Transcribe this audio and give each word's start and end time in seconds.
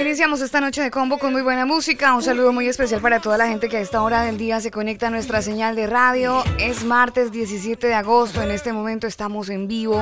Iniciamos 0.00 0.40
esta 0.40 0.60
noche 0.60 0.80
de 0.80 0.92
combo 0.92 1.18
con 1.18 1.32
muy 1.32 1.42
buena 1.42 1.66
música. 1.66 2.14
Un 2.14 2.22
saludo 2.22 2.52
muy 2.52 2.68
especial 2.68 3.00
para 3.00 3.18
toda 3.18 3.36
la 3.36 3.48
gente 3.48 3.68
que 3.68 3.78
a 3.78 3.80
esta 3.80 4.00
hora 4.02 4.22
del 4.22 4.38
día 4.38 4.60
se 4.60 4.70
conecta 4.70 5.08
a 5.08 5.10
nuestra 5.10 5.42
señal 5.42 5.74
de 5.74 5.88
radio. 5.88 6.44
Es 6.58 6.84
martes 6.84 7.32
17 7.32 7.84
de 7.84 7.94
agosto. 7.94 8.42
En 8.42 8.52
este 8.52 8.72
momento 8.72 9.08
estamos 9.08 9.48
en 9.48 9.66
vivo 9.66 10.00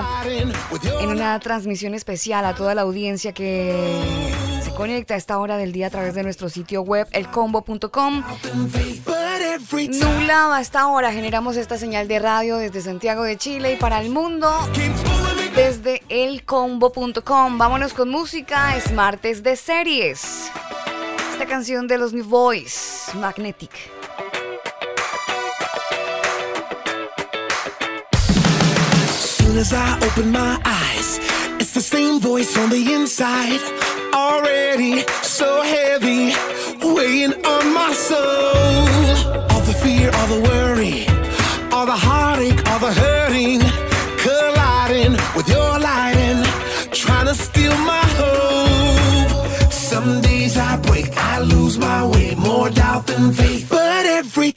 en 1.00 1.08
una 1.08 1.38
transmisión 1.40 1.94
especial 1.94 2.44
a 2.44 2.54
toda 2.54 2.74
la 2.74 2.82
audiencia 2.82 3.32
que 3.32 4.30
se 4.62 4.70
conecta 4.72 5.14
a 5.14 5.16
esta 5.16 5.38
hora 5.38 5.56
del 5.56 5.72
día 5.72 5.86
a 5.86 5.90
través 5.90 6.14
de 6.14 6.24
nuestro 6.24 6.50
sitio 6.50 6.82
web 6.82 7.06
elcombo.com. 7.12 8.22
Nublado 9.40 10.52
a 10.52 10.60
esta 10.60 10.86
hora 10.88 11.12
generamos 11.12 11.56
esta 11.56 11.78
señal 11.78 12.08
de 12.08 12.18
radio 12.18 12.58
desde 12.58 12.82
Santiago 12.82 13.22
de 13.22 13.38
Chile 13.38 13.72
y 13.72 13.76
para 13.76 14.00
el 14.00 14.10
mundo 14.10 14.50
desde 15.56 16.02
elcombo.com. 16.10 17.56
Vámonos 17.56 17.94
con 17.94 18.10
música, 18.10 18.76
es 18.76 18.92
martes 18.92 19.42
de 19.42 19.56
series. 19.56 20.50
Esta 21.32 21.46
canción 21.46 21.86
de 21.86 21.98
los 21.98 22.12
New 22.12 22.26
Boys, 22.26 23.06
Magnetic. 23.14 23.70
soon 29.50 29.58
as 29.58 29.72
I 29.72 29.98
open 30.06 30.30
my 30.30 30.60
eyes, 30.64 31.18
it's 31.58 31.72
the 31.72 31.80
same 31.80 32.20
voice 32.20 32.56
on 32.56 32.70
the 32.70 32.92
inside. 32.92 33.60
Already 34.14 35.02
so 35.22 35.62
heavy, 35.62 36.32
weighing 36.82 37.34
on 37.44 37.74
my 37.74 37.92
soul. 37.92 38.20
All 39.50 39.62
the 39.70 39.76
fear, 39.82 40.10
all 40.14 40.28
the 40.34 40.40
worry, 40.48 41.06
all 41.72 41.86
the 41.86 42.00
heartache, 42.08 42.60
all 42.70 42.78
the 42.78 42.92
hurting 42.92 43.60
colliding 44.24 45.12
with 45.36 45.48
your 45.48 45.78
lighting, 45.78 46.42
trying 46.92 47.26
to 47.26 47.34
steal 47.34 47.76
my 47.92 48.04
hope. 48.20 49.72
Some 49.72 50.20
days 50.20 50.56
I 50.56 50.76
break, 50.88 51.16
I 51.16 51.40
lose 51.40 51.78
my 51.78 52.06
way, 52.06 52.34
more 52.34 52.70
doubt 52.70 53.06
than 53.06 53.32
faith. 53.32 53.68
But 53.70 54.06
every 54.06 54.52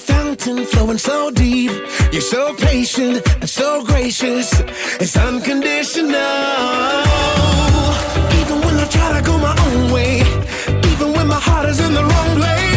fountain 0.00 0.64
flowing 0.64 0.98
so 0.98 1.30
deep. 1.30 1.70
You're 2.12 2.22
so 2.22 2.54
patient 2.54 3.26
and 3.40 3.48
so 3.48 3.84
gracious. 3.84 4.48
It's 5.00 5.16
unconditional. 5.16 6.16
Even 8.40 8.56
when 8.64 8.76
I 8.84 8.86
try 8.90 9.18
to 9.18 9.22
go 9.24 9.38
my 9.38 9.54
own 9.66 9.92
way, 9.92 10.20
even 10.92 11.12
when 11.12 11.26
my 11.28 11.40
heart 11.48 11.68
is 11.68 11.80
in 11.80 11.92
the 11.94 12.02
wrong 12.02 12.36
place, 12.36 12.69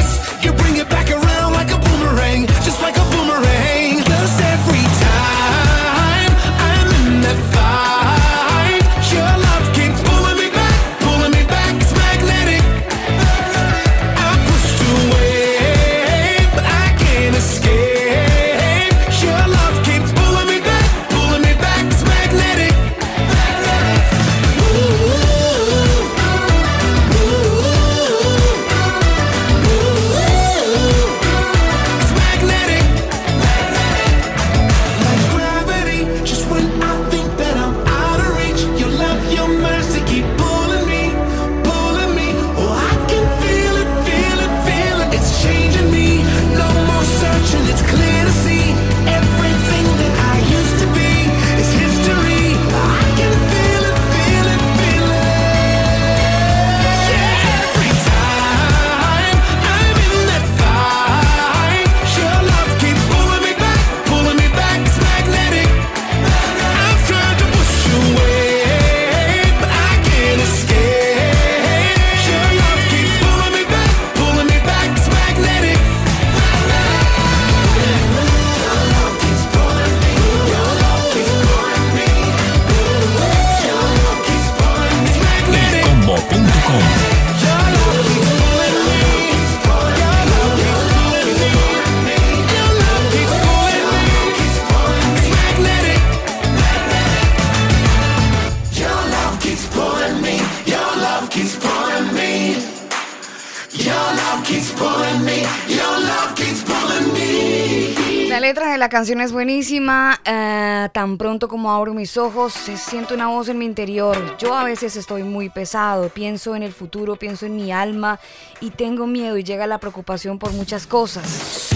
letra 108.54 108.72
de 108.72 108.78
la 108.78 108.88
canción 108.88 109.20
es 109.20 109.32
buenísima. 109.32 110.22
eh, 110.26 110.88
tan 110.94 111.18
pronto 111.18 111.48
como 111.48 111.72
abro 111.72 111.96
mis 111.96 112.18
ojos, 112.18 112.54
se 112.54 112.78
siente 112.78 113.16
una 113.16 113.28
voz 113.28 113.50
en 113.50 113.58
mi 113.58 113.66
interior. 113.66 114.38
Yo 114.38 114.54
a 114.54 114.64
veces 114.64 114.96
estoy 114.96 115.24
muy 115.24 115.50
pesado. 115.50 116.10
Pienso 116.10 116.56
en 116.56 116.62
el 116.62 116.72
futuro, 116.72 117.16
pienso 117.16 117.48
en 117.48 117.56
mi 117.56 117.72
alma 117.72 118.20
y 118.62 118.70
tengo 118.70 119.08
miedo 119.08 119.40
y 119.40 119.44
llega 119.44 119.66
la 119.66 119.80
preocupación 119.80 120.38
por 120.38 120.54
muchas 120.54 120.86
cosas. 120.86 121.72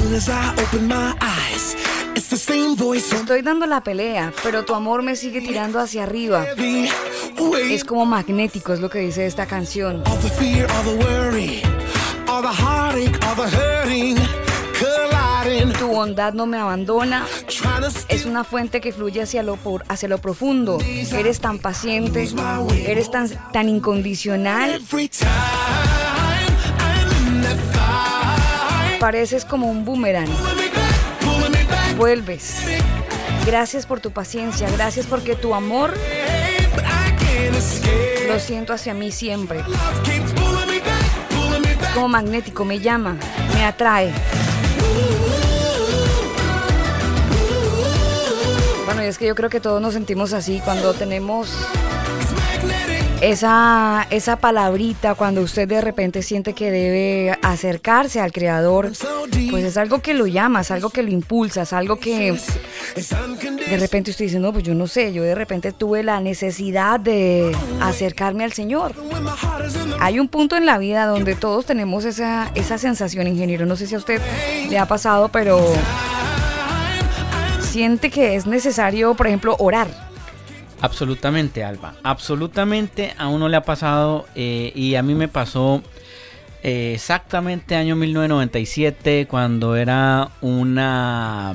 Estoy 3.12 3.42
dando 3.42 3.66
la 3.66 3.82
pelea, 3.82 4.32
pero 4.44 4.64
tu 4.64 4.76
amor 4.76 5.02
me 5.02 5.16
sigue 5.16 5.42
tirando 5.42 5.80
hacia 5.80 6.04
arriba. 6.04 6.46
Es 7.72 7.84
como 7.86 8.06
magnético, 8.06 8.74
es 8.74 8.82
lo 8.82 8.92
que 8.92 9.00
dice 9.00 9.26
esta 9.26 9.48
canción. 9.48 10.04
all 10.06 10.20
the 10.20 10.30
fear, 10.30 10.70
all 10.70 10.84
the 10.84 11.04
worry, 11.04 11.64
all 12.28 12.44
the 12.44 12.54
heartache, 12.54 13.18
all 13.26 13.36
the 13.36 13.50
hurting, 13.50 14.18
bondad 15.98 16.34
no 16.34 16.46
me 16.46 16.60
abandona. 16.60 17.26
Es 18.08 18.26
una 18.26 18.44
fuente 18.44 18.82
que 18.82 18.92
fluye 18.92 19.24
hacia 19.24 19.42
lo, 19.42 19.58
profundo. 20.22 20.78
Eres 21.12 21.40
tan 21.40 21.58
paciente, 21.58 22.30
eres 22.86 23.10
tan, 23.10 23.68
incondicional. 23.68 24.80
Pareces 29.00 29.44
como 29.44 29.72
un 29.72 29.86
boomerang. 29.86 30.30
Vuelves. 31.98 32.58
Gracias 33.48 33.88
por 33.88 34.00
tu 34.00 34.12
paciencia, 34.12 34.70
gracias 34.70 35.08
porque 35.08 35.36
tu 35.36 35.56
amor 35.56 35.96
lo 38.28 38.40
siento 38.40 38.74
hacia 38.74 38.94
mí 38.94 39.12
siempre. 39.12 39.64
Como 41.96 42.08
magnético, 42.08 42.66
me 42.66 42.80
llama, 42.80 43.18
me 43.56 43.66
atrae. 43.66 44.14
Bueno, 48.88 49.04
y 49.04 49.08
es 49.08 49.18
que 49.18 49.28
yo 49.28 49.36
creo 49.36 49.50
que 49.50 49.60
todos 49.60 49.82
nos 49.82 49.96
sentimos 49.96 50.32
así 50.32 50.62
cuando 50.64 50.94
tenemos 50.94 51.52
esa, 53.20 54.08
esa 54.12 54.38
palabrita 54.38 55.14
cuando 55.16 55.42
usted 55.42 55.68
de 55.68 55.82
repente 55.82 56.22
siente 56.22 56.54
que 56.54 56.72
debe 56.72 57.38
acercarse 57.42 58.22
al 58.22 58.32
creador, 58.32 58.94
pues 59.52 59.66
es 59.66 59.76
algo 59.76 60.00
que 60.00 60.14
lo 60.14 60.26
llama, 60.26 60.62
es 60.62 60.72
algo 60.72 60.90
que 60.90 61.04
lo 61.04 61.12
impulsa, 61.12 61.64
es 61.64 61.74
algo 61.74 62.00
que 62.00 62.40
de 62.96 63.78
repente 63.78 64.12
usted 64.12 64.24
dice, 64.24 64.40
no, 64.40 64.54
pues 64.54 64.64
yo 64.64 64.74
no 64.74 64.88
sé, 64.88 65.12
yo 65.12 65.22
de 65.22 65.36
repente 65.36 65.74
tuve 65.74 66.02
la 66.02 66.22
necesidad 66.22 66.98
de 66.98 67.54
acercarme 67.82 68.46
al 68.46 68.54
Señor. 68.54 68.94
Hay 70.00 70.18
un 70.18 70.30
punto 70.30 70.56
en 70.56 70.66
la 70.66 70.78
vida 70.78 71.08
donde 71.08 71.36
todos 71.36 71.66
tenemos 71.66 72.06
esa, 72.06 72.52
esa 72.56 72.78
sensación, 72.78 73.28
ingeniero, 73.28 73.66
no 73.66 73.76
sé 73.76 73.86
si 73.86 73.96
a 73.96 73.98
usted 73.98 74.22
le 74.70 74.80
ha 74.80 74.88
pasado, 74.88 75.28
pero 75.28 75.60
siente 77.78 78.10
que 78.10 78.34
es 78.36 78.48
necesario, 78.48 79.14
por 79.14 79.28
ejemplo, 79.28 79.56
orar 79.60 79.88
Absolutamente, 80.82 81.64
Alba. 81.64 81.94
Absolutamente 82.02 83.14
a 83.20 83.28
uno 83.28 83.48
le 83.50 83.56
ha 83.56 83.62
pasado 83.62 84.26
eh, 84.34 84.72
y 84.74 84.96
a 84.96 85.04
mí 85.04 85.14
me 85.14 85.28
pasó 85.28 85.84
eh, 86.64 86.94
exactamente 86.96 87.76
año 87.76 87.96
1997 87.96 89.28
cuando 89.28 89.76
era 89.76 90.30
una... 90.42 91.54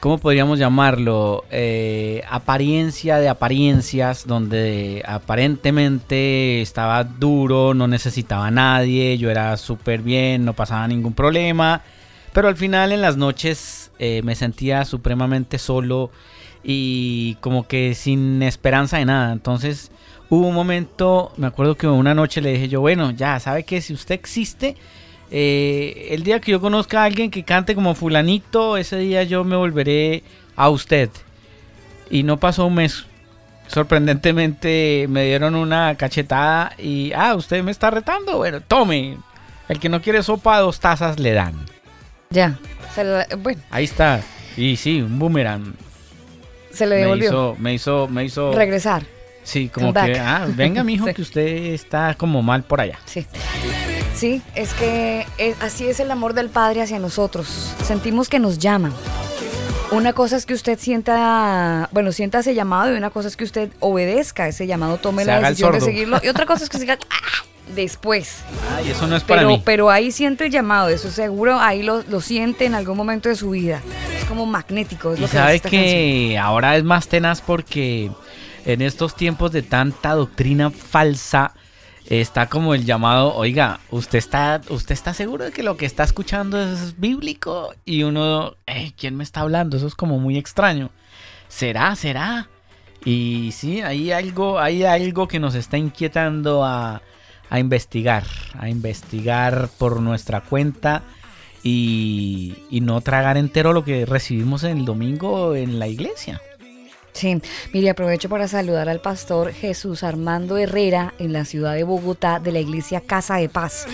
¿Cómo 0.00 0.18
podríamos 0.18 0.58
llamarlo? 0.58 1.44
Eh, 1.52 2.24
apariencia 2.28 3.18
de 3.18 3.28
apariencias, 3.28 4.26
donde 4.26 5.04
aparentemente 5.06 6.60
estaba 6.60 7.04
duro, 7.04 7.72
no 7.72 7.86
necesitaba 7.86 8.48
a 8.48 8.50
nadie, 8.50 9.16
yo 9.16 9.30
era 9.30 9.56
súper 9.56 10.02
bien, 10.02 10.44
no 10.44 10.54
pasaba 10.54 10.88
ningún 10.88 11.12
problema, 11.12 11.82
pero 12.32 12.48
al 12.48 12.56
final 12.56 12.90
en 12.90 13.00
las 13.00 13.16
noches 13.16 13.79
me 14.24 14.34
sentía 14.34 14.84
supremamente 14.84 15.58
solo 15.58 16.10
y 16.62 17.36
como 17.40 17.66
que 17.66 17.94
sin 17.94 18.42
esperanza 18.42 18.98
de 18.98 19.04
nada. 19.04 19.32
Entonces 19.32 19.90
hubo 20.28 20.46
un 20.46 20.54
momento, 20.54 21.32
me 21.36 21.46
acuerdo 21.46 21.76
que 21.76 21.86
una 21.86 22.14
noche 22.14 22.40
le 22.40 22.52
dije 22.52 22.68
yo, 22.68 22.80
bueno, 22.80 23.10
ya, 23.10 23.38
¿sabe 23.40 23.64
que 23.64 23.80
Si 23.80 23.92
usted 23.92 24.14
existe, 24.14 24.76
eh, 25.30 26.08
el 26.10 26.22
día 26.22 26.40
que 26.40 26.52
yo 26.52 26.60
conozca 26.60 27.02
a 27.02 27.04
alguien 27.04 27.30
que 27.30 27.44
cante 27.44 27.74
como 27.74 27.94
fulanito, 27.94 28.76
ese 28.76 28.98
día 28.98 29.22
yo 29.24 29.44
me 29.44 29.56
volveré 29.56 30.22
a 30.56 30.70
usted. 30.70 31.10
Y 32.10 32.22
no 32.22 32.38
pasó 32.38 32.66
un 32.66 32.74
mes. 32.74 33.06
Sorprendentemente 33.68 35.06
me 35.08 35.24
dieron 35.24 35.54
una 35.54 35.94
cachetada 35.94 36.72
y, 36.76 37.12
ah, 37.14 37.36
usted 37.36 37.62
me 37.62 37.70
está 37.70 37.90
retando. 37.90 38.38
Bueno, 38.38 38.60
tome. 38.60 39.16
El 39.68 39.78
que 39.78 39.88
no 39.88 40.02
quiere 40.02 40.24
sopa, 40.24 40.58
dos 40.58 40.80
tazas 40.80 41.20
le 41.20 41.32
dan. 41.32 41.54
Ya. 42.30 42.58
Bueno. 43.38 43.60
Ahí 43.70 43.84
está. 43.84 44.20
Y 44.56 44.76
sí, 44.76 45.00
un 45.00 45.18
boomerang. 45.18 45.74
Se 46.72 46.86
le 46.86 46.96
devolvió. 46.96 47.56
Me 47.58 47.74
hizo, 47.74 48.08
me 48.08 48.24
hizo, 48.24 48.52
Regresar. 48.52 49.04
Sí, 49.42 49.68
como 49.68 49.92
que, 49.92 50.18
ah, 50.18 50.46
venga, 50.54 50.84
mijo, 50.84 51.06
que 51.14 51.22
usted 51.22 51.46
está 51.72 52.14
como 52.14 52.42
mal 52.42 52.62
por 52.62 52.80
allá. 52.80 52.98
Sí. 53.06 53.26
Sí, 54.14 54.42
es 54.54 54.74
que 54.74 55.26
eh, 55.38 55.54
así 55.60 55.86
es 55.86 55.98
el 55.98 56.10
amor 56.10 56.34
del 56.34 56.50
Padre 56.50 56.82
hacia 56.82 56.98
nosotros. 56.98 57.74
Sentimos 57.82 58.28
que 58.28 58.38
nos 58.38 58.58
llaman. 58.58 58.92
Una 59.92 60.12
cosa 60.12 60.36
es 60.36 60.46
que 60.46 60.54
usted 60.54 60.78
sienta, 60.78 61.88
bueno, 61.90 62.12
sienta 62.12 62.40
ese 62.40 62.54
llamado 62.54 62.92
y 62.94 62.96
una 62.96 63.10
cosa 63.10 63.28
es 63.28 63.36
que 63.36 63.44
usted 63.44 63.70
obedezca 63.80 64.46
ese 64.46 64.66
llamado, 64.66 64.98
tome 64.98 65.24
la 65.24 65.40
decisión 65.40 65.72
de 65.72 65.80
seguirlo. 65.80 66.20
Y 66.22 66.28
otra 66.28 66.46
cosa 66.46 66.62
es 66.64 66.70
que 66.70 66.78
siga 66.78 66.98
¡ah! 67.70 67.74
después. 67.74 68.42
Ay, 68.76 68.90
eso 68.90 69.06
no 69.06 69.16
es 69.16 69.24
para 69.24 69.40
pero, 69.40 69.48
mí. 69.50 69.62
Pero 69.64 69.90
ahí 69.90 70.12
siente 70.12 70.46
el 70.46 70.50
llamado, 70.50 70.88
eso 70.88 71.10
seguro, 71.10 71.58
ahí 71.58 71.82
lo, 71.82 72.02
lo 72.02 72.20
siente 72.20 72.64
en 72.64 72.74
algún 72.74 72.96
momento 72.96 73.28
de 73.28 73.36
su 73.36 73.50
vida. 73.50 73.80
Es 74.16 74.24
como 74.24 74.46
magnético. 74.46 75.14
Es 75.14 75.20
y 75.20 75.26
sabe 75.28 75.60
que 75.60 76.38
ahora 76.38 76.76
es 76.76 76.84
más 76.84 77.08
tenaz 77.08 77.40
porque 77.40 78.10
en 78.64 78.82
estos 78.82 79.14
tiempos 79.14 79.52
de 79.52 79.62
tanta 79.62 80.14
doctrina 80.14 80.70
falsa 80.70 81.54
está 82.06 82.46
como 82.46 82.74
el 82.74 82.84
llamado, 82.84 83.34
oiga, 83.34 83.80
usted 83.90 84.18
está, 84.18 84.60
usted 84.68 84.92
está 84.92 85.14
seguro 85.14 85.44
de 85.44 85.52
que 85.52 85.62
lo 85.62 85.76
que 85.76 85.86
está 85.86 86.02
escuchando 86.02 86.60
es 86.60 86.98
bíblico 86.98 87.72
y 87.84 88.02
uno, 88.02 88.56
eh, 88.66 88.92
¿quién 88.96 89.16
me 89.16 89.22
está 89.22 89.40
hablando? 89.40 89.76
Eso 89.76 89.86
es 89.86 89.94
como 89.94 90.18
muy 90.18 90.36
extraño. 90.36 90.90
¿Será? 91.48 91.94
¿Será? 91.96 92.48
Y 93.04 93.52
sí, 93.52 93.80
hay 93.80 94.12
algo, 94.12 94.58
hay 94.58 94.84
algo 94.84 95.28
que 95.28 95.38
nos 95.38 95.54
está 95.54 95.78
inquietando 95.78 96.64
a, 96.64 97.00
a 97.50 97.58
investigar, 97.58 98.24
a 98.58 98.68
investigar 98.68 99.68
por 99.78 100.00
nuestra 100.00 100.40
cuenta 100.40 101.02
y, 101.62 102.54
y 102.70 102.80
no 102.80 103.00
tragar 103.00 103.36
entero 103.36 103.72
lo 103.72 103.84
que 103.84 104.06
recibimos 104.06 104.64
el 104.64 104.84
domingo 104.84 105.54
en 105.54 105.78
la 105.78 105.88
iglesia. 105.88 106.40
Sí, 107.20 107.38
mire, 107.74 107.90
aprovecho 107.90 108.30
para 108.30 108.48
saludar 108.48 108.88
al 108.88 109.02
pastor 109.02 109.52
Jesús 109.52 110.04
Armando 110.04 110.56
Herrera 110.56 111.12
en 111.18 111.34
la 111.34 111.44
ciudad 111.44 111.74
de 111.74 111.84
Bogotá 111.84 112.38
de 112.38 112.50
la 112.50 112.60
iglesia 112.60 113.02
Casa 113.02 113.36
de 113.36 113.50
Paz. 113.50 113.86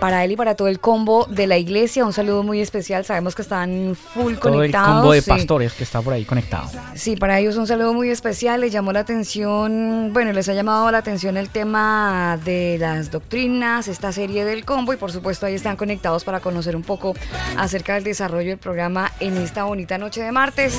Para 0.00 0.24
él 0.24 0.32
y 0.32 0.36
para 0.36 0.54
todo 0.54 0.66
el 0.66 0.80
combo 0.80 1.26
de 1.26 1.46
la 1.46 1.58
iglesia, 1.58 2.06
un 2.06 2.14
saludo 2.14 2.42
muy 2.42 2.62
especial. 2.62 3.04
Sabemos 3.04 3.34
que 3.34 3.42
están 3.42 3.94
full 3.94 4.36
todo 4.36 4.52
conectados. 4.52 4.88
El 4.88 4.94
combo 4.94 5.12
de 5.12 5.20
pastores 5.20 5.74
que 5.74 5.84
está 5.84 6.00
por 6.00 6.14
ahí 6.14 6.24
conectado. 6.24 6.70
Sí, 6.94 7.16
para 7.16 7.38
ellos 7.38 7.56
un 7.56 7.66
saludo 7.66 7.92
muy 7.92 8.08
especial. 8.08 8.62
Les 8.62 8.72
llamó 8.72 8.94
la 8.94 9.00
atención, 9.00 10.14
bueno, 10.14 10.32
les 10.32 10.48
ha 10.48 10.54
llamado 10.54 10.90
la 10.90 10.96
atención 10.96 11.36
el 11.36 11.50
tema 11.50 12.38
de 12.46 12.78
las 12.80 13.10
doctrinas, 13.10 13.88
esta 13.88 14.10
serie 14.10 14.46
del 14.46 14.64
combo 14.64 14.94
y 14.94 14.96
por 14.96 15.12
supuesto 15.12 15.44
ahí 15.44 15.52
están 15.52 15.76
conectados 15.76 16.24
para 16.24 16.40
conocer 16.40 16.74
un 16.74 16.82
poco 16.82 17.14
acerca 17.58 17.92
del 17.96 18.04
desarrollo 18.04 18.48
del 18.48 18.58
programa 18.58 19.12
en 19.20 19.36
esta 19.36 19.64
bonita 19.64 19.98
noche 19.98 20.22
de 20.22 20.32
martes 20.32 20.78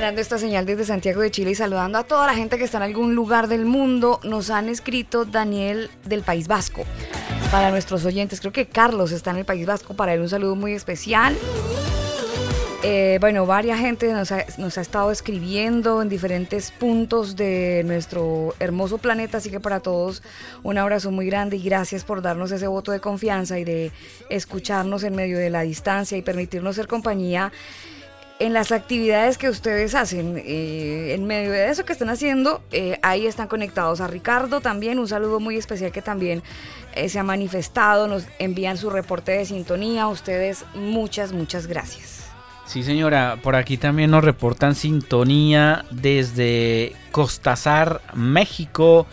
generando 0.00 0.22
esta 0.22 0.38
señal 0.38 0.64
desde 0.64 0.86
Santiago 0.86 1.20
de 1.20 1.30
Chile 1.30 1.50
y 1.50 1.54
saludando 1.54 1.98
a 1.98 2.04
toda 2.04 2.26
la 2.26 2.32
gente 2.32 2.56
que 2.56 2.64
está 2.64 2.78
en 2.78 2.84
algún 2.84 3.14
lugar 3.14 3.48
del 3.48 3.66
mundo. 3.66 4.18
Nos 4.24 4.48
han 4.48 4.70
escrito 4.70 5.26
Daniel 5.26 5.90
del 6.06 6.22
País 6.22 6.48
Vasco. 6.48 6.86
Para 7.50 7.70
nuestros 7.70 8.06
oyentes, 8.06 8.40
creo 8.40 8.50
que 8.50 8.64
Carlos 8.64 9.12
está 9.12 9.32
en 9.32 9.36
el 9.36 9.44
País 9.44 9.66
Vasco. 9.66 9.92
Para 9.92 10.14
él 10.14 10.22
un 10.22 10.30
saludo 10.30 10.56
muy 10.56 10.72
especial. 10.72 11.36
Eh, 12.82 13.18
bueno, 13.20 13.44
varias 13.44 13.78
gente 13.78 14.10
nos 14.14 14.32
ha, 14.32 14.46
nos 14.56 14.78
ha, 14.78 14.80
estado 14.80 15.10
escribiendo 15.10 16.00
en 16.00 16.08
diferentes 16.08 16.70
puntos 16.70 17.36
de 17.36 17.82
nuestro 17.84 18.54
hermoso 18.58 18.96
planeta, 18.96 19.36
así 19.36 19.50
que 19.50 19.60
para 19.60 19.80
todos 19.80 20.22
un 20.62 20.78
abrazo 20.78 21.10
muy 21.10 21.26
grande 21.26 21.58
y 21.58 21.62
gracias 21.62 22.04
por 22.04 22.22
darnos 22.22 22.52
ese 22.52 22.68
voto 22.68 22.90
de 22.90 23.00
confianza 23.00 23.58
y 23.58 23.64
de 23.64 23.92
escucharnos 24.30 25.04
en 25.04 25.14
medio 25.14 25.36
de 25.36 25.50
la 25.50 25.60
distancia 25.60 26.16
y 26.16 26.22
permitirnos 26.22 26.76
ser 26.76 26.88
compañía 26.88 27.52
en 28.40 28.54
las 28.54 28.72
actividades 28.72 29.36
que 29.36 29.50
ustedes 29.50 29.94
hacen, 29.94 30.38
eh, 30.38 31.12
en 31.14 31.26
medio 31.26 31.52
de 31.52 31.68
eso 31.68 31.84
que 31.84 31.92
están 31.92 32.08
haciendo, 32.08 32.62
eh, 32.72 32.98
ahí 33.02 33.26
están 33.26 33.48
conectados 33.48 34.00
a 34.00 34.06
Ricardo 34.06 34.62
también, 34.62 34.98
un 34.98 35.06
saludo 35.06 35.40
muy 35.40 35.56
especial 35.56 35.92
que 35.92 36.00
también 36.00 36.42
eh, 36.94 37.10
se 37.10 37.18
ha 37.18 37.22
manifestado, 37.22 38.08
nos 38.08 38.26
envían 38.38 38.78
su 38.78 38.88
reporte 38.88 39.32
de 39.32 39.44
sintonía, 39.44 40.08
ustedes 40.08 40.64
muchas, 40.74 41.32
muchas 41.32 41.66
gracias. 41.66 42.30
Sí 42.64 42.82
señora, 42.82 43.36
por 43.42 43.56
aquí 43.56 43.76
también 43.76 44.10
nos 44.10 44.24
reportan 44.24 44.74
sintonía 44.74 45.84
desde 45.90 46.94
Costazar, 47.12 48.00
México. 48.14 49.06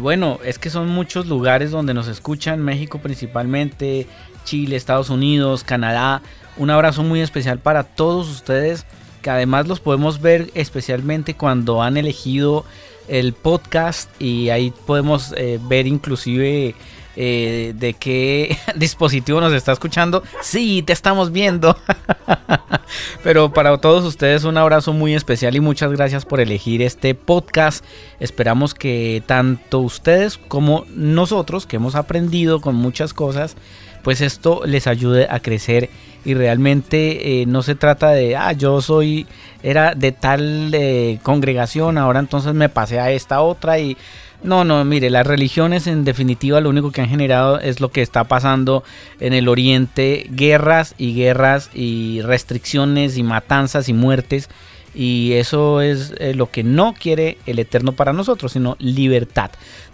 bueno, 0.00 0.38
es 0.44 0.58
que 0.58 0.70
son 0.70 0.88
muchos 0.88 1.26
lugares 1.26 1.72
donde 1.72 1.92
nos 1.92 2.08
escuchan, 2.08 2.62
México 2.62 3.00
principalmente, 3.00 4.06
Chile, 4.44 4.76
Estados 4.76 5.10
Unidos, 5.10 5.62
Canadá. 5.62 6.22
Un 6.56 6.70
abrazo 6.70 7.02
muy 7.02 7.20
especial 7.20 7.58
para 7.58 7.84
todos 7.84 8.28
ustedes, 8.28 8.86
que 9.22 9.30
además 9.30 9.66
los 9.66 9.80
podemos 9.80 10.20
ver 10.20 10.50
especialmente 10.54 11.34
cuando 11.34 11.82
han 11.82 11.96
elegido 11.96 12.64
el 13.08 13.34
podcast 13.34 14.10
y 14.20 14.50
ahí 14.50 14.72
podemos 14.86 15.34
eh, 15.36 15.60
ver 15.68 15.86
inclusive 15.86 16.74
eh, 17.18 17.72
de 17.74 17.94
qué 17.94 18.58
dispositivo 18.74 19.40
nos 19.40 19.54
está 19.54 19.72
escuchando. 19.72 20.22
Sí, 20.42 20.82
te 20.82 20.92
estamos 20.92 21.32
viendo. 21.32 21.76
Pero 23.22 23.52
para 23.52 23.76
todos 23.78 24.04
ustedes 24.04 24.44
un 24.44 24.58
abrazo 24.58 24.92
muy 24.92 25.14
especial 25.14 25.56
y 25.56 25.60
muchas 25.60 25.92
gracias 25.92 26.26
por 26.26 26.40
elegir 26.40 26.82
este 26.82 27.14
podcast. 27.14 27.84
Esperamos 28.20 28.74
que 28.74 29.22
tanto 29.26 29.80
ustedes 29.80 30.36
como 30.36 30.84
nosotros, 30.90 31.66
que 31.66 31.76
hemos 31.76 31.94
aprendido 31.94 32.60
con 32.60 32.74
muchas 32.74 33.14
cosas, 33.14 33.56
pues 34.06 34.20
esto 34.20 34.62
les 34.64 34.86
ayude 34.86 35.26
a 35.28 35.40
crecer. 35.40 35.90
Y 36.24 36.34
realmente 36.34 37.42
eh, 37.42 37.46
no 37.46 37.64
se 37.64 37.74
trata 37.74 38.10
de, 38.10 38.36
ah, 38.36 38.52
yo 38.52 38.80
soy, 38.80 39.26
era 39.64 39.96
de 39.96 40.12
tal 40.12 40.70
eh, 40.74 41.18
congregación, 41.24 41.98
ahora 41.98 42.20
entonces 42.20 42.54
me 42.54 42.68
pasé 42.68 43.00
a 43.00 43.10
esta 43.10 43.40
otra 43.40 43.80
y... 43.80 43.96
No, 44.44 44.62
no, 44.62 44.84
mire, 44.84 45.10
las 45.10 45.26
religiones 45.26 45.88
en 45.88 46.04
definitiva 46.04 46.60
lo 46.60 46.68
único 46.68 46.92
que 46.92 47.00
han 47.00 47.08
generado 47.08 47.58
es 47.58 47.80
lo 47.80 47.90
que 47.90 48.02
está 48.02 48.22
pasando 48.22 48.84
en 49.18 49.32
el 49.32 49.48
oriente, 49.48 50.28
guerras 50.30 50.94
y 50.98 51.14
guerras 51.14 51.70
y 51.74 52.20
restricciones 52.20 53.16
y 53.16 53.24
matanzas 53.24 53.88
y 53.88 53.92
muertes. 53.92 54.48
Y 54.94 55.32
eso 55.32 55.80
es 55.80 56.14
eh, 56.18 56.32
lo 56.32 56.50
que 56.50 56.62
no 56.62 56.94
quiere 56.94 57.38
el 57.44 57.58
Eterno 57.58 57.92
para 57.92 58.12
nosotros, 58.12 58.52
sino 58.52 58.76
libertad. 58.78 59.50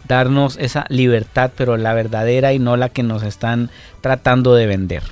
Darnos 0.08 0.56
esa 0.58 0.84
libertad, 0.88 1.50
pero 1.56 1.76
la 1.76 1.94
verdadera 1.94 2.52
y 2.52 2.58
no 2.58 2.76
la 2.76 2.88
que 2.88 3.02
nos 3.02 3.22
están 3.22 3.70
tratando 4.00 4.54
de 4.54 4.66
vender. 4.66 5.02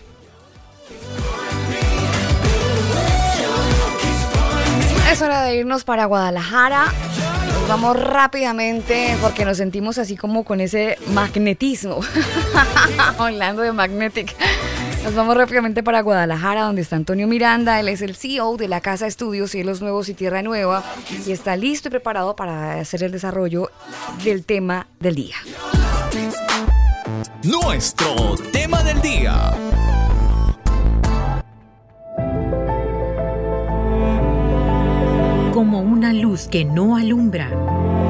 Es 5.10 5.22
hora 5.22 5.42
de 5.42 5.56
irnos 5.56 5.84
para 5.84 6.04
Guadalajara. 6.04 6.86
Vamos 7.68 7.96
rápidamente 7.96 9.16
porque 9.20 9.44
nos 9.44 9.56
sentimos 9.56 9.98
así 9.98 10.16
como 10.16 10.44
con 10.44 10.60
ese 10.60 10.98
magnetismo. 11.08 12.00
Hablando 13.18 13.62
de 13.62 13.72
magnetic. 13.72 14.34
Nos 15.02 15.14
vamos 15.14 15.34
rápidamente 15.34 15.82
para 15.82 16.02
Guadalajara, 16.02 16.62
donde 16.62 16.82
está 16.82 16.96
Antonio 16.96 17.26
Miranda. 17.26 17.80
Él 17.80 17.88
es 17.88 18.02
el 18.02 18.16
CEO 18.16 18.58
de 18.58 18.68
la 18.68 18.82
Casa 18.82 19.06
Estudios 19.06 19.50
Cielos 19.50 19.80
Nuevos 19.80 20.10
y 20.10 20.14
Tierra 20.14 20.42
Nueva 20.42 20.84
y 21.26 21.32
está 21.32 21.56
listo 21.56 21.88
y 21.88 21.90
preparado 21.90 22.36
para 22.36 22.78
hacer 22.78 23.02
el 23.02 23.10
desarrollo 23.10 23.70
del 24.22 24.44
tema 24.44 24.86
del 25.00 25.14
día. 25.14 25.36
Nuestro 27.42 28.34
tema 28.52 28.82
del 28.82 29.00
día. 29.00 29.52
Como 35.54 35.80
una 35.80 36.12
luz 36.12 36.46
que 36.46 36.66
no 36.66 36.96
alumbra, 36.96 37.50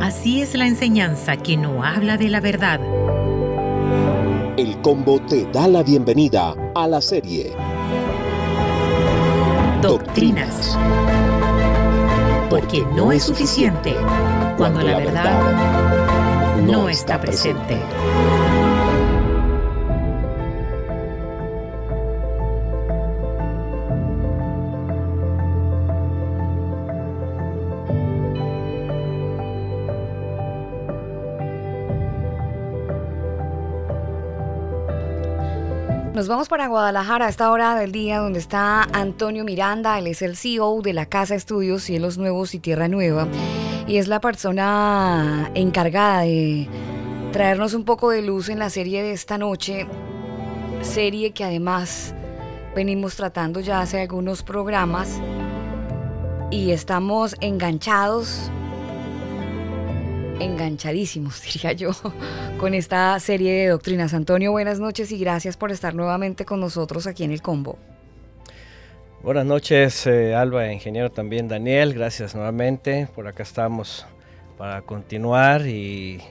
así 0.02 0.42
es 0.42 0.54
la 0.56 0.66
enseñanza 0.66 1.37
que 1.37 1.56
no 1.56 1.85
habla 1.85 2.16
de 2.16 2.28
la 2.28 2.40
verdad 2.40 2.80
el 4.61 4.79
combo 4.83 5.19
te 5.21 5.47
da 5.47 5.67
la 5.67 5.83
bienvenida 5.83 6.55
a 6.75 6.87
la 6.87 7.00
serie 7.00 7.55
Doctrinas. 9.81 10.76
Porque 12.50 12.85
no 12.95 13.11
es 13.11 13.23
suficiente 13.23 13.95
cuando 14.59 14.83
la 14.83 14.99
verdad 14.99 16.61
no 16.67 16.90
está 16.90 17.19
presente. 17.19 17.79
Nos 36.21 36.29
vamos 36.29 36.49
para 36.49 36.67
Guadalajara 36.67 37.25
a 37.25 37.29
esta 37.31 37.50
hora 37.50 37.75
del 37.77 37.93
día 37.93 38.19
donde 38.19 38.41
está 38.41 38.83
Antonio 38.93 39.43
Miranda, 39.43 39.99
él 39.99 40.07
es 40.07 40.21
el 40.21 40.37
CEO 40.37 40.83
de 40.83 40.93
la 40.93 41.07
Casa 41.07 41.35
Estudios 41.35 41.83
Cielos 41.83 42.19
Nuevos 42.19 42.55
y 42.55 42.59
Tierra 42.59 42.89
Nueva. 42.89 43.27
Y 43.87 43.97
es 43.97 44.07
la 44.07 44.21
persona 44.21 45.50
encargada 45.55 46.21
de 46.21 46.69
traernos 47.33 47.73
un 47.73 47.87
poco 47.87 48.11
de 48.11 48.21
luz 48.21 48.50
en 48.50 48.59
la 48.59 48.69
serie 48.69 49.03
de 49.03 49.12
esta 49.12 49.39
noche, 49.39 49.87
serie 50.83 51.31
que 51.31 51.43
además 51.43 52.15
venimos 52.77 53.17
tratando 53.17 53.61
ya 53.61 53.81
hace 53.81 54.03
algunos 54.03 54.43
programas. 54.43 55.19
Y 56.50 56.73
estamos 56.73 57.35
enganchados 57.41 58.50
enganchadísimos, 60.40 61.42
diría 61.52 61.73
yo, 61.73 61.90
con 62.59 62.75
esta 62.75 63.18
serie 63.20 63.52
de 63.52 63.68
doctrinas. 63.68 64.14
Antonio, 64.14 64.50
buenas 64.50 64.80
noches 64.80 65.12
y 65.12 65.18
gracias 65.18 65.56
por 65.56 65.70
estar 65.70 65.94
nuevamente 65.94 66.44
con 66.44 66.61
nosotros 66.61 67.06
aquí 67.06 67.25
en 67.25 67.30
el 67.30 67.42
Combo. 67.42 67.78
Buenas 69.23 69.44
noches, 69.44 70.06
eh, 70.06 70.35
Alba, 70.35 70.73
ingeniero 70.73 71.11
también 71.11 71.47
Daniel, 71.47 71.92
gracias 71.92 72.35
nuevamente. 72.35 73.06
Por 73.14 73.28
acá 73.28 73.42
estamos 73.42 74.06
para 74.56 74.80
continuar 74.82 75.66
y, 75.66 76.23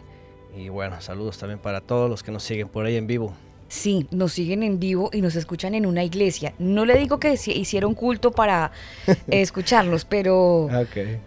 y 0.57 0.69
bueno, 0.69 0.99
saludos 0.99 1.37
también 1.37 1.59
para 1.59 1.81
todos 1.81 2.09
los 2.09 2.23
que 2.23 2.31
nos 2.31 2.43
siguen 2.43 2.67
por 2.67 2.85
ahí 2.85 2.95
en 2.95 3.05
vivo. 3.05 3.35
Sí, 3.69 4.07
nos 4.09 4.33
siguen 4.33 4.63
en 4.63 4.79
vivo 4.79 5.11
y 5.13 5.21
nos 5.21 5.35
escuchan 5.35 5.75
en 5.75 5.85
una 5.85 6.03
iglesia. 6.03 6.53
No 6.57 6.85
le 6.85 6.97
digo 6.97 7.19
que 7.19 7.33
hicieron 7.33 7.93
culto 7.93 8.31
para 8.31 8.71
escucharlos, 9.27 10.05
pero, 10.05 10.67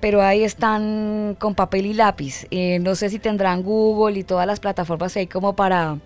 pero 0.00 0.22
ahí 0.22 0.42
están 0.42 1.37
con 1.38 1.54
papel 1.54 1.87
y 1.87 1.94
lápiz. 1.94 2.46
Eh, 2.50 2.80
no 2.80 2.96
sé 2.96 3.11
si 3.11 3.20
tendrán 3.20 3.62
Google 3.62 4.18
y 4.18 4.25
todas 4.25 4.44
las 4.49 4.58
plataformas 4.58 5.16
ahí 5.16 5.28
como 5.28 5.54
para, 5.54 5.99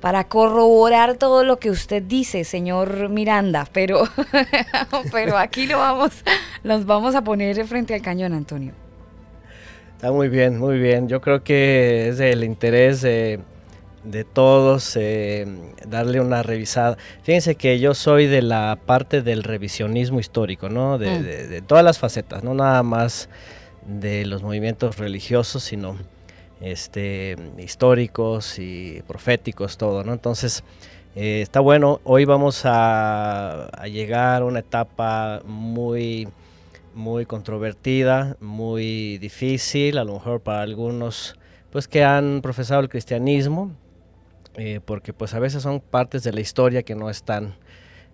para 0.00 0.24
corroborar 0.24 1.14
todo 1.14 1.44
lo 1.44 1.60
que 1.60 1.70
usted 1.70 2.02
dice, 2.02 2.42
señor 2.42 3.08
Miranda, 3.08 3.68
pero, 3.72 4.02
pero 5.12 5.38
aquí 5.38 5.68
lo 5.68 5.78
vamos, 5.78 6.24
los 6.64 6.86
vamos 6.86 7.14
a 7.14 7.22
poner 7.22 7.64
frente 7.66 7.94
al 7.94 8.02
cañón, 8.02 8.32
Antonio. 8.32 8.72
Está 9.94 10.10
muy 10.10 10.28
bien, 10.28 10.58
muy 10.58 10.80
bien. 10.80 11.06
Yo 11.06 11.20
creo 11.20 11.44
que 11.44 12.08
es 12.08 12.18
el 12.18 12.42
interés 12.42 13.00
de 13.00 13.40
de 14.10 14.24
todos, 14.24 14.96
eh, 14.96 15.46
darle 15.86 16.20
una 16.20 16.42
revisada. 16.42 16.96
Fíjense 17.22 17.56
que 17.56 17.78
yo 17.78 17.94
soy 17.94 18.26
de 18.26 18.42
la 18.42 18.78
parte 18.86 19.22
del 19.22 19.42
revisionismo 19.42 20.18
histórico, 20.18 20.68
¿no? 20.68 20.96
Mm. 20.96 21.00
De, 21.00 21.62
todas 21.66 21.84
las 21.84 21.98
facetas, 21.98 22.42
no 22.42 22.54
nada 22.54 22.82
más 22.82 23.28
de 23.86 24.24
los 24.24 24.42
movimientos 24.42 24.98
religiosos, 24.98 25.62
sino 25.62 25.96
este, 26.60 27.36
históricos 27.58 28.58
y 28.58 29.02
proféticos, 29.06 29.76
todo, 29.76 30.04
¿no? 30.04 30.14
Entonces, 30.14 30.64
eh, 31.14 31.42
está 31.42 31.60
bueno, 31.60 32.00
hoy 32.04 32.24
vamos 32.24 32.64
a, 32.64 33.66
a, 33.66 33.88
llegar 33.88 34.42
a 34.42 34.44
una 34.46 34.60
etapa 34.60 35.42
muy, 35.44 36.28
muy 36.94 37.26
controvertida, 37.26 38.36
muy 38.40 39.18
difícil, 39.18 39.98
a 39.98 40.04
lo 40.04 40.14
mejor 40.14 40.40
para 40.40 40.62
algunos 40.62 41.36
pues 41.70 41.86
que 41.86 42.02
han 42.02 42.40
profesado 42.40 42.80
el 42.80 42.88
cristianismo, 42.88 43.72
eh, 44.58 44.80
porque 44.84 45.12
pues 45.12 45.34
a 45.34 45.38
veces 45.38 45.62
son 45.62 45.78
partes 45.78 46.24
de 46.24 46.32
la 46.32 46.40
historia 46.40 46.82
que 46.82 46.96
no 46.96 47.10
están, 47.10 47.54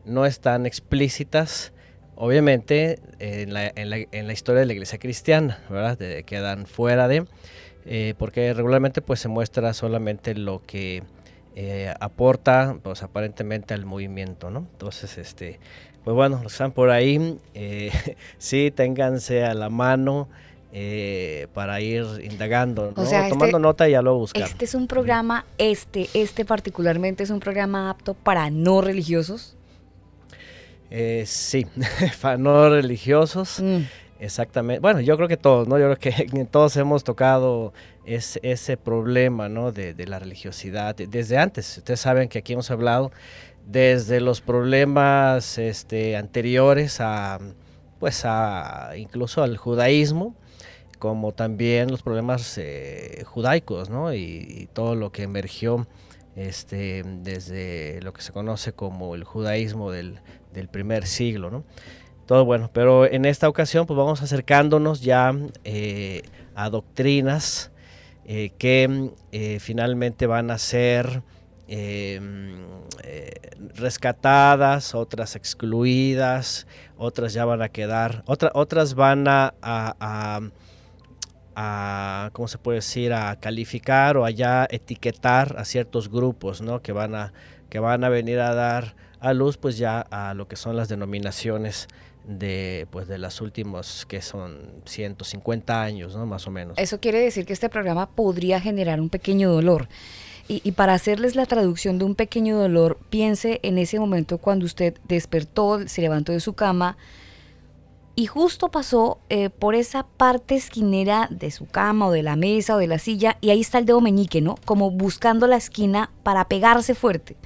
no 0.05 0.27
están 0.27 0.67
explícitas, 0.67 1.73
obviamente 2.17 2.99
en 3.19 3.55
la, 3.55 3.73
en, 3.75 3.89
la, 3.89 4.33
historia 4.33 4.61
de 4.61 4.67
la 4.67 4.75
iglesia 4.75 4.99
cristiana, 4.99 5.59
¿verdad? 5.71 5.97
quedan 6.27 6.67
fuera 6.67 7.09
de, 7.09 7.25
eh, 7.87 8.13
porque 8.19 8.53
regularmente 8.53 9.01
pues 9.01 9.21
se 9.21 9.29
muestra 9.29 9.73
solamente 9.73 10.35
lo 10.35 10.61
que 10.67 11.03
eh, 11.57 11.95
aporta 11.99 12.77
pues 12.83 13.03
aparentemente 13.03 13.73
al 13.73 13.87
movimiento, 13.87 14.51
¿no? 14.51 14.67
Entonces, 14.71 15.17
este, 15.17 15.59
pues 16.05 16.15
bueno, 16.15 16.41
los 16.43 16.53
están 16.53 16.73
por 16.73 16.91
ahí, 16.91 17.39
sí, 18.37 18.71
ténganse 18.71 19.45
a 19.45 19.55
la 19.55 19.71
mano, 19.71 20.29
eh, 20.77 21.47
para 21.55 21.81
ir 21.81 22.05
indagando, 22.25 22.93
¿no? 22.97 23.05
tomando 23.05 23.45
este 23.45 23.59
nota 23.61 23.89
y 23.89 23.93
ya 23.93 24.03
lo 24.03 24.19
buscar. 24.19 24.43
Este 24.43 24.65
es 24.65 24.75
un 24.75 24.89
programa, 24.89 25.47
este, 25.57 26.09
este 26.15 26.45
particularmente 26.45 27.23
es 27.23 27.31
un 27.31 27.39
programa 27.39 27.91
apto 27.91 28.15
para 28.15 28.51
no 28.51 28.81
religiosos. 28.81 29.57
Eh, 30.91 31.23
sí, 31.29 31.65
para 32.21 32.39
no 32.39 32.69
religiosos. 32.69 33.61
Mm. 33.61 33.83
Exactamente. 34.19 34.81
Bueno, 34.81 35.01
yo 35.01 35.17
creo 35.17 35.29
que 35.29 35.37
todos, 35.37 35.69
¿no? 35.69 35.79
Yo 35.79 35.95
creo 35.95 36.13
que 36.13 36.45
todos 36.51 36.77
hemos 36.77 37.05
tocado 37.05 37.73
ese, 38.05 38.41
ese 38.43 38.77
problema, 38.77 39.49
¿no? 39.49 39.71
De, 39.71 39.95
de, 39.95 40.07
la 40.09 40.19
religiosidad 40.19 40.97
desde 40.97 41.39
antes. 41.39 41.79
Ustedes 41.79 42.01
saben 42.01 42.29
que 42.29 42.39
aquí 42.39 42.55
hemos 42.55 42.73
hablado 42.73 43.13
desde 43.65 44.21
los 44.21 44.41
problemas 44.41 45.57
este, 45.57 46.17
anteriores 46.17 47.01
a, 47.01 47.39
pues, 48.01 48.23
a 48.25 48.91
incluso 48.97 49.45
al 49.45 49.57
judaísmo, 49.57 50.35
como 50.97 51.33
también 51.33 51.91
los 51.91 52.03
problemas 52.03 52.59
eh, 52.59 53.23
judaicos, 53.27 53.91
¿no? 53.91 54.15
Y, 54.15 54.69
todo 54.73 54.95
lo 54.95 55.13
que 55.13 55.23
emergió 55.23 55.87
este, 56.37 57.03
desde 57.05 58.01
lo 58.03 58.13
que 58.13 58.23
se 58.23 58.33
conoce 58.33 58.73
como 58.73 59.15
el 59.15 59.25
judaísmo 59.25 59.91
del, 59.91 60.21
primer 60.71 61.07
siglo, 61.07 61.51
¿no? 61.51 61.65
Todo 62.27 62.45
bueno, 62.45 62.71
pero 62.73 63.07
en 63.07 63.25
esta 63.25 63.49
ocasión 63.49 63.87
pues 63.87 63.97
vamos 63.97 64.23
acercándonos 64.23 65.03
ya 65.03 65.35
eh, 65.65 66.23
a 66.55 66.71
doctrinas 66.71 67.71
eh, 68.25 68.51
que 68.57 69.13
finalmente 69.61 70.27
van 70.27 70.51
a 70.51 70.59
ser 70.59 71.23
em, 71.69 72.55
rescatadas, 73.75 74.95
otras 74.95 75.37
excluidas, 75.37 76.67
otras 76.97 77.35
ya 77.35 77.45
van 77.45 77.63
a 77.63 77.69
quedar, 77.69 78.25
otras 78.27 78.95
van 78.95 79.29
a 79.29 79.55
a, 79.61 80.41
¿cómo 82.33 82.49
se 82.49 82.59
puede 82.59 82.79
decir?, 82.79 83.13
a 83.13 83.37
calificar 83.37 84.17
o 84.17 84.25
allá 84.25 84.67
etiquetar 84.71 85.57
a 85.59 85.65
ciertos 85.65 86.11
grupos, 86.11 86.61
¿no? 86.61 86.83
Que 86.83 86.93
van 86.93 87.15
a, 87.15 87.33
que 87.69 87.79
van 87.79 88.05
a 88.05 88.09
venir 88.09 88.41
a 88.41 88.55
dar 88.55 88.97
a 89.21 89.33
luz 89.33 89.57
pues 89.57 89.79
ya 89.79 90.01
a 90.01 90.35
lo 90.35 90.49
que 90.49 90.57
son 90.57 90.77
las 90.77 90.89
denominaciones 90.89 91.89
de 92.27 92.87
pues 92.91 93.09
de 93.09 93.19
las 93.19 93.41
últimos 93.41 94.07
que 94.07 94.23
son 94.23 94.83
150 94.85 95.83
años, 95.83 96.17
¿no? 96.17 96.27
Más 96.27 96.47
o 96.47 96.51
menos. 96.51 96.77
Eso 96.79 97.01
quiere 97.01 97.21
decir 97.21 97.47
que 97.47 97.53
este 97.53 97.69
programa 97.69 98.11
podría 98.11 98.61
generar 98.61 99.01
un 99.01 99.11
pequeño 99.11 99.51
dolor. 99.51 99.89
Y, 100.47 100.61
y, 100.63 100.73
para 100.73 100.93
hacerles 100.93 101.37
la 101.37 101.47
traducción 101.47 101.99
de 101.99 102.05
un 102.05 102.15
pequeño 102.15 102.59
dolor, 102.59 102.99
piense 103.09 103.61
en 103.63 103.79
ese 103.79 103.99
momento 103.99 104.37
cuando 104.37 104.67
usted 104.67 104.95
despertó, 105.09 105.89
se 105.89 106.03
levantó 106.03 106.33
de 106.33 106.41
su 106.41 106.53
cama 106.53 106.99
y 108.17 108.27
justo 108.27 108.71
pasó 108.71 109.19
eh, 109.29 109.51
por 109.51 109.75
esa 109.75 110.07
parte 110.07 110.55
esquinera 110.55 111.29
de 111.31 111.51
su 111.51 111.67
cama 111.67 112.07
o 112.07 112.13
de 112.13 112.23
la 112.23 112.37
mesa 112.37 112.77
o 112.77 112.79
de 112.79 112.87
la 112.87 112.99
silla 112.99 113.39
y 113.41 113.51
ahí 113.51 113.61
está 113.61 113.79
el 113.79 113.87
dedo 113.87 114.01
meñique, 114.01 114.41
¿no? 114.41 114.55
Como 114.65 114.91
buscando 114.91 115.47
la 115.49 115.57
esquina 115.57 116.11
para 116.23 116.49
pegarse 116.49 116.95
fuerte. 116.95 117.37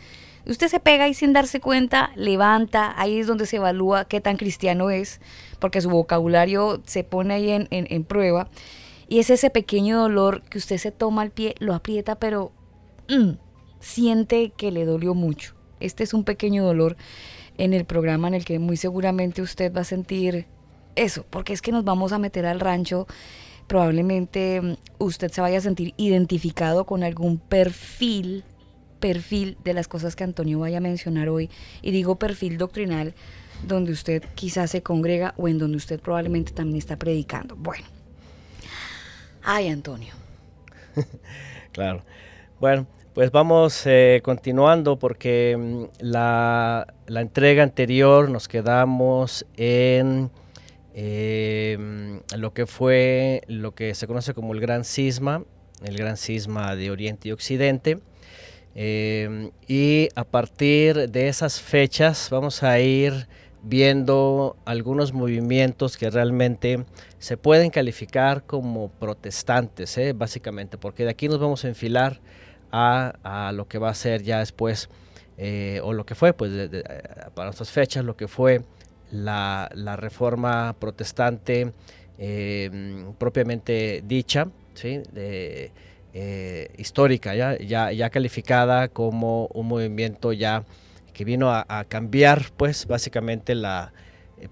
Usted 0.47 0.69
se 0.69 0.81
pega 0.81 1.09
y 1.09 1.15
sin 1.15 1.33
darse 1.33 1.61
cuenta, 1.61 2.11
levanta, 2.17 2.95
ahí 2.97 3.19
es 3.19 3.27
donde 3.27 3.47
se 3.47 3.57
evalúa 3.57 4.07
qué 4.07 4.21
tan 4.21 4.37
cristiano 4.37 4.91
es, 4.91 5.21
porque 5.59 5.81
su 5.81 5.91
vocabulario 5.91 6.83
se 6.87 7.05
pone 7.05 7.35
ahí 7.35 7.51
en, 7.51 7.69
en, 7.71 8.05
prueba. 8.05 8.49
Y 9.09 9.19
es 9.19 9.29
ese 9.29 9.51
pequeño 9.51 10.01
dolor 10.01 10.43
que 10.49 10.59
usted 10.59 10.79
se 10.79 10.91
toma 10.91 11.23
al 11.23 11.31
pie, 11.31 11.55
lo 11.59 11.75
aprieta, 11.75 12.15
pero 12.15 12.53
mm, 13.09 13.33
siente 13.81 14.51
que 14.57 14.71
le 14.71 14.87
dolió 14.87 15.15
mucho. 15.15 15.55
Este 15.81 16.03
es 16.03 16.15
un 16.15 16.25
pequeño 16.25 16.65
dolor 16.65 16.97
en 17.59 17.75
el 17.75 17.85
programa 17.85 18.29
en 18.29 18.35
el 18.35 18.45
que 18.47 18.59
muy 18.59 18.79
seguramente 18.79 19.43
usted 19.43 19.75
va 19.75 19.83
a 19.83 19.85
sentir 19.85 20.47
eso, 20.99 21.25
porque 21.31 21.53
es 21.53 21.63
que 21.63 21.73
nos 21.73 21.85
vamos 21.85 22.13
a 22.13 22.19
meter 22.19 22.47
al 22.47 22.61
rancho. 22.61 23.07
Probablemente 23.67 24.61
mm, 24.61 24.77
usted 24.99 25.31
se 25.31 25.41
vaya 25.41 25.59
a 25.59 25.61
sentir 25.61 25.95
identificado 25.97 26.85
con 26.85 27.03
algún 27.03 27.39
perfil, 27.39 28.45
perfil 29.01 29.57
de 29.65 29.75
las 29.75 29.89
cosas 29.89 30.17
que 30.17 30.25
Antonio 30.25 30.59
vaya 30.59 30.79
a 30.79 30.81
mencionar 30.81 31.29
hoy. 31.29 31.51
Y 31.83 31.91
digo 31.91 32.17
perfil 32.17 32.59
doctrinal, 32.59 33.15
donde 33.67 33.93
usted 33.93 34.23
quizás 34.35 34.71
se 34.71 34.83
congrega 34.83 35.35
o 35.37 35.49
en 35.49 35.59
donde 35.59 35.77
usted 35.77 36.01
probablemente 36.01 36.53
también 36.53 36.79
está 36.79 36.97
predicando. 36.97 37.57
Bueno. 37.57 37.87
Ay, 39.43 39.69
Antonio. 39.69 40.15
claro. 41.73 42.03
Bueno, 42.61 42.87
pues 43.15 43.31
vamos 43.31 43.83
eh, 43.87 44.21
continuando 44.23 44.99
porque 44.99 45.57
mm, 45.57 45.85
la, 46.01 46.93
la, 47.07 47.21
entrega 47.21 47.63
anterior 47.63 48.31
nos 48.31 48.49
quedamos 48.49 49.47
en 49.57 50.31
eh, 51.01 51.79
lo 52.37 52.53
que 52.53 52.67
fue 52.67 53.43
lo 53.47 53.73
que 53.73 53.95
se 53.95 54.09
conoce 54.09 54.35
como 54.35 54.53
el 54.53 54.59
Gran 54.59 54.85
Cisma, 54.85 55.45
el 55.85 55.97
Gran 55.97 56.17
Cisma 56.17 56.75
de 56.75 56.91
Oriente 56.91 57.29
y 57.29 57.31
Occidente. 57.33 58.01
Eh, 58.75 59.53
y 59.69 60.09
a 60.17 60.25
partir 60.25 61.09
de 61.09 61.29
esas 61.29 61.61
fechas 61.61 62.29
vamos 62.33 62.65
a 62.65 62.81
ir 62.81 63.29
viendo 63.63 64.57
algunos 64.65 65.13
movimientos 65.13 65.97
que 65.97 66.11
realmente 66.11 66.85
se 67.21 67.37
pueden 67.37 67.71
calificar 67.71 68.43
como 68.43 68.89
protestantes, 68.89 69.97
¿eh? 69.99 70.15
básicamente, 70.15 70.79
porque 70.79 71.05
de 71.05 71.11
aquí 71.11 71.29
nos 71.29 71.39
vamos 71.39 71.65
a 71.65 71.69
enfilar 71.69 72.21
a, 72.73 73.15
a 73.23 73.53
lo 73.53 73.69
que 73.69 73.79
va 73.79 73.91
a 73.91 73.95
ser 73.95 74.25
ya 74.25 74.41
después, 74.41 74.89
eh, 75.37 75.81
o 75.85 75.93
lo 75.93 76.05
que 76.05 76.17
fue, 76.17 76.33
pues 76.33 76.51
para 77.35 77.47
nuestras 77.47 77.71
fechas, 77.71 78.05
lo 78.05 78.17
que 78.17 78.27
fue 78.27 78.63
la, 79.11 79.71
la 79.75 79.97
reforma 79.97 80.75
protestante 80.79 81.73
eh, 82.19 82.71
propiamente 83.19 84.03
dicha, 84.07 84.49
¿sí? 84.75 85.01
eh, 85.15 86.71
histórica, 86.77 87.35
¿ya? 87.35 87.57
Ya, 87.59 87.93
ya 87.93 88.11
calificada 88.11 88.89
como 88.89 89.47
un 89.49 89.69
movimiento 89.69 90.33
ya 90.33 90.65
que 91.13 91.25
vino 91.25 91.51
a, 91.53 91.85
cambiar, 91.89 92.47
pues, 92.57 92.87
básicamente 92.87 93.55
la, 93.55 93.93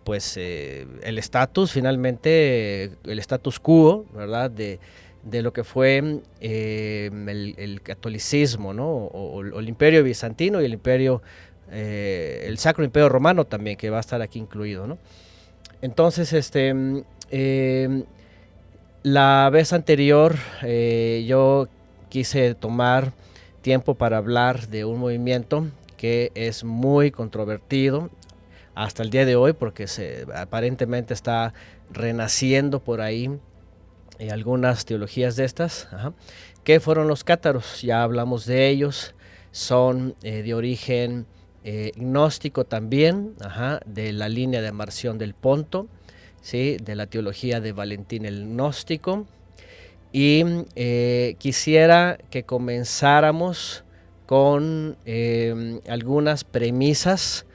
pues, 0.05 0.37
eh, 0.37 0.87
el 1.03 1.19
estatus, 1.19 1.73
finalmente, 1.73 2.91
el 3.05 3.19
status 3.21 3.61
quo, 3.61 4.05
¿verdad? 4.13 4.51
De, 4.51 4.81
de 5.23 5.43
lo 5.43 5.53
que 5.53 5.65
fue 5.65 6.23
el, 6.41 7.81
catolicismo, 7.83 8.73
¿no? 8.73 8.89
O, 8.89 9.43
el 9.43 9.69
imperio 9.69 10.03
bizantino 10.03 10.61
y 10.63 10.65
el 10.65 10.73
imperio, 10.73 11.23
eh, 11.71 12.45
el 12.47 12.59
sacro 12.59 12.85
imperio 12.85 13.09
romano 13.09 13.45
también, 13.45 13.77
que 13.77 13.91
va 13.91 13.99
a 13.99 14.01
estar 14.01 14.23
aquí 14.23 14.39
incluido, 14.39 14.87
¿no? 14.87 14.99
Entonces, 15.83 16.33
este, 16.33 16.75
eh, 17.31 18.05
la 19.03 19.51
vez 19.53 19.73
anterior 19.73 20.37
eh, 20.63 21.25
yo 21.29 21.69
quise 22.09 22.55
tomar 22.55 23.13
tiempo 23.63 23.95
para 23.95 24.19
hablar 24.19 24.69
de 24.69 24.85
un 24.85 25.01
movimiento 25.01 25.67
que 25.97 26.31
es 26.35 26.63
muy 26.63 27.11
controvertido 27.11 28.11
hasta 28.75 29.03
el 29.03 29.11
día 29.11 29.25
de 29.25 29.35
hoy 29.37 29.53
porque 29.55 29.87
se, 29.87 30.27
aparentemente 30.35 31.15
está 31.15 31.53
renaciendo 31.91 32.81
por 32.81 33.01
ahí 33.01 33.31
algunas 34.31 34.85
teologías 34.85 35.37
de 35.37 35.45
estas, 35.45 35.89
que 36.65 36.81
fueron 36.81 37.09
los 37.09 37.25
cátaros, 37.25 37.83
ya 37.83 38.03
hablamos 38.03 38.47
de 38.47 38.69
ellos, 38.69 39.15
son 39.51 40.15
de 40.23 40.55
origen 40.55 41.27
eh, 41.69 41.91
gnóstico 41.97 42.65
también, 42.65 43.35
de 43.87 44.13
la 44.13 44.29
línea 44.29 44.63
de 44.63 44.71
Marción 44.71 45.19
del 45.19 45.35
Ponto, 45.35 45.89
¿sí? 46.41 46.77
de 46.81 46.95
la 46.95 47.09
teología 47.09 47.61
de 47.61 47.73
Valentín 47.73 48.25
el 48.25 48.45
Gnóstico, 48.45 49.27
y 50.13 50.45
eh, 50.77 51.35
quisiera 51.39 52.19
que 52.31 52.45
comenzáramos 52.45 53.83
con 54.27 54.97
eh, 55.07 55.81
algunas 55.89 56.45
premisas, 56.45 57.47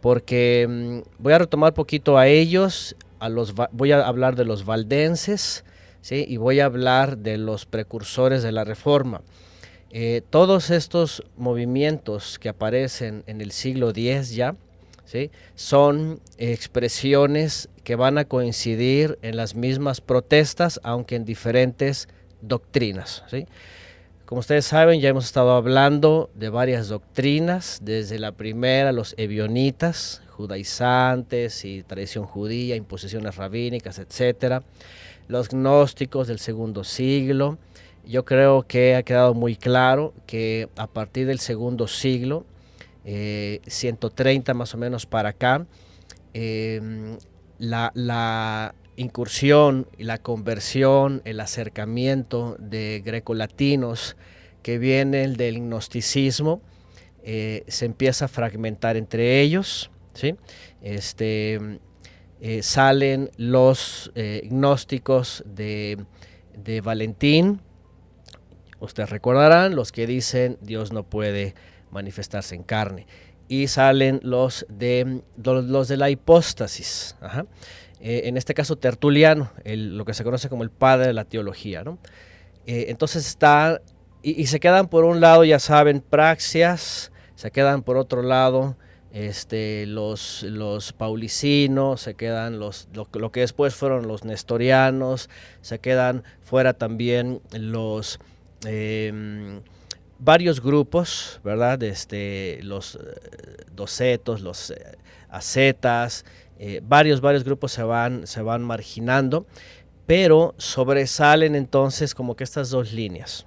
porque 0.00 0.66
mm, 0.68 1.22
voy 1.22 1.32
a 1.32 1.38
retomar 1.38 1.72
poquito 1.72 2.18
a 2.18 2.26
ellos, 2.26 2.96
a 3.20 3.28
los, 3.28 3.54
voy 3.70 3.92
a 3.92 4.04
hablar 4.04 4.34
de 4.34 4.44
los 4.44 4.64
valdenses, 4.64 5.64
¿sí? 6.00 6.24
y 6.28 6.36
voy 6.36 6.58
a 6.58 6.64
hablar 6.64 7.18
de 7.18 7.38
los 7.38 7.64
precursores 7.64 8.42
de 8.42 8.50
la 8.50 8.64
Reforma. 8.64 9.20
Eh, 9.94 10.22
todos 10.30 10.70
estos 10.70 11.22
movimientos 11.36 12.38
que 12.38 12.48
aparecen 12.48 13.24
en 13.26 13.42
el 13.42 13.52
siglo 13.52 13.90
X 13.90 14.34
ya, 14.34 14.56
¿sí? 15.04 15.30
son 15.54 16.20
expresiones 16.38 17.68
que 17.84 17.94
van 17.94 18.16
a 18.16 18.24
coincidir 18.24 19.18
en 19.20 19.36
las 19.36 19.54
mismas 19.54 20.00
protestas, 20.00 20.80
aunque 20.82 21.16
en 21.16 21.26
diferentes 21.26 22.08
doctrinas. 22.40 23.22
¿sí? 23.30 23.46
Como 24.24 24.38
ustedes 24.40 24.64
saben, 24.64 24.98
ya 24.98 25.10
hemos 25.10 25.26
estado 25.26 25.52
hablando 25.52 26.30
de 26.34 26.48
varias 26.48 26.88
doctrinas, 26.88 27.80
desde 27.82 28.18
la 28.18 28.32
primera, 28.32 28.92
los 28.92 29.14
ebionitas, 29.18 30.22
judaizantes 30.30 31.66
y 31.66 31.82
tradición 31.82 32.24
judía, 32.24 32.76
imposiciones 32.76 33.36
rabínicas, 33.36 33.98
etcétera. 33.98 34.62
Los 35.28 35.50
gnósticos 35.50 36.28
del 36.28 36.38
segundo 36.38 36.82
siglo. 36.82 37.58
Yo 38.04 38.24
creo 38.24 38.62
que 38.62 38.96
ha 38.96 39.02
quedado 39.02 39.34
muy 39.34 39.56
claro 39.56 40.12
que 40.26 40.68
a 40.76 40.86
partir 40.86 41.26
del 41.26 41.38
segundo 41.38 41.86
siglo, 41.86 42.44
eh, 43.04 43.60
130 43.66 44.54
más 44.54 44.74
o 44.74 44.78
menos 44.78 45.06
para 45.06 45.30
acá, 45.30 45.66
la, 47.58 47.92
la, 47.94 48.74
incursión 48.96 49.86
y 49.98 50.04
la 50.04 50.18
conversión, 50.18 51.22
el 51.24 51.40
acercamiento 51.40 52.56
de 52.58 53.02
grecolatinos 53.04 54.16
que 54.62 54.78
vienen 54.78 55.34
del 55.34 55.60
gnosticismo, 55.60 56.60
eh, 57.24 57.64
se 57.68 57.86
empieza 57.86 58.26
a 58.26 58.28
fragmentar 58.28 58.96
entre 58.96 59.40
ellos, 59.40 59.90
¿sí? 60.14 60.34
este, 60.80 61.78
eh, 62.40 62.62
salen 62.62 63.30
los 63.36 64.10
eh, 64.14 64.42
gnósticos 64.50 65.44
de, 65.46 65.98
de 66.56 66.80
Valentín, 66.80 67.60
ustedes 68.84 69.10
recordarán, 69.10 69.74
los 69.74 69.92
que 69.92 70.06
dicen 70.06 70.58
Dios 70.60 70.92
no 70.92 71.04
puede 71.04 71.54
manifestarse 71.90 72.54
en 72.54 72.62
carne. 72.62 73.06
Y 73.48 73.68
salen 73.68 74.20
los 74.22 74.66
de, 74.68 75.22
los, 75.36 75.88
de 75.88 75.96
la 75.96 76.10
hipóstasis. 76.10 77.16
Eh, 78.00 78.22
en 78.24 78.36
este 78.36 78.54
caso 78.54 78.76
Tertuliano, 78.76 79.50
lo 79.64 80.04
que 80.04 80.14
se 80.14 80.24
conoce 80.24 80.48
como 80.48 80.62
el 80.62 80.70
padre 80.70 81.08
de 81.08 81.12
la 81.12 81.24
teología. 81.24 81.84
Eh, 82.66 82.86
entonces 82.88 83.26
está, 83.26 83.82
y, 84.22 84.40
y, 84.40 84.46
se 84.46 84.60
quedan 84.60 84.88
por 84.88 85.04
un 85.04 85.20
lado, 85.20 85.44
ya 85.44 85.58
saben, 85.58 86.00
praxias, 86.00 87.12
se 87.34 87.50
quedan 87.50 87.82
por 87.82 87.96
otro 87.96 88.22
lado 88.22 88.76
este, 89.12 89.84
los, 89.86 90.42
los 90.42 90.92
paulicinos, 90.94 92.00
se 92.00 92.14
quedan 92.14 92.58
los, 92.58 92.88
lo, 92.94 93.08
lo, 93.12 93.30
que 93.30 93.40
después 93.40 93.74
fueron 93.74 94.08
los 94.08 94.24
nestorianos, 94.24 95.28
se 95.60 95.78
quedan 95.78 96.24
fuera 96.40 96.72
también 96.72 97.40
los... 97.52 98.18
Eh, 98.66 99.60
varios 100.22 100.62
grupos, 100.62 101.40
¿verdad? 101.42 101.82
Este, 101.82 102.60
los 102.62 102.94
eh, 102.94 102.98
docetos, 103.74 104.40
los 104.40 104.70
eh, 104.70 104.98
acetas, 105.28 106.24
eh, 106.58 106.80
varios, 106.82 107.20
varios 107.20 107.42
grupos 107.42 107.72
se 107.72 107.82
van, 107.82 108.26
se 108.26 108.40
van 108.40 108.62
marginando, 108.62 109.46
pero 110.06 110.54
sobresalen 110.58 111.56
entonces 111.56 112.14
como 112.14 112.36
que 112.36 112.44
estas 112.44 112.70
dos 112.70 112.92
líneas. 112.92 113.46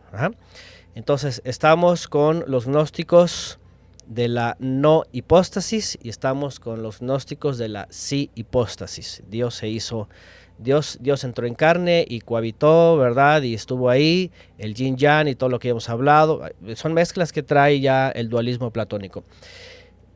Entonces, 0.95 1.41
estamos 1.45 2.07
con 2.07 2.43
los 2.47 2.65
gnósticos 2.65 3.59
de 4.05 4.27
la 4.27 4.57
no 4.59 5.03
hipóstasis 5.11 5.97
y 6.01 6.09
estamos 6.09 6.59
con 6.59 6.83
los 6.83 6.99
gnósticos 6.99 7.57
de 7.57 7.69
la 7.69 7.87
sí 7.89 8.31
hipóstasis. 8.35 9.23
Dios 9.29 9.55
se 9.55 9.69
hizo, 9.69 10.09
Dios, 10.57 10.97
Dios 11.01 11.23
entró 11.23 11.47
en 11.47 11.55
carne 11.55 12.05
y 12.07 12.21
cohabitó, 12.21 12.97
¿verdad? 12.97 13.41
Y 13.41 13.53
estuvo 13.53 13.89
ahí, 13.89 14.31
el 14.57 14.73
yin 14.73 14.97
yang 14.97 15.27
y 15.27 15.35
todo 15.35 15.49
lo 15.49 15.59
que 15.59 15.69
hemos 15.69 15.89
hablado. 15.89 16.41
Son 16.75 16.93
mezclas 16.93 17.31
que 17.31 17.43
trae 17.43 17.79
ya 17.79 18.09
el 18.09 18.29
dualismo 18.29 18.71
platónico. 18.71 19.23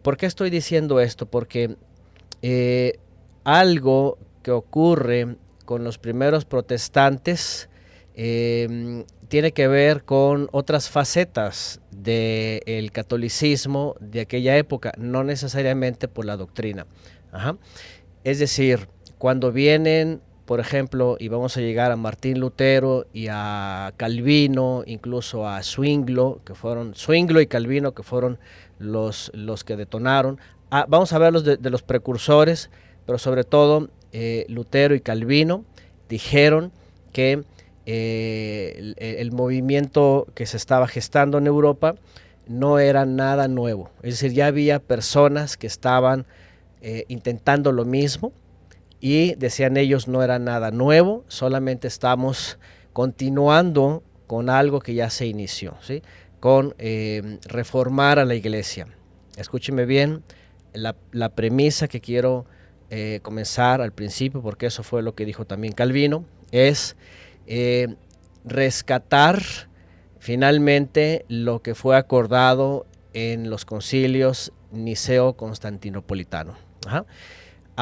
¿Por 0.02 0.18
qué 0.18 0.26
estoy 0.26 0.50
diciendo 0.50 1.00
esto? 1.00 1.26
Porque 1.26 1.76
eh, 2.42 3.00
algo 3.44 4.18
que 4.44 4.52
ocurre 4.52 5.36
con 5.66 5.84
los 5.84 5.98
primeros 5.98 6.46
protestantes 6.46 7.70
eh, 8.16 9.04
tiene 9.30 9.52
que 9.52 9.68
ver 9.68 10.04
con 10.04 10.50
otras 10.52 10.90
facetas 10.90 11.80
del 11.92 12.92
catolicismo 12.92 13.96
de 14.00 14.22
aquella 14.22 14.58
época, 14.58 14.92
no 14.98 15.24
necesariamente 15.24 16.08
por 16.08 16.26
la 16.26 16.36
doctrina. 16.36 16.88
Es 18.24 18.40
decir, 18.40 18.90
cuando 19.18 19.52
vienen, 19.52 20.22
por 20.50 20.60
ejemplo, 20.60 21.16
y 21.20 21.28
vamos 21.28 21.56
a 21.58 21.62
llegar 21.62 21.92
a 21.92 21.96
Martín 21.96 22.40
Lutero 22.40 23.06
y 23.14 23.28
a 23.30 23.94
Calvino, 23.98 24.82
incluso 24.88 25.48
a 25.48 25.62
Zwinglo, 25.62 26.42
que 26.44 26.56
fueron 26.56 26.96
Zwinglo 26.96 27.40
y 27.40 27.46
Calvino, 27.46 27.92
que 27.92 28.02
fueron 28.02 28.40
los, 28.80 29.30
los 29.36 29.64
que 29.64 29.76
detonaron. 29.76 30.40
Ah, 30.72 30.88
vamos 30.90 31.14
a 31.14 31.20
ver 31.20 31.34
los 31.34 31.44
de, 31.44 31.60
los 31.70 31.84
precursores, 31.84 32.72
pero 33.06 33.20
sobre 33.20 33.44
todo 33.44 33.92
eh, 34.12 34.48
Lutero 34.50 34.96
y 34.96 35.02
Calvino 35.02 35.66
dijeron 36.10 36.72
que 37.14 37.44
eh, 37.86 38.96
el, 38.98 39.32
movimiento 39.32 40.26
que 40.34 40.48
se 40.48 40.58
estaba 40.58 40.88
gestando 40.88 41.38
en 41.38 41.46
Europa 41.46 41.94
no 42.48 42.80
era 42.80 43.06
nada 43.06 43.48
nuevo. 43.48 43.92
Es 44.02 44.20
decir, 44.20 44.34
ya 44.34 44.48
había 44.48 44.80
personas 44.80 45.58
que 45.58 45.68
estaban 45.68 46.26
eh, 46.82 47.06
intentando 47.08 47.72
lo 47.72 47.86
mismo 47.86 48.32
y 49.00 49.36
decían 49.36 49.78
ellos 49.78 50.08
no 50.08 50.24
era 50.24 50.40
nada 50.40 50.72
nuevo, 50.72 51.26
solamente 51.28 51.88
estamos 51.88 52.60
continuando 52.94 54.04
con 54.28 54.50
algo 54.50 54.80
que 54.80 54.94
ya 54.94 55.10
se 55.10 55.26
inició, 55.26 55.76
¿sí? 55.82 56.04
con 56.40 56.76
eh, 56.78 57.40
reformar 57.48 58.20
a 58.20 58.26
la 58.26 58.36
iglesia. 58.36 58.88
Escúcheme 59.38 59.86
bien, 59.86 60.24
la, 60.74 61.30
premisa 61.30 61.88
que 61.88 62.02
quiero 62.02 62.46
comenzar 63.22 63.82
al 63.82 63.92
principio, 63.92 64.42
porque 64.42 64.66
eso 64.66 64.82
fue 64.82 65.04
lo 65.04 65.14
que 65.14 65.24
dijo 65.24 65.46
también 65.46 65.74
Calvino, 65.74 66.26
es 66.52 66.96
eh, 67.48 67.96
rescatar 68.46 69.42
finalmente 70.20 71.26
lo 71.28 71.62
que 71.62 71.76
fue 71.76 71.98
acordado 71.98 72.86
en 73.14 73.50
los 73.50 73.66
concilios 73.66 74.54
niceo-constantinopolitano. 74.72 76.56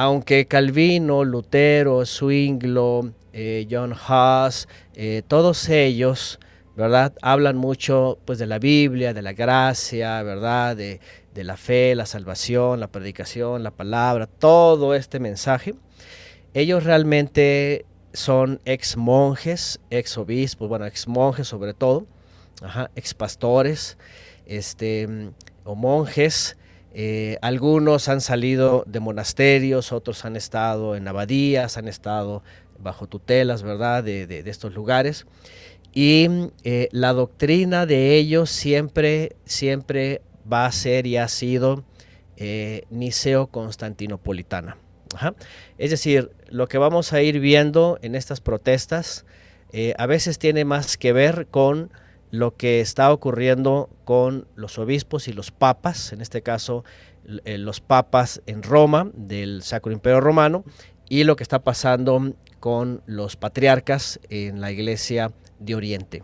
Aunque 0.00 0.46
Calvino, 0.46 1.24
Lutero, 1.24 2.06
Zwinglo, 2.06 3.10
eh, 3.32 3.66
John 3.68 3.92
Huss, 3.92 4.68
eh, 4.94 5.22
todos 5.26 5.68
ellos, 5.68 6.38
¿verdad? 6.76 7.14
Hablan 7.20 7.56
mucho 7.56 8.16
pues 8.24 8.38
de 8.38 8.46
la 8.46 8.60
Biblia, 8.60 9.12
de 9.12 9.22
la 9.22 9.32
gracia, 9.32 10.22
¿verdad? 10.22 10.76
De, 10.76 11.00
de 11.34 11.42
la 11.42 11.56
fe, 11.56 11.96
la 11.96 12.06
salvación, 12.06 12.78
la 12.78 12.86
predicación, 12.86 13.64
la 13.64 13.72
palabra, 13.72 14.28
todo 14.28 14.94
este 14.94 15.18
mensaje. 15.18 15.74
Ellos 16.54 16.84
realmente 16.84 17.84
son 18.12 18.60
ex 18.66 18.96
monjes, 18.96 19.80
ex 19.90 20.16
obispos, 20.16 20.68
bueno, 20.68 20.86
ex 20.86 21.08
monjes 21.08 21.48
sobre 21.48 21.74
todo, 21.74 22.06
ex 22.94 23.14
pastores, 23.14 23.98
este, 24.46 25.08
o 25.64 25.74
monjes. 25.74 26.56
Eh, 27.00 27.38
algunos 27.42 28.08
han 28.08 28.20
salido 28.20 28.82
de 28.88 28.98
monasterios, 28.98 29.92
otros 29.92 30.24
han 30.24 30.34
estado 30.34 30.96
en 30.96 31.06
abadías, 31.06 31.76
han 31.76 31.86
estado 31.86 32.42
bajo 32.76 33.06
tutelas, 33.06 33.62
¿verdad?, 33.62 34.02
de, 34.02 34.42
estos 34.46 34.74
lugares. 34.74 35.24
Y 35.94 36.26
eh, 36.64 36.88
la 36.90 37.12
doctrina 37.12 37.86
de 37.86 38.16
ellos 38.16 38.50
siempre, 38.50 39.36
siempre 39.44 40.22
va 40.52 40.66
a 40.66 40.72
ser 40.72 41.06
y 41.06 41.18
ha 41.18 41.28
sido 41.28 41.84
eh, 42.36 42.82
niceo-constantinopolitana. 42.90 44.76
Es 45.78 45.90
decir, 45.90 46.32
lo 46.48 46.66
que 46.66 46.78
vamos 46.78 47.12
a 47.12 47.22
ir 47.22 47.38
viendo 47.38 48.00
en 48.02 48.16
estas 48.16 48.40
protestas 48.40 49.24
eh, 49.72 49.94
a 49.98 50.06
veces 50.06 50.40
tiene 50.40 50.64
más 50.64 50.96
que 50.96 51.12
ver 51.12 51.46
con 51.46 51.92
lo 52.30 52.56
que 52.56 52.80
está 52.80 53.12
ocurriendo 53.12 53.88
con 54.04 54.46
los 54.54 54.78
obispos 54.78 55.28
y 55.28 55.32
los 55.32 55.50
papas, 55.50 56.12
en 56.12 56.20
este 56.20 56.42
caso 56.42 56.84
eh, 57.44 57.58
los 57.58 57.80
papas 57.80 58.42
en 58.46 58.62
Roma 58.62 59.10
del 59.14 59.62
Sacro 59.62 59.92
Imperio 59.92 60.20
Romano, 60.20 60.64
y 61.08 61.24
lo 61.24 61.36
que 61.36 61.42
está 61.42 61.60
pasando 61.60 62.34
con 62.60 63.02
los 63.06 63.36
patriarcas 63.36 64.20
en 64.28 64.60
la 64.60 64.70
iglesia 64.70 65.32
de 65.58 65.74
Oriente. 65.74 66.22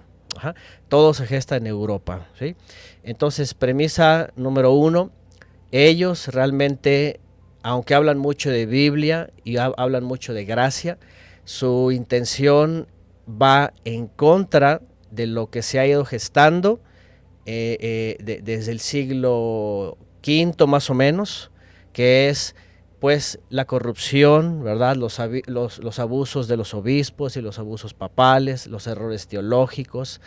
Todo 0.88 1.14
se 1.14 1.26
gesta 1.26 1.56
en 1.56 1.66
Europa. 1.66 2.26
Entonces, 3.04 3.54
premisa 3.54 4.30
número 4.34 4.72
uno, 4.72 5.12
ellos 5.70 6.28
realmente 6.28 7.20
aunque 7.64 7.94
hablan 7.94 8.18
mucho 8.18 8.50
de 8.50 8.66
Biblia 8.66 9.30
y 9.42 9.56
hablan 9.56 10.04
mucho 10.04 10.34
de 10.34 10.44
gracia, 10.44 10.98
su 11.44 11.92
intención 11.92 12.86
va 13.26 13.72
en 13.86 14.06
contra 14.06 14.82
de 15.14 15.26
lo 15.26 15.50
que 15.50 15.62
se 15.62 15.78
ha 15.78 15.86
ido 15.86 16.04
gestando 16.04 16.80
eh, 17.46 18.16
eh, 18.18 18.40
desde 18.42 18.72
el 18.72 18.80
siglo 18.80 19.98
V 20.26 20.66
más 20.66 20.88
o 20.90 20.94
menos, 20.94 21.50
que 21.92 22.28
es 22.28 22.54
pues 23.00 23.38
la 23.50 23.66
corrupción, 23.66 24.64
¿verdad? 24.64 24.96
Los, 24.96 25.20
los, 25.46 25.98
abusos 25.98 26.48
de 26.48 26.56
los 26.56 26.72
obispos 26.72 27.36
y 27.36 27.42
los 27.42 27.58
abusos 27.58 27.92
papales, 27.92 28.66
los 28.66 28.86
errores 28.86 29.28
teológicos, 29.28 30.22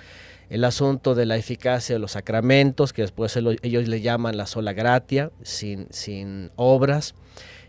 el 0.51 0.63
asunto 0.63 1.15
de 1.15 1.25
la 1.25 1.37
eficacia 1.37 1.95
de 1.95 1.99
los 1.99 2.11
sacramentos, 2.11 2.93
que 2.93 3.01
después 3.01 3.35
ellos 3.35 3.87
le 3.87 4.01
llaman 4.01 4.37
la 4.37 4.45
sola 4.45 4.73
gratia, 4.73 5.31
sin, 5.41 5.87
sin 5.89 6.51
obras, 6.55 7.15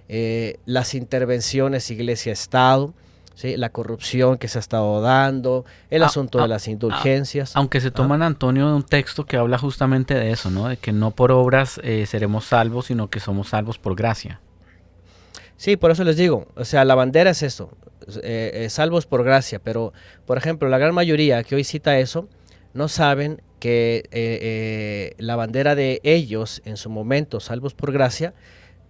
eh, 0.08 0.58
las 0.66 0.94
intervenciones 0.94 1.90
iglesia-estado, 1.90 2.92
¿sí? 3.38 3.56
la 3.56 3.70
corrupción 3.70 4.36
que 4.36 4.48
se 4.48 4.58
ha 4.58 4.60
estado 4.60 5.00
dando, 5.00 5.64
el 5.90 6.02
ah, 6.02 6.06
asunto 6.06 6.38
de 6.38 6.44
ah, 6.44 6.48
las 6.48 6.66
indulgencias. 6.68 7.54
aunque 7.54 7.80
se 7.80 7.90
toman, 7.90 8.22
Antonio, 8.22 8.68
de 8.68 8.74
un 8.74 8.82
texto 8.82 9.24
que 9.24 9.36
habla 9.36 9.58
justamente 9.58 10.14
de 10.14 10.32
eso, 10.32 10.50
¿no? 10.50 10.68
de 10.68 10.76
que 10.76 10.92
no 10.92 11.12
por 11.12 11.30
obras 11.32 11.80
eh, 11.84 12.06
seremos 12.06 12.46
salvos, 12.46 12.86
sino 12.86 13.08
que 13.08 13.20
somos 13.20 13.48
salvos 13.48 13.78
por 13.78 13.94
gracia. 13.94 14.40
Sí, 15.56 15.76
por 15.76 15.90
eso 15.90 16.04
les 16.04 16.16
digo, 16.16 16.48
o 16.56 16.64
sea, 16.64 16.84
la 16.84 16.94
bandera 16.94 17.30
es 17.30 17.42
eso, 17.42 17.70
eh, 18.22 18.66
salvos 18.70 19.06
por 19.06 19.24
gracia, 19.24 19.58
pero 19.58 19.92
por 20.26 20.38
ejemplo, 20.38 20.68
la 20.68 20.78
gran 20.78 20.94
mayoría 20.94 21.42
que 21.42 21.54
hoy 21.54 21.64
cita 21.64 21.98
eso, 21.98 22.28
no 22.74 22.88
saben 22.88 23.42
que 23.58 24.04
eh, 24.12 24.38
eh, 24.40 25.14
la 25.18 25.36
bandera 25.36 25.74
de 25.74 26.00
ellos 26.04 26.62
en 26.64 26.76
su 26.76 26.90
momento, 26.90 27.40
salvos 27.40 27.74
por 27.74 27.92
gracia, 27.92 28.34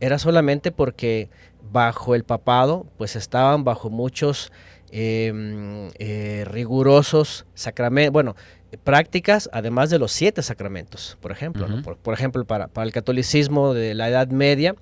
era 0.00 0.18
solamente 0.18 0.70
porque 0.70 1.30
bajo 1.71 2.14
el 2.14 2.25
papado, 2.25 2.87
pues 2.97 3.16
estaban 3.16 3.64
bajo 3.64 3.90
muchos 3.90 4.53
em, 4.90 5.90
eh, 5.99 6.44
rigurosos 6.47 7.47
sacramentos, 7.55 8.12
bueno, 8.12 8.37
prácticas, 8.85 9.49
además 9.53 9.90
de 9.90 9.99
los 9.99 10.12
siete 10.12 10.42
sacramentos, 10.42 11.18
por 11.21 11.33
ejemplo. 11.33 11.66
por, 11.83 12.14
ejemplo, 12.14 12.44
para, 12.44 12.68
para, 12.68 12.87
el 12.87 12.92
catolicismo 12.92 13.75
de 13.75 13.94
la 13.94 14.09
Edad 14.09 14.29
Media, 14.29 14.75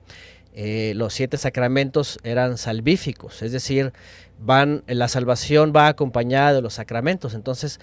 los 0.95 1.13
siete 1.13 1.37
sacramentos 1.37 2.19
eran 2.23 2.57
salvíficos, 2.57 3.43
es 3.43 3.53
decir, 3.53 3.93
van, 4.39 4.83
la 4.87 5.09
salvación 5.09 5.73
va 5.75 5.89
acompañada 5.89 6.55
de 6.55 6.63
los 6.63 6.75
sacramentos. 6.75 7.35
Entonces, 7.35 7.81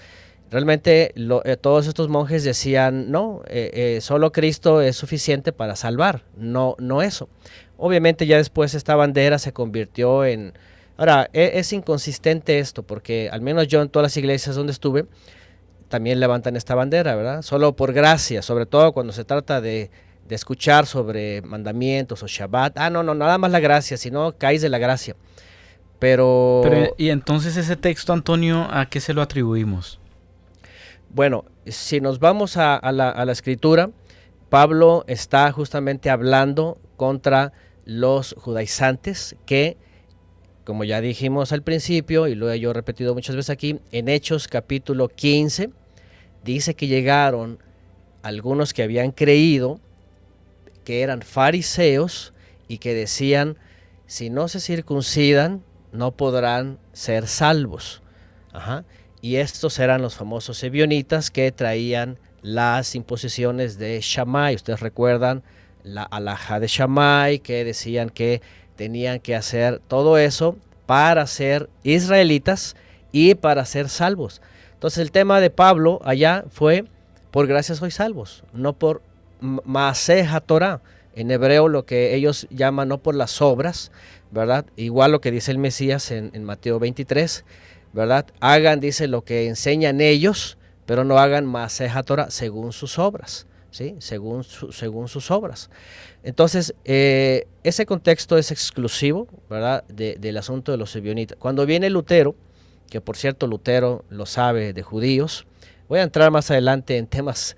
Realmente 0.54 1.16
eh, 1.16 1.58
todos 1.60 1.88
estos 1.88 2.10
monjes 2.10 2.44
decían, 2.44 3.10
no, 3.10 3.42
eh, 3.48 3.72
eh, 3.74 4.02
solo 4.02 4.32
Cristo 4.32 4.82
es 4.82 4.96
suficiente 4.96 5.52
para 5.52 5.76
salvar, 5.76 6.26
no, 6.38 6.76
no 6.78 7.02
eso. 7.02 7.28
Obviamente 7.76 8.28
ya 8.28 8.38
después 8.38 8.76
esta 8.76 8.96
bandera 8.96 9.40
se 9.40 9.52
convirtió 9.52 10.26
en... 10.26 10.54
Ahora, 10.96 11.28
e, 11.34 11.54
es, 11.56 11.74
inconsistente 11.74 12.60
esto, 12.60 12.84
porque 12.84 13.32
al 13.32 13.42
menos 13.42 13.68
yo 13.68 13.82
en 13.82 13.90
todas 13.90 14.04
las 14.04 14.18
iglesias 14.18 14.56
donde 14.56 14.74
estuve, 14.74 15.06
también 15.88 16.20
levantan 16.20 16.56
esta 16.56 16.76
bandera, 16.76 17.16
¿verdad? 17.16 17.42
Solo 17.42 17.76
por 17.76 17.92
gracia, 17.92 18.44
sobre 18.44 18.68
todo 18.68 18.94
cuando 18.94 19.12
se 19.12 19.26
trata 19.26 19.60
de, 19.60 19.90
de 20.28 20.36
escuchar 20.36 20.86
sobre 20.86 21.42
mandamientos 21.42 22.22
o 22.22 22.28
Shabbat. 22.28 22.78
Ah, 22.78 22.92
no, 22.92 23.02
no, 23.02 23.16
nada 23.16 23.40
más 23.40 23.50
la 23.50 23.60
gracia, 23.60 23.98
sino 23.98 24.38
caes 24.38 24.62
de 24.62 24.70
la 24.70 24.78
gracia. 24.78 25.16
Pero... 25.98 26.62
¿Y 27.00 27.10
entonces 27.10 27.58
ese 27.58 27.76
texto, 27.76 28.14
Antonio, 28.14 28.68
a 28.70 28.86
qué 28.88 29.00
se 29.00 29.16
lo 29.16 29.24
atribuimos? 29.24 30.00
Bueno, 31.14 31.46
si 31.68 32.02
nos 32.02 32.18
vamos 32.18 32.58
a, 32.58 32.80
la, 32.92 33.32
escritura, 33.32 33.92
Pablo 34.50 35.04
está 35.08 35.52
justamente 35.52 36.10
hablando 36.10 36.80
contra 36.98 37.54
los 37.86 38.34
judaizantes 38.40 39.36
que, 39.46 39.78
como 40.64 40.86
ya 40.86 41.02
dijimos 41.02 41.52
al 41.52 41.62
principio 41.62 42.28
y 42.28 42.34
lo 42.34 42.52
he 42.52 42.60
yo 42.60 42.74
repetido 42.74 43.14
muchas 43.14 43.36
veces 43.36 43.52
aquí, 43.52 43.80
en 43.92 44.10
Hechos 44.10 44.48
capítulo 44.48 45.08
15, 45.08 45.70
dice 46.44 46.74
que 46.74 46.88
llegaron 46.88 47.60
algunos 48.24 48.74
que 48.74 48.82
habían 48.82 49.12
creído 49.12 49.80
que 50.84 51.04
eran 51.04 51.22
fariseos 51.22 52.34
y 52.68 52.80
que 52.80 52.96
decían, 52.96 53.60
si 54.08 54.32
no 54.32 54.48
se 54.48 54.60
circuncidan, 54.60 55.64
no 55.92 56.10
podrán 56.14 56.80
ser 56.92 57.28
salvos. 57.28 58.02
Y 59.24 59.38
estos 59.38 59.80
eran 59.80 60.02
los 60.02 60.16
famosos 60.16 60.62
ebionitas 60.66 61.32
que 61.32 61.50
traían 61.54 62.20
las 62.42 62.94
imposiciones 62.94 63.78
de 63.78 64.02
Shammai. 64.02 64.54
Ustedes 64.54 64.82
recuerdan 64.82 65.44
la 65.82 66.04
alhaja 66.04 66.60
de 66.60 66.68
Shammai 66.68 67.40
que 67.40 67.64
decían 67.64 68.10
que 68.10 68.42
tenían 68.76 69.22
que 69.22 69.34
hacer 69.34 69.80
todo 69.88 70.18
eso 70.18 70.58
para 70.86 71.26
ser 71.26 71.70
israelitas 71.84 72.76
y 73.14 73.36
para 73.36 73.64
ser 73.64 73.88
salvos. 73.88 74.42
Entonces 74.74 74.98
el 75.00 75.14
tema 75.14 75.40
de 75.40 75.50
Pablo 75.50 76.02
allá 76.04 76.44
fue 76.50 76.84
por 77.32 77.48
gracia 77.48 77.76
sois 77.76 77.94
salvos, 77.94 78.44
no 78.52 78.74
por 78.74 79.02
Maaseja 79.40 80.42
Torah. 80.42 80.82
En 81.16 81.32
hebreo 81.32 81.70
lo 81.70 81.86
que 81.86 82.14
ellos 82.14 82.46
llaman 82.50 82.90
no 82.90 82.98
por 82.98 83.16
las 83.16 83.42
obras, 83.42 83.90
¿verdad? 84.32 84.66
Igual 84.76 85.14
lo 85.14 85.22
que 85.22 85.32
dice 85.32 85.52
el 85.52 85.60
Mesías 85.60 86.12
en, 86.12 86.44
Mateo 86.44 86.78
23, 86.78 87.46
¿verdad? 87.94 88.26
Hagan, 88.40 88.80
dice, 88.80 89.08
lo 89.08 89.24
que 89.24 89.48
enseñan 89.48 90.02
ellos, 90.02 90.58
pero 90.86 91.04
no 91.04 91.18
hagan 91.18 91.46
Maaseja 91.46 92.04
Torah 92.04 92.30
según 92.30 92.74
sus 92.74 93.00
obras. 93.00 93.48
¿Sí? 93.72 93.96
según, 93.98 94.44
según 94.44 95.08
sus 95.08 95.32
obras. 95.32 95.72
Entonces, 96.22 96.76
eh, 96.86 97.48
ese 97.64 97.88
contexto 97.88 98.38
es 98.38 98.52
exclusivo 98.52 99.28
¿verdad? 99.50 99.84
del 99.88 100.38
asunto 100.38 100.72
de 100.72 100.78
los 100.78 100.96
ebionitas. 100.96 101.40
Cuando 101.40 101.66
viene 101.66 101.90
Lutero, 101.90 102.36
que 102.92 103.02
por 103.02 103.18
cierto 103.18 103.48
Lutero 103.48 104.06
lo 104.10 104.28
sabe 104.28 104.74
de 104.74 104.84
judíos, 104.84 105.48
voy 105.90 105.98
a 105.98 106.04
entrar 106.04 106.30
más 106.30 106.52
adelante 106.52 106.98
en 106.98 107.08
temas 107.08 107.56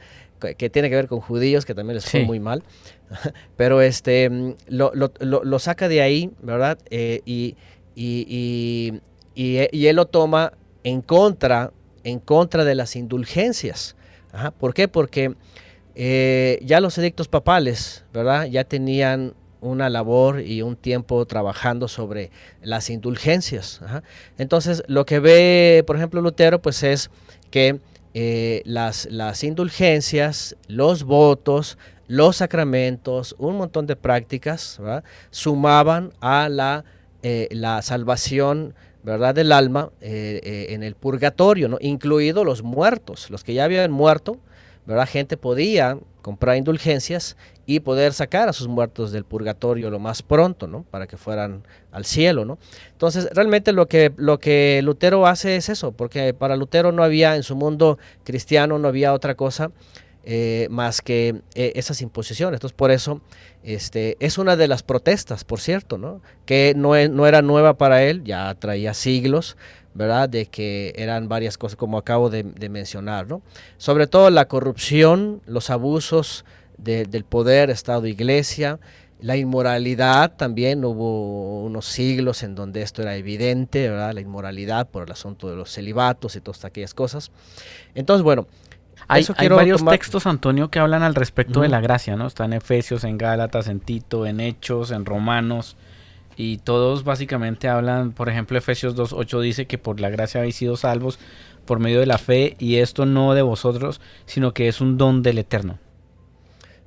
que 0.57 0.69
tienen 0.69 0.91
que 0.91 0.95
ver 0.95 1.07
con 1.07 1.19
judíos, 1.19 1.65
que 1.65 1.73
también 1.73 1.95
les 1.95 2.09
fue 2.09 2.23
muy 2.23 2.39
mal, 2.39 2.63
pero 3.57 3.81
este, 3.81 4.29
mm, 4.29 4.55
lo, 4.67 4.91
lo, 4.93 5.11
lo, 5.19 5.59
saca 5.59 5.87
de 5.87 6.01
ahí, 6.01 6.31
¿verdad? 6.41 6.77
Eh, 6.89 7.21
y, 7.25 7.55
y, 7.95 8.25
y, 8.29 9.01
él 9.35 9.95
lo 9.95 10.05
toma 10.05 10.53
en 10.83 11.01
contra, 11.01 11.71
en 12.03 12.19
contra 12.19 12.63
de 12.63 12.75
las 12.75 12.95
indulgencias. 12.95 13.95
¿Por 14.59 14.73
qué? 14.73 14.87
Porque 14.87 15.35
eh, 15.95 16.59
ya 16.61 16.81
los 16.81 16.97
edictos 16.97 17.27
papales, 17.27 18.03
¿verdad? 18.13 18.45
Ya 18.45 18.65
tenían 18.65 19.33
una 19.61 19.89
labor 19.89 20.41
y 20.41 20.61
un 20.61 20.75
tiempo 20.75 21.25
trabajando 21.25 21.87
sobre 21.87 22.31
las 22.61 22.89
indulgencias. 22.89 23.81
Entonces, 24.37 24.83
lo 24.87 25.05
que 25.05 25.19
ve, 25.19 25.83
por 25.87 25.95
ejemplo, 25.95 26.21
Lutero, 26.21 26.61
pues 26.61 26.83
es 26.83 27.09
que 27.49 27.79
eh, 28.13 28.61
las, 28.65 29.07
las 29.09 29.43
indulgencias, 29.43 30.55
los 30.67 31.03
votos, 31.03 31.77
los 32.07 32.37
sacramentos, 32.37 33.35
un 33.39 33.57
montón 33.57 33.87
de 33.87 33.95
prácticas, 33.95 34.79
sumaban 35.31 36.13
a 36.19 36.49
la, 36.49 36.85
eh, 37.23 37.47
la 37.51 37.81
salvación 37.81 38.75
¿verdad? 39.05 39.35
del 39.35 39.51
alma 39.51 39.91
eh, 40.01 40.67
en 40.69 40.81
el 40.81 40.95
purgatorio, 40.95 41.69
¿no? 41.69 41.77
incluidos 41.79 42.43
los 42.43 42.63
muertos, 42.63 43.29
los 43.29 43.43
que 43.43 43.53
ya 43.53 43.63
habían 43.63 43.91
muerto, 43.91 44.37
¿verdad? 44.87 45.07
gente 45.07 45.37
podía 45.37 45.97
comprar 46.23 46.57
indulgencias 46.57 47.37
y 47.67 47.81
poder 47.81 48.13
sacar 48.13 48.49
a 48.49 48.53
sus 48.53 48.67
muertos 48.67 49.11
del 49.11 49.23
purgatorio 49.23 49.91
lo 49.91 49.99
más 49.99 50.23
pronto, 50.23 50.67
¿no? 50.67 50.83
Para 50.89 51.05
que 51.05 51.17
fueran 51.17 51.61
al 51.91 52.03
cielo, 52.03 52.45
¿no? 52.45 52.57
Entonces, 52.91 53.29
realmente 53.31 53.71
lo 53.73 53.87
que, 53.87 54.11
lo 54.17 54.39
que 54.39 54.81
Lutero 54.83 55.27
hace 55.27 55.55
es 55.55 55.69
eso, 55.69 55.91
porque 55.91 56.33
para 56.33 56.55
Lutero 56.55 56.91
no 56.91 57.03
había 57.03 57.35
en 57.35 57.43
su 57.43 57.55
mundo 57.55 57.99
cristiano, 58.23 58.79
no 58.79 58.87
había 58.87 59.13
otra 59.13 59.35
cosa 59.35 59.71
eh, 60.27 60.67
más 60.71 61.01
que 61.01 61.41
eh, 61.53 61.73
esas 61.75 62.01
imposiciones. 62.01 62.57
Entonces, 62.57 62.75
por 62.75 62.89
eso 62.89 63.21
este, 63.63 64.17
es 64.19 64.39
una 64.39 64.55
de 64.55 64.67
las 64.67 64.81
protestas, 64.81 65.43
por 65.43 65.59
cierto, 65.59 65.99
¿no? 65.99 66.19
Que 66.45 66.73
no, 66.75 66.95
no 67.09 67.27
era 67.27 67.43
nueva 67.43 67.77
para 67.77 68.01
él, 68.03 68.23
ya 68.23 68.53
traía 68.55 68.95
siglos, 68.95 69.55
¿verdad? 69.93 70.27
De 70.27 70.47
que 70.47 70.93
eran 70.97 71.29
varias 71.29 71.59
cosas, 71.59 71.75
como 71.75 71.99
acabo 71.99 72.31
de, 72.31 72.43
mencionar, 72.69 73.27
¿no? 73.27 73.43
Sobre 73.77 74.07
todo 74.07 74.31
la 74.31 74.47
corrupción, 74.47 75.41
los 75.45 75.69
abusos, 75.69 76.43
del 76.77 77.23
poder, 77.23 77.69
Estado, 77.69 78.05
Iglesia. 78.05 78.79
La 79.21 79.37
inmoralidad 79.37 80.35
también, 80.35 80.83
hubo 80.83 81.63
unos 81.63 81.85
siglos 81.85 82.43
en 82.43 82.53
donde 82.53 82.81
esto 82.81 83.01
era 83.01 83.15
evidente, 83.15 83.89
¿verdad? 83.89 84.13
La 84.13 84.21
inmoralidad 84.21 84.89
por 84.89 85.03
el 85.03 85.11
asunto 85.11 85.49
de 85.49 85.55
los 85.55 85.71
celibatos 85.71 86.35
y 86.35 86.41
todas 86.41 86.65
aquellas 86.65 86.93
cosas. 86.93 87.31
Entonces, 87.95 88.23
bueno, 88.23 88.47
hay, 89.07 89.25
varios 89.49 89.85
textos, 89.85 90.25
Antonio, 90.25 90.69
que 90.69 90.79
hablan 90.79 91.03
al 91.03 91.15
respecto 91.15 91.61
de 91.61 91.69
la 91.69 91.81
gracia, 91.81 92.15
¿no? 92.15 92.27
Está 92.27 92.45
en 92.45 92.53
Efesios, 92.53 93.03
en 93.03 93.17
Gálatas, 93.17 93.67
en 93.67 93.79
Tito, 93.79 94.25
en 94.25 94.39
Hechos, 94.39 94.91
en 94.91 95.05
Romanos, 95.05 95.75
y 96.37 96.57
todos 96.57 97.03
básicamente 97.03 97.67
hablan, 97.69 98.11
por 98.11 98.29
ejemplo, 98.29 98.57
Efesios 98.57 98.95
2.8 98.95 99.41
dice 99.41 99.65
que 99.67 99.77
por 99.77 99.99
la 99.99 100.09
gracia 100.09 100.41
habéis 100.41 100.55
sido 100.55 100.75
salvos 100.75 101.19
por 101.65 101.79
medio 101.79 101.99
de 101.99 102.05
la 102.05 102.17
fe, 102.17 102.55
y 102.59 102.77
esto 102.77 103.05
no 103.05 103.33
de 103.33 103.41
vosotros, 103.41 104.01
sino 104.25 104.53
que 104.53 104.67
es 104.67 104.81
un 104.81 104.97
don 104.97 105.23
del 105.23 105.37
Eterno. 105.37 105.79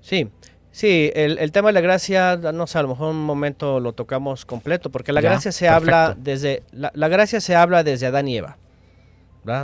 Sí, 0.01 0.29
sí, 0.71 1.11
el, 1.15 1.53
tema 1.53 1.69
de 1.69 1.75
la 1.75 1.81
gracia, 1.81 2.37
no 2.37 2.67
sé, 2.67 2.79
a 2.79 2.83
lo 2.83 2.89
mejor 2.89 3.11
un 3.11 3.25
momento 3.25 3.81
lo 3.81 3.93
tocamos 3.93 4.45
completo, 4.45 4.91
porque 4.91 5.13
la 5.13 5.21
gracia 5.21 5.53
se 5.53 5.69
habla 5.69 6.17
desde, 6.19 6.63
la, 6.73 7.09
gracia 7.09 7.41
se 7.41 7.55
habla 7.55 7.83
desde 7.83 8.07
Adán 8.07 8.29
y 8.29 8.37
Eva. 8.39 8.57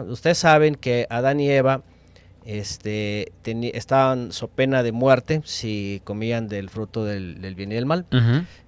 Ustedes 0.08 0.38
saben 0.38 0.76
que 0.76 1.06
Adán 1.10 1.40
y 1.40 1.50
Eva 1.50 1.82
este, 2.44 3.32
estaban 3.44 4.32
so 4.32 4.48
pena 4.48 4.82
de 4.82 4.92
muerte 4.92 5.40
si 5.44 6.00
comían 6.04 6.48
del 6.48 6.70
fruto 6.70 7.04
del, 7.04 7.54
bien 7.54 7.72
y 7.72 7.74
del 7.74 7.86
mal. 7.86 8.06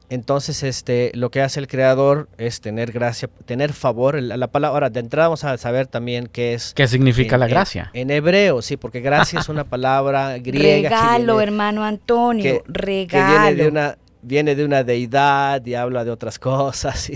Entonces, 0.09 0.63
este, 0.63 1.11
lo 1.15 1.31
que 1.31 1.43
hace 1.43 1.59
el 1.59 1.67
creador 1.67 2.29
es 2.39 2.61
tener 2.61 2.93
gracia, 2.93 3.29
tener 3.45 3.73
favor. 3.73 4.21
La, 4.23 4.47
palabra, 4.47 4.75
ahora, 4.75 4.91
de 4.91 5.01
entrada 5.01 5.29
vamos 5.29 5.43
a 5.43 5.59
saber 5.59 5.89
también 5.89 6.29
qué 6.29 6.55
es. 6.55 6.75
¿Qué 6.75 6.87
significa 6.87 7.37
la 7.37 7.49
gracia? 7.49 7.91
En, 7.93 8.11
hebreo, 8.11 8.63
sí, 8.63 8.77
porque 8.77 9.01
gracia 9.01 9.41
es 9.41 9.49
una 9.49 9.65
palabra 9.69 10.39
griega. 10.39 10.89
Regalo, 10.89 11.41
hermano 11.41 11.85
Antonio, 11.85 12.63
regalo. 12.69 13.41
viene 13.41 13.63
de 13.63 13.69
una, 13.69 13.99
viene 14.23 14.55
de 14.55 14.65
una 14.65 14.85
deidad 14.85 15.67
y 15.67 15.75
habla 15.75 16.05
de 16.05 16.13
otras 16.13 16.39
cosas, 16.39 17.11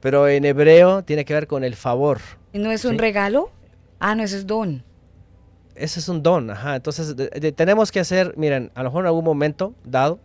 pero 0.00 0.26
en 0.26 0.44
hebreo 0.44 1.04
tiene 1.04 1.24
que 1.24 1.34
ver 1.34 1.46
con 1.46 1.62
el 1.62 1.76
favor. 1.76 2.18
¿Y 2.52 2.58
no 2.58 2.72
es 2.72 2.84
un 2.84 2.98
regalo? 2.98 3.52
Ah, 4.00 4.16
no, 4.16 4.24
ese 4.24 4.38
es 4.38 4.46
don. 4.48 4.82
Ese 5.82 5.98
es 5.98 6.08
un 6.08 6.22
don, 6.22 6.48
ajá. 6.48 6.76
Entonces, 6.76 7.16
tenemos 7.56 7.90
que 7.90 7.98
hacer, 7.98 8.34
miren, 8.36 8.70
a 8.76 8.84
lo 8.84 8.90
mejor 8.90 9.02
en 9.02 9.08
algún 9.08 9.24
momento 9.24 9.74
dado, 9.84 10.20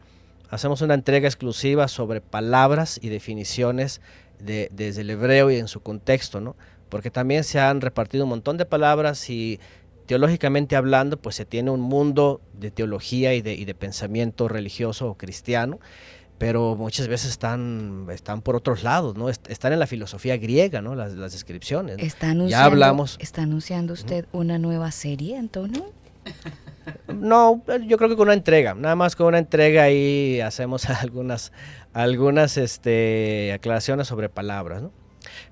hacemos 0.52 0.84
una 0.84 0.94
entrega 0.94 1.28
exclusiva 1.28 1.88
sobre 1.88 2.22
palabras 2.22 3.00
y 3.02 3.10
definiciones 3.10 4.00
de, 4.40 4.70
desde 4.72 5.02
el 5.02 5.10
hebreo 5.10 5.50
y 5.50 5.56
en 5.56 5.68
su 5.68 5.80
contexto, 5.80 6.42
¿no? 6.42 6.56
Porque 6.90 7.10
también 7.10 7.44
se 7.44 7.60
han 7.60 7.82
repartido 7.82 8.26
un 8.26 8.30
montón 8.30 8.58
de 8.58 8.66
palabras 8.66 9.32
y 9.32 9.60
teológicamente 10.06 10.76
hablando, 10.76 11.18
pues 11.18 11.36
se 11.36 11.46
tiene 11.46 11.72
un 11.72 11.82
mundo 11.82 12.40
de 12.54 12.70
teología 12.70 13.34
y 13.34 13.42
de, 13.42 13.56
y 13.56 13.66
de 13.66 13.74
pensamiento 13.74 14.48
religioso 14.48 15.10
o 15.10 15.16
cristiano, 15.16 15.80
pero 16.38 16.76
muchas 16.76 17.08
veces 17.08 17.32
están, 17.32 18.08
están 18.12 18.42
por 18.42 18.56
otros 18.56 18.84
lados, 18.84 19.16
¿no? 19.16 19.30
Están 19.30 19.74
en 19.74 19.80
la 19.80 19.88
filosofía 19.88 20.38
griega, 20.38 20.82
¿no? 20.82 20.96
Las, 20.96 21.14
las 21.14 21.32
descripciones. 21.32 21.98
¿Está 22.00 22.30
anunciando, 22.30 22.50
ya 22.50 22.66
hablamos. 22.66 23.18
¿Está 23.20 23.44
anunciando 23.44 23.94
usted 23.94 24.26
una 24.32 24.60
nueva 24.60 24.92
serie, 24.92 25.38
Antonio? 25.38 25.92
No, 27.14 27.64
yo 27.86 27.98
creo 27.98 28.10
que 28.10 28.16
con 28.16 28.28
una 28.28 28.34
entrega, 28.34 28.74
nada 28.74 28.96
más 28.96 29.16
con 29.16 29.28
una 29.28 29.40
entrega 29.40 29.90
y 29.90 30.40
hacemos 30.40 30.90
algunas, 31.02 31.52
algunas 31.94 32.58
este, 32.58 33.52
aclaraciones 33.54 34.08
sobre 34.08 34.30
palabras. 34.30 34.82
¿no? 34.82 34.92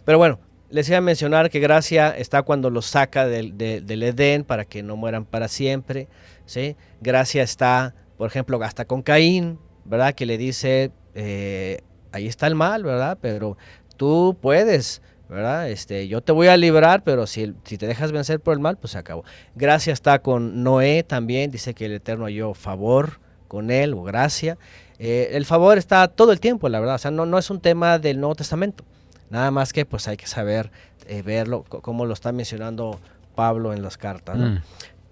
Pero 0.05 0.17
bueno, 0.17 0.39
les 0.69 0.87
iba 0.89 0.97
a 0.97 1.01
mencionar 1.01 1.49
que 1.49 1.59
gracia 1.59 2.09
está 2.09 2.41
cuando 2.43 2.69
los 2.69 2.85
saca 2.85 3.27
del, 3.27 3.57
del, 3.57 4.03
Edén 4.03 4.43
para 4.43 4.65
que 4.65 4.83
no 4.83 4.95
mueran 4.95 5.25
para 5.25 5.47
siempre. 5.47 6.07
¿sí? 6.45 6.75
Gracia 7.01 7.43
está, 7.43 7.95
por 8.17 8.27
ejemplo, 8.29 8.61
hasta 8.63 8.85
con 8.85 9.01
Caín, 9.01 9.59
¿verdad? 9.85 10.13
Que 10.13 10.25
le 10.25 10.37
dice, 10.37 10.91
eh, 11.13 11.79
ahí 12.11 12.27
está 12.27 12.47
el 12.47 12.55
mal, 12.55 12.83
¿verdad? 12.83 13.17
Pero 13.21 13.57
tú 13.97 14.37
puedes 14.41 15.01
¿verdad? 15.29 15.69
Este, 15.69 16.07
yo 16.07 16.21
te 16.21 16.31
voy 16.31 16.47
a 16.47 16.57
librar, 16.57 17.03
pero 17.03 17.25
si, 17.25 17.53
si 17.63 17.77
te 17.77 17.87
dejas 17.87 18.11
vencer 18.11 18.39
por 18.39 18.53
el 18.53 18.59
mal, 18.59 18.77
pues 18.77 18.91
se 18.91 18.97
acabó. 18.97 19.23
Gracia 19.55 19.91
está 19.91 20.19
con 20.19 20.63
Noé 20.63 21.03
también, 21.03 21.51
dice 21.51 21.73
que 21.73 21.85
el 21.85 21.93
Eterno 21.93 22.25
halló 22.25 22.53
favor 22.53 23.19
con 23.47 23.71
él 23.71 23.93
o 23.93 24.03
gracia. 24.03 24.57
Eh, 24.99 25.29
el 25.33 25.45
favor 25.45 25.77
está 25.77 26.07
todo 26.07 26.31
el 26.31 26.39
tiempo, 26.39 26.69
la 26.69 26.79
verdad, 26.79 26.95
o 26.95 26.99
sea, 26.99 27.11
no, 27.11 27.25
no 27.25 27.37
es 27.37 27.49
un 27.49 27.59
tema 27.59 27.99
del 27.99 28.19
Nuevo 28.19 28.35
Testamento, 28.35 28.85
nada 29.29 29.51
más 29.51 29.73
que 29.73 29.85
pues 29.85 30.07
hay 30.07 30.17
que 30.17 30.27
saber 30.27 30.71
eh, 31.07 31.21
verlo, 31.21 31.63
como 31.63 32.05
lo 32.05 32.13
está 32.13 32.31
mencionando 32.31 32.99
Pablo 33.35 33.73
en 33.73 33.81
las 33.81 33.97
cartas. 33.97 34.37
Mm. 34.37 34.57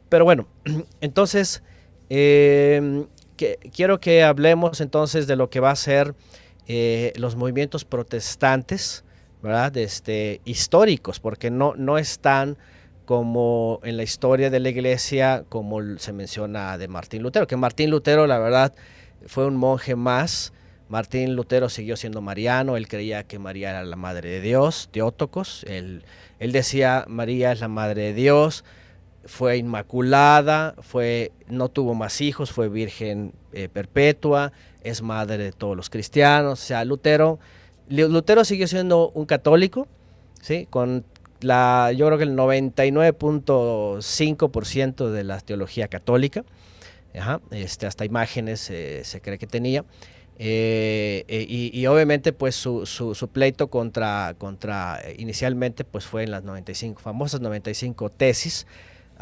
Pero 0.09 0.25
bueno, 0.25 0.47
entonces, 1.01 1.63
em, 2.09 3.07
que, 3.37 3.57
quiero 3.73 3.99
que 3.99 4.23
hablemos 4.23 4.81
entonces 4.81 5.27
de 5.27 5.35
lo 5.35 5.49
que 5.49 5.59
va 5.59 5.71
a 5.71 5.75
ser 5.75 6.15
eh, 6.67 7.13
los 7.15 7.35
movimientos 7.35 7.85
protestantes, 7.85 9.03
¿verdad? 9.41 9.75
Este, 9.77 10.41
históricos, 10.45 11.19
porque 11.19 11.51
no, 11.51 11.73
no 11.75 11.97
están 11.97 12.57
como 13.05 13.81
en 13.83 13.97
la 13.97 14.03
historia 14.03 14.49
de 14.49 14.59
la 14.59 14.69
iglesia, 14.69 15.43
como 15.49 15.97
se 15.97 16.13
menciona 16.13 16.77
de 16.77 16.87
Martín 16.87 17.21
Lutero, 17.21 17.47
que 17.47 17.57
Martín 17.57 17.89
Lutero, 17.89 18.27
la 18.27 18.39
verdad, 18.39 18.73
fue 19.25 19.45
un 19.45 19.57
monje 19.57 19.95
más. 19.95 20.53
Martín 20.89 21.35
Lutero 21.35 21.69
siguió 21.69 21.97
siendo 21.97 22.21
mariano, 22.21 22.77
él 22.77 22.87
creía 22.87 23.23
que 23.23 23.39
María 23.39 23.71
era 23.71 23.83
la 23.83 23.95
madre 23.95 24.29
de 24.29 24.41
Dios, 24.41 24.89
Teótocos, 24.91 25.63
él, 25.67 26.03
él 26.39 26.51
decía 26.51 27.05
María 27.07 27.51
es 27.51 27.61
la 27.61 27.67
madre 27.67 28.03
de 28.03 28.13
Dios, 28.13 28.63
fue 29.25 29.57
inmaculada, 29.57 30.75
fue, 30.81 31.31
no 31.47 31.69
tuvo 31.69 31.95
más 31.95 32.21
hijos, 32.21 32.51
fue 32.51 32.69
virgen 32.69 33.33
eh, 33.53 33.69
perpetua, 33.69 34.51
es 34.83 35.01
madre 35.01 35.37
de 35.37 35.51
todos 35.51 35.75
los 35.77 35.89
cristianos, 35.89 36.61
o 36.61 36.65
sea, 36.65 36.85
Lutero, 36.85 37.39
Lutero 37.89 38.45
siguió 38.45 38.67
siendo 38.67 39.09
un 39.11 39.25
católico, 39.25 39.87
¿sí? 40.41 40.67
con 40.69 41.05
la, 41.41 41.91
yo 41.95 42.05
creo 42.07 42.17
que 42.17 42.25
el 42.25 42.35
99.5% 42.35 45.09
de 45.09 45.23
la 45.23 45.39
teología 45.39 45.87
católica, 45.87 46.43
este, 47.51 47.85
hasta 47.85 48.05
imágenes 48.05 48.67
eh, 48.69 49.01
se 49.03 49.21
cree 49.21 49.37
que 49.37 49.47
tenía. 49.47 49.85
Eh, 50.39 51.45
y, 51.47 51.85
obviamente 51.85 52.33
pues 52.33 52.55
su, 52.55 52.87
su, 52.87 53.27
pleito 53.27 53.67
contra, 53.67 54.33
contra 54.39 54.99
inicialmente 55.15 55.83
pues 55.83 56.05
fue 56.05 56.23
en 56.23 56.31
las 56.31 56.43
95, 56.43 56.99
famosas 56.99 57.39
95 57.39 58.09
tesis 58.09 58.65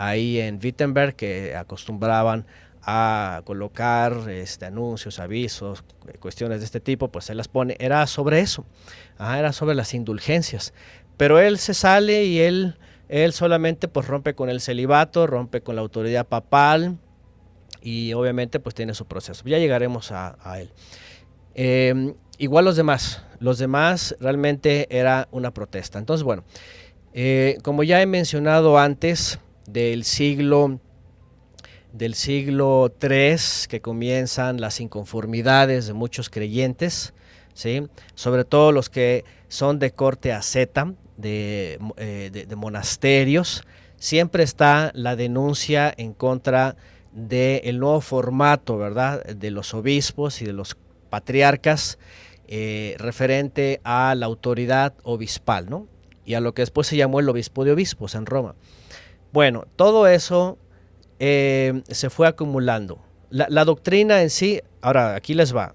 ahí 0.02 0.40
en 0.40 0.60
Wittenberg 0.62 1.16
que 1.16 1.56
acostumbraban 1.56 2.48
a 2.82 3.44
colocar 3.46 4.28
este, 4.30 4.66
anuncios, 4.66 5.20
avisos, 5.20 5.84
cuestiones 6.20 6.60
de 6.60 6.66
este 6.66 6.80
tipo, 6.80 7.10
pues 7.10 7.26
se 7.26 7.36
las 7.36 7.48
pone, 7.48 7.76
era 7.80 8.08
sobre 8.08 8.40
eso, 8.40 8.66
era 9.20 9.54
sobre 9.54 9.76
las 9.76 9.94
indulgencias. 9.94 10.74
Pero 11.18 11.40
él 11.40 11.60
se 11.60 11.76
sale 11.76 12.26
y 12.26 12.40
él, 12.40 12.78
él 13.10 13.32
solamente 13.34 13.88
pues 13.88 14.08
rompe 14.08 14.34
con 14.34 14.50
el 14.50 14.60
celibato, 14.60 15.28
rompe 15.28 15.62
con 15.62 15.76
la 15.76 15.82
autoridad 15.82 16.26
papal 16.26 16.98
y 17.84 18.14
obviamente 18.14 18.60
pues 18.60 18.74
tiene 18.74 18.96
su 18.96 19.06
proceso. 19.06 19.44
Ya 19.46 19.60
llegaremos 19.60 20.12
a, 20.12 20.36
él. 20.60 20.72
Em, 21.54 22.16
igual 22.40 22.66
los 22.66 22.76
demás, 22.76 23.24
los 23.40 23.60
demás 23.60 24.16
realmente 24.20 24.88
era 24.90 25.28
una 25.30 25.54
protesta. 25.54 26.00
Entonces 26.00 26.24
bueno, 26.24 26.44
eh, 27.14 27.60
como 27.62 27.84
ya 27.84 28.02
he 28.02 28.08
mencionado 28.08 28.80
antes, 28.80 29.40
del 29.72 30.04
siglo 30.04 30.80
del 31.94 32.16
siglo 32.16 32.94
III 33.02 33.36
que 33.68 33.82
comienzan 33.82 34.62
las 34.62 34.80
inconformidades 34.80 35.88
de 35.88 35.94
muchos 35.94 36.30
creyentes, 36.30 37.14
¿sí? 37.54 37.88
sobre 38.16 38.46
todo 38.46 38.72
los 38.72 38.90
que 38.90 39.26
son 39.50 39.78
de 39.80 39.92
corte 39.92 40.32
asceta, 40.32 40.94
eh, 41.22 41.78
de, 42.32 42.56
monasterios, 42.56 43.64
siempre 43.98 44.44
está 44.44 44.92
la 44.96 45.16
denuncia 45.16 45.94
en 45.96 46.14
contra 46.14 46.78
del 47.12 47.80
nuevo 47.80 48.00
formato, 48.00 48.78
¿verdad?, 48.78 49.26
de 49.26 49.52
los 49.52 49.74
obispos 49.74 50.42
y 50.42 50.46
de 50.46 50.54
los 50.54 50.78
patriarcas 51.10 52.00
eh, 52.48 52.96
referente 53.00 53.82
a 53.84 54.16
la 54.16 54.28
autoridad 54.28 54.94
obispal, 55.04 55.70
¿no? 55.70 55.88
Y 56.26 56.36
a 56.36 56.40
lo 56.40 56.54
que 56.54 56.62
después 56.62 56.88
se 56.88 56.96
llamó 56.96 57.20
el 57.20 57.28
obispo 57.28 57.66
de 57.66 57.74
obispos 57.74 58.16
en 58.16 58.26
Roma. 58.26 58.56
Bueno, 59.32 59.66
todo 59.76 60.08
eso 60.08 60.58
eh, 61.20 61.82
se 61.88 62.10
fue 62.10 62.28
acumulando. 62.28 63.00
La, 63.30 63.64
doctrina 63.64 64.22
en 64.22 64.30
sí, 64.30 64.62
ahora 64.82 65.16
aquí 65.16 65.34
les 65.34 65.56
va. 65.56 65.74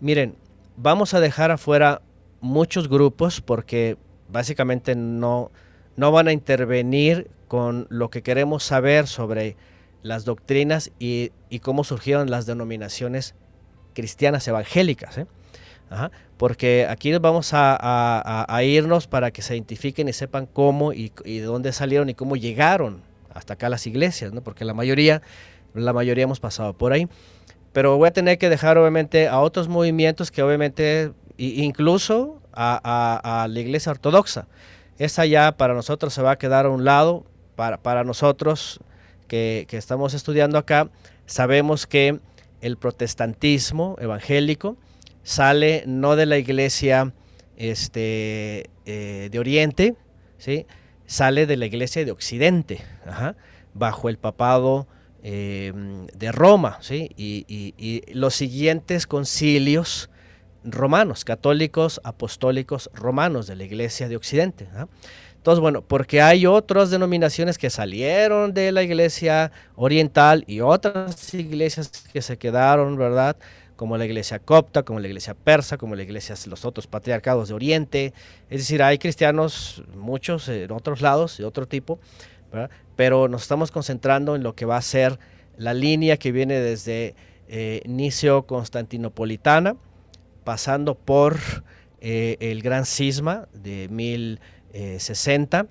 Miren, 0.00 0.36
vamos 0.76 1.14
a 1.14 1.20
dejar 1.20 1.50
afuera 1.50 2.00
muchos 2.40 2.88
grupos 2.88 3.40
porque 3.40 3.96
básicamente 4.28 4.94
no, 4.94 5.50
no 5.96 6.12
van 6.12 6.28
a 6.28 6.32
intervenir 6.32 7.28
con 7.48 7.86
lo 7.90 8.10
que 8.10 8.22
queremos 8.22 8.62
saber 8.62 9.08
sobre 9.08 9.56
las 10.02 10.24
doctrinas 10.24 10.92
y, 11.00 11.32
cómo 11.62 11.82
surgieron 11.82 12.30
las 12.30 12.46
denominaciones 12.46 13.34
cristianas 13.94 14.46
evangélicas. 14.46 15.18
¿eh? 15.18 15.26
Porque 16.36 16.86
aquí 16.88 17.16
vamos 17.18 17.50
a, 17.52 18.60
irnos 18.62 19.06
para 19.06 19.30
que 19.30 19.42
se 19.42 19.54
identifiquen 19.54 20.08
y 20.08 20.12
sepan 20.12 20.46
cómo 20.46 20.92
y, 20.92 21.12
de 21.24 21.42
dónde 21.42 21.72
salieron 21.72 22.08
y 22.08 22.14
cómo 22.14 22.36
llegaron 22.36 23.02
hasta 23.32 23.54
acá 23.54 23.68
las 23.68 23.86
iglesias, 23.86 24.32
¿no? 24.32 24.40
porque 24.40 24.64
la 24.64 24.74
mayoría, 24.74 25.22
la 25.74 25.92
mayoría 25.92 26.24
hemos 26.24 26.40
pasado 26.40 26.72
por 26.72 26.92
ahí. 26.92 27.08
Pero 27.72 27.98
voy 27.98 28.08
a 28.08 28.12
tener 28.12 28.38
que 28.38 28.48
dejar 28.48 28.78
obviamente 28.78 29.28
a 29.28 29.40
otros 29.40 29.68
movimientos 29.68 30.30
que 30.30 30.42
obviamente, 30.42 31.12
incluso 31.36 32.40
a, 32.54 33.46
la 33.50 33.60
iglesia 33.60 33.92
ortodoxa. 33.92 34.46
Esa 34.98 35.26
ya 35.26 35.52
para 35.52 35.74
nosotros 35.74 36.14
se 36.14 36.22
va 36.22 36.32
a 36.32 36.38
quedar 36.38 36.64
a 36.66 36.70
un 36.70 36.84
lado. 36.84 37.24
Para, 37.54 37.78
para 37.78 38.04
nosotros 38.04 38.80
que, 39.28 39.66
estamos 39.70 40.14
estudiando 40.14 40.58
acá, 40.58 40.88
sabemos 41.26 41.86
que 41.86 42.18
el 42.60 42.76
protestantismo 42.76 43.96
evangélico 43.98 44.76
sale 45.26 45.82
no 45.88 46.14
de 46.14 46.24
la 46.24 46.38
iglesia 46.38 47.12
este, 47.56 48.70
eh, 48.86 49.28
de 49.28 49.38
Oriente, 49.40 49.96
¿sí? 50.38 50.66
sale 51.04 51.46
de 51.46 51.56
la 51.56 51.66
iglesia 51.66 52.04
de 52.04 52.12
Occidente, 52.12 52.80
bajo 53.74 54.08
el 54.08 54.18
papado 54.18 54.86
eh, 55.24 55.72
de 56.14 56.30
Roma. 56.30 56.78
¿sí? 56.80 57.10
y, 57.16 58.04
los 58.14 58.36
siguientes 58.36 59.08
concilios 59.08 60.10
romanos, 60.62 61.24
católicos, 61.24 62.00
apostólicos 62.04 62.88
romanos 62.94 63.48
de 63.48 63.56
la 63.56 63.64
Iglesia 63.64 64.08
de 64.08 64.16
Occidente. 64.16 64.68
Entonces, 65.36 65.60
bueno, 65.60 65.82
porque 65.82 66.22
hay 66.22 66.46
otras 66.46 66.90
denominaciones 66.90 67.58
que 67.58 67.70
salieron 67.70 68.54
de 68.54 68.70
la 68.70 68.84
Iglesia 68.84 69.50
Oriental 69.74 70.44
y 70.46 70.60
otras 70.60 71.34
iglesias 71.34 71.90
que 72.12 72.22
se 72.22 72.36
quedaron, 72.36 72.96
¿verdad? 72.96 73.36
Como 73.76 73.96
la 73.96 74.06
Iglesia 74.06 74.38
copta, 74.38 74.82
como 74.82 75.00
la 75.00 75.06
Iglesia 75.06 75.34
persa, 75.34 75.76
como 75.76 75.94
la 75.94 76.02
Iglesia, 76.02 76.34
los 76.48 76.64
otros 76.64 76.86
patriarcados 76.86 77.48
de 77.48 77.54
Oriente. 77.54 78.14
Es 78.50 78.60
decir, 78.60 78.82
hay 78.82 78.98
cristianos, 78.98 79.82
muchos 79.94 80.48
en 80.48 80.70
otros 80.72 81.02
lados, 81.02 81.36
de 81.36 81.44
otro 81.44 81.66
tipo, 81.66 81.98
pero 82.96 83.28
nos 83.28 83.42
estamos 83.42 83.70
concentrando 83.70 84.34
en 84.34 84.42
lo 84.42 84.54
que 84.54 84.64
va 84.64 84.78
a 84.78 84.82
ser 84.82 85.18
la 85.58 85.74
línea 85.74 86.16
que 86.16 86.32
viene 86.32 86.60
desde 86.60 87.14
eh, 87.48 87.82
Constantinopolitana, 88.46 89.76
pasando 90.44 90.94
por 90.94 91.38
eh, 92.00 92.36
el 92.40 92.62
gran 92.62 92.86
cisma 92.86 93.48
de 93.52 93.88
1060 93.90 95.66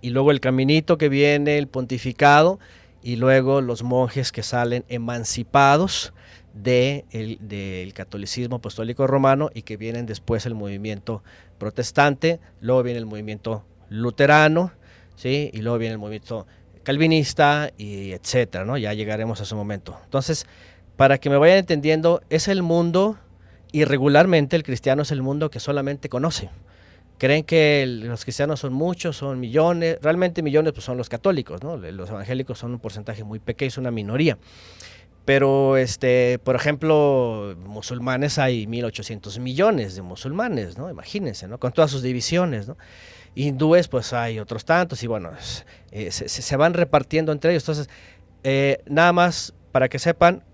y 0.00 0.10
luego 0.10 0.30
el 0.30 0.40
caminito 0.40 0.98
que 0.98 1.08
viene, 1.08 1.58
el 1.58 1.68
pontificado 1.68 2.58
y 3.02 3.16
luego 3.16 3.60
los 3.60 3.82
monjes 3.82 4.32
que 4.32 4.42
salen 4.42 4.84
emancipados 4.88 6.12
del 6.54 7.92
catolicismo 7.94 8.56
apostólico 8.56 9.06
romano 9.06 9.50
y 9.52 9.62
que 9.62 9.76
vienen 9.76 10.06
después 10.06 10.46
el 10.46 10.54
movimiento 10.54 11.22
protestante, 11.58 12.40
luego 12.60 12.82
viene 12.82 13.00
el 13.00 13.06
movimiento 13.06 13.64
luterano, 13.90 14.72
¿sí? 15.16 15.50
y 15.52 15.62
luego 15.62 15.78
viene 15.78 15.92
el 15.92 15.98
movimiento 15.98 16.46
calvinista 16.84 17.70
y 17.76 18.12
etcétera, 18.12 18.64
¿no? 18.64 18.78
Ya 18.78 18.92
llegaremos 18.92 19.40
a 19.40 19.42
ese 19.42 19.54
momento. 19.54 19.98
Entonces, 20.04 20.46
para 20.96 21.18
que 21.18 21.30
me 21.30 21.36
vayan 21.36 21.58
entendiendo, 21.58 22.22
es 22.30 22.46
el 22.46 22.62
mundo 22.62 23.18
y 23.72 23.84
regularmente 23.84 24.54
el 24.54 24.62
cristiano 24.62 25.02
es 25.02 25.10
el 25.10 25.22
mundo 25.22 25.50
que 25.50 25.58
solamente 25.58 26.08
conoce. 26.08 26.50
Creen 27.18 27.44
que 27.44 27.84
los 27.86 28.24
cristianos 28.24 28.60
son 28.60 28.72
muchos, 28.72 29.16
son 29.16 29.40
millones, 29.40 29.98
realmente 30.02 30.42
millones 30.42 30.72
pues 30.72 30.84
son 30.84 30.96
los 30.96 31.08
católicos, 31.08 31.62
¿no? 31.62 31.76
Los 31.76 32.10
evangélicos 32.10 32.58
son 32.58 32.72
un 32.72 32.80
porcentaje 32.80 33.24
muy 33.24 33.38
pequeño, 33.38 33.68
es 33.68 33.78
una 33.78 33.90
minoría. 33.90 34.38
Pero, 35.24 35.78
este, 35.78 36.38
por 36.38 36.54
ejemplo, 36.54 37.56
musulmanes 37.64 38.38
hay 38.38 38.66
1.800 38.66 39.40
millones 39.40 39.96
de 39.96 40.02
musulmanes, 40.02 40.76
¿no? 40.76 40.90
Imagínense, 40.90 41.48
¿no? 41.48 41.58
Con 41.58 41.72
todas 41.72 41.90
sus 41.90 42.02
divisiones, 42.02 42.68
¿no? 42.68 42.76
Hindúes, 43.34 43.88
pues 43.88 44.12
hay 44.12 44.38
otros 44.38 44.64
tantos 44.66 45.02
y 45.02 45.06
bueno, 45.06 45.30
eh, 45.92 46.10
se, 46.10 46.56
van 46.56 46.74
repartiendo 46.74 47.32
entre 47.32 47.52
ellos. 47.52 47.62
Entonces, 47.62 47.88
eh, 48.42 48.82
nada 48.86 49.12
más 49.12 49.54
para 49.72 49.88
que 49.88 49.98
sepan, 49.98 50.44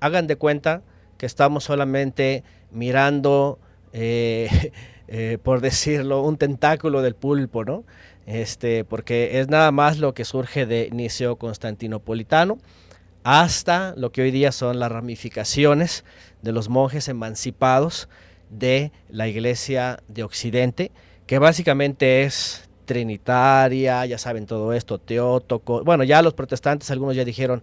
hagan 0.00 0.28
de 0.28 0.36
cuenta 0.36 0.82
que 1.18 1.26
estamos 1.26 1.64
solamente 1.64 2.44
mirando, 2.70 3.58
eh, 3.92 4.70
por 5.42 5.60
decirlo, 5.60 6.22
un 6.22 6.38
tentáculo 6.38 7.02
del 7.02 7.16
pulpo, 7.16 7.64
¿no? 7.64 7.84
Este, 8.26 8.84
porque 8.84 9.40
es 9.40 9.48
nada 9.48 9.72
más 9.72 9.98
lo 9.98 10.14
que 10.14 10.24
surge 10.24 10.66
de 10.66 10.88
Niceo 10.92 11.36
Constantinopolitano 11.36 12.58
hasta 13.24 13.94
lo 13.96 14.12
que 14.12 14.22
hoy 14.22 14.30
día 14.30 14.52
son 14.52 14.78
las 14.78 14.90
ramificaciones 14.90 16.04
de 16.42 16.52
los 16.52 16.68
monjes 16.68 17.08
emancipados 17.08 18.08
de 18.50 18.92
la 19.08 19.28
Iglesia 19.28 19.98
de 20.08 20.22
Occidente, 20.22 20.92
que 21.26 21.38
básicamente 21.38 22.22
es 22.22 22.68
trinitaria, 22.84 24.06
ya 24.06 24.18
saben 24.18 24.46
todo 24.46 24.72
esto, 24.72 24.98
teótoco. 24.98 25.84
Bueno, 25.84 26.04
ya 26.04 26.22
los 26.22 26.34
protestantes, 26.34 26.90
algunos 26.90 27.14
ya 27.14 27.24
dijeron, 27.24 27.62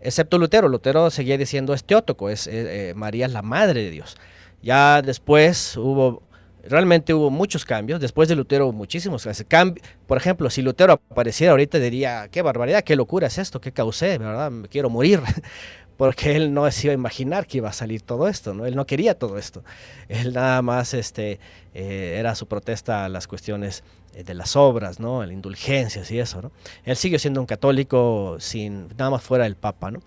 excepto 0.00 0.38
Lutero. 0.38 0.68
Lutero 0.68 1.10
seguía 1.10 1.38
diciendo 1.38 1.72
es 1.72 1.84
Teótoco, 1.84 2.28
es, 2.28 2.46
eh, 2.46 2.90
eh, 2.90 2.94
María 2.94 3.26
es 3.26 3.32
la 3.32 3.42
madre 3.42 3.82
de 3.82 3.90
Dios. 3.90 4.16
Ya 4.62 5.02
después 5.02 5.76
hubo 5.76 6.22
realmente 6.68 7.14
hubo 7.14 7.30
muchos 7.30 7.64
cambios. 7.64 8.00
Después 8.00 8.28
de 8.28 8.36
Lutero 8.36 8.72
muchísimos 8.72 9.26
cambios. 9.48 9.86
Por 10.06 10.18
ejemplo, 10.18 10.50
si 10.50 10.62
Lutero 10.62 10.94
apareciera 10.94 11.52
ahorita 11.52 11.78
diría, 11.78 12.28
qué 12.30 12.42
barbaridad, 12.42 12.82
qué 12.82 12.96
locura 12.96 13.26
es 13.26 13.38
esto, 13.38 13.60
qué 13.60 13.72
causé, 13.72 14.18
¿verdad? 14.18 14.50
Me 14.50 14.68
quiero 14.68 14.90
morir. 14.90 15.20
Porque 15.96 16.36
él 16.36 16.52
no 16.52 16.70
se 16.70 16.88
iba 16.88 16.92
a 16.92 16.94
imaginar 16.94 17.46
que 17.46 17.56
iba 17.56 17.70
a 17.70 17.72
salir 17.72 18.02
todo 18.02 18.28
esto, 18.28 18.52
¿no? 18.52 18.66
Él 18.66 18.76
no 18.76 18.86
quería 18.86 19.18
todo 19.18 19.38
esto. 19.38 19.64
Él 20.08 20.34
nada 20.34 20.60
más 20.60 20.92
este, 20.92 21.40
eh, 21.72 22.16
era 22.18 22.34
su 22.34 22.46
protesta 22.46 23.06
a 23.06 23.08
las 23.08 23.26
cuestiones 23.26 23.82
eh, 24.14 24.22
de 24.22 24.34
las 24.34 24.56
obras, 24.56 25.00
¿no? 25.00 25.24
La 25.24 25.32
indulgencias 25.32 26.10
y 26.10 26.18
eso, 26.18 26.42
¿no? 26.42 26.52
Él 26.84 26.96
siguió 26.96 27.18
siendo 27.18 27.40
un 27.40 27.46
católico 27.46 28.36
sin 28.40 28.88
nada 28.96 29.10
más 29.10 29.22
fuera 29.22 29.44
del 29.44 29.56
Papa, 29.56 29.90
¿no? 29.90 30.02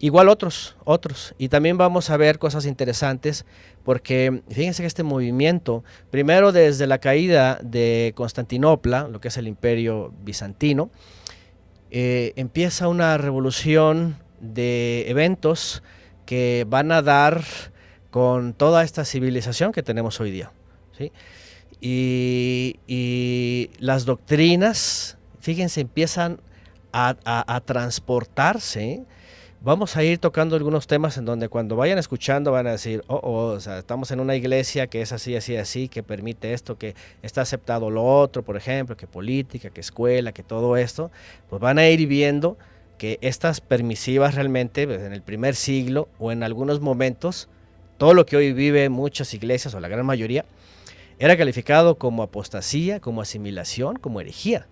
Igual 0.00 0.28
otros, 0.28 0.76
otros. 0.84 1.34
Y 1.38 1.48
también 1.48 1.78
vamos 1.78 2.10
a 2.10 2.16
ver 2.16 2.38
cosas 2.38 2.66
interesantes 2.66 3.46
porque 3.84 4.42
fíjense 4.50 4.82
que 4.82 4.86
este 4.86 5.02
movimiento, 5.02 5.84
primero 6.10 6.52
desde 6.52 6.86
la 6.86 6.98
caída 6.98 7.58
de 7.62 8.12
Constantinopla, 8.16 9.08
lo 9.08 9.20
que 9.20 9.28
es 9.28 9.36
el 9.36 9.46
imperio 9.46 10.12
bizantino, 10.22 10.90
eh, 11.90 12.32
empieza 12.36 12.88
una 12.88 13.16
revolución 13.18 14.16
de 14.40 15.04
eventos 15.08 15.82
que 16.26 16.66
van 16.68 16.90
a 16.90 17.02
dar 17.02 17.44
con 18.10 18.52
toda 18.52 18.82
esta 18.82 19.04
civilización 19.04 19.72
que 19.72 19.82
tenemos 19.82 20.20
hoy 20.20 20.30
día. 20.30 20.52
Y, 21.80 23.70
las 23.78 24.06
doctrinas, 24.06 25.18
fíjense, 25.40 25.82
empiezan 25.82 26.40
a 26.92 27.62
transportarse 27.64 29.04
vamos 29.64 29.96
a 29.96 30.04
ir 30.04 30.18
tocando 30.18 30.56
algunos 30.56 30.86
temas 30.86 31.16
en 31.16 31.24
donde 31.24 31.48
cuando 31.48 31.74
vayan 31.74 31.96
escuchando 31.96 32.52
van 32.52 32.66
a 32.66 32.72
decir, 32.72 33.02
oh, 33.06 33.20
oh, 33.22 33.56
estamos 33.56 34.10
en 34.10 34.20
una 34.20 34.36
iglesia 34.36 34.88
que 34.88 35.00
es 35.00 35.10
así, 35.10 35.34
así, 35.34 35.56
así, 35.56 35.88
que 35.88 36.02
permite 36.02 36.52
esto, 36.52 36.76
que 36.76 36.94
está 37.22 37.40
aceptado 37.40 37.88
lo 37.88 38.04
otro, 38.04 38.42
por 38.42 38.58
ejemplo, 38.58 38.94
que 38.94 39.06
política, 39.06 39.70
que 39.70 39.80
escuela, 39.80 40.32
que 40.32 40.42
todo 40.42 40.76
esto, 40.76 41.10
pues 41.48 41.62
van 41.62 41.78
a 41.78 41.88
ir 41.88 42.06
viendo 42.06 42.58
que 42.98 43.18
estas 43.22 43.62
permisivas 43.62 44.34
realmente 44.34 44.86
pues, 44.86 45.00
en 45.00 45.14
el 45.14 45.22
primer 45.22 45.54
siglo 45.54 46.08
o 46.18 46.30
en 46.30 46.42
algunos 46.42 46.80
momentos, 46.80 47.48
todo 47.96 48.12
lo 48.12 48.26
que 48.26 48.36
hoy 48.36 48.52
vive 48.52 48.90
muchas 48.90 49.32
iglesias 49.32 49.74
o 49.74 49.80
la 49.80 49.88
gran 49.88 50.04
mayoría, 50.04 50.44
era 51.18 51.38
calificado 51.38 51.96
como 51.96 52.22
apostasía, 52.22 53.00
como 53.00 53.22
asimilación, 53.22 53.96
como 53.96 54.20
herejía. 54.20 54.66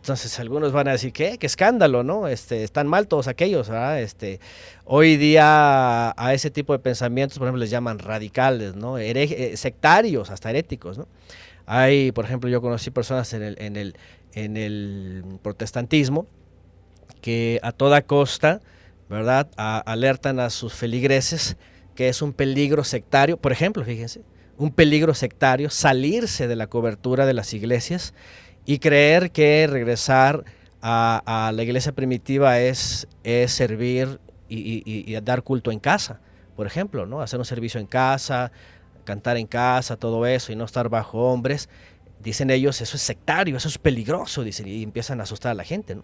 Entonces 0.00 0.38
algunos 0.38 0.72
van 0.72 0.88
a 0.88 0.92
decir, 0.92 1.12
¿qué? 1.12 1.38
¿Qué 1.38 1.46
escándalo, 1.46 2.02
no? 2.02 2.28
Este, 2.28 2.62
están 2.62 2.86
mal 2.86 3.08
todos 3.08 3.28
aquellos, 3.28 3.68
¿verdad? 3.68 4.00
Este, 4.00 4.40
hoy 4.84 5.16
día 5.16 6.14
a 6.16 6.34
ese 6.34 6.50
tipo 6.50 6.72
de 6.72 6.78
pensamientos, 6.78 7.38
por 7.38 7.46
ejemplo, 7.46 7.60
les 7.60 7.70
llaman 7.70 7.98
radicales, 7.98 8.74
¿no? 8.74 8.98
Eh, 8.98 9.56
sectarios, 9.56 10.30
hasta 10.30 10.50
heréticos, 10.50 10.98
¿no? 10.98 11.08
Hay, 11.66 12.12
por 12.12 12.24
ejemplo, 12.24 12.48
yo 12.48 12.62
conocí 12.62 12.90
personas 12.90 13.32
en 13.34 13.42
el, 13.42 13.56
en 13.60 13.76
el, 13.76 13.96
en 14.32 14.56
el 14.56 15.24
protestantismo 15.42 16.26
que 17.20 17.60
a 17.62 17.72
toda 17.72 18.02
costa, 18.02 18.60
¿verdad? 19.10 19.48
alertan 19.56 20.40
a 20.40 20.50
sus 20.50 20.74
feligreses 20.74 21.56
que 21.94 22.08
es 22.08 22.22
un 22.22 22.32
peligro 22.32 22.84
sectario, 22.84 23.36
por 23.36 23.50
ejemplo, 23.50 23.84
fíjense, 23.84 24.22
un 24.56 24.70
peligro 24.70 25.14
sectario 25.14 25.68
salirse 25.68 26.46
de 26.46 26.56
la 26.56 26.68
cobertura 26.68 27.26
de 27.26 27.34
las 27.34 27.52
iglesias 27.54 28.14
y 28.68 28.80
creer 28.80 29.30
que 29.30 29.66
regresar 29.66 30.44
a, 30.82 31.50
la 31.54 31.62
iglesia 31.62 31.92
primitiva 31.92 32.60
es, 32.60 33.08
es 33.24 33.50
servir 33.50 34.20
y, 34.46 35.18
dar 35.22 35.42
culto 35.42 35.72
en 35.72 35.80
casa, 35.80 36.20
por 36.54 36.66
ejemplo, 36.66 37.06
¿no? 37.06 37.22
Hacer 37.22 37.38
un 37.38 37.46
servicio 37.46 37.80
en 37.80 37.86
casa, 37.86 38.52
cantar 39.04 39.38
en 39.38 39.46
casa, 39.46 39.96
todo 39.96 40.26
eso, 40.26 40.52
y 40.52 40.56
no 40.56 40.66
estar 40.66 40.90
bajo 40.90 41.32
hombres. 41.32 41.70
Dicen 42.22 42.50
ellos, 42.50 42.82
eso 42.82 42.98
es 42.98 43.02
sectario, 43.02 43.56
eso 43.56 43.68
es 43.68 43.78
peligroso, 43.78 44.44
dicen, 44.44 44.68
y 44.68 44.82
empiezan 44.82 45.20
a 45.20 45.22
asustar 45.22 45.52
a 45.52 45.54
la 45.54 45.64
gente, 45.64 45.96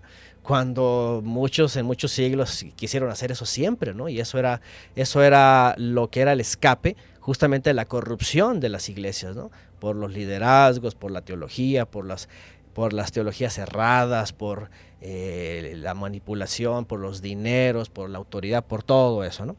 Cuando 0.43 1.21
muchos 1.23 1.77
en 1.77 1.85
muchos 1.85 2.13
siglos 2.13 2.65
quisieron 2.77 3.11
hacer 3.11 3.31
eso 3.31 3.45
siempre, 3.45 3.93
¿no? 3.93 4.09
Y 4.09 4.21
eso 4.21 4.39
era, 4.39 4.63
eso 4.97 5.23
era 5.23 5.75
lo 5.77 6.09
que 6.09 6.23
era 6.23 6.33
el 6.33 6.41
escape 6.41 6.97
justamente 7.25 7.73
la 7.73 7.87
corrupción 7.87 8.61
de 8.61 8.69
las 8.69 8.91
iglesias, 8.91 9.35
¿no? 9.35 9.51
Por 9.79 9.97
los 9.97 10.13
liderazgos, 10.13 10.95
por 10.95 11.11
la 11.11 11.23
teología, 11.23 11.87
por 11.87 12.05
las 12.05 12.29
por 12.75 12.93
las 12.93 13.13
teologías 13.13 13.55
cerradas, 13.55 14.33
por 14.33 14.71
eh, 15.01 15.75
la 15.79 15.95
manipulación, 15.95 16.85
por 16.85 17.01
los 17.01 17.23
dineros, 17.23 17.89
por 17.89 18.11
la 18.11 18.19
autoridad, 18.19 18.65
por 18.65 18.83
todo 18.83 19.25
eso, 19.25 19.47
¿no? 19.47 19.57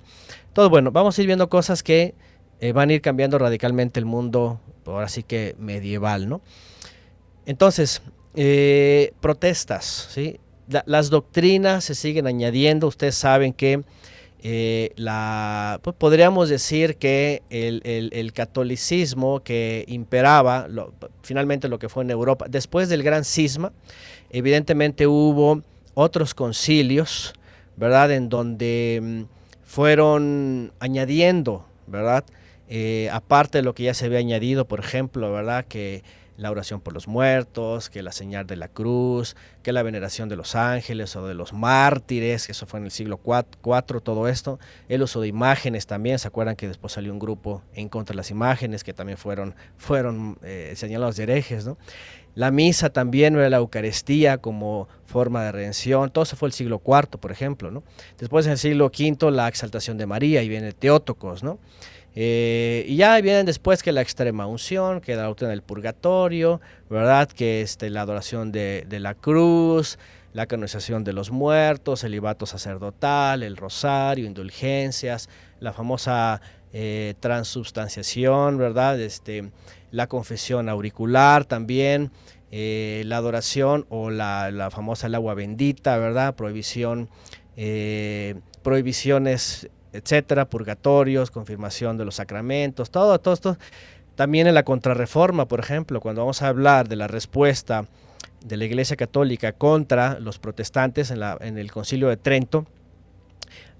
Todo 0.53 0.69
bueno, 0.69 0.91
vamos 0.91 1.17
a 1.17 1.21
ir 1.21 1.27
viendo 1.27 1.49
cosas 1.49 1.81
que 1.81 2.13
eh, 2.59 2.71
van 2.73 2.89
a 2.89 2.93
ir 2.93 3.01
cambiando 3.01 3.37
radicalmente 3.37 3.99
el 3.99 4.05
mundo, 4.05 4.59
ahora 4.85 5.07
sí 5.07 5.23
que 5.23 5.55
medieval, 5.57 6.29
¿no? 6.29 6.41
Entonces, 7.45 8.01
eh, 8.35 9.13
protestas, 9.21 10.09
¿sí? 10.11 10.39
las 10.67 11.09
doctrinas 11.11 11.83
se 11.83 11.95
siguen 11.95 12.25
añadiendo, 12.27 12.87
ustedes 12.87 13.15
saben 13.15 13.53
que 13.53 13.83
eh, 14.47 14.91
la, 14.95 15.79
pues 15.81 15.95
podríamos 15.95 16.49
decir 16.49 16.97
que 16.97 17.41
el, 17.49 18.31
catolicismo 18.31 19.39
que 19.39 19.85
imperaba, 19.87 20.67
finalmente 21.23 21.67
lo 21.67 21.79
que 21.79 21.89
fue 21.89 22.03
en 22.03 22.11
Europa, 22.11 22.45
después 22.47 22.87
del 22.87 23.01
gran 23.01 23.25
cisma, 23.25 23.73
evidentemente 24.29 25.07
hubo 25.07 25.63
otros 25.95 26.35
concilios, 26.35 27.33
¿verdad? 27.75 28.11
En 28.11 28.29
donde 28.29 28.99
mm, 29.01 29.21
fueron 29.63 30.73
añadiendo, 30.79 31.65
¿verdad? 31.87 32.23
Eh, 32.69 33.09
aparte 33.11 33.57
de 33.57 33.63
lo 33.63 33.73
que 33.73 33.81
ya 33.81 33.95
se 33.95 34.05
había 34.05 34.19
añadido, 34.19 34.67
por 34.67 34.79
ejemplo, 34.79 35.33
¿verdad? 35.33 35.65
Que 35.67 36.03
la 36.37 36.51
oración 36.51 36.81
por 36.81 36.93
los 36.93 37.07
muertos, 37.07 37.89
que 37.89 38.01
la 38.01 38.11
señal 38.11 38.45
de 38.45 38.55
la 38.55 38.67
cruz, 38.67 39.35
que 39.63 39.71
la 39.71 39.83
veneración 39.83 40.29
de 40.29 40.35
los 40.35 40.55
ángeles 40.55 41.15
o 41.15 41.27
de 41.27 41.33
los 41.33 41.53
mártires, 41.53 42.45
que 42.45 42.51
eso 42.51 42.65
fue 42.65 42.79
en 42.79 42.85
el 42.85 42.91
siglo 42.91 43.19
IV, 43.25 44.01
todo 44.01 44.27
esto, 44.27 44.59
el 44.89 45.01
uso 45.01 45.21
de 45.21 45.27
imágenes 45.27 45.87
también, 45.87 46.19
¿se 46.19 46.27
acuerdan 46.27 46.55
que 46.55 46.67
después 46.67 46.93
salió 46.93 47.13
un 47.13 47.19
grupo 47.19 47.61
en 47.73 47.89
contra 47.89 48.13
de 48.13 48.17
las 48.17 48.31
imágenes 48.31 48.83
que 48.83 48.93
también 48.93 49.17
fueron, 49.17 49.55
fueron 49.77 50.37
eh, 50.43 50.73
señalados 50.75 51.15
de 51.15 51.23
herejes, 51.23 51.65
¿no? 51.65 51.77
La 52.35 52.51
misa 52.51 52.89
también, 52.89 53.39
la 53.49 53.57
Eucaristía 53.57 54.39
como 54.39 54.89
forma 55.05 55.43
de 55.45 55.53
redención, 55.53 56.09
todo 56.11 56.25
eso 56.25 56.35
fue 56.35 56.49
el 56.49 56.53
siglo 56.53 56.81
IV, 56.85 57.17
por 57.17 57.31
ejemplo, 57.31 57.71
¿no? 57.71 57.81
Después 58.17 58.45
en 58.45 58.51
el 58.53 58.57
siglo 58.57 58.87
V 58.87 59.31
la 59.31 59.47
exaltación 59.47 59.97
de 59.97 60.05
María 60.05 60.43
y 60.43 60.49
viene 60.49 60.73
Teótocos, 60.73 61.43
¿no? 61.43 61.59
Eh, 62.17 62.85
y 62.87 62.95
ya 62.95 63.19
vienen 63.19 63.45
después 63.45 63.83
que 63.83 63.91
la 63.91 64.01
extrema 64.01 64.47
unción, 64.47 65.01
que 65.01 65.15
la 65.15 65.23
doctrina 65.23 65.49
del 65.49 65.61
purgatorio, 65.61 66.61
¿verdad? 66.89 67.27
Que 67.27 67.61
este, 67.61 67.89
la 67.89 68.01
adoración 68.01 68.53
de, 68.53 68.85
la 68.89 69.15
cruz, 69.15 69.99
la 70.31 70.45
canonización 70.45 71.03
de 71.03 71.11
los 71.11 71.29
muertos, 71.31 72.05
el 72.05 72.13
libato 72.13 72.45
sacerdotal, 72.45 73.43
el 73.43 73.57
rosario, 73.57 74.25
indulgencias, 74.25 75.29
la 75.59 75.73
famosa 75.73 76.39
eh, 76.71 77.15
transubstanciación, 77.19 78.57
¿verdad? 78.57 78.99
Este, 79.01 79.51
la 79.91 80.07
confesión 80.07 80.69
auricular 80.69 81.43
también, 81.43 82.11
eh, 82.49 83.03
la 83.05 83.17
adoración 83.17 83.85
o 83.89 84.09
la, 84.09 84.51
la, 84.51 84.71
famosa 84.71 85.07
el 85.07 85.15
agua 85.15 85.33
bendita, 85.33 85.97
¿verdad? 85.97 86.33
Prohibición, 86.35 87.09
prohibiciones 88.63 89.69
etcétera, 89.95 90.45
purgatorios, 90.45 91.31
confirmación 91.31 91.97
de 91.97 92.05
los 92.05 92.15
sacramentos, 92.15 92.91
todo, 92.91 93.19
esto. 93.33 93.57
También 94.15 94.47
en 94.47 94.53
la 94.53 94.63
contrarreforma, 94.63 95.47
por 95.47 95.59
ejemplo, 95.59 95.99
cuando 95.99 96.21
vamos 96.21 96.41
a 96.41 96.47
hablar 96.47 96.87
de 96.87 96.95
la 96.95 97.07
respuesta 97.07 97.85
de 98.45 98.57
la 98.57 98.65
Iglesia 98.65 98.95
Católica 98.95 99.51
contra 99.53 100.19
los 100.19 100.39
protestantes 100.39 101.11
en 101.11 101.57
el 101.57 101.71
Concilio 101.71 102.07
de 102.07 102.17
Trento, 102.17 102.65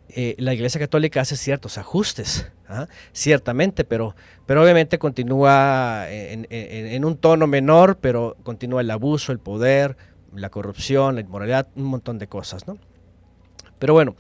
eh, 0.10 0.36
la 0.38 0.54
Iglesia 0.54 0.80
Católica 0.80 1.22
hace 1.22 1.36
ciertos 1.36 1.78
ajustes, 1.78 2.52
¿ah? 2.68 2.88
ciertamente, 3.12 3.84
pero, 3.84 4.16
pero 4.46 4.64
obviamente 4.64 5.00
continúa 5.00 6.06
en, 6.10 6.48
en, 6.50 7.06
un 7.06 7.18
tono 7.18 7.48
menor, 7.48 7.98
pero 8.00 8.38
continúa 8.44 8.82
el 8.82 8.92
abuso, 8.92 9.32
el 9.32 9.40
poder, 9.40 9.98
la 10.34 10.50
corrupción, 10.50 11.16
la 11.16 11.22
inmoralidad, 11.22 11.68
un 11.76 11.86
montón 11.86 12.20
de 12.20 12.28
cosas. 12.28 12.68
¿no? 12.68 12.78
Pero 13.80 13.94
bueno, 13.94 14.16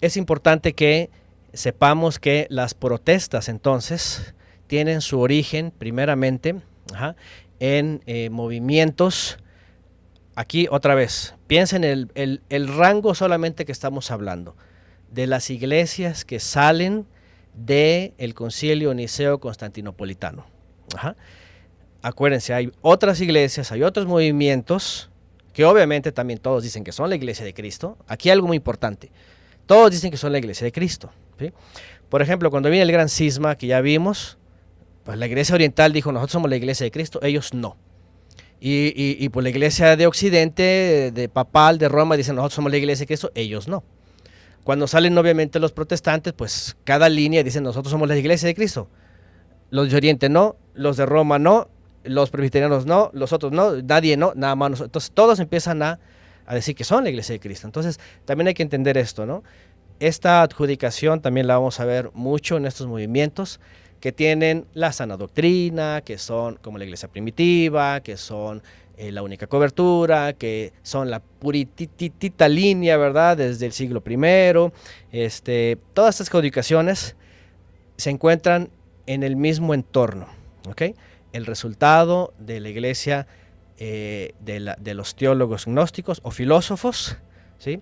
es 0.00 0.16
importante 0.16 0.72
que 0.72 1.10
sepamos 1.54 2.18
que 2.18 2.46
las 2.50 2.74
protestas 2.74 3.48
entonces 3.48 4.34
tienen 4.66 5.00
su 5.00 5.20
origen 5.20 5.72
primeramente 5.76 6.56
en 7.60 8.02
eh, 8.06 8.30
movimientos, 8.30 9.38
aquí 10.34 10.66
otra 10.70 10.94
vez, 10.94 11.34
piensen 11.46 11.84
en 11.84 12.10
el, 12.14 12.68
rango 12.68 13.14
solamente 13.14 13.64
que 13.64 13.72
estamos 13.72 14.10
hablando, 14.10 14.56
de 15.10 15.26
las 15.26 15.50
iglesias 15.50 16.24
que 16.24 16.40
salen 16.40 17.06
del 17.54 18.14
el 18.18 18.34
concilio 18.34 18.92
niceo 18.94 19.38
constantinopolitano. 19.38 20.44
Acuérdense, 22.02 22.52
hay 22.52 22.72
otras 22.82 23.20
iglesias, 23.20 23.72
hay 23.72 23.82
otros 23.82 24.06
movimientos, 24.06 25.10
que 25.52 25.64
obviamente 25.64 26.10
también 26.10 26.40
todos 26.40 26.64
dicen 26.64 26.82
que 26.82 26.92
son 26.92 27.08
la 27.08 27.16
iglesia 27.16 27.44
de 27.44 27.54
Cristo. 27.54 27.96
Aquí 28.08 28.28
algo 28.28 28.48
muy 28.48 28.56
importante. 28.56 29.10
Todos 29.66 29.92
dicen 29.92 30.10
que 30.10 30.16
son 30.16 30.32
la 30.32 30.38
iglesia 30.38 30.64
de 30.64 30.72
Cristo. 30.72 31.10
Por 32.08 32.22
ejemplo, 32.22 32.50
cuando 32.50 32.70
viene 32.70 32.82
el 32.82 32.92
gran 32.92 33.08
cisma 33.08 33.56
que 33.56 33.66
ya 33.66 33.80
vimos, 33.80 34.38
pues 35.04 35.18
la 35.18 35.26
iglesia 35.26 35.54
oriental 35.54 35.92
dijo, 35.92 36.12
nosotros 36.12 36.32
somos 36.32 36.50
la 36.50 36.56
iglesia 36.56 36.84
de 36.84 36.90
Cristo, 36.90 37.20
ellos 37.22 37.54
no. 37.54 37.76
Y, 38.60 38.92
y, 38.96 39.28
pues 39.28 39.44
la 39.44 39.50
iglesia 39.50 39.94
de 39.94 40.06
Occidente, 40.06 41.10
de 41.12 41.28
Papal, 41.28 41.76
de 41.76 41.88
Roma, 41.88 42.16
dicen, 42.16 42.34
nosotros 42.34 42.54
somos 42.54 42.72
la 42.72 42.78
iglesia 42.78 43.02
de 43.02 43.08
Cristo, 43.08 43.30
ellos 43.34 43.68
no. 43.68 43.84
Cuando 44.62 44.86
salen 44.86 45.18
obviamente 45.18 45.60
los 45.60 45.72
protestantes, 45.72 46.32
pues 46.32 46.74
cada 46.84 47.10
línea 47.10 47.42
dice, 47.42 47.60
nosotros 47.60 47.90
somos 47.90 48.08
la 48.08 48.16
iglesia 48.16 48.46
de 48.46 48.54
Cristo. 48.54 48.88
Los 49.68 49.90
de 49.90 49.96
Oriente 49.96 50.30
no, 50.30 50.56
los 50.72 50.96
de 50.96 51.04
Roma 51.04 51.38
no, 51.38 51.68
los 52.04 52.30
presbiterianos 52.30 52.86
no, 52.86 53.10
los 53.12 53.34
otros 53.34 53.52
no, 53.52 53.82
nadie 53.82 54.16
no, 54.16 54.32
nada 54.34 54.54
más. 54.54 54.70
nosotros. 54.70 54.88
Entonces 54.88 55.10
todos 55.12 55.40
empiezan 55.40 55.82
a 55.82 55.98
decir 56.50 56.74
que 56.74 56.84
son 56.84 57.04
la 57.04 57.10
iglesia 57.10 57.34
de 57.34 57.40
Cristo. 57.40 57.66
Entonces 57.66 58.00
también 58.24 58.48
hay 58.48 58.54
que 58.54 58.62
entender 58.62 58.96
esto, 58.96 59.26
¿no? 59.26 59.42
Esta 60.00 60.42
adjudicación 60.42 61.20
también 61.20 61.46
la 61.46 61.56
vamos 61.56 61.78
a 61.80 61.84
ver 61.84 62.10
mucho 62.14 62.56
en 62.56 62.66
estos 62.66 62.86
movimientos 62.86 63.60
que 64.00 64.12
tienen 64.12 64.66
la 64.74 64.92
sana 64.92 65.16
doctrina, 65.16 66.02
que 66.04 66.18
son 66.18 66.56
como 66.56 66.78
la 66.78 66.84
iglesia 66.84 67.08
primitiva, 67.08 68.00
que 68.00 68.16
son 68.16 68.62
eh, 68.98 69.12
la 69.12 69.22
única 69.22 69.46
cobertura, 69.46 70.34
que 70.34 70.72
son 70.82 71.10
la 71.10 71.20
puritita 71.20 72.48
línea, 72.48 72.96
¿verdad? 72.96 73.36
Desde 73.36 73.66
el 73.66 73.72
siglo 73.72 74.02
I. 74.06 74.72
Este, 75.10 75.78
todas 75.94 76.16
estas 76.16 76.28
adjudicaciones 76.28 77.16
se 77.96 78.10
encuentran 78.10 78.68
en 79.06 79.22
el 79.22 79.36
mismo 79.36 79.74
entorno, 79.74 80.26
¿ok? 80.68 80.82
El 81.32 81.46
resultado 81.46 82.34
de 82.38 82.60
la 82.60 82.68
iglesia 82.68 83.26
eh, 83.78 84.34
de, 84.40 84.74
de 84.78 84.94
los 84.94 85.14
teólogos 85.14 85.66
gnósticos 85.66 86.20
o 86.24 86.30
filósofos, 86.30 87.16
¿sí? 87.58 87.80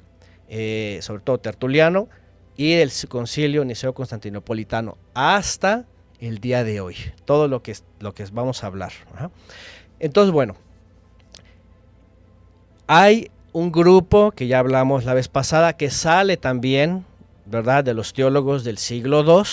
Eh, 0.55 0.99
sobre 1.01 1.23
todo 1.23 1.39
Tertuliano, 1.39 2.11
y 2.59 2.75
el 2.75 2.93
concilio 3.09 3.65
niceo 3.65 3.95
constantinopolitano 3.95 4.99
hasta 5.15 5.87
el 6.21 6.41
día 6.41 6.63
de 6.63 6.83
hoy. 6.83 6.97
Todo 7.25 7.49
lo 7.49 7.63
que, 7.63 7.75
lo 8.01 8.13
que 8.13 8.27
vamos 8.31 8.63
a 8.63 8.67
hablar. 8.67 8.93
Entonces, 9.99 10.31
bueno, 10.31 10.57
hay 12.87 13.31
un 13.55 13.73
grupo 13.73 14.33
que 14.33 14.47
ya 14.47 14.59
hablamos 14.59 15.07
la 15.07 15.15
vez 15.15 15.29
pasada 15.29 15.73
que 15.79 15.89
sale 15.89 16.37
también, 16.37 17.07
¿verdad?, 17.47 17.83
de 17.83 17.95
los 17.95 18.13
teólogos 18.13 18.63
del 18.63 18.77
siglo 18.77 19.25
II, 19.25 19.49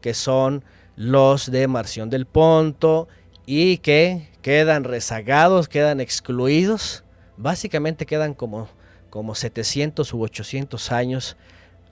que 0.00 0.14
son 0.14 0.62
los 0.94 1.50
de 1.50 1.66
Marción 1.66 2.08
del 2.08 2.26
Ponto 2.26 3.08
y 3.46 3.78
que 3.78 4.28
quedan 4.42 4.84
rezagados, 4.84 5.68
quedan 5.68 6.00
excluidos, 6.00 7.02
básicamente 7.36 8.06
quedan 8.06 8.32
como, 8.32 8.68
como 9.14 9.36
700 9.36 10.12
u 10.12 10.22
800 10.22 10.90
años 10.90 11.36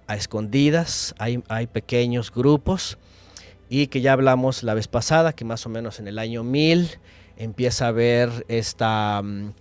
a 0.08 0.16
escondidas, 0.16 1.14
hay, 1.18 1.40
hay 1.48 1.68
pequeños 1.68 2.32
grupos 2.34 2.98
y 3.68 3.86
que 3.86 4.00
ya 4.00 4.12
hablamos 4.14 4.64
la 4.64 4.74
vez 4.74 4.88
pasada, 4.88 5.32
que 5.32 5.44
más 5.44 5.64
o 5.64 5.68
menos 5.68 6.00
en 6.00 6.08
el 6.08 6.18
año 6.18 6.42
1000 6.42 6.98
empieza 7.36 7.84
a 7.84 7.88
haber 7.88 8.44
esta, 8.48 9.22
mm, 9.22 9.52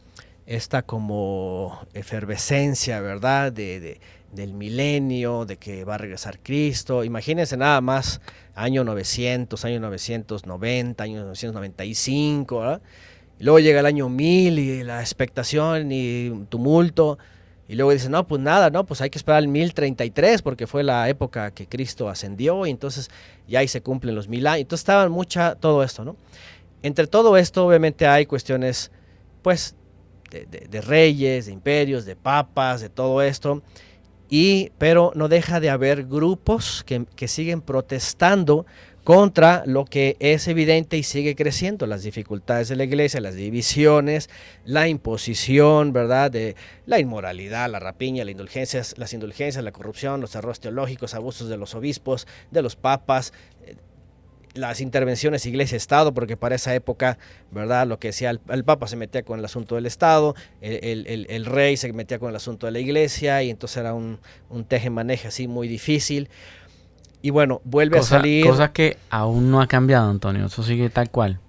esta 0.48 0.82
como 0.82 1.80
efervescencia, 1.94 3.00
¿verdad? 3.00 3.52
De, 3.54 3.80
de- 3.80 4.02
del 4.34 4.56
milenio, 4.56 5.46
de 5.46 5.58
que 5.58 5.84
va 5.84 5.96
a 5.96 5.98
regresar 6.00 6.40
Cristo. 6.40 7.04
Imagínense 7.04 7.58
nada 7.58 7.80
más, 7.82 8.22
año 8.56 8.84
900, 8.84 9.64
año 9.66 9.80
990, 9.82 11.04
año 11.04 11.26
995, 11.26 12.60
¿verdad? 12.60 12.82
Y 13.40 13.44
luego 13.44 13.60
llega 13.60 13.82
el 13.82 13.86
año 13.86 14.10
1000 14.10 14.58
y 14.58 14.84
la 14.84 15.02
expectación 15.02 15.92
y 15.92 16.32
tumulto. 16.50 17.20
Y 17.72 17.76
luego 17.76 17.92
dicen, 17.94 18.12
no, 18.12 18.28
pues 18.28 18.42
nada, 18.42 18.70
no, 18.70 18.86
pues 18.86 19.00
hay 19.00 19.10
que 19.10 19.18
esperar 19.18 19.38
al 19.38 19.48
1033 19.48 20.42
porque 20.42 20.68
fue 20.68 20.84
la 20.84 21.08
época 21.08 21.52
que 21.52 21.68
Cristo 21.68 22.10
ascendió 22.10 22.66
y 22.66 22.70
entonces 22.70 23.10
ya 23.48 23.60
ahí 23.60 23.70
se 23.70 23.82
cumplen 23.82 24.14
los 24.14 24.28
mil 24.28 24.46
años. 24.46 24.64
Entonces 24.64 24.82
estaba 24.82 25.08
mucha, 25.08 25.56
todo 25.56 25.82
esto, 25.82 26.04
¿no? 26.04 26.18
Entre 26.84 27.08
todo 27.08 27.38
esto, 27.38 27.66
obviamente 27.66 28.06
hay 28.08 28.26
cuestiones, 28.26 28.92
pues, 29.42 29.76
de, 30.32 30.46
de- 30.48 30.68
de 30.70 30.82
reyes, 30.82 31.46
de 31.46 31.54
imperios, 31.54 32.04
de 32.04 32.18
papas, 32.18 32.82
de 32.82 32.90
todo 32.90 33.22
esto. 33.22 33.62
Y, 34.30 34.74
pero 34.78 35.14
no 35.16 35.30
deja 35.30 35.62
de 35.62 35.70
haber 35.70 36.04
grupos 36.06 36.84
que, 36.86 37.06
que 37.16 37.30
siguen 37.30 37.62
protestando 37.62 38.66
contra 39.04 39.64
lo 39.66 39.86
que 39.86 40.16
es 40.20 40.48
evidente 40.48 40.98
y 40.98 41.04
sigue 41.04 41.36
creciendo, 41.36 41.88
las 41.88 42.04
dificultades 42.04 42.70
de 42.70 42.76
la 42.76 42.84
iglesia, 42.84 43.20
las 43.20 43.36
divisiones, 43.36 44.30
la 44.64 44.88
imposición, 44.88 45.92
¿verdad? 45.92 46.30
De 46.30 46.56
la 46.86 47.00
inmoralidad, 47.00 47.70
la 47.70 47.80
rapiña, 47.80 48.24
las 48.24 48.32
indulgencias, 48.32 48.96
las 48.98 49.14
indulgencias, 49.14 49.64
la 49.64 49.72
corrupción, 49.72 50.22
los 50.22 50.36
errores 50.36 50.60
teológicos, 50.60 51.16
abusos 51.16 51.50
de 51.50 51.58
los 51.58 51.74
obispos, 51.74 52.28
de 52.52 52.62
los 52.62 52.76
papas, 52.76 53.34
eh, 53.66 53.76
las 54.54 54.82
intervenciones 54.82 55.46
iglesia-estado, 55.46 56.14
porque 56.14 56.38
para 56.38 56.56
esa 56.56 56.76
época, 56.76 57.18
¿verdad? 57.52 57.88
Lo 57.88 57.98
que 58.00 58.10
decía 58.10 58.30
el, 58.30 58.64
papa 58.66 58.86
se 58.86 58.98
metía 58.98 59.24
con 59.24 59.40
el 59.40 59.46
asunto 59.46 59.76
del 59.76 59.86
estado, 59.86 60.36
el 60.60 61.46
rey 61.46 61.78
se 61.78 61.92
metía 61.94 62.20
con 62.20 62.30
el 62.30 62.36
asunto 62.36 62.66
de 62.66 62.74
la 62.74 62.80
iglesia, 62.80 63.42
y 63.44 63.50
entonces 63.50 63.78
era 63.78 63.94
un, 63.94 64.20
un 64.50 64.66
teje-maneje 64.66 65.30
así 65.30 65.48
muy 65.48 65.70
difícil. 65.70 66.30
Y 67.22 67.30
bueno, 67.30 67.62
vuelve 67.64 67.98
Cosa, 67.98 68.18
a 68.18 68.20
salir. 68.20 68.46
cosa 68.46 68.72
que 68.74 68.98
aún 69.10 69.52
no 69.52 69.62
ha 69.62 69.68
cambiado, 69.68 70.10
Antonio. 70.10 70.46
Eso 70.48 70.64
sigue 70.64 70.90
tal 70.90 71.10
cual. 71.12 71.40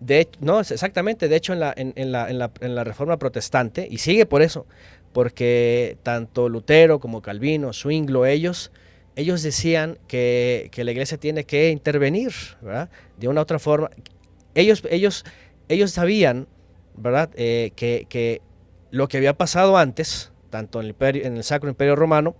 De, 0.00 0.28
no, 0.40 0.60
exactamente. 0.60 1.28
De 1.28 1.36
hecho, 1.36 1.52
en 1.52 1.60
la, 1.60 1.72
en, 1.76 1.92
en 1.96 2.10
la, 2.12 2.28
en, 2.30 2.38
la, 2.38 2.50
en 2.60 2.74
la 2.74 2.82
reforma 2.84 3.18
protestante, 3.18 3.86
y 3.90 3.98
sigue 3.98 4.26
por 4.26 4.42
eso, 4.42 4.66
porque 5.12 5.98
tanto 6.02 6.48
Lutero 6.48 6.98
como 6.98 7.20
Calvino, 7.22 7.72
Zwinglo, 7.72 8.24
ellos, 8.26 8.72
ellos 9.14 9.42
decían 9.42 9.98
que, 10.08 10.70
que 10.72 10.82
la 10.84 10.92
iglesia 10.92 11.18
tiene 11.18 11.44
que 11.44 11.70
intervenir, 11.70 12.32
¿verdad? 12.62 12.88
De 13.18 13.28
una 13.28 13.40
u 13.40 13.42
otra 13.42 13.58
forma. 13.58 13.90
Ellos, 14.54 14.82
ellos, 14.90 15.24
ellos 15.68 15.90
sabían, 15.92 16.48
¿verdad? 16.96 17.30
Eh, 17.36 17.72
que, 17.76 18.06
que 18.08 18.40
lo 18.90 19.08
que 19.08 19.18
había 19.18 19.36
pasado 19.36 19.76
antes, 19.76 20.32
tanto 20.50 20.80
en 20.80 20.86
el, 20.86 20.90
imperio- 20.94 21.24
en 21.26 21.36
el 21.36 21.44
Sacro 21.44 21.68
Imperio 21.68 21.96
Romano, 21.96 22.34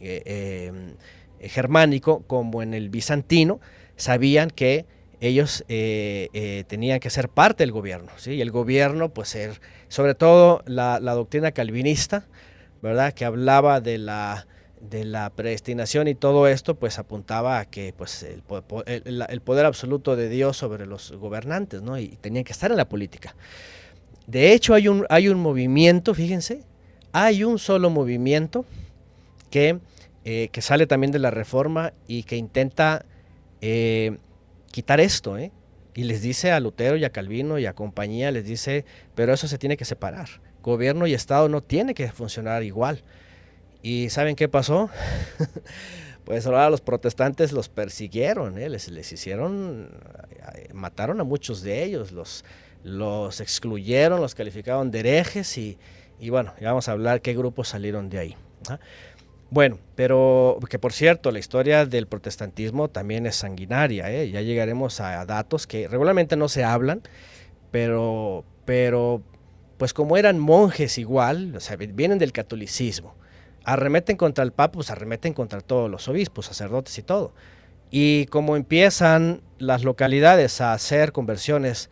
eh, 0.00 0.22
eh, 0.24 0.72
germánico, 1.48 2.22
como 2.26 2.62
en 2.62 2.74
el 2.74 2.90
bizantino, 2.90 3.60
sabían 3.96 4.50
que 4.50 4.86
ellos 5.22 5.64
eh, 5.68 6.28
eh, 6.32 6.64
tenían 6.66 6.98
que 6.98 7.08
ser 7.08 7.28
parte 7.28 7.62
del 7.62 7.70
gobierno, 7.70 8.10
¿sí? 8.16 8.32
Y 8.32 8.40
el 8.40 8.50
gobierno, 8.50 9.10
pues, 9.10 9.28
ser, 9.28 9.60
sobre 9.86 10.16
todo 10.16 10.64
la, 10.66 10.98
doctrina 10.98 11.52
calvinista, 11.52 12.26
¿verdad? 12.82 13.12
Que 13.12 13.24
hablaba 13.24 13.80
de 13.80 13.98
la, 13.98 14.48
de 14.80 15.04
la 15.04 15.30
predestinación 15.30 16.08
y 16.08 16.16
todo 16.16 16.48
esto, 16.48 16.74
pues, 16.74 16.98
apuntaba 16.98 17.60
a 17.60 17.66
que, 17.66 17.94
pues, 17.96 18.24
el, 18.24 19.40
poder 19.42 19.64
absoluto 19.64 20.16
de 20.16 20.28
Dios 20.28 20.56
sobre 20.56 20.86
los 20.86 21.12
gobernantes, 21.12 21.82
¿no? 21.82 21.96
Y 21.98 22.08
tenían 22.20 22.42
que 22.42 22.52
estar 22.52 22.72
en 22.72 22.76
la 22.76 22.88
política. 22.88 23.36
De 24.26 24.52
hecho, 24.52 24.74
hay 24.74 24.88
un, 24.88 25.06
hay 25.08 25.28
un 25.28 25.38
movimiento, 25.38 26.14
fíjense, 26.14 26.64
hay 27.12 27.44
un 27.44 27.60
solo 27.60 27.90
movimiento 27.90 28.64
que, 29.50 29.78
eh, 30.24 30.48
que 30.52 30.62
sale 30.62 30.86
también 30.86 31.10
de 31.10 31.18
la 31.18 31.30
reforma 31.30 31.92
y 32.06 32.22
que 32.22 32.36
intenta 32.36 33.04
eh, 33.60 34.18
quitar 34.70 35.00
esto, 35.00 35.36
¿eh? 35.36 35.50
Y 35.94 36.04
les 36.04 36.22
dice 36.22 36.52
a 36.52 36.60
Lutero 36.60 36.96
y 36.96 37.04
a 37.04 37.10
Calvino 37.10 37.58
y 37.58 37.66
a 37.66 37.74
compañía, 37.74 38.30
les 38.30 38.44
dice, 38.44 38.84
pero 39.14 39.34
eso 39.34 39.46
se 39.46 39.58
tiene 39.58 39.76
que 39.76 39.84
separar. 39.84 40.28
Gobierno 40.62 41.06
y 41.06 41.12
Estado 41.14 41.48
no 41.48 41.60
tiene 41.60 41.92
que 41.92 42.10
funcionar 42.12 42.62
igual. 42.62 43.02
¿Y 43.82 44.08
saben 44.10 44.36
qué 44.36 44.48
pasó? 44.48 44.88
pues 46.24 46.46
ahora 46.46 46.70
los 46.70 46.80
protestantes 46.80 47.52
los 47.52 47.68
persiguieron, 47.68 48.58
¿eh? 48.58 48.68
les, 48.68 48.88
les 48.88 49.12
hicieron, 49.12 49.90
mataron 50.72 51.20
a 51.20 51.24
muchos 51.24 51.62
de 51.62 51.82
ellos, 51.82 52.12
los, 52.12 52.44
los 52.84 53.40
excluyeron, 53.40 54.20
los 54.20 54.34
calificaron 54.34 54.90
de 54.90 55.00
herejes 55.00 55.58
y, 55.58 55.78
y 56.20 56.30
bueno, 56.30 56.54
ya 56.60 56.68
vamos 56.68 56.88
a 56.88 56.92
hablar 56.92 57.20
qué 57.20 57.34
grupos 57.34 57.68
salieron 57.68 58.08
de 58.08 58.18
ahí. 58.18 58.36
¿ah? 58.68 58.78
Bueno, 59.52 59.78
pero 59.96 60.58
que 60.70 60.78
por 60.78 60.94
cierto, 60.94 61.30
la 61.30 61.38
historia 61.38 61.84
del 61.84 62.06
protestantismo 62.06 62.88
también 62.88 63.26
es 63.26 63.36
sanguinaria, 63.36 64.10
¿eh? 64.10 64.30
ya 64.30 64.40
llegaremos 64.40 64.98
a 65.00 65.26
datos 65.26 65.66
que 65.66 65.88
regularmente 65.88 66.36
no 66.36 66.48
se 66.48 66.64
hablan, 66.64 67.02
pero, 67.70 68.46
pero 68.64 69.20
pues 69.76 69.92
como 69.92 70.16
eran 70.16 70.38
monjes 70.38 70.96
igual, 70.96 71.54
o 71.54 71.60
sea, 71.60 71.76
vienen 71.76 72.18
del 72.18 72.32
catolicismo, 72.32 73.14
arremeten 73.62 74.16
contra 74.16 74.42
el 74.42 74.52
papa, 74.52 74.72
pues 74.72 74.90
arremeten 74.90 75.34
contra 75.34 75.60
todos 75.60 75.90
los 75.90 76.08
obispos, 76.08 76.46
sacerdotes 76.46 76.96
y 76.96 77.02
todo. 77.02 77.34
Y 77.90 78.24
como 78.28 78.56
empiezan 78.56 79.42
las 79.58 79.84
localidades 79.84 80.62
a 80.62 80.72
hacer 80.72 81.12
conversiones, 81.12 81.90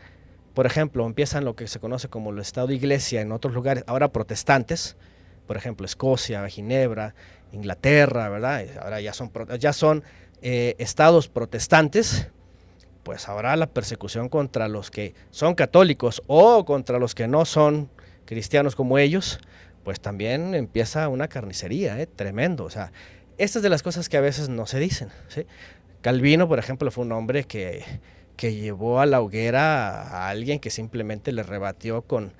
por 0.54 0.64
ejemplo, 0.64 1.04
empiezan 1.04 1.44
lo 1.44 1.56
que 1.56 1.66
se 1.66 1.78
conoce 1.78 2.08
como 2.08 2.30
el 2.30 2.38
Estado 2.38 2.72
Iglesia 2.72 3.20
en 3.20 3.32
otros 3.32 3.52
lugares, 3.52 3.84
ahora 3.86 4.12
protestantes, 4.12 4.96
por 5.46 5.56
ejemplo, 5.56 5.84
Escocia, 5.84 6.48
Ginebra, 6.48 7.16
Inglaterra, 7.52 8.28
¿verdad? 8.28 8.64
Ahora 8.80 9.00
ya 9.00 9.12
son, 9.12 9.30
ya 9.58 9.72
son 9.72 10.04
eh, 10.42 10.74
estados 10.78 11.28
protestantes, 11.28 12.28
pues 13.02 13.28
ahora 13.28 13.56
la 13.56 13.66
persecución 13.66 14.28
contra 14.28 14.68
los 14.68 14.90
que 14.90 15.14
son 15.30 15.54
católicos 15.54 16.22
o 16.26 16.64
contra 16.64 16.98
los 16.98 17.14
que 17.14 17.28
no 17.28 17.44
son 17.44 17.90
cristianos 18.24 18.76
como 18.76 18.98
ellos, 18.98 19.40
pues 19.84 20.00
también 20.00 20.54
empieza 20.54 21.08
una 21.08 21.28
carnicería, 21.28 22.00
¿eh? 22.00 22.06
tremendo. 22.06 22.64
O 22.64 22.70
sea, 22.70 22.92
estas 23.38 23.62
de 23.62 23.68
las 23.70 23.82
cosas 23.82 24.08
que 24.08 24.16
a 24.16 24.20
veces 24.20 24.48
no 24.48 24.66
se 24.66 24.78
dicen. 24.78 25.08
¿sí? 25.28 25.46
Calvino, 26.02 26.46
por 26.48 26.58
ejemplo, 26.58 26.90
fue 26.90 27.04
un 27.04 27.12
hombre 27.12 27.44
que, 27.44 27.84
que 28.36 28.54
llevó 28.54 29.00
a 29.00 29.06
la 29.06 29.20
hoguera 29.20 30.02
a 30.02 30.28
alguien 30.28 30.60
que 30.60 30.70
simplemente 30.70 31.32
le 31.32 31.42
rebatió 31.42 32.02
con, 32.02 32.32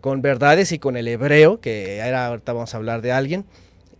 con 0.00 0.22
verdades 0.22 0.72
y 0.72 0.78
con 0.78 0.96
el 0.96 1.08
hebreo, 1.08 1.60
que 1.60 1.96
era, 1.98 2.26
ahorita 2.26 2.52
vamos 2.52 2.74
a 2.74 2.76
hablar 2.76 3.02
de 3.02 3.12
alguien. 3.12 3.44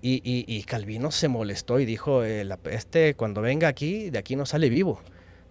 Y, 0.01 0.63
Calvino 0.63 1.11
se 1.11 1.29
molestó 1.29 1.81
y 1.81 1.85
dijo, 1.85 2.25
eh, 2.25 2.49
este 2.71 3.15
cuando 3.15 3.41
venga 3.41 3.69
aquí, 3.69 4.11
de 4.11 4.19
aquí 4.19 4.37
no 4.37 4.47
sale 4.47 4.69
vivo. 4.69 5.01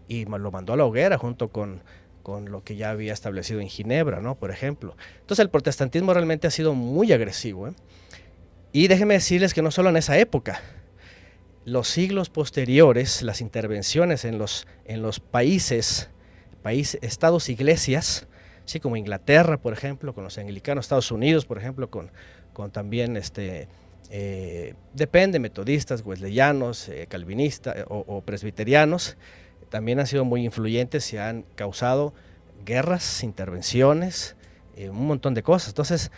Y 0.08 0.26
lo 0.26 0.52
mandó 0.52 0.74
a 0.74 0.78
la 0.78 0.86
hoguera 0.86 1.18
junto 1.18 1.50
con, 1.50 1.82
con 2.28 2.52
lo 2.52 2.62
que 2.62 2.76
ya 2.76 2.92
había 2.92 3.14
establecido 3.14 3.62
en 3.62 3.70
Ginebra, 3.70 4.20
¿no? 4.20 4.36
Por 4.36 4.52
ejemplo. 4.52 4.98
Entonces 5.22 5.44
el 5.44 5.50
protestantismo 5.50 6.14
realmente 6.14 6.46
ha 6.46 6.52
sido 6.52 6.74
muy 6.74 7.14
agresivo. 7.14 7.70
¿eh? 7.70 7.74
Y 8.74 8.88
déjenme 8.90 9.14
decirles 9.14 9.54
que 9.54 9.62
no 9.62 9.72
solo 9.72 9.90
en 9.90 9.98
esa 9.98 10.18
época, 10.18 10.62
los 11.64 11.88
siglos 11.88 12.30
posteriores, 12.30 13.24
las 13.24 13.42
intervenciones 13.42 14.26
en 14.26 14.38
los, 14.38 14.68
en 14.84 15.02
los 15.02 15.20
países, 15.20 16.10
países, 16.64 17.00
estados, 17.02 17.50
iglesias, 17.50 18.28
así 18.66 18.82
como 18.82 18.98
Inglaterra, 18.98 19.58
por 19.58 19.72
ejemplo, 19.72 20.14
con 20.14 20.26
los 20.26 20.38
anglicanos, 20.38 20.86
Estados 20.86 21.12
Unidos, 21.12 21.46
por 21.46 21.58
ejemplo, 21.58 21.90
con, 21.90 22.12
con 22.52 22.72
también 22.72 23.16
este, 23.16 23.70
eh, 24.10 24.74
depende, 24.94 25.40
metodistas, 25.40 26.04
wesleyanos, 26.06 26.88
eh, 26.90 27.08
calvinistas 27.10 27.86
o, 27.90 28.22
presbiterianos, 28.22 29.18
también 29.70 30.00
han 30.00 30.08
sido 30.08 30.24
muy 30.24 30.46
influyentes 30.46 31.12
y 31.14 31.18
han 31.18 31.44
causado 31.56 32.14
guerras, 32.66 33.24
intervenciones, 33.24 34.36
eh, 34.78 34.90
un 34.90 35.08
montón 35.08 35.34
de 35.34 35.44
cosas. 35.44 35.70
Entonces, 35.70 36.12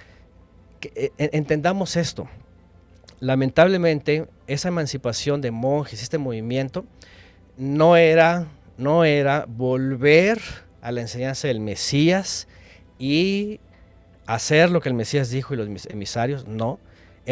entendamos 1.18 1.96
esto. 1.96 2.30
Lamentablemente, 3.20 4.28
esa 4.48 4.68
emancipación 4.68 5.42
de 5.42 5.52
monjes, 5.52 6.02
este 6.04 6.18
movimiento, 6.18 6.86
no 7.58 7.98
era, 7.98 8.48
no 8.78 9.04
era 9.04 9.46
volver 9.48 10.40
a 10.82 10.92
la 10.92 11.02
enseñanza 11.02 11.48
del 11.48 11.60
Mesías 11.60 12.48
y 12.98 13.60
hacer 14.26 14.70
lo 14.70 14.80
que 14.80 14.90
el 14.90 14.96
Mesías 14.96 15.32
dijo 15.32 15.54
y 15.54 15.58
los 15.58 15.86
emisarios, 15.88 16.48
no, 16.48 16.80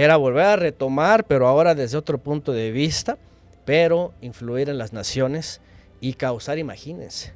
era 0.03 0.15
volver 0.15 0.45
a 0.45 0.55
retomar, 0.55 1.25
pero 1.25 1.47
ahora 1.47 1.73
desde 1.73 1.97
otro 1.97 2.19
punto 2.19 2.53
de 2.53 2.69
vista, 2.69 3.17
pero 3.65 4.13
influir 4.21 4.69
en 4.69 4.77
las 4.77 4.93
naciones 4.93 5.59
y 6.01 6.13
causar, 6.13 6.59
imagínense, 6.59 7.33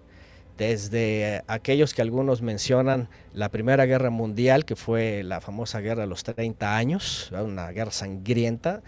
desde 0.59 1.41
aquellos 1.47 1.95
que 1.95 2.03
algunos 2.03 2.43
mencionan 2.43 3.09
la 3.33 3.49
Primera 3.49 3.87
Guerra 3.87 4.11
Mundial, 4.11 4.63
que 4.63 4.75
fue 4.75 5.23
la 5.23 5.41
famosa 5.41 5.79
guerra 5.79 6.01
de 6.01 6.07
los 6.07 6.23
30 6.23 6.77
años, 6.77 7.31
una 7.31 7.71
guerra 7.71 7.89
sangrienta, 7.89 8.83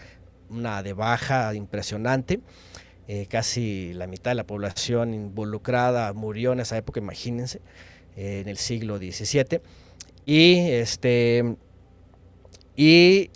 una 0.52 0.84
de 0.84 0.94
baja 0.94 1.56
impresionante, 1.56 2.42
eh, 3.08 3.26
casi 3.28 3.94
la 3.94 4.06
mitad 4.06 4.30
de 4.30 4.36
la 4.36 4.46
población 4.46 5.16
involucrada 5.16 6.14
murió 6.14 6.54
en 6.54 6.60
esa 6.60 6.78
época, 6.78 7.00
imagínense, 7.00 7.60
eh, 8.18 8.42
en 8.42 8.50
el 8.50 8.58
siglo 8.58 9.00
XVII. 9.00 9.62
Y 10.28 10.60
este 10.60 11.56
y 12.76 13.32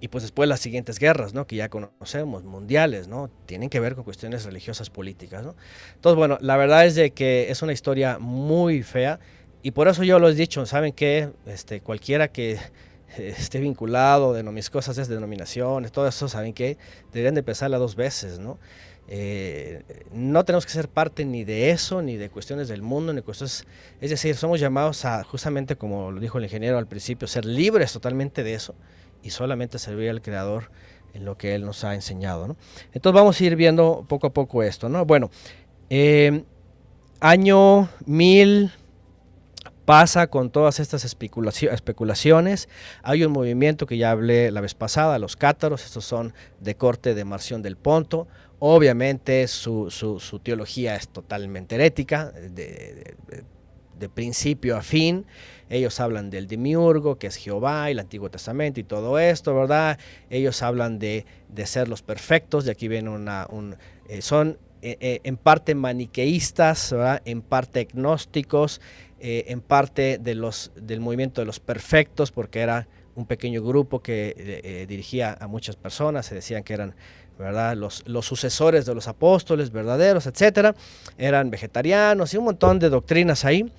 y 0.00 0.08
pues 0.08 0.22
después 0.22 0.48
las 0.48 0.60
siguientes 0.60 0.98
guerras, 0.98 1.34
¿no? 1.34 1.46
Que 1.46 1.56
ya 1.56 1.68
conocemos, 1.68 2.42
mundiales, 2.42 3.06
¿no? 3.06 3.30
Tienen 3.46 3.68
que 3.68 3.80
ver 3.80 3.94
con 3.94 4.04
cuestiones 4.04 4.44
religiosas 4.44 4.88
políticas, 4.88 5.44
¿no? 5.44 5.54
Entonces, 5.94 6.16
bueno, 6.16 6.38
la 6.40 6.56
verdad 6.56 6.86
es 6.86 6.94
de 6.94 7.10
que 7.10 7.50
es 7.50 7.60
una 7.62 7.72
historia 7.72 8.18
muy 8.18 8.82
fea 8.82 9.20
y 9.62 9.72
por 9.72 9.88
eso 9.88 10.02
yo 10.02 10.18
lo 10.18 10.30
he 10.30 10.34
dicho, 10.34 10.64
¿saben 10.64 10.92
qué? 10.92 11.30
Este, 11.46 11.82
cualquiera 11.82 12.28
que 12.28 12.58
esté 13.18 13.60
vinculado 13.60 14.32
de 14.32 14.42
mis 14.42 14.70
cosas 14.70 14.96
es 14.96 15.08
denominaciones, 15.08 15.92
todo 15.92 16.08
eso, 16.08 16.28
¿saben 16.28 16.54
qué? 16.54 16.78
Deberían 17.12 17.34
de 17.34 17.42
pensarla 17.42 17.76
dos 17.76 17.94
veces, 17.94 18.38
¿no? 18.38 18.58
Eh, 19.12 19.82
no 20.12 20.44
tenemos 20.44 20.64
que 20.64 20.72
ser 20.72 20.88
parte 20.88 21.24
ni 21.24 21.42
de 21.44 21.70
eso, 21.70 22.00
ni 22.00 22.16
de 22.16 22.30
cuestiones 22.30 22.68
del 22.68 22.80
mundo, 22.80 23.12
ni 23.12 23.22
cuestiones... 23.22 23.66
Es 24.00 24.10
decir, 24.10 24.36
somos 24.36 24.60
llamados 24.60 25.04
a, 25.04 25.24
justamente 25.24 25.74
como 25.74 26.12
lo 26.12 26.20
dijo 26.20 26.38
el 26.38 26.44
ingeniero 26.44 26.78
al 26.78 26.86
principio, 26.86 27.26
ser 27.26 27.44
libres 27.44 27.92
totalmente 27.92 28.44
de 28.44 28.54
eso 28.54 28.74
y 29.22 29.30
solamente 29.30 29.78
servir 29.78 30.10
al 30.10 30.22
Creador 30.22 30.70
en 31.14 31.24
lo 31.24 31.36
que 31.36 31.54
Él 31.54 31.64
nos 31.64 31.84
ha 31.84 31.94
enseñado. 31.94 32.46
¿no? 32.46 32.56
Entonces 32.92 33.14
vamos 33.14 33.40
a 33.40 33.44
ir 33.44 33.56
viendo 33.56 34.04
poco 34.08 34.28
a 34.28 34.32
poco 34.32 34.62
esto. 34.62 34.88
¿no? 34.88 35.04
Bueno, 35.04 35.30
eh, 35.88 36.44
año 37.20 37.88
1000 38.06 38.72
pasa 39.84 40.28
con 40.28 40.50
todas 40.50 40.78
estas 40.78 41.04
especulaciones. 41.04 42.68
Hay 43.02 43.24
un 43.24 43.32
movimiento 43.32 43.86
que 43.86 43.98
ya 43.98 44.12
hablé 44.12 44.50
la 44.52 44.60
vez 44.60 44.74
pasada, 44.74 45.18
los 45.18 45.36
cátaros, 45.36 45.84
estos 45.84 46.04
son 46.04 46.32
de 46.60 46.76
corte 46.76 47.14
de 47.14 47.24
Marción 47.24 47.60
del 47.60 47.76
Ponto. 47.76 48.28
Obviamente 48.60 49.48
su, 49.48 49.90
su, 49.90 50.38
teología 50.38 50.94
es 50.94 51.08
totalmente 51.08 51.74
herética, 51.74 52.30
de, 52.30 53.16
de 53.98 54.08
principio 54.08 54.76
a 54.76 54.82
fin. 54.82 55.26
Ellos 55.70 56.00
hablan 56.00 56.30
del 56.30 56.48
demiurgo, 56.48 57.16
que 57.16 57.28
es 57.28 57.36
Jehová, 57.36 57.88
y 57.88 57.92
el 57.92 58.00
Antiguo 58.00 58.28
Testamento 58.28 58.80
y 58.80 58.84
todo 58.84 59.20
esto, 59.20 59.54
¿verdad? 59.54 59.98
Ellos 60.28 60.62
hablan 60.62 60.98
de, 60.98 61.24
ser 61.64 61.88
los 61.88 62.02
perfectos, 62.02 62.64
de 62.64 62.72
aquí 62.72 62.88
viene 62.88 63.08
una... 63.08 63.46
Un, 63.48 63.76
eh, 64.08 64.20
son 64.20 64.58
eh, 64.82 64.96
eh, 65.00 65.20
en 65.22 65.36
parte 65.36 65.76
maniqueístas, 65.76 66.92
¿verdad? 66.92 67.22
en 67.24 67.40
parte 67.40 67.80
agnósticos, 67.80 68.80
en 69.22 69.60
parte 69.60 70.16
de 70.16 70.34
los, 70.34 70.72
del 70.74 71.00
movimiento 71.00 71.42
de 71.42 71.44
los 71.44 71.60
perfectos, 71.60 72.32
porque 72.32 72.60
era 72.60 72.88
un 73.14 73.26
pequeño 73.26 73.62
grupo 73.62 74.00
que 74.02 74.86
dirigía 74.88 75.36
a 75.38 75.46
muchas 75.46 75.76
personas, 75.76 76.24
se 76.24 76.34
decían 76.34 76.64
que 76.64 76.72
eran 76.72 76.94
¿verdad? 77.38 77.76
Los, 77.76 78.02
los, 78.06 78.24
sucesores 78.24 78.86
de 78.86 78.94
los 78.94 79.08
apóstoles 79.08 79.70
verdaderos, 79.72 80.26
etcétera, 80.26 80.74
eran 81.18 81.50
vegetarianos 81.50 82.32
y 82.32 82.38
un 82.38 82.44
montón 82.44 82.78
de 82.78 82.88
doctrinas 82.88 83.44
ahí. 83.44 83.70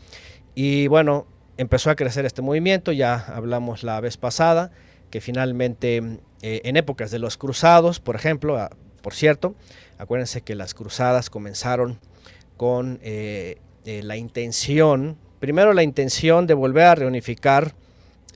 Y 0.53 0.87
bueno, 0.87 1.25
empezó 1.57 1.89
a 1.89 1.95
crecer 1.95 2.25
este 2.25 2.41
movimiento, 2.41 2.91
ya 2.91 3.15
hablamos 3.15 3.83
la 3.83 3.99
vez 3.99 4.17
pasada, 4.17 4.71
que 5.09 5.21
finalmente 5.21 6.19
eh, 6.41 6.61
en 6.63 6.77
épocas 6.77 7.11
de 7.11 7.19
los 7.19 7.37
cruzados, 7.37 7.99
por 7.99 8.15
ejemplo, 8.15 8.57
ah, 8.57 8.71
por 9.01 9.13
cierto, 9.13 9.55
acuérdense 9.97 10.41
que 10.41 10.55
las 10.55 10.73
cruzadas 10.73 11.29
comenzaron 11.29 11.99
con 12.57 12.99
eh, 13.03 13.57
eh, 13.85 14.01
la 14.03 14.17
intención, 14.17 15.17
primero 15.39 15.73
la 15.73 15.83
intención 15.83 16.47
de 16.47 16.53
volver 16.53 16.85
a 16.85 16.95
reunificar 16.95 17.75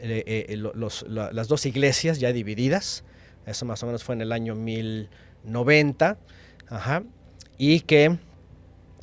las 0.01 1.47
dos 1.47 1.65
iglesias 1.65 2.19
ya 2.19 2.33
divididas, 2.33 3.05
eso 3.45 3.65
más 3.65 3.81
o 3.81 3.85
menos 3.85 4.03
fue 4.03 4.13
en 4.15 4.21
el 4.21 4.33
año 4.33 4.53
1090, 4.53 6.17
y 7.57 7.79
que 7.81 8.17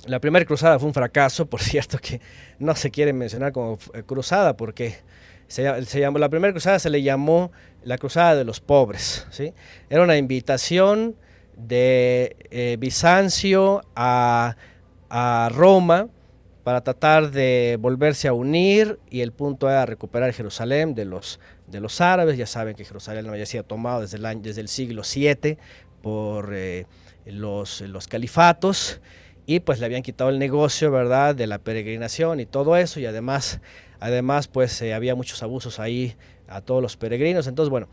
la 0.06 0.20
primera 0.20 0.44
cruzada 0.44 0.78
fue 0.78 0.88
un 0.88 0.94
fracaso, 0.94 1.46
por 1.46 1.60
cierto, 1.62 1.98
que 1.98 2.20
no 2.58 2.74
se 2.74 2.90
quiere 2.90 3.12
mencionar 3.12 3.52
como 3.52 3.78
eh, 3.94 4.02
cruzada, 4.04 4.56
porque 4.56 4.96
se, 5.48 6.00
llamó, 6.00 6.18
la 6.18 6.28
primera 6.28 6.52
cruzada 6.52 6.78
se 6.78 6.90
le 6.90 7.02
llamó 7.02 7.52
la 7.84 7.98
cruzada 7.98 8.34
de 8.36 8.44
los 8.44 8.60
pobres. 8.60 9.26
¿sí? 9.30 9.52
Era 9.90 10.02
una 10.02 10.16
invitación 10.16 11.16
de 11.56 12.36
eh, 12.50 12.76
Bizancio 12.78 13.82
a, 13.94 14.56
Roma 15.50 16.08
para 16.64 16.80
tratar 16.80 17.30
de 17.32 17.76
volverse 17.78 18.28
a 18.28 18.32
unir 18.32 18.98
y 19.10 19.20
el 19.20 19.32
punto 19.32 19.68
era 19.68 19.84
recuperar 19.84 20.32
Jerusalén 20.32 20.94
de 20.94 21.04
los, 21.04 21.38
de 21.66 21.80
los 21.80 22.00
árabes. 22.00 22.38
Ya 22.38 22.46
saben 22.46 22.74
que 22.74 22.86
Jerusalén 22.86 23.28
había 23.28 23.44
sido 23.44 23.64
tomado 23.64 24.00
desde 24.00 24.16
el, 24.16 24.40
desde 24.40 24.62
el 24.62 24.68
siglo 24.68 25.02
VII 25.02 25.58
por 26.00 26.54
eh, 26.54 26.86
los, 27.26 27.82
los 27.82 28.08
califatos 28.08 29.02
y 29.46 29.60
pues 29.60 29.80
le 29.80 29.86
habían 29.86 30.02
quitado 30.02 30.30
el 30.30 30.38
negocio, 30.38 30.90
¿verdad? 30.90 31.34
De 31.34 31.46
la 31.46 31.58
peregrinación 31.58 32.40
y 32.40 32.46
todo 32.46 32.76
eso 32.76 33.00
y 33.00 33.06
además, 33.06 33.60
además 34.00 34.48
pues 34.48 34.80
eh, 34.82 34.94
había 34.94 35.14
muchos 35.14 35.42
abusos 35.42 35.80
ahí 35.80 36.14
a 36.48 36.60
todos 36.60 36.82
los 36.82 36.96
peregrinos. 36.96 37.46
Entonces, 37.46 37.70
bueno, 37.70 37.88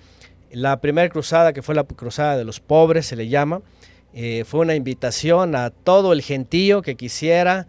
la 0.52 0.80
primera 0.82 1.10
cruzada, 1.10 1.54
que 1.54 1.62
fue 1.62 1.76
la 1.76 1.84
cruzada 1.84 2.38
de 2.38 2.46
los 2.46 2.60
pobres, 2.60 3.06
se 3.06 3.16
le 3.16 3.28
llama, 3.28 3.62
eh, 4.14 4.44
fue 4.46 4.62
una 4.62 4.76
invitación 4.76 5.56
a 5.56 5.70
todo 5.70 6.14
el 6.14 6.22
gentío 6.22 6.82
que 6.82 6.96
quisiera 6.96 7.68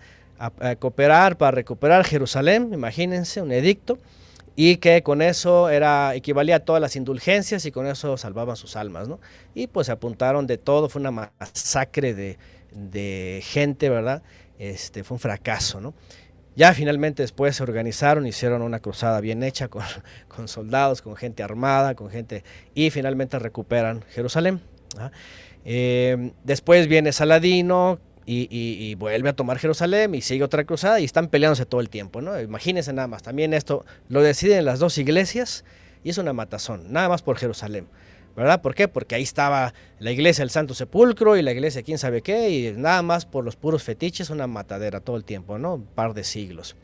cooperar 0.78 1.36
para 1.36 1.50
recuperar 1.50 2.02
Jerusalén, 2.02 2.70
imagínense, 2.72 3.42
un 3.42 3.52
edicto, 3.52 3.98
y 4.56 4.76
que 4.76 5.02
con 5.02 5.22
eso 5.22 5.68
era, 5.68 6.14
equivalía 6.14 6.56
a 6.56 6.60
todas 6.60 6.80
las 6.80 6.96
indulgencias 6.96 7.64
y 7.66 7.70
con 7.70 7.86
eso 7.86 8.16
salvaban 8.16 8.56
sus 8.56 8.76
almas, 8.76 9.08
¿no? 9.08 9.20
Y 9.54 9.66
pues 9.66 9.86
se 9.86 9.92
apuntaron 9.92 10.46
de 10.46 10.58
todo, 10.58 10.88
fue 10.88 11.00
una 11.00 11.10
masacre 11.10 12.14
de 12.14 12.38
de 12.72 13.40
gente, 13.44 13.88
¿verdad? 13.88 14.22
Este, 14.58 15.04
fue 15.04 15.16
un 15.16 15.20
fracaso, 15.20 15.80
¿no? 15.80 15.94
Ya 16.56 16.74
finalmente 16.74 17.22
después 17.22 17.56
se 17.56 17.62
organizaron, 17.62 18.26
hicieron 18.26 18.60
una 18.62 18.80
cruzada 18.80 19.20
bien 19.20 19.42
hecha 19.42 19.68
con, 19.68 19.82
con 20.28 20.48
soldados, 20.48 21.00
con 21.02 21.16
gente 21.16 21.42
armada, 21.42 21.94
con 21.94 22.10
gente, 22.10 22.44
y 22.74 22.90
finalmente 22.90 23.38
recuperan 23.38 24.04
Jerusalén. 24.10 24.60
¿ah? 24.98 25.10
Eh, 25.64 26.32
después 26.44 26.88
viene 26.88 27.12
Saladino 27.12 27.98
y, 28.26 28.94
vuelve 28.94 29.28
a 29.30 29.32
tomar 29.32 29.58
Jerusalén 29.58 30.14
y 30.14 30.20
sigue 30.20 30.44
otra 30.44 30.64
cruzada 30.64 31.00
y 31.00 31.04
están 31.04 31.28
peleándose 31.28 31.66
todo 31.66 31.80
el 31.80 31.88
tiempo, 31.88 32.20
¿no? 32.20 32.40
Imagínense 32.40 32.92
nada 32.92 33.08
más, 33.08 33.22
también 33.22 33.52
esto 33.54 33.84
lo 34.08 34.22
deciden 34.22 34.64
las 34.64 34.78
dos 34.78 34.98
iglesias 34.98 35.64
y 36.04 36.10
es 36.10 36.18
una 36.18 36.32
matazón, 36.32 36.92
nada 36.92 37.08
más 37.08 37.22
por 37.22 37.36
Jerusalén. 37.36 37.88
¿Verdad? 38.36 38.62
¿Por 38.62 38.74
qué? 38.74 38.88
Porque 38.88 39.14
ahí 39.14 39.22
estaba 39.22 39.74
la 39.98 40.10
iglesia 40.10 40.42
del 40.42 40.50
Santo 40.50 40.74
Sepulcro 40.74 41.36
y 41.36 41.42
la 41.42 41.52
iglesia 41.52 41.82
quién 41.82 41.98
sabe 41.98 42.22
qué, 42.22 42.50
y 42.50 42.72
nada 42.72 43.02
más 43.02 43.26
por 43.26 43.44
los 43.44 43.56
puros 43.56 43.82
fetiches, 43.82 44.30
una 44.30 44.46
matadera 44.46 45.00
todo 45.00 45.16
el 45.16 45.24
tiempo, 45.24 45.58
¿no? 45.58 45.74
Un 45.74 45.86
par 45.86 46.14
de 46.14 46.24
siglos. 46.24 46.76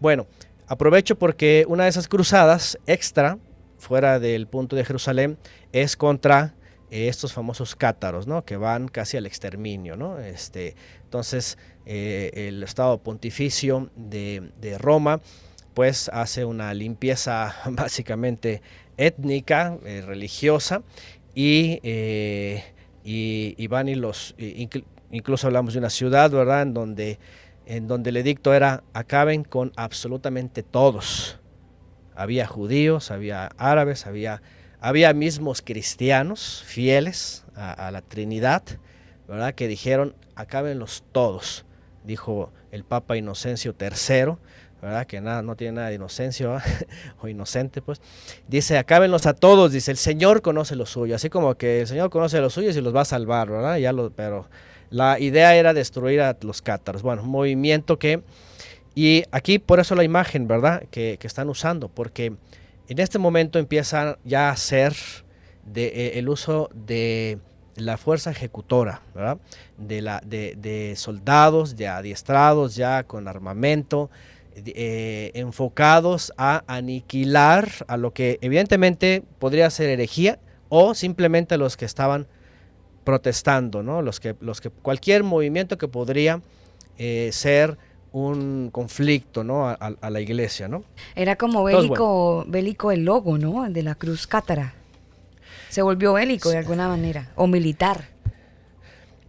Bueno, 0.00 0.26
aprovecho 0.66 1.18
porque 1.18 1.64
una 1.68 1.84
de 1.84 1.90
esas 1.90 2.08
cruzadas 2.08 2.78
extra, 2.86 3.38
fuera 3.78 4.18
del 4.18 4.46
punto 4.46 4.76
de 4.76 4.84
Jerusalén, 4.84 5.38
es 5.72 5.96
contra 5.96 6.54
eh, 6.90 7.08
estos 7.08 7.32
famosos 7.32 7.76
cátaros, 7.76 8.26
¿no? 8.26 8.44
Que 8.44 8.56
van 8.56 8.88
casi 8.88 9.16
al 9.16 9.26
exterminio, 9.26 9.96
¿no? 9.96 10.18
Este, 10.18 10.74
entonces, 11.04 11.58
eh, 11.84 12.30
el 12.34 12.62
Estado 12.62 13.02
Pontificio 13.02 13.90
de, 13.94 14.52
de 14.60 14.78
Roma, 14.78 15.20
pues 15.74 16.10
hace 16.12 16.44
una 16.44 16.74
limpieza 16.74 17.54
básicamente 17.70 18.62
étnica, 18.98 19.78
eh, 19.84 20.02
religiosa, 20.04 20.82
y, 21.34 21.80
eh, 21.82 22.64
y, 23.04 23.66
van 23.68 23.88
y 23.88 23.94
los, 23.94 24.34
incluso 25.10 25.46
hablamos 25.46 25.72
de 25.72 25.78
una 25.78 25.90
ciudad, 25.90 26.30
¿verdad?, 26.30 26.62
en 26.62 26.74
donde, 26.74 27.18
en 27.64 27.86
donde 27.86 28.10
el 28.10 28.18
edicto 28.18 28.52
era 28.52 28.82
acaben 28.92 29.44
con 29.44 29.72
absolutamente 29.76 30.62
todos. 30.62 31.38
Había 32.14 32.46
judíos, 32.46 33.10
había 33.10 33.50
árabes, 33.56 34.06
había, 34.06 34.42
había 34.80 35.14
mismos 35.14 35.62
cristianos 35.62 36.62
fieles 36.66 37.44
a, 37.54 37.90
la 37.90 38.02
Trinidad, 38.02 38.62
¿verdad?, 39.26 39.54
que 39.54 39.68
dijeron 39.68 40.14
acábenlos 40.34 41.04
todos, 41.12 41.64
dijo 42.04 42.52
el 42.72 42.84
Papa 42.84 43.16
Inocencio 43.16 43.74
III, 43.78 44.34
Que 45.08 45.20
nada, 45.20 45.42
no 45.42 45.56
tiene 45.56 45.72
nada 45.72 45.88
de 45.88 45.96
inocencia 45.96 46.62
o 47.20 47.28
inocente, 47.28 47.82
pues. 47.82 48.00
Dice, 48.46 48.78
acábenlos 48.78 49.26
a 49.26 49.34
todos, 49.34 49.72
dice, 49.72 49.90
el 49.90 49.96
Señor 49.96 50.40
conoce 50.40 50.76
lo 50.76 50.86
suyo, 50.86 51.16
así 51.16 51.28
como 51.28 51.56
que 51.56 51.80
el 51.80 51.86
Señor 51.86 52.10
conoce 52.10 52.40
los 52.40 52.52
suyos 52.52 52.76
y 52.76 52.80
los 52.80 52.94
va 52.94 53.00
a 53.00 53.04
salvar. 53.04 53.48
Ya 53.80 53.92
lo, 53.92 54.10
pero 54.10 54.46
la 54.90 55.18
idea 55.18 55.56
era 55.56 55.74
destruir 55.74 56.20
a 56.20 56.36
los 56.42 56.62
cátaros. 56.62 57.02
Bueno, 57.02 57.24
movimiento 57.24 57.98
que, 57.98 58.22
y 58.94 59.24
aquí 59.32 59.58
por 59.58 59.80
eso 59.80 59.94
la 59.94 60.04
imagen, 60.04 60.46
¿verdad? 60.46 60.84
Que, 60.90 61.16
que 61.18 61.26
están 61.26 61.48
usando, 61.48 61.88
porque 61.88 62.34
en 62.88 62.98
este 62.98 63.18
momento 63.18 63.58
empiezan 63.58 64.16
ya 64.24 64.50
a 64.50 64.56
ser 64.56 64.94
de, 65.66 65.86
eh, 65.86 66.18
el 66.18 66.28
uso 66.28 66.70
de 66.72 67.38
la 67.74 67.96
fuerza 67.96 68.30
ejecutora. 68.30 69.02
De, 69.76 70.02
la, 70.02 70.20
de, 70.24 70.54
de 70.56 70.94
soldados 70.96 71.76
ya 71.76 71.98
adiestrados, 71.98 72.74
ya 72.74 73.04
con 73.04 73.28
armamento, 73.28 74.10
eh, 74.66 75.30
enfocados 75.34 76.32
a 76.36 76.64
aniquilar 76.66 77.70
a 77.86 77.96
lo 77.96 78.12
que 78.12 78.38
evidentemente 78.40 79.22
podría 79.38 79.70
ser 79.70 79.90
herejía 79.90 80.38
o 80.68 80.94
simplemente 80.94 81.56
los 81.58 81.76
que 81.76 81.84
estaban 81.84 82.26
protestando, 83.04 83.82
¿no? 83.82 84.02
Los 84.02 84.20
que, 84.20 84.36
los 84.40 84.60
que, 84.60 84.70
cualquier 84.70 85.22
movimiento 85.22 85.78
que 85.78 85.88
podría 85.88 86.42
eh, 86.98 87.30
ser 87.32 87.78
un 88.12 88.70
conflicto 88.70 89.44
¿no? 89.44 89.68
a, 89.68 90.10
la 90.10 90.20
iglesia. 90.20 90.68
¿no? 90.68 90.84
Era 91.14 91.36
como 91.36 91.64
bélico, 91.64 92.44
bélico 92.48 92.90
el 92.90 93.04
logo 93.04 93.38
¿no? 93.38 93.68
de 93.70 93.82
la 93.82 93.94
cruz 93.94 94.26
cátara. 94.26 94.74
Se 95.68 95.82
volvió 95.82 96.14
bélico 96.14 96.48
de 96.48 96.58
alguna 96.58 96.88
manera, 96.88 97.30
o 97.36 97.46
militar. 97.46 98.08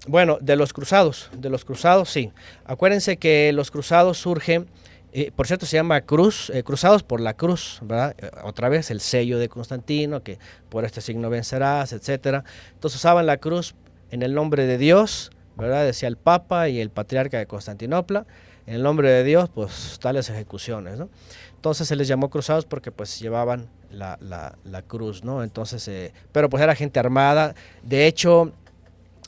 Bueno, 0.08 0.38
de 0.42 0.56
los 0.56 0.72
cruzados, 0.72 1.30
de 1.38 1.50
los 1.50 1.66
cruzados 1.66 2.10
sí. 2.10 2.32
Acuérdense 2.66 3.18
que 3.18 3.52
los 3.54 3.70
cruzados 3.72 4.18
surgen 4.18 4.68
eh, 5.12 5.32
por 5.36 5.48
cierto, 5.48 5.66
se 5.66 5.76
llama 5.76 6.02
Cruz, 6.02 6.52
eh, 6.52 6.64
Cruzados 6.64 7.04
por 7.04 7.20
la 7.20 7.34
Cruz, 7.34 7.80
¿verdad? 7.82 8.16
Eh, 8.20 8.30
otra 8.44 8.70
vez 8.70 8.92
el 8.92 9.02
sello 9.02 9.40
de 9.40 9.50
Constantino, 9.50 10.22
que 10.22 10.38
por 10.70 10.86
este 10.86 11.02
signo 11.02 11.30
vencerás, 11.30 11.94
etcétera. 11.94 12.44
Entonces 12.74 13.00
usaban 13.00 13.26
la 13.26 13.38
cruz 13.38 13.76
en 14.12 14.22
el 14.22 14.34
nombre 14.36 14.66
de 14.68 14.78
Dios, 14.78 15.32
¿verdad? 15.58 15.84
Decía 15.86 16.08
el 16.08 16.18
Papa 16.18 16.70
y 16.70 16.80
el 16.80 16.92
Patriarca 16.92 17.40
de 17.40 17.48
Constantinopla. 17.48 18.26
En 18.68 18.76
el 18.76 18.84
nombre 18.84 19.10
de 19.10 19.24
Dios, 19.24 19.50
pues 19.50 19.98
tales 20.00 20.30
ejecuciones, 20.30 21.00
¿no? 21.00 21.10
Entonces 21.56 21.88
se 21.88 21.96
les 21.96 22.08
llamó 22.08 22.30
cruzados 22.30 22.66
porque 22.66 22.92
pues 22.92 23.20
llevaban 23.20 23.68
la, 23.90 24.18
la 24.20 24.82
cruz, 24.84 25.24
¿no? 25.24 25.44
Entonces, 25.44 26.14
pero 26.32 26.50
pues 26.50 26.62
era 26.62 26.76
gente 26.76 27.00
armada. 27.00 27.56
De 27.82 28.06
hecho, 28.06 28.54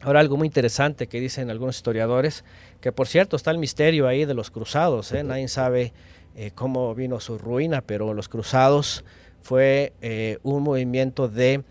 ahora 0.03 0.19
algo 0.19 0.37
muy 0.37 0.47
interesante 0.47 1.07
que 1.07 1.19
dicen 1.19 1.49
algunos 1.49 1.75
historiadores, 1.77 2.43
que 2.81 2.91
por 2.91 3.07
cierto 3.07 3.35
está 3.35 3.51
el 3.51 3.59
misterio 3.59 4.07
ahí 4.07 4.25
de 4.25 4.33
los 4.33 4.49
cruzados, 4.49 5.11
¿eh? 5.11 5.23
nadie 5.23 5.47
sabe 5.47 5.93
eh, 6.35 6.51
cómo 6.53 6.93
vino 6.95 7.19
su 7.19 7.37
ruina, 7.37 7.81
pero 7.81 8.13
los 8.13 8.27
cruzados 8.27 9.05
fue 9.41 9.93
eh, 10.01 10.39
un 10.43 10.63
movimiento 10.63 11.27
de, 11.27 11.63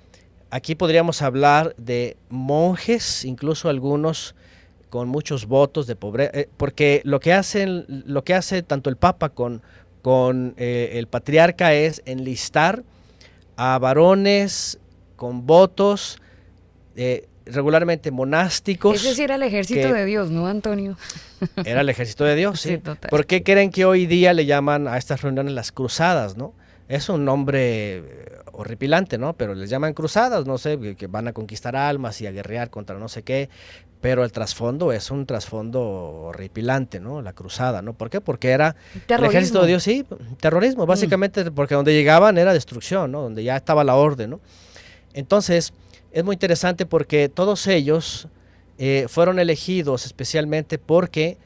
aquí 0.50 0.76
podríamos 0.76 1.20
hablar 1.20 1.74
de 1.76 2.16
monjes, 2.28 3.24
incluso 3.24 3.68
algunos 3.68 4.36
con 4.88 5.08
muchos 5.08 5.46
votos 5.46 5.86
de 5.86 5.96
pobreza, 5.96 6.32
porque 6.56 7.02
lo 7.04 7.20
que 7.20 7.32
hacen, 7.32 7.84
lo 7.88 8.24
que 8.24 8.34
hace 8.34 8.62
tanto 8.62 8.88
el 8.88 8.96
Papa 8.96 9.28
con, 9.28 9.62
con 10.02 10.54
el 10.56 11.06
patriarca 11.06 11.74
es 11.74 12.02
enlistar 12.06 12.82
a 13.56 13.78
varones 13.78 14.80
con 15.14 15.46
votos 15.46 16.20
regularmente 17.52 18.10
monásticos. 18.10 18.96
Ese 18.96 19.14
sí 19.14 19.22
era 19.22 19.36
el 19.36 19.42
ejército 19.42 19.92
de 19.92 20.04
Dios, 20.04 20.30
¿no, 20.30 20.46
Antonio? 20.46 20.96
Era 21.64 21.80
el 21.80 21.88
ejército 21.88 22.24
de 22.24 22.36
Dios, 22.36 22.60
sí. 22.60 22.78
¿Por 23.08 23.24
qué 23.24 23.42
creen 23.42 23.70
que 23.70 23.86
hoy 23.86 24.06
día 24.06 24.34
le 24.34 24.44
llaman 24.44 24.86
a 24.86 24.98
estas 24.98 25.22
reuniones 25.22 25.54
las 25.54 25.72
cruzadas, 25.72 26.36
no? 26.36 26.52
Es 26.86 27.08
un 27.08 27.24
nombre 27.24 27.98
eh, 27.98 28.02
horripilante, 28.52 29.16
¿no? 29.16 29.32
Pero 29.32 29.54
les 29.54 29.70
llaman 29.70 29.94
cruzadas, 29.94 30.44
no 30.44 30.58
sé, 30.58 30.96
que 30.96 31.06
van 31.06 31.28
a 31.28 31.32
conquistar 31.32 31.76
almas 31.76 32.20
y 32.20 32.26
a 32.26 32.30
guerrear 32.30 32.68
contra 32.68 32.98
no 32.98 33.08
sé 33.08 33.22
qué. 33.22 33.48
Pero 34.00 34.24
el 34.24 34.32
trasfondo 34.32 34.92
es 34.92 35.10
un 35.10 35.24
trasfondo 35.24 35.80
horripilante, 35.80 37.00
¿no? 37.00 37.22
La 37.22 37.32
cruzada, 37.32 37.80
¿no? 37.80 37.92
¿Por 37.92 38.10
qué? 38.10 38.20
Porque 38.20 38.50
era 38.50 38.76
el 39.08 39.24
ejército 39.24 39.60
de 39.62 39.68
Dios, 39.68 39.82
sí, 39.82 40.04
terrorismo, 40.40 40.86
básicamente, 40.86 41.44
mm. 41.44 41.54
porque 41.54 41.74
donde 41.74 41.92
llegaban 41.92 42.38
era 42.38 42.52
destrucción, 42.52 43.12
¿no? 43.12 43.22
Donde 43.22 43.44
ya 43.44 43.56
estaba 43.56 43.84
la 43.84 43.96
orden, 43.96 44.30
¿no? 44.30 44.40
Entonces, 45.12 45.72
es 46.12 46.24
muy 46.24 46.34
interesante 46.34 46.86
porque 46.86 47.28
todos 47.28 47.66
ellos 47.66 48.28
eh, 48.78 49.06
fueron 49.08 49.38
elegidos 49.38 50.06
especialmente 50.06 50.78
porque 50.78 51.38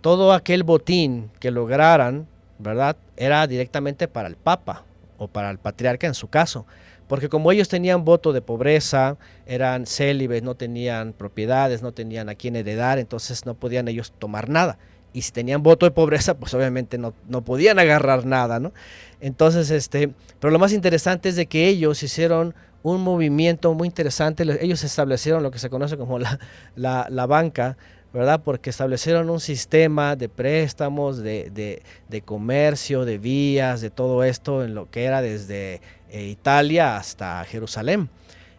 todo 0.00 0.32
aquel 0.32 0.62
botín 0.62 1.30
que 1.40 1.50
lograran, 1.50 2.28
¿verdad? 2.58 2.96
Era 3.16 3.46
directamente 3.46 4.08
para 4.08 4.28
el 4.28 4.36
Papa 4.36 4.84
o 5.18 5.28
para 5.28 5.50
el 5.50 5.58
patriarca 5.58 6.06
en 6.06 6.14
su 6.14 6.28
caso. 6.28 6.66
Porque 7.08 7.28
como 7.28 7.52
ellos 7.52 7.68
tenían 7.68 8.04
voto 8.04 8.32
de 8.32 8.40
pobreza, 8.40 9.16
eran 9.46 9.86
célibes, 9.86 10.42
no 10.42 10.54
tenían 10.54 11.12
propiedades, 11.12 11.82
no 11.82 11.92
tenían 11.92 12.28
a 12.28 12.34
quién 12.34 12.56
heredar, 12.56 12.98
entonces 12.98 13.46
no 13.46 13.54
podían 13.54 13.86
ellos 13.88 14.12
tomar 14.18 14.48
nada. 14.48 14.78
Y 15.12 15.22
si 15.22 15.32
tenían 15.32 15.62
voto 15.62 15.86
de 15.86 15.92
pobreza, 15.92 16.34
pues 16.34 16.52
obviamente 16.54 16.98
no, 16.98 17.14
no 17.28 17.42
podían 17.42 17.78
agarrar 17.78 18.26
nada, 18.26 18.60
¿no? 18.60 18.72
Entonces, 19.20 19.70
este, 19.70 20.10
pero 20.40 20.50
lo 20.50 20.58
más 20.58 20.72
interesante 20.72 21.28
es 21.28 21.36
de 21.36 21.46
que 21.46 21.68
ellos 21.68 22.02
hicieron 22.02 22.54
un 22.94 23.02
movimiento 23.02 23.74
muy 23.74 23.88
interesante. 23.88 24.44
Ellos 24.60 24.84
establecieron 24.84 25.42
lo 25.42 25.50
que 25.50 25.58
se 25.58 25.68
conoce 25.68 25.96
como 25.96 26.20
la, 26.20 26.38
la, 26.76 27.26
banca, 27.26 27.76
¿verdad? 28.12 28.42
Porque 28.44 28.70
establecieron 28.70 29.28
un 29.28 29.40
sistema 29.40 30.14
de 30.14 30.28
préstamos, 30.28 31.18
de, 31.18 31.82
de, 32.08 32.22
comercio, 32.22 33.04
de 33.04 33.18
vías, 33.18 33.80
de 33.80 33.90
todo 33.90 34.22
esto 34.22 34.62
en 34.62 34.76
lo 34.76 34.88
que 34.88 35.02
era 35.02 35.20
desde 35.20 35.80
eh, 36.10 36.26
Italia 36.26 36.96
hasta 36.96 37.44
Jerusalén. 37.44 38.08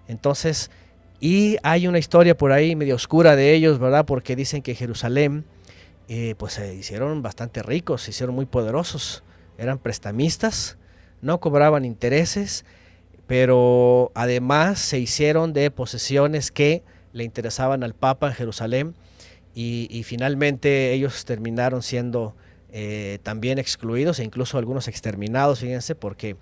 Entonces, 0.10 0.72
y 1.22 1.56
hay 1.64 1.88
una 1.88 1.98
historia 1.98 2.38
por 2.38 2.52
ahí 2.52 2.76
medio 2.76 2.96
oscura 2.96 3.38
de 3.38 3.54
ellos, 3.54 3.80
¿verdad? 3.80 4.06
Porque 4.06 4.36
dicen 4.36 4.62
que 4.62 4.76
Jerusalén, 4.76 5.46
eh, 6.10 6.36
pues 6.38 6.54
se 6.54 6.76
hicieron 6.76 7.22
bastante 7.22 7.64
ricos, 7.64 8.02
se 8.02 8.12
hicieron 8.12 8.36
muy 8.36 8.46
poderosos, 8.46 9.24
eran 9.58 9.80
prestamistas, 9.80 10.78
no 11.22 11.40
cobraban 11.40 11.86
intereses 11.86 12.66
pero 13.28 14.12
además 14.16 14.80
se 14.80 15.00
hicieron 15.00 15.54
de 15.54 15.70
posesiones 15.70 16.50
que 16.52 16.84
le 17.12 17.26
interesaban 17.26 17.84
al 17.84 17.94
Papa 17.94 18.28
en 18.28 18.34
Jerusalén 18.34 18.96
y, 19.54 20.04
finalmente 20.04 20.94
ellos 20.94 21.26
terminaron 21.26 21.82
siendo 21.82 22.36
eh, 22.72 23.18
también 23.24 23.58
excluidos 23.58 24.20
e 24.20 24.24
incluso 24.24 24.60
algunos 24.60 24.88
exterminados, 24.88 25.62
fíjense, 25.62 25.96
porque, 25.96 26.36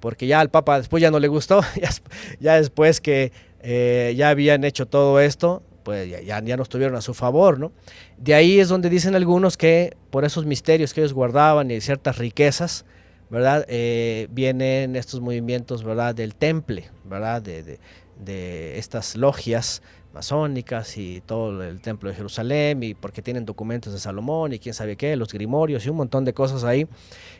porque 0.00 0.26
ya 0.26 0.40
al 0.40 0.50
Papa 0.50 0.76
después 0.76 1.00
ya 1.00 1.10
no 1.10 1.18
le 1.18 1.28
gustó, 1.28 1.62
ya, 2.40 2.56
después 2.56 3.00
que 3.00 3.32
eh, 3.62 4.12
ya 4.16 4.28
habían 4.28 4.64
hecho 4.64 4.84
todo 4.84 5.18
esto, 5.18 5.62
pues 5.82 6.10
ya, 6.10 6.20
ya, 6.20 6.56
no 6.58 6.62
estuvieron 6.62 6.94
a 6.94 7.00
su 7.00 7.14
favor, 7.14 7.58
¿no? 7.58 7.72
De 8.18 8.34
ahí 8.34 8.60
es 8.60 8.68
donde 8.68 8.90
dicen 8.90 9.14
algunos 9.14 9.56
que 9.56 9.96
por 10.10 10.26
esos 10.26 10.44
misterios 10.44 10.92
que 10.92 11.00
ellos 11.00 11.14
guardaban 11.14 11.70
y 11.70 11.80
ciertas 11.80 12.18
riquezas, 12.18 12.84
¿verdad? 13.30 13.64
Eh, 13.68 14.28
vienen 14.30 14.96
estos 14.96 15.20
movimientos, 15.20 15.84
¿verdad? 15.84 16.14
Del 16.14 16.34
temple, 16.34 16.90
¿verdad? 17.04 17.42
De, 17.42 17.78
de, 18.18 18.78
estas 18.78 19.16
logias 19.16 19.82
masónicas 20.12 20.96
y 20.96 21.20
todo 21.20 21.62
el 21.62 21.80
templo 21.80 22.08
de 22.08 22.16
Jerusalén 22.16 22.82
y 22.82 22.94
porque 22.94 23.22
tienen 23.22 23.44
documentos 23.44 23.92
de 23.92 23.98
Salomón 24.00 24.52
y 24.52 24.58
quién 24.58 24.74
sabe 24.74 24.96
qué, 24.96 25.14
los 25.16 25.32
grimorios 25.32 25.84
y 25.84 25.90
un 25.90 25.96
montón 25.96 26.24
de 26.24 26.32
cosas 26.32 26.64
ahí 26.64 26.88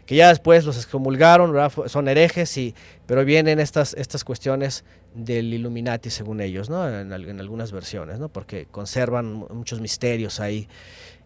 que 0.07 0.15
ya 0.15 0.29
después 0.29 0.65
los 0.65 0.77
excomulgaron, 0.77 1.53
son 1.87 2.09
herejes 2.09 2.57
y 2.59 2.75
pero 3.07 3.25
vienen 3.25 3.59
estas 3.59 3.95
estas 3.95 4.23
cuestiones 4.23 4.85
del 5.15 5.53
Illuminati 5.53 6.11
según 6.11 6.41
ellos, 6.41 6.71
¿no? 6.71 6.89
En, 6.89 7.13
algunas 7.13 7.73
versiones, 7.73 8.19
¿no? 8.19 8.29
Porque 8.29 8.67
conservan 8.67 9.33
muchos 9.33 9.81
misterios 9.81 10.39
ahí. 10.39 10.69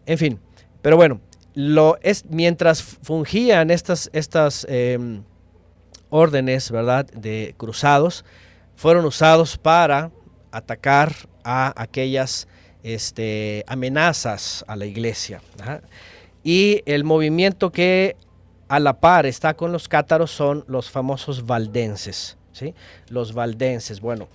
En 0.05 0.17
fin, 0.17 0.39
pero 0.81 0.95
bueno, 0.95 1.21
lo 1.53 1.97
es 2.01 2.25
mientras 2.29 2.81
fungían 2.81 3.69
estas 3.69 4.65
em, 4.69 5.23
órdenes, 6.09 6.71
¿verdad? 6.71 7.05
De 7.07 7.53
cruzados 7.57 8.25
fueron 8.75 9.05
usados 9.05 9.57
para 9.57 10.11
atacar 10.51 11.13
a 11.43 11.73
aquellas 11.81 12.47
este, 12.83 13.63
amenazas 13.67 14.63
a 14.67 14.75
la 14.75 14.85
iglesia. 14.85 15.41
Y 16.43 16.81
el 16.85 17.03
movimiento 17.03 17.71
que 17.71 18.15
a 18.67 18.79
la 18.79 18.99
par 18.99 19.25
está 19.25 19.53
con 19.53 19.71
los 19.71 19.87
cátaros 19.87 20.31
son 20.31 20.65
los 20.67 20.89
famosos 20.89 21.45
valdenses. 21.45 22.37
¿sí? 22.51 22.73
Los 23.09 23.33
valdenses, 23.33 24.01
bueno, 24.01 24.27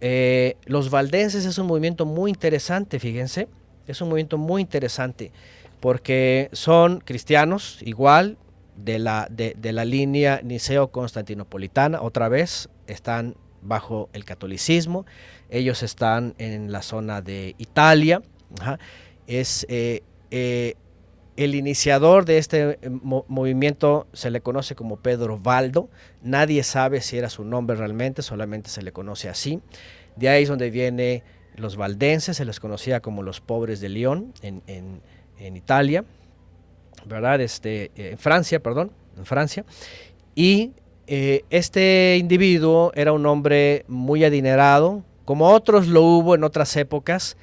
eh, 0.00 0.56
los 0.66 0.90
valdenses 0.90 1.44
es 1.44 1.58
un 1.58 1.66
movimiento 1.66 2.06
muy 2.06 2.30
interesante, 2.30 2.98
fíjense, 2.98 3.48
es 3.86 4.00
un 4.00 4.08
movimiento 4.08 4.38
muy 4.38 4.62
interesante 4.62 5.32
porque 5.80 6.50
son 6.52 7.00
cristianos 7.00 7.78
igual 7.82 8.36
de 8.76 8.98
la, 8.98 9.28
de, 9.30 9.72
la 9.72 9.84
línea 9.84 10.40
niceo-constantinopolitana, 10.42 12.00
otra 12.02 12.28
vez 12.28 12.68
están 12.86 13.36
bajo 13.62 14.08
el 14.12 14.24
catolicismo, 14.24 15.06
ellos 15.50 15.82
están 15.82 16.34
en 16.38 16.72
la 16.72 16.82
zona 16.82 17.20
de 17.20 17.54
Italia. 17.58 18.22
Es 19.26 19.66
eh, 19.68 20.02
eh, 20.30 20.74
el 21.36 21.54
iniciador 21.54 22.24
de 22.24 22.38
este 22.38 22.78
eh, 22.80 22.90
movimiento 23.02 24.06
se 24.12 24.30
le 24.30 24.40
conoce 24.40 24.74
como 24.74 24.96
Pedro 24.96 25.38
Valdo. 25.38 25.88
Nadie 26.22 26.62
sabe 26.62 27.00
si 27.00 27.18
era 27.18 27.28
su 27.28 27.44
nombre 27.44 27.76
realmente, 27.76 28.22
solamente 28.22 28.70
se 28.70 28.82
le 28.82 28.92
conoce 28.92 29.28
así. 29.28 29.60
De 30.16 30.28
ahí 30.28 30.44
es 30.44 30.48
donde 30.48 30.70
viene 30.70 31.22
los 31.56 31.76
valdenses, 31.76 32.38
se 32.38 32.44
les 32.44 32.60
conocía 32.60 33.00
como 33.00 33.22
los 33.22 33.40
pobres 33.40 33.80
de 33.80 33.88
León 33.90 34.32
en 34.42 34.62
Italia, 35.56 36.04
¿verdad? 37.06 37.40
Este, 37.40 37.90
en 37.94 38.18
Francia, 38.18 38.60
perdón, 38.60 38.92
en 39.16 39.26
Francia. 39.26 39.64
Y 40.34 40.72
este 41.06 42.18
individuo 42.20 42.92
era 42.94 43.12
un 43.12 43.26
hombre 43.26 43.84
muy 43.88 44.22
adinerado, 44.22 45.02
como 45.24 45.48
otros 45.48 45.88
lo 45.88 46.02
hubo 46.02 46.36
en 46.36 46.44
otras 46.44 46.76
épocas, 46.76 47.36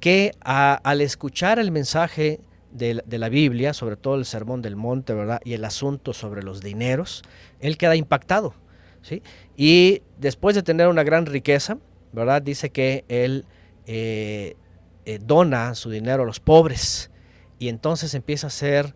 que 0.00 0.32
al 0.40 1.00
escuchar 1.00 1.58
el 1.58 1.72
mensaje 1.72 2.40
de, 2.70 3.02
la 3.18 3.28
Biblia, 3.28 3.72
sobre 3.72 3.96
todo 3.96 4.16
el 4.16 4.24
Sermón 4.24 4.62
del 4.62 4.76
Monte, 4.76 5.14
¿verdad? 5.14 5.40
Y 5.44 5.54
el 5.54 5.64
asunto 5.64 6.12
sobre 6.12 6.42
los 6.42 6.60
dineros, 6.60 7.22
él 7.60 7.76
queda 7.76 7.96
impactado, 7.96 8.54
¿sí? 9.02 9.22
Y 9.56 10.02
después 10.18 10.54
de 10.54 10.62
tener 10.62 10.88
una 10.88 11.02
gran 11.02 11.26
riqueza, 11.26 11.78
¿verdad? 12.12 12.42
Dice 12.42 12.70
que 12.70 13.04
él 13.08 13.44
eh, 13.86 14.56
eh, 15.04 15.18
dona 15.22 15.74
su 15.74 15.90
dinero 15.90 16.22
a 16.22 16.26
los 16.26 16.40
pobres 16.40 17.10
y 17.58 17.68
entonces 17.68 18.14
empieza 18.14 18.48
a 18.48 18.50
ser 18.50 18.94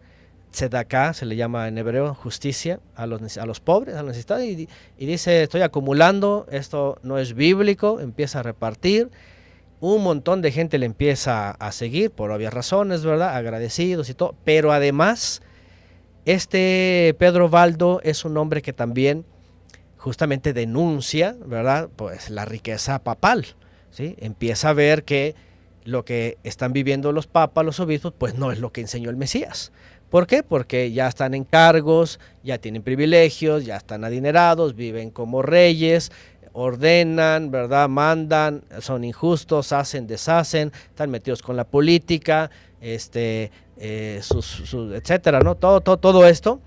acá 0.77 1.13
se 1.15 1.27
le 1.27 1.37
llama 1.37 1.69
en 1.69 1.79
hebreo 1.79 2.15
justicia 2.15 2.81
a 2.95 3.07
los, 3.07 3.37
a 3.39 3.47
los 3.47 3.61
pobres, 3.61 3.95
a 3.97 4.03
los 4.03 4.09
necesitados, 4.09 4.45
y, 4.45 4.69
dice, 4.99 5.43
estoy 5.43 5.63
acumulando, 5.63 6.47
esto 6.51 6.99
no 7.03 7.19
es 7.19 7.35
bíblico, 7.35 8.01
empieza 8.01 8.41
a 8.41 8.43
repartir, 8.43 9.11
un 9.81 10.03
montón 10.05 10.43
de 10.43 10.53
gente 10.53 10.79
le 10.79 10.87
empieza 10.87 11.51
a 11.51 11.73
seguir 11.73 12.11
por 12.11 12.31
obvias 12.31 12.55
razones, 12.55 13.05
¿verdad? 13.05 13.35
Agradecidos 13.35 14.11
y 14.11 14.15
todo, 14.15 14.37
pero 14.45 14.73
además, 14.73 15.43
este 16.25 17.17
Pedro 17.19 17.49
Valdo 17.49 18.01
es 18.05 18.25
un 18.25 18.37
hombre 18.37 18.63
que 18.63 18.73
también 18.73 19.25
justamente 19.97 20.53
denuncia, 20.53 21.35
¿verdad? 21.45 21.89
Pues 21.97 22.31
la 22.31 22.45
riqueza 22.45 23.01
papal, 23.01 23.47
¿sí? 23.91 24.15
Empieza 24.19 24.69
a 24.69 24.73
ver 24.73 25.03
que 25.03 25.35
lo 25.85 26.05
que 26.05 26.39
están 26.45 26.73
viviendo 26.73 27.13
los 27.13 27.27
papas, 27.27 27.65
los 27.65 27.81
obispos, 27.81 28.13
pues 28.17 28.35
no 28.37 28.53
es 28.53 28.59
lo 28.59 28.73
que 28.73 28.81
enseñó 28.81 29.11
el 29.11 29.17
Mesías. 29.17 29.73
¿Por 30.11 30.27
qué? 30.27 30.43
Porque 30.43 30.93
ya 30.93 31.09
están 31.09 31.33
en 31.33 31.45
cargos, 31.45 32.21
ya 32.45 32.59
tienen 32.59 32.83
privilegios, 32.83 33.65
ya 33.65 33.77
están 33.77 34.05
adinerados, 34.05 34.75
viven 34.75 35.11
como 35.11 35.41
reyes, 35.41 36.13
ordenan, 36.53 37.51
¿verdad? 37.51 37.89
Mandan, 37.89 38.63
son 38.81 39.05
injustos, 39.05 39.73
hacen, 39.73 40.07
deshacen, 40.07 40.73
están 40.91 41.11
metidos 41.11 41.43
con 41.43 41.57
la 41.57 41.65
política, 41.65 42.51
este, 42.81 43.51
eh, 43.79 44.21
etcétera, 44.93 45.41
¿no? 45.41 45.55
Todo, 45.55 45.81
todo, 45.81 45.97
todo 45.97 46.27
esto 46.27 46.61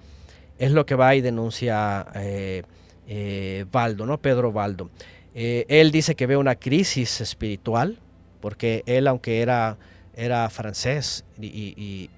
es 0.58 0.72
lo 0.72 0.86
que 0.86 0.96
va 0.96 1.16
y 1.16 1.22
denuncia 1.22 2.08
eh, 2.16 2.64
eh, 3.08 3.66
Valdo, 3.72 4.06
¿no? 4.06 4.18
Pedro 4.18 4.52
Valdo. 4.52 4.90
él 5.34 5.92
dice 5.92 6.16
que 6.16 6.26
ve 6.26 6.38
una 6.38 6.56
crisis 6.56 7.22
espiritual, 7.22 8.00
porque 8.46 8.84
él, 8.86 9.08
aunque 9.08 9.42
era, 9.42 9.80
era 10.16 10.48
francés 10.52 11.26
y 11.42 12.10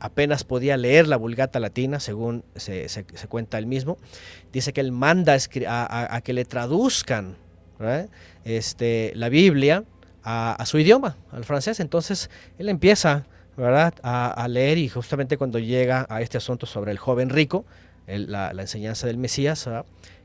apenas 0.00 0.44
podía 0.44 0.76
leer 0.76 1.08
la 1.08 1.16
Vulgata 1.16 1.58
Latina, 1.58 1.98
según 1.98 2.44
se, 2.54 2.86
cuenta 3.28 3.58
él 3.58 3.66
mismo. 3.66 3.98
Dice 4.52 4.72
que 4.72 4.80
él 4.80 4.92
manda 4.92 5.36
a, 5.66 6.20
que 6.22 6.32
le 6.32 6.44
traduzcan 6.44 7.34
este, 8.44 9.10
la 9.16 9.28
Biblia 9.28 9.82
a, 10.22 10.62
su 10.64 10.78
idioma, 10.78 11.16
al 11.32 11.44
francés. 11.44 11.80
Entonces 11.80 12.30
él 12.58 12.68
empieza. 12.68 13.26
A, 13.60 14.46
leer 14.48 14.78
y 14.78 14.88
justamente 14.88 15.36
cuando 15.36 15.58
llega 15.58 16.06
a 16.08 16.22
este 16.22 16.38
asunto 16.38 16.64
sobre 16.64 16.92
el 16.92 16.98
joven 16.98 17.28
rico, 17.28 17.64
la, 18.06 18.52
enseñanza 18.52 19.08
del 19.08 19.16
Mesías, 19.16 19.68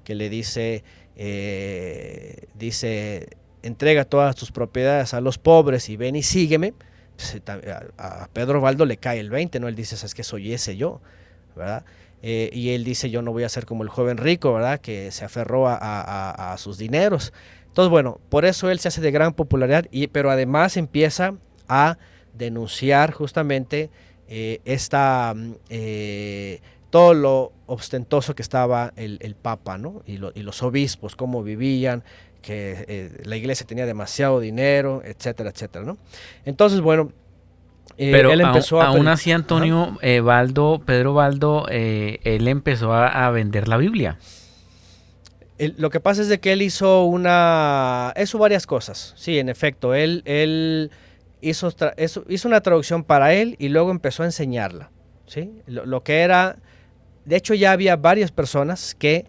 que 0.03 0.13
le 0.13 0.29
dice, 0.29 0.83
eh, 1.15 2.45
dice, 2.53 3.29
entrega 3.63 4.05
todas 4.05 4.35
tus 4.35 4.51
propiedades 4.51 5.13
a 5.13 5.21
los 5.21 5.37
pobres 5.37 5.89
y 5.89 5.97
ven 5.97 6.15
y 6.15 6.23
sígueme 6.23 6.73
a, 7.97 8.27
Pedro 8.33 8.61
Valdo 8.61 8.85
le 8.85 8.97
cae 8.97 9.19
el 9.19 9.29
20, 9.29 9.59
¿no? 9.59 9.67
Él 9.67 9.75
dice, 9.75 9.95
es 9.95 10.13
que 10.13 10.23
soy 10.23 10.53
ese 10.53 10.75
yo, 10.77 11.01
¿verdad? 11.55 11.85
Eh, 12.21 12.49
y 12.53 12.69
él 12.69 12.83
dice, 12.83 13.09
yo 13.09 13.21
no 13.21 13.31
voy 13.31 13.43
a 13.43 13.49
ser 13.49 13.65
como 13.65 13.83
el 13.83 13.89
joven 13.89 14.17
rico, 14.17 14.53
¿verdad? 14.53 14.79
Que 14.79 15.11
se 15.11 15.25
aferró 15.25 15.67
a, 15.67 16.55
sus 16.57 16.77
dineros. 16.77 17.33
Entonces, 17.67 17.89
bueno, 17.89 18.19
por 18.29 18.45
eso 18.45 18.69
él 18.69 18.79
se 18.79 18.87
hace 18.87 19.01
de 19.01 19.11
gran 19.11 19.33
popularidad, 19.33 19.85
y, 19.91 20.07
pero 20.07 20.31
además 20.31 20.77
empieza 20.77 21.33
a 21.67 21.97
denunciar 22.33 23.11
justamente 23.11 23.89
eh, 24.27 24.61
esta, 24.65 25.33
mm, 25.35 25.55
eh, 25.69 26.61
todo 26.89 27.13
lo 27.13 27.51
ostentoso 27.65 28.35
que 28.35 28.41
estaba 28.41 28.93
el, 28.95 29.35
Papa, 29.41 29.77
¿no? 29.77 30.03
Y, 30.05 30.13
y, 30.13 30.43
los 30.43 30.61
obispos, 30.61 31.15
cómo 31.15 31.43
vivían, 31.43 32.03
que 32.43 32.85
eh, 32.87 33.21
la 33.23 33.37
iglesia 33.37 33.65
tenía 33.65 33.87
demasiado 33.87 34.39
dinero, 34.39 35.01
etcétera, 35.03 35.49
etcétera, 35.49 35.83
¿no? 35.83 35.97
Entonces, 36.45 36.81
bueno, 36.81 37.11
eh, 37.97 38.11
Pero 38.11 38.31
él 38.31 38.41
empezó 38.41 38.81
a... 38.81 38.87
Aún 38.87 39.07
así, 39.07 39.31
Antonio 39.31 39.97
eh, 40.01 40.21
Pedro 40.85 41.13
Baldo, 41.13 41.65
él 41.69 42.47
empezó 42.47 42.93
a, 42.93 43.31
vender 43.31 43.67
la 43.67 43.77
Biblia. 43.77 44.19
lo 45.57 45.89
que 45.89 45.99
pasa 45.99 46.21
es 46.21 46.27
de 46.27 46.39
que 46.39 46.51
él 46.51 46.61
hizo 46.61 47.05
una... 47.05 48.13
hizo 48.21 48.37
varias 48.37 48.67
cosas, 48.67 49.13
sí, 49.15 49.39
en 49.39 49.49
efecto, 49.49 49.95
él, 49.95 50.21
él 50.25 50.91
hizo, 51.41 51.73
hizo 52.27 52.47
una 52.47 52.61
traducción 52.61 53.03
para 53.03 53.33
él 53.33 53.55
y 53.57 53.69
luego 53.69 53.89
empezó 53.89 54.23
a 54.23 54.25
enseñarla, 54.27 54.91
¿sí? 55.25 55.51
lo 55.65 56.03
que 56.03 56.21
era... 56.21 56.57
De 57.25 57.37
hecho, 57.37 57.53
ya 57.53 57.71
había 57.71 57.95
varias 57.95 58.33
personas 58.33 58.95
que 58.95 59.25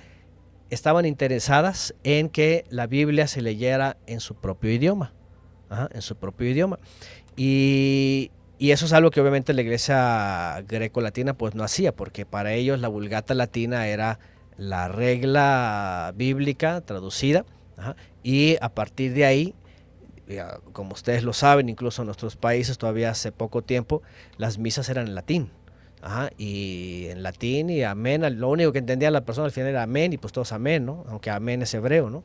estaban 0.75 1.07
interesadas 1.07 1.95
en 2.05 2.29
que 2.29 2.65
la 2.71 2.87
Biblia 2.87 3.27
se 3.27 3.43
leyera 3.43 3.97
en 4.07 4.21
su 4.21 4.35
propio 4.35 4.71
idioma, 4.71 5.13
en 5.93 6.03
su 6.03 6.17
propio 6.17 6.49
idioma. 6.49 6.79
Y, 7.37 8.31
eso 8.59 8.87
es 8.87 8.93
algo 8.95 9.11
que 9.11 9.21
obviamente 9.21 9.53
la 9.53 9.61
iglesia 9.61 10.65
greco-latina 10.67 11.35
pues 11.35 11.55
no 11.55 11.65
hacía, 11.65 11.95
porque 11.95 12.25
para 12.25 12.55
ellos 12.55 12.81
la 12.81 12.89
vulgata 12.89 13.35
latina 13.35 13.89
era 13.89 14.19
la 14.57 14.89
regla 14.89 16.15
bíblica 16.17 16.81
traducida, 16.81 17.45
y 18.23 18.57
a 18.63 18.71
partir 18.71 19.13
de 19.13 19.27
ahí, 19.27 19.55
como 20.73 20.95
ustedes 20.95 21.25
lo 21.25 21.35
saben, 21.35 21.69
incluso 21.69 22.03
en 22.03 22.07
nuestros 22.07 22.37
países 22.37 22.79
todavía 22.79 23.11
hace 23.11 23.33
poco 23.33 23.61
tiempo, 23.61 24.03
las 24.39 24.57
misas 24.57 24.89
eran 24.89 25.09
en 25.09 25.15
latín 25.15 25.51
y 26.37 27.07
en 27.09 27.23
latín 27.23 27.71
y 27.71 27.83
amén, 27.83 28.23
lo 28.39 28.51
único 28.51 28.73
que 28.73 28.79
entendía 28.79 29.11
la 29.11 29.25
persona 29.25 29.47
al 29.47 29.53
final 29.53 29.71
era 29.71 29.83
amén 29.83 30.13
y 30.13 30.19
pues 30.19 30.33
todos 30.33 30.53
amén, 30.53 30.85
¿no? 30.85 31.05
Aunque 31.09 31.31
amén 31.31 31.63
es 31.63 31.73
hebreo, 31.75 32.11
¿no? 32.11 32.23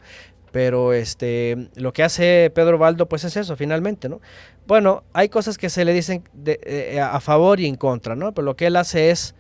Pero 0.52 0.94
este, 0.94 1.70
lo 1.76 1.94
que 1.94 2.04
hace 2.04 2.52
Pedro 2.54 2.78
Baldo 2.78 3.08
pues 3.08 3.24
es 3.24 3.38
eso, 3.38 3.56
finalmente, 3.56 4.10
¿no? 4.10 4.20
Bueno, 4.68 5.04
hay 5.14 5.30
cosas 5.30 5.58
que 5.58 5.70
se 5.70 5.86
le 5.86 5.94
dicen 5.94 6.24
eh, 6.46 7.00
a 7.02 7.20
favor 7.20 7.60
y 7.60 7.68
en 7.68 7.76
contra, 7.76 8.16
¿no? 8.16 8.34
Pero 8.34 8.46
lo 8.46 8.56
que 8.56 8.68
él 8.68 8.76
hace 8.76 9.12
es 9.12 9.36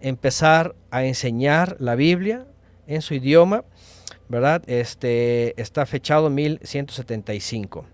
empezar 0.00 0.74
a 0.90 1.04
enseñar 1.04 1.76
la 1.78 1.94
Biblia 1.94 2.46
en 2.86 3.02
su 3.02 3.14
idioma, 3.14 3.64
¿verdad? 4.28 4.62
Este, 4.66 5.60
está 5.60 5.86
fechado 5.86 6.30
1175, 6.30 7.86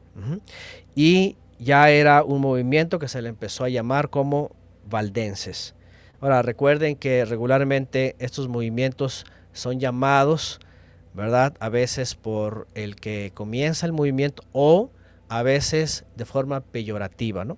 Y 0.95 1.37
ya 1.59 1.91
era 1.91 2.25
un 2.25 2.41
movimiento 2.41 2.99
que 2.99 3.09
se 3.09 3.23
le 3.23 3.29
empezó 3.29 3.65
a 3.65 3.69
llamar 3.69 4.11
como 4.11 4.51
valdenses. 4.89 5.75
Ahora, 6.21 6.43
recuerden 6.43 6.97
que 6.97 7.25
regularmente 7.25 8.17
estos 8.19 8.49
movimientos 8.49 9.25
son 9.53 9.79
llamados, 9.79 10.61
¿verdad? 11.15 11.55
A 11.61 11.69
veces 11.69 12.15
por 12.15 12.67
el 12.75 12.97
que 12.97 13.31
comienza 13.35 13.87
el 13.87 13.93
movimiento 13.93 14.43
o 14.53 14.91
a 15.29 15.43
veces 15.43 16.05
de 16.17 16.25
forma 16.25 16.61
peyorativa, 16.61 17.45
¿no? 17.45 17.57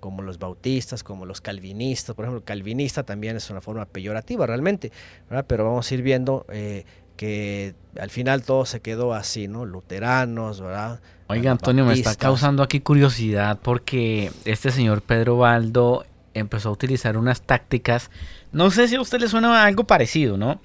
Como 0.00 0.22
los 0.22 0.38
bautistas, 0.38 1.02
como 1.02 1.26
los 1.26 1.42
calvinistas. 1.42 2.16
Por 2.16 2.24
ejemplo, 2.24 2.42
calvinista 2.44 3.02
también 3.02 3.36
es 3.36 3.50
una 3.50 3.60
forma 3.60 3.84
peyorativa 3.84 4.46
realmente, 4.46 4.92
¿verdad? 5.28 5.44
Pero 5.46 5.64
vamos 5.64 5.90
a 5.90 5.94
ir 5.94 6.02
viendo 6.02 6.46
eh, 6.50 6.84
que 7.16 7.74
al 7.98 8.08
final 8.08 8.42
todo 8.42 8.64
se 8.64 8.80
quedó 8.80 9.12
así, 9.12 9.46
¿no? 9.46 9.66
Luteranos, 9.66 10.62
¿verdad? 10.62 11.00
Oiga, 11.26 11.50
Antonio, 11.50 11.84
me 11.84 11.92
está 11.92 12.14
causando 12.14 12.62
aquí 12.62 12.80
curiosidad 12.80 13.58
porque 13.62 14.32
este 14.46 14.70
señor 14.70 15.02
Pedro 15.02 15.36
Baldo 15.36 16.04
empezó 16.34 16.68
a 16.68 16.72
utilizar 16.72 17.16
unas 17.16 17.42
tácticas. 17.42 18.10
No 18.52 18.70
sé 18.70 18.88
si 18.88 18.96
a 18.96 19.00
usted 19.00 19.20
le 19.20 19.28
suena 19.28 19.64
algo 19.64 19.84
parecido, 19.84 20.36
¿no? 20.36 20.60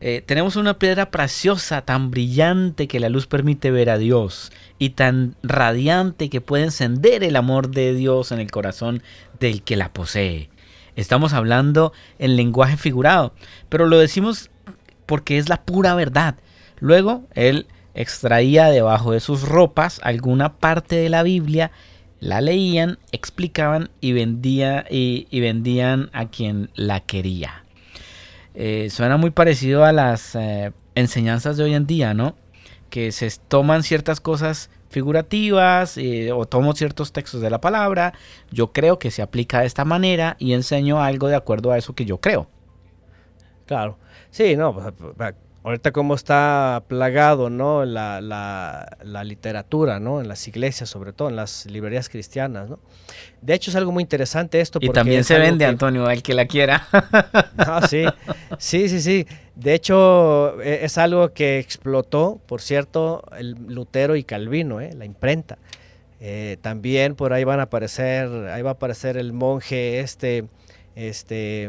Eh, 0.00 0.22
tenemos 0.24 0.54
una 0.54 0.78
piedra 0.78 1.10
preciosa, 1.10 1.82
tan 1.82 2.12
brillante 2.12 2.86
que 2.86 3.00
la 3.00 3.08
luz 3.08 3.26
permite 3.26 3.72
ver 3.72 3.90
a 3.90 3.98
Dios 3.98 4.52
y 4.78 4.90
tan 4.90 5.34
radiante 5.42 6.30
que 6.30 6.40
puede 6.40 6.64
encender 6.64 7.24
el 7.24 7.34
amor 7.34 7.70
de 7.70 7.94
Dios 7.94 8.30
en 8.30 8.38
el 8.38 8.50
corazón 8.50 9.02
del 9.40 9.62
que 9.62 9.76
la 9.76 9.92
posee. 9.92 10.50
Estamos 10.94 11.32
hablando 11.32 11.92
en 12.20 12.36
lenguaje 12.36 12.76
figurado, 12.76 13.34
pero 13.68 13.86
lo 13.86 13.98
decimos 13.98 14.50
porque 15.06 15.38
es 15.38 15.48
la 15.48 15.62
pura 15.62 15.94
verdad. 15.94 16.36
Luego, 16.78 17.24
él 17.34 17.66
extraía 17.94 18.66
debajo 18.66 19.10
de 19.10 19.18
sus 19.18 19.42
ropas 19.42 20.00
alguna 20.04 20.58
parte 20.58 20.94
de 20.94 21.08
la 21.08 21.24
Biblia 21.24 21.72
la 22.20 22.40
leían, 22.40 22.98
explicaban 23.12 23.90
y, 24.00 24.12
vendía, 24.12 24.84
y, 24.90 25.40
vendían 25.40 26.10
a 26.12 26.28
quien 26.28 26.70
la 26.74 27.00
quería. 27.00 27.64
Eh, 28.54 28.88
suena 28.90 29.16
muy 29.16 29.30
parecido 29.30 29.84
a 29.84 29.92
las 29.92 30.34
eh, 30.34 30.72
enseñanzas 30.94 31.56
de 31.56 31.64
hoy 31.64 31.74
en 31.74 31.86
día, 31.86 32.14
¿no? 32.14 32.36
Que 32.90 33.12
se 33.12 33.30
toman 33.48 33.82
ciertas 33.82 34.20
cosas 34.20 34.70
figurativas 34.88 35.98
eh, 35.98 36.32
o 36.32 36.46
tomo 36.46 36.72
ciertos 36.72 37.12
textos 37.12 37.40
de 37.40 37.50
la 37.50 37.60
palabra, 37.60 38.14
yo 38.50 38.72
creo 38.72 38.98
que 38.98 39.10
se 39.10 39.22
aplica 39.22 39.60
de 39.60 39.66
esta 39.66 39.84
manera 39.84 40.36
y 40.38 40.54
enseño 40.54 41.02
algo 41.02 41.28
de 41.28 41.36
acuerdo 41.36 41.72
a 41.72 41.78
eso 41.78 41.94
que 41.94 42.04
yo 42.04 42.18
creo. 42.18 42.48
Claro, 43.66 43.98
sí, 44.30 44.56
no, 44.56 44.74
pues, 44.74 45.34
ahorita 45.68 45.92
como 45.92 46.14
está 46.14 46.82
plagado, 46.88 47.50
¿no? 47.50 47.84
La, 47.84 48.20
la, 48.20 49.24
literatura, 49.24 50.00
¿no? 50.00 50.20
En 50.20 50.28
las 50.28 50.48
iglesias, 50.48 50.88
sobre 50.88 51.12
todo, 51.12 51.28
en 51.28 51.36
las 51.36 51.66
librerías 51.66 52.08
cristianas, 52.08 52.70
¿no? 52.70 52.78
De 53.42 53.54
hecho, 53.54 53.70
es 53.70 53.76
algo 53.76 53.92
muy 53.92 54.02
interesante 54.02 54.60
esto. 54.60 54.78
Y 54.80 54.88
también 54.88 55.24
se 55.24 55.38
vende, 55.38 55.66
Antonio, 55.66 56.08
el 56.10 56.22
que 56.22 56.34
la 56.34 56.46
quiera. 56.46 56.86
Ah, 57.58 57.86
sí, 57.86 58.04
sí, 58.58 58.88
sí, 58.88 59.00
sí. 59.00 59.26
De 59.54 59.74
hecho, 59.74 60.60
e, 60.62 60.84
es 60.84 60.96
algo 60.96 61.32
que 61.32 61.58
explotó, 61.58 62.40
por 62.46 62.62
cierto, 62.62 63.24
el 63.36 63.56
Lutero 63.68 64.16
y 64.16 64.24
Calvino, 64.24 64.80
¿eh? 64.80 64.94
la 64.94 65.04
imprenta. 65.04 65.58
Eh, 66.20 66.56
también 66.62 67.14
por 67.14 67.32
ahí 67.32 67.44
van 67.44 67.60
a 67.60 67.64
aparecer, 67.64 68.28
ahí 68.48 68.62
va 68.62 68.70
a 68.70 68.72
aparecer 68.74 69.16
el 69.16 69.32
monje 69.32 70.00
este, 70.00 70.44
este, 70.94 71.68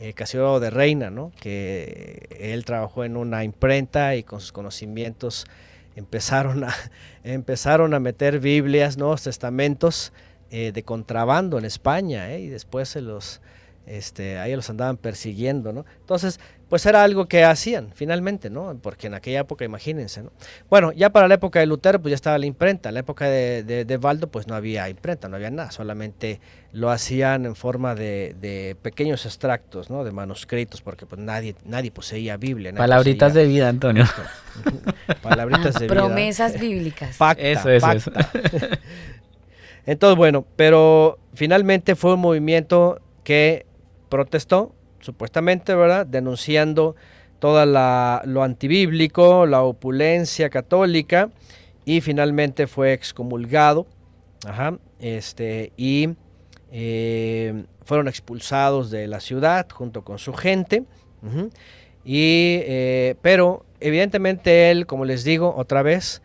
eh, 0.00 0.14
de 0.60 0.70
Reina, 0.70 1.10
¿no? 1.10 1.30
que 1.38 2.26
él 2.40 2.64
trabajó 2.64 3.04
en 3.04 3.16
una 3.16 3.44
imprenta 3.44 4.16
y 4.16 4.22
con 4.22 4.40
sus 4.40 4.50
conocimientos 4.50 5.46
empezaron 5.94 6.64
a, 6.64 6.74
empezaron 7.24 7.92
a 7.94 8.00
meter 8.00 8.40
Biblias, 8.40 8.96
Nuevos 8.96 9.22
Testamentos 9.22 10.12
eh, 10.50 10.72
de 10.72 10.82
contrabando 10.82 11.58
en 11.58 11.64
España 11.64 12.32
¿eh? 12.32 12.40
y 12.40 12.48
después 12.48 12.88
se 12.88 13.02
los, 13.02 13.40
este, 13.86 14.38
ahí 14.38 14.56
los 14.56 14.70
andaban 14.70 14.96
persiguiendo, 14.96 15.72
¿no? 15.72 15.84
Entonces, 16.00 16.40
pues 16.70 16.86
era 16.86 17.02
algo 17.02 17.26
que 17.26 17.42
hacían 17.42 17.90
finalmente, 17.92 18.48
¿no? 18.48 18.78
Porque 18.80 19.08
en 19.08 19.14
aquella 19.14 19.40
época, 19.40 19.64
imagínense, 19.64 20.22
¿no? 20.22 20.30
Bueno, 20.70 20.92
ya 20.92 21.10
para 21.10 21.26
la 21.26 21.34
época 21.34 21.58
de 21.58 21.66
Lutero, 21.66 22.00
pues 22.00 22.10
ya 22.10 22.14
estaba 22.14 22.38
la 22.38 22.46
imprenta. 22.46 22.90
En 22.90 22.94
la 22.94 23.00
época 23.00 23.28
de, 23.28 23.64
de, 23.64 23.96
Valdo, 23.96 24.28
pues 24.28 24.46
no 24.46 24.54
había 24.54 24.88
imprenta, 24.88 25.28
no 25.28 25.34
había 25.34 25.50
nada, 25.50 25.72
solamente 25.72 26.40
lo 26.72 26.90
hacían 26.90 27.44
en 27.44 27.56
forma 27.56 27.96
de, 27.96 28.76
pequeños 28.82 29.26
extractos, 29.26 29.90
¿no? 29.90 30.04
De 30.04 30.12
manuscritos, 30.12 30.80
porque 30.80 31.06
pues 31.06 31.20
nadie, 31.20 31.56
nadie 31.64 31.90
poseía 31.90 32.36
Biblia. 32.36 32.72
Palabritas 32.72 33.34
de 33.34 33.46
vida, 33.46 33.68
Antonio. 33.68 34.04
Palabritas 35.22 35.74
de 35.74 35.88
vida. 35.88 35.94
Promesas 35.94 36.60
bíblicas. 36.60 37.16
eso, 37.36 37.68
eso, 37.68 37.90
eso. 37.90 38.12
Entonces, 39.86 40.16
bueno, 40.16 40.46
pero 40.54 41.18
finalmente 41.34 41.96
fue 41.96 42.14
un 42.14 42.20
movimiento 42.20 43.00
que 43.24 43.66
protestó 44.08 44.72
supuestamente, 45.00 45.74
¿verdad? 45.74 46.06
Denunciando 46.06 46.96
todo 47.38 47.64
lo 47.64 48.42
antibíblico, 48.42 49.46
la 49.46 49.62
opulencia 49.62 50.50
católica, 50.50 51.30
y 51.84 52.02
finalmente 52.02 52.66
fue 52.66 52.92
excomulgado, 52.92 53.86
este, 55.00 55.72
y 55.76 56.10
eh, 56.70 57.64
fueron 57.84 58.08
expulsados 58.08 58.90
de 58.90 59.08
la 59.08 59.20
ciudad 59.20 59.66
junto 59.72 60.04
con 60.04 60.18
su 60.18 60.34
gente, 60.34 60.84
y, 62.04 62.60
eh, 62.62 63.16
pero 63.22 63.64
evidentemente 63.80 64.70
él, 64.70 64.86
como 64.86 65.04
les 65.06 65.24
digo 65.24 65.54
otra 65.56 65.82
vez, 65.82 66.22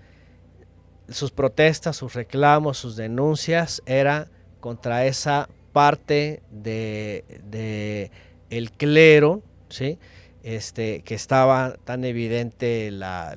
sus 1.09 1.32
protestas, 1.32 1.95
sus 1.95 2.13
reclamos, 2.13 2.78
sus 2.78 2.95
denuncias 2.97 3.82
era 3.86 4.28
contra 4.59 5.05
esa 5.05 5.47
parte 5.71 6.41
de 6.51 8.11
el 8.49 8.71
clero, 8.71 9.41
¿sí? 9.69 9.97
Este, 10.43 11.01
que 11.01 11.15
estaba 11.15 11.75
tan 11.83 12.03
evidente 12.03 12.91
la, 12.91 13.33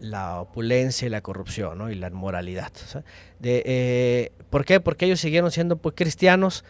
la, 0.00 0.40
opulencia 0.40 1.06
y 1.06 1.10
la 1.10 1.20
corrupción 1.20 1.92
y 1.92 1.94
la 1.94 2.08
inmoralidad. 2.08 2.72
Eh, 3.42 4.32
¿Por 4.50 4.64
qué? 4.64 4.80
Porque 4.80 5.06
ellos 5.06 5.20
siguieron 5.20 5.50
siendo 5.50 5.76
pues, 5.76 5.94
cristianos 5.96 6.64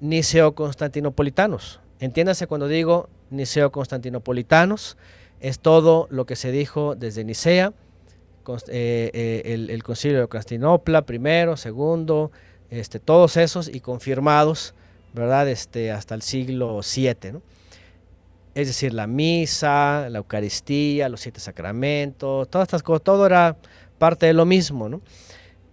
niceo-constantinopolitanos. 0.00 1.80
Entiéndase 2.00 2.46
cuando 2.46 2.68
digo 2.68 3.08
niceo-constantinopolitanos, 3.30 4.96
es 5.40 5.60
todo 5.60 6.08
lo 6.10 6.26
que 6.26 6.36
se 6.36 6.50
dijo 6.50 6.94
desde 6.96 7.24
Nicea, 7.24 7.72
eh, 8.68 9.10
eh, 9.12 9.66
el, 9.68 9.82
concilio 9.82 10.20
de 10.20 10.26
Constantinopla, 10.26 11.02
primero, 11.02 11.56
segundo, 11.56 12.32
este, 12.70 12.98
todos 12.98 13.36
esos 13.36 13.68
y 13.68 13.80
confirmados 13.80 14.74
¿verdad? 15.12 15.48
Este, 15.48 15.90
hasta 15.90 16.14
el 16.14 16.22
siglo 16.22 16.80
VII, 16.80 17.40
Es 18.54 18.66
decir, 18.66 18.92
la 18.92 19.06
misa, 19.06 20.08
la 20.10 20.18
Eucaristía, 20.18 21.08
los 21.08 21.20
siete 21.20 21.40
sacramentos, 21.40 22.48
todas 22.50 22.66
estas 22.66 22.82
cosas, 22.82 23.02
todo 23.02 23.26
era 23.26 23.56
parte 23.98 24.26
de 24.26 24.32
lo 24.32 24.44
mismo, 24.44 24.88
¿no? 24.88 25.00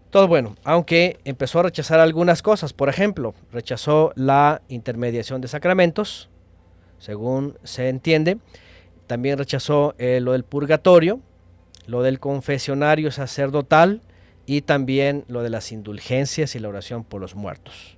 Todo 0.10 0.28
bueno, 0.28 0.56
aunque 0.64 1.20
empezó 1.26 1.60
a 1.60 1.64
rechazar 1.64 2.00
algunas 2.00 2.42
cosas, 2.42 2.74
por 2.74 2.90
ejemplo, 2.90 3.34
rechazó 3.52 4.14
la 4.16 4.62
intermediación 4.70 5.42
de 5.42 5.48
sacramentos, 5.48 6.30
según 7.00 7.58
se 7.64 7.90
entiende, 7.90 8.38
también 9.08 9.38
rechazó 9.38 9.94
eh, 9.98 10.20
lo 10.22 10.32
del 10.32 10.44
purgatorio, 10.44 11.20
lo 11.86 12.02
del 12.02 12.20
confesionario 12.20 13.12
sacerdotal 13.12 14.02
y 14.46 14.62
también 14.62 15.26
lo 15.28 15.44
de 15.44 15.50
las 15.50 15.72
indulgencias 15.72 16.56
y 16.56 16.60
la 16.60 16.70
oración 16.70 17.04
por 17.04 17.22
los 17.22 17.36
muertos. 17.36 17.98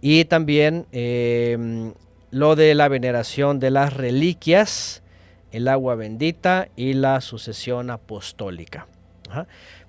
Y 0.00 0.24
también 0.24 0.86
em, 0.92 1.92
lo 2.30 2.56
de 2.56 2.74
la 2.74 2.88
veneración 2.88 3.60
de 3.60 3.70
las 3.70 3.94
reliquias, 3.94 5.02
el 5.52 5.68
agua 5.68 5.94
bendita 5.94 6.68
y 6.76 6.94
la 6.94 7.20
sucesión 7.20 7.90
apostólica. 7.90 8.86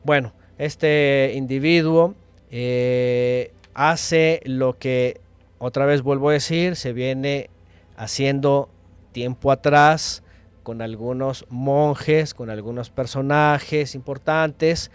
Bueno, 0.03 0.33
este 0.57 1.33
individuo 1.35 2.15
eh, 2.51 3.51
hace 3.73 4.41
lo 4.45 4.77
que, 4.77 5.21
otra 5.57 5.85
vez 5.85 6.01
vuelvo 6.01 6.29
a 6.29 6.33
decir, 6.33 6.75
se 6.75 6.93
viene 6.93 7.49
haciendo 7.95 8.69
tiempo 9.11 9.51
atrás 9.51 10.23
con 10.63 10.81
algunos 10.81 11.45
monjes, 11.49 12.33
con 12.33 12.49
algunos 12.49 12.89
personajes 12.89 13.95
importantes 13.95 14.91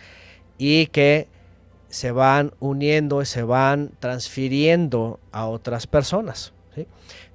y 0.58 0.86
que 0.86 1.28
se 1.88 2.10
van 2.10 2.52
uniendo 2.60 3.22
y 3.22 3.26
se 3.26 3.42
van 3.42 3.92
transfiriendo 3.98 5.20
a 5.32 5.46
otras 5.46 5.86
personas. 5.86 6.52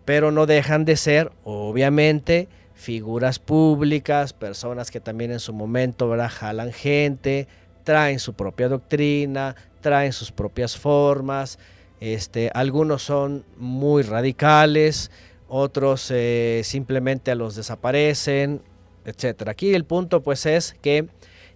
Pero 0.06 0.32
no 0.32 0.46
dejan 0.46 0.86
de 0.86 0.98
ser, 0.98 1.32
obviamente, 1.44 2.48
figuras 2.74 3.40
públicas, 3.40 4.34
personas 4.34 4.90
que 4.90 5.00
también 5.00 5.32
en 5.32 5.40
su 5.40 5.54
momento 5.54 6.10
¿verdad? 6.10 6.32
jalan 6.34 6.74
gente, 6.74 7.48
traen 7.84 8.20
su 8.20 8.34
propia 8.34 8.68
doctrina, 8.68 9.56
traen 9.82 10.14
sus 10.14 10.32
propias 10.32 10.78
formas. 10.78 11.60
Este, 12.00 12.50
algunos 12.56 13.04
son 13.04 13.46
muy 13.58 14.02
radicales, 14.02 15.12
otros 15.48 16.10
eh, 16.10 16.62
simplemente 16.64 17.36
los 17.36 17.56
desaparecen, 17.56 18.64
etc. 19.06 19.50
Aquí 19.50 19.76
el 19.76 19.86
punto 19.86 20.24
pues 20.24 20.46
es 20.48 20.76
que 20.82 21.08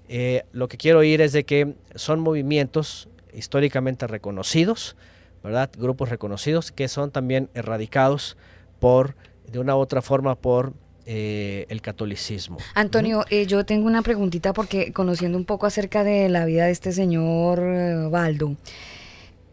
Eh, 0.09 0.43
lo 0.51 0.67
que 0.67 0.77
quiero 0.77 0.99
oír 0.99 1.21
es 1.21 1.33
de 1.33 1.43
que 1.43 1.75
son 1.95 2.19
movimientos 2.19 3.09
históricamente 3.33 4.07
reconocidos, 4.07 4.95
¿verdad? 5.43 5.69
Grupos 5.77 6.09
reconocidos 6.09 6.71
que 6.71 6.87
son 6.87 7.11
también 7.11 7.49
erradicados 7.53 8.37
por, 8.79 9.15
de 9.51 9.59
una 9.59 9.75
u 9.75 9.79
otra 9.79 10.01
forma, 10.01 10.35
por 10.35 10.73
eh, 11.07 11.67
el 11.69 11.83
catolicismo. 11.83 12.57
Antonio, 12.73 13.25
eh, 13.29 13.45
yo 13.45 13.63
tengo 13.63 13.85
una 13.85 14.01
preguntita 14.01 14.53
porque 14.53 14.91
conociendo 14.91 15.37
un 15.37 15.45
poco 15.45 15.67
acerca 15.67 16.03
de 16.03 16.29
la 16.29 16.45
vida 16.45 16.65
de 16.65 16.71
este 16.71 16.91
señor 16.93 17.59
eh, 17.61 18.07
Baldo, 18.09 18.55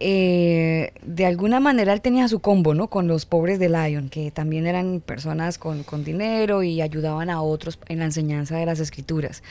de 0.00 1.26
alguna 1.26 1.61
manera 1.61 1.92
él 1.92 2.00
tenía 2.00 2.26
su 2.26 2.40
combo, 2.40 2.74
¿no? 2.74 2.88
Con 2.88 3.07
los 3.07 3.26
pobres 3.26 3.59
de 3.59 3.68
Lion, 3.68 4.09
que 4.09 4.30
también 4.30 4.66
eran 4.66 5.00
personas 5.00 5.59
con, 5.59 5.84
con 5.84 6.03
dinero 6.05 6.62
y 6.62 6.80
ayudaban 6.80 7.28
a 7.28 7.42
otros 7.42 7.78
en 7.86 7.98
la 7.98 8.07
enseñanza 8.07 8.57
de 8.57 8.66
las 8.66 8.80
escrituras. 8.80 9.42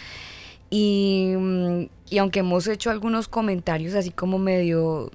Y, 0.71 1.33
mm, 1.37 1.81
y, 2.09 2.17
aunque 2.17 2.39
hemos 2.39 2.65
hecho 2.67 2.89
algunos 2.89 3.27
comentarios 3.27 3.93
así 3.93 4.09
como 4.09 4.39
medio 4.39 5.11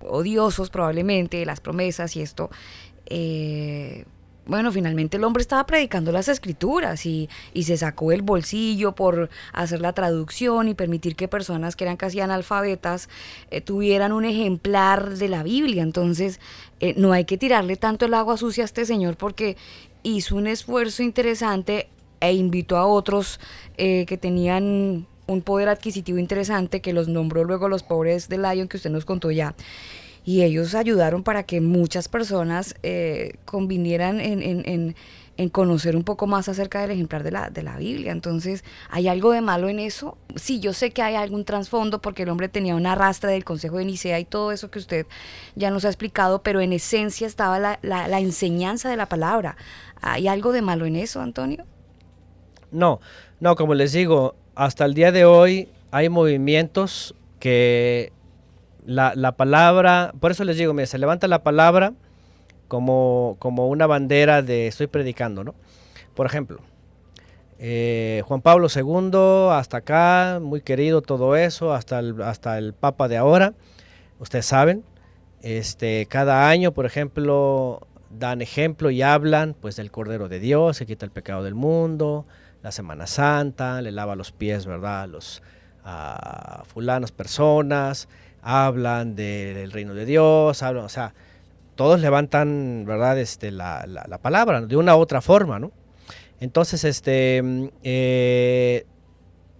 odiosos 0.00 0.68
probablemente, 0.68 1.46
las 1.46 1.60
promesas 1.60 2.14
y 2.16 2.20
esto, 2.20 2.50
eh, 3.06 4.04
bueno, 4.48 4.72
finalmente 4.72 5.18
el 5.18 5.24
hombre 5.24 5.42
estaba 5.42 5.66
predicando 5.66 6.10
las 6.10 6.26
escrituras 6.26 7.04
y, 7.04 7.28
se 7.54 7.76
sacó 7.76 8.12
el 8.12 8.22
bolsillo 8.22 8.94
por 8.94 9.28
hacer 9.52 9.82
la 9.82 9.92
traducción 9.92 10.68
y 10.68 10.74
permitir 10.74 11.16
que 11.16 11.28
personas 11.28 11.76
que 11.76 11.84
eran 11.84 11.98
casi 11.98 12.20
analfabetas 12.20 13.10
eh, 13.50 13.60
tuvieran 13.60 14.12
un 14.12 14.24
ejemplar 14.24 15.18
de 15.18 15.28
la 15.28 15.42
Biblia. 15.42 15.82
Entonces, 15.82 16.40
eh, 16.80 16.94
no 16.96 17.12
hay 17.12 17.26
que 17.26 17.36
tirarle 17.36 17.76
tanto 17.76 18.06
el 18.06 18.14
agua 18.14 18.38
sucia 18.38 18.64
a 18.64 18.66
este 18.66 18.86
señor 18.86 19.18
porque 19.18 19.58
hizo 20.02 20.36
un 20.36 20.46
esfuerzo 20.46 21.02
interesante 21.02 21.88
e 22.20 22.32
invitó 22.32 22.76
a 22.76 22.86
otros 22.86 23.40
eh, 23.76 24.06
que 24.06 24.16
tenían 24.16 25.06
un 25.26 25.42
poder 25.42 25.68
adquisitivo 25.68 26.18
interesante 26.18 26.80
que 26.80 26.92
los 26.92 27.08
nombró 27.08 27.44
luego 27.44 27.68
los 27.68 27.82
pobres 27.82 28.28
de 28.28 28.38
Lion 28.38 28.68
que 28.68 28.78
usted 28.78 28.90
nos 28.90 29.04
contó 29.04 29.30
ya 29.30 29.54
y 30.28 30.42
ellos 30.42 30.74
ayudaron 30.74 31.22
para 31.22 31.44
que 31.44 31.62
muchas 31.62 32.08
personas 32.08 32.74
eh, 32.82 33.38
convinieran 33.46 34.20
en, 34.20 34.94
conocer 35.52 35.96
un 35.96 36.04
poco 36.04 36.26
más 36.26 36.50
acerca 36.50 36.82
del 36.82 36.90
ejemplar 36.90 37.22
de 37.22 37.30
la, 37.30 37.48
de 37.48 37.62
la 37.62 37.78
Biblia. 37.78 38.12
Entonces, 38.12 38.62
¿hay 38.90 39.08
algo 39.08 39.32
de 39.32 39.40
malo 39.40 39.70
en 39.70 39.78
eso? 39.78 40.18
Sí, 40.36 40.60
yo 40.60 40.74
sé 40.74 40.90
que 40.90 41.00
hay 41.00 41.14
algún 41.14 41.46
trasfondo 41.46 42.02
porque 42.02 42.24
el 42.24 42.28
hombre 42.28 42.50
tenía 42.50 42.74
una 42.74 42.94
rastra 42.94 43.30
del 43.30 43.44
Consejo 43.44 43.78
de 43.78 43.86
Nicea 43.86 44.20
y 44.20 44.26
todo 44.26 44.52
eso 44.52 44.70
que 44.70 44.80
usted 44.80 45.06
ya 45.54 45.70
nos 45.70 45.86
ha 45.86 45.88
explicado, 45.88 46.42
pero 46.42 46.60
en 46.60 46.74
esencia 46.74 47.26
estaba 47.26 47.58
la, 47.58 47.78
la 47.82 48.20
enseñanza 48.20 48.90
de 48.90 48.96
la 48.96 49.06
palabra. 49.06 49.56
¿Hay 50.02 50.28
algo 50.28 50.52
de 50.52 50.60
malo 50.60 50.84
en 50.84 50.96
eso, 50.96 51.22
Antonio? 51.22 51.64
No, 52.70 53.00
no, 53.40 53.56
como 53.56 53.74
les 53.74 53.92
digo, 53.92 54.34
hasta 54.54 54.84
el 54.84 54.94
día 54.94 55.12
de 55.12 55.24
hoy 55.24 55.68
hay 55.90 56.08
movimientos 56.08 57.14
que 57.38 58.12
la, 58.84 59.32
palabra, 59.32 60.12
por 60.18 60.30
eso 60.30 60.44
les 60.44 60.56
digo, 60.56 60.72
mira, 60.74 60.86
se 60.86 60.98
levanta 60.98 61.28
la 61.28 61.42
palabra 61.42 61.92
como, 62.68 63.36
como 63.38 63.68
una 63.68 63.86
bandera 63.86 64.42
de 64.42 64.66
estoy 64.66 64.86
predicando, 64.86 65.44
¿no? 65.44 65.54
Por 66.14 66.26
ejemplo, 66.26 66.60
eh, 67.58 68.22
Juan 68.26 68.40
Pablo 68.40 68.68
II, 68.74 69.50
hasta 69.52 69.78
acá, 69.78 70.40
muy 70.40 70.60
querido 70.60 71.02
todo 71.02 71.36
eso, 71.36 71.74
hasta 71.74 71.98
el, 71.98 72.22
hasta 72.22 72.58
el 72.58 72.72
Papa 72.72 73.08
de 73.08 73.16
ahora, 73.16 73.54
ustedes 74.18 74.46
saben, 74.46 74.84
este, 75.42 76.06
cada 76.06 76.48
año, 76.48 76.72
por 76.72 76.86
ejemplo, 76.86 77.86
dan 78.10 78.40
ejemplo 78.42 78.90
y 78.90 79.02
hablan 79.02 79.54
pues 79.60 79.76
del 79.76 79.90
Cordero 79.90 80.28
de 80.28 80.40
Dios, 80.40 80.76
se 80.76 80.86
quita 80.86 81.04
el 81.04 81.12
pecado 81.12 81.42
del 81.44 81.54
mundo, 81.54 82.26
la 82.62 82.72
Semana 82.72 83.06
Santa, 83.06 83.80
le 83.82 83.92
lava 83.92 84.16
los 84.16 84.32
pies, 84.32 84.66
¿verdad? 84.66 85.08
Los 85.08 85.42
a 85.84 86.64
fulanas 86.66 87.12
personas, 87.12 88.08
hablan 88.42 89.16
del 89.16 89.72
reino 89.72 89.94
de 89.94 90.04
Dios, 90.04 90.62
hablan, 90.62 90.84
o 90.84 90.88
sea, 90.88 91.14
todos 91.76 92.00
levantan, 92.00 92.84
¿verdad? 92.86 93.18
Este, 93.18 93.50
la, 93.50 93.86
la, 93.86 94.18
palabra 94.18 94.60
de 94.60 94.76
una 94.76 94.96
u 94.96 95.00
otra 95.00 95.20
forma, 95.20 95.58
¿no? 95.58 95.72
Entonces, 96.40 96.84
este, 96.84 97.42
eh, 97.82 98.84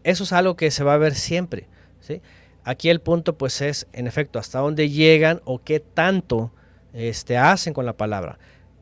eso 0.05 0.24
es 0.24 0.32
algo 0.32 0.57
que 0.57 0.70
se 0.70 0.84
va 0.84 0.94
a 0.94 0.99
ver 0.99 1.14
siempre, 1.14 1.66
¿sí? 2.01 2.20
Aquí 2.64 2.90
el 2.90 3.01
punto, 3.01 3.38
pues, 3.38 3.61
es, 3.62 3.86
en 3.92 4.07
efecto, 4.07 4.38
hasta 4.38 4.59
dónde 4.59 4.90
llegan 4.90 5.40
o 5.44 5.62
qué 5.62 5.80
tanto 5.80 6.53
este, 6.92 7.38
hacen 7.38 7.72
con 7.72 7.86
la 7.86 7.94
palabra. 7.94 8.38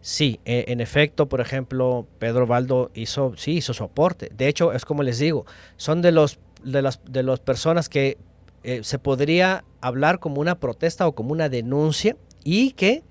Sí, 0.09 0.39
e, 0.45 0.67
en 0.69 0.81
efecto, 0.81 1.29
por 1.29 1.41
ejemplo, 1.41 2.07
Pedro 2.21 2.47
Baldo 2.47 2.93
hizo, 2.95 3.33
sí, 3.37 3.55
hizo 3.57 3.75
su 3.75 3.83
aporte. 3.83 4.31
De 4.33 4.47
hecho, 4.47 4.73
es 4.73 4.85
como 4.85 5.03
les 5.03 5.19
digo, 5.19 5.47
son 5.77 6.01
de 6.01 6.13
los 6.13 6.39
de 6.63 6.81
las 6.81 7.01
de 7.07 7.25
las 7.25 7.41
personas 7.41 7.89
que 7.89 8.17
eh, 8.63 8.85
se 8.85 9.01
podría 9.01 9.65
hablar 9.81 10.21
como 10.21 10.41
una 10.41 10.61
protesta 10.61 11.09
o 11.09 11.17
como 11.17 11.33
una 11.33 11.49
denuncia 11.49 12.17
y 12.45 12.71
que 12.75 13.03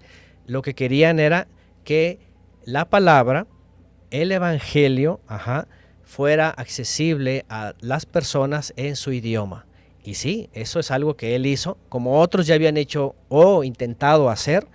lo 0.47 0.61
que 0.61 0.73
querían 0.73 1.19
era 1.19 1.49
que 1.83 2.17
la 2.63 2.85
palabra, 2.85 3.45
el 4.09 4.31
evangelio, 4.31 5.19
fuera 6.01 6.49
accesible 6.49 7.43
a 7.49 7.73
las 7.81 8.05
personas 8.05 8.73
en 8.77 8.95
su 8.95 9.11
idioma. 9.11 9.65
Y 10.01 10.13
sí, 10.13 10.49
eso 10.53 10.79
es 10.79 10.91
algo 10.91 11.17
que 11.17 11.35
él 11.35 11.45
hizo, 11.45 11.77
como 11.89 12.21
otros 12.21 12.47
ya 12.47 12.55
habían 12.55 12.77
hecho 12.77 13.15
o 13.27 13.65
intentado 13.65 14.29
hacer, 14.29 14.65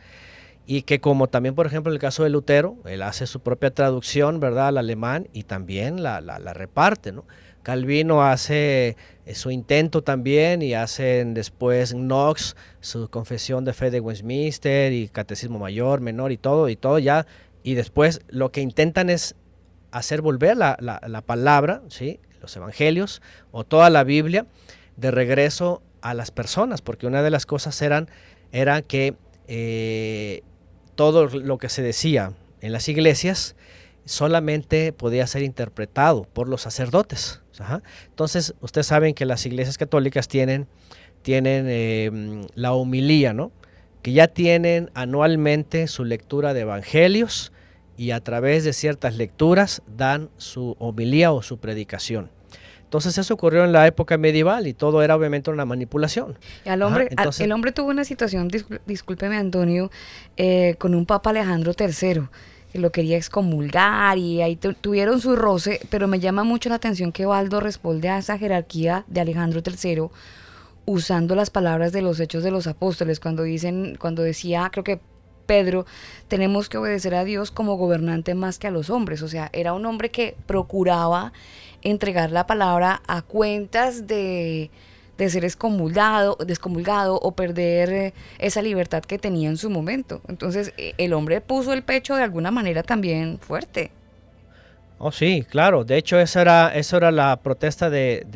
y 0.70 0.82
que 0.82 1.00
como 1.00 1.26
también, 1.26 1.56
por 1.56 1.66
ejemplo, 1.66 1.90
en 1.90 1.94
el 1.94 2.00
caso 2.00 2.22
de 2.22 2.30
Lutero, 2.30 2.76
él 2.84 3.02
hace 3.02 3.26
su 3.26 3.40
propia 3.40 3.74
traducción, 3.74 4.38
¿verdad?, 4.38 4.68
al 4.68 4.78
alemán 4.78 5.26
y 5.32 5.42
también 5.42 6.00
la, 6.00 6.20
la, 6.20 6.38
reparte, 6.54 7.10
¿no? 7.10 7.24
Calvino 7.64 8.22
hace 8.22 8.96
eh, 9.26 9.34
su 9.34 9.50
intento 9.50 10.02
también 10.02 10.62
y 10.62 10.74
hacen 10.74 11.34
después 11.34 11.90
Knox 11.90 12.54
su 12.78 13.08
confesión 13.08 13.64
de 13.64 13.72
fe 13.72 13.90
de 13.90 13.98
Westminster 13.98 14.92
y 14.92 15.08
catecismo 15.08 15.58
mayor, 15.58 16.00
menor 16.02 16.30
y 16.30 16.36
todo, 16.36 16.68
y 16.68 16.76
todo 16.76 17.00
ya. 17.00 17.26
Y 17.64 17.74
después 17.74 18.20
lo 18.28 18.52
que 18.52 18.60
intentan 18.60 19.10
es 19.10 19.34
hacer 19.90 20.22
volver 20.22 20.56
la, 20.56 20.76
la, 20.80 21.20
palabra, 21.22 21.82
¿sí? 21.88 22.20
los 22.40 22.54
evangelios 22.54 23.22
o 23.50 23.64
toda 23.64 23.90
la 23.90 24.04
Biblia 24.04 24.46
de 24.96 25.10
regreso 25.10 25.82
a 26.00 26.14
las 26.14 26.30
personas, 26.30 26.80
porque 26.80 27.08
una 27.08 27.24
de 27.24 27.30
las 27.30 27.44
cosas 27.44 27.82
eran, 27.82 28.08
era 28.52 28.82
que 28.82 29.16
eh, 29.48 30.44
todo 31.00 31.28
lo 31.28 31.56
que 31.56 31.70
se 31.70 31.80
decía 31.80 32.34
en 32.60 32.72
las 32.72 32.86
iglesias 32.90 33.56
solamente 34.04 34.92
podía 34.92 35.26
ser 35.26 35.42
interpretado 35.42 36.24
por 36.24 36.46
los 36.46 36.60
sacerdotes. 36.60 37.40
Entonces, 38.08 38.52
ustedes 38.60 38.88
saben 38.88 39.14
que 39.14 39.24
las 39.24 39.46
iglesias 39.46 39.78
católicas 39.78 40.28
tienen, 40.28 40.66
tienen 41.22 41.66
em, 41.70 42.46
la 42.54 42.74
homilía, 42.74 43.32
¿no? 43.32 43.50
que 44.02 44.12
ya 44.12 44.28
tienen 44.28 44.90
anualmente 44.92 45.86
su 45.86 46.04
lectura 46.04 46.52
de 46.52 46.60
evangelios 46.60 47.50
y 47.96 48.10
a 48.10 48.20
través 48.20 48.64
de 48.64 48.74
ciertas 48.74 49.16
lecturas 49.16 49.80
dan 49.96 50.28
su 50.36 50.76
homilía 50.78 51.32
o 51.32 51.40
su 51.40 51.56
predicación. 51.56 52.30
Entonces 52.90 53.16
eso 53.18 53.34
ocurrió 53.34 53.64
en 53.64 53.70
la 53.70 53.86
época 53.86 54.18
medieval 54.18 54.66
y 54.66 54.74
todo 54.74 55.00
era 55.04 55.14
obviamente 55.14 55.48
una 55.48 55.64
manipulación. 55.64 56.36
El 56.64 56.82
hombre, 56.82 57.08
el 57.38 57.52
hombre 57.52 57.70
tuvo 57.70 57.90
una 57.90 58.02
situación, 58.02 58.50
discúlpeme 58.84 59.36
Antonio, 59.36 59.92
eh, 60.36 60.74
con 60.76 60.96
un 60.96 61.06
papa 61.06 61.30
Alejandro 61.30 61.72
III 61.78 62.22
que 62.72 62.80
lo 62.80 62.90
quería 62.90 63.16
excomulgar 63.16 64.18
y 64.18 64.42
ahí 64.42 64.56
tuvieron 64.56 65.20
su 65.20 65.36
roce, 65.36 65.78
pero 65.88 66.08
me 66.08 66.18
llama 66.18 66.42
mucho 66.42 66.68
la 66.68 66.74
atención 66.74 67.12
que 67.12 67.26
Baldo 67.26 67.60
responde 67.60 68.08
a 68.08 68.18
esa 68.18 68.38
jerarquía 68.38 69.04
de 69.06 69.20
Alejandro 69.20 69.62
III 69.64 70.08
usando 70.84 71.36
las 71.36 71.50
palabras 71.50 71.92
de 71.92 72.02
los 72.02 72.18
hechos 72.18 72.42
de 72.42 72.50
los 72.50 72.66
apóstoles, 72.66 73.20
cuando 73.20 73.44
dicen, 73.44 73.96
cuando 74.00 74.24
decía, 74.24 74.68
creo 74.72 74.82
que 74.82 74.98
Pedro, 75.46 75.84
tenemos 76.28 76.68
que 76.68 76.78
obedecer 76.78 77.12
a 77.14 77.24
Dios 77.24 77.50
como 77.50 77.76
gobernante 77.76 78.34
más 78.34 78.60
que 78.60 78.68
a 78.68 78.70
los 78.70 78.88
hombres. 78.88 79.20
O 79.22 79.28
sea, 79.28 79.50
era 79.52 79.72
un 79.72 79.84
hombre 79.84 80.12
que 80.12 80.36
procuraba 80.46 81.32
entregar 81.82 82.30
la 82.30 82.46
palabra 82.46 83.02
a 83.06 83.22
cuentas 83.22 84.06
de, 84.06 84.70
de 85.20 85.30
ser 85.30 85.44
excomulgado, 85.44 86.36
descomulgado 86.46 87.16
o 87.16 87.32
perder 87.32 87.92
eh, 87.92 88.14
esa 88.38 88.62
libertad 88.62 89.02
que 89.02 89.18
tenía 89.18 89.48
en 89.48 89.58
su 89.58 89.68
momento. 89.68 90.22
Entonces 90.28 90.72
e, 90.78 90.94
el 90.96 91.12
hombre 91.12 91.40
puso 91.40 91.72
el 91.72 91.82
pecho 91.82 92.16
de 92.16 92.22
alguna 92.22 92.50
manera 92.50 92.82
también 92.82 93.38
fuerte. 93.38 93.90
Oh, 94.98 95.12
sí, 95.12 95.44
claro. 95.48 95.84
De 95.84 95.96
hecho, 95.96 96.18
esa 96.18 96.42
era, 96.42 96.74
esa 96.74 96.96
era 96.98 97.10
la 97.10 97.36
protesta 97.36 97.88
de, 97.88 98.26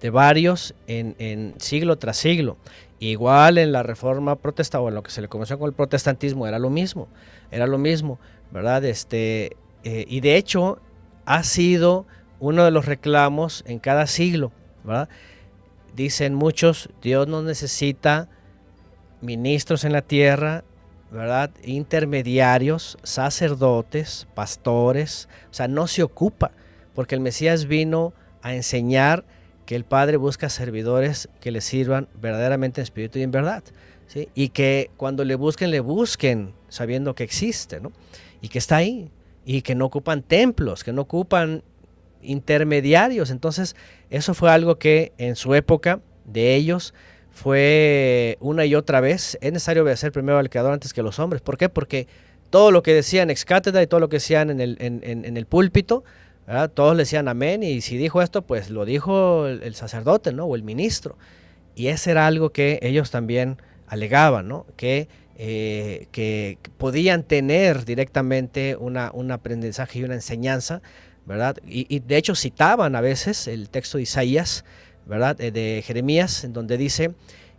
de, 0.00 0.10
varios 0.10 0.74
en, 0.86 1.14
en, 1.18 1.54
siglo 1.58 1.96
tras 1.96 2.16
siglo. 2.16 2.56
Igual 3.00 3.58
en 3.58 3.72
la 3.72 3.82
reforma 3.82 4.36
protestante 4.36 4.84
o 4.84 4.88
en 4.88 4.94
lo 4.94 5.02
que 5.02 5.10
se 5.10 5.20
le 5.20 5.28
conoció 5.28 5.58
con 5.58 5.68
el 5.68 5.74
protestantismo 5.74 6.46
era 6.46 6.58
lo 6.58 6.70
mismo. 6.70 7.08
Era 7.50 7.66
lo 7.66 7.76
mismo, 7.76 8.18
¿verdad? 8.50 8.84
Este, 8.84 9.56
eh, 9.84 10.04
y 10.08 10.20
de 10.20 10.36
hecho, 10.36 10.78
ha 11.24 11.42
sido 11.42 12.06
uno 12.42 12.64
de 12.64 12.72
los 12.72 12.86
reclamos 12.86 13.62
en 13.68 13.78
cada 13.78 14.06
siglo, 14.08 14.50
¿verdad? 14.82 15.08
dicen 15.94 16.34
muchos, 16.34 16.88
Dios 17.00 17.28
no 17.28 17.42
necesita 17.42 18.28
ministros 19.20 19.84
en 19.84 19.92
la 19.92 20.02
tierra, 20.02 20.64
¿verdad? 21.12 21.52
Intermediarios, 21.62 22.98
sacerdotes, 23.04 24.26
pastores, 24.34 25.28
o 25.50 25.54
sea, 25.54 25.68
no 25.68 25.86
se 25.86 26.02
ocupa, 26.02 26.50
porque 26.94 27.14
el 27.14 27.20
Mesías 27.20 27.66
vino 27.66 28.12
a 28.42 28.54
enseñar 28.54 29.24
que 29.64 29.76
el 29.76 29.84
Padre 29.84 30.16
busca 30.16 30.48
servidores 30.48 31.28
que 31.40 31.52
le 31.52 31.60
sirvan 31.60 32.08
verdaderamente 32.20 32.80
en 32.80 32.82
espíritu 32.82 33.20
y 33.20 33.22
en 33.22 33.30
verdad. 33.30 33.62
¿sí? 34.08 34.30
Y 34.34 34.48
que 34.48 34.90
cuando 34.96 35.24
le 35.24 35.36
busquen, 35.36 35.70
le 35.70 35.78
busquen 35.78 36.54
sabiendo 36.68 37.14
que 37.14 37.22
existe, 37.22 37.80
¿no? 37.80 37.92
Y 38.40 38.48
que 38.48 38.58
está 38.58 38.76
ahí. 38.76 39.10
Y 39.44 39.62
que 39.62 39.74
no 39.74 39.86
ocupan 39.86 40.22
templos, 40.22 40.82
que 40.82 40.92
no 40.92 41.02
ocupan 41.02 41.62
intermediarios. 42.22 43.30
Entonces, 43.30 43.76
eso 44.10 44.34
fue 44.34 44.50
algo 44.50 44.78
que 44.78 45.12
en 45.18 45.36
su 45.36 45.54
época 45.54 46.00
de 46.24 46.54
ellos 46.54 46.94
fue 47.32 48.36
una 48.40 48.64
y 48.64 48.74
otra 48.74 49.00
vez. 49.00 49.38
Es 49.40 49.52
necesario 49.52 49.82
obedecer 49.82 50.12
primero 50.12 50.38
al 50.38 50.50
Creador 50.50 50.72
antes 50.72 50.92
que 50.92 51.02
los 51.02 51.18
hombres. 51.18 51.42
¿Por 51.42 51.56
qué? 51.56 51.68
Porque 51.68 52.06
todo 52.50 52.70
lo 52.70 52.82
que 52.82 52.92
decían 52.92 53.30
ex 53.30 53.44
cátedra 53.44 53.82
y 53.82 53.86
todo 53.86 54.00
lo 54.00 54.08
que 54.08 54.16
decían 54.16 54.50
en 54.50 54.60
el, 54.60 54.76
en, 54.80 55.36
el 55.36 55.46
púlpito, 55.46 56.04
todos 56.74 56.94
le 56.94 57.02
decían 57.02 57.28
amén. 57.28 57.62
Y 57.62 57.80
si 57.80 57.96
dijo 57.96 58.20
esto, 58.20 58.42
pues 58.42 58.68
lo 58.70 58.84
dijo 58.84 59.46
el, 59.46 59.74
sacerdote 59.74 60.32
¿no? 60.32 60.44
o 60.44 60.54
el 60.54 60.62
ministro. 60.62 61.16
Y 61.74 61.86
ese 61.86 62.10
era 62.10 62.26
algo 62.26 62.50
que 62.50 62.78
ellos 62.82 63.10
también 63.10 63.56
alegaban, 63.86 64.46
¿no? 64.46 64.66
que, 64.76 65.08
eh, 65.38 66.08
que 66.12 66.58
podían 66.76 67.22
tener 67.22 67.86
directamente 67.86 68.76
una, 68.76 69.10
un 69.14 69.30
aprendizaje 69.30 70.00
y 70.00 70.04
una 70.04 70.14
enseñanza 70.14 70.82
Y, 71.66 72.00
de 72.00 72.16
hecho 72.16 72.34
citaban 72.34 72.96
a 72.96 73.00
veces 73.00 73.46
el 73.46 73.70
texto 73.70 73.98
de 73.98 74.02
Isaías. 74.02 74.64
Eh, 75.10 75.50
de 75.50 75.82
Jeremías, 75.84 76.44
en 76.44 76.52
donde 76.52 76.76
dice, 76.76 77.14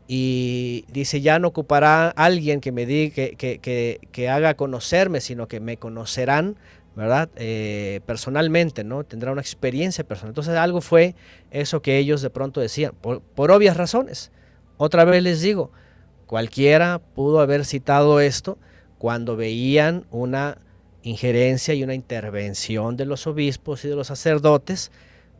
y 0.07 0.85
dice, 0.91 1.21
ya 1.21 1.39
no 1.39 1.49
ocupará 1.49 2.09
alguien 2.09 2.61
que 2.61 2.71
me 2.71 2.85
diga, 2.85 3.29
que, 3.37 3.99
que, 4.11 4.29
haga 4.29 4.55
conocerme, 4.55 5.21
sino 5.21 5.47
que 5.47 5.59
me 5.59 5.77
conocerán, 5.77 6.55
¿verdad? 6.95 7.29
Eh, 7.35 8.01
personalmente, 8.05 8.83
¿no? 8.83 9.03
Tendrá 9.03 9.31
una 9.31 9.41
experiencia 9.41 10.03
personal. 10.03 10.31
Entonces 10.31 10.55
algo 10.55 10.81
fue 10.81 11.15
eso 11.51 11.81
que 11.81 11.97
ellos 11.97 12.21
de 12.21 12.29
pronto 12.29 12.61
decían, 12.61 12.93
por 13.01 13.51
obvias 13.51 13.77
razones. 13.77 14.31
Otra 14.77 15.05
vez 15.05 15.21
les 15.21 15.41
digo, 15.41 15.71
cualquiera 16.25 16.99
pudo 16.99 17.39
haber 17.39 17.65
citado 17.65 18.19
esto 18.19 18.57
cuando 18.97 19.35
veían 19.35 20.05
una 20.11 20.57
injerencia 21.03 21.73
y 21.73 21.83
una 21.83 21.93
intervención 21.93 22.97
de 22.97 23.05
los 23.05 23.27
obispos 23.27 23.85
y 23.85 23.89
de 23.89 23.95
los 23.95 24.07
sacerdotes, 24.07 24.91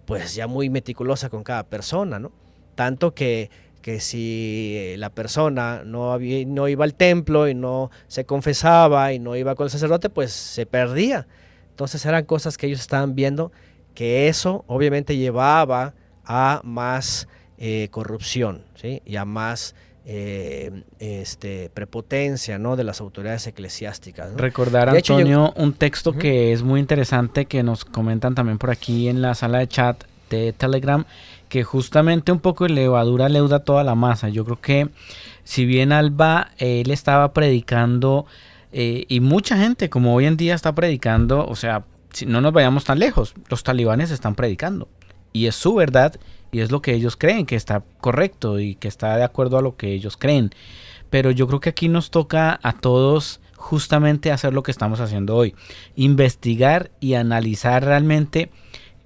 pues 0.06 0.36
ya 0.36 0.48
muy 0.48 0.70
meticulosa 0.70 1.30
con 1.30 1.44
cada 1.44 1.64
persona, 1.64 2.20
¿no? 2.20 2.32
Tanto 2.76 3.14
que, 3.14 3.50
que 3.82 4.00
si 4.00 4.96
la 4.98 5.10
persona 5.10 5.84
no, 5.86 6.18
no 6.20 6.68
iba 6.68 6.84
al 6.84 6.94
templo 6.94 7.48
y 7.48 7.56
no 7.56 7.92
se 8.08 8.26
confesaba 8.26 9.14
y 9.14 9.20
no 9.20 9.36
iba 9.36 9.56
con 9.56 9.66
el 9.66 9.72
sacerdote, 9.72 10.10
pues 10.10 10.32
se 10.32 10.66
perdía. 10.66 11.28
Entonces 11.70 12.06
eran 12.06 12.26
cosas 12.26 12.58
que 12.58 12.68
ellos 12.68 12.82
estaban 12.82 13.16
viendo 13.16 13.52
que 13.94 14.28
eso 14.28 14.64
obviamente 14.68 15.18
llevaba 15.18 15.94
a 16.26 16.62
más 16.64 17.28
eh, 17.58 17.88
corrupción 17.92 18.64
¿sí? 18.76 19.02
y 19.06 19.16
a 19.18 19.26
más 19.26 19.76
eh, 20.06 20.84
este, 21.00 21.70
prepotencia 21.74 22.60
¿no? 22.60 22.76
de 22.76 22.84
las 22.84 23.00
autoridades 23.00 23.48
eclesiásticas. 23.48 24.34
Recordar, 24.36 24.90
Antonio, 24.90 25.54
un 25.56 25.74
texto 25.74 26.14
que 26.14 26.52
es 26.52 26.62
muy 26.62 26.80
interesante 26.80 27.46
que 27.46 27.64
nos 27.64 27.86
comentan 27.86 28.36
también 28.36 28.58
por 28.58 28.70
aquí 28.70 29.08
en 29.08 29.22
la 29.22 29.34
sala 29.34 29.60
de 29.60 29.68
chat 29.68 30.04
de 30.30 30.52
Telegram, 30.52 31.06
que 31.48 31.64
justamente 31.64 32.32
un 32.32 32.40
poco 32.40 32.66
de 32.66 32.72
levadura 32.72 33.30
leuda 33.30 33.60
toda 33.60 33.84
la 33.84 33.96
masa. 33.96 34.30
Yo 34.30 34.44
creo 34.44 34.60
que 34.60 34.90
si 35.44 35.66
bien 35.66 35.92
Alba, 35.92 36.50
él 36.58 36.92
estaba 36.92 37.32
predicando, 37.34 38.26
eh, 38.72 39.06
y 39.08 39.20
mucha 39.20 39.58
gente 39.58 39.90
como 39.90 40.16
hoy 40.16 40.26
en 40.26 40.36
día 40.36 40.56
está 40.56 40.74
predicando, 40.74 41.46
o 41.48 41.56
sea, 41.56 41.86
si 42.12 42.26
no 42.26 42.42
nos 42.42 42.54
vayamos 42.54 42.84
tan 42.84 43.00
lejos, 43.00 43.34
los 43.50 43.64
talibanes 43.64 44.12
están 44.12 44.36
predicando. 44.36 44.88
Y 45.32 45.48
es 45.48 45.56
su 45.56 45.74
verdad 45.74 46.16
y 46.54 46.62
es 46.62 46.72
lo 46.72 46.82
que 46.82 46.94
ellos 46.94 47.18
creen 47.18 47.46
que 47.46 47.56
está 47.56 47.84
correcto 48.00 48.60
y 48.60 48.76
que 48.76 48.88
está 48.88 49.18
de 49.18 49.24
acuerdo 49.24 49.58
a 49.58 49.62
lo 49.62 49.76
que 49.76 49.92
ellos 49.92 50.16
creen. 50.16 50.52
Pero 51.10 51.32
yo 51.32 51.48
creo 51.48 51.60
que 51.60 51.70
aquí 51.70 51.90
nos 51.90 52.12
toca 52.12 52.60
a 52.64 52.74
todos 52.74 53.42
justamente 53.58 54.32
hacer 54.32 54.54
lo 54.54 54.62
que 54.62 54.72
estamos 54.72 55.00
haciendo 55.00 55.36
hoy, 55.36 55.56
investigar 55.96 56.92
y 57.00 57.16
analizar 57.16 57.84
realmente 57.84 58.52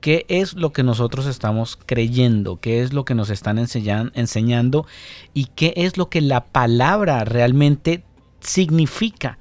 qué 0.02 0.26
es 0.28 0.54
lo 0.54 0.74
que 0.74 0.84
nosotros 0.84 1.26
estamos 1.26 1.78
creyendo, 1.86 2.60
qué 2.60 2.82
es 2.82 2.92
lo 2.92 3.06
que 3.06 3.16
nos 3.16 3.30
están 3.30 3.58
enseñando 3.60 4.86
y 5.34 5.46
qué 5.56 5.74
es 5.78 5.98
lo 5.98 6.10
que 6.10 6.22
la 6.22 6.46
palabra 6.46 7.24
realmente 7.24 8.04
significa. 8.42 9.38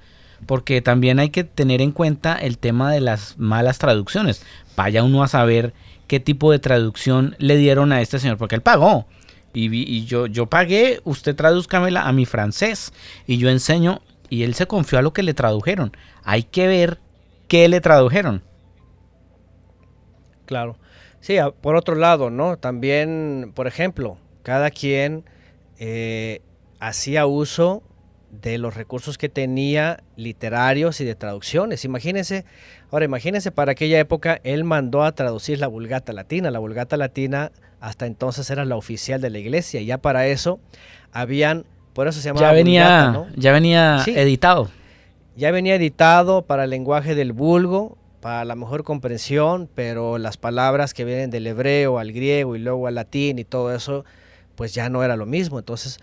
Porque 0.46 0.82
también 0.82 1.18
hay 1.18 1.30
que 1.30 1.44
tener 1.44 1.80
en 1.80 1.92
cuenta 1.92 2.36
el 2.36 2.58
tema 2.58 2.92
de 2.92 3.00
las 3.00 3.38
malas 3.38 3.78
traducciones. 3.78 4.42
Vaya 4.76 5.02
uno 5.02 5.22
a 5.22 5.28
saber 5.28 5.72
qué 6.06 6.20
tipo 6.20 6.52
de 6.52 6.58
traducción 6.58 7.36
le 7.38 7.56
dieron 7.56 7.92
a 7.92 8.00
este 8.00 8.18
señor, 8.18 8.38
porque 8.38 8.54
él 8.54 8.62
pagó. 8.62 9.06
Y, 9.52 10.04
yo, 10.04 10.26
yo 10.26 10.46
pagué, 10.46 11.00
usted 11.04 11.34
tradúzcamela 11.34 12.02
a 12.02 12.12
mi 12.12 12.26
francés. 12.26 12.92
Y 13.26 13.38
yo 13.38 13.48
enseño, 13.48 14.02
y 14.28 14.42
él 14.42 14.54
se 14.54 14.66
confió 14.66 14.98
a 14.98 15.02
lo 15.02 15.14
que 15.14 15.22
le 15.22 15.32
tradujeron. 15.32 15.96
Hay 16.24 16.42
que 16.42 16.66
ver 16.66 17.00
qué 17.48 17.66
le 17.68 17.80
tradujeron. 17.80 18.42
Claro. 20.44 20.78
Sí, 21.20 21.38
por 21.62 21.74
otro 21.74 21.94
lado, 21.94 22.28
¿no? 22.28 22.58
También, 22.58 23.52
por 23.54 23.66
ejemplo, 23.66 24.18
cada 24.42 24.70
quien 24.70 25.24
eh, 25.78 26.42
hacía 26.78 27.26
uso 27.26 27.82
de 28.40 28.58
los 28.58 28.74
recursos 28.74 29.18
que 29.18 29.28
tenía 29.28 30.02
literarios 30.16 31.00
y 31.00 31.04
de 31.04 31.14
traducciones. 31.14 31.84
Imagínense, 31.84 32.44
ahora 32.90 33.04
imagínense 33.04 33.50
para 33.50 33.72
aquella 33.72 33.98
época 33.98 34.40
él 34.44 34.64
mandó 34.64 35.02
a 35.04 35.12
traducir 35.12 35.58
la 35.58 35.66
Vulgata 35.66 36.12
Latina. 36.12 36.50
La 36.50 36.58
Vulgata 36.58 36.96
Latina 36.96 37.52
hasta 37.80 38.06
entonces 38.06 38.48
era 38.50 38.64
la 38.64 38.76
oficial 38.76 39.20
de 39.20 39.30
la 39.30 39.38
iglesia. 39.38 39.80
Y 39.80 39.86
ya 39.86 39.98
para 39.98 40.26
eso 40.26 40.60
habían, 41.12 41.64
por 41.92 42.08
eso 42.08 42.20
se 42.20 42.28
llamaba 42.28 42.48
ya 42.48 42.52
venía, 42.52 43.26
Ya 43.36 43.52
venía 43.52 44.02
editado. 44.06 44.70
Ya 45.36 45.50
venía 45.50 45.74
editado 45.74 46.42
para 46.42 46.64
el 46.64 46.70
lenguaje 46.70 47.14
del 47.14 47.32
vulgo, 47.32 47.98
para 48.20 48.44
la 48.44 48.54
mejor 48.56 48.84
comprensión, 48.84 49.68
pero 49.74 50.18
las 50.18 50.36
palabras 50.36 50.94
que 50.94 51.04
vienen 51.04 51.30
del 51.30 51.46
hebreo 51.46 51.98
al 51.98 52.12
griego 52.12 52.56
y 52.56 52.58
luego 52.58 52.86
al 52.86 52.94
latín 52.94 53.38
y 53.38 53.44
todo 53.44 53.74
eso, 53.74 54.04
pues 54.54 54.74
ya 54.74 54.88
no 54.88 55.04
era 55.04 55.16
lo 55.16 55.26
mismo. 55.26 55.58
Entonces 55.58 56.00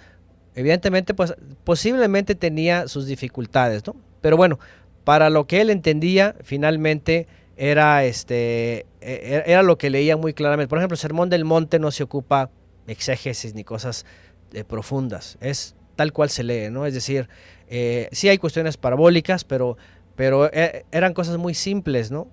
Evidentemente, 0.56 1.14
pues 1.14 1.34
posiblemente 1.64 2.36
tenía 2.36 2.88
sus 2.88 3.08
dificultades, 3.08 3.86
¿no? 3.88 3.96
Pero 4.22 4.38
bueno, 4.38 4.60
para 5.04 5.30
lo 5.30 5.48
que 5.48 5.62
él 5.62 5.70
entendía, 5.70 6.36
finalmente 6.44 7.28
era, 7.58 8.04
este, 8.06 8.80
e, 8.80 8.86
e, 9.02 9.44
era 9.46 9.64
lo 9.64 9.78
que 9.78 9.90
leía 9.90 10.18
muy 10.18 10.34
claramente. 10.34 10.70
Por 10.70 10.78
ejemplo, 10.78 10.96
el 10.96 11.00
Sermón 11.00 11.30
del 11.30 11.46
Monte 11.46 11.80
no 11.80 11.92
se 11.92 12.04
ocupa 12.04 12.50
exégesis 12.88 13.54
ni 13.54 13.64
cosas 13.64 14.06
eh, 14.54 14.64
profundas, 14.64 15.38
es 15.42 15.76
tal 15.96 16.14
cual 16.14 16.30
se 16.30 16.44
lee, 16.44 16.70
¿no? 16.70 16.86
Es 16.86 16.94
decir, 16.94 17.30
eh, 17.68 18.10
sí 18.12 18.30
hay 18.30 18.38
cuestiones 18.38 18.78
parabólicas, 18.78 19.44
pero, 19.44 19.78
pero 20.16 20.52
eh, 20.54 20.86
eran 20.92 21.14
cosas 21.14 21.38
muy 21.38 21.54
simples, 21.54 22.12
¿no? 22.12 22.28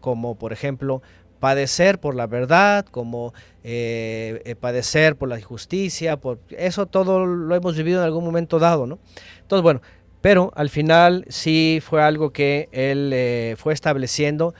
como 0.00 0.36
por 0.36 0.54
ejemplo, 0.54 1.02
padecer 1.40 1.98
por 1.98 2.14
la 2.14 2.26
verdad, 2.26 2.86
como 2.86 3.32
eh, 3.64 4.42
eh, 4.44 4.54
padecer 4.54 5.16
por 5.16 5.28
la 5.28 5.38
injusticia, 5.38 6.18
por 6.18 6.38
eso 6.50 6.86
todo 6.86 7.26
lo 7.26 7.54
hemos 7.56 7.76
vivido 7.76 8.00
en 8.00 8.04
algún 8.04 8.24
momento 8.24 8.58
dado, 8.58 8.86
¿no? 8.86 8.98
Entonces, 9.40 9.62
bueno, 9.62 9.80
pero 10.20 10.52
al 10.54 10.68
final 10.68 11.24
sí 11.28 11.80
fue 11.82 12.02
algo 12.02 12.30
que 12.30 12.68
él 12.72 13.10
eh, 13.12 13.56
fue 13.58 13.72
estableciendo. 13.72 14.54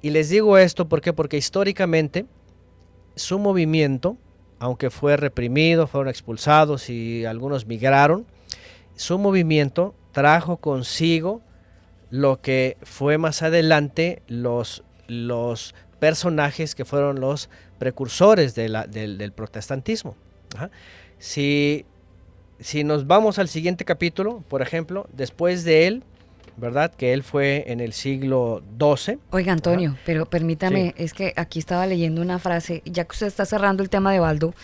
Y 0.00 0.10
les 0.10 0.30
digo 0.30 0.58
esto 0.58 0.88
¿por 0.88 1.00
porque 1.14 1.36
históricamente 1.36 2.26
su 3.14 3.38
movimiento, 3.38 4.16
aunque 4.58 4.90
fue 4.90 5.16
reprimido, 5.16 5.86
fueron 5.86 6.08
expulsados 6.08 6.88
y 6.88 7.24
algunos 7.26 7.66
migraron, 7.66 8.26
su 8.96 9.18
movimiento 9.18 9.94
trajo 10.12 10.56
consigo 10.56 11.42
lo 12.10 12.40
que 12.40 12.76
fue 12.82 13.16
más 13.16 13.42
adelante 13.42 14.22
los, 14.28 14.84
los 15.08 15.74
personajes 16.02 16.74
que 16.74 16.84
fueron 16.84 17.20
los 17.20 17.48
precursores 17.78 18.56
de 18.56 18.68
la, 18.68 18.88
del, 18.88 19.30
protestantismo. 19.30 20.16
Si, 21.20 21.86
si 22.58 22.82
nos 22.82 23.06
vamos 23.06 23.38
al 23.38 23.46
siguiente 23.46 23.84
capítulo, 23.84 24.42
por 24.48 24.62
ejemplo, 24.62 25.06
después 25.12 25.62
de 25.62 25.86
él, 25.86 26.02
¿verdad? 26.56 26.92
Que 26.92 27.12
él 27.12 27.22
fue 27.22 27.66
en 27.68 27.78
el 27.78 27.92
siglo 27.92 28.64
XII. 28.80 29.20
Oiga, 29.30 29.52
Antonio, 29.52 29.96
pero 30.04 30.26
permítame, 30.26 30.92
es 30.98 31.14
que 31.14 31.34
aquí 31.36 31.60
estaba 31.60 31.86
leyendo 31.86 32.20
una 32.20 32.40
frase, 32.40 32.82
ya 32.84 33.04
que 33.04 33.12
usted 33.12 33.28
está 33.28 33.46
cerrando 33.46 33.84
el 33.84 33.88
tema 33.88 34.10
de 34.12 34.18
Baldo, 34.18 34.54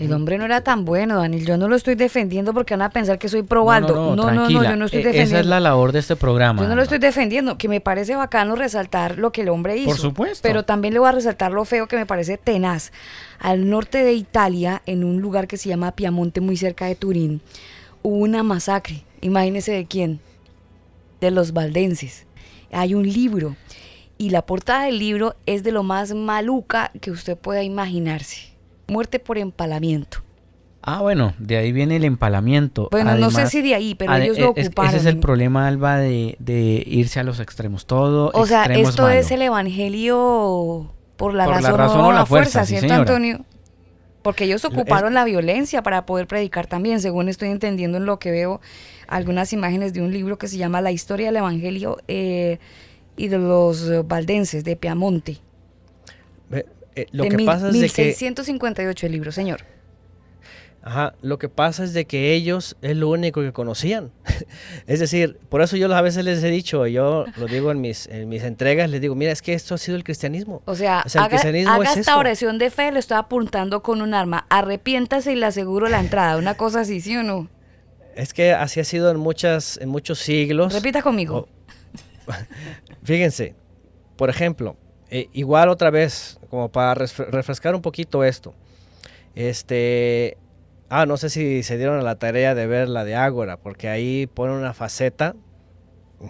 el 0.00 0.14
hombre 0.14 0.38
no 0.38 0.46
era 0.46 0.62
tan 0.62 0.86
bueno, 0.86 1.18
Daniel. 1.18 1.44
Yo 1.44 1.58
no 1.58 1.68
lo 1.68 1.76
estoy 1.76 1.94
defendiendo 1.94 2.54
porque 2.54 2.72
van 2.72 2.80
a 2.80 2.88
pensar 2.88 3.18
que 3.18 3.28
soy 3.28 3.42
probando. 3.42 3.94
No, 3.94 4.16
no, 4.16 4.30
no, 4.32 4.48
yo 4.48 4.74
no 4.74 4.86
estoy 4.86 5.02
defendiendo. 5.02 5.34
Esa 5.34 5.40
es 5.40 5.46
la 5.46 5.60
labor 5.60 5.92
de 5.92 5.98
este 5.98 6.16
programa. 6.16 6.62
Yo 6.62 6.68
no 6.68 6.74
lo 6.74 6.80
estoy 6.80 6.98
defendiendo, 6.98 7.58
que 7.58 7.68
me 7.68 7.82
parece 7.82 8.16
bacano 8.16 8.56
resaltar 8.56 9.18
lo 9.18 9.30
que 9.30 9.42
el 9.42 9.50
hombre 9.50 9.76
hizo. 9.76 9.90
Por 9.90 9.98
supuesto. 9.98 10.40
Pero 10.42 10.64
también 10.64 10.94
le 10.94 11.00
voy 11.00 11.10
a 11.10 11.12
resaltar 11.12 11.52
lo 11.52 11.66
feo 11.66 11.86
que 11.86 11.96
me 11.96 12.06
parece 12.06 12.38
tenaz. 12.38 12.92
Al 13.38 13.68
norte 13.68 14.02
de 14.02 14.14
Italia, 14.14 14.80
en 14.86 15.04
un 15.04 15.20
lugar 15.20 15.46
que 15.46 15.58
se 15.58 15.68
llama 15.68 15.92
Piamonte, 15.92 16.40
muy 16.40 16.56
cerca 16.56 16.86
de 16.86 16.94
Turín, 16.94 17.42
hubo 18.02 18.16
una 18.16 18.42
masacre. 18.42 19.04
Imagínese 19.20 19.72
de 19.72 19.84
quién. 19.84 20.20
De 21.20 21.30
los 21.30 21.52
valdenses. 21.52 22.24
Hay 22.72 22.94
un 22.94 23.06
libro. 23.06 23.54
Y 24.16 24.30
la 24.30 24.46
portada 24.46 24.84
del 24.84 24.98
libro 24.98 25.36
es 25.44 25.62
de 25.62 25.72
lo 25.72 25.82
más 25.82 26.14
maluca 26.14 26.90
que 27.02 27.10
usted 27.10 27.36
pueda 27.36 27.62
imaginarse 27.62 28.49
muerte 28.90 29.18
por 29.18 29.38
empalamiento. 29.38 30.18
Ah, 30.82 31.02
bueno, 31.02 31.34
de 31.38 31.58
ahí 31.58 31.72
viene 31.72 31.96
el 31.96 32.04
empalamiento. 32.04 32.88
Bueno, 32.90 33.14
no 33.16 33.30
sé 33.30 33.46
si 33.48 33.60
de 33.60 33.74
ahí, 33.74 33.94
pero 33.94 34.14
ellos 34.14 34.38
lo 34.38 34.50
ocuparon. 34.50 34.88
Ese 34.88 34.98
es 34.98 35.06
el 35.06 35.18
problema, 35.18 35.66
Alba, 35.66 35.98
de, 35.98 36.36
de 36.38 36.82
irse 36.86 37.20
a 37.20 37.22
los 37.22 37.38
extremos. 37.38 37.86
Todo. 37.86 38.30
O 38.32 38.46
sea, 38.46 38.64
esto 38.64 39.08
es 39.08 39.30
el 39.30 39.42
evangelio 39.42 40.90
por 41.16 41.34
la, 41.34 41.46
razón, 41.46 42.00
o 42.00 42.12
la 42.12 42.24
fuerza, 42.24 42.64
¿cierto, 42.64 42.94
Antonio? 42.94 43.44
Porque 44.22 44.44
ellos 44.44 44.64
ocuparon 44.64 45.12
la 45.12 45.24
violencia 45.24 45.82
para 45.82 46.06
poder 46.06 46.26
predicar 46.26 46.66
también, 46.66 47.00
según 47.00 47.28
estoy 47.28 47.50
entendiendo 47.50 47.98
en 47.98 48.06
lo 48.06 48.18
que 48.18 48.30
veo 48.30 48.60
algunas 49.06 49.52
imágenes 49.52 49.92
de 49.92 50.00
un 50.00 50.12
libro 50.12 50.38
que 50.38 50.48
se 50.48 50.56
llama 50.56 50.80
La 50.80 50.92
historia 50.92 51.26
del 51.26 51.36
Evangelio 51.36 51.98
eh, 52.08 52.58
y 53.16 53.28
de 53.28 53.38
los 53.38 54.06
valdenses 54.06 54.64
de 54.64 54.76
Piamonte. 54.76 55.38
Eh, 57.00 57.06
lo 57.12 57.24
que 57.24 57.38
pasa 57.44 57.68
es 57.68 57.74
1658 57.74 59.06
el 59.06 59.12
libro, 59.12 59.32
señor. 59.32 59.64
Ajá, 60.82 61.14
lo 61.20 61.38
que 61.38 61.50
pasa 61.50 61.84
es 61.84 61.92
de 61.92 62.06
que 62.06 62.32
ellos 62.32 62.76
es 62.80 62.96
lo 62.96 63.08
único 63.08 63.42
que 63.42 63.52
conocían. 63.52 64.12
es 64.86 65.00
decir, 65.00 65.38
por 65.48 65.60
eso 65.60 65.76
yo 65.76 65.94
a 65.94 66.00
veces 66.00 66.24
les 66.24 66.42
he 66.42 66.48
dicho, 66.48 66.86
yo 66.86 67.26
lo 67.36 67.46
digo 67.46 67.70
en 67.70 67.80
mis, 67.82 68.06
en 68.06 68.28
mis 68.28 68.42
entregas, 68.44 68.88
les 68.88 69.00
digo, 69.00 69.14
mira, 69.14 69.30
es 69.30 69.42
que 69.42 69.52
esto 69.52 69.74
ha 69.74 69.78
sido 69.78 69.96
el 69.96 70.04
cristianismo. 70.04 70.62
O 70.64 70.74
sea, 70.74 71.00
haga, 71.00 71.36
esta 71.94 72.16
oración 72.16 72.58
de 72.58 72.70
fe, 72.70 72.92
le 72.92 72.98
estoy 72.98 73.18
apuntando 73.18 73.82
con 73.82 74.00
un 74.00 74.14
arma, 74.14 74.46
arrepiéntase 74.48 75.32
y 75.32 75.36
le 75.36 75.46
aseguro 75.46 75.88
la 75.88 76.00
entrada, 76.00 76.38
una 76.38 76.54
cosa 76.54 76.80
así, 76.80 77.00
¿sí 77.00 77.16
o 77.16 77.22
no? 77.22 77.48
Es 78.16 78.32
que 78.32 78.52
así 78.52 78.80
ha 78.80 78.84
sido 78.84 79.10
en, 79.10 79.18
muchas, 79.18 79.78
en 79.78 79.88
muchos 79.90 80.18
siglos. 80.18 80.72
Repita 80.72 81.02
conmigo. 81.02 81.48
fíjense, 83.04 83.54
por 84.16 84.30
ejemplo, 84.30 84.76
eh, 85.10 85.28
igual 85.32 85.68
otra 85.68 85.90
vez, 85.90 86.38
como 86.48 86.70
para 86.70 86.94
refrescar 86.94 87.74
un 87.74 87.82
poquito 87.82 88.24
esto, 88.24 88.54
este, 89.34 90.36
Ah, 90.92 91.06
no 91.06 91.16
sé 91.16 91.30
si 91.30 91.62
se 91.62 91.78
dieron 91.78 92.00
a 92.00 92.02
la 92.02 92.16
tarea 92.16 92.56
de 92.56 92.66
ver 92.66 92.88
la 92.88 93.04
de 93.04 93.14
Ágora, 93.14 93.56
porque 93.56 93.88
ahí 93.88 94.26
pone 94.26 94.52
una 94.52 94.74
faceta 94.74 95.36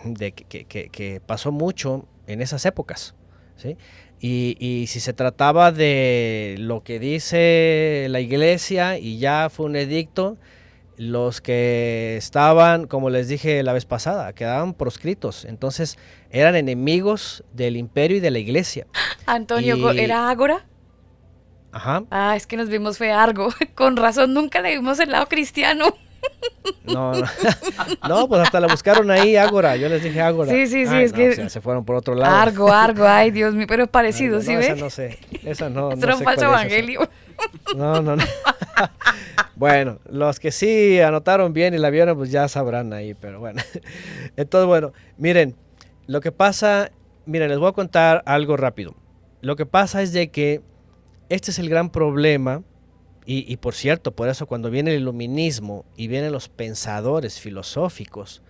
de 0.04 0.32
que, 0.32 1.22
pasó 1.24 1.50
mucho 1.50 2.06
en 2.26 2.42
esas 2.42 2.66
épocas. 2.66 3.14
¿sí? 3.56 3.78
Y, 4.20 4.84
si 4.86 5.00
se 5.00 5.14
trataba 5.14 5.72
de 5.72 6.56
lo 6.58 6.82
que 6.82 6.98
dice 6.98 8.06
la 8.10 8.20
iglesia 8.20 8.98
y 8.98 9.18
ya 9.18 9.48
fue 9.48 9.64
un 9.64 9.76
edicto, 9.76 10.36
los 11.00 11.40
que 11.40 12.18
estaban, 12.18 12.86
como 12.86 13.08
les 13.08 13.26
dije 13.26 13.62
la 13.62 13.72
vez 13.72 13.86
pasada, 13.86 14.34
quedaban 14.34 14.74
proscritos. 14.74 15.46
Entonces 15.46 15.96
eran 16.28 16.56
enemigos 16.56 17.42
del 17.54 17.78
imperio 17.78 18.18
y 18.18 18.20
de 18.20 18.30
la 18.30 18.38
iglesia. 18.38 18.86
Antonio, 19.24 19.92
¿era 19.92 20.28
Ágora? 20.28 20.66
Ajá. 21.72 22.02
Ah, 22.10 22.36
es 22.36 22.46
que 22.46 22.58
nos 22.58 22.68
vimos 22.68 22.98
fue 22.98 23.12
algo. 23.12 23.48
Con 23.74 23.96
razón, 23.96 24.34
nunca 24.34 24.60
le 24.60 24.74
vimos 24.74 25.00
el 25.00 25.12
lado 25.12 25.26
cristiano. 25.26 25.86
No, 26.84 27.12
no. 27.12 27.26
no, 28.08 28.28
pues 28.28 28.42
hasta 28.42 28.60
la 28.60 28.66
buscaron 28.66 29.10
ahí, 29.10 29.36
Ágora. 29.36 29.76
Yo 29.76 29.88
les 29.88 30.02
dije 30.02 30.20
Ágora. 30.20 30.50
Sí, 30.50 30.66
sí, 30.66 30.86
sí, 30.86 30.96
es 30.96 31.12
que. 31.12 31.48
se 31.48 31.60
fueron 31.60 31.84
por 31.84 31.96
otro 31.96 32.14
lado. 32.14 32.34
Argo, 32.34 32.72
Argo, 32.72 33.06
ay, 33.06 33.30
Dios 33.30 33.54
mío, 33.54 33.66
pero 33.68 33.84
es 33.84 33.88
parecido, 33.88 34.40
¿sí 34.40 34.56
ves? 34.56 34.66
Esa 34.66 34.76
no 34.76 34.90
sé. 34.90 35.18
Esa 35.44 35.68
no. 35.68 35.90
no 35.90 36.16
un 36.16 36.22
falso 36.22 36.46
evangelio. 36.46 37.08
No, 37.76 38.02
no, 38.02 38.16
no. 38.16 38.24
bueno, 39.56 39.98
los 40.10 40.40
que 40.40 40.50
sí 40.50 41.00
anotaron 41.00 41.52
bien 41.52 41.74
y 41.74 41.78
la 41.78 41.90
vieron, 41.90 42.16
pues 42.16 42.30
ya 42.30 42.48
sabrán 42.48 42.92
ahí, 42.92 43.14
pero 43.14 43.40
bueno. 43.40 43.62
Entonces, 44.36 44.66
bueno, 44.66 44.92
miren, 45.16 45.56
lo 46.06 46.20
que 46.20 46.32
pasa, 46.32 46.90
miren, 47.26 47.48
les 47.48 47.58
voy 47.58 47.68
a 47.68 47.72
contar 47.72 48.22
algo 48.26 48.56
rápido. 48.56 48.94
Lo 49.40 49.56
que 49.56 49.66
pasa 49.66 50.02
es 50.02 50.12
de 50.12 50.30
que 50.30 50.60
este 51.28 51.50
es 51.50 51.58
el 51.58 51.68
gran 51.70 51.90
problema, 51.90 52.62
y, 53.26 53.56
por 53.58 53.74
cierto, 53.74 54.12
por 54.12 54.28
eso 54.28 54.46
cuando 54.46 54.70
viene 54.70 54.92
el 54.94 55.02
iluminismo 55.02 55.84
y 55.96 56.08
vienen 56.08 56.32
los 56.32 56.48
pensadores 56.48 57.38
filosóficos 57.38 58.42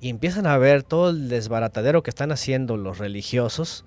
y 0.00 0.08
empiezan 0.08 0.46
a 0.46 0.56
ver 0.58 0.82
todo 0.82 1.10
el 1.10 1.28
desbaratadero 1.28 2.02
que 2.02 2.10
están 2.10 2.32
haciendo 2.32 2.76
los 2.76 2.98
religiosos, 2.98 3.84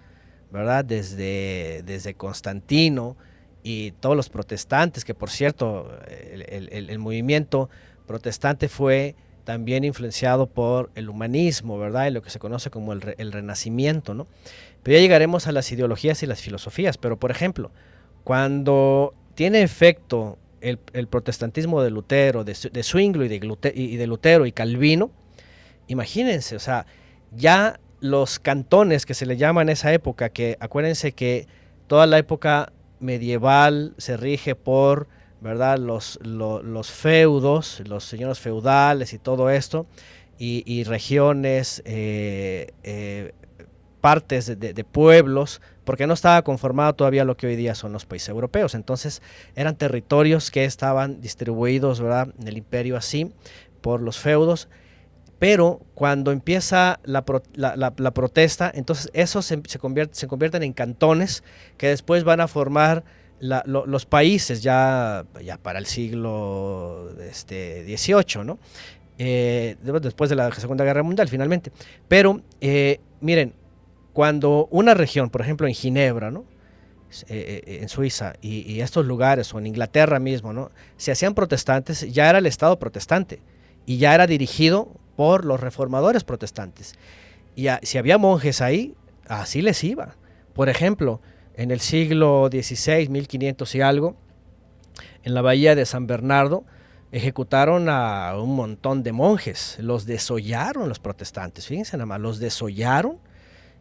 ¿verdad? 0.51 0.85
Desde, 0.85 1.83
desde 1.85 2.13
Constantino 2.13 3.17
y 3.63 3.91
todos 3.99 4.15
los 4.15 4.29
protestantes, 4.29 5.03
que 5.03 5.13
por 5.13 5.29
cierto, 5.29 5.91
el, 6.07 6.99
movimiento 6.99 7.69
protestante 8.07 8.69
fue 8.69 9.15
también 9.43 9.83
influenciado 9.83 10.47
por 10.47 10.91
el 10.95 11.09
humanismo, 11.09 11.77
¿verdad? 11.77 12.07
Y 12.07 12.11
lo 12.11 12.21
que 12.21 12.29
se 12.29 12.39
conoce 12.39 12.69
como 12.69 12.93
el, 12.93 13.15
el 13.17 13.31
renacimiento, 13.31 14.13
¿no? 14.13 14.27
Pero 14.83 14.95
ya 14.95 15.01
llegaremos 15.01 15.47
a 15.47 15.51
las 15.51 15.71
ideologías 15.71 16.23
y 16.23 16.27
las 16.27 16.39
filosofías, 16.39 16.97
pero 16.97 17.19
por 17.19 17.31
ejemplo, 17.31 17.71
cuando 18.23 19.13
tiene 19.39 19.61
efecto 19.61 20.37
el, 20.59 21.07
protestantismo 21.07 21.81
de 21.81 21.91
Lutero, 21.91 22.43
de, 22.43 22.53
Zwingli 22.83 23.33
y 23.73 23.95
de, 23.95 24.05
Lutero 24.05 24.45
y 24.45 24.51
Calvino, 24.51 25.11
imagínense, 25.87 26.57
o 26.57 26.59
sea, 26.59 26.85
ya 27.31 27.79
los 28.01 28.39
cantones 28.39 29.05
que 29.05 29.13
se 29.13 29.25
le 29.25 29.37
llaman 29.37 29.69
en 29.69 29.73
esa 29.73 29.93
época, 29.93 30.27
que 30.27 30.57
acuérdense 30.59 31.13
que 31.13 31.47
toda 31.87 32.05
la 32.05 32.17
época 32.17 32.73
medieval 32.99 33.93
se 33.97 34.17
rige 34.17 34.55
por, 34.55 35.07
¿verdad? 35.39 35.77
Los, 35.77 36.19
los, 36.21 36.91
feudos, 36.91 37.81
los 37.87 38.03
señores 38.03 38.39
feudales 38.39 39.13
y 39.13 39.19
todo 39.19 39.49
esto, 39.49 39.87
y, 40.37 40.83
regiones, 40.83 41.81
eh, 41.85 42.73
eh, 42.83 43.31
partes 44.01 44.59
de, 44.59 44.83
pueblos, 44.83 45.61
porque 45.83 46.07
no 46.07 46.13
estaba 46.13 46.41
conformado 46.41 46.93
todavía 46.93 47.25
lo 47.25 47.37
que 47.37 47.47
hoy 47.47 47.55
día 47.55 47.75
son 47.75 47.91
los 47.93 48.05
países 48.05 48.29
europeos. 48.29 48.75
Entonces 48.75 49.21
eran 49.55 49.75
territorios 49.75 50.51
que 50.51 50.65
estaban 50.65 51.21
distribuidos 51.21 52.01
¿verdad? 52.01 52.33
en 52.39 52.47
el 52.47 52.57
imperio 52.57 52.97
así 52.97 53.31
por 53.81 54.01
los 54.01 54.19
feudos. 54.19 54.69
Pero 55.39 55.79
cuando 55.95 56.31
empieza 56.31 56.99
la, 57.03 57.23
protesta, 57.23 58.71
entonces 58.73 59.09
esos 59.13 59.45
se, 59.45 59.61
se, 59.67 59.79
se, 60.11 60.27
convierten 60.27 60.63
en 60.63 60.73
cantones 60.73 61.43
que 61.77 61.87
después 61.87 62.25
van 62.25 62.41
a 62.41 62.49
formar 62.49 63.05
los 63.39 64.05
países 64.05 64.61
ya, 64.61 65.25
ya 65.41 65.57
para 65.57 65.79
el 65.79 65.85
siglo 65.85 67.09
este, 67.21 67.85
XVIII, 67.85 68.43
¿no? 68.43 68.59
Eh, 69.17 69.75
después 70.01 70.29
de 70.29 70.35
la 70.35 70.51
Segunda 70.51 70.83
Guerra 70.83 71.03
Mundial 71.03 71.27
finalmente. 71.27 71.71
Pero 72.07 72.41
eh, 72.61 72.99
miren, 73.21 73.53
cuando 74.13 74.67
una 74.71 74.93
región, 74.93 75.29
por 75.29 75.41
ejemplo 75.41 75.67
en 75.67 75.73
Ginebra, 75.73 76.31
¿no? 76.31 76.45
Eh, 77.27 77.63
eh, 77.65 77.79
en 77.81 77.89
Suiza 77.89 78.33
y, 78.39 78.81
estos 78.81 79.03
lugares, 79.03 79.51
o 79.53 79.57
en 79.57 79.65
Inglaterra 79.65 80.19
mismo, 80.19 80.53
¿no? 80.53 80.69
se 80.95 81.11
hacían 81.11 81.33
protestantes, 81.33 82.01
ya 82.11 82.29
era 82.29 82.37
el 82.37 82.45
Estado 82.45 82.77
protestante 82.77 83.41
y 83.87 83.97
ya 83.97 84.13
era 84.13 84.27
dirigido 84.27 84.89
por 85.15 85.43
los 85.43 85.59
reformadores 85.59 86.23
protestantes. 86.23 86.93
Y 87.55 87.67
si 87.81 87.97
había 87.97 88.19
monjes 88.19 88.61
ahí, 88.61 88.93
así 89.27 89.63
les 89.63 89.83
iba. 89.83 90.15
Por 90.53 90.69
ejemplo, 90.69 91.19
en 91.55 91.71
el 91.71 91.79
siglo 91.79 92.47
XVI, 92.51 93.09
1500 93.09 93.73
y 93.73 93.81
algo, 93.81 94.15
en 95.23 95.33
la 95.33 95.41
bahía 95.41 95.73
de 95.73 95.85
San 95.87 96.05
Bernardo, 96.05 96.63
ejecutaron 97.11 97.89
a 97.89 98.37
un 98.37 98.55
montón 98.55 99.01
de 99.01 99.13
monjes, 99.13 99.77
los 99.79 100.05
desollaron 100.05 100.87
los 100.87 100.99
protestantes, 100.99 101.65
fíjense 101.65 101.97
nada 101.97 102.05
más, 102.05 102.21
los 102.21 102.39
desollaron 102.39 103.17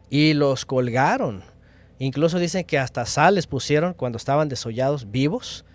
y 0.09 0.33
los 0.33 0.65
colgaron. 0.65 1.43
Incluso 1.99 2.39
dicen 2.39 2.63
que 2.63 2.79
hasta 2.79 3.05
sal 3.05 3.35
les 3.35 3.47
pusieron 3.47 3.93
cuando 3.93 4.17
estaban 4.17 4.49
desollados 4.49 5.11
vivos 5.11 5.65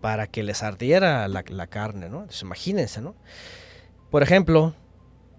para 0.00 0.26
que 0.26 0.42
les 0.42 0.62
ardiera 0.62 1.26
la, 1.28 1.66
carne, 1.66 2.08
¿no? 2.08 2.20
Entonces, 2.20 2.42
imagínense, 2.42 3.00
¿no? 3.00 3.14
Por 4.10 4.22
ejemplo, 4.22 4.74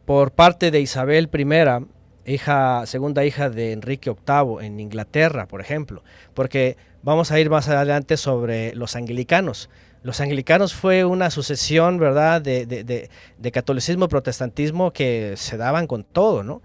por 0.06 0.32
parte 0.32 0.72
de 0.72 0.82
Isabel 0.82 1.30
I, 1.34 2.34
hija, 2.34 2.86
segunda 2.86 3.26
hija 3.26 3.50
de 3.50 3.72
Enrique 3.72 4.10
VIII 4.10 4.66
en 4.66 4.80
Inglaterra, 4.80 5.48
por 5.48 5.62
ejemplo, 5.62 6.04
porque 6.34 6.78
vamos 7.04 7.32
a 7.32 7.40
ir 7.40 7.50
más 7.50 7.68
adelante 7.68 8.18
sobre 8.18 8.74
los 8.76 8.96
anglicanos. 8.96 9.70
Los 10.02 10.20
anglicanos 10.20 10.74
fue 10.74 11.06
una 11.06 11.30
sucesión, 11.30 11.98
¿verdad?, 11.98 12.42
de, 12.42 12.66
de, 12.66 13.10
de 13.38 13.52
catolicismo 13.52 14.06
y 14.06 14.08
protestantismo 14.10 14.92
que 14.92 15.36
se 15.38 15.56
daban 15.56 15.88
con 15.88 16.04
todo, 16.04 16.44
¿no? 16.44 16.62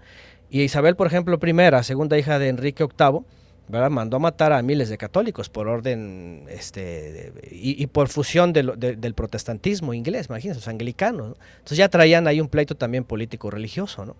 Y 0.49 0.61
Isabel, 0.61 0.95
por 0.95 1.07
ejemplo, 1.07 1.39
primera, 1.39 1.83
segunda 1.83 2.17
hija 2.17 2.39
de 2.39 2.49
Enrique 2.49 2.83
VIII, 2.83 3.21
¿verdad? 3.67 3.91
mandó 3.91 4.17
a 4.17 4.19
matar 4.19 4.51
a 4.51 4.61
miles 4.63 4.89
de 4.89 4.97
católicos 4.97 5.47
por 5.47 5.67
orden 5.67 6.45
este, 6.49 7.31
y, 7.51 7.85
por 7.87 8.09
fusión 8.09 8.51
del 8.51 9.13
protestantismo 9.15 9.93
inglés, 9.93 10.25
imagínense, 10.27 10.59
los 10.59 10.67
anglicanos. 10.67 11.37
Entonces 11.57 11.77
ya 11.77 11.87
traían 11.87 12.27
ahí 12.27 12.41
un 12.41 12.47
pleito 12.47 12.75
también 12.75 13.03
político-religioso. 13.03 14.05
¿no? 14.05 14.15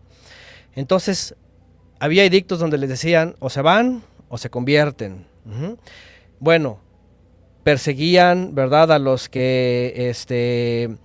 Entonces, 0.75 1.35
había 1.99 2.23
edictos 2.23 2.59
donde 2.59 2.77
les 2.77 2.89
decían 2.89 3.35
o 3.39 3.49
se 3.49 3.61
van 3.61 4.03
o 4.29 4.37
se 4.37 4.51
convierten. 4.51 5.25
Bueno, 6.39 6.79
perseguían, 7.63 8.53
¿verdad?, 8.53 8.91
a 8.91 8.99
los 8.99 9.29
que 9.29 9.93
este, 9.95 10.95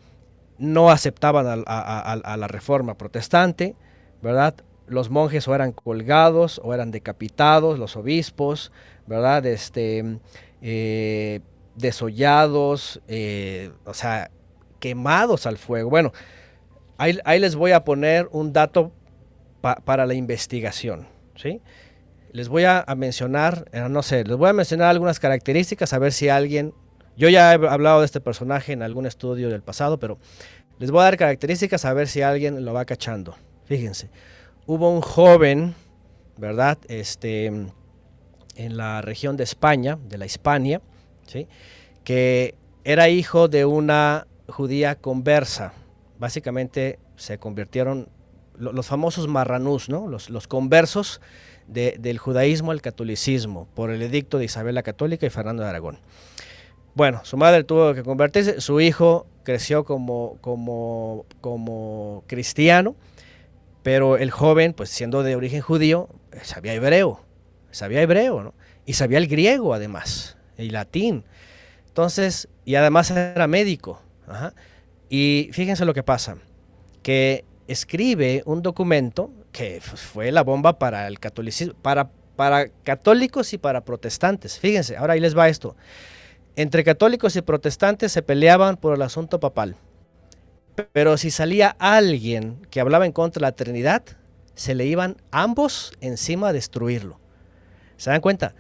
no 0.59 0.91
aceptaban 0.91 1.65
a 1.67 2.37
la 2.37 2.49
reforma 2.49 2.99
protestante, 2.99 3.75
¿verdad? 4.21 4.55
Los 4.87 5.11
monjes 5.11 5.49
o 5.49 5.55
eran 5.55 5.73
colgados 5.73 6.61
o 6.63 6.75
eran 6.75 6.91
decapitados, 6.91 7.79
los 7.79 7.97
obispos, 7.97 8.73
¿verdad? 9.07 9.45
Este, 9.47 10.19
eh, 10.63 11.41
desollados, 11.77 13.01
eh, 13.09 13.71
o 13.85 13.95
sea, 13.95 14.31
quemados 14.81 15.47
al 15.47 15.59
fuego. 15.59 15.91
Bueno, 15.91 16.13
ahí, 16.99 17.41
les 17.41 17.57
voy 17.57 17.73
a 17.73 17.85
poner 17.85 18.29
un 18.33 18.53
dato 18.53 18.93
para 19.61 20.07
la 20.07 20.15
investigación, 20.15 21.07
¿sí? 21.37 21.63
Les 22.33 22.49
voy 22.49 22.65
a, 22.65 22.85
mencionar, 22.97 23.67
eh, 23.73 23.87
no 23.89 24.03
sé, 24.03 24.25
les 24.25 24.37
voy 24.37 24.51
a 24.51 24.53
mencionar 24.53 24.91
algunas 24.91 25.21
características, 25.21 25.93
a 25.93 25.99
ver 25.99 26.13
si 26.13 26.29
alguien, 26.29 26.75
yo 27.17 27.29
ya 27.29 27.53
he 27.53 27.55
hablado 27.55 28.01
de 28.01 28.07
este 28.07 28.21
personaje 28.21 28.73
en 28.73 28.83
algún 28.83 29.07
estudio 29.07 29.49
del 29.49 29.63
pasado, 29.63 29.99
pero 29.99 30.19
les 30.79 30.91
voy 30.91 31.01
a 31.01 31.05
dar 31.05 31.17
características 31.17 31.85
a 31.85 31.95
ver 31.95 32.09
si 32.09 32.23
alguien 32.23 32.65
lo 32.65 32.75
va 32.75 32.85
cachando. 32.85 33.37
Fíjense, 33.65 34.11
hubo 34.67 34.91
un 34.91 35.01
joven, 35.01 35.75
¿verdad? 36.37 36.79
Este, 36.89 37.47
en 37.47 38.77
la 38.77 39.01
región 39.03 39.37
de 39.37 39.45
España, 39.45 39.99
de 40.09 40.19
la 40.19 40.27
Hispania, 40.27 40.81
¿sí? 41.27 41.47
que 42.05 42.55
era 42.85 43.09
hijo 43.09 43.49
de 43.49 43.65
una 43.65 44.27
judía 44.49 44.95
conversa. 44.97 45.73
Básicamente 46.19 46.99
se 47.17 47.39
convirtieron 47.39 48.09
los 48.59 48.87
famosos 48.87 49.27
marranús, 49.27 49.89
¿no? 49.89 50.07
los, 50.09 50.49
conversos 50.49 51.21
del 51.67 52.19
judaísmo 52.19 52.71
al 52.71 52.83
catolicismo 52.83 53.67
por 53.75 53.91
el 53.91 54.03
edicto 54.03 54.39
de 54.39 54.45
Isabel 54.45 54.77
la 54.77 54.83
Católica 54.83 55.27
y 55.27 55.31
Fernando 55.31 55.63
de 55.63 55.71
Aragón. 55.71 55.99
Bueno, 56.95 57.21
su 57.25 57.37
madre 57.37 57.65
tuvo 57.65 57.95
que 57.95 58.05
convertirse, 58.05 58.61
su 58.61 58.81
hijo 58.81 59.27
creció 59.43 59.85
como, 59.85 60.39
como, 60.41 61.27
como 61.41 62.23
cristiano, 62.29 62.95
pero 63.85 64.17
el 64.17 64.31
joven, 64.31 64.73
pues 64.73 64.89
siendo 64.89 65.23
de 65.23 65.37
origen 65.37 65.61
judío, 65.61 66.09
sabía 66.43 66.73
hebreo, 66.73 67.21
sabía 67.71 68.01
hebreo, 68.01 68.43
¿no? 68.43 68.55
Y 68.87 68.95
sabía 68.95 69.19
el 69.19 69.29
griego 69.29 69.75
además, 69.75 70.39
y 70.57 70.71
latín. 70.71 71.23
Entonces, 71.89 72.49
y 72.65 72.77
además 72.77 73.11
era 73.11 73.47
médico. 73.47 74.01
Y 75.11 75.51
fíjense 75.53 75.85
lo 75.85 75.93
que 75.93 76.03
pasa, 76.03 76.39
que 77.03 77.45
escribe 77.69 78.43
un 78.47 78.63
documento 78.63 79.31
que 79.53 79.83
fue 79.83 80.33
la 80.33 80.43
bomba 80.43 80.79
para 80.79 81.07
el 81.07 81.21
catolicismo, 81.21 81.75
para, 81.75 82.09
para 82.37 82.69
católicos 82.85 83.53
y 83.53 83.59
para 83.59 83.85
protestantes. 83.85 84.59
Fíjense, 84.59 84.97
ahora 84.97 85.13
ahí 85.13 85.21
les 85.21 85.37
va 85.37 85.51
esto. 85.51 85.77
Entre 86.57 86.85
católicos 86.85 87.37
y 87.37 87.43
protestantes 87.43 88.13
se 88.13 88.23
peleaban 88.23 88.79
por 88.79 88.95
el 88.95 89.03
asunto 89.03 89.41
papal. 89.41 89.77
Pero 90.93 91.17
si 91.17 91.31
salía 91.31 91.77
alguien 91.79 92.67
que 92.71 92.81
hablaba 92.81 93.07
en 93.07 93.13
contra 93.13 93.41
de 93.41 93.47
la 93.47 93.57
Trinidad, 93.57 94.03
se 94.55 94.75
le 94.75 94.87
iban 94.87 95.17
ambos 95.31 95.93
encima 96.01 96.49
a 96.49 96.53
destruirlo. 96.53 97.19
¿Se 97.97 98.11
dan 98.11 98.21
cuenta? 98.21 98.55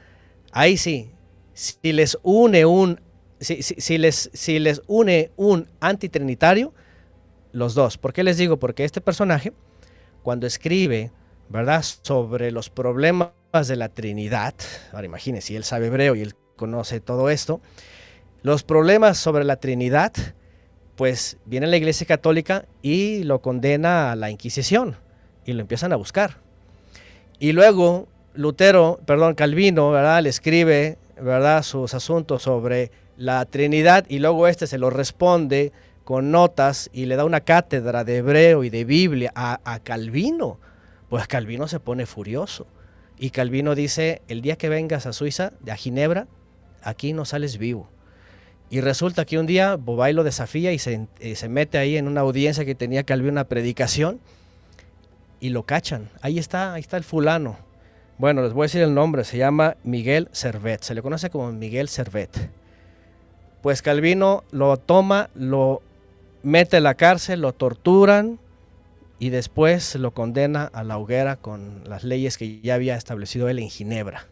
Ahí 0.53 0.77
sí, 0.77 1.11
si 1.53 1.93
les 1.93 2.19
une 2.23 2.65
un 2.65 3.01
si, 3.41 3.99
les, 3.99 4.31
si 4.33 4.59
les 4.59 4.83
une 4.87 5.31
un 5.37 5.69
antitrinitario, 5.81 6.73
los 7.53 7.75
dos. 7.75 7.99
¿Por 7.99 8.13
qué 8.13 8.25
les 8.25 8.39
digo? 8.39 8.59
Porque 8.59 8.85
este 8.85 9.01
personaje, 9.01 9.53
cuando 10.23 10.47
escribe, 10.47 11.13
¿verdad?, 11.49 11.83
sobre 11.83 12.51
los 12.51 12.71
problemas 12.71 13.33
de 13.69 13.77
la 13.77 13.89
Trinidad, 13.89 14.55
ahora 14.93 15.07
imagínense, 15.07 15.49
si 15.49 15.57
él 15.57 15.65
sabe 15.65 15.87
hebreo 15.87 16.15
y 16.15 16.23
él 16.23 16.35
conoce 16.57 17.01
todo 17.01 17.31
esto, 17.31 17.61
los 18.43 18.63
problemas 18.63 19.19
sobre 19.19 19.45
la 19.45 19.57
Trinidad, 19.57 20.13
pues 20.97 21.37
viene 21.45 21.67
la 21.67 21.77
Iglesia 21.77 22.07
Católica 22.07 22.67
y 22.83 23.25
lo 23.25 23.41
condena 23.41 24.13
a 24.13 24.17
la 24.17 24.31
Inquisición 24.31 24.97
y 25.45 25.53
lo 25.53 25.61
empiezan 25.61 25.93
a 25.93 25.97
buscar. 25.97 26.39
Y 27.39 27.53
luego 27.53 28.09
Lutero, 28.35 29.01
perdón, 29.07 29.35
Calvino, 29.35 29.91
¿verdad? 29.91 30.23
Le 30.23 30.29
escribe, 30.29 30.99
¿verdad? 31.21 31.63
Sus 31.63 31.95
asuntos 31.95 32.43
sobre 32.43 32.91
la 33.17 33.45
Trinidad 33.45 34.05
y 34.09 34.19
luego 34.19 34.49
este 34.49 34.67
se 34.67 34.79
lo 34.79 34.91
responde 34.91 35.73
con 36.05 36.31
notas 36.31 36.91
y 36.93 37.07
le 37.07 37.17
da 37.17 37.25
una 37.25 37.41
cátedra 37.41 38.05
de 38.05 38.19
hebreo 38.19 38.65
y 38.65 38.71
de 38.71 38.85
Biblia 38.85 39.33
a, 39.35 39.79
Calvino. 39.83 40.59
Pues 41.09 41.27
Calvino 41.27 41.69
se 41.69 41.81
pone 41.81 42.07
furioso. 42.07 42.67
Y 43.19 43.31
Calvino 43.31 43.75
dice, 43.75 44.21
el 44.29 44.43
día 44.43 44.57
que 44.57 44.69
vengas 44.69 45.07
a 45.07 45.13
Suiza, 45.13 45.53
a 45.71 45.77
Ginebra, 45.77 46.27
aquí 46.83 47.13
no 47.13 47.25
sales 47.25 47.59
vivo. 47.59 47.89
Y 48.71 48.81
resulta 48.81 49.25
que 49.25 49.39
un 49.39 49.47
día 49.47 49.77
Bobay 49.77 50.13
lo 50.13 50.25
desafía 50.25 50.73
y 50.73 50.79
se, 50.79 51.07
se, 51.35 51.49
mete 51.49 51.79
ahí 51.79 51.97
en 51.97 52.09
una 52.09 52.23
audiencia 52.23 52.65
que 52.65 52.75
tenía 52.75 53.05
Calvino 53.05 53.33
una 53.33 53.45
predicación 53.45 54.21
y 55.41 55.51
lo 55.51 55.65
cachan. 55.65 56.09
Ahí 56.23 56.39
está, 56.39 56.75
ahí 56.75 56.81
está 56.81 56.97
el 56.97 57.05
fulano. 57.05 57.57
Bueno, 58.17 58.43
les 58.43 58.53
voy 58.53 58.63
a 58.63 58.67
decir 58.67 58.83
el 58.83 58.95
nombre, 58.95 59.25
se 59.25 59.37
llama 59.37 59.77
Miguel 59.85 60.29
Servet, 60.33 60.83
se 60.83 60.95
le 60.95 61.03
conoce 61.03 61.31
como 61.31 61.51
Miguel 61.53 61.89
Servet. 61.89 62.49
Pues 63.61 63.83
Calvino 63.83 64.45
lo 64.53 64.77
toma, 64.77 65.31
lo 65.35 65.83
mete 66.43 66.77
en 66.77 66.85
la 66.85 66.95
cárcel, 66.95 67.41
lo 67.41 67.53
torturan 67.53 68.39
y 69.19 69.31
después 69.31 69.95
lo 69.97 70.13
condena 70.13 70.65
a 70.73 70.85
la 70.85 70.99
hoguera 70.99 71.37
con 71.37 71.83
las 71.87 72.05
leyes 72.05 72.39
que 72.39 72.61
ya 72.61 72.75
había 72.75 72.97
establecido 72.97 73.49
él 73.49 73.59
en 73.59 73.69
Ginebra. 73.69 74.27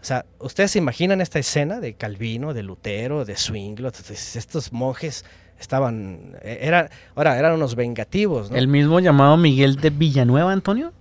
O 0.00 0.04
sea, 0.04 0.24
¿ustedes 0.38 0.70
se 0.70 0.78
imaginan 0.78 1.20
esta 1.20 1.38
escena 1.38 1.80
de 1.80 1.94
Calvino, 1.94 2.54
de 2.54 2.62
Lutero, 2.62 3.24
de 3.24 3.36
Zwingli? 3.36 3.86
Estos 3.86 4.72
monjes 4.72 5.24
estaban, 5.60 6.36
e-, 6.42 6.58
eran, 6.62 6.88
ahora 7.14 7.38
eran 7.38 7.52
unos 7.52 7.74
vengativos. 7.74 8.50
¿El 8.50 8.66
mismo 8.66 8.98
llamado 9.00 9.36
Miguel 9.36 9.76
de 9.76 9.90
Villanueva, 9.90 10.52
Antonio? 10.52 10.92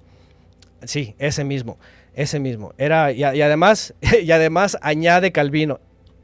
Sí, 0.83 1.15
ese 1.17 1.43
mismo, 1.43 1.77
ese 2.13 2.39
mismo. 2.39 2.73
Era, 2.77 3.11
y, 3.11 3.23
además, 3.23 3.93
y 4.21 4.31
además 4.31 4.77
añade 4.81 5.31
Calvino, 5.31 5.79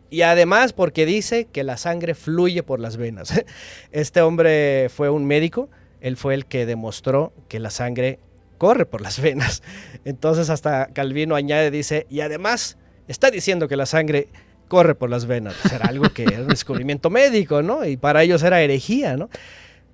y 0.10 0.22
además 0.22 0.74
porque 0.74 1.06
dice 1.06 1.46
que 1.46 1.64
la 1.64 1.78
sangre 1.78 2.14
fluye 2.14 2.62
por 2.62 2.80
las 2.80 2.98
venas. 2.98 3.34
Este 3.92 4.22
hombre 4.22 4.90
fue 4.90 5.10
un 5.10 5.26
médico, 5.26 5.70
él 6.02 6.18
fue 6.18 6.34
el 6.34 6.46
que 6.46 6.66
demostró 6.66 7.34
que 7.48 7.60
la 7.60 7.70
sangre 7.70 8.20
corre 8.66 8.88
por 8.88 9.02
las 9.02 9.22
venas. 9.22 9.62
Entonces 10.06 10.50
hasta 10.50 10.88
Calvino 10.88 11.36
añade, 11.36 11.70
dice, 11.70 12.08
y 12.10 12.22
además 12.22 12.80
está 13.08 13.30
diciendo 13.30 13.68
que 13.68 13.76
la 13.76 13.86
sangre 13.86 14.28
corre 14.68 14.96
por 14.96 15.12
las 15.12 15.28
venas. 15.28 15.54
Pues 15.62 15.72
era 15.72 15.86
algo 15.86 16.10
que 16.10 16.24
era 16.24 16.42
un 16.42 16.48
descubrimiento 16.48 17.12
médico, 17.12 17.62
¿no? 17.62 17.86
Y 17.86 17.96
para 17.96 18.24
ellos 18.24 18.42
era 18.42 18.60
herejía, 18.62 19.18
¿no? 19.18 19.30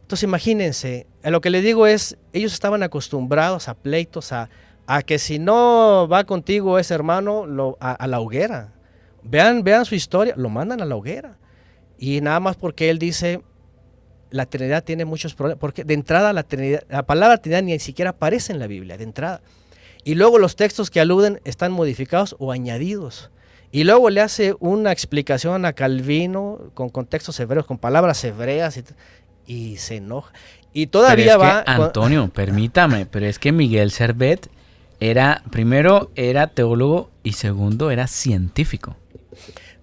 Entonces 0.03 0.23
imagínense, 0.23 1.05
lo 1.21 1.41
que 1.41 1.49
le 1.49 1.61
digo 1.61 1.85
es, 1.85 2.17
ellos 2.31 2.53
estaban 2.53 2.81
acostumbrados 2.81 3.67
a 3.67 3.73
pleitos, 3.73 4.31
a, 4.31 4.49
a 4.87 5.01
que 5.01 5.19
si 5.19 5.37
no 5.37 6.07
va 6.09 6.23
contigo 6.23 6.79
ese 6.79 6.93
hermano, 6.93 7.45
lo, 7.45 7.77
a, 7.81 8.07
la 8.07 8.21
hoguera. 8.21 8.71
Vean, 9.21 9.65
vean 9.65 9.83
su 9.83 9.95
historia, 9.95 10.33
lo 10.37 10.47
mandan 10.47 10.79
a 10.79 10.85
la 10.85 10.95
hoguera. 10.95 11.35
Y 11.97 12.21
nada 12.21 12.39
más 12.39 12.55
porque 12.55 12.89
él 12.89 12.99
dice, 12.99 13.41
la 14.31 14.45
Trinidad 14.47 14.83
tiene 14.83 15.05
muchos 15.05 15.35
problemas, 15.35 15.59
porque 15.59 15.83
de 15.83 15.93
entrada 15.93 16.33
la, 16.33 16.43
Trinidad, 16.43 16.83
la 16.89 17.03
palabra 17.03 17.37
Trinidad 17.37 17.63
ni 17.63 17.77
siquiera 17.79 18.11
aparece 18.11 18.51
en 18.51 18.59
la 18.59 18.67
Biblia, 18.67 18.97
de 18.97 19.03
entrada. 19.03 19.41
Y 20.03 20.15
luego 20.15 20.39
los 20.39 20.55
textos 20.55 20.89
que 20.89 20.99
aluden 20.99 21.39
están 21.43 21.71
modificados 21.71 22.35
o 22.39 22.51
añadidos. 22.51 23.29
Y 23.71 23.83
luego 23.83 24.09
le 24.09 24.21
hace 24.21 24.55
una 24.59 24.91
explicación 24.91 25.65
a 25.65 25.73
Calvino 25.73 26.71
con 26.73 26.89
contextos 26.89 27.39
hebreos, 27.39 27.65
con 27.65 27.77
palabras 27.77 28.23
hebreas. 28.23 28.77
Y, 28.77 28.83
y 29.45 29.77
se 29.77 29.97
enoja. 29.97 30.33
Y 30.73 30.87
todavía 30.87 31.37
va. 31.37 31.63
Antonio, 31.65 32.29
permítame, 32.29 33.05
pero 33.05 33.27
es 33.27 33.39
que 33.39 33.51
Miguel 33.51 33.91
Servet 33.91 34.49
era, 34.99 35.43
primero, 35.51 36.11
era 36.15 36.47
teólogo 36.47 37.09
y 37.23 37.33
segundo, 37.33 37.91
era 37.91 38.07
científico. 38.07 38.95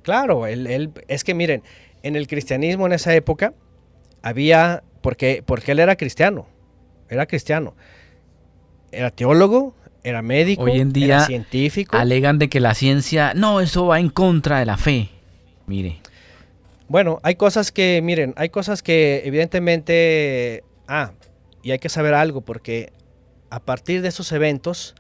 Claro, 0.03 0.47
él, 0.47 0.93
es 1.09 1.25
que 1.25 1.35
miren, 1.35 1.63
en 2.03 2.17
el 2.17 2.27
cristianismo 2.27 2.87
en 2.87 2.93
esa 2.93 3.15
época 3.15 3.53
había, 4.23 4.83
porque, 5.01 5.43
porque 5.45 5.73
él 5.73 5.79
era 5.79 5.97
cristiano, 5.97 6.47
era 7.09 7.27
cristiano, 7.27 7.75
era 8.93 9.11
teólogo, 9.11 9.75
era 10.03 10.23
médico, 10.23 10.63
Hoy 10.63 10.81
en 10.81 10.93
día 10.93 11.17
era 11.17 11.27
científico. 11.27 11.97
Alegan 11.97 12.39
de 12.39 12.49
que 12.49 12.61
la 12.61 12.75
ciencia, 12.75 13.35
no, 13.35 13.61
eso 13.61 13.87
va 13.87 14.01
en 14.01 14.11
contra 14.11 14.59
de 14.59 14.67
la 14.67 14.77
fe. 14.77 15.11
Mire. 15.67 16.01
Bueno, 16.89 17.21
hay 17.23 17.35
cosas 17.35 17.71
que, 17.71 18.01
miren, 18.03 18.33
hay 18.37 18.49
cosas 18.49 18.83
que 18.83 19.23
evidentemente, 19.25 20.65
ah, 20.87 21.13
y 21.63 21.73
hay 21.73 21.79
que 21.79 21.91
saber 21.91 22.15
algo, 22.15 22.41
porque 22.41 22.93
a 23.51 23.61
partir 23.61 24.01
de 24.01 24.09
esos 24.09 24.33
eventos, 24.33 24.95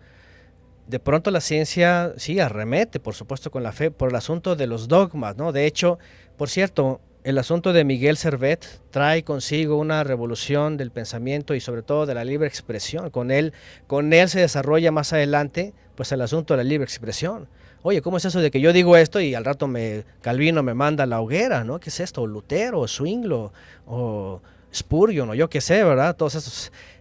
de 0.86 0.98
pronto 0.98 1.30
la 1.30 1.40
ciencia 1.40 2.12
sí 2.16 2.40
arremete, 2.40 3.00
por 3.00 3.14
supuesto, 3.14 3.50
con 3.50 3.62
la 3.62 3.72
fe, 3.72 3.90
por 3.90 4.10
el 4.10 4.16
asunto 4.16 4.56
de 4.56 4.66
los 4.66 4.88
dogmas, 4.88 5.36
¿no? 5.36 5.52
De 5.52 5.66
hecho, 5.66 5.98
por 6.36 6.50
cierto, 6.50 7.00
el 7.24 7.38
asunto 7.38 7.72
de 7.72 7.84
Miguel 7.84 8.16
Servet 8.16 8.80
trae 8.90 9.22
consigo 9.22 9.76
una 9.76 10.04
revolución 10.04 10.76
del 10.76 10.90
pensamiento 10.90 11.54
y 11.54 11.60
sobre 11.60 11.82
todo 11.82 12.06
de 12.06 12.14
la 12.14 12.24
libre 12.24 12.48
expresión. 12.48 13.10
Con 13.10 13.30
él, 13.30 13.52
con 13.86 14.12
él 14.12 14.28
se 14.28 14.40
desarrolla 14.40 14.90
más 14.90 15.12
adelante, 15.12 15.74
pues 15.94 16.12
el 16.12 16.20
asunto 16.20 16.54
de 16.54 16.58
la 16.58 16.64
libre 16.64 16.84
expresión 16.84 17.48
oye, 17.82 18.02
¿cómo 18.02 18.16
es 18.16 18.24
eso 18.24 18.40
de 18.40 18.50
que 18.50 18.60
yo 18.60 18.72
digo 18.72 18.96
esto 18.96 19.20
y 19.20 19.34
al 19.34 19.44
rato 19.44 19.66
me 19.66 20.04
Calvino 20.20 20.62
me 20.62 20.74
manda 20.74 21.04
a 21.04 21.06
la 21.06 21.20
hoguera, 21.20 21.64
¿no? 21.64 21.80
¿Qué 21.80 21.90
es 21.90 22.00
esto? 22.00 22.26
Lutero, 22.26 22.80
o 22.80 22.88
Zwinglo, 22.88 23.52
o 23.86 24.40
Spurgeon 24.74 25.30
o 25.30 25.34
yo 25.34 25.48
qué 25.48 25.60
sé, 25.60 25.82
¿verdad? 25.82 26.16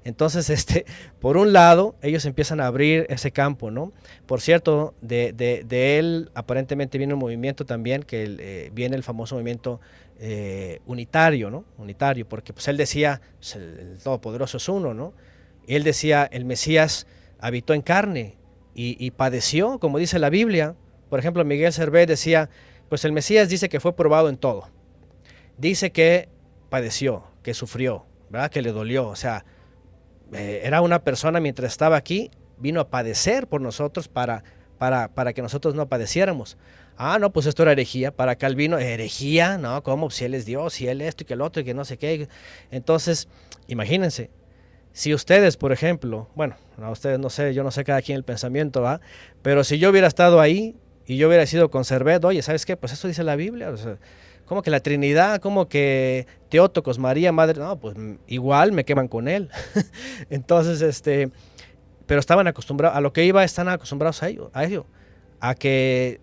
Entonces, 0.03 0.49
este, 0.49 0.85
por 1.19 1.37
un 1.37 1.51
lado, 1.51 1.95
ellos 2.01 2.25
empiezan 2.25 2.59
a 2.61 2.67
abrir 2.67 3.05
ese 3.09 3.31
campo, 3.31 3.71
¿no? 3.71 3.91
Por 4.25 4.39
cierto, 4.41 4.93
de, 5.01 5.33
de, 5.33 5.99
él 5.99 6.31
aparentemente 6.33 6.97
viene 6.97 7.13
un 7.13 7.19
movimiento 7.19 7.65
también, 7.65 8.03
que 8.03 8.37
eh, 8.39 8.71
viene 8.73 8.95
el 8.95 9.03
famoso 9.03 9.35
movimiento 9.35 9.81
eh, 10.19 10.81
unitario, 10.87 11.51
¿no? 11.51 11.65
Unitario, 11.77 12.27
porque 12.27 12.51
pues 12.51 12.67
él 12.67 12.77
decía, 12.77 13.21
pues, 13.37 13.55
el, 13.55 13.97
Todopoderoso 14.03 14.57
es 14.57 14.67
uno, 14.67 14.93
¿no? 14.93 15.13
Y 15.67 15.75
él 15.75 15.83
decía, 15.83 16.27
el 16.31 16.43
Mesías 16.43 17.05
habitó 17.39 17.73
en 17.73 17.81
carne 17.81 18.37
y, 18.73 19.09
padeció, 19.11 19.79
como 19.79 19.97
dice 19.97 20.19
la 20.19 20.29
Biblia. 20.29 20.75
Por 21.09 21.19
ejemplo, 21.19 21.43
Miguel 21.43 21.73
Servet 21.73 22.07
decía, 22.07 22.49
pues 22.89 23.05
el 23.05 23.11
Mesías 23.11 23.49
dice 23.49 23.69
que 23.69 23.79
fue 23.79 23.95
probado 23.95 24.29
en 24.29 24.37
todo. 24.37 24.69
Dice 25.57 25.91
que 25.91 26.29
padeció, 26.69 27.23
que 27.41 27.55
sufrió, 27.55 28.05
¿verdad? 28.29 28.51
Que 28.51 28.61
le 28.61 28.71
dolió. 28.71 29.07
O 29.07 29.15
sea, 29.15 29.45
eh, 30.31 30.61
era 30.63 30.81
una 30.81 31.03
persona 31.03 31.39
mientras 31.39 31.71
estaba 31.71 31.97
aquí, 31.97 32.29
vino 32.59 32.79
a 32.79 32.89
padecer 32.89 33.47
por 33.47 33.61
nosotros 33.61 34.07
para, 34.07 34.43
para, 34.77 35.07
para 35.09 35.33
que 35.33 35.41
nosotros 35.41 35.73
no 35.73 35.89
padeciéramos. 35.89 36.57
Ah, 36.97 37.19
no, 37.19 37.31
pues 37.31 37.45
esto 37.45 37.63
era 37.63 37.71
herejía. 37.71 38.11
Para 38.11 38.35
Calvino, 38.35 38.79
herejía, 38.79 39.57
¿no? 39.57 39.83
¿Cómo? 39.83 40.09
Si 40.09 40.25
él 40.25 40.33
es 40.33 40.45
Dios, 40.45 40.73
si 40.73 40.87
él 40.87 41.01
esto 41.01 41.23
y 41.23 41.27
que 41.27 41.35
el 41.35 41.41
otro 41.41 41.61
y 41.61 41.65
que 41.65 41.73
no 41.73 41.85
sé 41.85 41.97
qué. 41.97 42.27
Entonces, 42.71 43.27
imagínense, 43.67 44.31
si 44.93 45.13
ustedes, 45.13 45.57
por 45.57 45.71
ejemplo, 45.71 46.27
bueno, 46.33 46.55
a 46.81 46.89
ustedes 46.89 47.19
no 47.19 47.29
sé, 47.29 47.53
yo 47.53 47.63
no 47.63 47.69
sé 47.69 47.83
cada 47.83 48.01
quien 48.01 48.17
el 48.17 48.23
pensamiento, 48.23 48.81
¿va? 48.81 48.99
Pero 49.43 49.63
si 49.63 49.77
yo 49.77 49.91
hubiera 49.91 50.07
estado 50.07 50.41
ahí 50.41 50.75
y 51.05 51.17
yo 51.17 51.27
hubiera 51.27 51.45
sido 51.45 51.69
conservado, 51.69 52.29
oye, 52.29 52.41
¿sabes 52.41 52.65
qué? 52.65 52.75
Pues 52.75 52.93
eso 52.93 53.07
dice 53.07 53.23
la 53.23 53.35
Biblia. 53.35 53.69
O 53.69 53.77
como 54.47 54.63
que 54.63 54.71
la 54.71 54.79
Trinidad, 54.79 55.39
como 55.39 55.67
que 55.67 56.25
Teótocos, 56.49 56.97
María, 56.97 57.31
Madre, 57.31 57.59
no, 57.59 57.77
pues 57.77 57.95
igual 58.27 58.71
me 58.71 58.85
queman 58.85 59.07
con 59.07 59.27
él. 59.27 59.49
Entonces, 60.29 60.81
este, 60.81 61.29
pero 62.07 62.19
estaban 62.19 62.47
acostumbrados, 62.47 62.97
a 62.97 63.01
lo 63.01 63.13
que 63.13 63.25
iba, 63.25 63.43
están 63.43 63.67
acostumbrados 63.67 64.23
a 64.23 64.29
ello, 64.29 64.49
a 64.53 64.63
ello, 64.63 64.85
a 65.39 65.53
que 65.53 66.21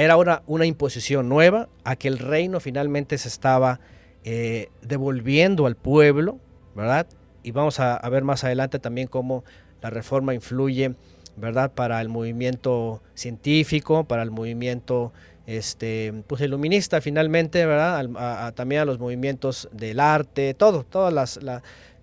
era 0.00 0.16
una, 0.16 0.42
una 0.46 0.64
imposición 0.64 1.28
nueva, 1.28 1.68
a 1.84 1.94
que 1.94 2.08
el 2.08 2.18
reino 2.18 2.58
finalmente 2.58 3.18
se 3.18 3.28
estaba 3.28 3.80
eh, 4.24 4.70
devolviendo 4.80 5.66
al 5.66 5.76
pueblo, 5.76 6.38
¿verdad? 6.74 7.06
Y 7.42 7.50
vamos 7.50 7.80
a, 7.80 8.00
ver 8.08 8.24
más 8.24 8.42
adelante 8.42 8.78
también 8.78 9.08
cómo 9.08 9.44
la 9.82 9.90
reforma 9.90 10.32
influye, 10.32 10.94
¿verdad? 11.36 11.72
Para 11.72 12.00
el 12.00 12.08
movimiento 12.08 13.02
científico, 13.14 14.04
para 14.04 14.22
el 14.22 14.30
movimiento 14.30 15.12
este, 15.46 16.14
pues 16.26 16.40
iluminista 16.40 17.02
finalmente, 17.02 17.66
¿verdad? 17.66 18.54
también 18.54 18.80
a 18.80 18.84
los 18.86 18.98
movimientos 18.98 19.68
del 19.70 20.00
arte, 20.00 20.54
todo, 20.54 20.82
todas 20.82 21.12
las, 21.12 21.38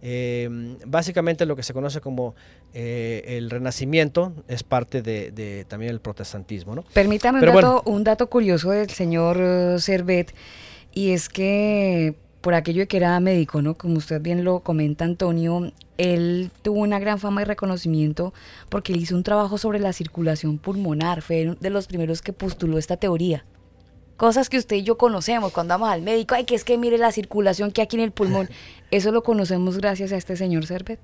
eh, 0.04 0.78
básicamente 0.86 1.48
lo 1.48 1.56
que 1.56 1.64
se 1.64 1.74
conoce 1.74 2.00
como 2.00 2.36
eh, 2.74 3.38
el 3.38 3.50
renacimiento 3.50 4.34
es 4.48 4.64
parte 4.64 5.02
de, 5.02 5.66
también 5.68 5.92
el 5.92 6.00
protestantismo. 6.00 6.76
¿no? 6.76 6.84
Permítame 6.94 7.40
un, 7.40 7.46
dato, 7.46 7.82
un 7.86 8.04
dato 8.04 8.28
curioso 8.30 8.72
del 8.72 8.90
señor 8.90 9.38
uh, 9.38 9.80
Servet, 9.80 10.34
y 10.94 11.12
es 11.12 11.30
que 11.30 12.16
por 12.42 12.54
aquello 12.54 12.82
de 12.82 12.88
que 12.88 12.98
era 12.98 13.20
médico, 13.20 13.62
¿no? 13.62 13.76
Como 13.76 13.98
usted 13.98 14.22
bien 14.22 14.44
lo 14.44 14.62
comenta, 14.62 15.06
Antonio, 15.06 15.72
él 15.98 16.50
tuvo 16.62 16.80
una 16.80 16.98
gran 17.00 17.20
fama 17.20 17.42
y 17.42 17.46
reconocimiento 17.46 18.34
porque 18.70 18.94
él 18.94 19.02
hizo 19.02 19.16
un 19.16 19.24
trabajo 19.24 19.58
sobre 19.58 19.80
la 19.80 19.92
circulación 19.92 20.58
pulmonar, 20.58 21.22
fue 21.22 21.58
de 21.60 21.70
los 21.70 21.88
primeros 21.88 22.22
que 22.22 22.34
postuló 22.34 22.78
esta 22.78 22.98
teoría. 22.98 23.44
Cosas 24.16 24.50
que 24.50 24.58
usted 24.58 24.78
y 24.78 24.84
yo 24.84 24.98
conocemos 24.98 25.52
cuando 25.52 25.74
vamos 25.74 25.90
al 25.90 26.02
médico, 26.02 26.36
ay, 26.36 26.46
que 26.46 26.56
es 26.56 26.64
que 26.64 26.78
mire 26.78 26.98
la 26.98 27.12
circulación 27.12 27.72
que 27.72 27.82
hay 27.82 27.86
aquí 27.86 27.98
en 27.98 28.04
el 28.04 28.12
pulmón. 28.12 28.50
Eso 28.92 29.12
lo 29.12 29.24
conocemos 29.24 29.78
gracias 29.78 30.12
a 30.12 30.16
este 30.16 30.38
señor 30.38 30.66
Servet. 30.66 31.00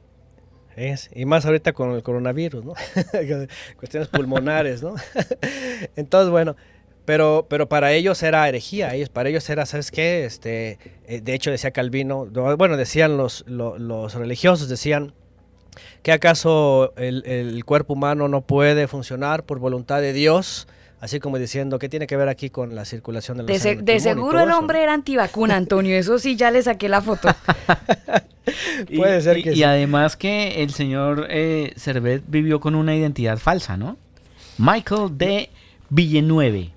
Es, 0.76 1.10
y 1.14 1.26
más 1.26 1.46
ahorita 1.46 1.74
con 1.74 1.92
el 1.92 2.04
coronavirus, 2.04 2.66
¿no? 2.66 2.74
Cuestiones 3.78 4.10
pulmonares, 4.10 4.82
¿no? 4.82 4.96
Entonces, 5.96 6.32
bueno, 6.32 6.56
pero, 7.06 7.48
pero 7.50 7.68
para 7.68 7.92
ellos 7.94 8.24
era 8.24 8.48
herejía, 8.48 8.94
para 9.12 9.30
ellos 9.30 9.50
era, 9.50 9.66
¿sabes 9.66 9.92
qué? 9.92 10.26
Este, 10.26 10.80
eh, 11.06 11.22
de 11.22 11.34
hecho 11.34 11.52
decía 11.52 11.72
Calvino, 11.72 12.26
bueno, 12.58 12.78
decían 12.78 13.18
los, 13.18 13.44
los, 13.48 14.14
religiosos, 14.14 14.70
decían 14.70 15.14
que 16.02 16.12
acaso 16.12 16.94
el, 16.98 17.24
el, 17.26 17.66
cuerpo 17.66 17.94
humano 17.94 18.28
no 18.28 18.42
puede 18.42 18.88
funcionar 18.88 19.44
por 19.44 19.60
voluntad 19.60 20.02
de 20.02 20.14
Dios, 20.14 20.68
así 21.04 21.20
como 21.20 21.38
diciendo, 21.38 21.80
¿qué 21.80 21.90
tiene 21.90 22.08
que 22.08 22.16
ver 22.16 22.30
aquí 22.30 22.50
con 22.50 22.76
la 22.76 22.86
circulación 22.86 23.36
de 23.36 23.44
los 23.44 23.62
De, 23.62 23.76
de 23.76 24.00
seguro 24.00 24.40
el 24.40 24.52
hombre 24.52 24.82
era 24.82 24.94
antivacuna, 24.94 25.58
Antonio, 25.58 25.98
eso 25.98 26.18
sí, 26.18 26.38
ya 26.38 26.50
le 26.50 26.64
saqué 26.64 26.88
la 26.88 27.02
foto. 27.02 27.28
Puede 28.96 29.22
ser 29.22 29.44
que 29.44 29.54
y, 29.54 29.64
además 29.64 30.16
que 30.16 30.64
el 30.64 30.70
señor 30.70 31.28
eh, 31.30 31.74
Servet 31.76 32.24
vivió 32.28 32.62
con 32.62 32.74
una 32.74 32.96
identidad 32.96 33.38
falsa, 33.38 33.76
¿no? 33.76 33.98
Michael 34.58 35.18
de 35.18 35.50
Villeneuve. 35.90 36.72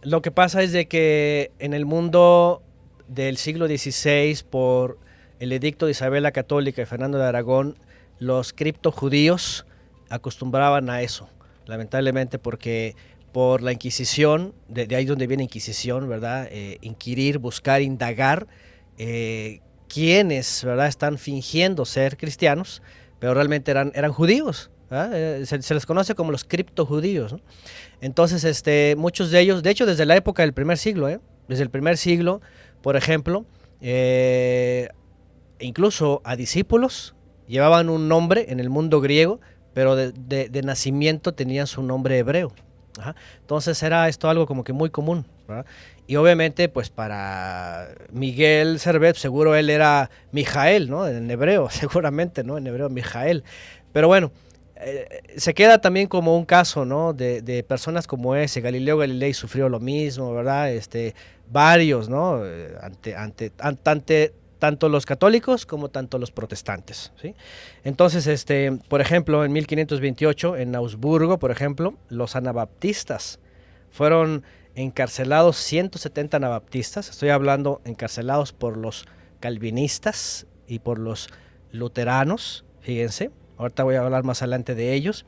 Lo 0.00 0.22
que 0.22 0.30
pasa 0.30 0.62
es 0.62 0.72
de 0.72 0.88
que 0.88 1.52
en 1.58 1.74
el 1.74 1.84
mundo 1.84 2.62
del 3.08 3.36
siglo 3.36 3.66
XVI, 3.66 4.42
por 4.48 4.98
el 5.38 5.52
edicto 5.52 5.84
de 5.84 5.92
Isabel 5.92 6.22
la 6.22 6.32
Católica 6.32 6.80
y 6.80 6.86
Fernando 6.86 7.18
de 7.18 7.26
Aragón, 7.26 7.76
los 8.18 8.54
criptojudíos 8.54 9.66
acostumbraban 10.08 10.88
a 10.88 11.02
eso, 11.02 11.28
lamentablemente 11.66 12.38
porque 12.38 12.96
por 13.34 13.62
la 13.62 13.72
Inquisición, 13.72 14.54
de, 14.68 14.94
ahí 14.94 15.04
donde 15.06 15.26
viene 15.26 15.42
Inquisición, 15.42 16.08
¿verdad? 16.08 16.46
Eh, 16.52 16.78
inquirir, 16.82 17.38
buscar, 17.38 17.82
indagar 17.82 18.46
eh, 18.96 19.60
quiénes, 19.88 20.62
¿verdad? 20.64 20.86
Están 20.86 21.18
fingiendo 21.18 21.84
ser 21.84 22.16
cristianos, 22.16 22.80
pero 23.18 23.34
realmente 23.34 23.72
eran, 23.72 23.90
eran 23.96 24.12
judíos. 24.12 24.70
Eh, 24.92 25.42
se, 25.46 25.74
les 25.74 25.84
conoce 25.84 26.14
como 26.14 26.30
los 26.30 26.44
criptojudíos. 26.44 27.34
Entonces, 28.00 28.44
este, 28.44 28.94
muchos 28.96 29.32
de 29.32 29.40
ellos, 29.40 29.64
de 29.64 29.70
hecho, 29.70 29.84
desde 29.84 30.06
la 30.06 30.14
época 30.14 30.44
del 30.44 30.52
primer 30.52 30.78
siglo, 30.78 31.08
¿eh? 31.08 31.18
desde 31.48 31.64
el 31.64 31.70
primer 31.70 31.96
siglo, 31.96 32.40
por 32.82 32.94
ejemplo, 32.94 33.46
incluso 35.58 36.22
a 36.22 36.36
discípulos 36.36 37.16
llevaban 37.48 37.88
un 37.88 38.06
nombre 38.06 38.46
en 38.50 38.60
el 38.60 38.70
mundo 38.70 39.00
griego, 39.00 39.40
pero 39.72 39.96
de, 39.96 40.60
nacimiento 40.62 41.34
tenían 41.34 41.66
su 41.66 41.82
nombre 41.82 42.16
hebreo. 42.16 42.52
Entonces 43.40 43.82
era 43.82 44.08
esto 44.08 44.28
algo 44.28 44.46
como 44.46 44.64
que 44.64 44.72
muy 44.72 44.90
común. 44.90 45.26
Y 46.06 46.16
obviamente, 46.16 46.68
pues 46.68 46.90
para 46.90 47.88
Miguel 48.12 48.78
Servet, 48.78 49.16
seguro 49.16 49.54
él 49.54 49.70
era 49.70 50.10
Mijael, 50.32 50.90
¿no? 50.90 51.06
En 51.06 51.30
hebreo, 51.30 51.68
seguramente, 51.70 52.44
¿no? 52.44 52.58
En 52.58 52.66
hebreo, 52.66 52.90
Mijael. 52.90 53.44
Pero 53.92 54.08
bueno, 54.08 54.32
eh, 54.76 55.22
se 55.36 55.54
queda 55.54 55.80
también 55.80 56.08
como 56.08 56.36
un 56.36 56.44
caso, 56.44 56.84
¿no? 56.84 57.12
De, 57.12 57.64
personas 57.66 58.06
como 58.06 58.36
ese. 58.36 58.60
Galileo 58.60 58.98
Galilei 58.98 59.32
sufrió 59.32 59.68
lo 59.68 59.80
mismo, 59.80 60.34
¿verdad? 60.34 60.72
Este, 60.72 61.14
varios, 61.50 62.08
¿no? 62.08 62.44
Eh, 62.44 62.74
ante, 62.82 63.16
ante, 63.16 63.52
ante, 63.58 64.34
tanto 64.64 64.88
los 64.88 65.04
católicos 65.04 65.66
como 65.66 65.90
tanto 65.90 66.16
los 66.16 66.30
protestantes, 66.30 67.12
¿sí? 67.20 67.34
Entonces, 67.84 68.26
este, 68.26 68.72
por 68.88 69.02
ejemplo, 69.02 69.44
en 69.44 69.52
1528, 69.52 70.56
en 70.56 70.74
Augsburgo, 70.74 71.38
por 71.38 71.50
ejemplo, 71.50 71.92
los 72.08 72.34
anabaptistas 72.34 73.40
fueron 73.90 74.42
encarcelados 74.74 75.58
170 75.58 76.38
anabaptistas, 76.38 77.10
estoy 77.10 77.28
hablando 77.28 77.82
encarcelados 77.84 78.54
por 78.54 78.78
los 78.78 79.04
calvinistas 79.38 80.46
y 80.66 80.78
por 80.78 80.98
los 80.98 81.28
luteranos, 81.70 82.64
fíjense, 82.80 83.32
ahorita 83.58 83.84
voy 83.84 83.96
a 83.96 84.00
hablar 84.00 84.24
más 84.24 84.40
adelante 84.40 84.74
de 84.74 84.94
ellos. 84.94 85.26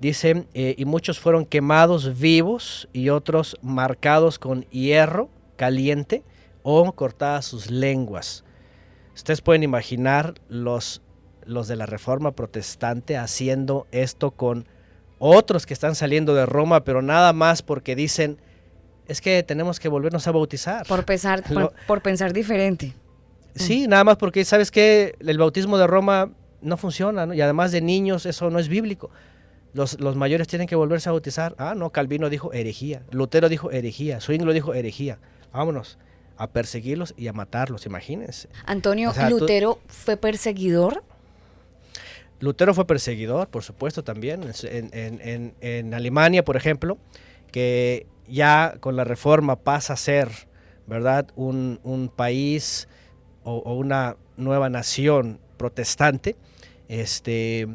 Dice, 0.00 0.46
eh, 0.54 0.74
y 0.78 0.86
muchos 0.86 1.20
fueron 1.20 1.44
quemados 1.44 2.18
vivos 2.18 2.88
y 2.94 3.10
otros 3.10 3.58
marcados 3.60 4.38
con 4.38 4.62
hierro 4.70 5.28
caliente 5.56 6.22
o 6.62 6.90
cortadas 6.92 7.44
sus 7.44 7.70
lenguas. 7.70 8.42
Ustedes 9.20 9.42
pueden 9.42 9.62
imaginar 9.62 10.32
los, 10.48 11.02
los 11.44 11.68
de 11.68 11.76
la 11.76 11.84
Reforma 11.84 12.30
Protestante 12.32 13.18
haciendo 13.18 13.86
esto 13.92 14.30
con 14.30 14.66
otros 15.18 15.66
que 15.66 15.74
están 15.74 15.94
saliendo 15.94 16.34
de 16.34 16.46
Roma, 16.46 16.84
pero 16.84 17.02
nada 17.02 17.34
más 17.34 17.60
porque 17.60 17.94
dicen, 17.94 18.38
es 19.08 19.20
que 19.20 19.42
tenemos 19.42 19.78
que 19.78 19.90
volvernos 19.90 20.26
a 20.26 20.32
bautizar. 20.32 20.86
Por 20.86 21.04
pensar, 21.04 21.44
por, 21.86 22.00
pensar 22.00 22.32
diferente. 22.32 22.94
Sí, 23.54 23.86
nada 23.86 24.04
más 24.04 24.16
porque, 24.16 24.42
¿sabes 24.46 24.70
que 24.70 25.14
El 25.20 25.36
bautismo 25.36 25.76
de 25.76 25.86
Roma 25.86 26.30
no 26.62 26.78
funciona, 26.78 27.26
¿no? 27.26 27.34
Y 27.34 27.42
además 27.42 27.72
de 27.72 27.82
niños, 27.82 28.24
eso 28.24 28.48
no 28.48 28.58
es 28.58 28.68
bíblico. 28.68 29.10
Los, 29.74 30.00
los, 30.00 30.16
mayores 30.16 30.48
tienen 30.48 30.66
que 30.66 30.76
volverse 30.76 31.10
a 31.10 31.12
bautizar. 31.12 31.54
Ah, 31.58 31.74
no, 31.76 31.90
Calvino 31.90 32.30
dijo 32.30 32.54
herejía, 32.54 33.02
Lutero 33.10 33.50
dijo 33.50 33.70
herejía, 33.70 34.18
Zwingli 34.22 34.54
dijo 34.54 34.72
herejía. 34.72 35.18
Vámonos 35.52 35.98
a 36.40 36.46
perseguirlos 36.46 37.12
y 37.18 37.28
a 37.28 37.34
matarlos, 37.34 37.84
imagínense. 37.84 38.48
Antonio, 38.64 39.12
¿Lutero 39.28 39.78
fue 39.88 40.16
perseguidor? 40.16 41.04
Lutero 42.40 42.72
fue 42.72 42.86
perseguidor, 42.86 43.48
por 43.48 43.62
supuesto, 43.62 44.02
también. 44.02 44.50
En, 44.62 44.88
en, 44.94 45.54
en, 45.60 45.92
Alemania, 45.92 46.42
por 46.42 46.56
ejemplo, 46.56 46.96
que 47.52 48.06
ya 48.26 48.76
con 48.80 48.96
la 48.96 49.04
reforma 49.04 49.56
pasa 49.56 49.92
a 49.92 49.96
ser, 49.96 50.30
¿verdad?, 50.86 51.26
un, 51.36 51.78
un 51.82 52.08
país 52.08 52.88
o, 53.44 53.74
una 53.74 54.16
nueva 54.38 54.70
nación 54.70 55.40
protestante, 55.58 56.36
este, 56.88 57.68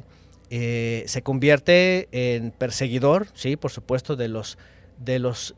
eh, 0.49 1.03
se 1.05 1.21
convierte 1.21 2.07
en 2.11 2.49
perseguidor, 2.49 3.27
sí, 3.35 3.57
por 3.57 3.69
supuesto, 3.69 4.15
de 4.15 4.27
los, 4.27 4.57
de 4.97 5.19
los, 5.19 5.53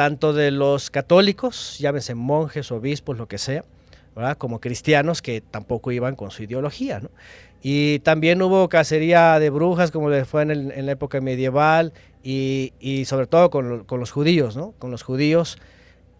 tanto 0.00 0.32
de 0.32 0.50
los 0.50 0.88
católicos, 0.88 1.76
llámense 1.78 2.14
monjes, 2.14 2.72
obispos, 2.72 3.18
lo 3.18 3.28
que 3.28 3.36
sea, 3.36 3.66
como 4.38 4.58
cristianos 4.58 5.20
que 5.20 5.42
tampoco 5.42 5.92
iban 5.92 6.16
con 6.16 6.30
su 6.30 6.42
ideología. 6.42 7.02
Y 7.60 7.98
también 7.98 8.40
hubo 8.40 8.66
cacería 8.70 9.38
de 9.38 9.50
brujas, 9.50 9.90
como 9.90 10.08
le 10.08 10.24
fue 10.24 10.40
en, 10.40 10.86
la 10.86 10.92
época 10.92 11.20
medieval, 11.20 11.92
y, 12.22 12.72
sobre 13.04 13.26
todo 13.26 13.50
con, 13.50 13.84
los 13.86 14.10
judíos. 14.10 14.56
¿no? 14.56 14.72
Con 14.78 14.90
los 14.90 15.02
judíos, 15.02 15.58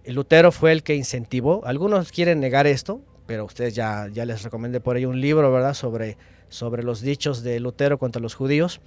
Lutero 0.04 0.52
fue 0.52 0.72
el 0.72 0.82
que 0.82 0.94
incentivó, 0.94 1.64
algunos 1.64 2.12
quieren 2.12 2.38
negar 2.38 2.66
esto, 2.66 3.00
pero 3.24 3.46
ustedes 3.46 3.74
ya, 3.74 4.08
les 4.08 4.42
recomendé 4.42 4.80
por 4.80 4.96
ahí 4.96 5.06
un 5.06 5.22
libro 5.22 5.50
¿verdad? 5.50 5.72
Sobre, 5.72 6.18
sobre 6.50 6.82
los 6.82 7.00
dichos 7.00 7.42
de 7.42 7.58
Lutero 7.60 7.96
contra 7.98 8.20
los 8.20 8.34
judíos. 8.34 8.82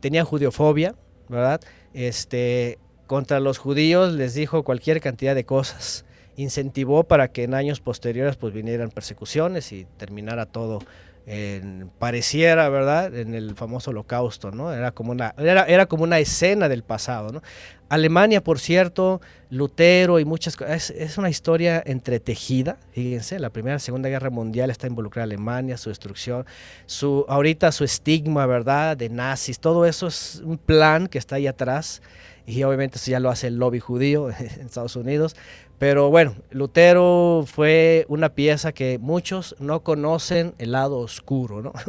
Tenía 0.00 0.26
judiofobia, 0.26 0.94
¿verdad? 1.30 1.62
Este, 1.94 2.78
contra 3.06 3.40
los 3.40 3.58
judíos 3.58 4.12
les 4.12 4.34
dijo 4.34 4.62
cualquier 4.62 5.00
cantidad 5.00 5.34
de 5.34 5.44
cosas 5.44 6.04
incentivó 6.36 7.04
para 7.04 7.28
que 7.28 7.44
en 7.44 7.54
años 7.54 7.80
posteriores 7.80 8.36
pues 8.36 8.52
vinieran 8.52 8.90
persecuciones 8.90 9.72
y 9.72 9.86
terminara 9.96 10.46
todo 10.46 10.80
en, 11.26 11.90
pareciera, 11.98 12.68
¿verdad?, 12.68 13.12
en 13.16 13.34
el 13.34 13.56
famoso 13.56 13.90
holocausto, 13.90 14.52
¿no? 14.52 14.72
Era 14.72 14.92
como 14.92 15.10
una, 15.10 15.34
era, 15.38 15.64
era 15.64 15.86
como 15.86 16.04
una 16.04 16.20
escena 16.20 16.68
del 16.68 16.84
pasado, 16.84 17.32
¿no? 17.32 17.42
Alemania, 17.88 18.42
por 18.42 18.60
cierto, 18.60 19.20
Lutero 19.50 20.20
y 20.20 20.24
muchas 20.24 20.56
cosas, 20.56 20.90
es, 20.90 21.18
una 21.18 21.28
historia 21.28 21.82
entretejida, 21.84 22.78
fíjense, 22.92 23.40
la 23.40 23.50
Primera 23.50 23.76
y 23.76 23.80
Segunda 23.80 24.08
Guerra 24.08 24.30
Mundial 24.30 24.70
está 24.70 24.86
involucrada 24.86 25.24
Alemania, 25.24 25.76
su 25.76 25.88
destrucción, 25.88 26.46
su, 26.86 27.24
ahorita 27.28 27.72
su 27.72 27.82
estigma, 27.82 28.46
¿verdad?, 28.46 28.96
de 28.96 29.08
nazis, 29.08 29.58
todo 29.58 29.84
eso 29.84 30.06
es 30.06 30.42
un 30.44 30.58
plan 30.58 31.08
que 31.08 31.18
está 31.18 31.36
ahí 31.36 31.48
atrás, 31.48 32.02
y 32.46 32.62
obviamente 32.62 32.98
eso 32.98 33.10
ya 33.10 33.20
lo 33.20 33.28
hace 33.28 33.48
el 33.48 33.56
lobby 33.56 33.80
judío 33.80 34.30
en 34.38 34.66
Estados 34.66 34.96
Unidos, 34.96 35.36
pero 35.78 36.08
bueno, 36.08 36.34
Lutero 36.50 37.44
fue 37.46 38.06
una 38.08 38.30
pieza 38.30 38.72
que 38.72 38.98
muchos 38.98 39.54
no 39.58 39.80
conocen 39.80 40.54
el 40.58 40.72
lado 40.72 40.98
oscuro, 40.98 41.60
¿no? 41.60 41.72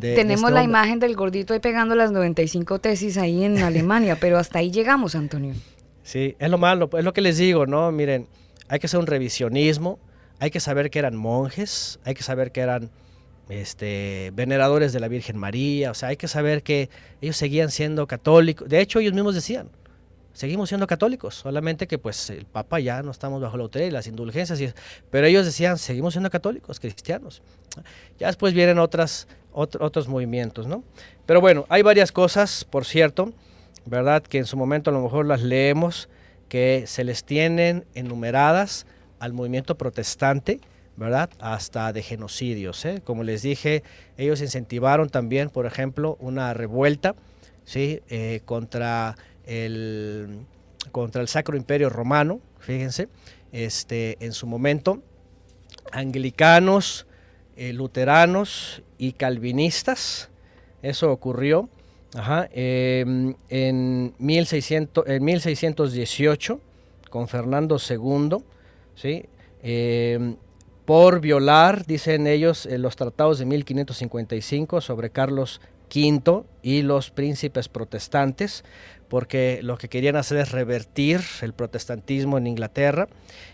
Tenemos 0.00 0.44
este 0.44 0.54
la 0.54 0.62
imagen 0.62 1.00
del 1.00 1.16
gordito 1.16 1.54
ahí 1.54 1.60
pegando 1.60 1.94
las 1.96 2.12
95 2.12 2.78
tesis 2.78 3.18
ahí 3.18 3.44
en 3.44 3.58
Alemania, 3.62 4.16
pero 4.20 4.38
hasta 4.38 4.60
ahí 4.60 4.70
llegamos, 4.70 5.14
Antonio. 5.14 5.54
Sí, 6.02 6.36
es 6.38 6.50
lo 6.50 6.56
malo, 6.56 6.88
es 6.96 7.04
lo 7.04 7.12
que 7.12 7.20
les 7.20 7.36
digo, 7.36 7.66
¿no? 7.66 7.90
Miren, 7.92 8.28
hay 8.68 8.78
que 8.78 8.86
hacer 8.86 9.00
un 9.00 9.06
revisionismo, 9.06 9.98
hay 10.38 10.50
que 10.50 10.60
saber 10.60 10.88
que 10.90 10.98
eran 10.98 11.16
monjes, 11.16 11.98
hay 12.04 12.14
que 12.14 12.22
saber 12.22 12.52
que 12.52 12.60
eran 12.60 12.90
este, 13.48 14.30
veneradores 14.34 14.92
de 14.92 15.00
la 15.00 15.08
Virgen 15.08 15.36
María, 15.36 15.90
o 15.90 15.94
sea, 15.94 16.10
hay 16.10 16.16
que 16.16 16.28
saber 16.28 16.62
que 16.62 16.88
ellos 17.20 17.36
seguían 17.36 17.70
siendo 17.70 18.06
católicos. 18.06 18.68
De 18.68 18.80
hecho, 18.80 19.00
ellos 19.00 19.12
mismos 19.12 19.34
decían, 19.34 19.68
seguimos 20.38 20.68
siendo 20.68 20.86
católicos, 20.86 21.34
solamente 21.34 21.88
que 21.88 21.98
pues 21.98 22.30
el 22.30 22.44
Papa 22.44 22.78
ya 22.78 23.02
no 23.02 23.10
estamos 23.10 23.42
bajo 23.42 23.56
la 23.56 23.64
autoridad 23.64 23.88
y 23.88 23.90
las 23.90 24.06
indulgencias, 24.06 24.60
y, 24.60 24.72
pero 25.10 25.26
ellos 25.26 25.44
decían, 25.44 25.78
seguimos 25.78 26.14
siendo 26.14 26.30
católicos, 26.30 26.78
cristianos. 26.78 27.42
Ya 28.20 28.28
después 28.28 28.54
vienen 28.54 28.78
otras, 28.78 29.26
otros 29.52 30.06
movimientos, 30.06 30.68
¿no? 30.68 30.84
Pero 31.26 31.40
bueno, 31.40 31.66
hay 31.68 31.82
varias 31.82 32.12
cosas, 32.12 32.64
por 32.64 32.84
cierto, 32.84 33.32
¿verdad? 33.84 34.22
Que 34.22 34.38
en 34.38 34.44
su 34.44 34.56
momento 34.56 34.90
a 34.90 34.92
lo 34.92 35.02
mejor 35.02 35.26
las 35.26 35.42
leemos, 35.42 36.08
que 36.48 36.84
se 36.86 37.02
les 37.02 37.24
tienen 37.24 37.84
enumeradas 37.94 38.86
al 39.18 39.32
movimiento 39.32 39.76
protestante, 39.76 40.60
¿verdad? 40.96 41.30
Hasta 41.40 41.92
de 41.92 42.04
genocidios, 42.04 42.84
¿eh? 42.84 43.02
Como 43.02 43.24
les 43.24 43.42
dije, 43.42 43.82
ellos 44.16 44.40
incentivaron 44.40 45.10
también, 45.10 45.50
por 45.50 45.66
ejemplo, 45.66 46.16
una 46.20 46.54
revuelta, 46.54 47.16
¿sí? 47.64 48.02
Eh, 48.08 48.40
contra 48.44 49.16
el, 49.48 50.46
contra 50.92 51.22
el 51.22 51.28
Sacro 51.28 51.56
Imperio 51.56 51.88
Romano, 51.88 52.40
fíjense, 52.60 53.08
este, 53.50 54.16
en 54.20 54.32
su 54.32 54.46
momento, 54.46 55.02
anglicanos, 55.90 57.06
eh, 57.56 57.72
luteranos 57.72 58.82
y 58.98 59.12
calvinistas, 59.12 60.30
eso 60.82 61.10
ocurrió 61.10 61.68
em, 62.52 63.34
en, 63.48 64.14
1600, 64.18 65.08
en 65.08 65.24
1618 65.24 66.60
con 67.10 67.26
Fernando 67.26 67.78
II, 67.78 68.38
¿sí? 68.94 69.24
Em, 69.62 70.36
por 70.84 71.20
violar, 71.20 71.84
dicen 71.84 72.26
ellos, 72.26 72.64
eh, 72.64 72.78
los 72.78 72.96
tratados 72.96 73.38
de 73.38 73.44
1555 73.44 74.80
sobre 74.80 75.10
Carlos 75.10 75.60
V 75.94 76.44
y 76.62 76.82
los 76.82 77.10
príncipes 77.10 77.68
protestantes, 77.68 78.64
porque 79.08 79.60
lo 79.62 79.78
que 79.78 79.88
querían 79.88 80.16
hacer 80.16 80.38
es 80.38 80.52
revertir 80.52 81.20
el 81.42 81.52
protestantismo 81.52 82.38
en 82.38 82.46
Inglaterra 82.46 83.08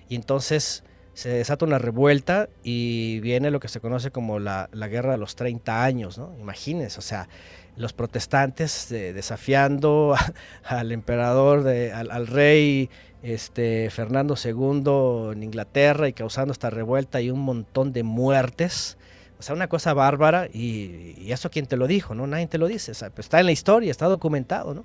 y 0.09 0.17
entonces 0.17 0.85
se 1.15 1.29
desata 1.29 1.65
una 1.65 1.79
revuelta 1.79 2.49
y 2.63 3.21
viene 3.21 3.51
lo 3.51 3.61
que 3.61 3.69
se 3.69 3.81
conoce 3.81 4.11
como 4.11 4.41
la, 4.41 4.69
guerra 4.73 5.13
de 5.13 5.19
los 5.19 5.37
30 5.37 5.85
años, 5.85 6.19
¿no? 6.19 6.35
Imagínense, 6.41 6.99
o 6.99 7.03
sea, 7.03 7.29
los 7.77 7.93
protestantes 7.93 8.91
eh, 8.91 9.13
desafiando 9.13 10.17
al 10.65 10.93
emperador, 10.93 11.63
de, 11.63 11.93
al, 11.93 12.27
rey 12.27 12.91
este, 13.23 13.91
Fernando 13.91 14.35
II 14.43 15.33
en 15.33 15.45
Inglaterra 15.45 16.09
y 16.09 16.13
causando 16.13 16.53
esta 16.53 16.71
revuelta 16.71 17.21
y 17.21 17.31
un 17.31 17.41
montón 17.41 17.93
de 17.93 18.03
muertes. 18.03 18.99
O 19.39 19.43
sea, 19.43 19.55
una 19.55 19.69
cosa 19.69 19.95
bárbara 19.95 20.49
y, 20.53 21.31
eso 21.31 21.51
quién 21.51 21.67
te 21.67 21.77
lo 21.77 21.87
dijo, 21.87 22.15
¿no? 22.15 22.27
Nadie 22.27 22.47
te 22.47 22.59
lo 22.59 22.67
dice, 22.67 22.93
pues 23.11 23.27
está 23.27 23.41
en 23.41 23.47
la 23.47 23.53
historia, 23.53 23.91
está 23.91 24.07
documentado, 24.07 24.75
¿no? 24.75 24.85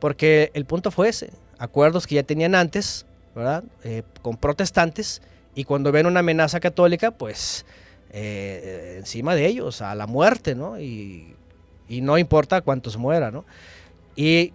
Porque 0.00 0.50
el 0.54 0.64
punto 0.64 0.90
fue 0.90 1.10
ese, 1.10 1.30
acuerdos 1.58 2.06
que 2.06 2.16
ya 2.16 2.22
tenían 2.22 2.54
antes, 2.54 3.06
¿verdad? 3.36 3.62
Eh, 3.84 4.02
con 4.22 4.36
protestantes, 4.36 5.22
y 5.54 5.64
cuando 5.64 5.92
ven 5.92 6.06
una 6.06 6.20
amenaza 6.20 6.58
católica, 6.58 7.10
pues 7.10 7.66
eh, 8.10 8.96
encima 8.98 9.34
de 9.34 9.46
ellos, 9.46 9.82
a 9.82 9.94
la 9.94 10.06
muerte, 10.06 10.54
¿no? 10.54 10.80
Y, 10.80 11.36
no 11.88 12.18
importa 12.18 12.60
cuántos 12.60 12.96
mueran, 12.96 13.34
¿no? 13.34 13.44
Y, 14.14 14.52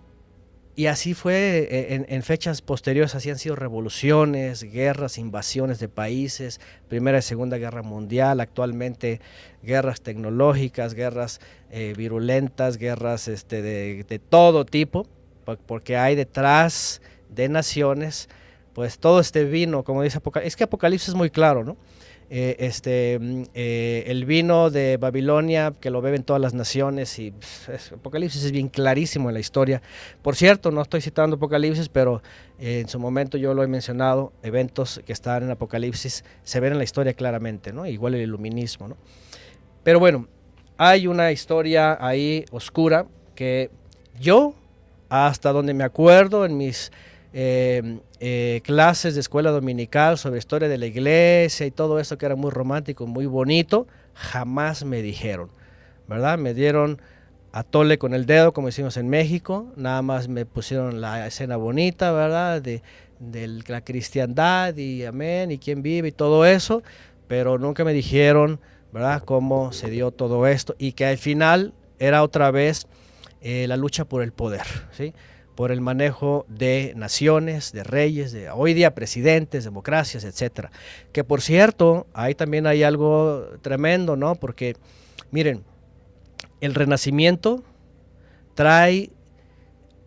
así 0.89 1.13
fue 1.13 1.67
eh, 1.69 2.05
en, 2.07 2.23
fechas 2.23 2.61
posteriores, 2.61 3.13
así 3.13 3.29
han 3.29 3.37
sido 3.37 3.55
revoluciones, 3.55 4.63
guerras, 4.63 5.17
invasiones 5.17 5.79
de 5.79 5.89
países, 5.89 6.59
Primera 6.87 7.19
y 7.19 7.21
Segunda 7.21 7.57
Guerra 7.57 7.81
Mundial, 7.81 8.39
actualmente 8.39 9.19
guerras 9.63 10.01
tecnológicas, 10.01 10.93
guerras 10.93 11.39
virulentas, 11.97 12.77
guerras 12.77 13.27
este, 13.27 13.61
de 13.61 14.19
todo 14.19 14.65
tipo 14.65 15.07
porque 15.65 15.97
hay 15.97 16.15
detrás 16.15 17.01
de 17.29 17.49
naciones, 17.49 18.29
pues 18.73 18.99
todo 18.99 19.19
este 19.19 19.45
vino, 19.45 19.83
como 19.83 20.03
dice 20.03 20.17
Apocalipsis, 20.17 20.53
es 20.53 20.55
que 20.55 20.63
Apocalipsis 20.65 21.09
es 21.09 21.15
muy 21.15 21.29
claro, 21.29 21.63
¿no? 21.63 21.77
Eh, 22.27 22.55
este, 22.59 23.19
mm, 23.21 23.43
eh, 23.53 24.03
el 24.07 24.25
vino 24.25 24.71
de 24.71 24.97
Babilonia 24.97 25.73
que 25.79 25.91
lo 25.91 26.01
beben 26.01 26.23
todas 26.23 26.41
las 26.41 26.55
naciones 26.55 27.19
y 27.19 27.31
Apocalipsis 27.93 28.43
es 28.45 28.51
bien 28.51 28.67
clarísimo 28.67 29.29
en 29.29 29.35
la 29.35 29.39
historia. 29.39 29.81
Por 30.23 30.35
cierto, 30.35 30.71
no 30.71 30.81
estoy 30.81 31.01
citando 31.01 31.35
Apocalipsis, 31.35 31.87
pero 31.87 32.23
eh, 32.57 32.79
en 32.79 32.89
su 32.89 32.99
momento 32.99 33.37
yo 33.37 33.53
lo 33.53 33.63
he 33.63 33.67
mencionado, 33.67 34.33
eventos 34.41 35.01
que 35.05 35.13
están 35.13 35.43
en 35.43 35.51
Apocalipsis 35.51 36.23
se 36.43 36.59
ven 36.59 36.71
en 36.71 36.79
la 36.79 36.83
historia 36.83 37.13
claramente, 37.13 37.71
¿no? 37.71 37.85
Igual 37.85 38.15
el 38.15 38.21
iluminismo, 38.21 38.87
¿no? 38.87 38.97
Pero 39.83 39.99
bueno, 39.99 40.27
hay 40.77 41.05
una 41.05 41.31
historia 41.31 41.95
ahí 42.01 42.43
oscura 42.51 43.05
que 43.35 43.69
yo 44.19 44.55
hasta 45.15 45.51
donde 45.51 45.73
me 45.73 45.83
acuerdo 45.83 46.45
en 46.45 46.57
mis 46.57 46.91
em, 47.33 47.99
eh, 48.19 48.61
clases 48.63 49.13
de 49.13 49.21
escuela 49.21 49.51
dominical 49.51 50.17
sobre 50.17 50.39
historia 50.39 50.67
de 50.67 50.77
la 50.77 50.85
iglesia 50.85 51.65
y 51.65 51.71
todo 51.71 51.99
eso 51.99 52.17
que 52.17 52.25
era 52.25 52.35
muy 52.35 52.51
romántico, 52.51 53.07
muy 53.07 53.25
bonito, 53.25 53.87
jamás 54.13 54.83
me 54.85 55.01
dijeron, 55.01 55.49
¿verdad? 56.07 56.37
Me 56.37 56.53
dieron 56.53 57.01
a 57.51 57.63
tole 57.63 57.97
con 57.97 58.13
el 58.13 58.25
dedo, 58.25 58.53
como 58.53 58.67
decimos 58.67 58.97
en 58.97 59.09
México, 59.09 59.67
nada 59.75 60.01
más 60.01 60.27
me 60.27 60.45
pusieron 60.45 61.01
la 61.01 61.25
escena 61.27 61.55
bonita, 61.55 62.11
¿verdad? 62.11 62.61
De, 62.61 62.81
de 63.19 63.47
la 63.67 63.81
cristiandad 63.81 64.75
y 64.75 65.05
amén, 65.05 65.51
y 65.51 65.57
quién 65.57 65.81
vive 65.81 66.09
y 66.09 66.11
todo 66.11 66.45
eso, 66.45 66.83
pero 67.27 67.57
nunca 67.57 67.83
me 67.83 67.93
dijeron, 67.93 68.59
¿verdad? 68.91 69.23
Cómo 69.23 69.71
se 69.71 69.89
dio 69.89 70.11
todo 70.11 70.47
esto 70.47 70.75
y 70.77 70.93
que 70.93 71.05
al 71.05 71.17
final 71.17 71.73
era 71.99 72.23
otra 72.23 72.51
vez 72.51 72.87
eh, 73.47 73.67
la 73.67 73.77
lucha 73.77 74.05
por 74.05 74.23
el 74.23 74.33
poder, 74.33 74.65
¿sí? 74.91 75.13
por 75.53 75.71
el 75.71 75.79
manejo 75.79 76.47
de 76.49 76.93
naciones, 76.95 77.71
de 77.73 77.83
reyes, 77.83 78.31
de 78.31 78.49
hoy 78.49 78.73
día 78.73 78.95
presidentes, 78.95 79.63
democracias, 79.63 80.23
etcétera. 80.23 80.71
Que 81.11 81.23
por 81.23 81.43
cierto, 81.43 82.07
ahí 82.15 82.33
también 82.33 82.65
hay 82.65 82.81
algo 82.81 83.45
tremendo, 83.61 84.15
¿no? 84.15 84.33
Porque, 84.33 84.75
miren, 85.29 85.63
el 86.59 86.73
renacimiento 86.73 87.63
trae 88.55 89.11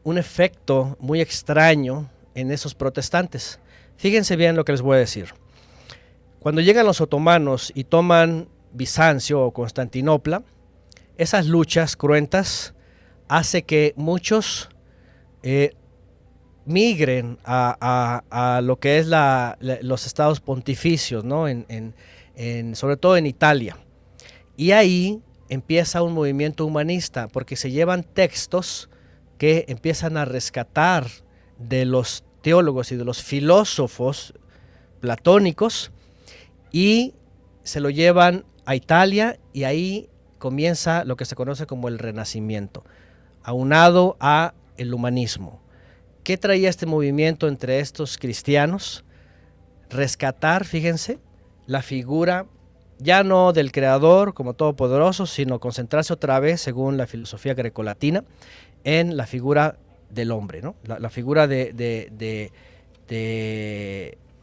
un 0.03 0.19
efecto 0.19 0.97
muy 0.99 1.21
extraño 1.21 2.11
en 2.35 2.51
esos 2.51 2.75
protestantes. 2.75 3.61
Fíjense 3.99 4.35
bien 4.35 4.57
lo 4.57 4.65
que 4.65 4.73
les 4.73 4.83
voy 4.83 4.97
a 4.97 4.99
decir. 4.99 5.33
Cuando 6.41 6.61
llegan 6.61 6.87
los 6.87 7.01
otomanos 7.01 7.71
y 7.73 7.85
toman 7.85 8.49
Bizancio 8.73 9.41
o 9.43 9.53
Constantinopla, 9.53 10.43
esas 11.17 11.47
luchas 11.47 11.95
cruentas 11.95 12.75
hace 13.29 13.63
que 13.63 13.95
muchos 13.97 14.69
eh, 15.43 15.75
migren 16.65 17.39
a, 17.45 18.61
lo 18.63 18.79
que 18.79 18.99
es 18.99 19.07
los 19.07 20.07
estados 20.07 20.41
pontificios, 20.41 21.25
¿no? 21.25 21.49
En, 21.49 21.95
sobre 22.75 22.97
todo 22.97 23.17
en 23.17 23.27
Italia. 23.27 23.77
Y 24.57 24.73
ahí 24.73 25.23
empieza 25.49 26.03
un 26.03 26.13
movimiento 26.13 26.67
humanista, 26.67 27.29
porque 27.29 27.57
se 27.57 27.71
llevan 27.71 28.05
textos 28.05 28.91
que 29.39 29.65
empiezan 29.69 30.17
a 30.17 30.25
rescatar 30.25 31.07
de 31.59 31.85
los 31.85 32.25
teólogos 32.43 32.93
y 32.93 32.97
de 32.97 33.05
los 33.05 33.23
filósofos 33.23 34.35
platónicos 35.01 35.93
y 36.73 37.15
se 37.63 37.81
lo 37.81 37.91
llevan 37.91 38.45
a 38.67 38.75
Italia 38.75 39.39
y 39.53 39.65
ahí 39.65 40.09
comienza 40.39 41.05
lo 41.05 41.17
que 41.17 41.25
se 41.25 41.35
conoce 41.35 41.67
como 41.67 41.89
el 41.89 41.99
Renacimiento, 41.99 42.85
aunado 43.49 44.19
a 44.21 44.53
el 44.77 44.93
humanismo. 44.93 45.63
¿Qué 46.23 46.37
traía 46.37 46.69
este 46.69 46.85
movimiento 46.85 47.49
entre 47.49 47.81
estos 47.81 48.19
cristianos? 48.19 49.07
Rescatar, 49.89 50.67
fíjense, 50.67 51.19
la 51.67 51.81
figura 51.81 52.45
ya 52.99 53.25
no 53.25 53.55
del 53.55 53.73
creador 53.73 54.35
como 54.35 54.53
todopoderoso, 54.53 55.25
sino 55.25 55.61
concentrarse 55.61 56.13
otra 56.13 56.39
vez, 56.41 56.61
según 56.61 56.99
la 56.99 57.07
filosofía 57.07 57.55
grecolatina, 57.55 58.23
en 58.85 59.17
la 59.17 59.27
figura 59.27 59.79
del 60.11 60.31
hombre, 60.31 60.61
¿no? 60.61 60.75
la, 60.85 61.09
figura 61.09 61.47
de, 61.47 61.73
de, 61.73 62.53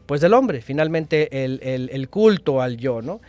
pues 0.08 0.20
del 0.20 0.34
hombre, 0.34 0.62
finalmente 0.62 1.46
el, 1.46 1.60
el, 1.62 2.10
culto 2.10 2.60
al 2.60 2.78
yo. 2.78 3.04
¿no? 3.04 3.22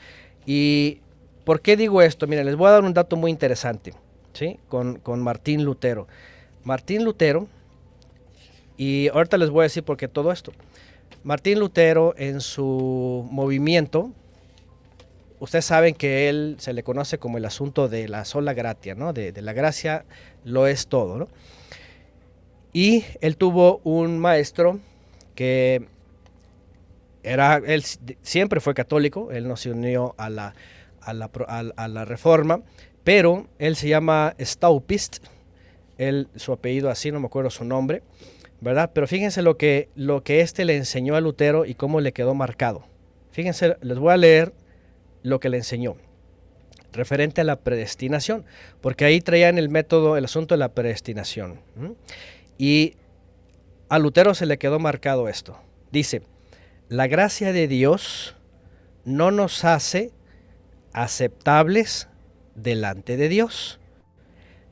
¿Y 0.47 1.01
por 1.45 1.61
qué 1.61 1.77
digo 1.77 2.01
esto? 2.01 2.27
Miren, 2.27 2.47
les 2.47 2.57
voy 2.57 2.69
a 2.69 2.71
dar 2.71 2.85
un 2.85 2.95
dato 2.95 3.17
muy 3.17 3.31
interesante 3.31 3.93
¿sí? 4.37 4.59
con, 4.69 4.99
con 4.99 5.23
Martín 5.23 5.65
Lutero. 5.65 6.07
Martín 6.65 7.05
Lutero, 7.05 7.49
y 8.77 9.09
ahorita 9.09 9.39
les 9.39 9.51
voy 9.51 9.61
a 9.61 9.63
decir 9.65 9.83
por 9.83 9.97
qué 9.97 10.09
todo 10.09 10.33
esto. 10.33 10.53
Martín 11.25 11.59
Lutero 11.59 12.15
en 12.17 12.41
su 12.41 13.27
movimiento, 13.31 14.11
ustedes 15.41 15.65
saben 15.65 15.95
que 15.95 16.29
él 16.29 16.57
se 16.59 16.73
le 16.73 16.83
conoce 16.83 17.19
como 17.19 17.39
el 17.39 17.45
asunto 17.45 17.89
de 17.89 18.09
la 18.09 18.25
sola 18.25 18.55
gratia, 18.55 18.95
¿no? 18.95 19.13
De, 19.13 19.33
la 19.41 19.53
gracia 19.53 20.05
lo 20.45 20.67
es 20.67 20.87
todo, 20.87 21.19
¿no? 21.19 21.29
Y 22.73 23.05
él 23.21 23.37
tuvo 23.37 23.81
un 23.85 24.19
maestro 24.19 24.79
que 25.35 25.87
era, 27.23 27.57
él 27.57 27.83
siempre 28.23 28.61
fue 28.61 28.75
católico, 28.75 29.33
él 29.33 29.49
no 29.49 29.57
se 29.57 29.71
unió 29.71 30.15
a 30.19 30.29
la, 30.31 30.55
a 31.01 31.15
la, 31.15 31.31
a 31.77 31.89
la 31.89 32.05
reforma, 32.05 32.61
pero 33.07 33.47
él 33.61 33.77
se 33.77 33.87
llama 33.87 34.35
Staupist, 34.41 35.19
él, 35.97 36.27
su 36.35 36.53
apellido 36.53 36.91
así, 36.91 37.13
no 37.13 37.21
me 37.21 37.27
acuerdo 37.27 37.51
su 37.51 37.65
nombre, 37.65 38.03
¿verdad? 38.61 38.91
Pero 38.93 39.07
fíjense 39.07 39.43
lo 39.43 39.57
que, 39.57 39.89
lo 39.95 40.25
que 40.25 40.41
este 40.41 40.65
le 40.65 40.77
enseñó 40.77 41.15
a 41.15 41.21
Lutero 41.21 41.67
y 41.67 41.75
cómo 41.75 42.01
le 42.01 42.11
quedó 42.11 42.35
marcado. 42.35 42.85
Fíjense, 43.31 43.77
les 43.81 44.01
voy 44.01 44.13
a 44.13 44.17
leer 44.17 44.53
lo 45.23 45.39
que 45.39 45.51
le 45.51 45.59
enseñó 45.59 45.95
referente 46.93 47.43
a 47.43 47.45
la 47.45 47.61
predestinación, 47.61 48.45
porque 48.81 49.05
ahí 49.05 49.21
traían 49.21 49.57
el 49.57 49.69
método, 49.69 50.17
el 50.17 50.25
asunto 50.25 50.57
de 50.57 50.59
la 50.59 50.75
predestinación. 50.75 51.61
Y 52.59 52.95
a 53.89 54.01
Lutero 54.01 54.35
se 54.35 54.47
le 54.47 54.59
quedó 54.59 54.81
marcado 54.81 55.29
esto. 55.29 55.61
Dice, 55.93 56.23
la 56.89 57.07
gracia 57.07 57.53
de 57.53 57.69
Dios 57.69 58.35
no 59.05 59.31
nos 59.31 59.65
hace 59.65 60.11
aceptables 60.93 62.09
delante 62.57 63.17
de 63.17 63.29
Dios. 63.29 63.79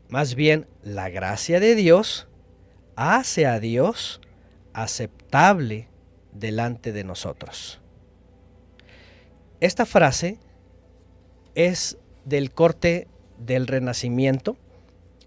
Más 0.09 0.35
bien, 0.35 0.67
la 0.83 1.09
gracia 1.09 1.61
de 1.61 1.75
Dios 1.75 2.27
hace 2.97 3.47
a 3.47 3.61
Dios 3.61 4.21
aceptable 4.73 5.89
delante 6.33 6.93
de 6.93 7.05
nosotros. 7.05 7.81
Esta 9.61 9.87
frase 9.87 10.39
es 11.55 11.97
del 12.25 12.51
corte 12.51 13.07
del 13.39 13.67
renacimiento 13.67 14.57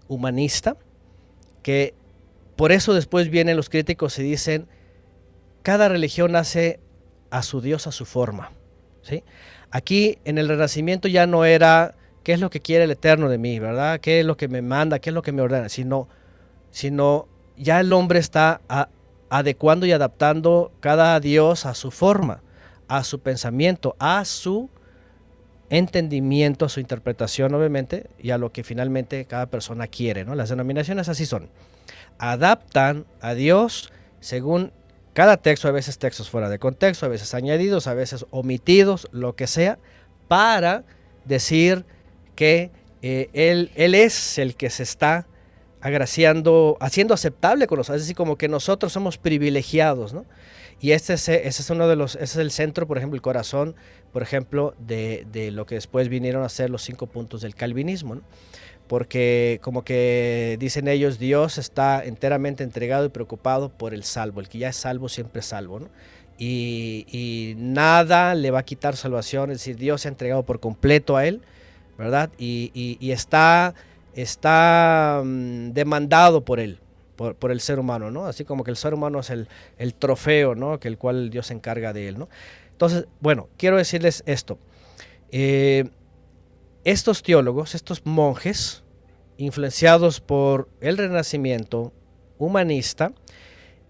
humanista, 0.06 0.76
que 1.62 1.94
por 2.56 2.72
eso 2.72 2.94
después 2.94 3.30
vienen 3.30 3.56
los 3.56 3.70
críticos 3.70 4.18
y 4.18 4.22
dicen, 4.22 4.68
cada 5.62 5.88
religión 5.88 6.36
hace 6.36 6.80
a 7.30 7.42
su 7.42 7.60
Dios 7.60 7.86
a 7.86 7.92
su 7.92 8.04
forma. 8.04 8.52
¿sí? 9.02 9.22
Aquí 9.70 10.18
en 10.24 10.38
el 10.38 10.48
renacimiento 10.48 11.08
ya 11.08 11.26
no 11.26 11.44
era 11.44 11.94
qué 12.28 12.34
es 12.34 12.40
lo 12.40 12.50
que 12.50 12.60
quiere 12.60 12.84
el 12.84 12.90
Eterno 12.90 13.30
de 13.30 13.38
mí, 13.38 13.58
¿verdad? 13.58 14.00
¿Qué 14.00 14.20
es 14.20 14.26
lo 14.26 14.36
que 14.36 14.48
me 14.48 14.60
manda? 14.60 14.98
¿Qué 14.98 15.08
es 15.08 15.14
lo 15.14 15.22
que 15.22 15.32
me 15.32 15.40
ordena? 15.40 15.70
Sino, 15.70 16.08
sino 16.70 17.26
ya 17.56 17.80
el 17.80 17.90
hombre 17.94 18.18
está 18.18 18.60
adecuando 19.30 19.86
y 19.86 19.92
adaptando 19.92 20.70
cada 20.80 21.18
Dios 21.20 21.64
a 21.64 21.72
su 21.72 21.90
forma, 21.90 22.42
a 22.86 23.02
su 23.02 23.20
pensamiento, 23.20 23.96
a 23.98 24.26
su 24.26 24.68
entendimiento, 25.70 26.66
a 26.66 26.68
su 26.68 26.80
interpretación, 26.80 27.54
obviamente, 27.54 28.10
y 28.18 28.28
a 28.28 28.36
lo 28.36 28.52
que 28.52 28.62
finalmente 28.62 29.24
cada 29.24 29.46
persona 29.46 29.86
quiere. 29.86 30.26
¿no? 30.26 30.34
Las 30.34 30.50
denominaciones 30.50 31.08
así 31.08 31.24
son. 31.24 31.48
Adaptan 32.18 33.06
a 33.22 33.32
Dios 33.32 33.90
según 34.20 34.72
cada 35.14 35.38
texto, 35.38 35.66
a 35.66 35.72
veces 35.72 35.96
textos 35.96 36.28
fuera 36.28 36.50
de 36.50 36.58
contexto, 36.58 37.06
a 37.06 37.08
veces 37.08 37.32
añadidos, 37.32 37.86
a 37.86 37.94
veces 37.94 38.26
omitidos, 38.28 39.08
lo 39.12 39.34
que 39.34 39.46
sea, 39.46 39.78
para 40.28 40.84
decir 41.24 41.86
que 42.38 42.70
eh, 43.02 43.30
él, 43.32 43.72
él 43.74 43.96
es 43.96 44.38
el 44.38 44.54
que 44.54 44.70
se 44.70 44.84
está 44.84 45.26
agraciando, 45.80 46.76
haciendo 46.78 47.12
aceptable 47.12 47.66
con 47.66 47.78
nosotros, 47.78 47.96
es 47.96 48.02
decir, 48.04 48.14
como 48.14 48.38
que 48.38 48.46
nosotros 48.46 48.92
somos 48.92 49.18
privilegiados, 49.18 50.14
¿no? 50.14 50.24
Y 50.80 50.92
este 50.92 51.14
es, 51.14 51.28
ese 51.28 51.62
es 51.62 51.70
uno 51.70 51.88
de 51.88 51.96
los, 51.96 52.14
ese 52.14 52.24
es 52.24 52.36
el 52.36 52.52
centro, 52.52 52.86
por 52.86 52.96
ejemplo, 52.96 53.16
el 53.16 53.22
corazón, 53.22 53.74
por 54.12 54.22
ejemplo, 54.22 54.76
de, 54.78 55.26
de 55.32 55.50
lo 55.50 55.66
que 55.66 55.74
después 55.74 56.08
vinieron 56.08 56.44
a 56.44 56.48
ser 56.48 56.70
los 56.70 56.82
cinco 56.82 57.08
puntos 57.08 57.40
del 57.40 57.56
calvinismo, 57.56 58.14
¿no? 58.14 58.22
Porque 58.86 59.58
como 59.60 59.82
que 59.82 60.56
dicen 60.60 60.86
ellos, 60.86 61.18
Dios 61.18 61.58
está 61.58 62.04
enteramente 62.04 62.62
entregado 62.62 63.04
y 63.04 63.08
preocupado 63.08 63.68
por 63.68 63.94
el 63.94 64.04
salvo, 64.04 64.38
el 64.40 64.48
que 64.48 64.58
ya 64.58 64.68
es 64.68 64.76
salvo 64.76 65.08
siempre 65.08 65.40
es 65.40 65.46
salvo, 65.46 65.80
¿no? 65.80 65.88
Y, 66.38 67.04
y 67.10 67.54
nada 67.56 68.36
le 68.36 68.52
va 68.52 68.60
a 68.60 68.64
quitar 68.64 68.94
salvación, 68.94 69.50
es 69.50 69.58
decir, 69.58 69.76
Dios 69.76 70.02
se 70.02 70.08
ha 70.08 70.12
entregado 70.12 70.44
por 70.44 70.60
completo 70.60 71.16
a 71.16 71.26
él, 71.26 71.42
¿verdad? 71.98 72.30
Y, 72.38 72.96
está 73.10 73.74
está 74.14 75.22
mm, 75.24 75.70
demandado 75.72 76.44
por 76.44 76.60
él, 76.60 76.80
por, 77.16 77.50
el 77.50 77.60
ser 77.60 77.78
humano, 77.78 78.10
¿no? 78.10 78.26
Así 78.26 78.44
como 78.44 78.64
que 78.64 78.70
el 78.70 78.76
ser 78.76 78.94
humano 78.94 79.20
es 79.20 79.30
el, 79.30 79.94
trofeo, 79.94 80.54
¿no? 80.54 80.80
Que 80.80 80.88
el 80.88 80.96
cual 80.96 81.30
Dios 81.30 81.48
se 81.48 81.54
encarga 81.54 81.92
de 81.92 82.08
él, 82.08 82.18
¿no? 82.18 82.28
Entonces, 82.70 83.06
bueno, 83.20 83.48
quiero 83.56 83.76
decirles 83.76 84.22
esto. 84.26 84.58
Eh, 85.30 85.90
estos 86.84 87.22
teólogos, 87.22 87.74
estos 87.74 88.06
monjes, 88.06 88.82
influenciados 89.36 90.20
por 90.20 90.68
el 90.80 90.96
renacimiento 90.96 91.92
humanista, 92.38 93.12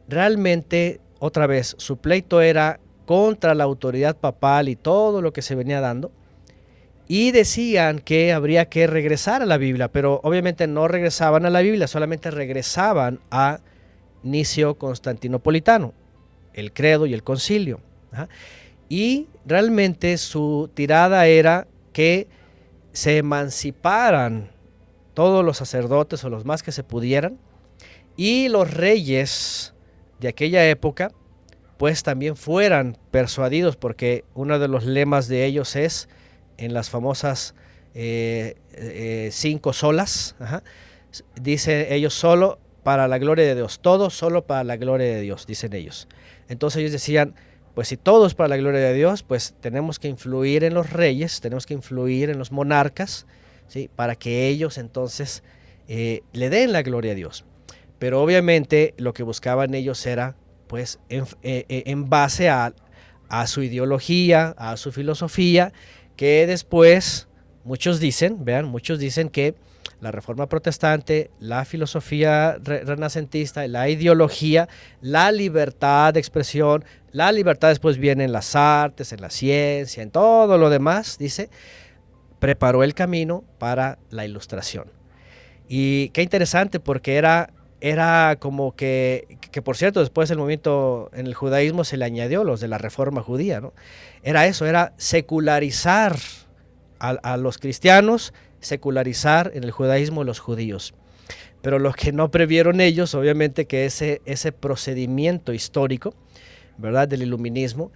realmente, 0.09 1.01
otra 1.19 1.47
vez, 1.47 1.75
su 1.79 1.99
pleito 1.99 2.41
era 2.41 2.81
contra 3.07 3.55
la 3.55 3.65
autoridad 3.65 4.17
papal 4.17 4.69
y 4.69 4.77
todo 4.77 5.23
lo 5.23 5.33
que 5.33 5.43
se 5.43 5.55
venía 5.55 5.81
dando, 5.81 6.13
y 7.09 7.31
decían 7.31 8.01
que 8.01 8.35
habría 8.35 8.67
que 8.67 8.87
regresar 8.87 9.41
a 9.41 9.47
la 9.47 9.57
Biblia, 9.57 9.89
pero 9.89 10.21
obviamente 10.23 10.67
no 10.67 10.87
regresaban 10.89 11.47
a 11.47 11.51
la 11.51 11.63
Biblia, 11.63 11.87
solamente 11.87 12.31
regresaban 12.31 13.21
a 13.31 13.61
Nicio 14.23 14.75
Constantinopolitano, 14.77 15.95
el 16.53 16.73
credo 16.75 17.07
y 17.07 17.15
el 17.15 17.23
concilio. 17.23 17.81
Y 18.91 19.27
realmente 19.47 20.19
su 20.19 20.71
tirada 20.75 21.27
era 21.27 21.67
que 21.95 22.29
se 22.93 23.17
emanciparan 23.17 24.51
todos 25.15 25.43
los 25.45 25.57
sacerdotes 25.57 26.23
o 26.25 26.29
los 26.31 26.45
más 26.45 26.63
que 26.63 26.73
se 26.73 26.85
pudieran 26.85 27.39
y 28.17 28.49
los 28.49 28.73
reyes 28.75 29.73
de 30.21 30.29
aquella 30.29 30.69
época 30.69 31.13
pues 31.77 32.03
también 32.03 32.37
fueran 32.37 32.99
persuadidos 33.11 33.77
porque 33.77 34.25
uno 34.35 34.59
de 34.59 34.69
los 34.69 34.85
lemas 34.85 35.29
de 35.29 35.45
ellos 35.45 35.77
es 35.77 36.09
en 36.59 36.75
las 36.75 36.91
famosas 36.91 37.55
eh, 37.95 38.57
eh, 38.73 39.31
cinco 39.33 39.73
solas. 39.73 40.37
Dice 41.41 41.95
ellos 41.95 42.15
solo 42.15 42.59
para 42.83 43.09
la 43.09 43.19
gloria 43.19 43.45
de 43.45 43.55
Dios, 43.55 43.81
todo 43.81 44.11
solo 44.11 44.47
para 44.47 44.65
la 44.65 44.77
gloria 44.77 45.07
de 45.07 45.21
Dios, 45.21 45.47
dicen 45.47 45.73
ellos. 45.73 46.09
Entonces 46.49 46.81
ellos 46.81 46.93
decían, 46.93 47.35
pues 47.75 47.89
si 47.89 47.97
todo 47.97 48.27
es 48.27 48.35
para 48.35 48.49
la 48.49 48.57
gloria 48.57 48.81
de 48.81 48.95
Dios, 48.95 49.23
pues 49.23 49.55
tenemos 49.61 49.99
que 49.99 50.09
influir 50.09 50.65
en 50.65 50.75
los 50.75 50.91
reyes, 50.91 51.41
tenemos 51.41 51.67
que 51.67 51.75
influir 51.75 52.31
en 52.31 52.39
los 52.39 52.51
monarcas, 52.51 53.27
¿sí? 53.69 53.91
para 53.95 54.17
que 54.17 54.49
ellos 54.49 54.79
entonces 54.79 55.43
eh, 55.87 56.23
le 56.33 56.51
den 56.51 56.73
la 56.73 56.83
gloria 56.83 57.13
a 57.13 57.15
Dios. 57.15 57.45
Pero 57.99 58.23
obviamente 58.23 58.95
lo 58.97 59.13
que 59.13 59.23
buscaban 59.23 59.75
ellos 59.75 60.05
era, 60.07 60.37
pues, 60.67 60.99
en, 61.09 62.09
base 62.09 62.49
a 62.49 62.73
su 63.47 63.63
ideología, 63.63 64.55
a 64.57 64.77
su 64.77 64.93
filosofía, 64.93 65.73
que 66.19 66.49
después 66.49 67.29
muchos 67.63 68.01
dicen, 68.01 68.45
vean, 68.45 68.65
muchos 68.65 68.99
dicen 68.99 69.29
que 69.29 69.55
la 70.01 70.11
reforma 70.11 70.49
protestante, 70.49 71.31
la 71.39 71.65
filosofía 71.65 72.59
renacentista, 72.61 73.65
la 73.69 73.89
ideología, 73.89 74.69
la 75.01 75.31
libertad 75.31 76.13
de 76.13 76.19
expresión, 76.19 76.85
la 77.13 77.31
libertad 77.31 77.69
después 77.69 77.99
viene 77.99 78.25
en 78.25 78.33
las 78.33 78.57
artes, 78.57 79.13
en 79.13 79.21
la 79.21 79.31
ciencia, 79.31 80.03
en 80.03 80.11
todo 80.11 80.59
lo 80.59 80.71
demás, 80.71 81.19
dice, 81.19 81.51
preparó 82.41 82.83
el 82.83 82.95
camino 82.95 83.45
para 83.59 84.01
la 84.11 84.25
ilustración. 84.25 84.91
Y 85.69 86.09
qué 86.09 86.23
interesante 86.23 86.81
porque 86.81 87.15
era, 87.15 87.51
era 87.81 88.37
como 88.41 88.75
que, 88.75 89.39
que 89.51 89.63
por 89.63 89.77
cierto, 89.77 90.01
después 90.01 90.31
el 90.31 90.39
movimiento 90.39 91.11
en 91.13 91.27
el 91.27 91.35
judaísmo 91.35 91.85
se 91.85 91.97
le 91.97 92.05
añadió 92.05 92.45
los 92.45 92.61
de 92.61 92.69
la 92.69 92.79
reforma 92.79 93.23
judía, 93.23 93.61
¿no? 93.61 93.73
Era 94.23 94.47
eso, 94.47 94.67
era 94.67 94.93
secularizar 94.97 96.17
a, 96.99 97.11
a 97.11 97.37
los 97.37 97.59
cristianos, 97.59 98.35
secularizar 98.61 99.53
en 99.55 99.65
el 99.65 99.71
judaísmo 99.71 100.25
los 100.25 100.41
judíos. 100.41 100.95
Pero 101.63 101.79
lo 101.79 101.93
que 101.93 102.13
no 102.13 102.31
previeron 102.31 102.81
ellos, 102.81 103.15
obviamente, 103.15 103.67
que 103.67 103.85
ese, 103.85 104.23
ese 104.25 104.53
procedimiento 104.53 105.53
histórico, 105.53 106.15
¿verdad?, 106.77 107.09
del 107.09 107.23
iluminismo, 107.23 107.91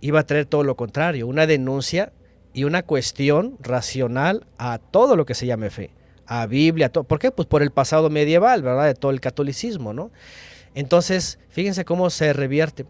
iba 0.00 0.20
a 0.20 0.26
traer 0.26 0.46
todo 0.46 0.64
lo 0.64 0.76
contrario, 0.76 1.26
una 1.26 1.46
denuncia 1.46 2.12
y 2.54 2.64
una 2.64 2.82
cuestión 2.82 3.56
racional 3.60 4.46
a 4.58 4.78
todo 4.78 5.16
lo 5.16 5.24
que 5.24 5.34
se 5.34 5.46
llame 5.46 5.70
fe, 5.70 5.90
a 6.40 6.46
Biblia. 6.46 6.90
¿por 6.90 7.18
qué? 7.18 7.30
Pues 7.30 7.46
por 7.46 7.62
el 7.62 7.70
pasado 7.70 8.08
medieval, 8.08 8.62
¿verdad?, 8.62 8.86
de 8.86 8.94
todo 8.94 9.10
el 9.10 9.20
catolicismo, 9.20 9.92
¿no? 9.92 10.10
Entonces, 10.74 11.38
fíjense 11.50 11.84
cómo 11.84 12.08
se 12.08 12.32
revierte. 12.32 12.86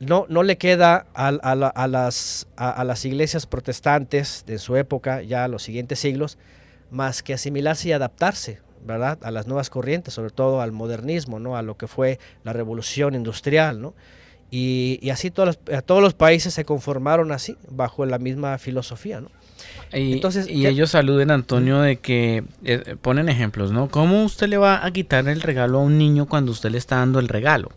No, 0.00 0.26
no 0.28 0.42
le 0.42 0.58
queda 0.58 1.06
a, 1.14 1.30
las, 1.30 3.04
iglesias 3.04 3.46
protestantes 3.46 4.42
de 4.48 4.58
su 4.58 4.74
época, 4.74 5.22
ya 5.22 5.46
los 5.46 5.62
siguientes 5.62 6.00
siglos, 6.00 6.38
más 6.90 7.22
que 7.22 7.34
asimilarse 7.34 7.90
y 7.90 7.92
adaptarse, 7.92 8.58
¿verdad? 8.84 9.16
A 9.22 9.30
las 9.30 9.46
nuevas 9.46 9.70
corrientes, 9.70 10.14
sobre 10.14 10.30
todo 10.30 10.60
al 10.60 10.72
modernismo, 10.72 11.38
¿no? 11.38 11.56
A 11.56 11.62
lo 11.62 11.76
que 11.76 11.86
fue 11.86 12.18
la 12.42 12.52
revolución 12.52 13.14
industrial, 13.14 13.80
¿no? 13.80 13.94
Y, 14.50 15.08
así 15.10 15.30
todos 15.30 16.02
los 16.02 16.14
países 16.14 16.52
se 16.52 16.64
conformaron 16.64 17.30
así, 17.30 17.56
bajo 17.70 18.04
la 18.06 18.18
misma 18.18 18.58
filosofía, 18.58 19.20
¿no? 19.20 19.30
Y, 19.92 20.14
Entonces, 20.14 20.48
y 20.48 20.66
ellos 20.66 20.90
saluden, 20.90 21.30
Antonio, 21.30 21.80
de 21.80 21.96
que 21.96 22.44
eh, 22.64 22.96
ponen 23.00 23.28
ejemplos, 23.28 23.72
¿no? 23.72 23.88
¿Cómo 23.88 24.24
usted 24.24 24.48
le 24.48 24.56
va 24.56 24.84
a 24.84 24.90
quitar 24.90 25.28
el 25.28 25.42
regalo 25.42 25.78
a 25.78 25.82
un 25.82 25.98
niño 25.98 26.26
cuando 26.26 26.52
usted 26.52 26.70
le 26.70 26.78
está 26.78 26.96
dando 26.96 27.18
el 27.18 27.28
regalo? 27.28 27.70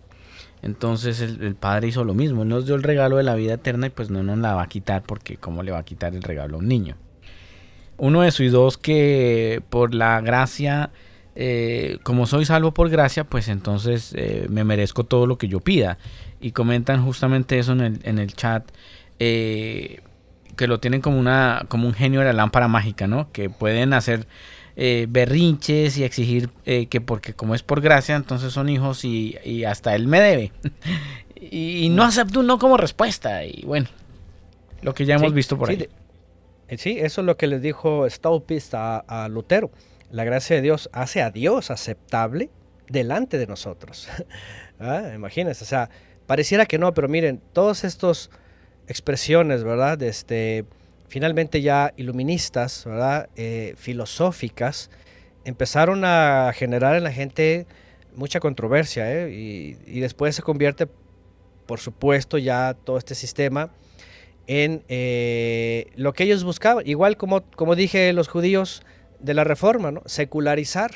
Entonces 0.66 1.22
el, 1.22 1.54
padre 1.54 1.90
hizo 1.90 2.04
lo 2.04 2.16
mismo, 2.16 2.44
nos 2.44 2.66
dio 2.66 2.74
el 2.74 2.82
regalo 2.82 3.18
de 3.18 3.24
la 3.24 3.36
vida 3.36 3.54
eterna 3.54 3.86
y 3.86 3.90
pues 3.92 4.10
no 4.10 4.24
nos 4.24 4.40
la 4.40 4.56
va 4.56 4.64
a 4.64 4.68
quitar 4.68 5.04
porque 5.04 5.38
cómo 5.38 5.62
le 5.62 5.72
va 5.72 5.78
a 5.78 5.86
quitar 5.86 6.16
el 6.16 6.24
regalo 6.24 6.56
a 6.56 6.60
un 6.60 6.68
niño. 6.68 6.96
Uno 7.98 8.22
de 8.22 8.32
sus 8.32 8.52
dos 8.52 8.78
que 8.78 9.62
por 9.70 9.94
la 9.94 10.20
gracia, 10.22 10.90
eh, 11.36 12.00
como 12.02 12.26
soy 12.26 12.46
salvo 12.46 12.74
por 12.74 12.90
gracia, 12.90 13.26
pues 13.26 13.48
entonces 13.48 14.14
eh, 14.18 14.48
me 14.50 14.64
merezco 14.64 15.04
todo 15.04 15.28
lo 15.28 15.38
que 15.38 15.48
yo 15.48 15.60
pida. 15.60 16.00
Y 16.42 16.52
comentan 16.52 17.06
justamente 17.06 17.60
eso 17.60 17.74
en 17.74 17.82
el, 17.82 18.00
en 18.04 18.18
el 18.18 18.34
chat. 18.34 18.68
Eh, 19.20 20.02
que 20.56 20.68
lo 20.68 20.80
tienen 20.80 21.02
como 21.02 21.20
una 21.20 21.66
como 21.68 21.88
un 21.88 21.94
genio 21.94 22.20
de 22.20 22.28
la 22.28 22.34
lámpara 22.34 22.68
mágica, 22.68 23.08
¿no? 23.08 23.32
Que 23.32 23.50
pueden 23.50 23.94
hacer 23.94 24.28
eh, 24.78 25.08
berrinches 25.10 25.98
y 25.98 26.04
exigir 26.04 26.50
eh, 26.66 26.88
que 26.88 27.00
porque 27.00 27.34
como 27.34 27.56
es 27.56 27.64
por 27.64 27.80
gracia, 27.80 28.16
entonces 28.16 28.52
son 28.52 28.68
hijos 28.68 29.06
y, 29.06 29.64
hasta 29.66 29.96
él 29.96 30.08
me 30.08 30.20
debe. 30.20 30.52
y, 31.36 31.88
no 31.90 32.04
acepto 32.04 32.42
un 32.42 32.48
no 32.48 32.60
como 32.60 32.76
respuesta. 32.76 33.46
Y 33.46 33.64
bueno, 33.66 33.88
lo 34.82 34.94
que 34.94 35.06
ya 35.06 35.16
hemos 35.16 35.34
visto 35.34 35.58
por 35.58 35.70
ahí. 35.70 35.88
Eh, 36.68 36.78
sí, 36.78 36.98
eso 37.00 37.22
es 37.22 37.26
lo 37.26 37.38
que 37.38 37.48
les 37.48 37.62
dijo 37.62 38.10
Staupist 38.10 38.74
a, 38.76 39.28
Lutero. 39.30 39.72
La 40.12 40.24
gracia 40.24 40.56
de 40.58 40.62
Dios 40.62 40.90
hace 40.92 41.22
a 41.22 41.32
Dios 41.32 41.72
aceptable 41.72 42.50
delante 42.90 43.38
de 43.38 43.48
nosotros. 43.48 44.10
¿Ah? 44.80 45.12
Imagínense, 45.16 45.64
o 45.64 45.68
sea, 45.68 45.90
pareciera 46.28 46.66
que 46.66 46.78
no, 46.78 46.94
pero 46.94 47.08
miren, 47.08 47.42
todas 47.54 47.84
estas 47.86 48.30
expresiones, 48.88 49.64
¿verdad? 49.64 50.02
Este, 50.04 50.66
finalmente 51.08 51.62
ya 51.62 51.94
iluministas, 51.98 52.84
¿verdad? 52.86 53.30
Eh, 53.36 53.74
filosóficas, 53.78 54.90
empezaron 55.44 56.04
a 56.04 56.52
generar 56.54 56.96
en 56.96 57.04
la 57.04 57.12
gente 57.12 57.68
mucha 58.16 58.40
controversia 58.40 59.12
¿eh? 59.12 59.32
y, 59.32 60.00
después 60.00 60.36
se 60.36 60.42
convierte, 60.42 60.88
por 61.66 61.80
supuesto, 61.80 62.38
ya 62.38 62.76
todo 62.84 62.98
este 62.98 63.16
sistema 63.16 63.72
en 64.48 64.84
eh, 64.90 65.88
lo 65.96 66.14
que 66.14 66.24
ellos 66.24 66.44
buscaban, 66.44 66.88
igual 66.88 67.18
como, 67.18 67.42
como 67.56 67.76
dije 67.76 68.14
los 68.14 68.28
judíos 68.28 68.84
de 69.20 69.34
la 69.34 69.44
reforma, 69.44 69.92
¿no? 69.92 70.04
secularizar, 70.06 70.92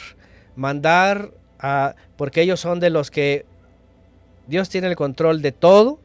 mandar 0.55 1.31
a, 1.59 1.95
porque 2.15 2.41
ellos 2.41 2.59
son 2.59 2.79
de 2.79 2.91
los 2.91 3.09
que 3.09 3.45
Dios 4.47 4.69
tiene 4.69 4.87
el 4.87 4.95
control 4.95 5.41
de 5.41 5.51
todo, 5.51 5.99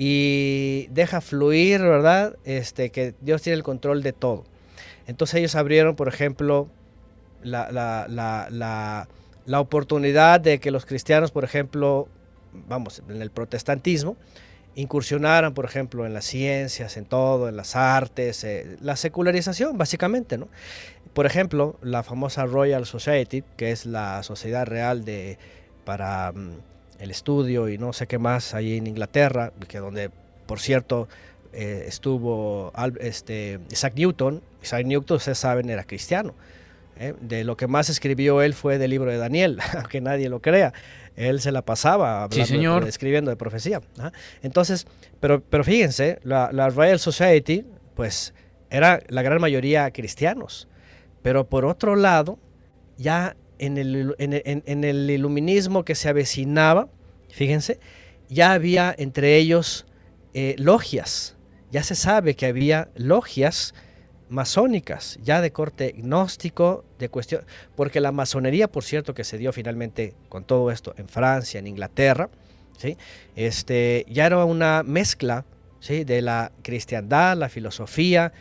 y 0.00 0.86
deja 0.92 1.20
fluir, 1.20 1.82
¿verdad? 1.82 2.36
Este, 2.44 2.90
que 2.90 3.14
Dios 3.20 3.42
tiene 3.42 3.56
el 3.56 3.64
control 3.64 4.02
de 4.04 4.12
todo. 4.12 4.44
Entonces 5.08 5.40
ellos 5.40 5.56
abrieron, 5.56 5.96
por 5.96 6.06
ejemplo, 6.06 6.68
la, 7.42 7.68
la, 7.68 9.60
oportunidad 9.60 10.40
de 10.40 10.60
que 10.60 10.70
los 10.70 10.86
cristianos, 10.86 11.32
por 11.32 11.42
ejemplo, 11.42 12.06
vamos, 12.68 13.02
en 13.08 13.20
el 13.20 13.30
protestantismo, 13.30 14.16
incursionaran, 14.76 15.52
por 15.52 15.64
ejemplo, 15.64 16.06
en 16.06 16.14
las 16.14 16.26
ciencias, 16.26 16.96
en 16.96 17.04
todo, 17.04 17.48
en 17.48 17.56
las 17.56 17.74
artes, 17.74 18.44
eh, 18.44 18.76
la 18.80 18.94
secularización, 18.94 19.76
básicamente, 19.76 20.38
¿no? 20.38 20.48
Por 21.12 21.26
ejemplo, 21.26 21.76
la 21.82 22.04
famosa 22.04 22.46
Royal 22.46 22.86
Society, 22.86 23.42
que 23.56 23.72
es 23.72 23.84
la 23.84 24.22
sociedad 24.22 24.64
real 24.64 25.04
de, 25.04 25.38
para... 25.84 26.30
Mm, 26.30 26.77
el 26.98 27.10
estudio 27.10 27.68
y 27.68 27.78
no 27.78 27.92
sé 27.92 28.06
qué 28.06 28.18
más 28.18 28.54
ahí 28.54 28.76
en 28.76 28.86
Inglaterra, 28.86 29.52
que 29.68 29.78
donde, 29.78 30.10
por 30.46 30.60
cierto, 30.60 31.08
eh, 31.52 31.84
estuvo 31.86 32.72
este, 33.00 33.60
Isaac 33.70 33.94
Newton. 33.96 34.42
Isaac 34.62 34.84
Newton, 34.84 35.16
ustedes 35.16 35.38
saben, 35.38 35.70
era 35.70 35.84
cristiano. 35.84 36.34
¿eh? 36.98 37.14
De 37.20 37.44
lo 37.44 37.56
que 37.56 37.66
más 37.66 37.88
escribió 37.88 38.42
él 38.42 38.54
fue 38.54 38.78
del 38.78 38.90
libro 38.90 39.10
de 39.10 39.18
Daniel, 39.18 39.58
aunque 39.76 40.00
nadie 40.00 40.28
lo 40.28 40.40
crea. 40.40 40.72
Él 41.16 41.40
se 41.40 41.50
la 41.50 41.62
pasaba 41.62 42.22
hablando, 42.22 42.86
escribiendo 42.86 43.30
de 43.30 43.36
profecía. 43.36 43.80
Entonces, 44.42 44.86
pero, 45.18 45.40
pero 45.40 45.64
fíjense, 45.64 46.20
la, 46.22 46.50
la 46.52 46.70
Royal 46.70 47.00
Society, 47.00 47.64
pues 47.96 48.34
era 48.70 49.00
la 49.08 49.22
gran 49.22 49.40
mayoría 49.40 49.90
cristianos. 49.90 50.68
Pero 51.22 51.48
por 51.48 51.64
otro 51.64 51.96
lado, 51.96 52.38
ya 52.96 53.36
en 53.58 54.84
el, 54.84 55.10
iluminismo 55.10 55.84
que 55.84 55.94
se 55.94 56.08
avecinaba, 56.08 56.88
fíjense, 57.30 57.80
ya 58.28 58.52
había 58.52 58.94
entre 58.96 59.36
ellos 59.36 59.86
eh, 60.34 60.54
logias. 60.58 61.36
Ya 61.70 61.82
se 61.82 61.94
sabe 61.94 62.34
que 62.34 62.46
había 62.46 62.88
logias 62.94 63.74
masónicas, 64.28 65.18
ya 65.22 65.40
de 65.40 65.52
corte 65.52 65.94
gnóstico, 65.96 66.84
de 66.98 67.08
cuestión, 67.08 67.44
porque 67.76 68.00
la 68.00 68.12
masonería, 68.12 68.68
por 68.68 68.84
cierto, 68.84 69.14
que 69.14 69.24
se 69.24 69.38
dio 69.38 69.52
finalmente 69.52 70.14
con 70.28 70.44
todo 70.44 70.70
esto 70.70 70.94
en 70.96 71.08
Francia, 71.08 71.58
en 71.58 71.66
Inglaterra, 71.66 72.28
¿sí? 72.76 72.96
este, 73.36 74.04
ya 74.08 74.26
era 74.26 74.44
una 74.44 74.82
mezcla 74.82 75.44
¿sí? 75.80 76.04
de 76.04 76.22
la 76.22 76.52
cristiandad, 76.62 77.36
la 77.36 77.48
filosofía, 77.48 78.32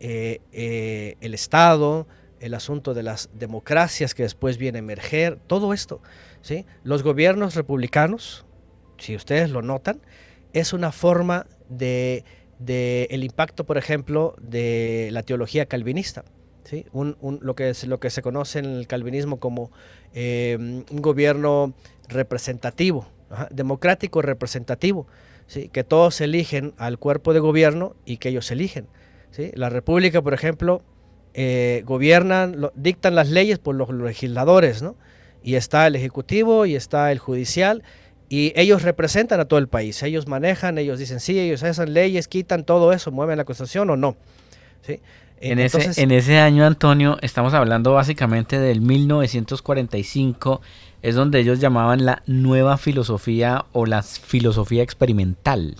eh, 0.00 0.40
eh, 0.52 1.16
el 1.20 1.34
Estado, 1.34 2.06
el 2.44 2.52
asunto 2.52 2.92
de 2.92 3.02
las 3.02 3.30
democracias 3.32 4.14
que 4.14 4.22
después 4.22 4.58
viene 4.58 4.78
a 4.78 4.80
emerger, 4.80 5.38
todo 5.46 5.72
esto. 5.72 6.02
¿sí? 6.42 6.66
Los 6.82 7.02
gobiernos 7.02 7.54
republicanos, 7.54 8.44
si 8.98 9.16
ustedes 9.16 9.48
lo 9.48 9.62
notan, 9.62 10.02
es 10.52 10.74
una 10.74 10.92
forma 10.92 11.46
de, 11.70 12.22
el 12.68 13.24
impacto, 13.24 13.64
por 13.64 13.78
ejemplo, 13.78 14.36
de 14.42 15.08
la 15.10 15.22
teología 15.22 15.64
calvinista. 15.64 16.26
¿sí? 16.64 16.84
Un, 16.92 17.16
lo, 17.40 17.54
que 17.54 17.70
es, 17.70 17.84
lo 17.86 17.98
que 17.98 18.10
se 18.10 18.20
conoce 18.20 18.58
en 18.58 18.66
el 18.66 18.86
calvinismo 18.86 19.40
como 19.40 19.70
eh, 20.12 20.58
un 20.60 21.00
gobierno 21.00 21.72
representativo, 22.08 23.08
democrático 23.50 24.20
representativo, 24.20 25.06
¿sí? 25.46 25.70
que 25.70 25.82
todos 25.82 26.20
eligen 26.20 26.74
al 26.76 26.98
cuerpo 26.98 27.32
de 27.32 27.40
gobierno 27.40 27.96
y 28.04 28.18
que 28.18 28.28
ellos 28.28 28.50
eligen. 28.50 28.86
¿sí? 29.30 29.50
La 29.54 29.70
república, 29.70 30.20
por 30.20 30.34
ejemplo, 30.34 30.82
eh, 31.34 31.82
gobiernan, 31.84 32.70
dictan 32.74 33.14
las 33.14 33.28
leyes 33.28 33.58
por 33.58 33.74
los 33.74 33.90
legisladores, 33.90 34.82
¿no? 34.82 34.94
Y 35.42 35.56
está 35.56 35.86
el 35.86 35.96
ejecutivo 35.96 36.64
y 36.64 36.76
está 36.76 37.12
el 37.12 37.18
judicial 37.18 37.82
y 38.28 38.52
ellos 38.56 38.82
representan 38.82 39.40
a 39.40 39.44
todo 39.44 39.58
el 39.58 39.68
país. 39.68 40.02
Ellos 40.02 40.26
manejan, 40.26 40.78
ellos 40.78 40.98
dicen 40.98 41.20
sí, 41.20 41.38
ellos 41.38 41.62
hacen 41.62 41.92
leyes, 41.92 42.28
quitan 42.28 42.64
todo 42.64 42.92
eso, 42.92 43.10
mueven 43.10 43.36
la 43.36 43.44
constitución 43.44 43.90
o 43.90 43.96
no. 43.96 44.16
¿sí? 44.82 45.00
En, 45.40 45.58
ese, 45.58 46.00
en 46.00 46.10
ese 46.10 46.38
año, 46.38 46.64
Antonio, 46.64 47.18
estamos 47.20 47.52
hablando 47.52 47.92
básicamente 47.92 48.58
del 48.58 48.80
1945, 48.80 50.62
es 51.02 51.14
donde 51.14 51.40
ellos 51.40 51.60
llamaban 51.60 52.06
la 52.06 52.22
nueva 52.26 52.78
filosofía 52.78 53.66
o 53.72 53.84
la 53.84 54.02
filosofía 54.02 54.82
experimental. 54.82 55.76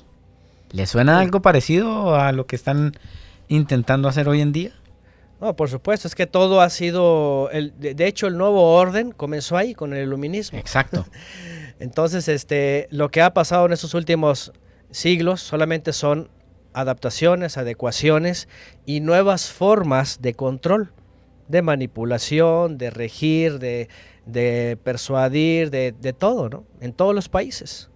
¿Le 0.73 0.87
suena 0.87 1.21
algo 1.21 1.41
parecido 1.41 2.17
a 2.17 2.33
lo 2.33 2.47
que 2.47 2.57
están 2.57 2.95
intentando 3.49 4.09
hacer 4.09 4.29
hoy 4.29 4.41
en 4.41 4.53
día? 4.53 4.73
No, 5.41 5.57
por 5.57 5.69
supuesto, 5.69 6.09
es 6.09 6.15
que 6.15 6.27
todo 6.27 6.61
ha 6.61 6.71
sido, 6.71 7.51
el, 7.51 7.79
de, 7.79 8.07
hecho 8.07 8.27
el 8.27 8.39
nuevo 8.39 8.75
orden 8.75 9.13
comenzó 9.13 9.57
ahí 9.57 9.75
con 9.75 9.93
el 9.93 10.05
iluminismo. 10.05 10.59
Exacto. 10.59 11.07
Entonces, 11.81 12.29
este, 12.29 12.89
lo 12.91 13.11
que 13.11 13.21
ha 13.21 13.35
pasado 13.35 13.67
en 13.67 13.73
estos 13.73 13.95
últimos 13.95 14.53
siglos 14.91 15.41
solamente 15.41 15.93
son 15.93 16.31
adaptaciones, 16.73 17.57
adecuaciones 17.57 18.49
y 18.87 19.01
nuevas 19.01 19.51
formas 19.51 20.23
de 20.23 20.35
control, 20.35 20.93
de 21.49 21.63
manipulación, 21.63 22.79
de 22.79 22.91
regir, 22.91 23.59
de, 23.59 24.79
persuadir, 24.83 25.71
de, 25.71 26.15
todo, 26.17 26.49
¿no? 26.49 26.65
En 26.81 26.93
todos 26.93 27.15
los 27.15 27.29
países. 27.29 27.91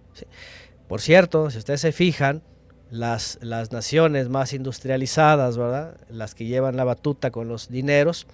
Por 0.87 1.01
cierto, 1.01 1.49
si 1.49 1.57
ustedes 1.57 1.81
se 1.81 1.91
fijan, 1.91 2.41
las, 2.89 3.37
las 3.41 3.71
naciones 3.71 4.29
más 4.29 4.53
industrializadas, 4.53 5.57
¿verdad? 5.57 5.97
Las 6.09 6.35
que 6.35 6.45
llevan 6.45 6.75
la 6.75 6.83
batuta 6.83 7.31
con 7.31 7.47
los 7.47 7.69
dineros, 7.69 8.27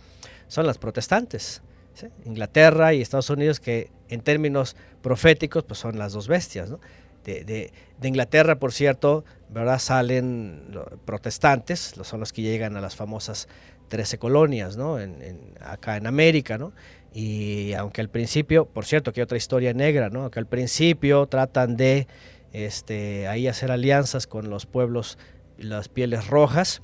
son 0.48 0.65
las 0.68 0.77
protestantes. 0.77 1.61
Inglaterra 2.26 2.94
y 2.94 3.02
Estados 3.02 3.30
Unidos, 3.30 3.60
que 3.60 3.90
en 4.10 4.22
términos 4.22 4.76
proféticos, 5.02 5.64
pues 5.64 5.80
son 5.80 5.98
las 5.98 6.14
dos 6.14 6.27
bestias, 6.27 6.69
de, 7.23 7.72
Inglaterra, 8.03 8.57
por 8.57 8.72
cierto, 8.72 9.26
¿verdad? 9.49 9.80
salen 9.80 10.61
protestantes, 11.06 11.95
son 12.03 12.19
los 12.19 12.32
que 12.32 12.44
llegan 12.44 12.77
a 12.77 12.82
las 12.82 12.95
famosas 12.95 13.48
13 13.88 14.18
colonias, 14.19 14.77
¿no? 14.77 14.98
acá 15.61 15.98
en 15.98 16.07
América, 16.07 16.57
¿no? 16.57 16.72
Y 17.14 17.73
aunque 17.73 18.02
al 18.02 18.10
principio, 18.10 18.65
por 18.65 18.86
cierto, 18.86 19.14
que 19.14 19.22
hay 19.22 19.23
otra 19.23 19.38
historia 19.38 19.73
negra, 19.73 20.10
¿no? 20.10 20.30
Que 20.30 20.40
al 20.40 20.48
principio 20.48 21.26
tratan 21.27 21.77
de 21.77 22.07
este, 22.56 23.27
ahí 23.27 23.48
hacer 23.48 23.72
alianzas 23.72 24.27
con 24.27 24.49
los 24.49 24.65
pueblos, 24.65 25.18
las 25.57 25.90
pieles 25.90 26.27
rojas. 26.27 26.82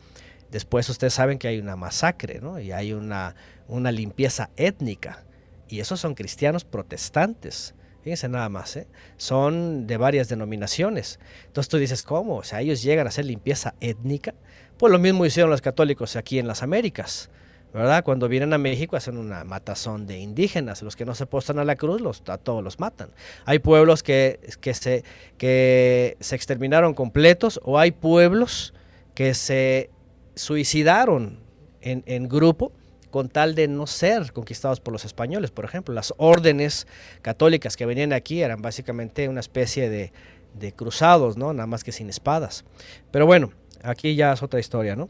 Después 0.52 0.90
ustedes 0.90 1.14
saben 1.14 1.38
que 1.38 1.48
hay 1.48 1.60
una 1.60 1.78
masacre, 1.78 2.42
¿no? 2.42 2.60
Y 2.60 2.74
hay 2.74 2.92
una, 2.92 3.36
una 3.68 3.92
limpieza 3.92 4.50
étnica. 4.58 5.24
Y 5.70 5.80
esos 5.80 6.02
son 6.02 6.14
cristianos 6.14 6.66
protestantes. 6.66 7.74
Fíjense 8.04 8.28
nada 8.28 8.50
más, 8.50 8.76
¿eh? 8.76 8.88
son 9.16 9.88
de 9.88 9.96
varias 9.96 10.28
denominaciones. 10.28 11.20
Entonces 11.46 11.70
tú 11.70 11.78
dices, 11.78 12.04
¿cómo? 12.04 12.38
O 12.38 12.44
sea, 12.44 12.60
ellos 12.60 12.82
llegan 12.82 13.06
a 13.06 13.10
hacer 13.10 13.26
limpieza 13.26 13.76
étnica. 13.80 14.34
Pues 14.78 14.92
lo 14.92 15.00
mismo 15.00 15.26
hicieron 15.26 15.52
los 15.52 15.62
católicos 15.62 16.16
aquí 16.16 16.40
en 16.40 16.48
las 16.48 16.64
Américas. 16.64 17.30
¿Verdad? 17.74 18.04
Cuando 18.04 18.28
vienen 18.28 18.54
a 18.54 18.58
México 18.58 18.96
hacen 18.96 19.18
una 19.18 19.44
matazón 19.44 20.08
de 20.08 20.20
indígenas, 20.20 20.82
los 20.82 20.96
que 20.96 21.06
no 21.06 21.16
se 21.16 21.26
postan 21.26 21.60
a 21.60 21.66
la 21.66 21.76
cruz, 21.76 22.02
los, 22.02 22.24
a 22.28 22.38
todos 22.38 22.64
los 22.64 22.80
matan. 22.80 23.10
Hay 23.46 23.60
pueblos 23.60 24.04
que, 24.04 24.40
que, 24.60 24.74
se, 24.74 25.04
que 25.38 26.18
se 26.20 26.36
exterminaron 26.36 26.94
completos 26.94 27.60
o 27.64 27.80
hay 27.80 27.92
pueblos 27.92 28.74
que 29.14 29.34
se 29.34 29.90
suicidaron 30.36 31.40
en, 31.82 32.04
en 32.06 32.28
grupo 32.28 32.72
con 33.10 33.28
tal 33.28 33.56
de 33.56 33.68
no 33.68 33.88
ser 33.88 34.32
conquistados 34.32 34.80
por 34.80 34.94
los 34.94 35.06
españoles. 35.06 35.52
Por 35.52 35.66
ejemplo, 35.66 35.94
las 35.94 36.14
órdenes 36.18 36.88
católicas 37.22 37.76
que 37.76 37.86
venían 37.86 38.14
aquí 38.14 38.42
eran 38.42 38.62
básicamente 38.62 39.28
una 39.28 39.42
especie 39.42 39.90
de, 39.90 40.14
de 40.54 40.74
cruzados, 40.74 41.38
¿no? 41.38 41.54
Nada 41.54 41.68
más 41.68 41.84
que 41.84 41.92
sin 41.92 42.10
espadas. 42.10 42.64
Pero 43.12 43.26
bueno, 43.26 43.52
aquí 43.84 44.16
ya 44.16 44.34
es 44.34 44.44
otra 44.44 44.60
historia, 44.60 44.96
¿no? 44.96 45.10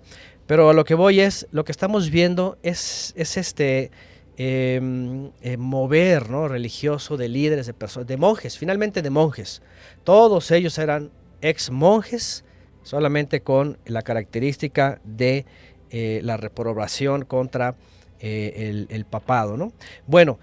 Pero 0.52 0.70
a 0.70 0.74
lo 0.74 0.84
que 0.84 0.96
voy 0.96 1.22
es, 1.22 1.48
lo 1.52 1.64
que 1.64 1.72
estamos 1.72 2.10
viendo 2.10 2.58
es, 2.62 3.14
es 3.16 3.38
este 3.38 3.90
em, 4.36 5.32
eh, 5.42 5.56
mover 5.56 6.30
¿no? 6.30 6.50
religioso 6.50 7.16
de 7.16 7.30
líderes, 7.30 7.68
de 7.68 7.74
personas, 7.74 8.10
de 8.10 8.18
monjes, 8.18 8.58
finalmente 8.58 9.02
de 9.02 9.10
monjes. 9.10 9.62
Todos 10.04 10.52
ellos 10.52 10.78
eran 10.78 11.10
ex 11.40 11.72
monjes, 11.72 12.44
solamente 12.84 13.40
con 13.40 13.78
la 13.86 14.02
característica 14.02 15.00
de 15.06 15.46
eh, 15.90 16.20
la 16.22 16.36
reprobación 16.36 17.24
contra 17.24 17.78
eh, 18.20 18.86
el, 18.90 19.06
papado. 19.06 19.56
¿no? 19.56 19.72
Bueno, 20.06 20.38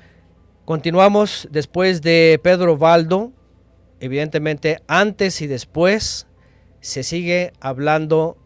continuamos 0.64 1.46
después 1.50 2.00
de 2.00 2.40
Pedro 2.42 2.78
Valdo, 2.78 3.30
evidentemente 4.00 4.80
antes 4.86 5.42
y 5.42 5.46
después 5.46 6.26
se 6.80 7.02
sigue 7.02 7.52
hablando 7.60 8.38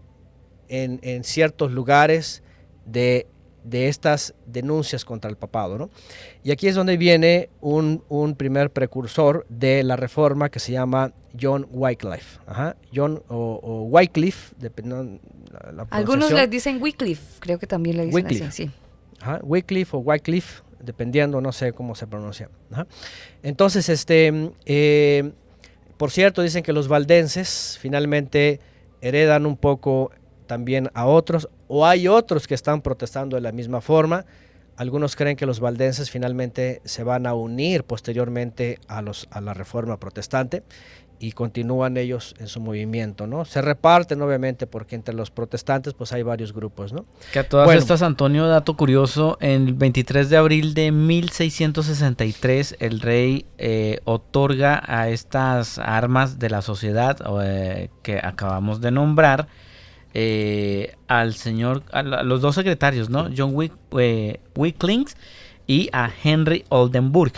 en, 0.73 1.25
ciertos 1.25 1.71
lugares 1.71 2.43
de, 2.87 3.27
estas 3.71 4.35
denuncias 4.47 5.05
contra 5.05 5.31
el 5.31 5.37
papado. 5.37 5.79
¿no? 5.79 5.91
Y 6.43 6.51
aquí 6.51 6.67
es 6.67 6.75
donde 6.75 6.97
viene 6.97 7.51
un, 7.61 8.35
primer 8.37 8.71
precursor 8.71 9.47
de 9.49 9.83
la 9.83 9.97
reforma 9.97 10.49
que 10.51 10.59
se 10.59 10.73
llama 10.73 11.13
John 11.41 11.67
Wycliffe. 11.71 12.39
John 12.95 13.23
o, 13.29 13.87
Wycliffe, 13.91 14.55
dependiendo 14.59 15.21
la, 15.73 15.87
Algunos 15.91 16.33
le 16.33 16.47
dicen 16.49 16.83
Wycliffe, 16.83 17.41
creo 17.41 17.59
que 17.59 17.67
también 17.67 17.99
le 17.99 18.07
dicen 18.07 18.27
así, 18.27 18.65
sí. 18.65 18.71
Wycliffe 19.43 19.97
o 19.97 20.01
Wycliffe, 20.01 20.63
dependiendo, 20.81 21.41
no 21.41 21.53
sé 21.53 21.73
cómo 21.73 21.95
se 21.95 22.07
pronuncia. 22.07 22.49
Entonces, 23.43 23.89
este, 23.89 24.51
eh, 24.65 25.33
por 25.97 26.11
cierto, 26.11 26.43
dicen 26.43 26.63
que 26.63 26.73
los 26.73 26.89
valdenses 26.89 27.79
finalmente 27.81 28.59
heredan 29.03 29.47
un 29.47 29.57
poco 29.57 30.11
también 30.53 30.91
a 30.93 31.07
otros, 31.07 31.49
o 31.67 31.87
hay 31.87 32.09
otros 32.09 32.47
que 32.47 32.55
están 32.55 32.83
protestando 32.83 33.37
de 33.37 33.41
la 33.41 33.53
misma 33.53 33.81
forma. 33.81 34.27
Algunos 34.77 35.17
creen 35.17 35.35
que 35.35 35.47
los 35.47 35.61
valdenses 35.61 36.11
finalmente 36.11 36.83
se 36.85 37.05
van 37.05 37.27
a 37.27 37.33
unir 37.33 37.85
posteriormente 37.85 38.79
a, 38.87 39.01
los, 39.01 39.29
a 39.31 39.41
la 39.41 39.55
reforma 39.55 39.99
protestante 39.99 40.63
y 41.19 41.33
continúan 41.33 41.97
ellos 41.97 42.35
en 42.39 42.49
su 42.49 42.61
movimiento, 42.61 43.27
¿no? 43.27 43.47
Se 43.47 43.63
reparten 43.63 44.21
obviamente 44.21 44.67
porque 44.67 44.95
entre 44.95 45.15
los 45.15 45.31
protestantes 45.31 45.95
pues 45.95 46.13
hay 46.13 46.23
varios 46.23 46.53
grupos, 46.53 46.93
¿no? 46.93 47.07
Que 47.33 47.39
a 47.39 47.49
todas 47.49 47.75
estas, 47.75 48.03
Antonio, 48.03 48.47
dato 48.47 48.77
curioso, 48.77 49.39
el 49.41 49.73
23 49.73 50.29
de 50.29 50.37
abril 50.37 50.75
de 50.75 50.93
1663 50.93 52.77
el 52.79 53.01
rey 53.01 53.47
eh, 53.57 54.01
otorga 54.05 54.83
a 54.85 55.09
estas 55.09 55.79
armas 55.79 56.39
de 56.39 56.51
la 56.51 56.61
sociedad 56.61 57.17
eh, 57.43 57.89
que 58.03 58.19
acabamos 58.19 58.83
de 58.83 58.91
nombrar, 58.91 59.49
eh, 60.15 60.95
al 61.09 61.35
señor, 61.35 61.85
a, 61.91 62.03
los 62.03 62.41
dos 62.41 62.55
secretarios, 62.55 63.09
¿no? 63.09 63.31
John 63.35 63.53
Wick, 63.55 63.73
eh, 63.99 64.41
y 65.67 65.89
a 65.93 66.11
Henry 66.23 66.65
Oldenburg, 66.69 67.33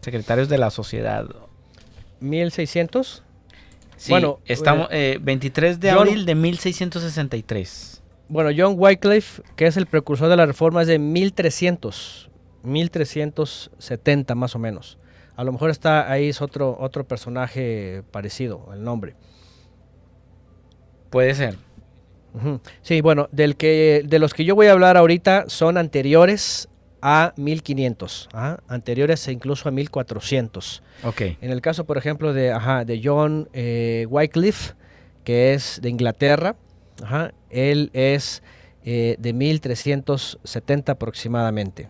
secretarios 0.00 0.48
de 0.48 0.58
la 0.58 0.70
sociedad. 0.70 1.26
1600. 2.20 3.22
bueno, 4.08 4.40
estamos 4.46 4.88
23 4.88 5.76
eh, 5.76 5.78
de 5.78 5.90
abril 5.90 6.24
de 6.24 6.34
1663. 6.34 8.02
Bueno, 8.28 8.50
John 8.56 8.74
Wycliffe, 8.76 9.42
que 9.56 9.66
es 9.66 9.76
el 9.76 9.86
precursor 9.86 10.28
de 10.28 10.36
la 10.36 10.46
reforma, 10.46 10.82
es 10.82 10.88
de 10.88 10.98
1300, 10.98 12.30
1370 12.62 14.34
más 14.34 14.54
o 14.54 14.58
menos. 14.58 14.98
A 15.36 15.44
lo 15.44 15.52
mejor 15.52 15.70
está 15.70 16.10
ahí 16.10 16.30
es 16.30 16.42
otro 16.42 16.76
otro 16.80 17.04
personaje 17.04 18.02
parecido, 18.10 18.68
el 18.72 18.82
nombre. 18.82 19.14
Puede 21.10 21.34
ser. 21.34 21.56
Sí, 22.82 23.00
bueno, 23.00 23.28
del 23.32 23.56
que, 23.56 24.02
de 24.04 24.18
los 24.18 24.32
que 24.32 24.44
yo 24.44 24.54
voy 24.54 24.68
a 24.68 24.72
hablar 24.72 24.96
ahorita 24.96 25.46
son 25.48 25.76
anteriores 25.76 26.68
a 27.00 27.32
1500, 27.36 28.28
anteriores 28.68 29.26
e 29.28 29.32
incluso 29.32 29.68
a 29.68 29.72
1400. 29.72 30.82
Okay. 31.04 31.36
En 31.40 31.50
el 31.50 31.60
caso, 31.60 31.84
por 31.84 31.98
ejemplo, 31.98 32.32
de, 32.32 32.54
de 32.86 33.00
John 33.02 33.48
eh, 33.52 34.06
Wycliffe, 34.08 34.74
que 35.24 35.54
es 35.54 35.80
de 35.82 35.88
Inglaterra, 35.90 36.56
él 37.50 37.90
es 37.92 38.42
eh, 38.84 39.16
de 39.18 39.32
1370 39.32 40.92
aproximadamente. 40.92 41.88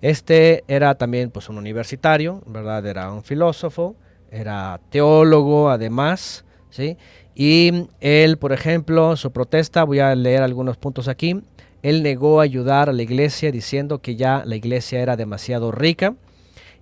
Este 0.00 0.64
era 0.66 0.96
también 0.96 1.30
pues, 1.30 1.48
un 1.48 1.56
universitario, 1.56 2.42
¿verdad? 2.46 2.84
Era 2.86 3.12
un 3.12 3.22
filósofo, 3.22 3.94
era 4.30 4.80
teólogo 4.90 5.70
además, 5.70 6.44
¿sí? 6.70 6.96
Y 7.34 7.88
él, 8.00 8.38
por 8.38 8.52
ejemplo, 8.52 9.16
su 9.16 9.30
protesta, 9.30 9.84
voy 9.84 10.00
a 10.00 10.14
leer 10.14 10.42
algunos 10.42 10.76
puntos 10.76 11.08
aquí, 11.08 11.40
él 11.82 12.02
negó 12.02 12.40
ayudar 12.40 12.90
a 12.90 12.92
la 12.92 13.02
iglesia 13.02 13.50
diciendo 13.50 14.00
que 14.00 14.16
ya 14.16 14.42
la 14.44 14.56
iglesia 14.56 15.00
era 15.00 15.16
demasiado 15.16 15.72
rica 15.72 16.14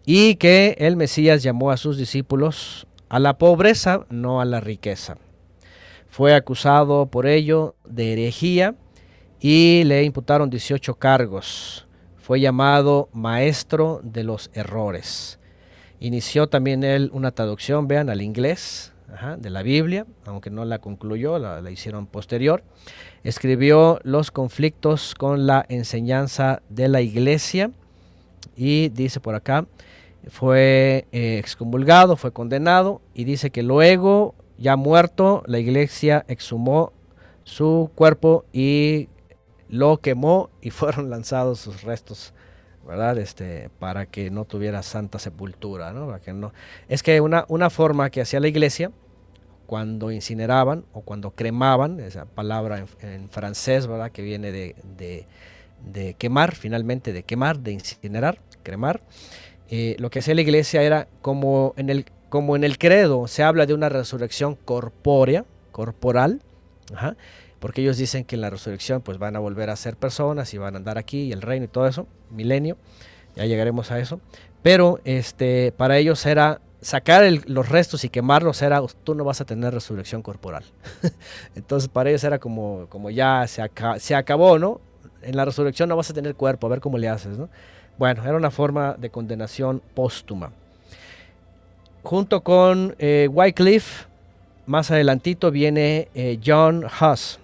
y 0.05 0.37
que 0.37 0.77
el 0.79 0.97
Mesías 0.97 1.43
llamó 1.43 1.71
a 1.71 1.77
sus 1.77 1.97
discípulos 1.97 2.87
a 3.09 3.19
la 3.19 3.39
pobreza, 3.39 4.07
no 4.11 4.41
a 4.41 4.45
la 4.45 4.61
riqueza. 4.61 5.17
Fue 6.09 6.35
acusado 6.35 7.07
por 7.07 7.27
ello 7.27 7.77
de 7.85 8.15
herejía 8.15 8.75
y 9.41 9.85
le 9.85 10.03
imputaron 10.03 10.51
18 10.51 10.95
cargos. 10.95 11.87
Fue 12.17 12.41
llamado 12.41 13.09
maestro 13.13 14.01
de 14.03 14.25
los 14.25 14.51
errores. 14.55 15.39
Inició 16.01 16.49
también 16.49 16.83
él 16.85 17.11
una 17.13 17.31
traducción, 17.31 17.87
vean, 17.87 18.11
al 18.11 18.23
inglés 18.23 18.93
de 19.39 19.51
la 19.51 19.63
Biblia, 19.63 20.07
aunque 20.27 20.51
no 20.51 20.65
la 20.65 20.81
concluyó, 20.81 21.39
la, 21.39 21.71
hicieron 21.71 22.07
posterior. 22.07 22.63
Escribió 23.25 24.01
los 24.05 24.31
conflictos 24.31 25.15
con 25.15 25.47
la 25.47 25.65
enseñanza 25.69 26.63
de 26.69 26.89
la 26.89 27.01
iglesia 27.01 27.71
y 28.55 28.91
dice 28.91 29.21
por 29.21 29.35
acá, 29.35 29.67
fue 30.29 31.07
eh, 31.13 31.39
excomulgado, 31.39 32.17
fue 32.17 32.33
condenado 32.33 33.01
y 33.15 33.25
dice 33.25 33.51
que 33.51 33.63
luego 33.63 34.35
ya 34.59 34.77
muerto, 34.77 35.43
la 35.47 35.59
iglesia 35.59 36.25
exhumó 36.29 36.93
su 37.45 37.91
cuerpo 37.95 38.45
y 38.53 39.09
lo 39.69 39.99
quemó 39.99 40.51
y 40.61 40.71
fueron 40.71 41.09
lanzados 41.09 41.61
sus 41.61 41.83
restos, 41.83 42.35
¿verdad? 42.89 43.19
Este, 43.19 43.69
para 43.79 44.07
que 44.07 44.31
no 44.31 44.47
tuviera 44.47 44.83
santa 44.83 45.19
sepultura, 45.19 45.93
¿no? 45.93 46.07
Para 46.07 46.21
que 46.21 46.33
no. 46.33 46.55
Es 46.89 47.03
que 47.03 47.21
una, 47.21 47.45
una 47.49 47.69
forma 47.69 48.09
que 48.09 48.23
hacía 48.23 48.41
la 48.41 48.49
iglesia 48.49 48.91
cuando 49.67 50.11
incineraban 50.11 50.87
o 50.95 51.03
cuando 51.03 51.33
cremaban, 51.33 52.01
esa 52.01 52.25
palabra 52.25 52.87
en, 53.03 53.29
francés, 53.29 53.87
¿verdad? 53.87 54.11
Que 54.11 54.23
viene 54.23 54.51
de, 54.51 54.75
de, 55.85 56.15
quemar, 56.15 56.55
finalmente 56.55 57.13
de 57.13 57.25
quemar, 57.25 57.59
de 57.61 57.73
incinerar, 57.73 58.39
cremar. 58.63 59.03
Eh, 59.69 59.95
lo 59.99 60.09
que 60.09 60.21
hacía 60.21 60.35
la 60.35 60.41
iglesia 60.41 60.83
era 60.83 61.09
como 61.21 61.75
en 61.77 61.91
el 61.91 62.07
como 62.31 62.57
en 62.57 62.65
el 62.65 62.77
credo 62.77 63.27
se 63.27 63.43
habla 63.43 63.67
de 63.67 63.75
una 63.75 63.91
resurrección 63.91 64.55
corpórea, 64.55 65.45
corporal, 65.73 66.43
porque 67.61 67.83
ellos 67.83 67.97
dicen 67.97 68.25
que 68.25 68.37
en 68.37 68.43
la 68.43 68.51
resurrección 68.51 69.01
pues 69.03 69.19
van 69.19 69.37
a 69.37 69.39
volver 69.39 69.71
a 69.71 69.77
ser 69.77 69.97
personas 69.97 70.53
y 70.55 70.59
van 70.59 70.75
a 70.75 70.79
andar 70.79 70.99
aquí 70.99 71.23
y 71.23 71.33
el 71.33 71.43
reino 71.43 71.65
y 71.65 71.69
todo 71.69 71.87
eso, 71.87 72.07
milenio, 72.31 72.77
ya 73.37 73.45
llegaremos 73.45 73.91
a 73.91 73.99
eso, 73.99 74.21
pero 74.63 75.01
este, 75.05 75.73
para 75.77 75.99
ellos 75.99 76.25
era 76.27 76.61
sacar 76.81 77.25
los 77.47 77.69
restos 77.69 78.05
y 78.05 78.09
quemarlos 78.09 78.63
era, 78.63 78.81
tú 79.05 79.15
no 79.15 79.25
vas 79.25 79.41
a 79.41 79.45
tener 79.45 79.75
resurrección 79.75 80.23
corporal. 80.23 80.65
Entonces 81.57 81.89
para 81.89 82.11
ellos 82.11 82.25
era 82.25 82.39
como, 82.39 82.87
como 82.89 83.11
ya 83.11 83.47
se, 83.47 84.15
acabó, 84.15 84.59
¿no? 84.59 84.81
En 85.23 85.37
la 85.37 85.45
resurrección 85.45 85.89
no 85.89 85.97
vas 85.97 86.11
a 86.11 86.15
tener 86.15 86.35
cuerpo, 86.35 86.67
a 86.67 86.71
ver 86.71 86.81
cómo 86.81 86.99
le 86.99 87.09
haces, 87.09 87.39
¿no? 87.39 87.49
Bueno, 87.99 88.23
era 88.23 88.37
una 88.37 88.51
forma 88.51 88.95
de 88.95 89.11
condenación 89.11 89.83
póstuma 89.95 90.53
junto 92.09 92.41
con 92.43 92.95
eh, 92.99 93.29
Wycliffe, 93.31 94.07
más 94.65 94.91
adelantito 94.91 95.51
viene 95.51 96.09
eh, 96.15 96.39
John 96.45 96.85
Huss. 96.85 97.39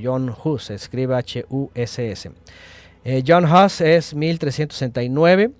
John 0.00 0.34
Huss, 0.44 0.70
escribe 0.70 1.14
H-U-S-S. 1.14 2.30
Eh, 3.04 3.22
John 3.26 3.44
Huss 3.44 3.80
es 3.80 4.14
1369, 4.14 5.50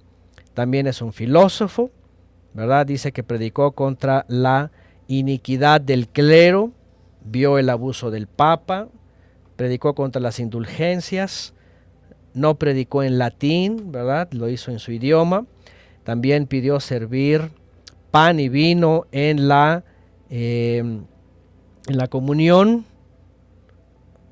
también 0.54 0.86
es 0.86 1.00
un 1.00 1.12
filósofo, 1.12 1.90
¿verdad? 2.52 2.86
Dice 2.86 3.12
que 3.12 3.22
predicó 3.22 3.72
contra 3.72 4.26
la 4.28 4.70
iniquidad 5.08 5.80
del 5.80 6.08
clero, 6.08 6.70
vio 7.24 7.58
el 7.58 7.70
abuso 7.70 8.10
del 8.10 8.26
papa, 8.26 8.88
predicó 9.56 9.94
contra 9.94 10.20
las 10.20 10.38
indulgencias, 10.38 11.54
no 12.34 12.54
predicó 12.56 13.02
en 13.02 13.18
latín, 13.18 13.92
¿verdad? 13.92 14.28
Lo 14.32 14.48
hizo 14.48 14.70
en 14.70 14.78
su 14.78 14.92
idioma. 14.92 15.46
También 16.04 16.46
pidió 16.46 16.80
servir 16.80 17.50
pan 18.10 18.40
y 18.40 18.48
vino 18.48 19.06
en 19.12 19.48
la, 19.48 19.84
em, 20.28 21.04
en 21.86 21.96
la 21.96 22.08
comunión 22.08 22.84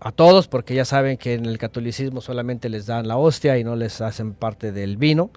a 0.00 0.12
todos, 0.12 0.48
porque 0.48 0.74
ya 0.74 0.84
saben 0.84 1.16
que 1.16 1.34
en 1.34 1.46
el 1.46 1.58
catolicismo 1.58 2.20
solamente 2.20 2.68
les 2.68 2.86
dan 2.86 3.08
la 3.08 3.16
hostia 3.16 3.58
y 3.58 3.64
no 3.64 3.76
les 3.76 4.00
hacen 4.00 4.32
parte 4.34 4.72
del 4.72 4.96
vino. 4.96 5.30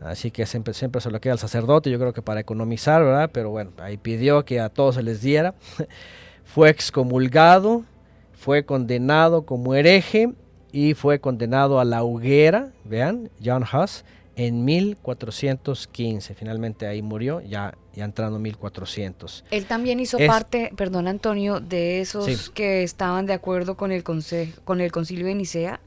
Así 0.00 0.30
que 0.30 0.46
siempre, 0.46 0.72
siempre 0.72 1.00
se 1.00 1.10
lo 1.10 1.20
queda 1.20 1.34
al 1.34 1.38
sacerdote, 1.38 1.90
yo 1.90 1.98
creo 1.98 2.12
que 2.12 2.22
para 2.22 2.40
economizar, 2.40 3.04
¿verdad? 3.04 3.30
Pero 3.32 3.50
bueno, 3.50 3.72
ahí 3.78 3.98
pidió 3.98 4.44
que 4.44 4.60
a 4.60 4.70
todos 4.70 4.94
se 4.94 5.02
les 5.02 5.20
diera. 5.20 5.54
fue 6.44 6.70
excomulgado, 6.70 7.84
fue 8.32 8.64
condenado 8.64 9.42
como 9.42 9.74
hereje 9.74 10.32
y 10.72 10.94
fue 10.94 11.20
condenado 11.20 11.80
a 11.80 11.84
la 11.84 12.02
hoguera, 12.02 12.70
vean, 12.84 13.30
John 13.44 13.62
Huss, 13.64 14.04
en 14.40 14.64
1415. 14.64 16.34
Finalmente 16.34 16.86
ahí 16.86 17.02
murió, 17.02 17.42
ya, 17.42 17.76
ya 17.94 18.06
entrando 18.06 18.36
en 18.36 18.42
1400. 18.42 19.44
Él 19.50 19.66
también 19.66 20.00
hizo 20.00 20.16
parte, 20.26 20.72
perdón 20.76 21.08
Antonio, 21.08 21.60
de 21.60 22.00
esos 22.00 22.48
que 22.48 22.82
estaban 22.82 23.26
de 23.26 23.34
acuerdo 23.34 23.76
con 23.76 23.92
el, 23.92 24.02
consejo, 24.02 24.58
con 24.64 24.80
el 24.80 24.90
concilio 24.92 25.26
de 25.26 25.34
Nicea. 25.34 25.80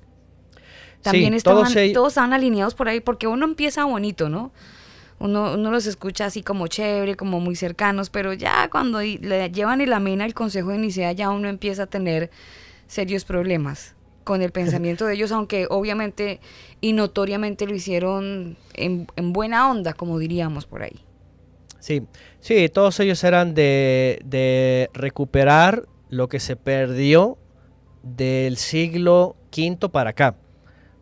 También 1.01 1.34
estaban, 1.34 1.73
todos, 1.93 2.11
estaban 2.11 2.31
alineados 2.31 2.75
por 2.75 2.88
ahí, 2.88 3.01
porque 3.01 3.25
uno 3.25 3.43
empieza 3.43 3.85
bonito, 3.85 4.30
¿no? 4.30 4.51
Uno, 5.19 5.55
uno, 5.55 5.71
los 5.71 5.88
escucha 5.88 6.25
así 6.25 6.43
como 6.43 6.67
chévere, 6.67 7.15
como 7.15 7.39
muy 7.39 7.55
cercanos, 7.55 8.09
pero 8.09 8.34
ya 8.34 8.69
cuando 8.69 9.01
le 9.01 9.51
llevan 9.51 9.81
el 9.81 9.93
amén 9.93 10.21
al 10.21 10.34
Consejo 10.34 10.69
de 10.69 10.77
Nicea, 10.77 11.11
ya 11.13 11.31
uno 11.31 11.49
empieza 11.49 11.84
a 11.84 11.88
tener 11.88 12.30
serios 12.88 13.25
problemas 13.25 13.95
con 14.23 14.41
el 14.41 14.51
pensamiento 14.51 15.05
de 15.05 15.15
ellos, 15.15 15.31
aunque 15.31 15.67
obviamente 15.69 16.39
y 16.81 16.93
notoriamente 16.93 17.65
lo 17.65 17.75
hicieron 17.75 18.57
en, 18.73 19.07
buena 19.33 19.69
onda, 19.69 19.93
como 19.93 20.19
diríamos 20.19 20.65
por 20.65 20.83
ahí. 20.83 20.99
Sí, 21.79 22.03
sí, 22.39 22.69
todos 22.69 22.99
ellos 22.99 23.23
eran 23.23 23.53
de, 23.53 24.19
de 24.25 24.89
recuperar 24.93 25.87
lo 26.09 26.29
que 26.29 26.39
se 26.39 26.55
perdió 26.55 27.37
del 28.03 28.57
siglo 28.57 29.35
V 29.55 29.89
para 29.89 30.11
acá, 30.11 30.35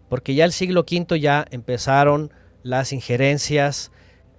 porque 0.10 0.34
ya 0.36 0.46
el 0.46 0.52
siglo 0.52 0.82
V 0.82 1.20
ya 1.20 1.46
empezaron 1.52 2.32
las 2.64 2.94
injerencias 2.94 3.92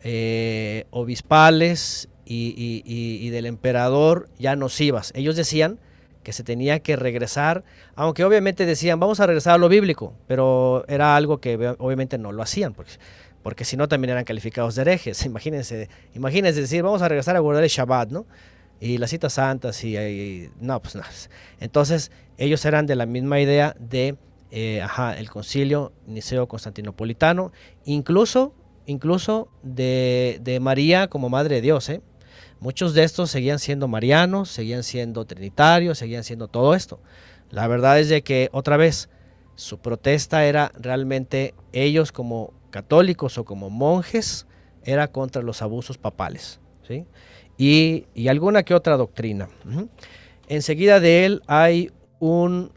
eh, 0.04 0.86
obispales 0.90 2.08
y, 2.24 2.82
y, 2.84 3.30
del 3.30 3.46
emperador 3.46 4.28
ya 4.38 4.56
nocivas. 4.56 5.12
Ellos 5.14 5.36
decían 5.36 5.78
que 6.22 6.32
se 6.32 6.44
tenía 6.44 6.80
que 6.80 6.96
regresar, 6.96 7.64
aunque 7.94 8.24
obviamente 8.24 8.66
decían, 8.66 9.00
vamos 9.00 9.20
a 9.20 9.26
regresar 9.26 9.54
a 9.54 9.58
lo 9.58 9.68
bíblico, 9.68 10.14
pero 10.26 10.84
era 10.88 11.16
algo 11.16 11.38
que 11.38 11.74
obviamente 11.78 12.18
no 12.18 12.32
lo 12.32 12.42
hacían, 12.42 12.74
porque, 12.74 12.92
porque 13.42 13.64
si 13.64 13.76
no 13.76 13.88
también 13.88 14.10
eran 14.10 14.24
calificados 14.24 14.74
de 14.74 14.82
herejes. 14.82 15.24
Imagínense, 15.26 15.88
imagínense 16.14 16.60
decir, 16.60 16.82
vamos 16.82 17.02
a 17.02 17.08
regresar 17.08 17.36
a 17.36 17.40
guardar 17.40 17.64
el 17.64 17.70
Shabbat, 17.70 18.10
¿no? 18.10 18.26
Y 18.80 18.98
las 18.98 19.10
citas 19.10 19.34
santas 19.34 19.82
y, 19.84 20.50
no, 20.60 20.80
pues 20.80 20.96
nada. 20.96 21.08
Entonces, 21.60 22.10
ellos 22.36 22.64
eran 22.64 22.86
de 22.86 22.96
la 22.96 23.06
misma 23.06 23.38
idea 23.40 23.76
de, 23.78 24.16
eh, 24.50 24.82
ajá, 24.82 25.16
el 25.16 25.30
concilio 25.30 25.92
niceo-constantinopolitano, 26.06 27.52
incluso, 27.84 28.54
incluso 28.86 29.48
de, 29.62 30.40
de 30.42 30.58
María 30.58 31.06
como 31.06 31.28
Madre 31.28 31.56
de 31.56 31.60
Dios, 31.60 31.88
¿eh? 31.90 32.00
Muchos 32.62 32.94
de 32.94 33.02
estos 33.02 33.28
seguían 33.32 33.58
siendo 33.58 33.88
marianos, 33.88 34.48
seguían 34.48 34.84
siendo 34.84 35.24
trinitarios, 35.24 35.98
seguían 35.98 36.22
siendo 36.22 36.46
todo 36.46 36.76
esto. 36.76 37.00
La 37.50 37.66
verdad 37.66 37.98
es 37.98 38.08
de 38.08 38.22
que, 38.22 38.50
otra 38.52 38.76
vez, 38.76 39.08
su 39.56 39.78
protesta 39.78 40.44
era 40.44 40.70
realmente 40.78 41.56
ellos 41.72 42.12
como 42.12 42.54
católicos 42.70 43.36
o 43.36 43.44
como 43.44 43.68
monjes, 43.68 44.46
era 44.84 45.08
contra 45.08 45.42
los 45.42 45.60
abusos 45.60 45.98
papales. 45.98 46.60
¿sí? 46.86 47.04
Y, 47.58 48.28
alguna 48.28 48.62
que 48.62 48.74
otra 48.74 48.96
doctrina. 48.96 49.48
Enseguida 50.46 51.00
de 51.00 51.24
él 51.24 51.42
hay 51.48 51.90
un 52.20 52.70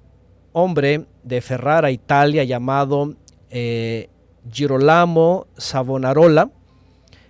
hombre 0.51 1.05
de 1.21 1.41
Ferrara, 1.41 1.91
Italia, 1.91 2.43
llamado 2.43 3.13
eh, 3.51 4.09
Girolamo 4.51 5.45
Savonarola. 5.57 6.49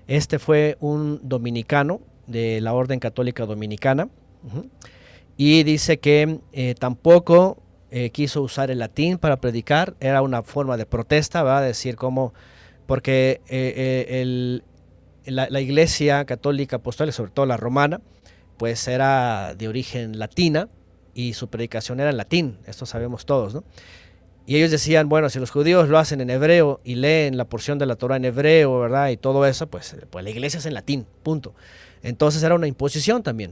Este 0.07 0.39
fue 0.39 0.77
un 0.79 1.19
dominicano 1.21 1.99
de 2.27 2.61
la 2.61 2.73
Orden 2.73 2.99
Católica 2.99 3.45
Dominicana. 3.45 4.09
Y 5.37 5.63
dice 5.63 5.99
que 5.99 6.39
eh, 6.53 6.75
tampoco 6.79 7.57
eh, 7.91 8.09
quiso 8.11 8.41
usar 8.41 8.71
el 8.71 8.79
latín 8.79 9.17
para 9.17 9.37
predicar, 9.37 9.95
era 9.99 10.21
una 10.21 10.43
forma 10.43 10.77
de 10.77 10.85
protesta, 10.85 11.43
va 11.43 11.57
a 11.57 11.61
decir 11.61 11.95
como, 11.95 12.33
porque 12.85 13.41
eh, 13.47 14.61
la, 15.25 15.61
iglesia 15.61 16.25
católica 16.25 16.77
apostólica, 16.77 17.15
sobre 17.15 17.31
todo 17.31 17.45
la 17.45 17.57
romana, 17.57 18.01
pues 18.57 18.87
era 18.87 19.55
de 19.55 19.67
origen 19.67 20.19
latina 20.19 20.69
y 21.13 21.33
su 21.33 21.49
predicación 21.49 21.99
era 21.99 22.11
en 22.11 22.17
latín, 22.17 22.57
esto 22.65 22.85
sabemos 22.85 23.25
todos, 23.25 23.55
¿no? 23.55 23.63
Y 24.47 24.57
ellos 24.57 24.69
decían, 24.69 25.09
bueno, 25.09 25.29
si 25.29 25.39
los 25.39 25.49
judíos 25.49 25.89
lo 25.89 25.97
hacen 25.97 26.21
en 26.21 26.29
hebreo 26.29 26.79
y 26.83 26.95
leen 26.95 27.35
la 27.35 27.45
porción 27.45 27.79
de 27.79 27.87
la 27.87 27.95
Torah 27.95 28.17
en 28.17 28.25
hebreo, 28.25 28.79
¿verdad? 28.79 29.09
Y 29.09 29.17
todo 29.17 29.43
eso, 29.47 29.67
pues, 29.67 29.95
pues 30.11 30.23
la 30.23 30.29
iglesia 30.29 30.59
es 30.59 30.67
en 30.67 30.75
latín, 30.75 31.07
punto. 31.23 31.55
Entonces 32.05 32.43
era 32.43 32.53
una 32.53 32.67
imposición 32.67 33.23
también. 33.23 33.51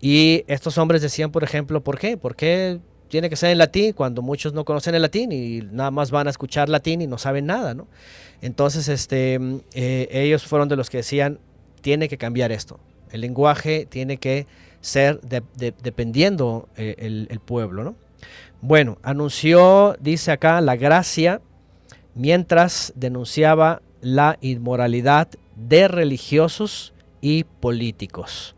Y 0.00 0.44
estos 0.48 0.76
hombres 0.76 1.00
decían, 1.00 1.30
por 1.30 1.44
ejemplo, 1.44 1.82
¿por 1.82 1.98
qué? 1.98 2.16
¿Por 2.16 2.34
qué 2.34 2.80
tiene 3.08 3.30
que 3.30 3.36
ser 3.36 3.50
en 3.50 3.58
latín 3.58 3.92
cuando 3.92 4.22
muchos 4.22 4.52
no 4.52 4.64
conocen 4.64 4.96
el 4.96 5.02
latín 5.02 5.30
y 5.30 5.60
nada 5.70 5.92
más 5.92 6.10
van 6.10 6.26
a 6.26 6.30
escuchar 6.30 6.68
latín 6.68 7.00
y 7.00 7.06
no 7.06 7.16
saben 7.16 7.46
nada, 7.46 7.74
¿no? 7.74 7.86
Entonces, 8.40 8.88
este, 8.88 9.38
eh, 9.74 10.08
ellos 10.10 10.44
fueron 10.44 10.68
de 10.68 10.74
los 10.74 10.90
que 10.90 10.96
decían, 10.98 11.38
tiene 11.80 12.08
que 12.08 12.18
cambiar 12.18 12.50
esto. 12.50 12.80
El 13.12 13.20
lenguaje 13.20 13.86
tiene 13.86 14.16
que 14.16 14.46
ser 14.80 15.20
dependiendo 15.20 16.68
eh, 16.76 16.96
el, 16.98 17.28
el, 17.30 17.38
pueblo, 17.38 17.84
¿no? 17.84 17.94
Bueno, 18.62 18.98
anunció, 19.02 19.94
dice 20.00 20.32
acá, 20.32 20.60
la 20.60 20.74
gracia 20.74 21.40
mientras 22.14 22.92
denunciaba 22.96 23.80
la 24.00 24.38
inmoralidad 24.40 25.28
de 25.54 25.86
religiosos 25.86 26.92
y 27.22 27.44
políticos. 27.44 28.54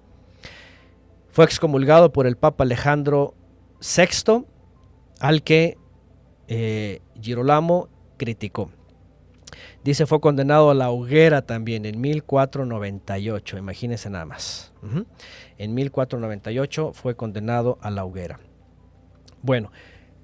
Fue 1.30 1.44
excomulgado 1.44 2.12
por 2.12 2.26
el 2.26 2.36
Papa 2.36 2.64
Alejandro 2.64 3.34
VI, 3.80 4.44
al 5.20 5.44
que 5.44 5.78
eh, 6.48 7.00
Girolamo 7.20 7.88
criticó. 8.16 8.70
Dice 9.84 10.06
fue 10.06 10.20
condenado 10.20 10.70
a 10.70 10.74
la 10.74 10.90
hoguera 10.90 11.42
también 11.42 11.84
en 11.84 12.00
1498, 12.00 13.58
imagínense 13.58 14.10
nada 14.10 14.24
más. 14.24 14.72
Ujú. 14.82 15.04
En 15.58 15.74
1498 15.74 16.92
fue 16.92 17.14
condenado 17.14 17.78
a 17.82 17.90
la 17.90 18.04
hoguera. 18.04 18.40
Bueno, 19.42 19.70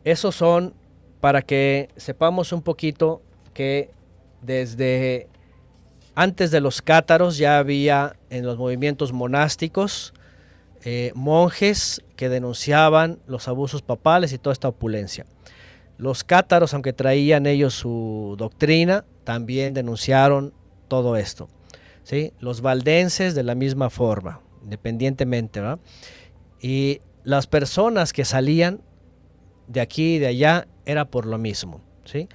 esos 0.04 0.34
son 0.34 0.74
para 1.20 1.42
que 1.42 1.90
sepamos 1.96 2.52
un 2.52 2.62
poquito 2.62 3.22
que 3.52 3.90
desde 4.40 5.28
antes 6.14 6.50
de 6.50 6.60
los 6.60 6.82
cátaros 6.82 7.38
ya 7.38 7.58
había 7.58 8.16
en 8.30 8.44
los 8.44 8.58
movimientos 8.58 9.12
monásticos 9.12 10.12
eh, 10.82 11.12
monjes 11.14 12.02
que 12.16 12.30
denunciaban 12.30 13.18
los 13.26 13.48
abusos 13.48 13.82
papales 13.82 14.32
y 14.32 14.38
toda 14.38 14.54
esta 14.54 14.68
opulencia. 14.68 15.26
Los 15.98 16.24
cátaros, 16.24 16.72
aunque 16.72 16.94
traían 16.94 17.44
ellos 17.44 17.74
su 17.74 18.34
doctrina, 18.38 19.04
también 19.24 19.74
denunciaron 19.74 20.54
todo 20.88 21.16
esto. 21.16 21.48
¿sí? 22.02 22.32
Los 22.40 22.62
valdenses 22.62 23.34
de 23.34 23.42
la 23.42 23.54
misma 23.54 23.90
forma, 23.90 24.40
independientemente. 24.64 25.60
¿verdad? 25.60 25.80
Y 26.62 27.02
las 27.24 27.46
personas 27.46 28.14
que 28.14 28.24
salían 28.24 28.80
de 29.68 29.82
aquí 29.82 30.14
y 30.14 30.18
de 30.18 30.28
allá 30.28 30.66
era 30.86 31.04
por 31.04 31.26
lo 31.26 31.36
mismo. 31.36 31.82
¿sí? 32.06 32.28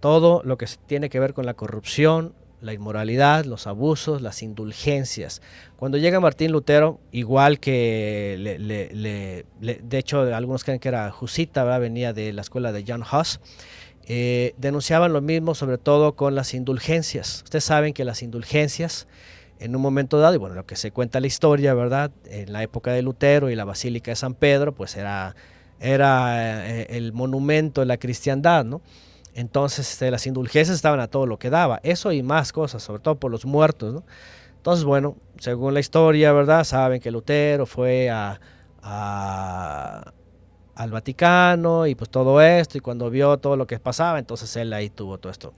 Todo 0.00 0.42
lo 0.44 0.58
que 0.58 0.66
tiene 0.86 1.08
que 1.08 1.20
ver 1.20 1.32
con 1.32 1.46
la 1.46 1.54
corrupción, 1.54 2.34
la 2.60 2.72
inmoralidad, 2.72 3.44
los 3.44 3.66
abusos, 3.66 4.22
las 4.22 4.42
indulgencias. 4.42 5.42
Cuando 5.76 5.98
llega 5.98 6.18
Martín 6.20 6.52
Lutero, 6.52 6.98
igual 7.12 7.60
que, 7.60 8.36
le- 8.38 8.58
le- 8.58 8.90
le- 8.94 9.80
de 9.82 9.98
hecho, 9.98 10.22
algunos 10.34 10.64
creen 10.64 10.80
que 10.80 10.88
era 10.88 11.10
Jusita, 11.10 11.64
¿verdad? 11.64 11.80
venía 11.80 12.12
de 12.12 12.32
la 12.32 12.40
escuela 12.40 12.72
de 12.72 12.84
John 12.86 13.02
Huss, 13.02 13.40
eh, 14.06 14.54
denunciaban 14.58 15.12
lo 15.12 15.20
mismo, 15.20 15.54
sobre 15.54 15.78
todo 15.78 16.14
con 16.14 16.34
las 16.34 16.54
indulgencias. 16.54 17.42
Ustedes 17.44 17.64
saben 17.64 17.92
que 17.94 18.04
las 18.04 18.22
indulgencias, 18.22 19.06
en 19.60 19.74
un 19.76 19.82
momento 19.82 20.18
dado, 20.18 20.34
y 20.34 20.38
bueno, 20.38 20.54
lo 20.54 20.66
que 20.66 20.76
se 20.76 20.90
cuenta 20.90 21.20
la 21.20 21.26
historia, 21.26 21.74
¿verdad? 21.74 22.10
En 22.26 22.52
la 22.52 22.62
época 22.62 22.92
de 22.92 23.02
Lutero 23.02 23.50
y 23.50 23.56
la 23.56 23.64
Basílica 23.64 24.10
de 24.10 24.16
San 24.16 24.34
Pedro, 24.34 24.72
pues 24.74 24.96
era, 24.96 25.34
era 25.80 26.68
eh, 26.70 26.86
el 26.90 27.12
monumento 27.12 27.80
de 27.80 27.86
la 27.86 27.96
cristiandad, 27.98 28.64
¿no? 28.64 28.80
Entonces 29.34 29.90
este, 29.90 30.10
las 30.10 30.26
indulgencias 30.26 30.76
estaban 30.76 31.00
a 31.00 31.08
todo 31.08 31.26
lo 31.26 31.38
que 31.38 31.50
daba, 31.50 31.80
eso 31.82 32.12
y 32.12 32.22
más 32.22 32.52
cosas, 32.52 32.82
sobre 32.82 33.02
todo 33.02 33.16
por 33.16 33.30
los 33.30 33.44
muertos. 33.44 34.02
Entonces, 34.56 34.84
bueno, 34.84 35.16
según 35.38 35.74
la 35.74 35.80
historia, 35.80 36.32
¿verdad? 36.32 36.64
Saben 36.64 37.00
que 37.00 37.10
Lutero 37.10 37.66
fue 37.66 38.08
a, 38.10 38.40
al 40.74 40.90
Vaticano 40.90 41.86
y 41.86 41.94
pues 41.94 42.08
todo 42.10 42.40
esto, 42.40 42.78
y 42.78 42.80
cuando 42.80 43.10
vio 43.10 43.36
todo 43.38 43.56
lo 43.56 43.66
que 43.66 43.78
pasaba, 43.78 44.18
entonces 44.18 44.54
él 44.56 44.72
ahí 44.72 44.88
tuvo 44.88 45.18
todo 45.18 45.30
esto. 45.30 45.52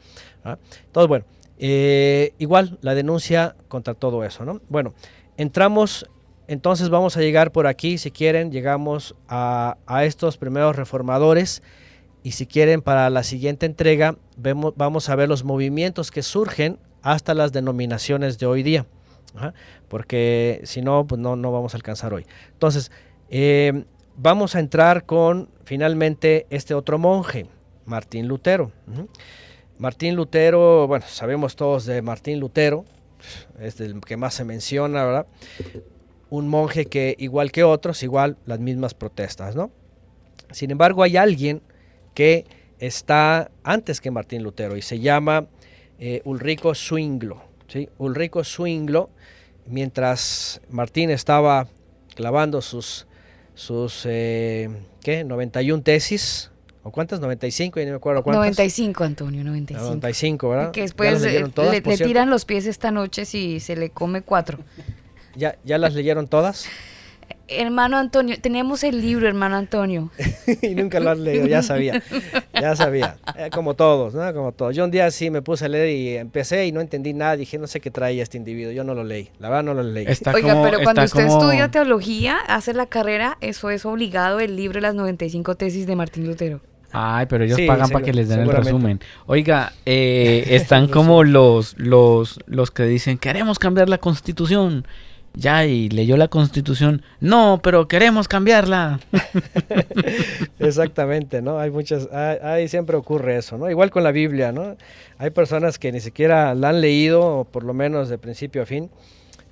Entonces, 0.44 1.09
bueno, 1.09 1.24
eh, 1.59 2.32
igual 2.39 2.78
la 2.81 2.94
denuncia 2.94 3.57
contra 3.69 3.94
todo 3.94 4.24
eso, 4.24 4.44
¿no? 4.44 4.61
Bueno, 4.69 4.94
entramos, 5.36 6.09
entonces 6.48 6.89
vamos 6.89 7.16
a 7.16 7.20
llegar 7.20 7.53
por 7.53 7.66
aquí, 7.66 7.98
si 7.98 8.11
quieren, 8.11 8.51
llegamos 8.51 9.15
a, 9.28 9.77
a 9.86 10.05
estos 10.05 10.36
primeros 10.36 10.74
reformadores. 10.74 11.62
Y 12.27 12.32
si 12.32 12.44
quieren, 12.48 12.82
para 12.82 13.09
la 13.09 13.23
siguiente 13.23 13.66
entrega 13.66 14.16
vemos, 14.36 14.74
vamos 14.77 15.09
a 15.09 15.15
ver 15.15 15.28
los 15.28 15.44
movimientos 15.44 16.11
que 16.11 16.23
surgen 16.23 16.77
hasta 17.01 17.35
las 17.35 17.53
denominaciones 17.53 18.36
de 18.40 18.47
hoy 18.47 18.65
día. 18.65 18.85
Porque 19.86 20.61
si 20.65 20.82
no, 20.82 21.07
pues 21.07 21.20
no, 21.20 21.36
no 21.36 21.53
vamos 21.53 21.74
a 21.74 21.77
alcanzar 21.77 22.12
hoy. 22.12 22.27
Entonces, 22.51 22.90
eh, 23.31 23.85
vamos 24.16 24.57
a 24.57 24.59
entrar 24.59 25.07
con 25.07 25.51
finalmente 25.62 26.48
este 26.51 26.74
otro 26.74 26.98
monje, 26.98 27.47
Martín 27.85 28.27
Lutero. 28.27 28.73
Martín 29.78 30.16
Lutero, 30.16 30.89
bueno, 30.89 31.05
sabemos 31.07 31.55
todos 31.55 31.86
de 31.86 32.03
Martín 32.03 32.40
Lutero, 32.40 32.85
es 33.61 33.81
el 33.81 34.01
que 34.01 34.16
más 34.16 34.35
se 34.35 34.44
menciona, 34.44 35.05
¿verdad? 35.05 35.27
Un 36.28 36.48
monje 36.48 36.86
que, 36.86 37.15
igual 37.20 37.53
que 37.53 37.62
otros, 37.62 38.03
igual 38.03 38.36
las 38.47 38.59
mismas 38.59 38.94
protestas, 38.94 39.55
¿no? 39.55 39.70
Sin 40.51 40.73
embargo, 40.73 41.05
hay 41.05 41.16
alguien 41.16 41.62
que 42.16 42.47
está 42.78 43.51
antes 43.62 44.01
que 44.01 44.10
Martín 44.10 44.43
Lutero 44.43 44.76
y 44.78 44.82
se 44.82 44.98
llama 44.98 45.47
eh, 45.98 46.22
Ulrico 46.24 46.74
Zwinglo. 46.74 47.43
¿sí? 47.68 47.90
Ulrico 47.98 48.43
Zwinglo, 48.43 49.10
mientras 49.66 50.62
Martín 50.70 51.10
estaba 51.10 51.68
clavando 52.14 52.62
sus, 52.62 53.06
sus 53.55 54.05
eh, 54.06 54.70
¿qué? 55.02 55.24
91 55.24 55.82
tesis, 55.82 56.51
¿o 56.82 56.90
cuántas? 56.90 57.20
95, 57.20 57.80
ya 57.80 57.84
no 57.84 57.93
me 57.93 57.97
acuerdo 57.98 58.22
cuántas. 58.22 58.44
95, 58.47 59.05
Antonio, 59.05 59.44
95. 59.44 59.86
95, 59.86 60.48
¿verdad? 60.48 60.70
Que 60.70 60.80
¿Ya 60.80 60.84
después 60.84 61.22
eh, 61.22 61.44
todas, 61.55 61.70
le, 61.70 61.82
le 61.82 61.98
tiran 61.98 62.30
los 62.30 62.47
pies 62.47 62.64
esta 62.64 62.90
noche 62.90 63.26
si 63.26 63.60
se 63.60 63.76
le 63.76 63.90
come 63.90 64.22
cuatro. 64.22 64.59
¿Ya, 65.36 65.59
¿Ya 65.64 65.76
las 65.76 65.93
leyeron 65.93 66.28
todas? 66.28 66.66
Hermano 67.48 67.97
Antonio, 67.97 68.36
tenemos 68.40 68.82
el 68.82 69.01
libro, 69.01 69.28
hermano 69.28 69.56
Antonio. 69.56 70.10
y 70.62 70.74
nunca 70.74 70.98
lo 70.98 71.10
has 71.10 71.18
leído, 71.18 71.47
ya 71.47 71.62
sabía, 71.62 72.02
ya 72.52 72.74
sabía, 72.74 73.16
Eh, 73.39 73.51
como 73.52 73.74
todos, 73.74 74.14
¿no? 74.14 74.32
Como 74.35 74.52
todos. 74.52 74.74
Yo 74.74 74.85
un 74.85 74.90
día 74.90 75.10
sí 75.10 75.31
me 75.31 75.43
puse 75.43 75.66
a 75.66 75.68
leer 75.68 75.90
y 75.90 76.16
empecé 76.16 76.66
y 76.66 76.73
no 76.73 76.81
entendí 76.81 77.12
nada, 77.14 77.36
dije, 77.36 77.59
no 77.59 77.66
sé 77.66 77.81
qué 77.81 77.90
traía 77.90 78.23
este 78.23 78.36
individuo, 78.36 78.73
yo 78.73 78.82
no 78.82 78.94
lo 78.94 79.05
leí, 79.05 79.28
la 79.39 79.48
verdad 79.48 79.62
no 79.64 79.74
lo 79.74 79.82
leí. 79.82 80.06
Está 80.09 80.32
Oiga, 80.32 80.51
como- 80.55 80.64
pero 80.64 80.81
cuando 80.82 81.02
está 81.02 81.18
usted 81.20 81.28
como- 81.28 81.43
estudia 81.43 81.70
teología, 81.70 82.36
hace 82.48 82.73
la 82.74 82.86
carrera, 82.86 83.39
eso 83.40 83.70
es 83.70 83.85
obligado 83.86 84.40
el 84.40 84.56
libro 84.56 84.74
de 84.78 84.81
las 84.82 84.94
95 84.94 85.55
tesis 85.55 85.86
de 85.86 85.94
Martín 85.97 86.27
Lutero. 86.27 86.60
Ay, 86.93 87.27
pero 87.27 87.44
ellos 87.44 87.56
Sí, 87.56 87.66
pagan 87.66 87.90
para 87.90 88.05
que 88.05 88.12
les 88.14 88.28
den 88.28 88.40
el 88.40 88.48
resumen. 88.48 89.01
Oiga, 89.27 89.73
eh, 89.85 90.44
están 90.51 90.89
como 90.89 91.24
los, 91.24 91.77
los, 91.78 92.40
los 92.47 92.70
que 92.70 92.85
dicen, 92.85 93.18
queremos 93.18 93.59
cambiar 93.59 93.89
la 93.89 93.98
constitución. 93.98 94.86
Ya, 95.39 95.67
y 95.67 95.91
leyó 95.91 96.17
la 96.17 96.29
constitución. 96.29 97.03
No, 97.21 97.61
pero 97.63 97.89
queremos 97.89 98.27
cambiarla. 98.27 99.01
Exactamente, 100.59 101.43
¿no? 101.43 101.59
Hay 101.59 101.71
muchas, 101.71 102.09
hay, 102.13 102.39
hay- 102.43 102.69
siempre 102.69 102.97
ocurre 102.97 103.37
eso, 103.37 103.59
¿no? 103.59 103.71
Igual 103.71 103.91
con 103.91 104.03
la 104.03 104.13
Biblia, 104.13 104.53
¿no? 104.53 104.77
Hay 105.19 105.31
personas 105.31 105.79
que 105.79 105.93
ni 105.93 106.01
siquiera 106.01 106.55
la 106.55 106.71
han 106.71 106.81
leído, 106.81 107.23
o 107.41 107.45
por 107.45 107.65
lo 107.65 107.75
menos 107.75 108.09
de 108.09 108.19
principio 108.19 108.63
a 108.63 108.67
fin, 108.67 108.91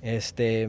este, 0.01 0.67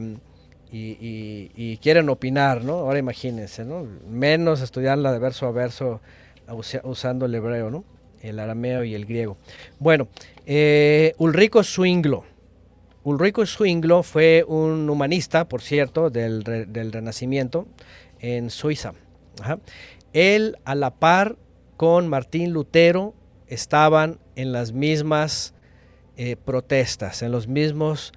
y, 0.71 1.77
quieren 1.81 2.09
opinar, 2.09 2.63
¿no? 2.63 2.73
Ahora 2.73 2.99
imagínense, 2.99 3.65
¿no? 3.65 3.87
Menos 4.09 4.61
estudiarla 4.61 5.11
de 5.11 5.19
verso 5.19 5.47
a 5.47 5.51
verso 5.51 6.01
usa- 6.49 6.81
usando 6.83 7.25
el 7.25 7.35
hebreo, 7.35 7.69
¿no? 7.71 7.83
El 8.21 8.39
arameo 8.39 8.83
y 8.83 8.93
el 8.95 9.05
griego. 9.05 9.37
Bueno, 9.79 10.07
eh, 10.45 11.13
Ulrico 11.17 11.63
Zwinglo. 11.63 12.23
Ulrico 13.07 13.45
Zwinglo 13.45 14.03
fue 14.03 14.43
un 14.45 14.89
humanista, 14.89 15.47
por 15.47 15.61
cierto, 15.61 16.09
del, 16.09 16.43
re- 16.43 16.65
del 16.65 16.91
Renacimiento 16.91 17.65
en 18.19 18.49
Suiza. 18.49 18.91
Él, 20.11 20.57
a 20.65 20.75
la 20.75 20.93
par 20.93 21.37
con 21.77 22.09
Martín 22.09 22.51
Lutero, 22.51 23.13
estaban 23.47 24.19
en 24.35 24.51
las 24.51 24.73
mismas 24.73 25.53
eh, 26.17 26.35
protestas, 26.35 27.21
en 27.21 27.31
los 27.31 27.47
mismos 27.47 28.11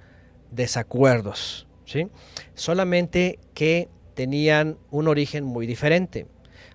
desacuerdos, 0.51 1.67
¿sí? 1.85 2.09
Solamente 2.53 3.39
que 3.53 3.87
tenían 4.13 4.77
un 4.89 5.07
origen 5.07 5.45
muy 5.45 5.67
diferente. 5.67 6.27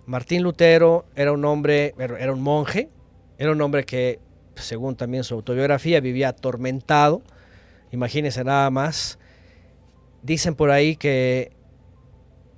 Martín 0.06 0.42
Lutero 0.42 1.04
era 1.16 1.32
un 1.32 1.44
hombre, 1.44 1.94
era 1.98 2.32
un 2.32 2.40
monje, 2.40 2.88
era 3.36 3.52
un 3.52 3.60
hombre 3.60 3.84
que, 3.84 4.20
según 4.54 4.96
también 4.96 5.22
su 5.22 5.34
autobiografía, 5.34 6.00
vivía 6.00 6.30
atormentado. 6.30 7.20
Imagínense 7.90 8.44
nada 8.44 8.70
más. 8.70 9.18
Dicen 10.22 10.54
por 10.54 10.70
ahí 10.70 10.96
que 10.96 11.52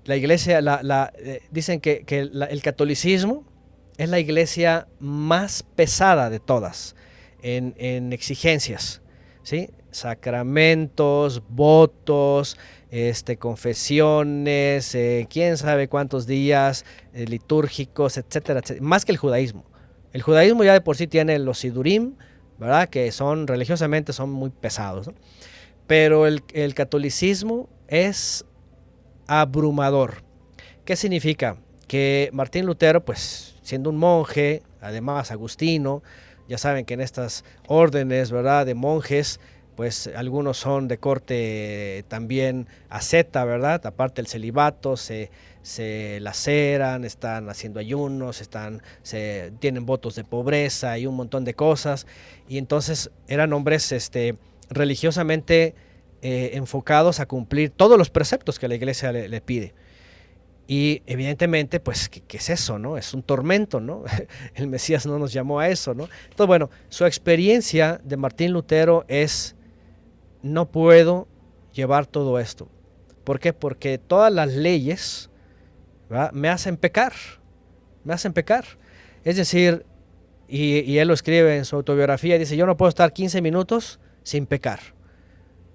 la 0.05 0.16
iglesia, 0.16 0.60
la, 0.60 0.82
la, 0.82 1.12
eh, 1.18 1.42
dicen 1.50 1.80
que, 1.80 2.05
el 2.09 2.62
catolicismo 2.62 3.44
es 3.98 4.09
la 4.09 4.20
iglesia 4.20 4.88
más 5.00 5.64
pesada 5.74 6.30
de 6.30 6.40
todas 6.40 6.96
en, 7.42 7.74
en 7.78 8.12
exigencias, 8.12 9.02
¿sí? 9.42 9.70
Sacramentos, 9.90 11.42
votos, 11.48 12.56
este, 12.90 13.36
confesiones, 13.36 14.94
eh, 14.94 15.26
quién 15.28 15.56
sabe 15.56 15.88
cuántos 15.88 16.26
días 16.26 16.84
eh, 17.12 17.26
litúrgicos, 17.26 18.16
etcétera, 18.16 18.60
etcétera, 18.60 18.86
más 18.86 19.05
que 19.05 19.12
el 19.12 19.18
judaísmo. 19.18 19.64
El 20.12 20.22
judaísmo 20.22 20.64
ya 20.64 20.72
de 20.72 20.80
por 20.80 20.96
sí 20.96 21.06
tiene 21.06 21.38
los 21.38 21.59
sidurim, 21.59 22.14
¿verdad? 22.59 22.89
Que 22.89 23.10
son 23.12 23.47
religiosamente 23.47 24.12
son 24.12 24.30
muy 24.30 24.51
pesados. 24.51 25.10
Pero 25.86 26.26
el, 26.26 26.43
el 26.52 26.74
catolicismo 26.74 27.68
es 27.89 28.44
abrumador. 29.26 30.22
¿Qué 30.85 30.97
significa? 30.97 31.56
Que 31.86 32.30
Martín 32.32 32.66
Lutero, 32.66 33.05
pues 33.05 33.56
siendo 33.62 33.90
un 33.90 33.97
monje, 33.97 34.62
además 34.80 35.30
agustino, 35.30 36.02
ya 36.48 36.56
saben 36.59 36.85
que 36.85 36.94
en 36.94 37.01
estas 37.01 37.44
órdenes, 37.66 38.30
¿verdad? 38.30 38.64
De 38.64 38.74
monjes, 38.74 39.40
pues 39.76 40.10
algunos 40.16 40.56
son 40.56 40.89
de 40.89 40.98
corte 40.98 42.05
también 42.09 42.66
asceta, 42.89 43.44
¿verdad? 43.44 43.86
Aparte 43.86 44.22
del 44.22 44.26
celibato, 44.26 44.97
se, 44.97 45.30
se 45.69 46.19
laceran, 46.20 47.05
están 47.05 47.51
haciendo 47.51 47.78
ayunos, 47.78 48.40
están, 48.40 48.82
se, 49.03 49.53
tienen 49.59 49.85
votos 49.85 50.15
de 50.15 50.24
pobreza 50.24 50.99
y 50.99 51.07
un 51.07 51.15
montón 51.15 51.45
de 51.45 51.53
cosas. 51.53 52.07
Y 52.49 52.57
entonces 52.57 53.11
eran 53.28 53.53
hombres 53.53 53.93
este, 53.93 54.36
religiosamente 54.70 55.74
eh, 56.23 56.53
enfocados 56.55 57.20
a 57.20 57.27
cumplir 57.27 57.69
todos 57.69 57.99
los 57.99 58.09
preceptos 58.09 58.59
que 58.59 58.66
la 58.66 58.77
iglesia 58.77 59.12
le, 59.12 59.40
pide. 59.43 59.74
Y 60.66 61.03
evidentemente, 61.05 61.81
pues, 61.81 62.09
¿qué, 62.09 62.36
es 62.39 62.49
eso, 62.49 62.78
no? 62.78 62.97
Es 62.97 63.12
un 63.12 63.23
tormento, 63.23 63.78
¿no? 63.78 64.05
El 64.55 64.69
Mesías 64.69 65.05
no 65.05 65.19
nos 65.19 65.35
llamó 65.35 65.61
a 65.61 65.69
eso, 65.69 65.93
¿no? 65.93 66.09
Entonces, 66.31 66.47
bueno, 66.47 66.70
su 66.89 67.05
experiencia 67.05 68.01
de 68.03 68.16
Martín 68.16 68.53
Lutero 68.53 69.05
es, 69.07 69.55
no 70.40 70.70
puedo 70.70 71.28
llevar 71.74 72.07
todo 72.07 72.39
esto. 72.39 72.70
¿Por 73.24 73.39
qué? 73.39 73.53
Porque 73.53 73.99
todas 73.99 74.32
las 74.32 74.55
leyes 74.55 75.27
me 76.32 76.48
hacen 76.48 76.76
pecar, 76.76 77.12
me 78.05 78.14
hacen 78.14 78.32
pecar. 78.32 78.64
Es 79.24 79.36
decir, 79.36 79.85
y, 80.48 80.97
él 80.98 81.09
lo 81.09 81.14
escribe 81.14 81.56
en 81.56 81.64
su 81.64 81.76
autobiografía, 81.76 82.39
dice, 82.39 82.56
yo 82.56 82.66
no 82.66 82.76
puedo 82.76 82.89
estar 82.89 83.12
15 83.12 83.43
minutos 83.43 84.01
sin 84.22 84.47
pecar. 84.47 84.80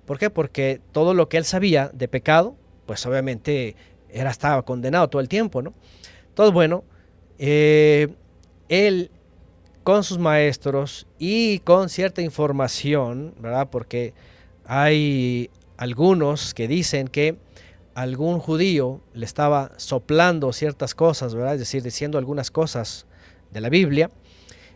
¿Por 0.06 0.18
qué? 0.18 0.30
Porque 0.30 0.82
todo 0.92 1.14
lo 1.14 1.30
que 1.30 1.38
él 1.38 1.46
sabía 1.46 1.90
de 1.94 2.08
pecado, 2.08 2.56
pues 2.86 3.06
obviamente 3.06 3.76
era, 4.10 4.32
estaba 4.32 4.64
condenado 4.64 5.08
todo 5.10 5.22
el 5.22 5.30
tiempo, 5.30 5.62
¿no? 5.62 5.74
Entonces, 6.30 6.54
bueno, 6.54 6.84
eh, 7.38 8.08
él 8.68 9.12
con 9.84 10.04
sus 10.04 10.18
maestros 10.18 11.08
y 11.20 11.60
con 11.60 11.90
cierta 11.90 12.22
información, 12.22 13.36
¿verdad? 13.40 13.70
Porque 13.70 14.14
hay 14.66 15.50
algunos 15.78 16.54
que 16.54 16.68
dicen 16.68 17.08
que 17.08 17.38
algún 17.96 18.40
judío 18.40 19.02
le 19.14 19.26
estaba 19.26 19.72
soplando 19.78 20.52
ciertas 20.54 20.96
cosas, 20.96 21.36
¿verdad? 21.36 21.54
Es 21.54 21.60
decir, 21.60 21.84
diciendo 21.84 22.18
algunas 22.18 22.52
cosas 22.52 23.06
de 23.52 23.62
la 23.62 23.70
Biblia. 23.70 24.10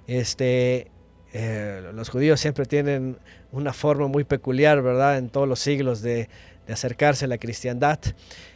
Este, 0.05 0.91
eh, 1.33 1.91
los 1.93 2.09
judíos 2.09 2.39
siempre 2.39 2.65
tienen 2.65 3.17
una 3.51 3.73
forma 3.73 4.07
muy 4.07 4.23
peculiar, 4.23 4.81
¿verdad? 4.81 5.17
En 5.17 5.29
todos 5.29 5.47
los 5.47 5.59
siglos 5.59 6.01
de, 6.01 6.29
acercarse 6.67 7.25
a 7.25 7.27
la 7.29 7.37
cristiandad. 7.37 7.97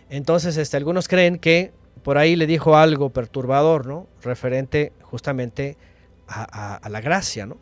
Entonces, 0.10 0.58
este, 0.58 0.76
algunos 0.76 1.08
creen 1.08 1.40
que 1.40 1.72
por 2.04 2.18
ahí 2.18 2.36
le 2.36 2.46
dijo 2.46 2.76
algo 2.76 3.10
perturbador, 3.10 3.86
¿no? 3.86 4.08
Referente 4.22 4.92
justamente 5.02 5.78
a, 6.28 6.90
la 6.90 7.00
gracia, 7.00 7.46
¿no? 7.46 7.58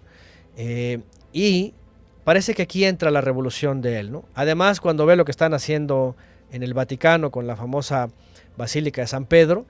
Eh, 0.57 1.01
y 1.33 1.75
parece 2.23 2.55
que 2.55 2.63
aquí 2.63 2.83
entra 2.83 3.11
la 3.11 3.21
revolución 3.21 3.81
de 3.81 3.99
él, 3.99 4.11
¿no? 4.11 4.25
Además, 4.33 4.81
cuando 4.81 5.05
ve 5.05 5.15
lo 5.15 5.25
que 5.25 5.31
están 5.31 5.53
haciendo 5.53 6.15
en 6.51 6.63
el 6.63 6.73
Vaticano 6.73 7.31
con 7.31 7.47
la 7.47 7.55
famosa 7.55 8.09
Basílica 8.57 9.01
de 9.01 9.07
San 9.07 9.25
Pedro, 9.25 9.65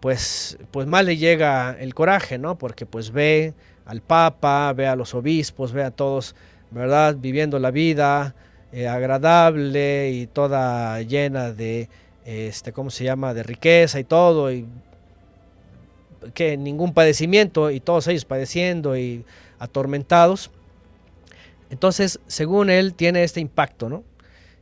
pues, 0.00 0.58
pues 0.70 0.86
más 0.86 1.04
le 1.04 1.16
llega 1.16 1.76
el 1.80 1.94
coraje, 1.94 2.36
¿no? 2.36 2.58
Porque 2.58 2.84
pues 2.84 3.10
ve 3.10 3.54
al 3.86 4.02
Papa, 4.02 4.72
ve 4.74 4.86
a 4.86 4.96
los 4.96 5.14
obispos, 5.14 5.72
ve 5.72 5.82
a 5.82 5.90
todos, 5.90 6.34
¿verdad? 6.70 7.16
Viviendo 7.18 7.58
la 7.58 7.70
vida 7.70 8.34
eh, 8.72 8.88
agradable 8.88 10.10
y 10.10 10.26
toda 10.26 11.00
llena 11.02 11.52
de, 11.52 11.88
este, 12.24 12.72
¿cómo 12.72 12.90
se 12.90 13.04
llama? 13.04 13.32
De 13.32 13.42
riqueza 13.42 14.00
y 14.00 14.04
todo, 14.04 14.52
y 14.52 14.66
que 16.34 16.56
ningún 16.56 16.92
padecimiento, 16.92 17.70
y 17.70 17.80
todos 17.80 18.08
ellos 18.08 18.24
padeciendo 18.24 18.96
y 18.96 19.24
atormentados. 19.58 20.50
Entonces, 21.70 22.20
según 22.26 22.68
él, 22.68 22.94
tiene 22.94 23.24
este 23.24 23.40
impacto, 23.40 23.88
¿no? 23.88 24.02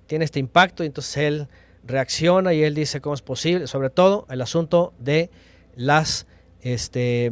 Tiene 0.07 0.24
este 0.24 0.40
impacto 0.40 0.82
y 0.82 0.86
entonces 0.86 1.16
él 1.16 1.49
reacciona 1.84 2.54
y 2.54 2.62
él 2.62 2.74
dice 2.74 3.00
cómo 3.00 3.14
es 3.14 3.22
posible, 3.22 3.66
sobre 3.66 3.90
todo 3.90 4.26
el 4.30 4.40
asunto 4.40 4.92
de 4.98 5.30
las, 5.74 6.26
este, 6.60 7.30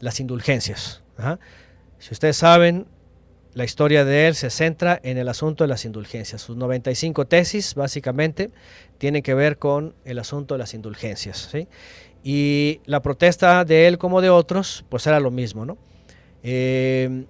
las 0.00 0.20
indulgencias. 0.20 1.02
Si 1.98 2.12
ustedes 2.12 2.36
saben, 2.36 2.86
la 3.52 3.64
historia 3.64 4.04
de 4.04 4.28
él 4.28 4.34
se 4.34 4.48
centra 4.48 5.00
en 5.02 5.18
el 5.18 5.28
asunto 5.28 5.64
de 5.64 5.68
las 5.68 5.84
indulgencias. 5.84 6.40
Sus 6.40 6.56
95 6.56 7.26
tesis, 7.26 7.74
básicamente, 7.74 8.50
tienen 8.98 9.22
que 9.22 9.34
ver 9.34 9.58
con 9.58 9.94
el 10.04 10.18
asunto 10.18 10.54
de 10.54 10.58
las 10.58 10.72
indulgencias. 10.72 11.50
Y 12.22 12.80
la 12.84 13.02
protesta 13.02 13.64
de 13.64 13.86
él 13.88 13.98
como 13.98 14.20
de 14.20 14.30
otros, 14.30 14.84
pues 14.88 15.06
era 15.06 15.20
lo 15.20 15.30
mismo. 15.30 15.66
No, 15.66 15.78
eh, 16.42 17.24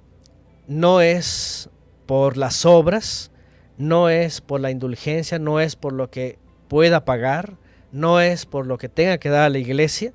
no 0.66 1.00
es 1.00 1.70
por 2.06 2.36
las 2.36 2.66
obras, 2.66 3.29
no 3.80 4.10
es 4.10 4.42
por 4.42 4.60
la 4.60 4.70
indulgencia, 4.70 5.38
no 5.38 5.58
es 5.58 5.74
por 5.74 5.94
lo 5.94 6.10
que 6.10 6.38
pueda 6.68 7.06
pagar, 7.06 7.56
no 7.92 8.20
es 8.20 8.44
por 8.44 8.66
lo 8.66 8.76
que 8.76 8.90
tenga 8.90 9.16
que 9.16 9.30
dar 9.30 9.44
a 9.44 9.48
la 9.48 9.58
iglesia. 9.58 10.12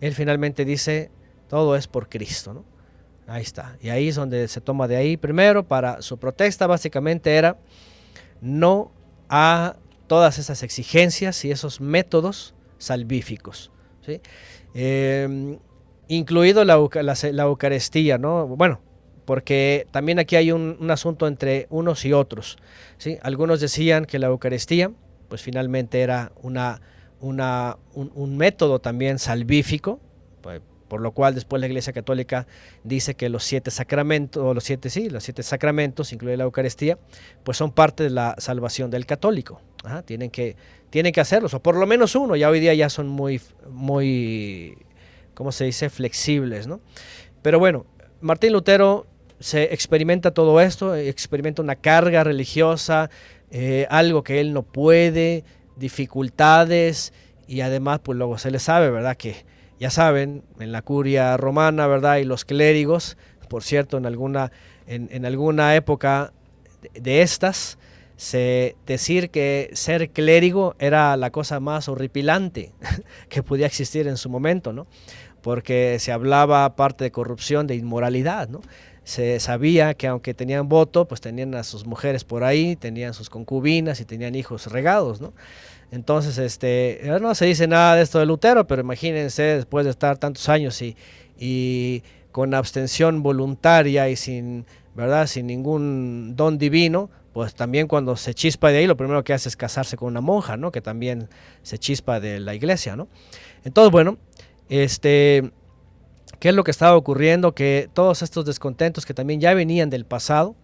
Él 0.00 0.14
finalmente 0.14 0.64
dice, 0.64 1.10
todo 1.48 1.76
es 1.76 1.86
por 1.86 2.08
Cristo, 2.08 2.54
¿no? 2.54 2.64
Ahí 3.26 3.42
está. 3.42 3.76
Y 3.82 3.90
ahí 3.90 4.08
es 4.08 4.16
donde 4.16 4.48
se 4.48 4.62
toma 4.62 4.88
de 4.88 4.96
ahí. 4.96 5.18
Primero, 5.18 5.68
para 5.68 6.00
su 6.00 6.18
protesta 6.18 6.66
básicamente 6.66 7.34
era 7.34 7.58
no 8.40 8.90
a 9.28 9.76
todas 10.06 10.38
esas 10.38 10.62
exigencias 10.62 11.44
y 11.44 11.50
esos 11.50 11.82
métodos 11.82 12.54
salvíficos. 12.78 13.70
¿sí? 14.04 14.20
Em, 14.74 15.58
incluido 16.08 16.64
la, 16.64 16.76
la, 17.02 17.42
Eucaristía, 17.42 18.16
¿no? 18.16 18.46
Bueno, 18.46 18.80
porque 19.24 19.86
también 19.90 20.18
aquí 20.18 20.36
hay 20.36 20.52
un, 20.52 20.90
asunto 20.90 21.26
entre 21.26 21.66
unos 21.70 22.04
y 22.04 22.12
otros. 22.12 22.58
¿sí? 22.98 23.18
Algunos 23.22 23.60
decían 23.60 24.04
que 24.04 24.18
la 24.18 24.26
Eucaristía, 24.26 24.90
pues 25.28 25.42
finalmente 25.42 26.00
era 26.00 26.32
una, 26.42 26.80
una, 27.20 27.78
un, 27.94 28.36
método 28.36 28.80
también 28.80 29.18
salvífico, 29.18 30.00
pues, 30.42 30.60
por 30.88 31.00
lo 31.00 31.12
cual 31.12 31.34
después 31.34 31.60
la 31.60 31.66
Iglesia 31.66 31.92
Católica 31.92 32.46
dice 32.84 33.14
que 33.14 33.28
los 33.28 33.44
siete 33.44 33.70
sacramentos, 33.70 34.54
los 34.54 34.62
siete, 34.62 34.90
sí, 34.90 35.08
los 35.08 35.24
siete 35.24 35.42
sacramentos, 35.42 36.12
incluye 36.12 36.36
la 36.36 36.44
Eucaristía, 36.44 36.98
pues 37.42 37.56
son 37.56 37.72
parte 37.72 38.04
de 38.04 38.10
la 38.10 38.36
salvación 38.38 38.90
del 38.90 39.06
católico. 39.06 39.60
tienen, 40.04 40.30
que, 40.30 40.56
tienen 40.90 41.12
que 41.12 41.20
hacerlos, 41.20 41.54
o 41.54 41.62
por 41.62 41.76
lo 41.76 41.86
menos 41.86 42.14
uno, 42.14 42.36
ya 42.36 42.50
hoy 42.50 42.60
día 42.60 42.74
ya 42.74 42.90
son 42.90 43.08
muy, 43.08 43.40
muy, 43.70 44.76
¿cómo 45.32 45.50
se 45.50 45.64
dice?, 45.64 45.88
flexibles, 45.88 46.66
¿no? 46.66 46.80
Pero 47.42 47.58
bueno, 47.58 47.86
Martín 48.20 48.52
Lutero 48.52 49.06
se 49.40 49.74
experimenta 49.74 50.32
todo 50.32 50.60
esto, 50.60 50.94
experimenta 50.94 51.62
una 51.62 51.76
carga 51.76 52.24
religiosa, 52.24 53.10
eh, 53.50 53.86
algo 53.90 54.22
que 54.24 54.40
él 54.40 54.52
no 54.52 54.62
puede, 54.62 55.44
dificultades 55.76 57.12
y 57.46 57.60
además 57.60 58.00
pues 58.02 58.16
luego 58.18 58.38
se 58.38 58.50
le 58.50 58.58
sabe, 58.58 58.90
¿verdad? 58.90 59.16
Que 59.16 59.44
ya 59.78 59.90
saben, 59.90 60.42
en 60.60 60.72
la 60.72 60.82
curia 60.82 61.36
romana, 61.36 61.86
¿verdad? 61.86 62.16
Y 62.16 62.24
los 62.24 62.44
clérigos, 62.44 63.16
por 63.48 63.62
cierto, 63.62 63.98
en 63.98 64.06
alguna, 64.06 64.52
en, 64.86 65.26
alguna 65.26 65.74
época 65.74 66.32
de, 66.94 67.22
estas, 67.22 67.78
se, 68.16 68.76
decir 68.86 69.30
que 69.30 69.70
ser 69.74 70.10
clérigo 70.10 70.76
era 70.78 71.16
la 71.16 71.30
cosa 71.30 71.60
más 71.60 71.88
horripilante 71.88 72.72
que 73.28 73.42
podía 73.42 73.66
existir 73.66 74.06
en 74.06 74.16
su 74.16 74.30
momento, 74.30 74.72
¿no? 74.72 74.86
Porque 75.42 75.98
se 75.98 76.12
hablaba 76.12 76.64
aparte 76.64 77.04
de 77.04 77.10
corrupción, 77.10 77.66
de 77.66 77.74
inmoralidad, 77.74 78.48
¿no? 78.48 78.62
Se 79.04 79.38
sabía 79.38 79.94
que 79.94 80.06
aunque 80.06 80.34
tenían 80.34 80.68
voto, 80.68 81.06
pues 81.06 81.20
tenían 81.20 81.54
a 81.54 81.62
sus 81.62 81.86
mujeres 81.86 82.24
por 82.24 82.42
ahí, 82.42 82.74
tenían 82.74 83.14
sus 83.14 83.30
concubinas 83.30 84.00
y 84.00 84.04
tenían 84.04 84.34
hijos 84.34 84.66
regados, 84.66 85.20
¿no? 85.20 85.32
Entonces, 85.90 86.38
este, 86.38 87.00
no 87.20 87.34
se 87.34 87.46
dice 87.46 87.68
nada 87.68 87.94
de 87.94 88.02
esto 88.02 88.18
de 88.18 88.26
Lutero, 88.26 88.66
pero 88.66 88.80
imagínense 88.80 89.42
después 89.42 89.84
de 89.84 89.90
estar 89.90 90.18
tantos 90.18 90.48
años 90.48 90.80
y, 90.82 90.96
y 91.38 92.02
con 92.32 92.54
abstención 92.54 93.22
voluntaria 93.22 94.08
y 94.08 94.16
sin, 94.16 94.66
¿verdad? 94.94 95.26
Sin 95.26 95.46
ningún 95.46 96.34
don 96.34 96.58
divino, 96.58 97.10
pues 97.32 97.54
también 97.54 97.86
cuando 97.86 98.16
se 98.16 98.32
chispa 98.32 98.70
de 98.70 98.78
ahí, 98.78 98.86
lo 98.86 98.96
primero 98.96 99.22
que 99.22 99.34
hace 99.34 99.48
es 99.48 99.56
casarse 99.56 99.96
con 99.96 100.08
una 100.08 100.20
monja, 100.20 100.56
¿no? 100.56 100.72
Que 100.72 100.80
también 100.80 101.28
se 101.62 101.78
chispa 101.78 102.20
de 102.20 102.40
la 102.40 102.54
iglesia, 102.54 102.96
¿no? 102.96 103.08
Entonces, 103.64 103.92
bueno, 103.92 104.18
este, 104.68 105.52
qué 106.44 106.50
es 106.50 106.54
lo 106.54 106.62
que 106.62 106.72
estaba 106.72 106.94
ocurriendo, 106.94 107.54
que 107.54 107.88
todos 107.94 108.20
estos 108.20 108.44
descontentos 108.44 109.06
que 109.06 109.14
también 109.14 109.40
ya 109.40 109.54
venían 109.54 109.88
del 109.88 110.04
pasado, 110.04 110.56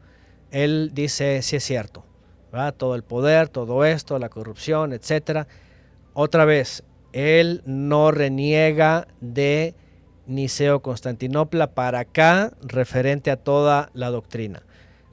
él 0.51 0.91
dice, 0.93 1.41
sí 1.41 1.57
es 1.57 1.65
cierto, 1.65 2.05
todo 2.77 2.95
el 2.95 3.03
poder, 3.03 3.49
todo 3.49 3.87
esto, 3.87 4.19
la 4.19 4.29
corrupción, 4.29 4.93
etcétera. 4.93 5.49
Otra 6.13 6.45
vez, 6.45 6.85
él 7.15 7.63
no 7.65 8.11
reniega 8.11 9.09
de 9.23 9.75
Niceo 10.27 10.83
Constantinopla 10.83 11.69
para 11.69 12.01
acá 12.01 12.53
referente 12.61 13.31
a 13.31 13.39
toda 13.39 13.89
la 13.95 14.11
doctrina. 14.11 14.63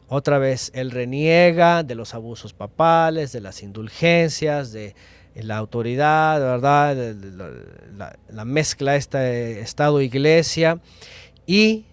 Otra 0.09 0.37
vez, 0.37 0.71
él 0.75 0.91
reniega 0.91 1.83
de 1.83 1.95
los 1.95 2.13
abusos 2.13 2.51
papales, 2.51 3.31
de 3.31 3.39
las 3.39 3.63
indulgencias, 3.63 4.73
de 4.73 4.95
la 5.43 5.57
autoridad, 5.57 6.39
¿verdad? 6.39 7.15
La, 8.29 8.45
mezcla 8.45 8.95
este 8.95 9.59
Estado-Iglesia 9.61 10.79
y 11.45 11.85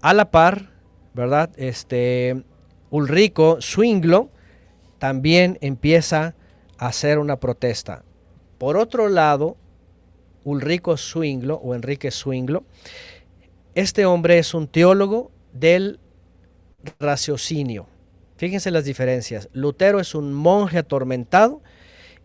a 0.00 0.14
la 0.14 0.30
par, 0.30 0.70
¿verdad? 1.14 1.50
Este 1.56 2.42
Ulrico 2.90 3.60
Swinglo 3.60 4.30
también 4.98 5.58
empieza 5.60 6.34
a 6.78 6.88
hacer 6.88 7.18
una 7.18 7.36
protesta. 7.36 8.02
Por 8.58 8.76
otro 8.76 9.08
lado, 9.08 9.56
Ulrico 10.44 10.96
Zwinglo 10.96 11.56
o 11.56 11.74
Enrique 11.74 12.10
Zwinglo, 12.10 12.64
este 13.74 14.06
hombre 14.06 14.38
es 14.38 14.54
un 14.54 14.66
teólogo 14.66 15.30
del 15.52 16.00
raciocinio. 16.98 17.86
Fíjense 18.36 18.70
las 18.70 18.84
diferencias. 18.84 19.48
Lutero 19.52 20.00
es 20.00 20.14
un 20.14 20.32
monje 20.32 20.78
atormentado 20.78 21.60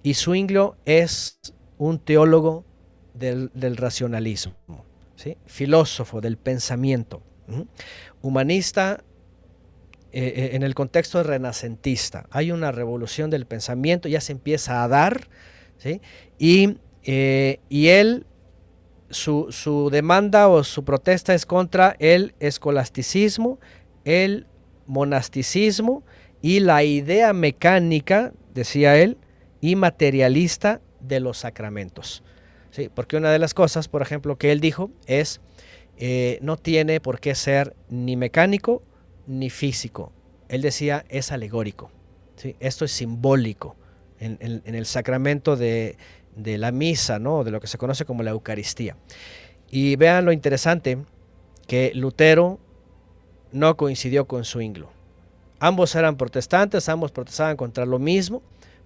y 0.03 0.13
Zwinglo 0.13 0.75
es 0.85 1.39
un 1.77 1.97
teólogo 1.97 2.65
del, 3.13 3.49
racionalismo, 3.77 4.53
filósofo 5.45 6.19
del 6.19 6.37
pensamiento, 6.37 7.21
humanista 8.21 9.03
eh, 10.11 10.33
eh, 10.35 10.49
en 10.53 10.63
el 10.63 10.75
contexto 10.75 11.23
renacentista. 11.23 12.27
Hay 12.29 12.51
una 12.51 12.71
revolución 12.71 13.29
del 13.29 13.45
pensamiento, 13.45 14.09
ya 14.09 14.21
se 14.21 14.33
empieza 14.33 14.83
a 14.83 14.87
dar, 14.87 15.29
eh, 15.83 17.59
y 17.69 17.87
él, 17.87 18.25
su 19.09 19.89
demanda 19.91 20.49
o 20.49 20.63
su 20.63 20.83
protesta 20.83 21.33
es 21.33 21.45
contra 21.45 21.95
el 21.99 22.35
escolasticismo, 22.39 23.59
el 24.03 24.47
monasticismo 24.85 26.03
y 26.41 26.59
la 26.59 26.83
idea 26.83 27.31
mecánica, 27.31 28.33
decía 28.53 28.97
él, 28.97 29.17
y 29.63 29.77
materialista 29.77 30.81
de 30.99 31.21
los 31.21 31.37
sacramentos. 31.37 32.21
Sí, 32.71 32.89
porque 32.93 33.15
una 33.15 33.31
de 33.31 33.39
las 33.39 33.53
cosas, 33.53 33.87
por 33.87 34.01
ejemplo, 34.01 34.35
que 34.35 34.51
él 34.51 34.59
dijo 34.59 34.91
es, 35.05 35.39
eh, 35.95 36.37
no 36.41 36.57
tiene 36.57 36.99
por 36.99 37.21
qué 37.21 37.33
ser 37.33 37.73
ni 37.87 38.17
mecánico 38.17 38.83
ni 39.25 39.49
físico. 39.49 40.11
Él 40.49 40.61
decía, 40.61 41.05
es 41.07 41.31
alegórico. 41.31 41.91
¿sí? 42.35 42.57
Esto 42.59 42.83
es 42.83 42.91
simbólico 42.91 43.77
en, 44.19 44.37
el 44.65 44.85
sacramento 44.85 45.55
de, 45.55 45.95
la 46.35 46.73
misa, 46.73 47.17
¿no? 47.17 47.45
de 47.45 47.51
lo 47.51 47.61
que 47.61 47.67
se 47.67 47.77
conoce 47.77 48.03
como 48.03 48.21
la 48.21 48.31
Eucaristía. 48.31 48.97
Y 49.71 49.95
vean 49.95 50.25
lo 50.25 50.33
interesante, 50.33 50.97
que 51.67 51.93
Lutero 51.95 52.59
no 53.53 53.77
coincidió 53.77 54.27
con 54.27 54.43
Zwinglo. 54.43 54.89
Ambos 55.59 55.95
eran 55.95 56.17
protestantes, 56.17 56.89
ambos 56.89 57.13
protestaban 57.13 57.55
contra 57.55 57.85
lo 57.85 57.97
mismo, 57.97 58.41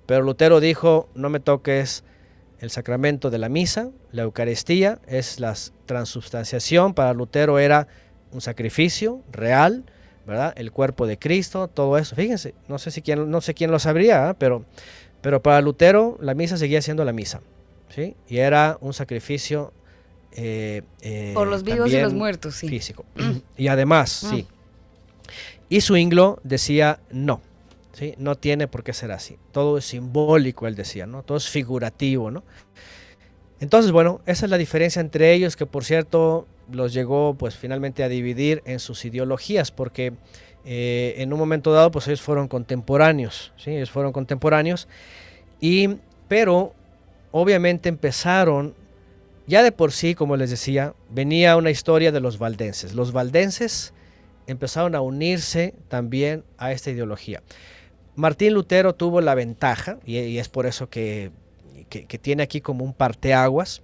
pero 0.08 0.24
Lutero 0.24 0.60
dijo, 0.60 1.10
no 1.14 1.30
me 1.30 1.40
toques 1.40 2.04
el 2.60 2.72
sacramento 2.72 3.30
de 3.30 3.38
la 3.38 3.50
misa, 3.50 3.92
la 4.12 4.24
Eucaristía, 4.24 5.00
es 5.06 5.40
la 5.40 5.54
transubstanciación, 5.86 6.96
para 6.96 7.14
Lutero 7.14 7.60
era 7.60 7.88
un 8.32 8.42
sacrificio 8.42 9.22
real, 9.32 9.84
¿verdad? 10.26 10.54
El 10.58 10.72
cuerpo 10.72 11.06
de 11.06 11.20
Cristo, 11.20 11.68
todo 11.68 11.98
eso. 11.98 12.16
Fíjense, 12.16 12.56
no 12.68 12.80
sé, 12.80 12.90
si 12.90 13.02
quién, 13.02 13.30
no 13.30 13.42
sé 13.42 13.54
quién 13.54 13.70
lo 13.70 13.78
sabría, 13.78 14.32
¿eh? 14.32 14.34
pero, 14.40 14.66
pero 15.22 15.44
para 15.44 15.62
Lutero 15.62 16.18
la 16.20 16.34
misa 16.34 16.58
seguía 16.58 16.82
siendo 16.82 17.06
la 17.06 17.14
misa, 17.14 17.42
¿sí? 17.90 18.16
Y 18.28 18.38
era 18.38 18.78
un 18.82 18.94
sacrificio... 18.94 19.72
Eh, 20.32 20.84
eh, 21.02 21.32
Por 21.34 21.48
los 21.48 21.64
vivos 21.64 21.92
y 21.92 22.00
los 22.00 22.14
muertos, 22.14 22.56
sí. 22.56 22.68
Físico. 22.68 23.06
Y 23.58 23.68
además, 23.68 24.24
ah. 24.24 24.30
sí, 24.30 24.48
y 25.70 25.82
Zwinglo 25.82 26.40
decía 26.44 27.00
no, 27.12 27.42
no 28.18 28.36
tiene 28.36 28.68
por 28.68 28.84
qué 28.84 28.94
ser 28.94 29.12
así. 29.12 29.38
Todo 29.52 29.78
es 29.78 29.86
simbólico, 29.86 30.68
él 30.68 30.76
decía, 30.76 31.06
¿no? 31.06 31.24
todo 31.24 31.38
es 31.38 31.50
figurativo. 31.50 32.32
¿no? 32.32 32.44
Entonces, 33.60 33.92
bueno, 33.92 34.22
esa 34.26 34.46
es 34.46 34.52
la 34.52 34.58
diferencia 34.58 35.00
entre 35.00 35.34
ellos, 35.34 35.56
que 35.56 35.66
por 35.66 35.84
cierto 35.84 36.48
los 36.72 36.94
llegó 36.94 37.36
pues 37.36 37.56
finalmente 37.56 38.04
a 38.04 38.10
dividir 38.10 38.62
en 38.66 38.80
sus 38.80 39.06
ideologías, 39.06 39.72
porque 39.72 40.14
eh, 40.66 41.16
en 41.18 41.34
un 41.34 41.40
momento 41.40 41.72
dado 41.72 41.92
pues 41.92 42.08
ellos 42.08 42.22
fueron 42.22 42.48
contemporáneos, 42.48 43.54
¿sí? 43.58 43.72
ellos 43.72 43.90
fueron 43.90 44.12
contemporáneos, 44.12 44.88
y, 45.60 45.98
pero 46.28 46.74
obviamente 47.32 47.90
empezaron, 47.90 48.76
ya 49.48 49.64
de 49.64 49.72
por 49.72 49.92
sí, 49.92 50.14
como 50.14 50.36
les 50.38 50.50
decía, 50.50 50.94
venía 51.10 51.58
una 51.58 51.72
historia 51.72 52.12
de 52.12 52.20
los 52.20 52.38
valdenses. 52.38 52.94
Los 52.94 53.12
valdenses 53.12 53.94
empezaron 54.46 54.94
a 54.94 55.02
unirse 55.02 55.74
también 55.88 56.44
a 56.58 56.72
esta 56.72 56.92
ideología. 56.92 57.42
Martín 58.18 58.56
Lutero 58.56 58.96
tuvo 58.96 59.22
la 59.22 59.36
ventaja, 59.36 60.00
y, 60.04 60.40
es 60.40 60.50
por 60.50 60.66
eso 60.66 60.90
que, 60.90 61.32
tiene 62.20 62.42
aquí 62.42 62.62
como 62.62 62.84
un 62.84 62.92
parteaguas, 62.92 63.84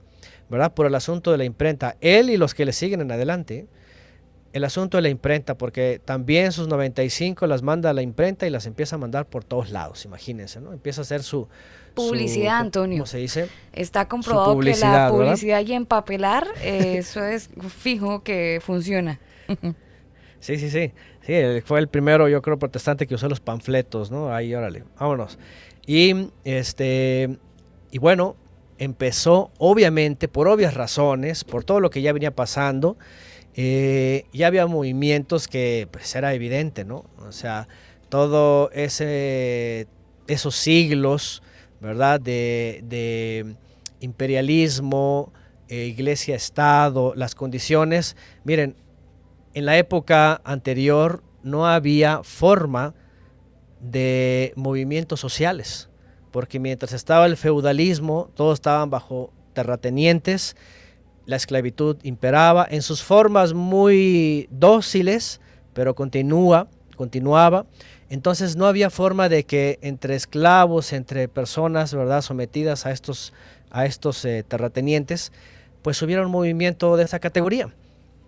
¿verdad? 0.49 0.73
Por 0.73 0.87
el 0.87 0.95
asunto 0.95 1.31
de 1.31 1.37
la 1.37 1.45
imprenta. 1.45 1.95
Él 2.01 2.31
y 2.31 2.37
los 2.37 2.55
que 2.55 2.65
le 2.65 2.73
siguen 2.73 3.01
en 3.01 3.11
adelante, 3.11 3.67
el 4.51 4.63
asunto 4.63 4.97
de 4.97 5.03
la 5.03 5.09
imprenta, 5.09 5.55
porque 5.55 6.01
también 6.03 6.51
sus 6.51 6.67
95 6.67 7.45
las 7.45 7.61
manda 7.61 7.91
a 7.91 7.93
la 7.93 8.01
imprenta 8.01 8.47
y 8.47 8.49
las 8.49 8.65
empieza 8.65 8.95
a 8.95 8.99
mandar 8.99 9.27
por 9.27 9.43
todos 9.43 9.69
lados, 9.69 10.03
imagínense, 10.03 10.59
¿no? 10.59 10.73
Empieza 10.73 11.01
a 11.01 11.03
hacer 11.03 11.21
su... 11.21 11.47
Publicidad, 11.93 12.57
Antonio. 12.57 12.97
¿Cómo 12.97 13.05
se 13.05 13.19
dice? 13.19 13.49
Está 13.71 14.07
comprobado 14.07 14.59
que 14.59 14.75
la 14.77 15.09
publicidad 15.11 15.63
y 15.63 15.73
empapelar, 15.73 16.47
eh, 16.63 16.95
eso 16.97 17.23
es 17.23 17.51
fijo 17.69 18.23
que 18.23 18.59
funciona. 18.63 19.19
Sí, 20.43 20.57
sí, 20.57 20.69
sí. 20.69 20.91
Sí, 21.25 21.33
fue 21.65 21.79
el 21.79 21.87
primero, 21.87 22.27
yo 22.27 22.41
creo, 22.41 22.59
protestante 22.59 23.07
que 23.07 23.15
usó 23.15 23.29
los 23.29 23.39
panfletos, 23.39 24.11
¿no? 24.11 24.33
Ahí, 24.33 24.53
órale, 24.53 24.83
vámonos. 24.99 25.39
Y 25.85 26.29
este, 26.43 27.37
y 27.91 27.97
bueno, 27.97 28.35
empezó, 28.77 29.51
obviamente, 29.57 30.27
por 30.27 30.47
obvias 30.49 30.73
razones, 30.73 31.45
por 31.45 31.63
todo 31.63 31.79
lo 31.79 31.89
que 31.89 32.01
ya 32.01 32.11
venía 32.11 32.35
pasando, 32.35 32.97
eh, 33.55 34.25
ya 34.33 34.47
había 34.47 34.67
movimientos 34.67 35.47
que 35.47 35.87
pues 35.91 36.13
era 36.15 36.33
evidente, 36.33 36.83
¿no? 36.83 37.05
O 37.19 37.31
sea, 37.31 37.67
todo 38.09 38.69
ese, 38.71 39.87
esos 40.27 40.55
siglos, 40.55 41.41
¿verdad? 41.79 42.19
De, 42.19 43.55
imperialismo, 44.01 45.31
eh, 45.69 45.85
iglesia-estado, 45.85 47.13
las 47.15 47.35
condiciones. 47.35 48.17
Miren, 48.43 48.75
en 49.53 49.65
la 49.65 49.77
época 49.77 50.41
anterior 50.43 51.23
no 51.43 51.67
había 51.67 52.23
forma 52.23 52.93
de 53.79 54.53
movimientos 54.55 55.19
sociales, 55.19 55.89
porque 56.31 56.59
mientras 56.59 56.93
estaba 56.93 57.25
el 57.25 57.37
feudalismo, 57.37 58.29
todos 58.33 58.55
estaban 58.55 58.89
bajo 58.89 59.31
terratenientes, 59.53 60.55
la 61.25 61.35
esclavitud 61.35 61.97
imperaba 62.03 62.67
en 62.69 62.81
sus 62.81 63.03
formas 63.03 63.53
muy 63.53 64.47
dóciles, 64.51 65.39
pero 65.73 65.95
continúa, 65.95 66.67
continuaba. 66.95 67.65
Entonces 68.09 68.55
no 68.55 68.67
había 68.67 68.89
forma 68.89 69.29
de 69.29 69.45
que 69.45 69.79
entre 69.81 70.15
esclavos, 70.15 70.91
entre 70.91 71.27
personas, 71.27 71.93
¿verdad?, 71.93 72.21
sometidas 72.21 72.85
a 72.85 72.91
estos, 72.91 73.33
a 73.71 73.85
estos 73.85 74.23
eh, 74.25 74.43
terratenientes, 74.45 75.31
pues 75.81 76.01
hubiera 76.01 76.25
un 76.25 76.31
movimiento 76.31 76.95
de 76.97 77.03
esa 77.03 77.19
categoría 77.19 77.73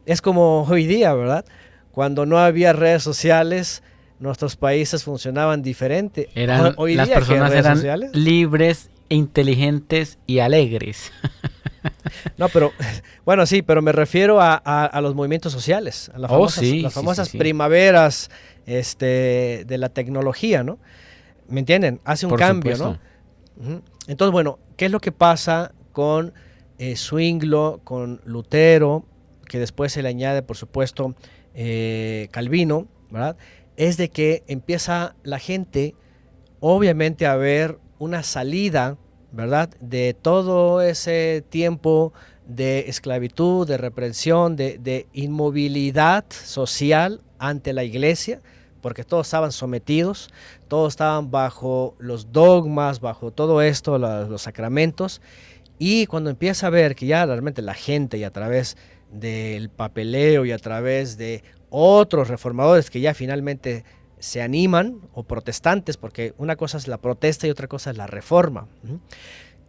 es 0.05 0.21
como 0.21 0.63
hoy 0.63 0.85
día, 0.85 1.13
¿verdad? 1.13 1.45
Cuando 1.91 2.25
no 2.25 2.39
había 2.39 2.73
redes 2.73 3.03
sociales, 3.03 3.83
nuestros 4.19 4.55
países 4.55 5.03
funcionaban 5.03 5.61
diferente. 5.61 6.29
Eran, 6.35 6.73
hoy 6.77 6.95
las 6.95 7.09
personas 7.09 7.53
eran 7.53 7.81
libres, 8.13 8.89
inteligentes 9.09 10.17
y 10.27 10.39
alegres. 10.39 11.11
No, 12.37 12.49
pero 12.49 12.71
bueno, 13.25 13.45
sí, 13.45 13.61
pero 13.61 13.81
me 13.81 13.91
refiero 13.91 14.39
a, 14.41 14.99
los 15.01 15.15
movimientos 15.15 15.51
sociales, 15.51 16.09
a 16.13 16.19
las 16.19 16.31
oh, 16.31 16.49
famosas, 16.89 17.29
primaveras 17.29 18.29
este, 18.65 19.65
de 19.65 19.77
la 19.77 19.89
tecnología, 19.89 20.63
¿no? 20.63 20.79
¿Me 21.47 21.59
entienden? 21.59 22.01
Hace 22.03 22.25
un 22.25 22.35
cambio, 22.35 22.77
¿no? 22.77 22.99
Entonces, 24.07 24.31
bueno, 24.31 24.59
¿qué 24.77 24.85
es 24.85 24.91
lo 24.91 24.99
que 24.99 25.11
pasa 25.11 25.73
con 25.91 26.33
eh, 26.77 26.95
Swinglo, 26.95 27.81
con 27.83 28.21
Lutero, 28.25 29.05
que 29.45 29.59
después 29.59 29.93
se 29.93 30.01
le 30.01 30.09
añade, 30.09 30.41
por 30.41 30.57
supuesto, 30.57 31.15
eh, 31.53 32.27
Calvino, 32.31 32.87
¿verdad? 33.09 33.37
Es 33.77 33.97
de 33.97 34.09
que 34.09 34.43
empieza 34.47 35.15
la 35.23 35.39
gente, 35.39 35.95
obviamente, 36.59 37.25
a 37.25 37.35
ver 37.35 37.79
una 37.99 38.23
salida, 38.23 38.97
¿verdad? 39.31 39.69
De 39.79 40.13
todo 40.13 40.81
ese 40.81 41.43
tiempo 41.49 42.13
de 42.47 42.85
esclavitud, 42.87 43.67
de 43.67 43.77
represión, 43.77 44.55
de, 44.55 45.07
inmovilidad 45.13 46.25
social 46.29 47.21
ante 47.39 47.73
la 47.73 47.83
iglesia, 47.83 48.41
porque 48.81 49.03
todos 49.03 49.27
estaban 49.27 49.51
sometidos, 49.51 50.29
todos 50.67 50.93
estaban 50.93 51.31
bajo 51.31 51.95
los 51.99 52.31
dogmas, 52.31 52.99
bajo 52.99 53.31
todo 53.31 53.61
esto, 53.61 53.97
los, 53.97 54.29
los 54.29 54.43
sacramentos, 54.43 55.21
y 55.79 56.05
cuando 56.05 56.29
empieza 56.29 56.67
a 56.67 56.69
ver 56.69 56.95
que 56.95 57.05
ya 57.07 57.25
realmente 57.25 57.61
la 57.61 57.73
gente 57.73 58.17
y 58.17 58.23
a 58.23 58.31
través 58.31 58.77
del 59.19 59.69
papeleo 59.69 60.45
y 60.45 60.51
a 60.51 60.57
través 60.57 61.17
de 61.17 61.43
otros 61.69 62.27
reformadores 62.27 62.89
que 62.89 63.01
ya 63.01 63.13
finalmente 63.13 63.83
se 64.19 64.41
animan, 64.41 65.01
o 65.13 65.23
protestantes, 65.23 65.97
porque 65.97 66.33
una 66.37 66.55
cosa 66.55 66.77
es 66.77 66.87
la 66.87 66.97
protesta 66.97 67.47
y 67.47 67.49
otra 67.49 67.67
cosa 67.67 67.91
es 67.91 67.97
la 67.97 68.07
reforma. 68.07 68.67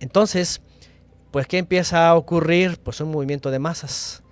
Entonces, 0.01 0.63
pues, 1.31 1.47
¿qué 1.47 1.59
empieza 1.59 2.09
a 2.09 2.15
ocurrir? 2.15 2.79
Pues 2.79 3.01
un 3.01 3.11
movimiento 3.11 3.51
de 3.51 3.59
masas, 3.59 4.23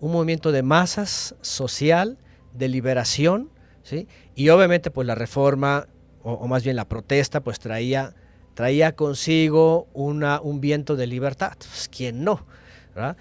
un 0.00 0.12
movimiento 0.12 0.52
de 0.52 0.62
masas 0.62 1.36
social, 1.40 2.18
de 2.52 2.68
liberación, 2.68 3.50
¿sí? 3.82 4.08
Y 4.34 4.50
obviamente, 4.50 4.90
pues 4.90 5.06
la 5.06 5.14
reforma, 5.14 5.86
o, 6.22 6.46
más 6.48 6.64
bien 6.64 6.76
la 6.76 6.88
protesta, 6.88 7.40
pues 7.40 7.58
traía 7.58 8.14
traía 8.54 8.94
consigo 8.94 9.88
una, 9.94 10.40
un 10.40 10.60
viento 10.60 10.96
de 10.96 11.06
libertad. 11.06 11.54
Pues, 11.56 11.88
¿Quién 11.88 12.24
no? 12.24 12.44
¿verdad? 12.94 13.16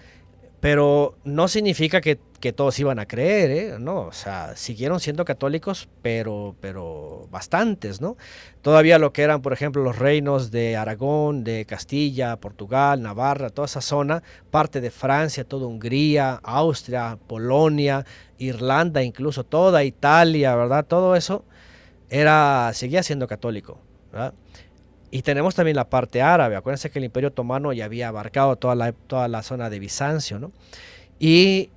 Pero 0.62 1.18
no 1.24 1.48
significa 1.48 2.02
que, 2.02 2.20
todos 2.56 2.80
iban 2.80 2.98
a 2.98 3.08
creer, 3.08 3.52
¿eh? 3.52 3.76
No, 3.80 4.02
o 4.02 4.12
sea, 4.12 4.56
siguieron 4.56 5.00
siendo 5.00 5.26
católicos, 5.26 5.90
pero, 6.02 6.56
pero 6.60 7.28
bastantes, 7.30 8.02
¿no? 8.02 8.16
Todavía 8.62 8.98
lo 8.98 9.12
que 9.14 9.22
eran, 9.24 9.42
por 9.42 9.54
ejemplo, 9.54 9.84
los 9.84 10.00
reinos 10.00 10.50
de 10.50 10.76
Aragón, 10.76 11.44
de 11.44 11.66
Castilla, 11.66 12.38
Portugal, 12.38 13.02
Navarra, 13.02 13.50
toda 13.50 13.68
esa 13.68 13.82
zona, 13.82 14.24
parte 14.50 14.82
de 14.82 14.90
Francia, 14.90 15.44
toda 15.44 15.68
Hungría, 15.68 16.40
Austria, 16.44 17.18
Polonia, 17.28 18.06
Irlanda, 18.40 19.04
incluso 19.04 19.44
toda 19.44 19.84
Italia, 19.84 20.56
¿verdad? 20.56 20.86
Todo 20.86 21.16
eso 21.16 21.44
era, 22.10 22.72
seguía 22.74 23.04
siendo 23.04 23.28
católico, 23.28 23.80
¿verdad? 24.12 24.34
Y 25.12 25.24
tenemos 25.24 25.56
también 25.56 25.76
la 25.76 25.90
parte 25.90 26.22
árabe. 26.22 26.56
Acuérdense 26.56 26.90
que 26.90 27.00
el 27.00 27.06
Imperio 27.06 27.30
Otomano 27.30 27.74
ya 27.74 27.86
había 27.86 28.08
abarcado 28.08 28.56
toda 28.56 28.76
la, 28.76 28.94
toda 28.94 29.28
la 29.28 29.44
zona 29.44 29.70
de 29.70 29.80
Bizancio, 29.80 30.40
¿no? 30.40 30.52
Y 31.20 31.70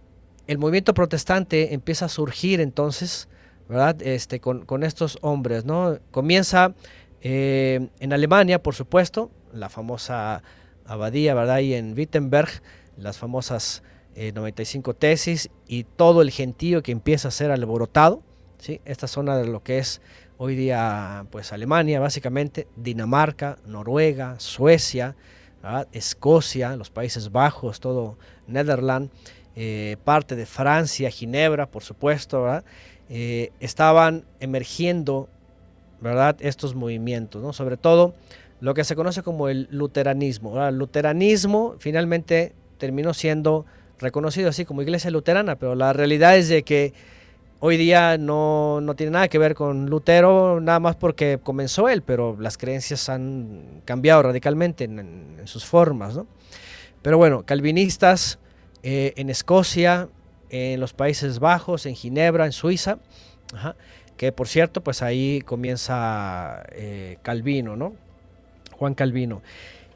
el 0.46 0.58
movimiento 0.58 0.94
protestante 0.94 1.74
empieza 1.74 2.04
a 2.04 2.08
surgir 2.08 2.60
entonces, 2.60 3.28
¿verdad? 3.68 4.00
Este, 4.02 4.40
con, 4.40 4.64
con 4.64 4.84
estos 4.84 5.18
hombres, 5.20 5.64
¿no? 5.64 5.98
Comienza 6.12 6.74
eh, 7.22 7.88
en 8.00 8.12
Alemania, 8.12 8.62
por 8.62 8.74
supuesto, 8.74 9.30
la 9.52 9.68
famosa 9.68 10.42
abadía, 10.86 11.34
¿verdad? 11.34 11.58
Y 11.58 11.74
en 11.74 11.94
Wittenberg, 11.96 12.50
las 12.96 13.18
famosas 13.18 13.82
eh, 14.14 14.32
95 14.32 14.94
tesis 14.94 15.50
y 15.66 15.84
todo 15.84 16.22
el 16.22 16.30
gentío 16.30 16.82
que 16.82 16.92
empieza 16.92 17.28
a 17.28 17.30
ser 17.30 17.50
alborotado, 17.50 18.22
¿sí? 18.58 18.80
Esta 18.84 19.08
zona 19.08 19.36
de 19.36 19.46
lo 19.46 19.62
que 19.62 19.78
es 19.78 20.00
hoy 20.38 20.56
día 20.56 21.26
pues 21.30 21.52
Alemania 21.52 22.00
básicamente, 22.00 22.66
Dinamarca, 22.76 23.58
Noruega, 23.66 24.38
Suecia. 24.38 25.16
Escocia, 25.92 26.76
los 26.76 26.90
Países 26.90 27.32
Bajos, 27.32 27.80
todo 27.80 28.18
Netherlands, 28.46 29.10
eh, 29.56 29.96
parte 30.04 30.36
de 30.36 30.46
Francia, 30.46 31.10
Ginebra, 31.10 31.66
por 31.66 31.82
supuesto, 31.82 32.42
¿verdad? 32.42 32.64
Eh, 33.08 33.50
estaban 33.60 34.24
emergiendo 34.40 35.28
¿verdad? 36.00 36.36
estos 36.40 36.74
movimientos, 36.74 37.42
¿no? 37.42 37.52
sobre 37.52 37.76
todo 37.76 38.14
lo 38.60 38.74
que 38.74 38.84
se 38.84 38.96
conoce 38.96 39.22
como 39.22 39.48
el 39.48 39.68
luteranismo. 39.70 40.66
El 40.66 40.78
luteranismo 40.78 41.76
finalmente 41.78 42.54
terminó 42.78 43.14
siendo 43.14 43.66
reconocido 43.98 44.48
así 44.48 44.64
como 44.64 44.82
iglesia 44.82 45.10
luterana, 45.10 45.56
pero 45.56 45.74
la 45.74 45.92
realidad 45.92 46.36
es 46.36 46.48
de 46.48 46.62
que 46.62 46.92
hoy 47.66 47.78
día 47.78 48.18
no, 48.18 48.82
no, 48.82 48.94
tiene 48.94 49.12
nada 49.12 49.28
que 49.28 49.38
ver 49.38 49.54
con 49.54 49.88
Lutero, 49.88 50.60
nada 50.60 50.80
más 50.80 50.96
porque 50.96 51.38
comenzó 51.42 51.88
él, 51.88 52.02
pero 52.02 52.36
las 52.38 52.58
creencias 52.58 53.08
han 53.08 53.80
cambiado 53.86 54.22
radicalmente 54.22 54.84
en, 54.84 54.98
en, 54.98 55.36
en 55.38 55.46
sus 55.46 55.64
formas. 55.64 56.14
¿no? 56.14 56.26
Pero 57.00 57.16
bueno, 57.16 57.44
calvinistas 57.46 58.38
eh, 58.82 59.14
en 59.16 59.30
Escocia, 59.30 60.10
en 60.50 60.78
los 60.78 60.92
Países 60.92 61.38
Bajos, 61.38 61.86
en 61.86 61.94
Ginebra, 61.94 62.44
en 62.44 62.52
Suiza, 62.52 62.98
ajá, 63.54 63.76
que 64.18 64.30
por 64.30 64.46
cierto, 64.46 64.82
pues 64.82 65.00
ahí 65.00 65.40
comienza 65.40 66.64
eh, 66.72 67.16
Calvino, 67.22 67.76
¿no? 67.76 67.94
Juan 68.72 68.92
Calvino. 68.92 69.40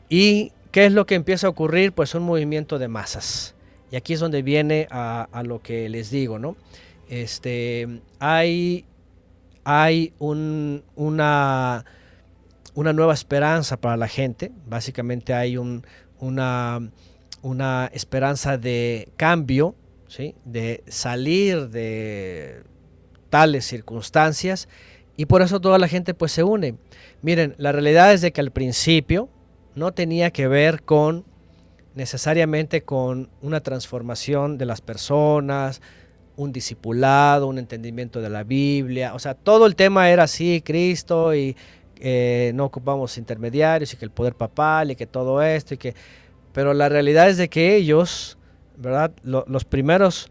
¿Y 0.08 0.52
qué 0.72 0.86
es 0.86 0.92
lo 0.92 1.04
que 1.04 1.16
empieza 1.16 1.48
a 1.48 1.50
ocurrir? 1.50 1.92
Pues 1.92 2.14
un 2.14 2.22
movimiento 2.22 2.78
de 2.78 2.88
masas. 2.88 3.54
Y 3.90 3.96
aquí 3.96 4.14
es 4.14 4.20
donde 4.20 4.40
viene 4.40 4.88
a, 4.90 5.28
a 5.32 5.42
lo 5.42 5.60
que 5.60 5.90
les 5.90 6.10
digo, 6.10 6.38
¿no? 6.38 6.56
Este, 7.08 8.00
hay, 8.18 8.84
hay 9.64 10.12
un, 10.18 10.84
una, 10.94 11.84
una 12.74 12.92
nueva 12.92 13.14
esperanza 13.14 13.76
para 13.76 13.96
la 13.96 14.08
gente. 14.08 14.52
Básicamente 14.66 15.34
hay 15.34 15.56
un, 15.56 15.84
una, 16.20 16.90
una 17.42 17.90
esperanza 17.92 18.58
de 18.58 19.08
cambio, 19.16 19.74
¿sí? 20.06 20.34
de 20.44 20.82
salir 20.88 21.68
de 21.70 22.62
tales 23.30 23.66
circunstancias 23.66 24.68
y 25.16 25.26
por 25.26 25.42
eso 25.42 25.60
toda 25.60 25.78
la 25.78 25.88
gente 25.88 26.14
pues 26.14 26.32
se 26.32 26.44
une. 26.44 26.76
Miren, 27.22 27.54
la 27.58 27.72
realidad 27.72 28.12
es 28.12 28.20
de 28.20 28.32
que 28.32 28.40
al 28.40 28.52
principio 28.52 29.28
no 29.74 29.92
tenía 29.92 30.30
que 30.30 30.46
ver 30.46 30.82
con 30.82 31.24
necesariamente 31.94 32.82
con 32.82 33.28
una 33.42 33.60
transformación 33.60 34.56
de 34.56 34.66
las 34.66 34.80
personas, 34.80 35.82
un 36.38 36.52
discipulado, 36.52 37.48
un 37.48 37.58
entendimiento 37.58 38.22
de 38.22 38.30
la 38.30 38.44
Biblia, 38.44 39.12
o 39.14 39.18
sea, 39.18 39.34
todo 39.34 39.66
el 39.66 39.74
tema 39.74 40.08
era 40.08 40.22
así, 40.22 40.62
Cristo 40.64 41.34
y 41.34 41.56
eh, 42.00 42.52
no 42.54 42.64
ocupamos 42.64 43.18
intermediarios 43.18 43.92
y 43.92 43.96
que 43.96 44.04
el 44.04 44.12
poder 44.12 44.34
papal 44.34 44.92
y 44.92 44.96
que 44.96 45.06
todo 45.06 45.42
esto 45.42 45.74
y 45.74 45.78
que 45.78 45.94
pero 46.52 46.74
la 46.74 46.88
realidad 46.88 47.28
es 47.28 47.36
de 47.36 47.48
que 47.48 47.76
ellos, 47.76 48.38
¿verdad? 48.76 49.12
Lo, 49.22 49.44
los 49.48 49.64
primeros, 49.64 50.30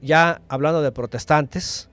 ya 0.00 0.40
hablando 0.48 0.82
de 0.82 0.92
protestantes, 0.92 1.88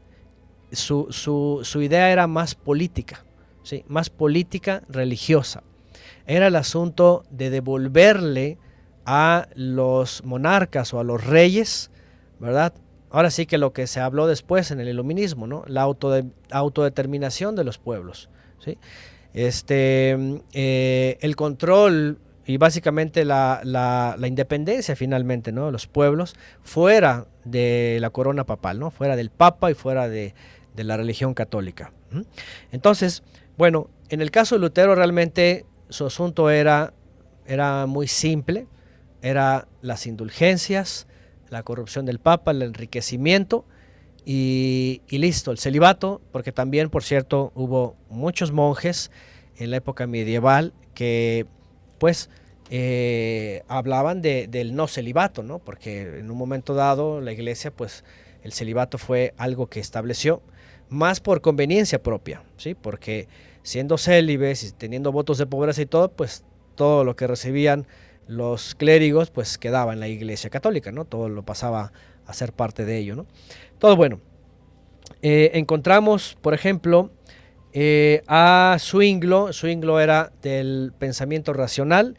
su, 0.72 1.08
su, 1.10 1.62
su 1.64 1.82
idea 1.82 2.12
era 2.12 2.28
más 2.28 2.56
política, 2.56 3.24
¿sí? 3.64 3.84
más 3.88 4.10
política 4.10 4.84
religiosa. 4.90 5.64
Era 6.28 6.48
el 6.48 6.56
asunto 6.56 7.24
de 7.30 7.50
devolverle 7.50 8.58
a 9.06 9.48
los 9.56 10.24
monarcas 10.24 10.94
o 10.94 11.00
a 11.00 11.04
los 11.04 11.24
reyes, 11.24 11.92
¿verdad? 12.40 12.74
Ahora 13.16 13.32
sí 13.32 13.46
que 13.46 13.58
lo 13.58 13.72
que 13.72 13.88
se 13.88 14.02
habló 14.02 14.28
después 14.28 14.72
en 14.72 14.82
el 14.82 14.90
iluminismo, 14.90 15.48
¿no? 15.48 15.64
La 15.68 15.84
autode 15.84 16.26
autodeterminación 16.52 17.56
de 17.56 17.64
los 17.64 17.78
pueblos, 17.78 18.30
¿sí? 18.60 18.78
Este, 19.34 20.18
eh, 20.52 21.18
el 21.22 21.38
control 21.38 22.20
y 22.46 22.58
básicamente 22.58 23.24
la, 23.24 23.62
la, 23.64 24.18
la, 24.20 24.28
independencia 24.28 24.98
finalmente, 24.98 25.54
¿no? 25.54 25.72
Los 25.72 25.88
pueblos 25.88 26.36
fuera 26.62 27.26
de 27.46 28.00
la 28.02 28.10
corona 28.10 28.46
papal, 28.46 28.80
¿no? 28.80 28.92
Fuera 28.92 29.16
del 29.16 29.30
papa 29.30 29.72
y 29.72 29.76
fuera 29.76 30.10
de, 30.10 30.36
de 30.76 30.84
la 30.84 30.98
religión 30.98 31.34
católica. 31.34 31.94
Entonces, 32.74 33.24
bueno, 33.58 33.90
en 34.10 34.20
el 34.20 34.30
caso 34.30 34.56
de 34.56 34.60
Lutero 34.60 34.94
realmente 34.94 35.66
su 35.88 36.06
asunto 36.06 36.50
era, 36.50 36.94
era 37.48 37.86
muy 37.86 38.10
simple, 38.10 38.68
era 39.22 39.70
las 39.82 40.06
indulgencias, 40.06 41.08
la 41.50 41.64
corrupción 41.64 42.06
del 42.06 42.20
papa, 42.20 42.52
el 42.52 42.62
enriquecimiento 42.62 43.66
y, 44.26 45.02
listo, 45.10 45.52
el 45.52 45.60
celibato, 45.60 46.22
porque 46.32 46.52
también, 46.52 46.90
por 46.90 47.04
cierto, 47.04 47.52
hubo 47.56 47.96
muchos 48.10 48.52
monjes 48.52 49.12
en 49.58 49.72
la 49.72 49.78
época 49.78 50.08
medieval 50.08 50.74
que 50.94 51.46
pues 52.00 52.30
eh, 52.70 53.64
hablaban 53.68 54.22
de, 54.22 54.48
del 54.48 54.76
no 54.76 54.88
celibato, 54.88 55.44
¿no? 55.44 55.60
Porque 55.60 56.20
en 56.20 56.32
un 56.32 56.38
momento 56.38 56.74
dado 56.74 57.22
la 57.22 57.32
iglesia, 57.32 57.72
pues 57.72 58.04
el 58.44 58.52
celibato 58.52 58.98
fue 58.98 59.34
algo 59.38 59.68
que 59.68 59.80
estableció 59.80 60.42
más 60.90 61.20
por 61.20 61.42
conveniencia 61.42 62.02
propia, 62.02 62.44
¿sí? 62.58 62.74
Porque 62.76 63.28
siendo 63.64 63.98
célibes 63.98 64.64
y 64.64 64.72
teniendo 64.72 65.12
votos 65.12 65.38
de 65.38 65.46
pobreza 65.46 65.82
y 65.82 65.86
todo, 65.86 66.10
pues 66.12 66.44
todo 66.76 67.04
lo 67.04 67.16
que 67.16 67.28
recibían 67.28 67.88
los 68.28 68.76
clérigos, 68.76 69.32
pues 69.32 69.58
quedaba 69.58 69.94
en 69.94 70.00
la 70.00 70.08
iglesia 70.08 70.50
católica, 70.50 70.92
¿no? 70.92 71.06
Todo 71.06 71.30
lo 71.30 71.44
pasaba 71.44 71.92
a 72.26 72.34
ser 72.34 72.54
parte 72.54 72.86
de 72.86 72.98
ello, 72.98 73.16
¿no? 73.16 73.26
Todo 73.80 73.96
bueno. 73.96 74.20
Eh, 75.22 75.52
encontramos, 75.54 76.38
por 76.42 76.54
ejemplo, 76.54 77.12
eh, 77.74 78.24
a 78.28 78.78
Zwinglo. 78.80 79.52
Zwinglo 79.54 80.00
era 80.00 80.32
del 80.42 80.94
pensamiento 80.98 81.54
racional 81.54 82.18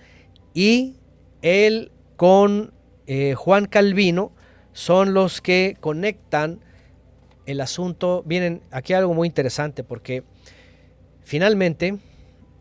y 0.54 0.96
él 1.42 1.92
con 2.16 2.72
eh, 3.06 3.34
Juan 3.34 3.66
Calvino 3.66 4.32
son 4.72 5.14
los 5.14 5.40
que 5.40 5.76
conectan 5.80 6.60
el 7.46 7.60
asunto. 7.60 8.22
Vienen 8.26 8.62
aquí 8.70 8.92
algo 8.92 9.14
muy 9.14 9.28
interesante 9.28 9.82
porque 9.82 10.24
finalmente, 11.22 11.98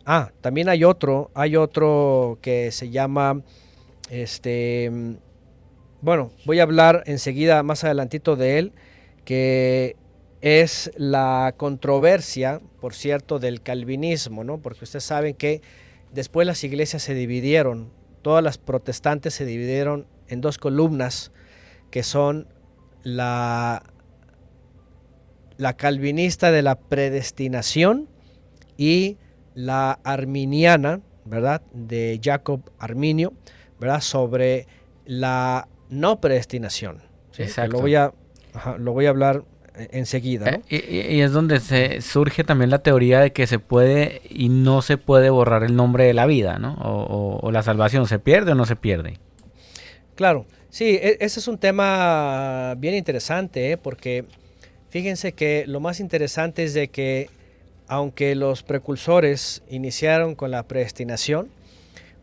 ah, 0.06 0.32
también 0.42 0.70
hay 0.70 0.84
otro, 0.84 1.32
hay 1.34 1.56
otro 1.56 2.38
que 2.42 2.72
se 2.72 2.90
llama, 2.90 3.42
este, 4.10 4.92
bueno, 6.02 6.32
voy 6.46 6.60
a 6.60 6.64
hablar 6.64 7.04
enseguida 7.08 7.64
más 7.64 7.84
adelantito 7.84 8.36
de 8.36 8.60
él, 8.60 8.74
que 9.26 9.96
es 10.42 10.92
la 10.96 11.56
controversia, 11.58 12.62
por 12.80 12.94
cierto, 12.94 13.40
del 13.40 13.62
calvinismo, 13.62 14.44
¿no? 14.44 14.60
Porque 14.60 14.84
ustedes 14.84 15.04
saben 15.04 15.34
que 15.34 15.62
después 16.14 16.46
las 16.46 16.64
iglesias 16.64 17.02
se 17.02 17.16
dividieron, 17.16 17.92
todas 18.22 18.44
las 18.44 18.58
protestantes 18.60 19.34
se 19.34 19.46
dividieron 19.46 20.06
en 20.28 20.42
dos 20.42 20.60
columnas, 20.60 21.32
que 21.90 22.04
son 22.04 22.48
la, 23.04 23.84
la 25.58 25.74
calvinista 25.76 26.52
de 26.52 26.62
la 26.62 26.76
predestinación 26.76 28.08
y 28.78 29.18
la 29.56 30.00
arminiana, 30.04 31.02
¿verdad? 31.26 31.62
De 31.74 32.20
Jacob 32.24 32.62
Arminio, 32.78 33.34
¿verdad? 33.80 34.02
Sobre 34.02 34.68
la 35.06 35.68
no 35.90 36.22
predestinación. 36.22 37.02
¿sí? 37.32 37.44
Lo 37.70 37.80
voy 37.80 37.96
a, 37.96 38.14
ajá, 38.54 38.78
lo 38.78 38.94
voy 38.94 39.08
a 39.08 39.10
hablar 39.10 39.44
eh, 39.76 39.88
enseguida. 39.92 40.52
¿no? 40.52 40.58
Eh, 40.70 41.08
y, 41.10 41.16
y, 41.16 41.22
es 41.22 41.32
donde 41.32 41.60
se 41.60 42.02
surge 42.02 42.44
también 42.44 42.70
la 42.70 42.80
teoría 42.80 43.22
de 43.22 43.32
que 43.34 43.48
se 43.48 43.60
puede 43.60 44.22
y 44.30 44.50
no 44.50 44.82
se 44.82 44.98
puede 44.98 45.30
borrar 45.30 45.64
el 45.64 45.76
nombre 45.76 46.06
de 46.06 46.14
la 46.14 46.26
vida, 46.26 46.60
¿no? 46.60 46.74
O, 46.76 47.04
o, 47.04 47.40
o 47.48 47.52
la 47.52 47.64
salvación, 47.64 48.08
¿se 48.08 48.20
pierde 48.20 48.52
o 48.52 48.56
no 48.56 48.66
se 48.66 48.76
pierde? 48.76 49.20
Claro, 50.16 50.46
sí, 50.70 50.98
e, 51.02 51.18
ese 51.20 51.40
es 51.40 51.48
un 51.48 51.58
tema 51.58 52.76
bien 52.78 52.96
interesante, 52.96 53.72
¿eh? 53.72 53.78
porque 53.78 54.26
fíjense 54.90 55.34
que 55.34 55.66
lo 55.68 55.80
más 55.80 56.00
interesante 56.00 56.64
es 56.64 56.74
de 56.74 56.88
que 56.88 57.30
aunque 57.88 58.36
los 58.36 58.64
precursores 58.64 59.64
iniciaron 59.70 60.36
con 60.36 60.52
la 60.52 60.64
predestinación, 60.64 61.50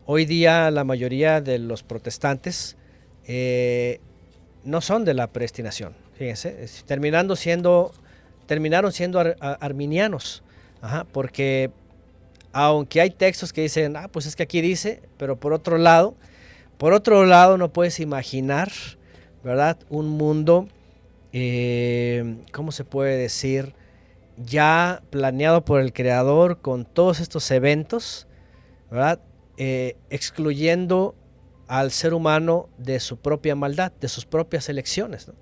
hoy 0.05 0.25
día 0.25 0.69
la 0.71 0.83
mayoría 0.83 1.41
de 1.41 1.59
los 1.59 1.83
protestantes 1.83 2.75
eh, 3.25 3.99
no 4.63 4.81
son 4.81 5.05
de 5.05 5.13
la 5.13 5.27
predestinación. 5.27 5.93
Fíjense, 6.17 6.67
terminando 6.85 7.35
siendo, 7.35 7.93
terminaron 8.45 8.91
siendo 8.91 9.19
ar, 9.19 9.35
ar, 9.39 9.57
arminianos, 9.61 10.43
porque 11.11 11.71
aunque 12.51 13.01
hay 13.01 13.09
textos 13.09 13.51
que 13.51 13.61
dicen, 13.61 13.95
ah, 13.97 14.07
pues 14.09 14.25
es 14.25 14.35
que 14.35 14.43
aquí 14.43 14.61
dice, 14.61 15.01
pero 15.17 15.37
por 15.37 15.53
otro 15.53 15.77
lado, 15.77 16.15
por 16.77 16.93
otro 16.93 17.25
lado 17.25 17.57
no 17.57 17.71
puedes 17.71 17.99
imaginar, 17.99 18.71
¿verdad? 19.43 19.77
Un 19.89 20.09
mundo, 20.09 20.67
eh, 21.31 22.37
¿cómo 22.51 22.71
se 22.71 22.83
puede 22.83 23.17
decir? 23.17 23.73
Ya 24.37 25.03
planeado 25.09 25.65
por 25.65 25.81
el 25.81 25.93
creador 25.93 26.59
con 26.59 26.85
todos 26.85 27.19
estos 27.19 27.49
eventos, 27.51 28.27
¿verdad? 28.89 29.19
Eh, 29.57 29.97
excluyendo 30.09 31.15
al 31.67 31.91
ser 31.91 32.13
humano 32.13 32.69
de 32.77 32.99
su 32.99 33.17
propia 33.17 33.55
maldad, 33.55 33.91
de 33.99 34.07
sus 34.07 34.25
propias 34.25 34.69
elecciones. 34.69 35.27
¿no? 35.27 35.33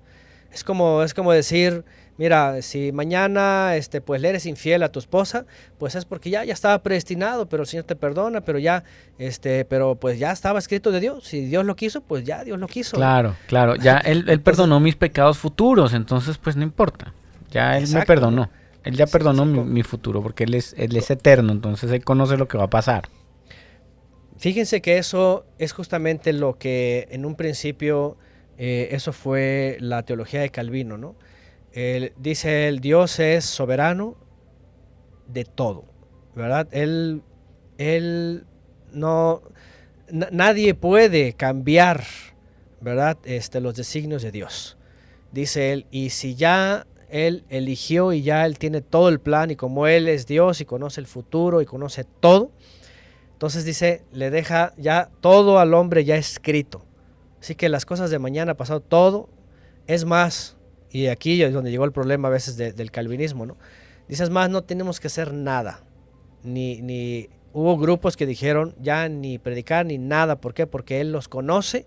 Es, 0.52 0.64
como, 0.64 1.02
es 1.02 1.14
como 1.14 1.32
decir, 1.32 1.84
mira, 2.18 2.60
si 2.62 2.92
mañana 2.92 3.74
este, 3.76 4.00
pues, 4.00 4.20
le 4.20 4.28
eres 4.28 4.46
infiel 4.46 4.82
a 4.82 4.90
tu 4.90 4.98
esposa, 4.98 5.46
pues 5.78 5.94
es 5.94 6.04
porque 6.04 6.30
ya, 6.30 6.44
ya 6.44 6.52
estaba 6.52 6.82
predestinado, 6.82 7.48
pero 7.48 7.62
el 7.62 7.66
Señor 7.66 7.84
te 7.84 7.96
perdona, 7.96 8.42
pero 8.42 8.58
ya, 8.58 8.84
este, 9.18 9.64
pero 9.64 9.96
pues 9.96 10.18
ya 10.18 10.30
estaba 10.30 10.58
escrito 10.58 10.90
de 10.90 11.00
Dios. 11.00 11.24
Si 11.24 11.46
Dios 11.46 11.64
lo 11.64 11.74
quiso, 11.74 12.02
pues 12.02 12.24
ya 12.24 12.44
Dios 12.44 12.58
lo 12.58 12.66
quiso. 12.68 12.96
Claro, 12.96 13.34
claro. 13.46 13.76
Ya 13.76 13.96
él, 14.04 14.24
él 14.28 14.40
perdonó 14.40 14.78
mis 14.80 14.96
pecados 14.96 15.38
futuros, 15.38 15.94
entonces 15.94 16.38
pues 16.38 16.56
no 16.56 16.62
importa. 16.62 17.14
Ya 17.50 17.76
él 17.76 17.84
Exacto. 17.84 17.98
me 17.98 18.06
perdonó. 18.06 18.50
Él 18.84 18.96
ya 18.96 19.06
perdonó 19.06 19.44
sí, 19.44 19.50
sí, 19.50 19.60
mi, 19.60 19.64
mi, 19.64 19.82
futuro 19.82 20.22
porque 20.22 20.44
él 20.44 20.54
es, 20.54 20.74
él 20.76 20.96
es 20.96 21.10
eterno, 21.10 21.52
entonces 21.52 21.90
él 21.90 22.04
conoce 22.04 22.36
lo 22.36 22.48
que 22.48 22.58
va 22.58 22.64
a 22.64 22.70
pasar. 22.70 23.08
Fíjense 24.42 24.82
que 24.82 24.98
eso 24.98 25.46
es 25.58 25.72
justamente 25.72 26.32
lo 26.32 26.58
que 26.58 27.06
en 27.12 27.24
un 27.24 27.36
principio, 27.36 28.16
eh, 28.58 28.88
eso 28.90 29.12
fue 29.12 29.76
la 29.78 30.02
teología 30.02 30.40
de 30.40 30.50
Calvino, 30.50 30.98
¿no? 30.98 31.14
Él, 31.72 32.12
dice 32.16 32.66
el 32.66 32.80
Dios 32.80 33.20
es 33.20 33.44
soberano 33.44 34.16
de 35.28 35.44
todo, 35.44 35.84
¿verdad? 36.34 36.66
Él, 36.72 37.22
él 37.78 38.44
no, 38.92 39.42
nadie 40.10 40.74
puede 40.74 41.34
cambiar, 41.34 42.02
¿verdad? 42.80 43.18
Este, 43.24 43.60
los 43.60 43.76
designios 43.76 44.22
de 44.22 44.32
Dios. 44.32 44.76
Dice 45.30 45.72
él, 45.72 45.86
y 45.90 46.10
si 46.10 46.34
ya 46.34 46.86
él 47.12 47.44
eligió 47.50 48.14
y 48.14 48.22
ya 48.22 48.46
Él 48.46 48.58
tiene 48.58 48.80
todo 48.80 49.10
el 49.10 49.20
plan 49.20 49.50
y 49.50 49.56
como 49.56 49.86
Él 49.86 50.08
es 50.08 50.26
Dios 50.26 50.62
y 50.62 50.64
conoce 50.64 50.98
el 50.98 51.06
futuro 51.06 51.60
y 51.60 51.66
conoce 51.66 52.04
todo, 52.04 52.50
entonces 53.34 53.66
dice, 53.66 54.02
le 54.12 54.30
deja 54.30 54.72
ya 54.78 55.10
todo 55.20 55.58
al 55.58 55.74
hombre 55.74 56.04
ya 56.04 56.16
escrito. 56.16 56.86
Así 57.38 57.54
que 57.54 57.68
las 57.68 57.84
cosas 57.84 58.10
de 58.10 58.18
mañana, 58.18 58.54
pasado, 58.54 58.80
todo 58.80 59.28
es 59.86 60.06
más. 60.06 60.56
Y 60.90 61.08
aquí 61.08 61.42
es 61.42 61.52
donde 61.52 61.70
llegó 61.70 61.84
el 61.84 61.92
problema 61.92 62.28
a 62.28 62.30
veces 62.30 62.56
de, 62.56 62.72
del 62.72 62.90
calvinismo, 62.90 63.44
¿no? 63.44 63.58
Dices 64.08 64.30
más, 64.30 64.48
no 64.48 64.62
tenemos 64.62 64.98
que 64.98 65.08
hacer 65.08 65.34
nada. 65.34 65.80
Ni, 66.42 66.80
ni 66.80 67.28
hubo 67.52 67.76
grupos 67.76 68.16
que 68.16 68.24
dijeron 68.24 68.74
ya 68.80 69.08
ni 69.10 69.38
predicar 69.38 69.84
ni 69.84 69.98
nada. 69.98 70.40
¿Por 70.40 70.54
qué? 70.54 70.66
Porque 70.66 71.02
Él 71.02 71.12
los 71.12 71.28
conoce 71.28 71.86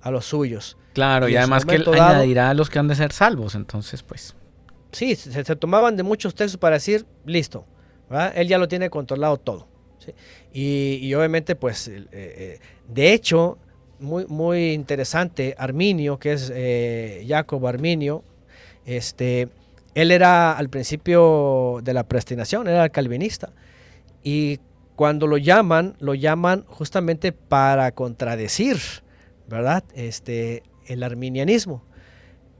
a 0.00 0.10
los 0.10 0.24
suyos. 0.24 0.78
Claro, 0.94 1.28
y, 1.28 1.32
y 1.32 1.36
además 1.36 1.66
que 1.66 1.74
Él 1.74 1.84
dado, 1.84 2.02
añadirá 2.02 2.48
a 2.50 2.54
los 2.54 2.70
que 2.70 2.78
han 2.78 2.88
de 2.88 2.94
ser 2.94 3.12
salvos, 3.12 3.54
entonces 3.54 4.02
pues 4.02 4.34
sí, 4.92 5.16
se, 5.16 5.44
tomaban 5.56 5.96
de 5.96 6.02
muchos 6.02 6.34
textos 6.34 6.58
para 6.58 6.76
decir, 6.76 7.06
listo, 7.26 7.66
¿verdad? 8.08 8.32
él 8.36 8.48
ya 8.48 8.58
lo 8.58 8.68
tiene 8.68 8.90
controlado 8.90 9.36
todo. 9.38 9.68
Y, 10.52 10.98
y, 11.00 11.14
obviamente, 11.14 11.54
pues, 11.54 11.88
eh, 11.88 12.06
eh, 12.12 12.58
de 12.88 13.12
hecho, 13.12 13.58
muy, 14.00 14.26
muy 14.26 14.72
interesante, 14.72 15.54
Arminio, 15.56 16.18
que 16.18 16.32
es 16.32 16.52
eh, 16.54 17.24
Jacob 17.26 17.66
Arminio, 17.66 18.24
este, 18.84 19.48
él 19.94 20.10
era 20.10 20.52
al 20.56 20.68
principio 20.68 21.80
de 21.82 21.94
la 21.94 22.04
predestinación, 22.04 22.66
era 22.68 22.88
calvinista. 22.88 23.52
Y 24.22 24.58
cuando 24.96 25.26
lo 25.26 25.36
llaman, 25.36 25.96
lo 26.00 26.14
llaman 26.14 26.64
justamente 26.66 27.32
para 27.32 27.92
contradecir, 27.92 28.78
¿verdad? 29.48 29.84
Este, 29.94 30.62
el 30.86 31.02
arminianismo. 31.02 31.84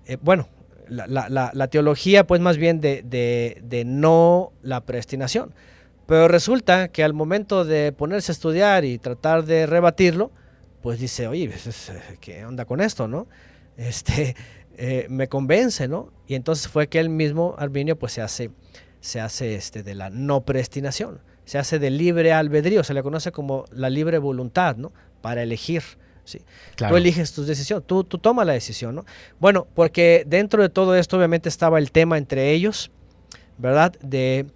Eh, 0.06 0.16
bueno, 0.20 0.48
la, 0.92 1.28
la, 1.28 1.50
la, 1.52 1.68
teología, 1.68 2.26
pues 2.26 2.40
más 2.40 2.56
bien 2.56 2.80
de, 2.80 3.02
de, 3.02 3.60
de, 3.64 3.84
no 3.84 4.52
la 4.62 4.82
predestinación. 4.82 5.54
Pero 6.06 6.28
resulta 6.28 6.88
que 6.88 7.04
al 7.04 7.14
momento 7.14 7.64
de 7.64 7.92
ponerse 7.92 8.32
a 8.32 8.34
estudiar 8.34 8.84
y 8.84 8.98
tratar 8.98 9.44
de 9.44 9.66
rebatirlo, 9.66 10.30
pues 10.82 10.98
dice, 10.98 11.28
oye, 11.28 11.48
pues, 11.48 11.92
¿qué 12.20 12.44
onda 12.44 12.64
con 12.64 12.80
esto, 12.80 13.08
no? 13.08 13.26
Este, 13.74 14.36
eh, 14.76 15.06
me 15.08 15.28
convence, 15.28 15.88
¿no? 15.88 16.12
Y 16.26 16.34
entonces 16.34 16.68
fue 16.68 16.88
que 16.88 17.00
él 17.00 17.08
mismo, 17.08 17.54
Arminio, 17.56 17.98
pues 17.98 18.12
se 18.12 18.20
hace, 18.20 18.50
se 19.00 19.18
hace 19.18 19.54
este, 19.54 19.82
de 19.82 19.94
la 19.94 20.10
no 20.10 20.42
predestinación, 20.42 21.20
se 21.46 21.58
hace 21.58 21.78
de 21.78 21.88
libre 21.88 22.34
albedrío, 22.34 22.84
se 22.84 22.92
le 22.92 23.02
conoce 23.02 23.32
como 23.32 23.64
la 23.72 23.88
libre 23.88 24.18
voluntad, 24.18 24.76
¿no? 24.76 24.92
Para 25.22 25.42
elegir. 25.42 25.82
Sí. 26.24 26.40
Claro. 26.76 26.92
Tú 26.92 26.96
eliges 26.98 27.32
tu 27.32 27.44
decisión, 27.44 27.82
tú, 27.82 28.04
tú 28.04 28.18
tomas 28.18 28.46
la 28.46 28.52
decisión, 28.52 28.94
¿no? 28.94 29.04
Bueno, 29.40 29.66
porque 29.74 30.24
dentro 30.26 30.62
de 30.62 30.68
todo 30.68 30.94
esto 30.94 31.16
obviamente 31.16 31.48
estaba 31.48 31.78
el 31.78 31.90
tema 31.90 32.16
entre 32.16 32.52
ellos, 32.52 32.90
¿verdad? 33.58 33.92
De, 34.02 34.46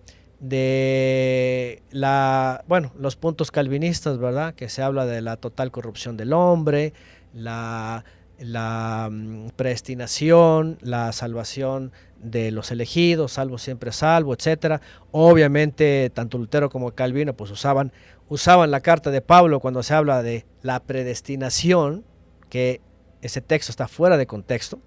de 0.40 1.82
la, 1.90 2.64
bueno, 2.68 2.92
los 2.98 3.16
puntos 3.16 3.50
calvinistas, 3.50 4.18
¿verdad? 4.18 4.54
Que 4.54 4.68
se 4.68 4.82
habla 4.82 5.06
de 5.06 5.22
la 5.22 5.36
total 5.36 5.70
corrupción 5.70 6.16
del 6.16 6.32
hombre, 6.32 6.92
la, 7.34 8.04
la 8.38 9.08
um, 9.10 9.50
predestinación, 9.50 10.78
la 10.82 11.12
salvación 11.12 11.92
de 12.20 12.50
los 12.50 12.70
elegidos, 12.70 13.32
salvo 13.32 13.58
siempre 13.58 13.92
salvo, 13.92 14.34
etcétera. 14.34 14.80
Obviamente, 15.10 16.10
tanto 16.10 16.38
Lutero 16.38 16.70
como 16.70 16.92
Calvino 16.92 17.34
pues 17.34 17.50
usaban 17.50 17.92
usaban 18.28 18.70
la 18.70 18.80
carta 18.80 19.10
de 19.10 19.20
Pablo 19.20 19.60
cuando 19.60 19.82
se 19.82 19.94
habla 19.94 20.22
de 20.22 20.46
la 20.62 20.80
predestinación, 20.80 22.04
que 22.48 22.80
ese 23.22 23.40
texto 23.40 23.70
está 23.70 23.88
fuera 23.88 24.16
de 24.16 24.26
contexto, 24.26 24.78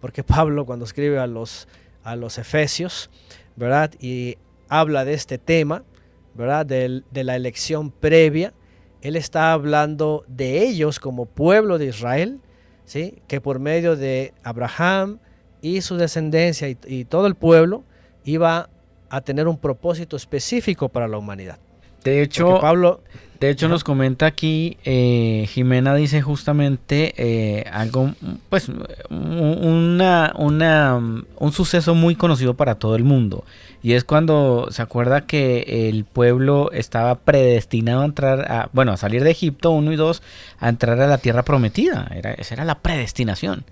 porque 0.00 0.24
Pablo 0.24 0.66
cuando 0.66 0.84
escribe 0.84 1.18
a 1.18 1.26
los, 1.26 1.68
a 2.02 2.16
los 2.16 2.38
Efesios, 2.38 3.10
¿verdad? 3.56 3.92
Y 4.00 4.38
habla 4.68 5.04
de 5.04 5.14
este 5.14 5.38
tema, 5.38 5.84
¿verdad? 6.34 6.66
De, 6.66 7.02
la 7.12 7.36
elección 7.36 7.90
previa, 7.90 8.54
él 9.02 9.16
está 9.16 9.52
hablando 9.52 10.24
de 10.28 10.62
ellos 10.62 11.00
como 11.00 11.26
pueblo 11.26 11.78
de 11.78 11.86
Israel, 11.86 12.40
¿sí? 12.84 13.22
Que 13.26 13.40
por 13.40 13.58
medio 13.58 13.96
de 13.96 14.34
Abraham 14.42 15.18
y 15.62 15.80
su 15.80 15.96
descendencia 15.96 16.68
y 16.68 17.04
todo 17.04 17.26
el 17.26 17.34
pueblo 17.34 17.84
iba 18.24 18.70
a 19.08 19.20
tener 19.20 19.48
un 19.48 19.58
propósito 19.58 20.16
específico 20.16 20.88
para 20.88 21.08
la 21.08 21.18
humanidad. 21.18 21.58
De 22.04 22.22
hecho, 22.22 22.60
Pablo, 22.60 23.00
de 23.40 23.48
hecho 23.48 23.68
nos 23.68 23.84
comenta 23.84 24.26
aquí, 24.26 24.76
eh, 24.84 25.46
Jimena 25.48 25.94
dice 25.94 26.20
justamente 26.20 27.14
eh, 27.16 27.64
algo, 27.72 28.12
pues, 28.50 28.70
una, 29.08 30.34
una, 30.36 30.96
un 30.96 31.52
suceso 31.52 31.94
muy 31.94 32.16
conocido 32.16 32.54
para 32.54 32.74
todo 32.74 32.96
el 32.96 33.04
mundo. 33.04 33.44
Y 33.82 33.94
es 33.94 34.04
cuando 34.04 34.68
se 34.70 34.82
acuerda 34.82 35.22
que 35.22 35.88
el 35.88 36.04
pueblo 36.04 36.70
estaba 36.72 37.14
predestinado 37.14 38.02
a 38.02 38.04
entrar, 38.04 38.52
a, 38.52 38.68
bueno, 38.74 38.92
a 38.92 38.98
salir 38.98 39.24
de 39.24 39.30
Egipto, 39.30 39.70
uno 39.70 39.90
y 39.92 39.96
dos, 39.96 40.22
a 40.58 40.68
entrar 40.68 41.00
a 41.00 41.06
la 41.06 41.16
tierra 41.16 41.42
prometida. 41.42 42.10
Era, 42.14 42.32
esa 42.34 42.54
era 42.54 42.66
la 42.66 42.80
predestinación. 42.80 43.64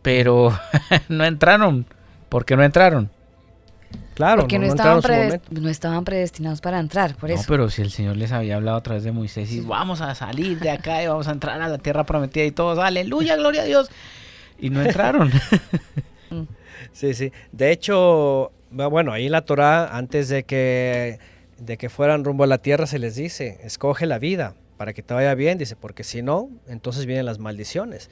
Pero 0.00 0.58
no 1.10 1.24
entraron. 1.26 1.84
¿Por 2.30 2.46
qué 2.46 2.56
no 2.56 2.64
entraron? 2.64 3.10
Claro, 4.14 4.42
porque 4.42 4.58
no, 4.58 4.66
no, 4.66 4.72
estaban 4.72 5.02
predest 5.02 5.50
no, 5.50 5.68
estaban 5.68 6.04
predestinados 6.04 6.60
para 6.60 6.78
entrar, 6.78 7.16
por 7.16 7.30
no, 7.30 7.34
eso. 7.34 7.44
pero 7.48 7.68
si 7.68 7.82
el 7.82 7.90
Señor 7.90 8.16
les 8.16 8.30
había 8.30 8.56
hablado 8.56 8.76
a 8.76 8.82
través 8.82 9.02
de 9.02 9.10
Moisés 9.10 9.50
y 9.52 9.60
vamos 9.60 10.00
a 10.00 10.14
salir 10.14 10.60
de 10.60 10.70
acá 10.70 11.02
y 11.02 11.08
vamos 11.08 11.26
a 11.26 11.32
entrar 11.32 11.60
a 11.60 11.68
la 11.68 11.78
tierra 11.78 12.04
prometida 12.04 12.44
y 12.44 12.52
todos, 12.52 12.78
aleluya, 12.78 13.36
gloria 13.36 13.62
a 13.62 13.64
Dios. 13.64 13.90
Y 14.58 14.70
no 14.70 14.82
entraron. 14.82 15.32
sí, 16.92 17.12
sí. 17.14 17.32
De 17.50 17.72
hecho, 17.72 18.52
bueno, 18.70 19.12
ahí 19.12 19.28
la 19.28 19.42
Torah, 19.42 19.96
antes 19.96 20.28
de 20.28 20.44
que, 20.44 21.18
de 21.58 21.76
que 21.76 21.88
fueran 21.88 22.24
rumbo 22.24 22.44
a 22.44 22.46
la 22.46 22.58
tierra, 22.58 22.86
se 22.86 22.98
les 22.98 23.16
dice, 23.16 23.58
escoge 23.64 24.06
la 24.06 24.18
vida 24.18 24.54
para 24.76 24.92
que 24.92 25.02
te 25.02 25.14
vaya 25.14 25.34
bien, 25.34 25.58
dice, 25.58 25.76
porque 25.76 26.04
si 26.04 26.22
no, 26.22 26.50
entonces 26.68 27.06
vienen 27.06 27.26
las 27.26 27.38
maldiciones. 27.38 28.10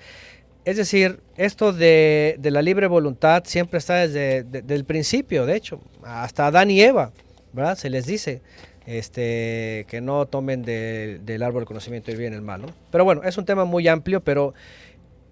Es 0.64 0.76
decir, 0.76 1.20
esto 1.36 1.72
de, 1.72 2.36
de, 2.38 2.50
la 2.50 2.62
libre 2.62 2.86
voluntad 2.86 3.42
siempre 3.46 3.78
está 3.78 4.06
desde 4.06 4.44
el 4.74 4.84
principio, 4.84 5.46
de 5.46 5.56
hecho, 5.56 5.80
hasta 6.02 6.46
Adán 6.46 6.70
y 6.70 6.80
Eva, 6.80 7.12
¿verdad? 7.52 7.76
Se 7.76 7.90
les 7.90 8.06
dice 8.06 8.42
este, 8.86 9.86
que 9.88 10.00
no 10.00 10.26
tomen 10.26 10.62
del 10.62 11.42
árbol 11.42 11.60
del 11.60 11.66
conocimiento 11.66 12.10
del 12.10 12.18
bien 12.18 12.32
y 12.32 12.36
el 12.36 12.42
mal, 12.42 12.62
¿no? 12.62 12.68
Pero 12.90 13.04
bueno, 13.04 13.22
es 13.24 13.38
un 13.38 13.44
tema 13.44 13.64
muy 13.64 13.88
amplio, 13.88 14.22
pero 14.22 14.54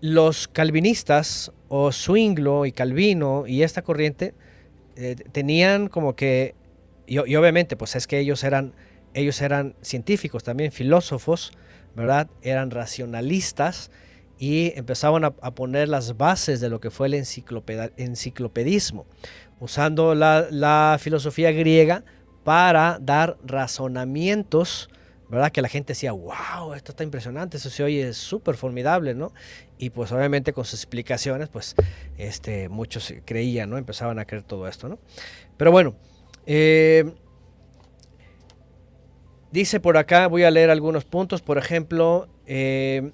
los 0.00 0.48
calvinistas, 0.48 1.52
o 1.68 1.92
Swinglo 1.92 2.66
y 2.66 2.72
Calvino 2.72 3.46
y 3.46 3.62
esta 3.62 3.82
corriente, 3.82 4.34
eh, 4.96 5.16
tenían 5.32 5.88
como 5.88 6.14
que, 6.14 6.54
y, 7.06 7.14
y, 7.14 7.36
obviamente, 7.36 7.76
pues 7.76 7.96
es 7.96 8.06
que 8.06 8.18
ellos 8.18 8.44
eran, 8.44 8.72
ellos 9.14 9.40
eran 9.40 9.74
científicos, 9.82 10.42
también 10.42 10.72
filósofos, 10.72 11.52
¿verdad? 11.94 12.28
Eran 12.42 12.70
racionalistas, 12.70 13.90
y 14.40 14.72
empezaban 14.74 15.22
a, 15.24 15.32
poner 15.32 15.90
las 15.90 16.16
bases 16.16 16.60
de 16.60 16.70
lo 16.70 16.80
que 16.80 16.90
fue 16.90 17.08
el 17.08 17.14
enciclopedismo, 17.14 19.04
usando 19.60 20.14
la, 20.14 20.96
filosofía 20.98 21.52
griega 21.52 22.04
para 22.42 22.98
dar 23.02 23.36
razonamientos, 23.44 24.88
¿verdad? 25.28 25.52
Que 25.52 25.60
la 25.60 25.68
gente 25.68 25.88
decía, 25.92 26.12
wow, 26.12 26.72
esto 26.74 26.92
está 26.92 27.04
impresionante, 27.04 27.58
eso 27.58 27.68
se 27.68 27.84
oye 27.84 28.14
súper 28.14 28.56
formidable, 28.56 29.14
¿no? 29.14 29.34
Y 29.76 29.90
pues 29.90 30.10
obviamente 30.10 30.54
con 30.54 30.64
sus 30.64 30.80
explicaciones, 30.80 31.50
pues 31.50 31.74
este, 32.16 32.70
muchos 32.70 33.12
creían, 33.26 33.68
¿no? 33.68 33.76
Empezaban 33.76 34.18
a 34.18 34.24
creer 34.24 34.44
todo 34.44 34.66
esto, 34.66 34.88
¿no? 34.88 34.98
Pero 35.58 35.70
bueno, 35.70 35.96
eh, 36.46 37.12
dice 39.52 39.80
por 39.80 39.98
acá, 39.98 40.28
voy 40.28 40.44
a 40.44 40.50
leer 40.50 40.70
algunos 40.70 41.04
puntos, 41.04 41.42
por 41.42 41.58
ejemplo, 41.58 42.26
eh, 42.46 43.12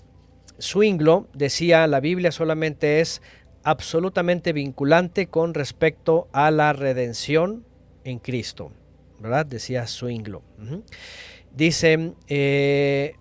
Swinglo 0.59 1.29
decía 1.35 1.87
la 1.87 2.01
Biblia 2.01 2.33
solamente 2.33 3.01
es 3.01 3.23
absolutamente 3.63 4.53
vinculante 4.53 5.27
con 5.27 5.55
respecto 5.55 6.29
a 6.33 6.51
la 6.51 6.73
redención 6.73 7.65
en 8.05 8.19
Cristo, 8.19 8.71
¿verdad? 9.19 9.45
Decía 9.45 9.87
Swinglo. 9.87 10.43
Dice, 11.53 12.13
eh, 12.29 13.15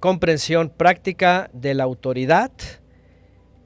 comprensión 0.00 0.70
práctica 0.70 1.50
de 1.52 1.74
la 1.74 1.84
autoridad, 1.84 2.50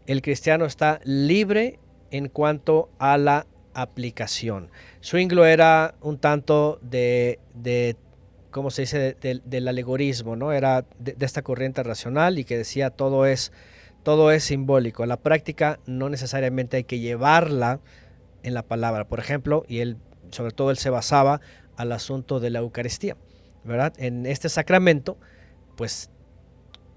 el 0.06 0.20
cristiano 0.20 0.66
está 0.66 1.00
libre 1.04 1.78
en 2.10 2.28
cuanto 2.28 2.90
a 2.98 3.16
la 3.16 3.46
aplicación. 3.72 4.70
Swinglo 5.00 5.46
era 5.46 5.94
un 6.00 6.18
tanto 6.18 6.78
de, 6.82 7.40
de 7.54 7.96
¿cómo 8.54 8.70
se 8.70 8.82
dice?, 8.82 9.16
del 9.44 9.66
alegorismo, 9.66 10.36
¿no? 10.36 10.52
Era 10.52 10.86
de, 11.00 11.16
esta 11.18 11.42
corriente 11.42 11.82
racional 11.82 12.38
y 12.38 12.44
que 12.44 12.56
decía 12.56 12.90
todo 12.90 13.26
es, 13.26 13.50
todo 14.04 14.30
es 14.30 14.44
simbólico. 14.44 15.04
La 15.06 15.16
práctica 15.16 15.80
no 15.86 16.08
necesariamente 16.08 16.76
hay 16.76 16.84
que 16.84 17.00
llevarla 17.00 17.80
en 18.44 18.54
la 18.54 18.62
palabra. 18.62 19.08
Por 19.08 19.18
ejemplo, 19.18 19.64
y 19.66 19.80
él, 19.80 19.96
sobre 20.30 20.52
todo 20.52 20.70
él 20.70 20.78
se 20.78 20.88
basaba 20.88 21.40
al 21.76 21.90
asunto 21.90 22.38
de 22.38 22.50
la 22.50 22.60
Eucaristía, 22.60 23.16
¿verdad? 23.64 23.92
En 23.96 24.24
este 24.24 24.48
sacramento, 24.48 25.18
pues 25.76 26.08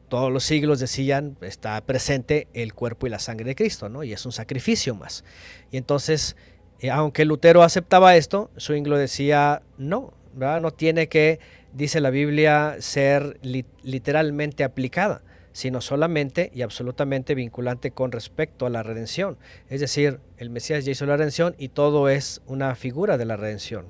todos 0.09 0.31
los 0.31 0.43
siglos 0.43 0.79
decían, 0.79 1.37
está 1.41 1.81
presente 1.81 2.47
el 2.53 2.75
cuerpo 2.75 3.07
y 3.07 3.09
la 3.09 3.17
sangre 3.17 3.45
de 3.45 3.55
Cristo, 3.55 3.89
¿no? 3.89 4.03
Y 4.03 4.13
es 4.13 4.27
un 4.27 4.31
sacrificio 4.31 4.93
más. 4.93 5.23
Y 5.71 5.77
entonces, 5.77 6.35
eh, 6.81 6.91
aunque 6.91 7.25
Lutero 7.25 7.63
aceptaba 7.63 8.15
esto, 8.15 8.51
Zwingli 8.59 8.95
decía, 8.95 9.63
no, 9.79 10.13
no 10.37 10.71
tiene 10.71 11.07
que, 11.07 11.39
dice 11.73 12.01
la 12.01 12.09
Biblia, 12.09 12.77
ser 12.79 13.39
literalmente 13.83 14.63
aplicada, 14.63 15.21
sino 15.51 15.81
solamente 15.81 16.51
y 16.53 16.61
absolutamente 16.61 17.33
vinculante 17.33 17.91
con 17.91 18.11
respecto 18.11 18.65
a 18.65 18.69
la 18.69 18.83
redención. 18.83 19.37
Es 19.69 19.81
decir, 19.81 20.19
el 20.37 20.49
Mesías 20.49 20.85
ya 20.85 20.91
hizo 20.91 21.05
la 21.05 21.17
redención 21.17 21.55
y 21.57 21.69
todo 21.69 22.09
es 22.09 22.41
una 22.45 22.75
figura 22.75 23.17
de 23.17 23.25
la 23.25 23.37
redención. 23.37 23.87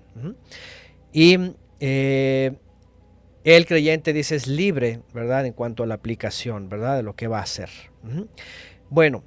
Y 1.12 1.38
eh, 1.80 2.58
el 3.44 3.66
creyente, 3.66 4.14
dice, 4.14 4.36
es 4.36 4.48
libre, 4.48 5.02
¿verdad? 5.14 5.46
En 5.46 5.54
cuanto 5.54 5.84
a 5.84 5.88
la 5.88 5.96
aplicación, 5.96 6.70
¿verdad? 6.70 6.98
De 6.98 7.04
lo 7.04 7.16
que 7.16 7.28
va 7.28 7.40
a 7.40 7.44
hacer. 7.44 7.70
Bueno, 8.90 9.24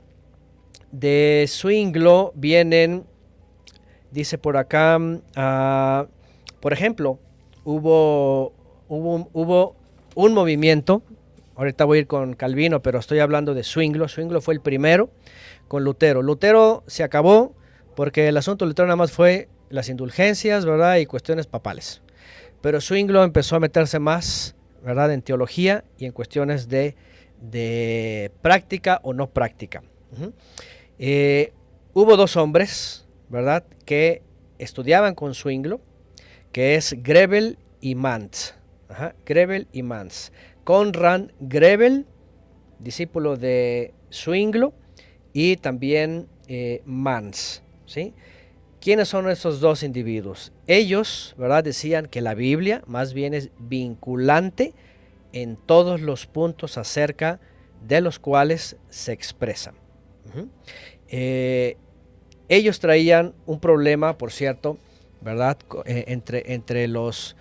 de 0.92 1.46
Swinglo 1.48 2.32
vienen, 2.34 3.04
dice 4.10 4.38
por 4.38 4.56
acá, 4.56 4.98
uh, 4.98 6.06
por 6.60 6.72
ejemplo, 6.72 7.18
hubo, 7.64 8.52
hubo, 8.88 9.76
un 10.14 10.34
movimiento, 10.34 11.02
ahorita 11.56 11.84
voy 11.84 11.98
a 11.98 12.00
ir 12.02 12.06
con 12.06 12.34
Calvino, 12.34 12.82
pero 12.82 12.98
estoy 12.98 13.20
hablando 13.20 13.54
de 13.54 13.62
Swinglo. 13.62 14.08
Swinglo 14.08 14.40
fue 14.40 14.54
el 14.54 14.60
primero 14.60 15.10
con 15.68 15.84
Lutero. 15.84 16.22
Lutero 16.22 16.84
se 16.86 17.02
acabó 17.02 17.54
porque 17.94 18.28
el 18.28 18.36
asunto 18.36 18.64
de 18.64 18.70
Lutero 18.70 18.86
nada 18.86 18.96
más 18.96 19.12
fue 19.12 19.48
las 19.70 19.88
indulgencias, 19.88 20.66
¿verdad? 20.66 20.96
Y 20.96 21.06
cuestiones 21.06 21.46
papales. 21.46 22.02
Pero 22.60 22.80
Swinglo 22.80 23.24
empezó 23.24 23.56
a 23.56 23.60
meterse 23.60 23.98
más, 23.98 24.56
¿verdad? 24.84 25.12
En 25.12 25.22
teología 25.22 25.84
y 25.96 26.06
en 26.06 26.12
cuestiones 26.12 26.68
de, 26.68 26.96
práctica 28.42 29.00
o 29.02 29.14
no 29.14 29.30
práctica. 29.30 29.82
Eh, 30.98 31.52
hubo 31.94 32.16
dos 32.16 32.36
hombres, 32.36 33.06
¿verdad? 33.28 33.64
Que 33.86 34.22
estudiaban 34.58 35.14
con 35.14 35.34
Swinglo 35.34 35.80
que 36.52 36.74
es 36.74 36.94
Grebel 37.02 37.58
y 37.80 37.94
Mans. 37.94 38.54
Grebel 39.24 39.68
y 39.72 39.82
Mans. 39.82 40.32
Conrad 40.64 41.30
Grebel, 41.40 42.06
discípulo 42.78 43.36
de 43.36 43.94
Swinglo, 44.10 44.72
y 45.32 45.56
también 45.56 46.26
eh, 46.48 46.82
Mans. 46.84 47.62
¿sí? 47.86 48.14
¿Quiénes 48.80 49.08
son 49.08 49.28
esos 49.30 49.60
dos 49.60 49.82
individuos? 49.82 50.52
Ellos, 50.66 51.34
¿verdad? 51.36 51.64
Decían 51.64 52.06
que 52.06 52.20
la 52.20 52.34
Biblia 52.34 52.82
más 52.86 53.12
bien 53.14 53.34
es 53.34 53.50
vinculante 53.58 54.74
en 55.32 55.56
todos 55.56 56.00
los 56.00 56.26
puntos 56.26 56.78
acerca 56.78 57.40
de 57.86 58.00
los 58.00 58.18
cuales 58.18 58.76
se 58.88 59.12
expresan. 59.12 59.74
Eh, 61.08 61.76
ellos 62.48 62.80
traían 62.80 63.34
un 63.46 63.60
problema, 63.60 64.16
por 64.18 64.32
cierto, 64.32 64.78
¿verdad? 65.20 65.58
Eh, 65.84 66.04
entre, 66.08 66.54
entre 66.54 66.88
los, 66.88 67.36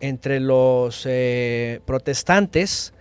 entre 0.00 0.40
los 0.40 1.04
eh, 1.06 1.80
protestantes 1.84 2.92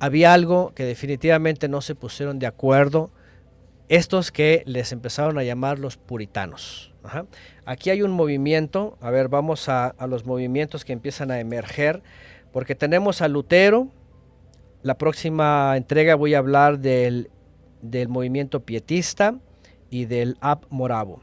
había 0.00 0.32
algo 0.32 0.72
que 0.74 0.84
definitivamente 0.84 1.68
no 1.68 1.80
se 1.80 1.94
pusieron 1.94 2.38
de 2.38 2.46
acuerdo, 2.46 3.10
estos 3.88 4.30
que 4.30 4.62
les 4.66 4.92
empezaron 4.92 5.38
a 5.38 5.44
llamar 5.44 5.78
los 5.78 5.96
puritanos. 5.96 6.92
Aquí 7.64 7.88
hay 7.88 8.02
un 8.02 8.10
movimiento, 8.10 8.98
a 9.00 9.10
ver, 9.10 9.28
vamos 9.28 9.68
a, 9.68 9.94
los 10.06 10.26
movimientos 10.26 10.84
que 10.84 10.92
empiezan 10.92 11.30
a 11.30 11.40
emerger, 11.40 12.02
porque 12.52 12.74
tenemos 12.74 13.22
a 13.22 13.28
Lutero, 13.28 13.88
la 14.82 14.98
próxima 14.98 15.74
entrega 15.76 16.14
voy 16.14 16.34
a 16.34 16.38
hablar 16.38 16.78
del, 16.78 17.30
del 17.80 18.08
movimiento 18.08 18.60
pietista 18.60 19.38
y 19.90 20.04
del 20.04 20.36
Ab 20.40 20.66
Moravo. 20.68 21.20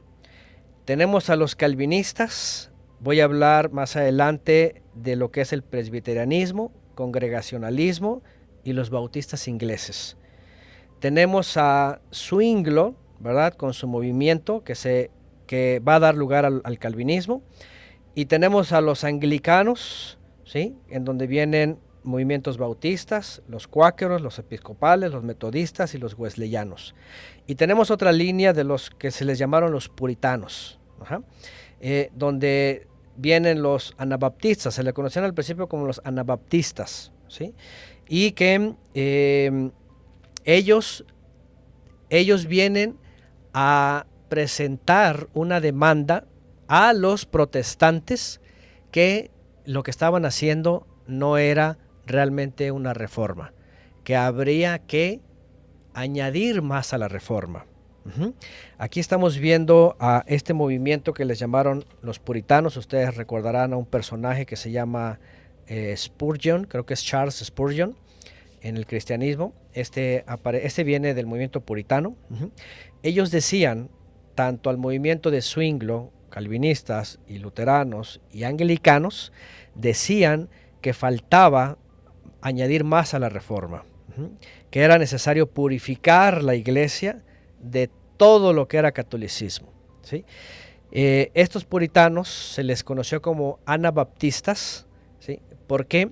Tenemos 0.85 1.31
a 1.31 1.35
los 1.35 1.55
calvinistas, 1.55 2.71
voy 2.99 3.19
a 3.19 3.23
hablar 3.23 3.71
más 3.71 3.95
adelante 3.95 4.83
de 4.93 5.15
lo 5.15 5.31
que 5.31 5.41
es 5.41 5.51
el 5.51 5.63
presbiterianismo, 5.63 6.71
congregacionalismo 6.93 8.21
y 8.63 8.73
los 8.73 8.91
bautistas 8.91 9.47
ingleses. 9.47 10.15
Tenemos 10.99 11.57
a 11.57 12.01
Swinglo, 12.11 12.93
¿verdad? 13.19 13.55
Con 13.55 13.73
su 13.73 13.87
movimiento 13.87 14.63
que, 14.63 14.75
se, 14.75 15.09
que 15.47 15.79
va 15.79 15.95
a 15.95 15.99
dar 15.99 16.15
lugar 16.15 16.45
al, 16.45 16.61
al 16.63 16.77
calvinismo. 16.77 17.41
Y 18.13 18.25
tenemos 18.25 18.71
a 18.71 18.79
los 18.79 19.03
anglicanos, 19.03 20.19
¿sí? 20.43 20.77
En 20.89 21.03
donde 21.03 21.25
vienen 21.25 21.79
movimientos 22.05 22.57
bautistas, 22.57 23.41
los 23.47 23.67
cuáqueros, 23.67 24.21
los 24.21 24.39
episcopales, 24.39 25.11
los 25.11 25.23
metodistas 25.23 25.93
y 25.95 25.97
los 25.97 26.17
wesleyanos. 26.17 26.95
Y 27.47 27.55
tenemos 27.55 27.91
otra 27.91 28.11
línea 28.11 28.53
de 28.53 28.63
los 28.63 28.89
que 28.89 29.11
se 29.11 29.25
les 29.25 29.37
llamaron 29.37 29.71
los 29.71 29.89
puritanos, 29.89 30.79
eh, 31.81 32.09
donde 32.15 32.87
vienen 33.17 33.61
los 33.61 33.93
anabaptistas, 33.97 34.73
se 34.73 34.83
le 34.83 34.93
conocían 34.93 35.25
al 35.25 35.33
principio 35.33 35.67
como 35.67 35.85
los 35.85 36.01
anabaptistas, 36.03 37.11
¿sí? 37.27 37.53
y 38.07 38.31
que 38.31 38.75
em, 38.93 39.71
ellos, 40.43 41.05
ellos 42.09 42.45
vienen 42.45 42.97
a 43.53 44.05
presentar 44.29 45.27
una 45.33 45.61
demanda 45.61 46.25
a 46.67 46.93
los 46.93 47.25
protestantes 47.25 48.41
que 48.91 49.31
lo 49.65 49.83
que 49.83 49.91
estaban 49.91 50.25
haciendo 50.25 50.87
no 51.07 51.37
era 51.37 51.77
realmente 52.05 52.71
una 52.71 52.93
reforma, 52.93 53.53
que 54.03 54.15
habría 54.15 54.79
que 54.79 55.21
añadir 55.93 56.61
más 56.61 56.93
a 56.93 56.97
la 56.97 57.07
reforma. 57.07 57.65
Aquí 58.77 58.99
estamos 58.99 59.39
viendo 59.39 59.95
a 59.99 60.23
este 60.27 60.53
movimiento 60.53 61.13
que 61.13 61.25
les 61.25 61.39
llamaron 61.39 61.85
los 62.03 62.19
puritanos. 62.19 62.77
Ustedes 62.77 63.15
recordarán 63.15 63.73
a 63.73 63.77
un 63.77 63.87
personaje 63.87 64.45
que 64.45 64.55
se 64.55 64.69
llama 64.69 65.19
eh, 65.65 65.95
Spurgeon, 65.97 66.65
creo 66.65 66.85
que 66.85 66.93
es 66.93 67.03
Charles 67.03 67.43
Spurgeon. 67.43 67.95
en 68.61 68.77
el 68.77 68.85
cristianismo, 68.85 69.53
este, 69.73 70.25
este 70.61 70.83
viene 70.83 71.13
del 71.13 71.25
movimiento 71.25 71.61
puritano. 71.61 72.15
Ellos 73.03 73.29
decían, 73.29 73.89
tanto 74.33 74.69
al 74.69 74.77
movimiento 74.77 75.31
de 75.31 75.41
Swinglo, 75.41 76.11
calvinistas 76.29 77.19
y 77.27 77.37
luteranos 77.37 78.21
y 78.31 78.43
anglicanos, 78.43 79.31
decían 79.75 80.49
que 80.81 80.93
faltaba 80.93 81.77
añadir 82.45 82.83
más 82.83 83.15
a 83.15 83.19
la 83.19 83.27
reforma, 83.27 83.85
que 84.69 84.81
era 84.81 84.99
necesario 84.99 85.47
purificar 85.47 86.43
la 86.43 86.53
iglesia 86.53 87.23
de 87.59 87.89
todo 88.17 88.53
lo 88.53 88.67
que 88.67 88.77
era 88.77 88.91
catolicismo. 88.91 89.73
¿sí? 90.03 90.25
Eh, 90.91 91.31
estos 91.33 91.65
puritanos 91.65 92.29
se 92.29 92.63
les 92.63 92.83
conoció 92.83 93.19
como 93.19 93.57
anabaptistas, 93.65 94.85
¿sí? 95.19 95.39
porque, 95.65 96.11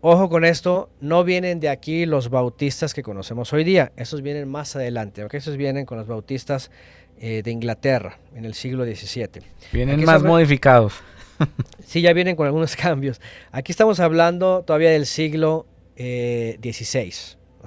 ojo 0.00 0.28
con 0.28 0.44
esto, 0.44 0.90
no 1.00 1.22
vienen 1.22 1.60
de 1.60 1.68
aquí 1.68 2.04
los 2.04 2.28
bautistas 2.28 2.92
que 2.92 3.04
conocemos 3.04 3.52
hoy 3.52 3.62
día, 3.62 3.92
esos 3.94 4.22
vienen 4.22 4.48
más 4.48 4.74
adelante, 4.74 5.22
¿okay? 5.22 5.38
esos 5.38 5.56
vienen 5.56 5.86
con 5.86 5.98
los 5.98 6.08
bautistas 6.08 6.72
eh, 7.20 7.42
de 7.44 7.50
Inglaterra 7.52 8.18
en 8.34 8.44
el 8.44 8.54
siglo 8.54 8.84
XVII. 8.84 9.42
Vienen 9.72 10.04
más 10.04 10.24
modificados. 10.24 10.94
sí, 11.86 12.02
ya 12.02 12.12
vienen 12.12 12.36
con 12.36 12.46
algunos 12.46 12.76
cambios. 12.76 13.20
Aquí 13.52 13.72
estamos 13.72 14.00
hablando 14.00 14.62
todavía 14.62 14.90
del 14.90 15.06
siglo 15.06 15.66
XVI. 15.96 17.12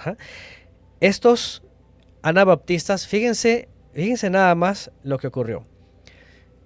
Eh, 0.06 0.15
estos 0.99 1.64
anabaptistas, 2.22 3.07
fíjense, 3.07 3.69
fíjense 3.93 4.30
nada 4.30 4.53
más 4.56 4.91
lo 5.03 5.17
que 5.17 5.27
ocurrió. 5.27 5.65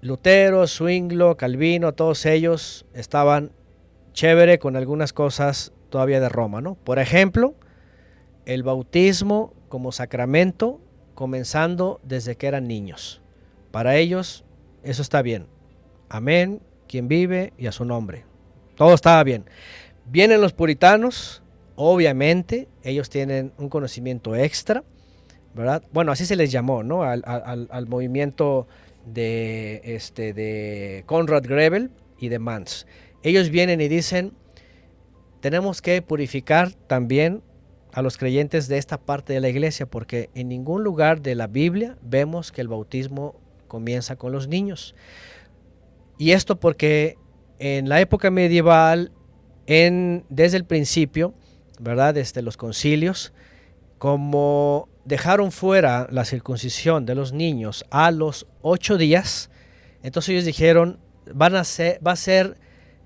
Lutero, 0.01 0.67
Zwinglo, 0.67 1.37
Calvino, 1.37 1.93
todos 1.93 2.25
ellos 2.25 2.85
estaban 2.93 3.51
chévere 4.11 4.59
con 4.59 4.75
algunas 4.75 5.13
cosas 5.13 5.71
todavía 5.89 6.19
de 6.19 6.29
Roma, 6.29 6.59
¿no? 6.59 6.75
Por 6.75 6.99
ejemplo, 6.99 7.55
el 8.45 8.63
bautismo 8.63 9.53
como 9.69 9.91
sacramento 9.91 10.81
comenzando 11.15 12.01
desde 12.03 12.35
que 12.35 12.47
eran 12.47 12.67
niños. 12.67 13.21
Para 13.71 13.95
ellos 13.95 14.43
eso 14.83 15.01
está 15.01 15.21
bien. 15.21 15.47
Amén, 16.09 16.61
quien 16.93 17.07
vive 17.07 17.53
y 17.57 17.65
a 17.65 17.71
su 17.71 17.85
nombre. 17.85 18.23
Todo 18.75 18.93
estaba 18.93 19.23
bien. 19.23 19.45
Vienen 20.05 20.41
los 20.41 20.53
puritanos, 20.53 21.41
obviamente, 21.75 22.67
ellos 22.83 23.09
tienen 23.09 23.51
un 23.57 23.67
conocimiento 23.67 24.35
extra, 24.35 24.83
¿verdad? 25.55 25.81
Bueno, 25.91 26.11
así 26.11 26.27
se 26.27 26.35
les 26.35 26.51
llamó, 26.51 26.83
¿no? 26.83 27.01
Al, 27.01 27.23
al 27.25 27.87
movimiento 27.87 28.67
de, 29.07 29.81
este, 29.83 30.33
de 30.33 31.01
Conrad 31.07 31.41
Grebel 31.47 31.89
y 32.19 32.29
de 32.29 32.37
Mans. 32.37 32.85
Ellos 33.23 33.49
vienen 33.49 33.81
y 33.81 33.87
dicen, 33.87 34.33
tenemos 35.39 35.81
que 35.81 35.99
purificar 36.03 36.73
también 36.73 37.41
a 37.91 38.03
los 38.03 38.19
creyentes 38.19 38.67
de 38.67 38.77
esta 38.77 38.99
parte 38.99 39.33
de 39.33 39.39
la 39.39 39.49
iglesia, 39.49 39.87
porque 39.87 40.29
en 40.35 40.47
ningún 40.47 40.83
lugar 40.83 41.23
de 41.23 41.33
la 41.33 41.47
Biblia 41.47 41.97
vemos 42.03 42.51
que 42.51 42.61
el 42.61 42.67
bautismo 42.67 43.33
comienza 43.67 44.15
con 44.15 44.31
los 44.31 44.47
niños. 44.47 44.93
Y 46.17 46.31
esto 46.31 46.59
porque 46.59 47.17
en 47.59 47.89
la 47.89 48.01
época 48.01 48.29
medieval, 48.31 49.11
en, 49.67 50.25
desde 50.29 50.57
el 50.57 50.65
principio, 50.65 51.33
¿verdad? 51.79 52.13
Desde 52.13 52.41
los 52.41 52.57
concilios, 52.57 53.33
como 53.97 54.89
dejaron 55.05 55.51
fuera 55.51 56.07
la 56.11 56.25
circuncisión 56.25 57.05
de 57.05 57.15
los 57.15 57.33
niños 57.33 57.85
a 57.89 58.11
los 58.11 58.47
ocho 58.61 58.97
días, 58.97 59.49
entonces 60.01 60.29
ellos 60.29 60.45
dijeron, 60.45 60.99
van 61.33 61.55
a 61.55 61.63
ser, 61.63 61.99
va 62.05 62.11
a 62.11 62.17
ser, 62.17 62.57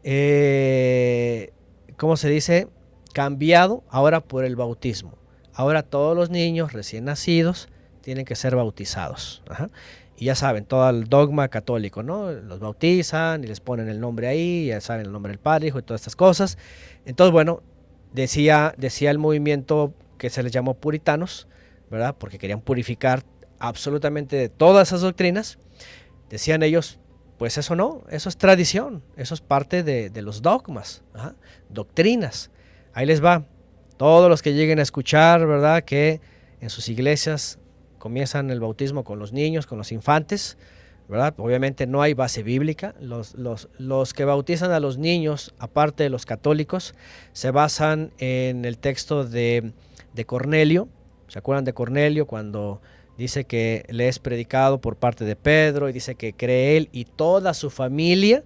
eh, 0.04 1.52
¿cómo 1.98 2.18
se 2.18 2.30
dice? 2.30 2.68
Cambiado 3.14 3.84
ahora 3.90 4.22
por 4.22 4.44
el 4.44 4.56
bautismo. 4.56 5.18
Ahora 5.54 5.84
todos 5.84 6.16
los 6.16 6.30
niños 6.30 6.74
recién 6.74 7.06
nacidos 7.06 7.70
tienen 8.02 8.26
que 8.26 8.36
ser 8.36 8.56
bautizados. 8.56 9.44
Y 10.18 10.26
ya 10.26 10.36
saben, 10.36 10.66
todo 10.66 10.90
el 10.90 11.06
dogma 11.06 11.48
católico, 11.48 12.02
¿no? 12.02 12.32
Los 12.32 12.60
bautizan 12.60 13.44
y 13.44 13.48
les 13.48 13.60
ponen 13.60 13.88
el 13.88 14.00
nombre 14.00 14.28
ahí, 14.28 14.68
ya 14.68 14.82
saben 14.82 15.06
el 15.06 15.12
nombre 15.12 15.32
del 15.32 15.40
Padre, 15.40 15.68
Hijo 15.68 15.78
y 15.78 15.84
todas 15.84 16.02
estas 16.02 16.16
cosas. 16.16 16.58
Entonces, 17.06 17.32
bueno, 17.32 17.62
decía, 18.14 18.74
decía 18.78 19.12
el 19.12 19.20
movimiento 19.20 19.94
que 20.18 20.32
se 20.32 20.42
les 20.42 20.52
llamó 20.52 20.74
puritanos, 20.74 21.48
¿verdad? 21.92 22.16
Porque 22.18 22.40
querían 22.40 22.62
purificar 22.62 23.24
absolutamente 23.60 24.36
de 24.36 24.50
todas 24.50 24.90
esas 24.90 25.02
doctrinas. 25.02 25.60
Decían 26.30 26.64
ellos, 26.64 27.00
pues 27.38 27.60
eso 27.60 27.76
no, 27.76 28.04
eso 28.10 28.30
es 28.30 28.38
tradición, 28.38 29.04
eso 29.16 29.36
es 29.36 29.42
parte 29.42 29.84
de, 29.84 30.10
los 30.22 30.42
dogmas, 30.42 31.04
doctrinas. 31.70 32.50
Ahí 32.94 33.06
les 33.06 33.24
va. 33.24 33.46
Todos 33.98 34.30
los 34.30 34.42
que 34.42 34.54
lleguen 34.54 34.80
a 34.80 34.84
escuchar, 34.84 35.46
¿verdad? 35.46 35.84
Que 35.84 36.22
en 36.60 36.70
sus 36.70 36.90
iglesias 36.90 37.60
comienzan 38.00 38.50
el 38.52 38.60
bautismo 38.60 39.04
con 39.04 39.20
los 39.20 39.34
niños, 39.34 39.68
con 39.68 39.78
los 39.78 39.92
infantes, 39.92 40.58
¿verdad? 41.08 41.34
Obviamente 41.38 41.88
no 41.88 42.02
hay 42.02 42.14
base 42.14 42.44
bíblica. 42.44 42.96
Los, 43.00 43.36
los, 43.36 43.70
los, 43.78 44.14
que 44.14 44.26
bautizan 44.26 44.72
a 44.72 44.80
los 44.80 44.98
niños, 44.98 45.54
aparte 45.60 46.04
de 46.04 46.10
los 46.10 46.26
católicos, 46.26 46.96
se 47.34 47.52
basan 47.52 48.12
en 48.18 48.66
el 48.66 48.78
texto 48.78 49.24
de, 49.24 49.72
de 50.14 50.26
Cornelio, 50.26 50.90
¿Se 51.28 51.40
acuerdan 51.40 51.66
de 51.66 51.74
Cornelio 51.74 52.26
cuando 52.26 52.82
dice 53.18 53.44
que 53.44 53.86
le 53.90 54.08
es 54.08 54.20
predicado 54.20 54.80
por 54.80 54.96
parte 54.96 55.26
de 55.26 55.36
Pedro 55.36 55.90
y 55.90 55.94
dice 55.94 56.16
que 56.16 56.34
cree 56.34 56.78
él 56.78 56.90
y 56.92 57.06
toda 57.06 57.54
su 57.54 57.70
familia 57.70 58.44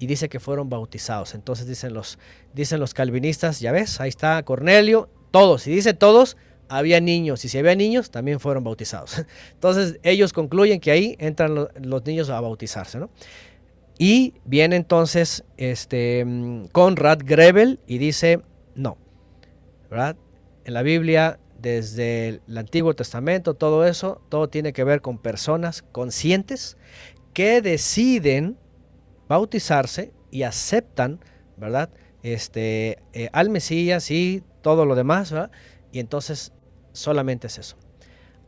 y 0.00 0.06
dice 0.06 0.28
que 0.28 0.40
fueron 0.40 0.68
bautizados? 0.68 1.34
Entonces 1.34 1.66
dicen 1.68 1.94
los, 1.94 2.18
dicen 2.52 2.80
los 2.80 2.92
calvinistas, 2.92 3.60
ya 3.60 3.70
ves, 3.70 4.00
ahí 4.00 4.08
está 4.08 4.42
Cornelio, 4.42 5.08
todos, 5.30 5.66
y 5.66 5.70
dice 5.70 5.94
todos, 5.94 6.36
había 6.68 7.00
niños 7.00 7.44
y 7.44 7.48
si 7.48 7.58
había 7.58 7.74
niños 7.74 8.10
también 8.10 8.40
fueron 8.40 8.64
bautizados. 8.64 9.24
Entonces 9.52 9.98
ellos 10.02 10.32
concluyen 10.32 10.80
que 10.80 10.90
ahí 10.90 11.16
entran 11.18 11.54
los, 11.54 12.04
niños 12.04 12.30
a 12.30 12.40
bautizarse, 12.40 12.98
¿no? 12.98 13.10
Y 13.96 14.34
viene 14.44 14.74
entonces 14.74 15.44
este 15.56 16.26
Conrad 16.72 17.20
Grebel 17.24 17.78
y 17.86 17.98
dice, 17.98 18.40
no, 18.74 18.98
¿verdad? 19.88 20.16
En 20.64 20.74
la 20.74 20.82
Biblia 20.82 21.38
desde 21.60 22.40
el 22.48 22.58
Antiguo 22.58 22.94
Testamento, 22.94 23.54
todo 23.54 23.86
eso, 23.86 24.20
todo 24.28 24.48
tiene 24.48 24.72
que 24.72 24.82
ver 24.82 25.00
con 25.00 25.18
personas 25.18 25.82
conscientes 25.92 26.76
que 27.32 27.62
deciden 27.62 28.58
bautizarse 29.28 30.12
y 30.30 30.42
aceptan, 30.42 31.20
¿verdad? 31.56 31.90
Este, 32.22 32.98
eh, 33.12 33.28
al 33.32 33.50
Mesías 33.50 34.10
y 34.10 34.42
todo 34.60 34.86
lo 34.86 34.94
demás, 34.94 35.30
¿verdad? 35.30 35.50
Y 35.92 36.00
entonces 36.00 36.52
solamente 36.94 37.48
es 37.48 37.58
eso. 37.58 37.76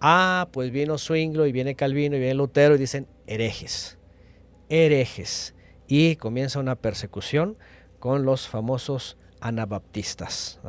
Ah, 0.00 0.49
pues 0.52 0.70
vino 0.70 0.97
Swinglo 0.97 1.47
y 1.47 1.52
viene 1.52 1.75
Calvino 1.75 2.16
y 2.16 2.20
viene 2.20 2.34
Lutero 2.34 2.75
y 2.75 2.78
dicen 2.78 3.07
herejes, 3.26 3.99
herejes. 4.68 5.55
Y 5.89 6.16
comienza 6.16 6.58
una 6.58 6.76
persecución 6.76 7.57
con 7.99 8.25
los 8.25 8.49
famosos 8.49 9.16
anabaptistas. 9.41 10.60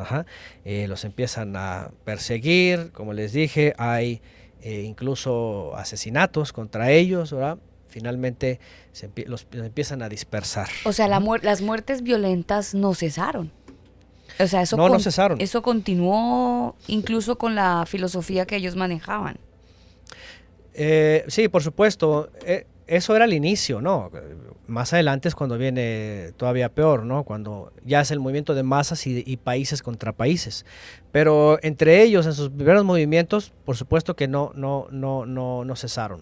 Eh, 0.65 0.87
los 0.87 1.05
empiezan 1.05 1.55
a 1.55 1.91
perseguir, 2.03 2.91
como 2.91 3.13
les 3.13 3.33
dije, 3.33 3.73
hay 3.77 4.21
eh, 4.61 4.81
incluso 4.81 5.75
asesinatos 5.75 6.53
contra 6.53 6.91
ellos, 6.91 7.33
Finalmente 7.89 8.59
se 8.91 9.09
los, 9.25 9.47
empiezan 9.53 10.01
a 10.03 10.09
dispersar. 10.09 10.67
O 10.83 10.91
sea, 10.91 11.07
las 11.07 11.61
muertes 11.61 12.03
violentas 12.03 12.75
no 12.75 12.93
cesaron. 12.93 13.51
O 14.39 14.47
sea, 14.47 14.61
eso, 14.61 14.77
no, 14.77 14.89
no 14.89 14.99
cesaron. 14.99 15.41
eso 15.41 15.61
continuó 15.61 16.75
incluso 16.87 17.37
con 17.37 17.55
la 17.55 17.85
filosofía 17.87 18.45
que 18.45 18.55
ellos 18.55 18.75
manejaban. 18.75 19.37
Eh, 20.73 21.25
sí, 21.27 21.47
por 21.47 21.63
supuesto 21.63 22.29
eso 22.87 23.15
era 23.15 23.25
el 23.25 23.33
inicio, 23.33 23.81
¿no? 23.81 24.09
Más 24.65 24.93
adelante 24.93 25.27
es 25.27 25.35
cuando 25.35 25.57
viene 25.57 26.31
todavía 26.37 26.69
peor, 26.69 27.03
¿no? 27.03 27.23
Cuando 27.23 27.71
ya 27.85 28.01
es 28.01 28.11
el 28.11 28.19
movimiento 28.19 28.55
de 28.55 28.63
masas 28.63 29.05
y, 29.07 29.37
países 29.37 29.81
contra 29.81 30.13
países. 30.13 30.65
Pero 31.11 31.59
entre 31.61 32.01
ellos, 32.01 32.25
en 32.25 32.33
sus 32.33 32.49
primeros 32.49 32.83
movimientos, 32.83 33.53
por 33.65 33.77
supuesto 33.77 34.15
que 34.15 34.27
no, 34.27 34.51
no, 34.55 34.87
no, 34.89 35.25
no, 35.25 35.63
no 35.63 35.75
cesaron. 35.75 36.21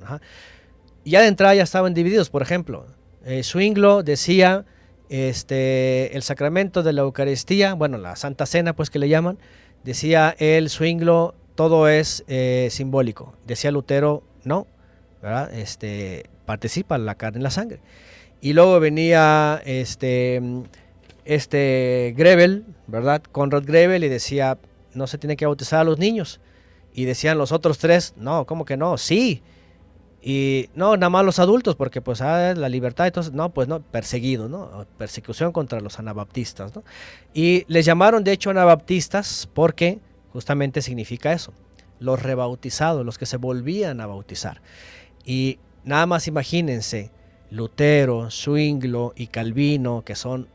Ya 1.05 1.21
de 1.21 1.27
entrada 1.27 1.55
ya 1.55 1.63
estaban 1.63 1.93
divididos, 1.93 2.29
por 2.29 2.41
ejemplo. 2.41 2.87
Eh, 3.23 3.43
Swinglo 3.43 4.03
decía 4.03 4.65
este, 5.09 6.15
el 6.15 6.23
sacramento 6.23 6.83
de 6.83 6.93
la 6.93 7.01
Eucaristía, 7.01 7.73
bueno, 7.73 7.97
la 7.97 8.15
Santa 8.15 8.45
Cena, 8.45 8.75
pues 8.75 8.89
que 8.89 8.99
le 8.99 9.09
llaman, 9.09 9.37
decía 9.83 10.35
el 10.39 10.69
Swinglo, 10.69 11.35
todo 11.55 11.87
es 11.87 12.23
eh, 12.27 12.67
simbólico. 12.71 13.33
Decía 13.45 13.71
Lutero, 13.71 14.23
no, 14.43 14.67
¿verdad? 15.21 15.53
Este, 15.53 16.29
participa 16.45 16.97
la 16.97 17.15
carne 17.15 17.39
y 17.39 17.43
la 17.43 17.51
sangre. 17.51 17.79
Y 18.41 18.53
luego 18.53 18.79
venía 18.79 19.61
este, 19.65 20.41
este 21.23 22.13
Grebel, 22.15 22.65
¿verdad? 22.87 23.23
Conrad 23.31 23.63
Grebel 23.65 24.03
y 24.03 24.09
decía, 24.09 24.57
no 24.93 25.07
se 25.07 25.17
tiene 25.17 25.35
que 25.35 25.45
bautizar 25.45 25.79
a 25.79 25.83
los 25.83 25.97
niños. 25.97 26.39
Y 26.93 27.05
decían 27.05 27.37
los 27.37 27.51
otros 27.51 27.77
tres, 27.77 28.13
no, 28.17 28.45
¿cómo 28.45 28.65
que 28.65 28.77
no? 28.77 28.97
Sí. 28.97 29.41
Y 30.27 30.71
no, 30.73 30.97
nada 30.97 31.11
más 31.11 31.23
los 31.23 31.37
adultos, 31.37 31.75
porque 31.75 32.01
pues 32.01 32.19
ah, 32.19 32.55
la 32.55 32.67
libertad, 32.67 33.05
entonces, 33.05 33.31
no, 33.31 33.53
pues 33.53 33.67
no, 33.67 33.81
perseguido, 33.81 34.49
¿no? 34.49 34.87
Persecución 34.97 35.51
contra 35.51 35.81
los 35.81 35.99
anabaptistas, 35.99 36.75
¿no? 36.75 36.83
Y 37.31 37.63
les 37.67 37.85
llamaron 37.85 38.23
de 38.23 38.31
hecho 38.31 38.49
anabaptistas 38.49 39.47
porque 39.53 39.99
justamente 40.33 40.81
significa 40.81 41.31
eso, 41.31 41.53
los 41.99 42.23
rebautizados, 42.23 43.05
los 43.05 43.19
que 43.19 43.27
se 43.27 43.37
volvían 43.37 44.01
a 44.01 44.07
bautizar. 44.07 44.63
Y 45.25 45.59
nada 45.83 46.07
más 46.07 46.27
imagínense, 46.27 47.11
Lutero, 47.51 48.31
Zwinglo 48.31 49.13
y 49.15 49.27
Calvino, 49.27 50.01
que 50.03 50.15
son 50.15 50.47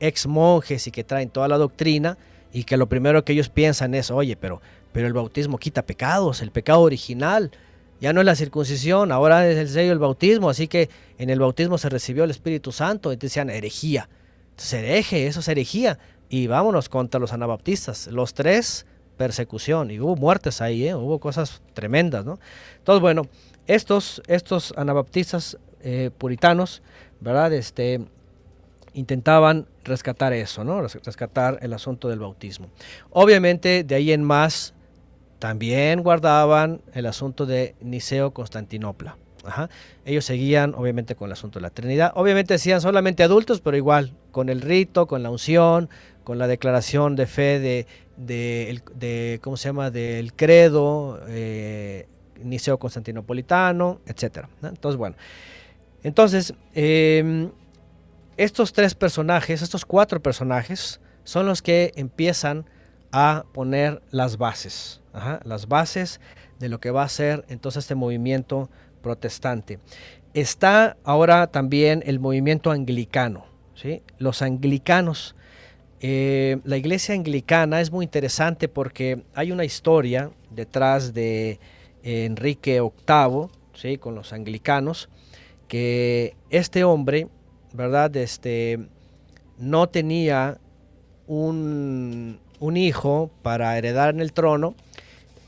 ex 0.00 0.26
monjes 0.26 0.86
y 0.86 0.90
que 0.90 1.02
traen 1.02 1.30
toda 1.30 1.48
la 1.48 1.56
doctrina, 1.56 2.18
y 2.52 2.64
que 2.64 2.76
lo 2.76 2.90
primero 2.90 3.24
que 3.24 3.32
ellos 3.32 3.48
piensan 3.48 3.94
es, 3.94 4.10
oye, 4.10 4.36
pero, 4.36 4.60
pero 4.92 5.06
el 5.06 5.14
bautismo 5.14 5.56
quita 5.56 5.86
pecados, 5.86 6.42
el 6.42 6.50
pecado 6.50 6.82
original, 6.82 7.52
ya 8.00 8.12
no 8.12 8.20
es 8.20 8.26
la 8.26 8.34
circuncisión, 8.34 9.12
ahora 9.12 9.48
es 9.48 9.58
el 9.58 9.68
sello 9.68 9.90
del 9.90 9.98
bautismo, 9.98 10.50
así 10.50 10.68
que 10.68 10.88
en 11.18 11.30
el 11.30 11.40
bautismo 11.40 11.78
se 11.78 11.88
recibió 11.88 12.24
el 12.24 12.30
Espíritu 12.30 12.72
Santo, 12.72 13.12
y 13.12 13.16
decían 13.16 13.50
herejía. 13.50 14.08
Entonces 14.50 14.74
hereje, 14.74 15.26
eso 15.26 15.40
es 15.40 15.48
herejía. 15.48 15.98
Y 16.28 16.46
vámonos 16.46 16.88
contra 16.88 17.20
los 17.20 17.32
anabaptistas. 17.32 18.08
Los 18.08 18.34
tres, 18.34 18.86
persecución. 19.16 19.90
Y 19.90 20.00
hubo 20.00 20.16
muertes 20.16 20.60
ahí, 20.60 20.88
¿eh? 20.88 20.94
hubo 20.94 21.18
cosas 21.18 21.62
tremendas, 21.74 22.24
¿no? 22.24 22.38
Entonces, 22.78 23.00
bueno, 23.00 23.26
estos, 23.66 24.22
estos 24.26 24.72
anabaptistas 24.76 25.58
eh, 25.80 26.10
puritanos, 26.16 26.82
¿verdad? 27.20 27.52
Este, 27.52 28.00
intentaban 28.94 29.66
rescatar 29.84 30.32
eso, 30.32 30.64
¿no? 30.64 30.82
Rescatar 30.82 31.58
el 31.62 31.72
asunto 31.72 32.08
del 32.08 32.18
bautismo. 32.18 32.68
Obviamente, 33.10 33.84
de 33.84 33.94
ahí 33.94 34.12
en 34.12 34.24
más, 34.24 34.74
también 35.38 36.02
guardaban 36.02 36.80
el 36.94 37.06
asunto 37.06 37.46
de 37.46 37.74
Niceo-Constantinopla. 37.80 39.16
Ellos 40.04 40.24
seguían 40.24 40.74
obviamente 40.74 41.14
con 41.14 41.28
el 41.28 41.32
asunto 41.32 41.58
de 41.58 41.62
la 41.62 41.70
Trinidad. 41.70 42.12
Obviamente 42.14 42.54
decían 42.54 42.80
solamente 42.80 43.22
adultos, 43.22 43.60
pero 43.60 43.76
igual 43.76 44.12
con 44.30 44.48
el 44.48 44.60
rito, 44.60 45.06
con 45.06 45.22
la 45.22 45.30
unción, 45.30 45.88
con 46.24 46.38
la 46.38 46.46
declaración 46.46 47.16
de 47.16 47.26
fe 47.26 47.58
de, 47.58 47.86
de, 48.16 49.40
¿cómo 49.42 49.56
se 49.56 49.68
llama? 49.68 49.90
Del 49.90 50.34
credo 50.34 51.20
eh, 51.28 52.06
niceo-constantinopolitano, 52.42 54.00
etc. 54.06 54.46
Entonces, 54.62 54.98
bueno. 54.98 55.16
Entonces, 56.02 56.54
em, 56.74 57.50
estos 58.36 58.72
tres 58.72 58.94
personajes, 58.94 59.62
estos 59.62 59.84
cuatro 59.84 60.20
personajes, 60.20 61.00
son 61.24 61.46
los 61.46 61.60
que 61.60 61.92
empiezan 61.96 62.66
a 63.12 63.44
poner 63.52 64.02
las 64.10 64.38
bases 64.38 64.98
las 65.44 65.68
bases 65.68 66.20
de 66.58 66.68
lo 66.68 66.80
que 66.80 66.90
va 66.90 67.02
a 67.02 67.08
ser 67.08 67.44
entonces 67.48 67.84
este 67.84 67.94
movimiento 67.94 68.70
protestante. 69.02 69.78
Está 70.34 70.96
ahora 71.04 71.46
también 71.48 72.02
el 72.06 72.20
movimiento 72.20 72.70
anglicano. 72.70 73.46
¿sí? 73.74 74.02
Los 74.18 74.42
anglicanos, 74.42 75.34
eh, 76.00 76.58
la 76.64 76.76
iglesia 76.76 77.14
anglicana 77.14 77.80
es 77.80 77.90
muy 77.90 78.04
interesante 78.04 78.68
porque 78.68 79.22
hay 79.34 79.52
una 79.52 79.64
historia 79.64 80.30
detrás 80.50 81.14
de 81.14 81.58
Enrique 82.02 82.80
VIII, 82.80 83.48
¿sí? 83.74 83.98
con 83.98 84.14
los 84.14 84.32
anglicanos, 84.32 85.08
que 85.66 86.34
este 86.50 86.84
hombre, 86.84 87.28
¿verdad? 87.72 88.16
Este, 88.16 88.78
no 89.58 89.88
tenía 89.88 90.58
un, 91.26 92.40
un 92.60 92.76
hijo 92.76 93.30
para 93.42 93.76
heredar 93.76 94.14
en 94.14 94.20
el 94.20 94.32
trono 94.32 94.74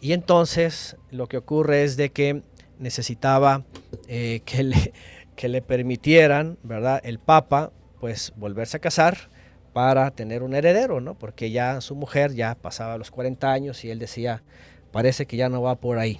y 0.00 0.12
entonces 0.12 0.96
lo 1.10 1.26
que 1.26 1.36
ocurre 1.36 1.84
es 1.84 1.96
de 1.96 2.10
que 2.10 2.42
necesitaba 2.78 3.64
eh, 4.08 4.40
que, 4.44 4.62
le, 4.62 4.92
que 5.36 5.48
le 5.48 5.62
permitieran, 5.62 6.58
¿verdad? 6.62 7.00
El 7.04 7.18
Papa, 7.18 7.72
pues 8.00 8.32
volverse 8.36 8.78
a 8.78 8.80
casar 8.80 9.28
para 9.72 10.10
tener 10.10 10.42
un 10.42 10.54
heredero, 10.54 11.00
¿no? 11.00 11.14
Porque 11.14 11.50
ya 11.50 11.80
su 11.80 11.94
mujer 11.94 12.34
ya 12.34 12.54
pasaba 12.54 12.98
los 12.98 13.10
40 13.10 13.52
años 13.52 13.84
y 13.84 13.90
él 13.90 13.98
decía, 13.98 14.42
parece 14.90 15.26
que 15.26 15.36
ya 15.36 15.48
no 15.48 15.62
va 15.62 15.76
por 15.76 15.98
ahí. 15.98 16.18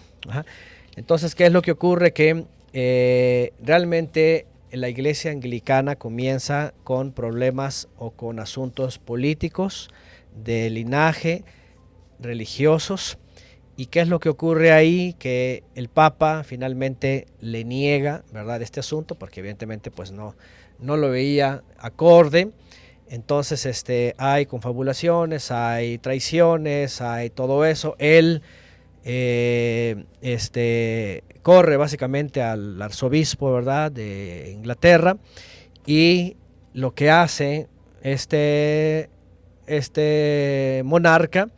Entonces, 0.97 1.35
¿qué 1.35 1.47
es 1.47 1.52
lo 1.52 1.62
que 1.62 1.73
ocurre? 1.73 2.12
Que 2.12 2.44
eh, 2.73 3.52
realmente 3.62 4.47
la 4.70 4.89
iglesia 4.89 5.33
anglicana 5.33 5.97
comienza 5.97 6.75
con 6.85 7.12
problemas 7.12 7.89
o 7.97 8.12
con 8.12 8.39
asuntos 8.39 8.99
políticos, 8.99 9.91
de 10.34 10.70
linaje, 10.70 11.44
religiosos, 12.18 13.18
¿Y 13.81 13.86
qué 13.86 14.00
es 14.00 14.09
lo 14.09 14.20
que 14.20 14.28
ocurre 14.28 14.73
ahí? 14.73 15.15
Que 15.18 15.65
el 15.75 15.89
Papa 15.89 16.44
finalmente 16.44 17.26
le 17.41 17.65
niega, 17.65 18.25
¿verdad?, 18.31 18.60
este 18.60 18.81
asunto, 18.81 19.15
porque 19.15 19.41
evidentemente 19.41 19.91
pues 19.91 20.12
no, 20.12 20.36
no 20.81 20.99
lo 20.99 21.09
veía 21.09 21.62
acorde. 21.78 22.50
Entonces 23.09 23.65
este, 23.65 24.15
hay 24.18 24.44
confabulaciones, 24.44 25.50
hay 25.50 25.97
traiciones, 25.97 27.00
hay 27.00 27.31
todo 27.31 27.65
eso. 27.65 27.97
Él 27.99 28.42
eh, 29.02 30.05
este, 30.20 31.25
corre 31.41 31.78
básicamente 31.78 32.42
al 32.42 32.83
arzobispo, 32.83 33.50
¿verdad?, 33.50 33.91
de 33.91 34.52
Inglaterra. 34.52 35.17
Y 35.86 36.36
lo 36.75 36.94
que 36.94 37.10
hace 37.10 37.67
este, 38.02 39.09
este 39.70 40.82
monarca, 40.84 41.49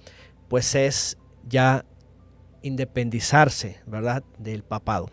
pues 0.48 0.74
es 0.74 1.18
ya 1.48 1.84
independizarse, 2.62 3.80
¿verdad?, 3.86 4.22
del 4.38 4.62
papado. 4.62 5.10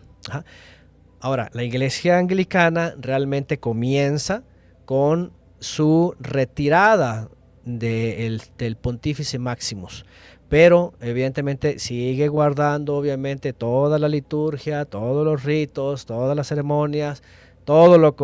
Ahora, 1.20 1.50
la 1.52 1.64
iglesia 1.64 2.18
anglicana 2.18 2.94
realmente 2.98 3.58
comienza 3.58 4.44
con 4.84 5.32
su 5.58 6.14
retirada 6.20 7.28
del 7.64 8.40
pontífice 8.80 9.38
Maximus, 9.38 10.04
pero 10.48 10.94
evidentemente 11.00 11.78
sigue 11.78 12.28
guardando 12.28 12.96
obviamente 12.96 13.52
toda 13.52 13.98
la 13.98 14.08
liturgia, 14.08 14.84
todos 14.84 15.24
los 15.24 15.44
ritos, 15.44 16.06
todas 16.06 16.36
las 16.36 16.48
ceremonias, 16.48 17.22
todo 17.64 17.98
lo 17.98 18.16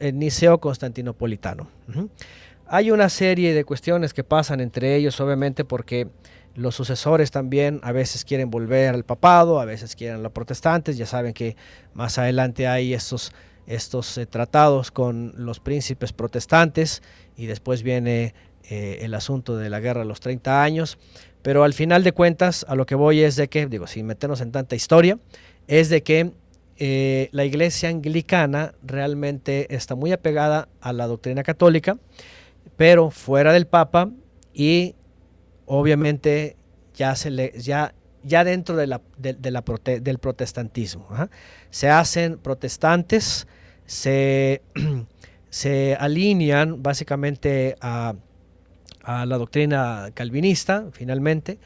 el 0.00 0.18
niceo 0.18 0.58
constantinopolitano. 0.58 1.68
Hay 2.72 2.92
una 2.92 3.08
serie 3.08 3.52
de 3.52 3.64
cuestiones 3.64 4.14
que 4.14 4.22
pasan 4.22 4.60
entre 4.60 4.94
ellos, 4.94 5.20
obviamente, 5.20 5.64
porque 5.64 6.06
los 6.54 6.76
sucesores 6.76 7.32
también 7.32 7.80
a 7.82 7.90
veces 7.90 8.24
quieren 8.24 8.48
volver 8.48 8.94
al 8.94 9.02
papado, 9.02 9.58
a 9.58 9.64
veces 9.64 9.96
quieren 9.96 10.22
los 10.22 10.30
protestantes. 10.30 10.96
Ya 10.96 11.04
saben 11.04 11.32
que 11.32 11.56
más 11.94 12.16
adelante 12.18 12.68
hay 12.68 12.94
estos, 12.94 13.32
estos 13.66 14.16
eh, 14.18 14.26
tratados 14.26 14.92
con 14.92 15.32
los 15.36 15.58
príncipes 15.58 16.12
protestantes 16.12 17.02
y 17.36 17.46
después 17.46 17.82
viene 17.82 18.34
eh, 18.68 19.00
el 19.02 19.14
asunto 19.14 19.56
de 19.56 19.68
la 19.68 19.80
guerra 19.80 20.02
de 20.02 20.06
los 20.06 20.20
30 20.20 20.62
años. 20.62 20.96
Pero 21.42 21.64
al 21.64 21.74
final 21.74 22.04
de 22.04 22.12
cuentas, 22.12 22.64
a 22.68 22.76
lo 22.76 22.86
que 22.86 22.94
voy 22.94 23.22
es 23.22 23.34
de 23.34 23.48
que, 23.48 23.66
digo, 23.66 23.88
sin 23.88 24.06
meternos 24.06 24.40
en 24.42 24.52
tanta 24.52 24.76
historia, 24.76 25.18
es 25.66 25.88
de 25.88 26.04
que 26.04 26.34
eh, 26.76 27.30
la 27.32 27.44
iglesia 27.44 27.88
anglicana 27.88 28.74
realmente 28.80 29.74
está 29.74 29.96
muy 29.96 30.12
apegada 30.12 30.68
a 30.80 30.92
la 30.92 31.08
doctrina 31.08 31.42
católica, 31.42 31.98
pero 32.80 33.10
fuera 33.10 33.52
del 33.52 33.66
Papa 33.66 34.08
y 34.54 34.94
obviamente 35.66 36.56
ya, 36.94 37.14
dentro 38.42 38.74
del 38.74 40.18
protestantismo. 40.18 41.06
Se 41.68 41.90
hacen 41.90 42.38
protestantes, 42.38 43.46
se, 43.84 44.62
alinean 45.98 46.82
básicamente 46.82 47.76
a, 47.82 48.14
la 49.04 49.36
doctrina 49.36 50.08
calvinista, 50.14 50.86
finalmente, 50.92 51.58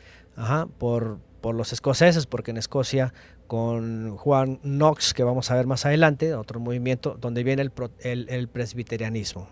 por, 0.79 1.21
por 1.41 1.55
los 1.55 1.73
escoceses, 1.73 2.27
porque 2.27 2.51
en 2.51 2.57
Escocia 2.57 3.15
con 3.47 4.17
Juan 4.17 4.59
Knox, 4.65 5.15
que 5.15 5.23
vamos 5.23 5.49
a 5.53 5.55
ver 5.55 5.67
más 5.69 5.87
adelante, 5.87 6.35
otro 6.35 6.59
movimiento 6.59 7.17
donde 7.21 7.45
viene 7.45 7.63
el, 7.63 7.73
el, 8.01 8.27
el 8.31 8.49
presbiterianismo. 8.49 9.49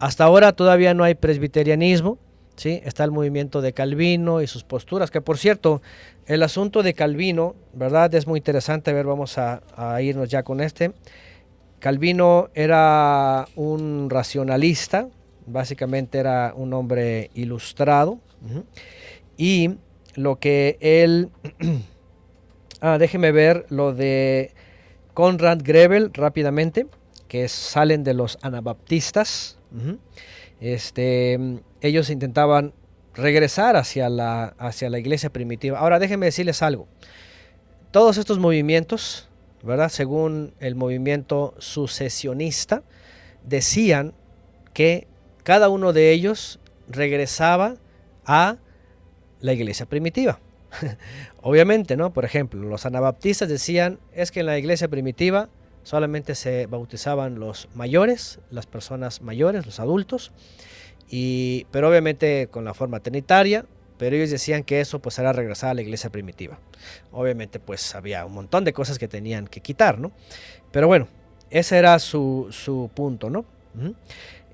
Hasta 0.00 0.24
ahora 0.24 0.52
todavía 0.52 0.92
no 0.94 1.04
hay 1.04 1.14
presbiterianismo, 1.14 2.18
Está 2.62 3.04
el 3.04 3.10
movimiento 3.10 3.62
de 3.62 3.72
Calvino 3.72 4.42
y 4.42 4.46
sus 4.46 4.64
posturas, 4.64 5.10
que 5.10 5.22
por 5.22 5.38
cierto, 5.38 5.80
el 6.26 6.42
asunto 6.42 6.82
de 6.82 6.92
Calvino, 6.92 7.54
¿verdad? 7.72 8.14
Es 8.14 8.26
muy 8.26 8.38
interesante, 8.38 8.90
a 8.90 8.94
ver, 8.94 9.06
vamos 9.06 9.38
a, 9.38 9.62
irnos 10.02 10.28
ya 10.28 10.42
con 10.42 10.60
este. 10.60 10.92
Calvino 11.78 12.50
era 12.54 13.46
un 13.56 14.10
racionalista, 14.10 15.08
básicamente 15.46 16.18
era 16.18 16.52
un 16.54 16.74
hombre 16.74 17.30
ilustrado, 17.34 18.18
y 19.38 19.76
lo 20.14 20.36
que 20.36 20.76
él... 20.80 21.30
ah, 22.82 22.98
déjeme 22.98 23.32
ver 23.32 23.64
lo 23.70 23.94
de 23.94 24.52
Conrad 25.14 25.60
Grebel 25.62 26.10
rápidamente, 26.12 26.86
que 27.26 27.48
salen 27.48 28.04
de 28.04 28.12
los 28.12 28.38
anabaptistas. 28.42 29.59
Este, 30.60 31.38
ellos 31.80 32.10
intentaban 32.10 32.74
regresar 33.14 33.76
hacia 33.76 34.08
la, 34.08 34.54
hacia 34.58 34.90
la 34.90 34.98
iglesia 34.98 35.30
primitiva. 35.30 35.78
Ahora 35.78 35.98
déjenme 35.98 36.26
decirles 36.26 36.62
algo. 36.62 36.86
todos 37.90 38.18
estos 38.18 38.38
movimientos, 38.38 39.28
¿verdad? 39.62 39.88
Según 39.88 40.54
el 40.60 40.76
movimiento 40.76 41.54
sucesionista, 41.58 42.82
decían 43.44 44.14
que 44.72 45.08
cada 45.42 45.68
uno 45.68 45.92
de 45.92 46.12
ellos 46.12 46.60
regresaba 46.88 47.76
a 48.24 48.58
la 49.40 49.52
iglesia 49.52 49.86
primitiva. 49.86 50.38
Obviamente, 51.42 51.96
¿no? 51.96 52.12
Por 52.12 52.24
ejemplo, 52.24 52.62
los 52.62 52.86
anabaptistas 52.86 53.48
decían, 53.48 53.98
es 54.12 54.30
que 54.30 54.40
en 54.40 54.46
la 54.46 54.58
iglesia 54.58 54.88
primitiva 54.88 55.48
solamente 55.82 56.34
se 56.34 56.66
bautizaban 56.66 57.38
los 57.38 57.68
mayores, 57.74 58.40
las 58.50 58.66
personas 58.66 59.22
mayores, 59.22 59.66
los 59.66 59.80
adultos, 59.80 60.32
y, 61.08 61.66
pero 61.70 61.88
obviamente 61.88 62.48
con 62.50 62.64
la 62.64 62.74
forma 62.74 63.00
trinitaria, 63.00 63.64
pero 63.98 64.16
ellos 64.16 64.30
decían 64.30 64.62
que 64.62 64.80
eso 64.80 65.00
pues 65.00 65.18
era 65.18 65.32
regresar 65.32 65.70
a 65.70 65.74
la 65.74 65.82
iglesia 65.82 66.08
primitiva. 66.08 66.58
Obviamente 67.12 67.60
pues 67.60 67.94
había 67.94 68.24
un 68.24 68.32
montón 68.32 68.64
de 68.64 68.72
cosas 68.72 68.98
que 68.98 69.08
tenían 69.08 69.46
que 69.46 69.60
quitar, 69.60 69.98
¿no? 69.98 70.12
Pero 70.70 70.86
bueno, 70.86 71.08
ese 71.50 71.76
era 71.76 71.98
su, 71.98 72.90
punto, 72.94 73.28
¿no? 73.28 73.44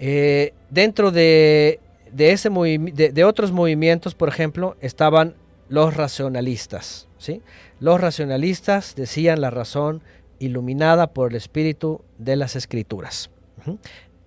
Eh, 0.01 0.53
dentro 0.71 1.13
de, 1.13 1.79
ese 2.19 2.51
de, 2.51 3.25
otros 3.25 3.53
movimientos, 3.53 4.15
por 4.15 4.29
ejemplo, 4.29 4.77
estaban 4.81 5.37
los 5.69 5.95
racionalistas, 5.95 7.07
¿sí? 7.19 7.43
Los 7.79 8.01
racionalistas 8.01 8.95
decían 8.97 9.41
la 9.41 9.51
razón 9.51 10.03
iluminada 10.39 11.13
por 11.13 11.31
el 11.31 11.37
espíritu 11.37 12.03
de 12.19 12.37
las 12.37 12.57
escrituras. 12.57 13.31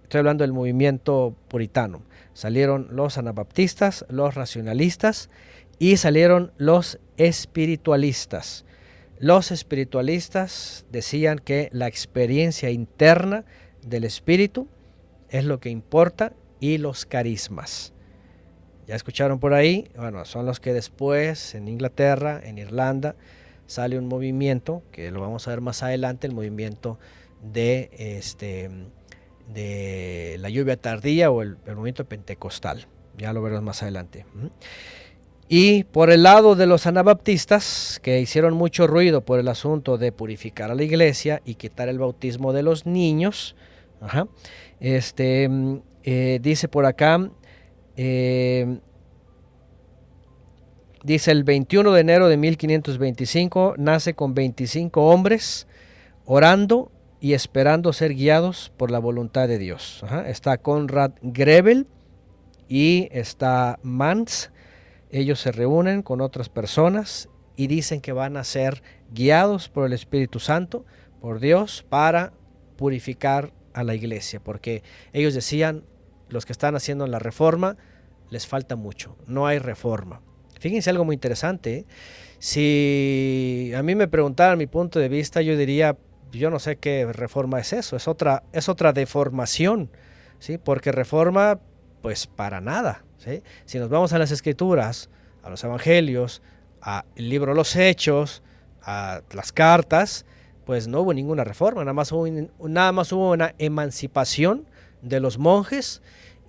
Estoy 0.04 0.20
hablando 0.20 0.44
del 0.44 0.54
movimiento 0.54 1.36
puritano. 1.48 2.02
Salieron 2.34 2.88
los 2.92 3.18
anabaptistas, 3.18 4.06
los 4.10 4.36
racionalistas 4.36 5.30
y 5.78 5.98
salieron 5.98 6.52
los 6.58 7.00
espiritualistas. 7.18 8.66
Los 9.20 9.52
espiritualistas 9.52 10.86
decían 10.92 11.40
que 11.40 11.70
la 11.74 11.88
experiencia 11.88 12.70
interna 12.70 13.46
del 13.86 14.04
espíritu 14.04 14.68
es 15.30 15.46
lo 15.46 15.60
que 15.60 15.70
importa 15.70 16.34
y 16.60 16.78
los 16.78 17.06
carismas. 17.06 17.94
Ya 18.88 18.96
escucharon 18.96 19.40
por 19.40 19.54
ahí, 19.54 19.92
bueno, 19.96 20.26
son 20.26 20.46
los 20.46 20.60
que 20.60 20.74
después 20.74 21.54
en 21.54 21.68
Inglaterra, 21.68 22.42
en 22.44 22.58
Irlanda, 22.58 23.16
sale 23.70 24.00
un 24.00 24.08
movimiento, 24.08 24.82
que 24.92 25.12
lo 25.12 25.22
vamos 25.22 25.48
a 25.48 25.52
ver 25.52 25.62
más 25.62 25.84
adelante, 25.84 26.26
el 26.26 26.34
movimiento 26.34 26.98
de, 27.54 27.92
este, 28.00 28.72
de 29.54 30.38
la 30.40 30.50
lluvia 30.50 30.76
tardía 30.76 31.30
o 31.30 31.44
el, 31.44 31.56
movimiento 31.68 32.04
pentecostal. 32.06 32.88
Ya 33.16 33.32
lo 33.32 33.44
veremos 33.44 33.64
más 33.64 33.84
adelante. 33.84 34.26
Y 35.48 35.84
por 35.84 36.10
el 36.10 36.24
lado 36.24 36.56
de 36.56 36.66
los 36.66 36.88
anabaptistas, 36.88 38.00
que 38.02 38.20
hicieron 38.20 38.56
mucho 38.56 38.88
ruido 38.88 39.22
por 39.22 39.40
el 39.40 39.48
asunto 39.48 40.00
de 40.00 40.12
purificar 40.12 40.72
a 40.72 40.76
la 40.76 40.84
iglesia 40.84 41.44
y 41.46 41.54
quitar 41.54 41.90
el 41.90 42.00
bautismo 42.00 42.54
de 42.54 42.64
los 42.64 42.88
niños, 42.88 43.56
este, 44.80 45.48
eh, 46.04 46.40
dice 46.42 46.68
por 46.70 46.88
acá, 46.88 47.30
eh, 47.98 48.80
Dice 51.04 51.32
el 51.32 51.46
21 51.46 51.94
de 51.94 52.02
enero 52.02 52.28
de 52.28 52.36
1525 52.36 53.76
nace 53.78 54.16
con 54.16 54.34
25 54.34 55.08
hombres 55.08 55.66
orando 56.26 56.92
y 57.22 57.34
esperando 57.34 57.94
ser 57.94 58.14
guiados 58.14 58.74
por 58.76 58.92
la 58.92 59.00
voluntad 59.00 59.48
de 59.48 59.58
Dios. 59.58 60.04
Está 60.26 60.58
Conrad 60.58 61.12
Grebel 61.22 61.88
y 62.68 63.08
está 63.12 63.80
Mans. 63.82 64.52
Ellos 65.10 65.40
se 65.40 65.54
reúnen 65.54 66.02
con 66.02 66.20
otras 66.20 66.50
personas 66.50 67.30
y 67.56 67.68
dicen 67.68 68.02
que 68.02 68.12
van 68.12 68.36
a 68.36 68.44
ser 68.44 68.84
guiados 69.12 69.70
por 69.70 69.86
el 69.86 69.94
Espíritu 69.94 70.40
Santo, 70.40 70.86
por 71.22 71.40
Dios, 71.40 71.86
para 71.88 72.34
purificar 72.76 73.54
a 73.74 73.84
la 73.84 73.96
iglesia. 73.96 74.42
Porque 74.42 74.84
ellos 75.14 75.34
decían, 75.34 75.84
los 76.28 76.46
que 76.46 76.52
están 76.52 76.76
haciendo 76.76 77.08
la 77.08 77.20
reforma, 77.20 77.78
les 78.30 78.48
falta 78.48 78.76
mucho, 78.76 79.18
no 79.28 79.48
hay 79.48 79.60
reforma. 79.60 80.22
Fíjense 80.60 80.90
algo 80.90 81.06
muy 81.06 81.16
interesante. 81.16 81.78
¿eh? 81.78 81.86
Si 82.40 83.72
a 83.76 83.84
mí 83.84 83.96
me 83.96 84.08
preguntaran 84.08 84.58
mi 84.58 84.68
punto 84.68 85.00
de 85.00 85.10
vista, 85.10 85.42
yo 85.42 85.58
diría, 85.58 85.98
yo 86.32 86.50
no 86.50 86.60
sé 86.60 86.76
qué 86.76 87.12
reforma 87.12 87.60
es 87.60 87.74
eso, 87.74 87.96
es 87.96 88.08
otra, 88.08 88.44
es 88.54 88.70
otra 88.70 88.94
deformación, 88.94 89.90
¿sí? 90.40 90.58
Porque 90.58 90.92
reforma, 90.92 91.60
pues 92.02 92.28
para 92.28 92.62
nada, 92.62 93.04
¿sí? 93.18 93.44
Si 93.66 93.80
nos 93.80 93.90
vamos 93.90 94.14
a 94.14 94.20
las 94.20 94.32
escrituras, 94.32 95.10
a 95.44 95.50
los 95.50 95.64
evangelios, 95.64 96.42
al 96.82 97.04
libro 97.16 97.54
Los 97.54 97.76
Hechos, 97.76 98.44
a 98.82 99.22
las 99.34 99.52
cartas, 99.52 100.26
pues 100.66 100.88
no 100.88 101.02
hubo 101.02 101.14
ninguna 101.14 101.44
reforma, 101.44 101.82
nada 101.82 101.94
más 101.94 102.12
hubo, 102.12 102.28
nada 102.70 102.92
más 102.92 103.12
hubo 103.12 103.32
una 103.32 103.56
emancipación 103.58 104.66
de 105.02 105.20
los 105.20 105.38
monjes 105.38 106.02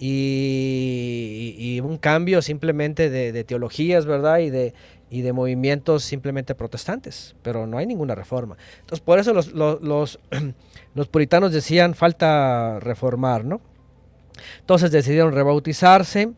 y, 0.02 1.80
un 1.84 1.98
cambio 1.98 2.40
simplemente 2.40 3.10
de, 3.10 3.44
teologías, 3.44 4.06
¿verdad? 4.06 4.38
Y 4.38 4.48
de, 4.48 4.72
y 5.10 5.20
de 5.20 5.32
movimientos 5.32 6.04
simplemente 6.04 6.54
protestantes, 6.54 7.36
pero 7.42 7.66
no 7.66 7.76
hay 7.76 7.86
ninguna 7.86 8.14
reforma. 8.14 8.56
Entonces, 8.80 9.00
por 9.00 9.18
eso 9.18 9.34
los, 9.34 9.52
los, 9.52 10.18
los, 10.94 11.08
puritanos 11.08 11.52
decían 11.52 11.94
falta 11.94 12.80
reformar, 12.80 13.44
¿no? 13.44 13.60
Entonces 14.60 14.90
decidieron 14.90 15.34
rebautizarse, 15.34 16.30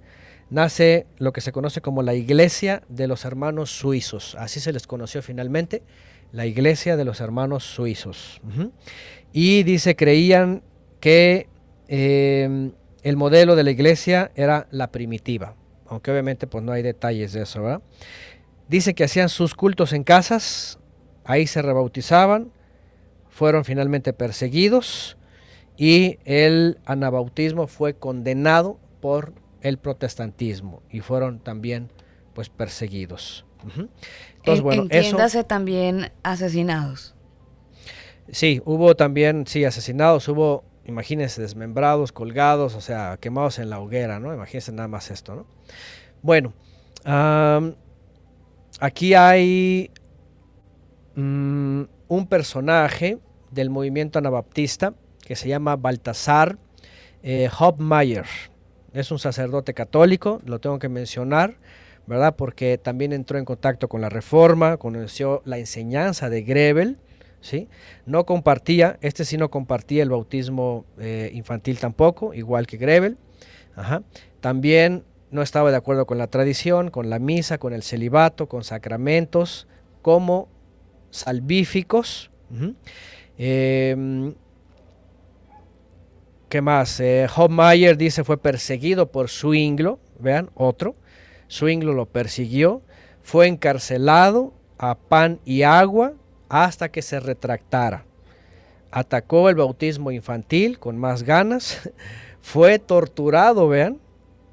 nace 0.50 1.06
lo 1.18 1.32
que 1.32 1.40
se 1.40 1.52
conoce 1.52 1.80
como 1.80 2.02
la 2.02 2.14
Iglesia 2.14 2.82
de 2.88 3.06
los 3.06 3.24
Hermanos 3.24 3.70
Suizos, 3.70 4.34
así 4.40 4.58
se 4.58 4.72
les 4.72 4.88
conoció 4.88 5.22
finalmente, 5.22 5.84
la 6.32 6.46
Iglesia 6.46 6.96
de 6.96 7.04
los 7.04 7.20
Hermanos 7.20 7.62
Suizos. 7.62 8.40
Y 9.32 9.62
dice, 9.62 9.94
creían 9.94 10.62
que... 10.98 11.46
Eh, 11.86 12.72
el 13.02 13.16
modelo 13.16 13.56
de 13.56 13.64
la 13.64 13.70
iglesia 13.70 14.30
era 14.34 14.66
la 14.70 14.90
primitiva, 14.92 15.54
aunque 15.86 16.10
obviamente 16.10 16.46
pues 16.46 16.62
no 16.64 16.72
hay 16.72 16.82
detalles 16.82 17.32
de 17.32 17.42
eso, 17.42 17.62
¿verdad? 17.62 17.82
Dice 18.68 18.94
que 18.94 19.04
hacían 19.04 19.28
sus 19.28 19.54
cultos 19.54 19.92
en 19.92 20.04
casas, 20.04 20.78
ahí 21.24 21.46
se 21.46 21.62
rebautizaban, 21.62 22.52
fueron 23.28 23.64
finalmente 23.64 24.12
perseguidos 24.12 25.16
y 25.76 26.18
el 26.24 26.78
anabautismo 26.84 27.66
fue 27.66 27.94
condenado 27.94 28.78
por 29.00 29.32
el 29.62 29.78
protestantismo 29.78 30.82
y 30.90 31.00
fueron 31.00 31.38
también 31.38 31.90
pues 32.34 32.48
perseguidos. 32.48 33.44
Entonces, 34.36 34.62
bueno, 34.62 34.82
Entiéndase 34.82 35.44
también 35.44 36.10
asesinados. 36.22 37.14
Sí, 38.30 38.62
hubo 38.64 38.94
también, 38.96 39.46
sí, 39.46 39.64
asesinados, 39.64 40.28
hubo 40.28 40.64
imagínense 40.84 41.40
desmembrados, 41.40 42.12
colgados, 42.12 42.74
o 42.74 42.80
sea, 42.80 43.18
quemados 43.20 43.58
en 43.58 43.70
la 43.70 43.80
hoguera, 43.80 44.18
¿no? 44.18 44.34
Imagínense 44.34 44.72
nada 44.72 44.88
más 44.88 45.10
esto, 45.10 45.34
¿no? 45.34 45.46
Bueno, 46.22 46.52
aquí 48.80 49.14
hay 49.14 49.90
mm, 51.14 51.82
un 52.08 52.26
personaje 52.28 53.18
del 53.50 53.70
movimiento 53.70 54.18
anabaptista 54.18 54.94
que 55.20 55.36
se 55.36 55.48
llama 55.48 55.76
Baltasar 55.76 56.58
eh. 57.22 57.48
Es 58.92 59.10
un 59.10 59.18
sacerdote 59.18 59.74
católico, 59.74 60.40
lo 60.44 60.58
tengo 60.58 60.78
que 60.78 60.88
mencionar, 60.88 61.56
¿verdad? 62.06 62.34
Porque 62.36 62.78
también 62.78 63.12
entró 63.12 63.38
en 63.38 63.44
contacto 63.44 63.88
con 63.88 64.00
la 64.00 64.08
reforma, 64.08 64.76
conoció 64.76 65.40
la 65.44 65.58
enseñanza 65.58 66.28
de 66.28 66.42
Grebel, 66.42 66.98
no 68.06 68.24
compartía, 68.26 68.98
este 69.00 69.24
sí 69.24 69.36
no 69.36 69.50
compartía 69.50 70.02
el 70.02 70.10
bautismo 70.10 70.84
eh, 70.98 71.30
infantil 71.34 71.78
tampoco, 71.78 72.34
igual 72.34 72.66
que 72.66 72.76
Grebel. 72.76 73.18
También 74.40 75.04
no 75.30 75.42
estaba 75.42 75.70
de 75.70 75.76
acuerdo 75.76 76.06
con 76.06 76.18
la 76.18 76.26
tradición, 76.26 76.90
con 76.90 77.10
la 77.10 77.18
misa, 77.18 77.58
con 77.58 77.72
el 77.72 77.82
celibato, 77.82 78.48
con 78.48 78.64
sacramentos, 78.64 79.66
como 80.02 80.48
salvíficos. 81.10 82.30
Em, 83.38 84.34
¿Qué 86.48 86.60
más? 86.60 87.00
Eh, 87.00 87.26
Hobmeyer 87.34 87.96
dice 87.96 88.24
fue 88.24 88.36
perseguido 88.36 89.10
por 89.10 89.30
Zwinglo, 89.30 89.98
vean, 90.18 90.50
otro. 90.54 90.94
Zwinglo 91.50 91.94
lo 91.94 92.06
persiguió, 92.06 92.82
fue 93.22 93.46
encarcelado 93.46 94.52
a 94.76 94.96
pan 94.96 95.40
y 95.46 95.62
agua 95.62 96.12
hasta 96.52 96.90
que 96.90 97.00
se 97.00 97.18
retractara. 97.18 98.04
Atacó 98.90 99.48
el 99.48 99.54
bautismo 99.54 100.10
infantil 100.10 100.78
con 100.78 100.98
más 100.98 101.22
ganas, 101.22 101.90
fue 102.42 102.78
torturado, 102.78 103.68
vean, 103.68 103.98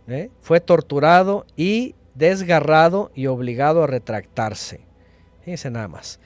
¿eh? 0.08 0.30
fue 0.40 0.62
torturado 0.62 1.46
y 1.58 1.96
desgarrado 2.16 3.12
y 3.16 3.28
obligado 3.28 3.84
a 3.84 3.88
retractarse. 3.88 4.80
Fíjense 5.42 5.70
nada 5.72 5.90
más. 5.90 6.22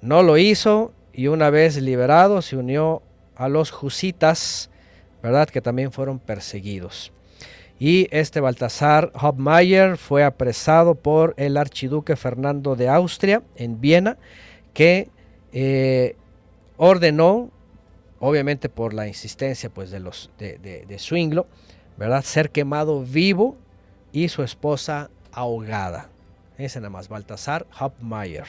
No 0.00 0.22
lo 0.22 0.38
hizo 0.38 0.92
y 1.12 1.26
una 1.26 1.50
vez 1.50 1.82
liberado 1.82 2.40
se 2.40 2.56
unió 2.56 3.02
a 3.34 3.48
los 3.48 3.72
jusitas, 3.72 4.70
¿verdad? 5.24 5.48
Que 5.48 5.60
también 5.60 5.90
fueron 5.90 6.20
perseguidos. 6.20 7.10
Y 7.80 8.06
este 8.12 8.38
Baltasar 8.38 9.10
Hopmayer 9.20 9.96
fue 9.96 10.22
apresado 10.22 10.94
por 10.94 11.34
el 11.36 11.56
archiduque 11.56 12.14
Fernando 12.14 12.76
de 12.76 12.88
Austria 12.88 13.42
en 13.56 13.80
Viena, 13.80 14.18
que 14.78 15.08
eh, 15.52 16.14
ordenó, 16.76 17.50
obviamente 18.20 18.68
por 18.68 18.94
la 18.94 19.08
insistencia 19.08 19.70
pues, 19.70 19.90
de, 19.90 19.98
los, 19.98 20.30
de, 20.38 20.56
de, 20.56 20.98
Swinglo, 21.00 21.48
¿verdad? 21.96 22.22
ser 22.22 22.50
quemado 22.50 23.02
vivo 23.02 23.56
y 24.12 24.28
su 24.28 24.44
esposa 24.44 25.10
ahogada. 25.32 26.10
Ese 26.58 26.78
nada 26.78 26.90
más, 26.90 27.08
Baltasar 27.08 27.66
Hopmayer, 27.80 28.46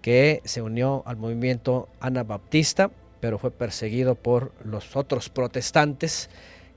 que 0.00 0.40
se 0.46 0.62
unió 0.62 1.02
al 1.04 1.18
movimiento 1.18 1.90
anabaptista, 2.00 2.90
pero 3.20 3.38
fue 3.38 3.50
perseguido 3.50 4.14
por 4.14 4.52
los 4.64 4.96
otros 4.96 5.28
protestantes 5.28 6.30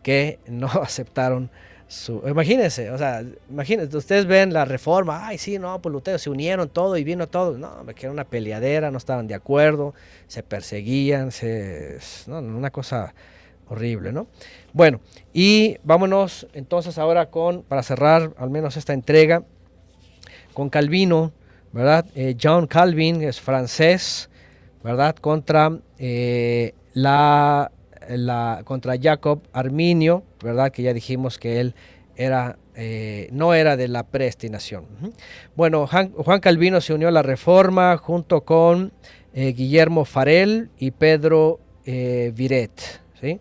que 0.03 0.39
no 0.49 0.67
aceptaron 0.67 1.49
su... 1.89 2.21
Imagínense, 2.25 2.91
o 2.91 2.97
sea, 2.99 3.23
imagínense, 3.49 3.97
ustedes 3.97 4.27
ven 4.27 4.53
la 4.53 4.63
reforma, 4.63 5.27
ay, 5.27 5.39
sí, 5.39 5.57
no, 5.57 5.81
pues 5.81 5.91
Lutero 5.91 6.19
se 6.19 6.29
unieron 6.29 6.69
todo 6.69 6.95
y 6.95 7.03
vino 7.03 7.27
todo. 7.27 7.57
No, 7.57 7.83
que 7.87 8.05
era 8.05 8.11
una 8.11 8.25
peleadera, 8.25 8.91
no 8.91 8.99
estaban 8.99 9.27
de 9.27 9.33
acuerdo, 9.33 9.95
se 10.27 10.43
perseguían, 10.43 11.31
se... 11.31 11.97
No, 12.27 12.39
una 12.39 12.69
cosa 12.69 13.13
horrible, 13.67 14.13
¿no? 14.13 14.27
Bueno, 14.71 15.01
y 15.33 15.77
vámonos 15.83 16.47
entonces 16.53 16.99
ahora 16.99 17.31
con, 17.31 17.63
para 17.63 17.81
cerrar 17.81 18.33
al 18.37 18.51
menos 18.51 18.77
esta 18.77 18.93
entrega, 18.93 19.43
con 20.53 20.69
Calvino, 20.69 21.31
¿verdad? 21.71 22.05
Eh, 22.13 22.35
John 22.39 22.67
Calvin 22.67 23.23
es 23.23 23.41
francés, 23.41 24.29
¿verdad? 24.83 25.15
Contra 25.15 25.79
eh, 25.97 26.75
la 26.93 27.71
contra 28.63 28.95
Jacob 28.99 29.41
Arminio, 29.53 30.23
¿verdad? 30.43 30.71
Que 30.71 30.83
ya 30.83 30.93
dijimos 30.93 31.37
que 31.37 31.59
él 31.59 31.75
era, 32.19 32.57
eh, 32.75 33.29
no 33.31 33.53
era 33.53 33.77
de 33.77 33.87
la 33.87 34.03
predestinación. 34.03 34.85
Bueno, 35.55 35.87
Juan, 35.87 36.39
Calvino 36.41 36.81
se 36.81 36.93
unió 36.93 37.07
a 37.07 37.11
la 37.11 37.21
reforma 37.21 37.95
junto 37.97 38.41
con 38.41 38.91
eh, 39.33 39.53
Guillermo 39.53 40.03
Farel 40.03 40.69
y 40.77 40.91
Pedro 40.91 41.61
eh, 41.85 42.33
Viret. 42.35 43.01
¿sí? 43.21 43.39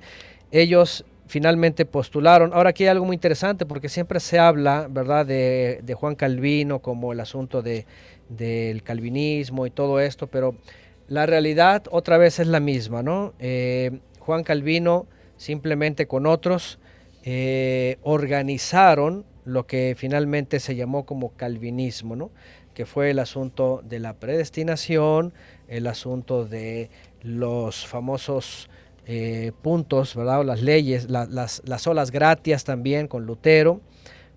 Ellos 0.53 1.05
finalmente 1.27 1.87
postularon. 1.87 2.53
Ahora 2.55 2.71
aquí 2.71 2.85
hay 2.85 2.91
algo 2.91 3.05
muy 3.05 3.15
interesante 3.15 3.67
porque 3.67 3.89
siempre 3.89 4.21
se 4.21 4.39
habla, 4.39 4.87
¿verdad?, 4.89 5.27
de, 5.27 5.97
Juan 5.99 6.15
Calvino 6.15 6.79
como 6.79 7.13
el 7.13 7.19
asunto 7.19 7.63
de, 7.63 7.85
del 8.29 8.85
calvinismo 8.85 9.67
y 9.67 9.71
todo 9.71 9.99
esto, 9.99 10.29
pero 10.29 10.55
la 11.09 11.27
realidad 11.27 11.83
otra 11.91 12.17
vez 12.17 12.39
es 12.39 12.47
la 12.47 12.61
misma, 12.61 13.03
¿no? 13.03 13.35
Juan 14.29 14.45
Calvino 14.45 15.07
simplemente 15.39 16.07
con 16.07 16.27
otros 16.27 16.79
eh, 17.23 17.97
organizaron 18.03 19.25
lo 19.47 19.67
que 19.67 19.95
finalmente 19.97 20.61
se 20.61 20.77
llamó 20.77 21.07
como 21.07 21.31
calvinismo, 21.31 22.15
¿no? 22.15 22.31
que 22.75 22.85
fue 22.85 23.09
el 23.09 23.21
asunto 23.21 23.81
de 23.89 24.01
la 24.01 24.13
predestinación, 24.13 25.33
el 25.67 25.87
asunto 25.87 26.45
de 26.45 26.91
los 27.23 27.87
famosos 27.87 28.69
eh, 29.07 29.53
puntos, 29.63 30.15
¿verdad? 30.15 30.41
O 30.41 30.45
las 30.45 30.61
leyes, 30.61 31.09
las, 31.09 31.63
las 31.65 31.87
olas 31.87 32.11
gratias 32.11 32.65
también 32.65 33.09
con 33.09 33.25
Lutero, 33.25 33.81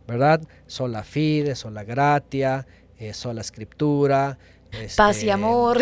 ¿verdad? 0.07 0.41
Sola 0.67 1.03
fide, 1.03 1.53
sola 1.55 1.83
gratia, 1.83 2.65
eh, 2.97 3.13
sola 3.13 3.41
escritura. 3.41 4.37
paz 4.95 5.17
y 5.17 5.19
este, 5.19 5.31
amor. 5.33 5.81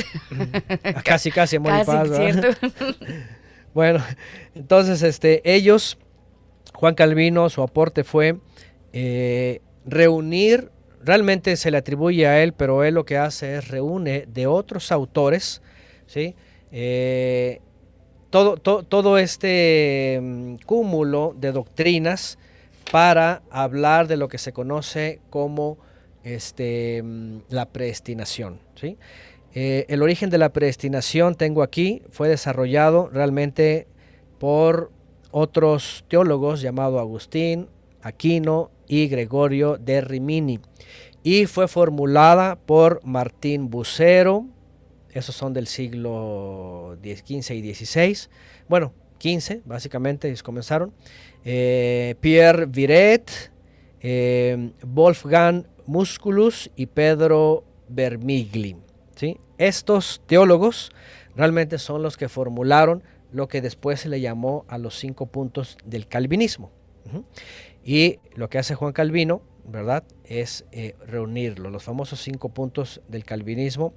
Casi, 1.05 1.29
casi 1.29 1.57
amor 1.57 1.73
y 1.79 1.85
paz. 1.85 2.09
Bueno, 3.79 4.03
entonces 4.55 5.01
este, 5.03 5.41
ellos, 5.45 5.97
Juan 6.73 6.95
Calvino, 6.95 7.49
su 7.49 7.61
aporte 7.61 8.03
fue 8.03 8.35
eh, 8.91 9.61
reunir, 9.85 10.69
realmente 11.01 11.55
se 11.55 11.71
le 11.71 11.77
atribuye 11.77 12.27
a 12.27 12.43
él, 12.43 12.51
pero 12.51 12.83
él 12.83 12.95
lo 12.95 13.05
que 13.05 13.15
hace 13.15 13.55
es 13.55 13.69
reúne 13.69 14.25
de 14.27 14.47
otros 14.47 14.91
autores, 14.91 15.61
¿sí? 16.07 16.35
Eh, 16.73 17.61
todo, 18.31 18.57
todo 18.57 19.17
este 19.17 20.19
mm, 20.21 20.55
cúmulo 20.65 21.33
de 21.39 21.53
doctrinas 21.53 22.37
para 22.91 23.43
hablar 23.49 24.09
de 24.09 24.17
lo 24.17 24.27
que 24.27 24.39
se 24.39 24.51
conoce 24.51 25.21
como 25.29 25.77
este, 26.25 27.01
mm, 27.01 27.43
la 27.47 27.65
predestinación. 27.65 28.59
¿sí? 28.75 28.97
Eh, 29.53 29.85
el 29.89 30.01
origen 30.03 30.29
de 30.29 30.37
la 30.37 30.53
predestinación, 30.53 31.35
tengo 31.35 31.63
aquí, 31.63 32.03
fue 32.11 32.29
desarrollado 32.29 33.09
realmente 33.11 33.87
por 34.37 34.91
otros 35.31 36.05
teólogos 36.07 36.61
llamados 36.61 36.99
Agustín, 36.99 37.67
Aquino 38.01 38.71
y 38.87 39.07
Gregorio 39.07 39.77
de 39.77 40.01
Rimini. 40.01 40.59
Y 41.23 41.47
fue 41.47 41.67
formulada 41.67 42.55
por 42.57 43.01
Martín 43.03 43.69
Bucero, 43.69 44.45
esos 45.11 45.35
son 45.35 45.53
del 45.53 45.67
siglo 45.67 46.97
XV 47.01 47.55
y 47.55 47.73
XVI, 47.73 48.29
bueno, 48.67 48.93
XV 49.19 49.61
básicamente, 49.65 50.33
comenzaron, 50.43 50.93
eh, 51.43 52.15
Pierre 52.21 52.67
Viret, 52.67 53.51
eh, 54.01 54.71
Wolfgang 54.83 55.65
Musculus 55.85 56.69
y 56.75 56.85
Pedro 56.85 57.63
Vermigli. 57.89 58.77
Estos 59.59 60.21
teólogos 60.25 60.89
realmente 61.35 61.77
son 61.77 62.01
los 62.01 62.15
que 62.15 62.29
formularon 62.29 63.03
lo 63.31 63.49
que 63.49 63.61
después 63.61 63.99
se 63.99 64.09
le 64.09 64.21
llamó 64.21 64.65
a 64.69 64.77
los 64.77 64.97
cinco 64.97 65.27
puntos 65.27 65.77
del 65.85 66.07
calvinismo. 66.07 66.71
Y 67.83 68.19
lo 68.35 68.49
que 68.49 68.57
hace 68.57 68.73
Juan 68.73 68.93
Calvino, 68.93 69.41
¿verdad? 69.65 70.03
Es 70.23 70.65
eh, 70.71 70.95
reunirlo, 71.05 71.69
los 71.69 71.83
famosos 71.83 72.21
cinco 72.21 72.49
puntos 72.49 73.01
del 73.09 73.25
calvinismo, 73.25 73.93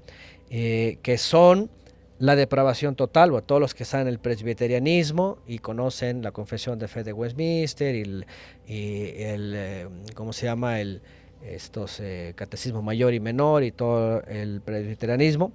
eh, 0.51 0.99
que 1.01 1.17
son 1.17 1.71
la 2.19 2.35
depravación 2.35 2.97
total, 2.97 3.33
o 3.33 3.43
todos 3.43 3.61
los 3.61 3.75
que 3.75 3.85
están 3.85 4.03
en 4.03 4.09
el 4.09 4.19
presbiterianismo 4.19 5.39
y 5.47 5.59
conocen 5.59 6.23
la 6.23 6.33
confesión 6.33 6.79
de 6.81 6.89
fe 6.89 7.05
de 7.05 7.13
Westminster 7.13 7.95
y 7.95 8.03
el, 8.03 8.27
eh, 8.67 9.89
¿cómo 10.15 10.33
se 10.33 10.47
llama? 10.47 10.81
El, 10.81 11.03
estos 11.45 12.01
eh, 12.01 12.33
catecismos 12.37 12.83
mayor 12.83 13.15
y 13.15 13.21
menor 13.21 13.65
y 13.65 13.73
todo 13.73 14.23
el 14.23 14.61
presbiterianismo, 14.61 15.53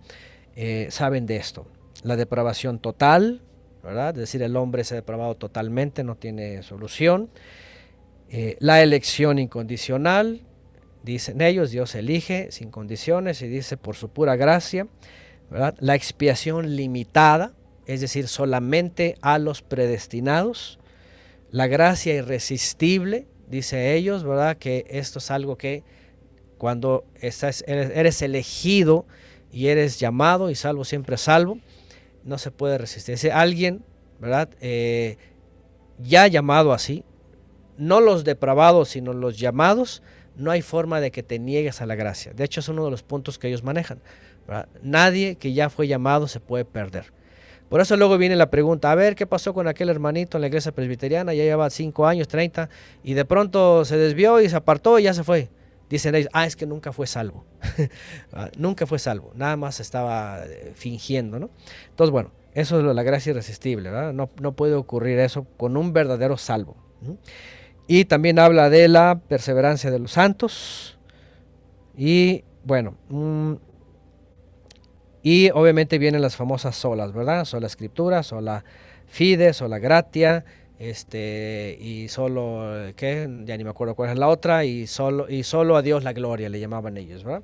eh, 0.55 0.87
saben 0.89 1.25
de 1.25 1.37
esto. 1.37 1.67
La 2.03 2.15
depravación 2.15 2.79
total. 2.79 3.41
Es 3.83 4.15
decir, 4.15 4.41
el 4.41 4.57
hombre 4.57 4.83
se 4.83 4.95
ha 4.95 4.97
depravado 4.97 5.35
totalmente, 5.35 6.03
no 6.03 6.15
tiene 6.15 6.61
solución. 6.61 7.29
Eh, 8.29 8.57
la 8.59 8.81
elección 8.83 9.39
incondicional, 9.39 10.41
dicen 11.03 11.39
ellos, 11.41 11.71
Dios 11.71 11.95
elige 11.95 12.51
sin 12.51 12.69
condiciones 12.69 13.41
y 13.41 13.47
dice 13.47 13.77
por 13.77 13.95
su 13.95 14.09
pura 14.09 14.35
gracia. 14.35 14.87
La 15.79 15.95
expiación 15.95 16.75
limitada, 16.75 17.53
es 17.85 18.01
decir, 18.01 18.27
solamente 18.27 19.15
a 19.21 19.39
los 19.39 19.61
predestinados. 19.61 20.79
La 21.49 21.67
gracia 21.67 22.13
irresistible, 22.13 23.27
dice 23.47 23.95
ellos, 23.95 24.23
¿verdad? 24.23 24.57
Que 24.57 24.85
esto 24.89 25.19
es 25.19 25.31
algo 25.31 25.57
que 25.57 25.83
cuando 26.57 27.05
estás, 27.21 27.63
eres, 27.67 28.21
elegido 28.21 29.05
y 29.51 29.67
eres 29.67 29.99
llamado 29.99 30.49
y 30.49 30.55
salvo 30.55 30.85
siempre 30.85 31.17
salvo, 31.17 31.59
no 32.23 32.37
se 32.37 32.51
puede 32.51 32.77
resistir. 32.77 33.15
Es 33.15 33.25
alguien, 33.25 33.83
¿verdad? 34.19 34.49
Eh, 34.59 35.17
ya 35.99 36.27
llamado 36.27 36.73
así, 36.73 37.03
no 37.77 38.01
los 38.01 38.23
depravados, 38.23 38.89
sino 38.89 39.13
los 39.13 39.37
llamados, 39.37 40.01
no 40.35 40.51
hay 40.51 40.61
forma 40.61 40.99
de 40.99 41.11
que 41.11 41.23
te 41.23 41.39
niegues 41.39 41.81
a 41.81 41.85
la 41.85 41.95
gracia. 41.95 42.33
De 42.33 42.43
hecho, 42.43 42.59
es 42.59 42.69
uno 42.69 42.85
de 42.85 42.91
los 42.91 43.03
puntos 43.03 43.39
que 43.39 43.47
ellos 43.47 43.63
manejan. 43.63 43.99
Nadie 44.81 45.35
que 45.35 45.53
ya 45.53 45.69
fue 45.69 45.87
llamado 45.87 46.27
se 46.27 46.39
puede 46.39 46.65
perder. 46.65 47.11
Por 47.69 47.81
eso 47.81 47.97
luego 47.97 48.17
viene 48.17 48.35
la 48.35 48.49
pregunta, 48.49 48.91
a 48.91 48.95
ver, 48.95 49.15
¿qué 49.15 49.27
pasó 49.27 49.53
con 49.53 49.67
aquel 49.67 49.89
hermanito 49.89 50.37
en 50.37 50.41
la 50.41 50.47
iglesia 50.47 50.71
presbiteriana? 50.71 51.33
Ya 51.33 51.43
lleva 51.43 51.69
5 51.69 52.07
años, 52.07 52.27
30, 52.27 52.69
y 53.03 53.13
de 53.13 53.25
pronto 53.25 53.83
se 53.83 53.97
desvió 53.97 54.39
y 54.39 54.49
se 54.49 54.55
apartó 54.55 54.99
y 54.99 55.03
ya 55.03 55.13
se 55.13 55.23
fue. 55.23 55.49
Dicen 55.89 56.15
ellos, 56.15 56.29
ah, 56.33 56.45
es 56.45 56.55
que 56.55 56.65
nunca 56.65 56.91
fue 56.91 57.07
salvo. 57.07 57.45
Ah, 58.33 58.49
nunca 58.57 58.85
fue 58.85 58.99
salvo, 58.99 59.31
nada 59.35 59.55
más 59.55 59.79
estaba 59.79 60.43
eh, 60.45 60.73
fingiendo, 60.75 61.39
¿no? 61.39 61.49
Entonces, 61.89 62.11
bueno, 62.11 62.31
eso 62.53 62.79
es 62.79 62.95
la 62.95 63.03
gracia 63.03 63.31
irresistible, 63.31 63.89
¿verdad? 63.89 64.13
No, 64.13 64.29
no 64.41 64.51
puede 64.51 64.75
ocurrir 64.75 65.19
eso 65.19 65.45
con 65.57 65.77
un 65.77 65.93
verdadero 65.93 66.37
salvo. 66.37 66.75
Y 67.87 68.05
también 68.05 68.37
habla 68.37 68.69
de 68.69 68.87
la 68.87 69.21
perseverancia 69.27 69.91
de 69.91 69.99
los 69.99 70.11
santos. 70.11 70.99
Y 71.95 72.43
bueno, 72.63 72.95
mm, 73.09 73.53
y 75.23 75.49
obviamente 75.51 75.97
vienen 75.97 76.21
las 76.21 76.35
famosas 76.35 76.75
solas, 76.75 77.13
¿verdad? 77.13 77.45
Sola 77.45 77.67
escritura, 77.67 78.23
sola 78.23 78.63
fide, 79.07 79.53
sola 79.53 79.79
gratia, 79.79 80.45
este, 80.79 81.77
y 81.79 82.07
solo, 82.07 82.91
¿qué? 82.95 83.27
Ya 83.45 83.57
ni 83.57 83.63
me 83.63 83.69
acuerdo 83.69 83.95
cuál 83.95 84.11
es 84.11 84.19
la 84.19 84.27
otra, 84.27 84.65
y 84.65 84.87
solo, 84.87 85.29
y 85.29 85.43
solo 85.43 85.75
a 85.75 85.81
Dios 85.81 86.03
la 86.03 86.13
gloria, 86.13 86.49
le 86.49 86.59
llamaban 86.59 86.97
ellos, 86.97 87.23
¿verdad? 87.23 87.43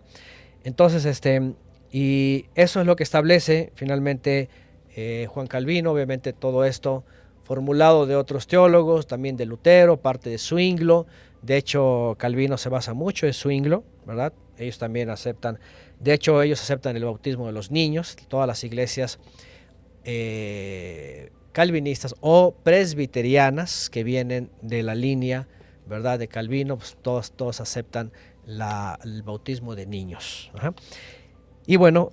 Entonces, 0.63 1.05
este, 1.05 1.53
y 1.91 2.45
eso 2.55 2.79
es 2.79 2.85
lo 2.85 2.95
que 2.95 3.03
establece 3.03 3.71
finalmente 3.75 4.49
eh, 4.95 5.27
Juan 5.29 5.47
Calvino, 5.47 5.91
obviamente 5.91 6.33
todo 6.33 6.65
esto 6.65 7.03
formulado 7.43 8.05
de 8.05 8.15
otros 8.15 8.47
teólogos, 8.47 9.07
también 9.07 9.37
de 9.37 9.45
Lutero, 9.45 9.97
parte 9.97 10.29
de 10.29 10.37
Zwinglo. 10.37 11.05
De 11.43 11.57
hecho, 11.57 12.15
Calvino 12.17 12.57
se 12.57 12.69
basa 12.69 12.93
mucho 12.93 13.27
en 13.27 13.33
Zwinglo, 13.33 13.83
¿verdad? 14.05 14.33
Ellos 14.57 14.77
también 14.77 15.09
aceptan, 15.09 15.59
de 15.99 16.13
hecho, 16.13 16.41
ellos 16.41 16.61
aceptan 16.61 16.95
el 16.95 17.05
bautismo 17.05 17.47
de 17.47 17.51
los 17.51 17.69
niños, 17.69 18.15
todas 18.27 18.47
las 18.47 18.63
iglesias 18.63 19.19
eh, 20.05 21.31
calvinistas 21.51 22.15
o 22.21 22.55
presbiterianas 22.63 23.89
que 23.89 24.03
vienen 24.03 24.49
de 24.61 24.83
la 24.83 24.95
línea, 24.95 25.47
¿verdad? 25.85 26.17
De 26.17 26.27
Calvino, 26.27 26.77
pues 26.77 26.97
todos, 27.01 27.31
todos 27.33 27.61
aceptan 27.61 28.11
el 28.47 29.23
bautismo 29.23 29.75
de 29.75 29.85
niños. 29.85 30.51
Y 31.65 31.75
bueno, 31.77 32.11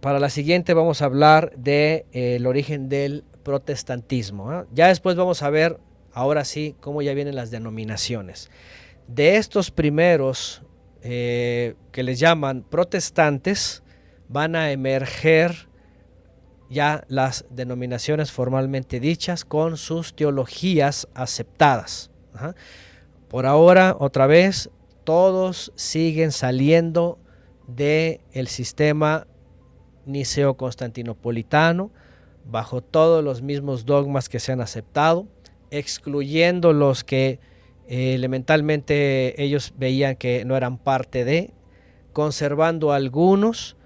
para 0.00 0.18
la 0.18 0.30
siguiente 0.30 0.74
vamos 0.74 1.02
a 1.02 1.04
hablar 1.04 1.52
del 1.56 1.62
de, 1.64 2.06
eh, 2.12 2.46
origen 2.46 2.88
del 2.88 3.24
protestantismo. 3.42 4.64
Ya 4.72 4.88
después 4.88 5.16
vamos 5.16 5.42
a 5.42 5.50
ver, 5.50 5.78
ahora 6.12 6.44
sí, 6.44 6.76
cómo 6.80 7.02
ya 7.02 7.14
vienen 7.14 7.36
las 7.36 7.50
denominaciones. 7.50 8.50
De 9.06 9.36
estos 9.36 9.70
primeros 9.70 10.62
eh, 11.02 11.74
que 11.92 12.02
les 12.02 12.18
llaman 12.18 12.62
protestantes, 12.62 13.82
van 14.28 14.54
a 14.54 14.70
emerger 14.70 15.68
ya 16.68 17.04
las 17.08 17.44
denominaciones 17.50 18.30
formalmente 18.30 19.00
dichas 19.00 19.44
con 19.44 19.76
sus 19.76 20.14
teologías 20.14 21.08
aceptadas. 21.14 22.10
Por 23.28 23.46
ahora, 23.46 23.96
otra 23.98 24.26
vez, 24.26 24.70
todos 25.04 25.72
siguen 25.74 26.30
saliendo 26.30 27.18
del 27.66 28.20
el 28.32 28.46
sistema 28.46 29.26
niceo-constantinopolitano, 30.06 31.90
bajo 32.44 32.82
todos 32.82 33.24
los 33.24 33.42
mismos 33.42 33.84
dogmas 33.84 34.28
que 34.28 34.38
se 34.38 34.52
han 34.52 34.60
aceptado, 34.60 35.26
excluyendo 35.70 36.72
los 36.72 37.04
que 37.04 37.38
eh, 37.88 38.14
elementalmente 38.14 39.42
ellos 39.42 39.74
veían 39.76 40.16
que 40.16 40.44
no 40.44 40.56
eran 40.56 40.78
parte 40.78 41.24
de, 41.24 41.52
conservando 42.12 42.92
algunos, 42.92 43.76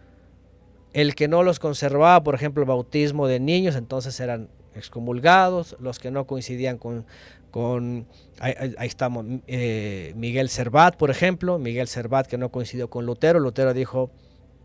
el 0.92 1.14
que 1.14 1.28
no 1.28 1.42
los 1.42 1.58
conservaba, 1.58 2.22
por 2.22 2.34
ejemplo, 2.34 2.62
el 2.62 2.68
bautismo 2.68 3.26
de 3.26 3.40
niños, 3.40 3.76
entonces 3.76 4.18
eran 4.20 4.48
excomulgados, 4.74 5.76
los 5.80 5.98
que 5.98 6.10
no 6.10 6.26
coincidían 6.26 6.78
con, 6.78 7.06
con 7.50 8.06
ahí, 8.40 8.54
estamos, 8.80 9.24
eh, 9.46 10.12
Miguel 10.16 10.48
Servat, 10.48 10.96
por 10.96 11.10
ejemplo, 11.10 11.58
Miguel 11.58 11.88
Servat 11.88 12.26
que 12.26 12.38
no 12.38 12.50
coincidió 12.50 12.90
con 12.90 13.06
Lutero, 13.06 13.40
Lutero 13.40 13.72
dijo, 13.74 14.10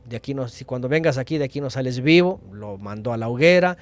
de 0.06 0.18
aquí 0.18 0.34
no, 0.34 0.48
si 0.48 0.66
cuando 0.66 0.90
vengas 0.90 1.18
aquí 1.18 1.38
de 1.38 1.46
aquí 1.46 1.62
no 1.62 1.70
sales 1.70 2.02
vivo, 2.02 2.42
lo 2.52 2.78
mandó 2.78 3.14
a 3.14 3.18
la 3.18 3.30
hoguera, 3.30 3.78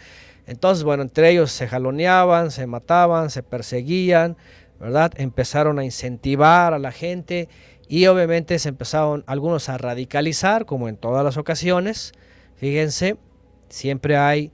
entonces 0.48 0.84
bueno, 0.84 1.04
entre 1.04 1.30
ellos 1.30 1.52
se 1.52 1.68
jaloneaban, 1.68 2.52
se 2.52 2.66
mataban, 2.66 3.30
se 3.30 3.44
perseguían, 3.44 4.38
¿verdad? 4.80 5.12
Empezaron 5.18 5.78
a 5.78 5.84
incentivar 5.84 6.74
a 6.74 6.80
la 6.80 6.92
gente 6.92 7.50
y 7.88 8.08
obviamente 8.08 8.58
se 8.60 8.70
empezaron 8.70 9.24
algunos 9.28 9.70
a 9.70 9.78
radicalizar, 9.78 10.66
como 10.66 10.90
en 10.90 10.98
todas 10.98 11.24
las 11.24 11.38
ocasiones. 11.38 12.14
Fíjense, 12.56 13.18
siempre 13.70 14.18
hay 14.18 14.52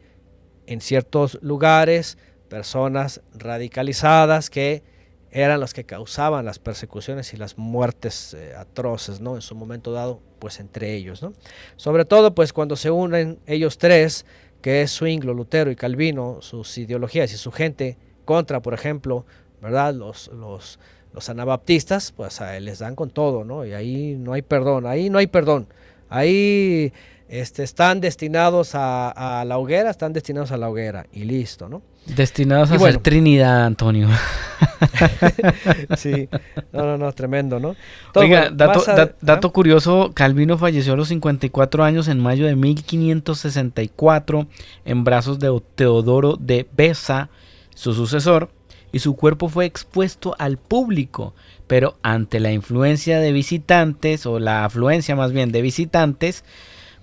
en 0.65 0.81
ciertos 0.81 1.39
lugares 1.41 2.17
personas 2.49 3.21
radicalizadas 3.33 4.49
que 4.49 4.83
eran 5.31 5.59
los 5.59 5.73
que 5.73 5.83
causaban 5.83 6.45
las 6.45 6.59
persecuciones 6.59 7.33
y 7.33 7.37
las 7.37 7.57
muertes 7.57 8.35
eh, 8.35 8.53
atroces, 8.55 9.19
¿no? 9.19 9.35
En 9.35 9.41
su 9.41 9.55
momento 9.55 9.91
dado, 9.91 10.21
pues 10.37 10.59
entre 10.59 10.93
ellos, 10.93 11.23
¿no? 11.23 11.33
Sobre 11.75 12.05
todo, 12.05 12.35
pues 12.35 12.53
cuando 12.53 12.75
se 12.75 12.91
unen 12.91 13.39
ellos 13.47 13.79
tres, 13.79 14.27
que 14.63 14.81
es 14.81 14.95
Zwinglo, 14.97 15.33
Lutero 15.33 15.69
y 15.71 15.75
Calvino, 15.75 16.37
sus 16.39 16.77
ideologías 16.77 17.33
y 17.33 17.37
su 17.37 17.51
gente, 17.51 17.97
contra, 18.23 18.61
por 18.61 18.73
ejemplo, 18.73 19.25
¿verdad? 19.61 19.93
Los, 19.93 20.29
los, 20.29 20.79
los 21.13 21.27
anabaptistas, 21.27 22.13
pues 22.13 22.39
a 22.39 22.57
les 22.61 22.79
dan 22.79 22.95
con 22.95 23.09
todo, 23.09 23.43
¿no? 23.43 23.65
Y 23.65 23.73
ahí 23.73 24.15
no 24.17 24.31
hay 24.31 24.41
perdón, 24.41 24.87
ahí 24.87 25.09
no 25.09 25.17
hay 25.17 25.27
perdón. 25.27 25.67
Ahí 26.07 26.93
este, 27.33 27.63
están 27.63 27.99
destinados 27.99 28.75
a, 28.75 29.43
la 29.47 29.57
hoguera, 29.57 29.89
están 29.89 30.13
destinados 30.13 30.51
a 30.51 30.57
la 30.57 30.69
hoguera 30.69 31.07
y 31.11 31.23
listo, 31.23 31.67
¿no? 31.67 31.81
Destinados 32.05 32.69
a 32.69 32.77
ser 32.77 32.97
Trinidad, 32.97 33.65
Antonio. 33.65 34.07
sí, 35.97 36.29
no, 36.71 36.85
no, 36.85 36.99
no, 36.99 37.11
tremendo, 37.13 37.59
¿no? 37.59 37.75
Oiga, 38.13 38.51
dato, 38.51 38.83
dato 39.19 39.51
curioso, 39.51 40.11
Calvino 40.13 40.59
falleció 40.59 40.93
a 40.93 40.95
los 40.95 41.07
54 41.07 41.83
años 41.83 42.07
en 42.07 42.19
mayo 42.19 42.45
de 42.45 42.55
1564 42.55 44.45
en 44.85 45.03
brazos 45.03 45.39
de 45.39 45.59
Teodoro 45.73 46.35
de 46.39 46.67
Besa, 46.77 47.29
su 47.73 47.95
sucesor, 47.95 48.51
y 48.91 48.99
su 48.99 49.15
cuerpo 49.15 49.49
fue 49.49 49.65
expuesto 49.65 50.35
al 50.37 50.57
público, 50.57 51.33
pero 51.65 51.97
ante 52.03 52.39
la 52.39 52.51
influencia 52.51 53.19
de 53.19 53.31
visitantes, 53.31 54.27
o 54.27 54.37
la 54.37 54.65
afluencia 54.65 55.15
más 55.15 55.31
bien 55.31 55.51
de 55.51 55.63
visitantes, 55.63 56.43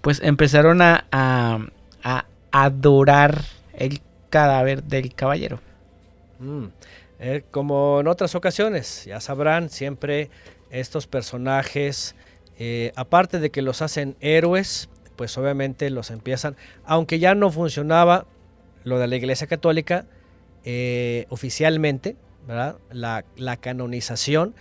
pues 0.01 0.21
empezaron 0.23 0.83
a, 0.83 1.05
a, 1.11 2.25
adorar 2.53 3.43
el 3.75 4.01
cadáver 4.29 4.83
del 4.83 5.15
caballero. 5.15 5.61
Mm, 6.39 6.67
eh, 7.21 7.45
como 7.51 8.01
en 8.01 8.09
otras 8.09 8.35
ocasiones, 8.35 9.05
ya 9.05 9.21
sabrán, 9.21 9.69
siempre 9.69 10.31
estos 10.71 11.07
personajes, 11.07 12.15
eh, 12.59 12.93
aparte 12.97 13.39
de 13.41 13.51
que 13.51 13.63
los 13.63 13.83
hacen 13.83 14.17
héroes, 14.21 14.89
pues 15.17 15.37
obviamente 15.37 15.91
los 15.91 16.11
empiezan, 16.11 16.57
aunque 16.85 17.19
ya 17.19 17.35
no 17.35 17.51
funcionaba 17.51 18.27
lo 18.85 18.99
de 18.99 19.07
la 19.07 19.17
Iglesia 19.17 19.47
Católica, 19.47 20.07
eh, 20.65 21.27
oficialmente, 21.29 22.17
¿verdad? 22.47 22.77
La, 22.91 23.25
canonización, 23.61 24.55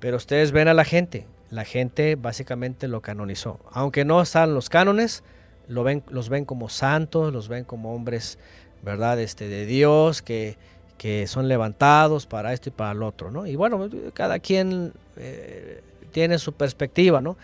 pero 0.00 0.16
ustedes 0.16 0.52
ven 0.52 0.68
a 0.68 0.74
la 0.74 0.84
gente, 0.84 1.26
la 1.50 1.64
gente 1.64 2.16
básicamente 2.16 2.88
lo 2.88 3.00
canonizó. 3.00 3.60
Aunque 3.70 4.04
no 4.04 4.20
están 4.20 4.54
los 4.54 4.68
cánones, 4.68 5.22
lo 5.68 5.84
ven, 5.84 6.02
los 6.08 6.28
ven 6.28 6.44
como 6.44 6.68
santos, 6.68 7.32
los 7.32 7.48
ven 7.48 7.64
como 7.64 7.94
hombres, 7.94 8.38
¿verdad? 8.82 9.20
Este, 9.20 9.48
de 9.48 9.66
Dios, 9.66 10.22
que, 10.22 10.56
que 10.98 11.26
son 11.26 11.48
levantados 11.48 12.26
para 12.26 12.52
esto 12.52 12.68
y 12.68 12.72
para 12.72 12.92
el 12.92 13.02
otro, 13.02 13.30
¿no? 13.30 13.46
Y 13.46 13.56
bueno, 13.56 13.88
cada 14.12 14.38
quien 14.38 14.92
eh, 15.16 15.82
tiene 16.12 16.38
su 16.38 16.52
perspectiva, 16.52 17.20
¿no? 17.20 17.36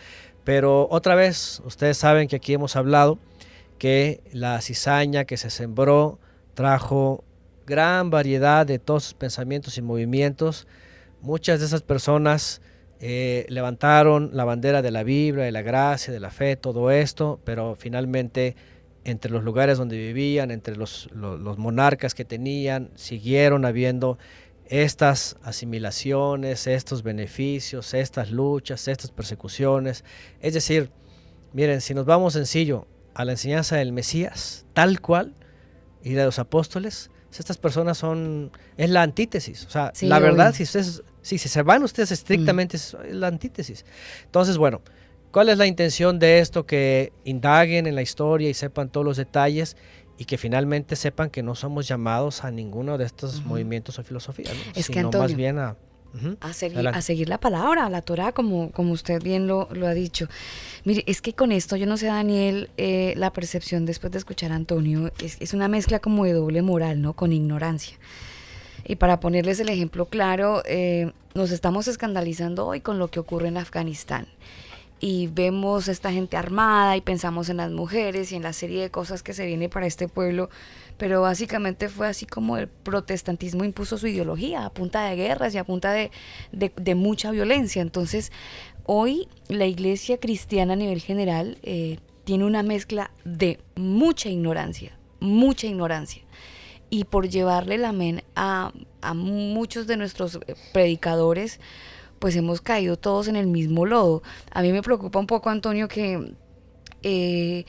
Pero 0.45 0.89
otra 0.91 1.15
vez, 1.15 1.63
ustedes 1.65 1.97
saben 1.97 2.29
que 2.29 2.37
aquí 2.37 2.55
hemos 2.55 2.77
hablado 2.77 3.19
que 3.79 4.21
la 4.33 4.61
cizaña 4.61 5.25
que 5.25 5.37
se 5.37 5.51
sembró 5.51 6.19
trajo 6.55 7.25
gran 7.67 8.11
variedad 8.11 8.67
de 8.67 8.79
todos 8.79 9.05
sus 9.05 9.15
pensamientos 9.15 9.79
y 9.79 9.83
movimientos. 9.83 10.67
Muchas 11.23 11.61
de 11.61 11.67
esas 11.67 11.83
personas 11.83 12.61
eh, 13.03 13.47
levantaron 13.49 14.31
la 14.35 14.45
bandera 14.45 14.83
de 14.83 14.91
la 14.91 15.03
Biblia, 15.03 15.45
de 15.45 15.53
la 15.53 15.63
gracia, 15.63 16.13
de 16.13 16.21
la 16.21 16.31
fe, 16.31 16.57
todo 16.57 16.91
esto, 16.91 17.41
pero 17.45 17.75
finalmente 17.75 18.57
entre 19.05 19.31
los 19.31 19.43
lugares 19.43 19.79
donde 19.79 19.97
vivían, 19.97 20.51
entre 20.51 20.77
los, 20.77 21.09
monarcas 21.15 22.15
que 22.15 22.27
tenían, 22.27 22.91
siguieron 22.97 23.65
habiendo 23.65 24.19
estas 24.67 25.37
asimilaciones, 25.43 26.67
estos 26.67 27.03
beneficios, 27.03 27.95
estas 27.95 28.31
luchas, 28.31 28.87
estas 28.87 29.11
persecuciones. 29.11 30.05
Es 30.41 30.53
decir, 30.53 30.91
miren, 31.55 31.81
si 31.81 31.95
nos 31.95 32.05
vamos 32.05 32.35
sencillo 32.35 32.87
a 33.15 33.25
la 33.25 33.33
enseñanza 33.33 33.77
del 33.77 33.93
Mesías, 33.93 34.67
tal 34.75 35.01
cual, 35.01 35.35
y 36.03 36.13
de 36.13 36.25
los 36.25 36.39
apóstoles, 36.39 37.11
estas 37.39 37.59
personas 37.59 37.97
son, 37.99 38.51
es 38.77 38.91
la 38.91 39.03
antítesis. 39.03 39.65
O 39.67 39.71
sea, 39.71 39.93
la 40.03 40.19
verdad, 40.19 40.55
si 40.55 40.65
ustedes, 40.65 41.03
si 41.23 41.39
se 41.39 41.63
van 41.63 41.83
ustedes 41.83 42.13
estrictamente, 42.13 42.77
es 42.77 42.97
la 43.11 43.29
antítesis. 43.29 43.85
Entonces, 44.25 44.57
bueno, 44.57 44.81
¿cuál 45.31 45.49
es 45.49 45.59
la 45.59 45.67
intención 45.67 46.19
de 46.19 46.39
esto? 46.39 46.67
Que 46.67 47.13
indaguen 47.25 47.87
en 47.87 47.95
la 47.95 48.03
historia 48.03 48.49
y 48.49 48.55
sepan 48.55 48.89
todos 48.91 49.05
los 49.05 49.17
detalles 49.17 49.77
y 50.19 50.25
que 50.25 50.39
finalmente 50.39 50.97
sepan 50.97 51.31
que 51.31 51.43
no 51.43 51.55
somos 51.55 51.89
llamados 51.89 52.45
a 52.45 52.51
ninguno 52.51 52.99
de 52.99 53.07
estos 53.07 53.45
movimientos 53.45 53.99
o 53.99 54.03
filosofías, 54.03 54.55
es 54.75 54.89
que 54.89 55.03
más 55.03 55.35
bien 55.35 55.59
a 55.59 55.77
a 56.41 56.53
seguir, 56.53 56.89
a 56.89 57.03
seguir 57.03 57.29
la 57.29 57.39
palabra, 57.39 57.87
a 57.87 57.91
la 57.91 58.03
Torah, 58.03 58.33
como, 58.33 58.73
como 58.73 58.93
usted 58.93 59.23
bien 59.23 59.47
lo, 59.47 59.69
lo, 59.73 59.87
ha 59.87 59.95
dicho. 59.95 60.29
Mire, 60.85 61.05
es 61.07 61.23
que 61.23 61.35
con 61.35 61.53
esto, 61.53 61.77
yo 61.77 61.87
no 61.87 61.97
sé, 61.97 62.07
Daniel, 62.07 62.71
eh, 62.77 63.15
la 63.17 63.33
percepción 63.33 63.87
después 63.87 64.13
de 64.13 64.19
escuchar 64.19 64.53
a 64.53 64.57
Antonio, 64.57 65.13
es, 65.23 65.37
es, 65.41 65.55
una 65.55 65.69
mezcla 65.69 66.01
como 66.01 66.25
de 66.25 66.33
doble 66.33 66.63
moral, 66.63 67.01
¿no? 67.01 67.15
Con 67.15 67.33
ignorancia. 67.33 67.97
Y 68.85 68.97
para 68.97 69.21
ponerles 69.21 69.61
el 69.61 69.69
ejemplo 69.69 70.07
claro, 70.07 70.63
eh, 70.67 71.13
nos 71.35 71.51
estamos 71.51 71.89
escandalizando 71.89 72.67
hoy 72.67 72.81
con 72.81 72.99
lo 72.99 73.09
que 73.09 73.21
ocurre 73.21 73.49
en 73.49 73.57
Afganistán 73.57 74.27
y 75.01 75.29
vemos 75.29 75.89
esta 75.89 76.13
gente 76.13 76.37
armada 76.37 76.97
y 76.97 77.01
pensamos 77.01 77.49
en 77.49 77.57
las 77.57 77.71
mujeres 77.71 78.31
y 78.33 78.37
en 78.37 78.43
la 78.43 78.53
serie 78.53 78.83
de 78.83 78.91
cosas 78.91 79.23
que 79.23 79.33
se 79.33 79.47
viene 79.47 79.71
para 79.71 79.87
este 79.87 80.09
pueblo, 80.09 80.51
pero 80.99 81.23
básicamente 81.23 81.89
fue 81.89 82.07
así 82.07 82.27
como 82.27 82.59
el 82.59 82.69
protestantismo 82.69 83.65
impuso 83.65 83.97
su 83.97 84.07
ideología 84.07 84.67
a 84.67 84.71
punta 84.71 85.07
de 85.07 85.17
guerras 85.17 85.55
y 85.55 85.59
a 85.59 85.65
punta 85.65 85.93
de, 85.93 86.11
mucha 86.95 87.31
violencia. 87.31 87.81
Entonces, 87.81 88.31
hoy 88.85 89.27
la 89.49 89.65
iglesia 89.65 90.19
cristiana 90.19 90.75
a 90.75 90.77
nivel 90.77 91.01
general 91.01 91.57
eh, 91.63 91.99
tiene 92.25 92.45
una 92.45 92.63
mezcla 92.63 93.11
de 93.25 93.59
mucha 93.77 94.29
ignorancia, 94.29 94.99
mucha 95.19 95.67
ignorancia. 95.67 96.23
Y 96.91 97.05
por 97.05 97.29
llevarle 97.29 97.79
la 97.79 97.93
men 97.93 98.23
a, 98.35 98.73
a 99.01 99.15
muchos 99.15 99.87
de 99.87 99.97
nuestros 99.97 100.41
eh, 100.47 100.55
predicadores, 100.73 101.61
pues 102.19 102.37
hemos 102.37 102.61
caído 102.61 102.97
todos 102.99 103.29
en 103.29 103.37
el 103.37 103.47
mismo 103.47 103.87
lodo. 103.87 104.23
A 104.51 104.63
mí 104.63 104.73
me 104.73 104.83
preocupa 104.83 105.19
un 105.19 105.27
poco, 105.27 105.49
Antonio, 105.49 105.89
que, 105.89 106.35
eh, 107.03 107.65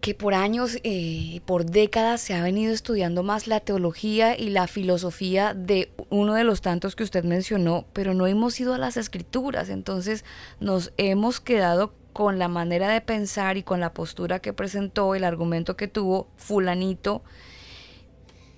que 0.00 0.14
por 0.14 0.34
años, 0.34 0.78
eh, 0.82 1.40
por 1.46 1.64
décadas 1.64 2.20
se 2.20 2.34
ha 2.34 2.42
venido 2.42 2.72
estudiando 2.72 3.22
más 3.22 3.46
la 3.46 3.60
teología 3.60 4.36
y 4.36 4.50
la 4.50 4.66
filosofía 4.66 5.54
de 5.54 5.92
uno 6.10 6.34
de 6.34 6.44
los 6.44 6.62
tantos 6.62 6.96
que 6.96 7.04
usted 7.04 7.24
mencionó, 7.24 7.86
pero 7.92 8.12
no 8.12 8.26
hemos 8.26 8.58
ido 8.58 8.74
a 8.74 8.78
las 8.78 8.96
escrituras. 8.96 9.68
Entonces 9.68 10.24
nos 10.60 10.92
hemos 10.96 11.40
quedado 11.40 11.92
con 12.12 12.38
la 12.38 12.48
manera 12.48 12.88
de 12.88 13.00
pensar 13.00 13.56
y 13.56 13.62
con 13.62 13.80
la 13.80 13.92
postura 13.92 14.40
que 14.40 14.52
presentó, 14.52 15.14
el 15.14 15.24
argumento 15.24 15.76
que 15.76 15.88
tuvo 15.88 16.28
fulanito, 16.36 17.22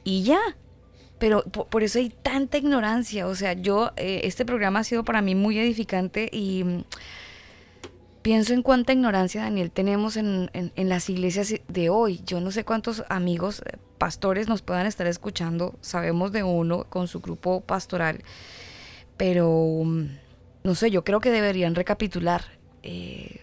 y 0.07 0.23
ya, 0.23 0.39
pero 1.18 1.43
por, 1.43 1.83
eso 1.83 1.99
hay 1.99 2.10
tanta 2.10 2.59
ignorancia. 2.59 3.26
O 3.26 3.35
sea, 3.35 3.55
yo, 3.55 3.91
eh, 3.97 4.20
este 4.23 4.44
programa 4.44 4.78
ha 4.78 4.85
sido 4.85 5.05
para 5.05 5.20
mí 5.20 5.35
muy 5.35 5.59
edificante 5.59 6.28
y 6.33 6.62
mm, 6.62 6.85
pienso 8.23 8.55
en 8.55 8.62
cuánta 8.62 8.93
ignorancia, 8.93 9.43
Daniel, 9.43 9.73
tenemos 9.73 10.17
en, 10.17 10.49
en, 10.52 10.89
las 10.89 11.10
iglesias 11.10 11.52
de 11.67 11.91
hoy. 11.91 12.20
Yo 12.25 12.41
no 12.41 12.52
sé 12.52 12.65
cuántos 12.65 13.02
amigos, 13.09 13.65
eh, 13.67 13.78
pastores 13.99 14.47
nos 14.47 14.62
puedan 14.62 14.86
estar 14.86 15.09
escuchando. 15.09 15.75
Sabemos 15.81 16.31
de 16.31 16.44
uno 16.44 16.85
con 16.85 17.09
su 17.09 17.18
grupo 17.18 17.62
pastoral. 17.62 18.23
Pero, 19.17 19.83
mm, 19.85 20.07
no 20.62 20.75
sé, 20.76 20.93
yo 20.93 21.02
creo 21.02 21.18
que 21.18 21.33
deberían 21.33 21.75
recapitular. 21.75 22.44
Eh, 22.85 23.41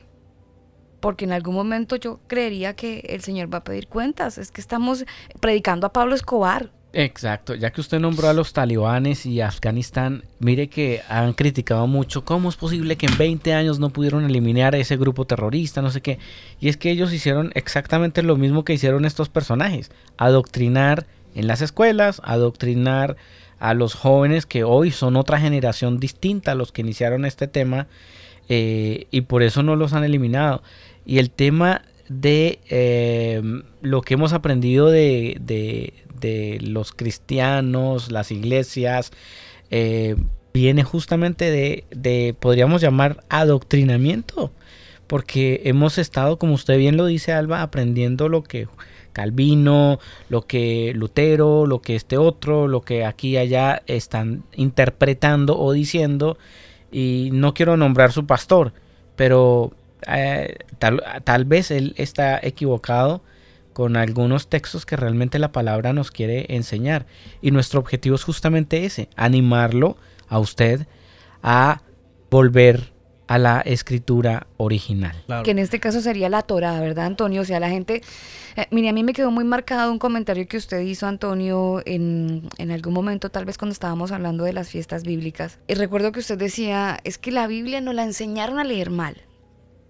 porque 1.03 1.25
en 1.25 1.33
algún 1.33 1.53
momento 1.53 1.97
yo 1.97 2.21
creería 2.27 2.77
que 2.77 2.99
el 3.09 3.19
Señor 3.19 3.53
va 3.53 3.57
a 3.57 3.63
pedir 3.65 3.89
cuentas. 3.89 4.37
Es 4.37 4.51
que 4.51 4.61
estamos 4.61 5.03
predicando 5.41 5.85
a 5.85 5.91
Pablo 5.91 6.15
Escobar. 6.15 6.71
Exacto, 6.93 7.55
ya 7.55 7.71
que 7.71 7.81
usted 7.81 7.99
nombró 7.99 8.29
a 8.29 8.33
los 8.33 8.53
talibanes 8.53 9.25
y 9.25 9.41
Afganistán, 9.41 10.23
mire 10.39 10.69
que 10.69 11.01
han 11.09 11.33
criticado 11.33 11.87
mucho 11.87 12.23
cómo 12.23 12.47
es 12.47 12.55
posible 12.55 12.95
que 12.95 13.07
en 13.07 13.17
20 13.17 13.53
años 13.53 13.79
no 13.79 13.89
pudieron 13.89 14.23
eliminar 14.23 14.75
a 14.75 14.77
ese 14.77 14.95
grupo 14.95 15.25
terrorista, 15.25 15.81
no 15.81 15.91
sé 15.91 15.99
qué. 15.99 16.19
Y 16.61 16.69
es 16.69 16.77
que 16.77 16.89
ellos 16.89 17.11
hicieron 17.11 17.51
exactamente 17.53 18.23
lo 18.23 18.37
mismo 18.37 18.63
que 18.63 18.73
hicieron 18.73 19.03
estos 19.03 19.27
personajes, 19.27 19.91
adoctrinar 20.15 21.05
en 21.35 21.47
las 21.47 21.61
escuelas, 21.61 22.21
adoctrinar 22.23 23.17
a 23.59 23.73
los 23.73 23.93
jóvenes 23.93 24.45
que 24.45 24.63
hoy 24.63 24.91
son 24.91 25.17
otra 25.17 25.37
generación 25.37 25.99
distinta 25.99 26.53
a 26.53 26.55
los 26.55 26.71
que 26.71 26.81
iniciaron 26.81 27.25
este 27.25 27.49
tema 27.49 27.87
eh, 28.49 29.07
y 29.09 29.21
por 29.21 29.43
eso 29.43 29.63
no 29.63 29.75
los 29.75 29.93
han 29.93 30.03
eliminado. 30.03 30.61
Y 31.05 31.19
el 31.19 31.29
tema 31.29 31.81
de 32.09 32.59
eh, 32.69 33.41
lo 33.81 34.01
que 34.01 34.13
hemos 34.13 34.33
aprendido 34.33 34.89
de, 34.89 35.37
de 36.23 36.57
los 36.61 36.91
cristianos, 36.93 38.11
las 38.11 38.31
iglesias, 38.31 39.11
eh, 39.69 40.15
viene 40.53 40.83
justamente 40.83 41.51
de, 41.51 41.85
de, 41.91 42.35
podríamos 42.39 42.81
llamar, 42.81 43.23
adoctrinamiento, 43.29 44.51
porque 45.07 45.61
hemos 45.65 45.97
estado, 45.97 46.37
como 46.37 46.53
usted 46.53 46.77
bien 46.77 46.95
lo 46.95 47.05
dice, 47.05 47.33
Alba, 47.33 47.61
aprendiendo 47.61 48.29
lo 48.29 48.43
que 48.43 48.67
Calvino, 49.11 49.99
lo 50.29 50.47
que 50.47 50.93
Lutero, 50.95 51.67
lo 51.67 51.81
que 51.81 51.95
este 51.95 52.17
otro, 52.17 52.67
lo 52.67 52.81
que 52.81 53.05
aquí 53.05 53.29
y 53.29 53.37
allá 53.37 53.81
están 53.85 54.43
interpretando 54.55 55.59
o 55.59 55.71
diciendo, 55.71 56.37
y 56.91 57.29
no 57.33 57.53
quiero 57.53 57.75
nombrar 57.75 58.11
su 58.11 58.25
pastor, 58.25 58.73
pero 59.15 59.73
eh, 60.07 60.57
tal, 60.79 61.03
tal 61.23 61.45
vez 61.45 61.71
él 61.71 61.93
está 61.97 62.39
equivocado 62.41 63.21
con 63.73 63.97
algunos 63.97 64.47
textos 64.47 64.85
que 64.85 64.95
realmente 64.95 65.39
la 65.39 65.51
palabra 65.51 65.93
nos 65.93 66.11
quiere 66.11 66.45
enseñar. 66.49 67.05
Y 67.41 67.51
nuestro 67.51 67.79
objetivo 67.79 68.15
es 68.15 68.23
justamente 68.23 68.85
ese, 68.85 69.09
animarlo 69.15 69.97
a 70.27 70.39
usted 70.39 70.87
a 71.41 71.81
volver 72.29 72.93
a 73.27 73.37
la 73.37 73.61
escritura 73.61 74.47
original. 74.57 75.15
Que 75.43 75.51
en 75.51 75.59
este 75.59 75.79
caso 75.79 76.01
sería 76.01 76.29
la 76.29 76.41
Torah, 76.41 76.79
¿verdad, 76.79 77.05
Antonio? 77.05 77.41
O 77.41 77.45
sea, 77.45 77.59
la 77.59 77.69
gente... 77.69 78.01
Eh, 78.55 78.67
mire, 78.69 78.89
a 78.89 78.93
mí 78.93 79.03
me 79.03 79.13
quedó 79.13 79.31
muy 79.31 79.43
marcado 79.43 79.91
un 79.91 79.97
comentario 79.97 80.47
que 80.47 80.57
usted 80.57 80.81
hizo, 80.81 81.07
Antonio, 81.07 81.81
en, 81.85 82.47
en 82.57 82.71
algún 82.71 82.93
momento, 82.93 83.29
tal 83.29 83.45
vez 83.45 83.57
cuando 83.57 83.73
estábamos 83.73 84.11
hablando 84.11 84.43
de 84.43 84.53
las 84.53 84.69
fiestas 84.69 85.03
bíblicas. 85.03 85.57
Y 85.67 85.73
recuerdo 85.73 86.11
que 86.11 86.19
usted 86.19 86.37
decía, 86.37 86.99
es 87.03 87.17
que 87.17 87.31
la 87.31 87.47
Biblia 87.47 87.81
nos 87.81 87.95
la 87.95 88.03
enseñaron 88.03 88.59
a 88.59 88.63
leer 88.63 88.91
mal. 88.91 89.17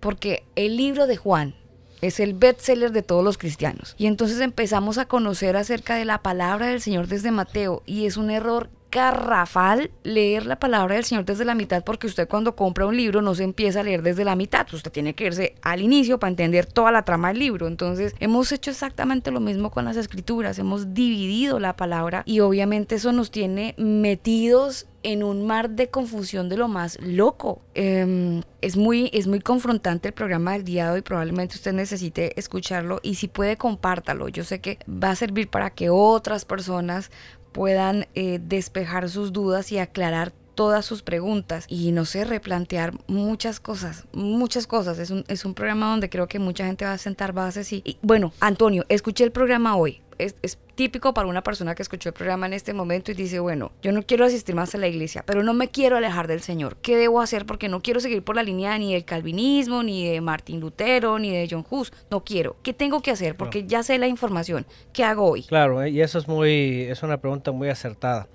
Porque 0.04 0.44
el 0.56 0.76
libro 0.76 1.08
de 1.08 1.18
Juan, 1.18 1.56
es 2.02 2.20
el 2.20 2.34
bestseller 2.34 2.92
de 2.92 3.02
todos 3.02 3.24
los 3.24 3.38
cristianos. 3.38 3.96
Y 3.98 4.08
entonces 4.08 4.42
empezamos 4.42 4.98
a 4.98 5.06
conocer 5.06 5.56
acerca 5.56 5.96
de 5.96 6.04
la 6.04 6.22
palabra 6.22 6.68
del 6.68 6.82
Señor 6.82 7.08
desde 7.08 7.32
Mateo 7.32 7.82
y 7.86 8.06
es 8.06 8.18
un 8.18 8.30
error 8.30 8.70
garrafal 8.94 9.90
leer 10.04 10.46
la 10.46 10.60
palabra 10.60 10.96
del 10.96 11.04
Señor 11.04 11.26
desde 11.26 11.46
la 11.46 11.56
mitad 11.56 11.84
porque 11.84 12.06
usted 12.06 12.28
cuando 12.28 12.56
compra 12.56 12.86
un 12.86 12.96
libro 12.96 13.24
no 13.24 13.34
se 13.34 13.44
empieza 13.44 13.80
a 13.80 13.84
leer 13.84 14.04
desde 14.04 14.24
la 14.24 14.36
mitad, 14.36 14.68
usted 14.72 14.92
tiene 14.92 15.16
que 15.16 15.26
irse 15.26 15.56
al 15.64 15.82
inicio 15.82 16.20
para 16.20 16.30
entender 16.30 16.68
toda 16.68 16.92
la 16.92 17.04
trama 17.04 17.30
del 17.30 17.40
libro. 17.40 17.68
Entonces 17.68 18.16
hemos 18.20 18.52
hecho 18.52 18.70
exactamente 18.70 19.32
lo 19.32 19.40
mismo 19.40 19.72
con 19.72 19.86
las 19.86 19.98
escrituras, 19.98 20.60
hemos 20.60 20.94
dividido 20.94 21.60
la 21.60 21.76
palabra 21.76 22.22
y 22.26 22.42
obviamente 22.42 22.96
eso 22.96 23.12
nos 23.12 23.32
tiene 23.32 23.74
metidos 23.78 24.86
en 25.02 25.22
un 25.22 25.46
mar 25.46 25.72
de 25.72 25.90
confusión 25.90 26.48
de 26.48 26.58
lo 26.58 26.68
más 26.68 26.98
loco. 27.02 27.62
Em, 27.74 28.42
es, 28.62 28.78
muy, 28.78 29.10
es 29.14 29.28
muy 29.28 29.42
confrontante 29.42 30.10
el 30.10 30.14
programa 30.14 30.54
del 30.54 30.64
día 30.64 30.86
de 30.86 30.92
hoy, 30.92 31.02
probablemente 31.02 31.56
usted 31.56 31.74
necesite 31.74 32.40
escucharlo 32.40 33.00
y 33.04 33.16
si 33.16 33.28
puede 33.28 33.58
compártalo. 33.58 34.30
Yo 34.30 34.44
sé 34.44 34.62
que 34.62 34.80
va 34.88 35.12
a 35.12 35.16
servir 35.16 35.50
para 35.50 35.72
que 35.72 35.90
otras 35.90 36.46
personas 36.46 37.12
puedan 37.54 38.08
eh, 38.16 38.40
despejar 38.44 39.10
sus 39.10 39.32
dudas 39.32 39.72
y 39.72 39.78
aclarar 39.78 40.34
todas 40.56 40.86
sus 40.86 41.02
preguntas 41.02 41.66
y 41.68 41.92
no 41.92 42.06
sé, 42.06 42.26
replantear 42.26 42.94
muchas 43.08 43.60
cosas, 43.60 44.06
muchas 44.14 44.68
cosas. 44.68 45.00
Es 45.00 45.10
un, 45.10 45.24
es 45.28 45.46
un 45.46 45.54
programa 45.54 45.90
donde 45.90 46.10
creo 46.10 46.28
que 46.28 46.40
mucha 46.40 46.66
gente 46.66 46.86
va 46.86 46.94
a 46.94 46.98
sentar 46.98 47.34
bases 47.34 47.72
y 47.74 47.98
bueno, 48.02 48.34
Antonio, 48.40 48.86
escuché 48.90 49.24
el 49.24 49.32
programa 49.32 49.76
hoy 49.76 50.03
es, 50.18 50.36
típico 50.76 51.14
para 51.14 51.28
una 51.28 51.44
persona 51.44 51.76
que 51.76 51.84
escuchó 51.84 52.10
el 52.10 52.14
programa 52.14 52.48
en 52.48 52.54
este 52.54 52.74
momento 52.74 53.12
y 53.12 53.14
dice, 53.14 53.40
bueno, 53.40 53.72
yo 53.82 53.92
no 53.92 54.02
quiero 54.04 54.26
asistir 54.26 54.56
más 54.56 54.74
a 54.74 54.78
la 54.80 54.88
iglesia, 54.88 55.24
pero 55.26 55.44
no 55.44 55.54
me 55.54 55.70
quiero 55.70 55.98
alejar 55.98 56.28
del 56.28 56.42
Señor. 56.42 56.78
¿Qué 56.82 56.98
debo 56.98 57.22
hacer? 57.22 57.46
Porque 57.46 57.70
no 57.70 57.82
quiero 57.82 58.00
seguir 58.00 58.24
por 58.24 58.36
la 58.36 58.44
línea 58.44 58.78
ni 58.78 58.94
del 58.94 59.06
calvinismo, 59.06 59.84
ni 59.84 60.10
de 60.10 60.22
Martín 60.22 60.60
Lutero, 60.60 61.20
ni 61.20 61.32
de 61.32 61.48
John 61.50 61.66
Hus. 61.70 61.94
No 62.10 62.24
quiero. 62.24 62.56
¿Qué 62.64 62.74
tengo 62.74 63.02
que 63.02 63.12
hacer? 63.12 63.36
Porque 63.36 63.66
ya 63.66 63.84
sé 63.84 63.98
la 64.00 64.08
información. 64.08 64.66
¿Qué 64.94 65.04
hago 65.04 65.30
hoy? 65.30 65.44
Claro, 65.44 65.86
y 65.86 66.02
eso 66.02 66.18
es 66.18 66.28
muy, 66.28 66.82
es 66.84 67.04
una 67.04 67.18
pregunta 67.18 67.52
muy 67.52 67.70
acertada. 67.70 68.28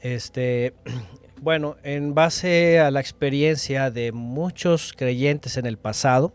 Este, 0.00 0.74
bueno, 1.40 1.76
en 1.82 2.14
base 2.14 2.78
a 2.78 2.90
la 2.90 3.00
experiencia 3.00 3.90
de 3.90 4.12
muchos 4.12 4.92
creyentes 4.96 5.56
en 5.56 5.66
el 5.66 5.76
pasado, 5.76 6.32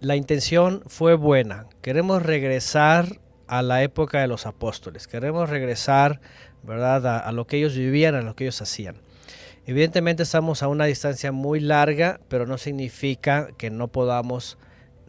la 0.00 0.14
intención 0.14 0.82
fue 0.86 1.14
buena. 1.14 1.66
Queremos 1.82 2.22
regresar 2.22 3.18
a 3.48 3.62
la 3.62 3.82
época 3.82 4.20
de 4.20 4.28
los 4.28 4.46
apóstoles. 4.46 5.08
Queremos 5.08 5.50
regresar, 5.50 6.20
¿verdad?, 6.62 7.06
a, 7.26 7.32
lo 7.32 7.46
que 7.46 7.56
ellos 7.56 7.74
vivían, 7.74 8.14
a 8.14 8.22
lo 8.22 8.36
que 8.36 8.44
ellos 8.44 8.62
hacían. 8.62 8.96
Evidentemente 9.66 10.22
estamos 10.22 10.62
a 10.62 10.68
una 10.68 10.84
distancia 10.84 11.32
muy 11.32 11.60
larga, 11.60 12.20
pero 12.28 12.46
no 12.46 12.56
significa 12.58 13.48
que 13.58 13.70
no 13.70 13.88
podamos 13.88 14.58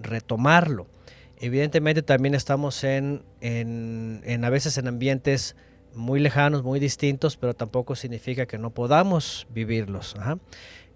retomarlo. 0.01 0.88
Evidentemente 1.38 2.01
también 2.01 2.35
estamos 2.35 2.84
en, 2.84 3.24
en, 3.40 4.43
a 4.43 4.50
veces 4.50 4.77
en 4.77 4.88
ambientes 4.88 5.56
muy 5.93 6.19
lejanos, 6.19 6.64
muy 6.64 6.80
distintos, 6.80 7.38
pero 7.38 7.53
tampoco 7.53 7.95
significa 7.95 8.45
que 8.45 8.58
no 8.58 8.72
podamos 8.72 9.48
vivirlos. 9.50 10.16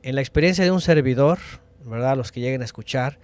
En 0.01 0.15
la 0.15 0.21
experiencia 0.21 0.65
de 0.65 0.71
un 0.71 0.81
servidor, 0.81 1.39
¿verdad? 1.85 2.17
Los 2.17 2.31
que 2.31 2.41
lleguen 2.41 2.61
a 2.61 2.65
escuchar, 2.65 3.17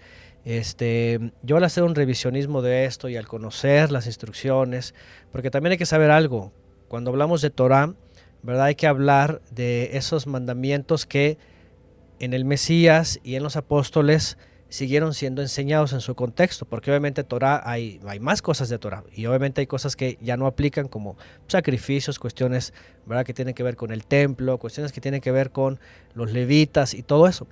este, 0.45 1.31
yo 1.43 1.57
al 1.57 1.63
hacer 1.63 1.83
un 1.83 1.95
revisionismo 1.95 2.61
de 2.61 2.85
esto 2.85 3.09
y 3.09 3.17
al 3.17 3.27
conocer 3.27 3.91
las 3.91 4.07
instrucciones, 4.07 4.93
porque 5.31 5.51
también 5.51 5.73
hay 5.73 5.77
que 5.77 5.85
saber 5.85 6.11
algo, 6.11 6.51
cuando 6.87 7.11
hablamos 7.11 7.41
de 7.41 7.49
Torah, 7.49 7.93
¿verdad? 8.41 8.65
Hay 8.65 8.75
que 8.75 8.87
hablar 8.87 9.41
de 9.51 9.91
esos 9.93 10.27
mandamientos 10.27 11.05
que 11.05 11.37
en 12.19 12.33
el 12.33 12.45
Mesías 12.45 13.19
y 13.23 13.35
en 13.35 13.43
los 13.43 13.55
apóstoles 13.55 14.37
siguieron 14.69 15.13
siendo 15.13 15.41
enseñados 15.41 15.93
en 15.93 16.01
su 16.01 16.15
contexto, 16.15 16.65
porque 16.65 16.91
obviamente 16.91 17.23
Torah 17.23 17.61
hay, 17.65 17.99
hay 18.05 18.19
más 18.19 18.41
cosas 18.41 18.69
de 18.69 18.77
Torah 18.77 19.03
y 19.13 19.25
obviamente 19.25 19.61
hay 19.61 19.67
cosas 19.67 19.95
que 19.95 20.17
ya 20.21 20.37
no 20.37 20.45
aplican 20.45 20.87
como 20.87 21.17
sacrificios, 21.47 22.19
cuestiones 22.19 22.73
¿verdad? 23.07 23.25
que 23.25 23.33
tienen 23.33 23.55
que 23.55 23.63
ver 23.63 23.75
con 23.75 23.91
el 23.91 24.05
templo, 24.05 24.59
cuestiones 24.59 24.91
que 24.91 25.01
tienen 25.01 25.21
que 25.21 25.31
ver 25.31 25.51
con 25.51 25.79
los 26.13 26.31
levitas 26.31 26.93
y 26.93 27.01
todo 27.01 27.27
eso 27.27 27.47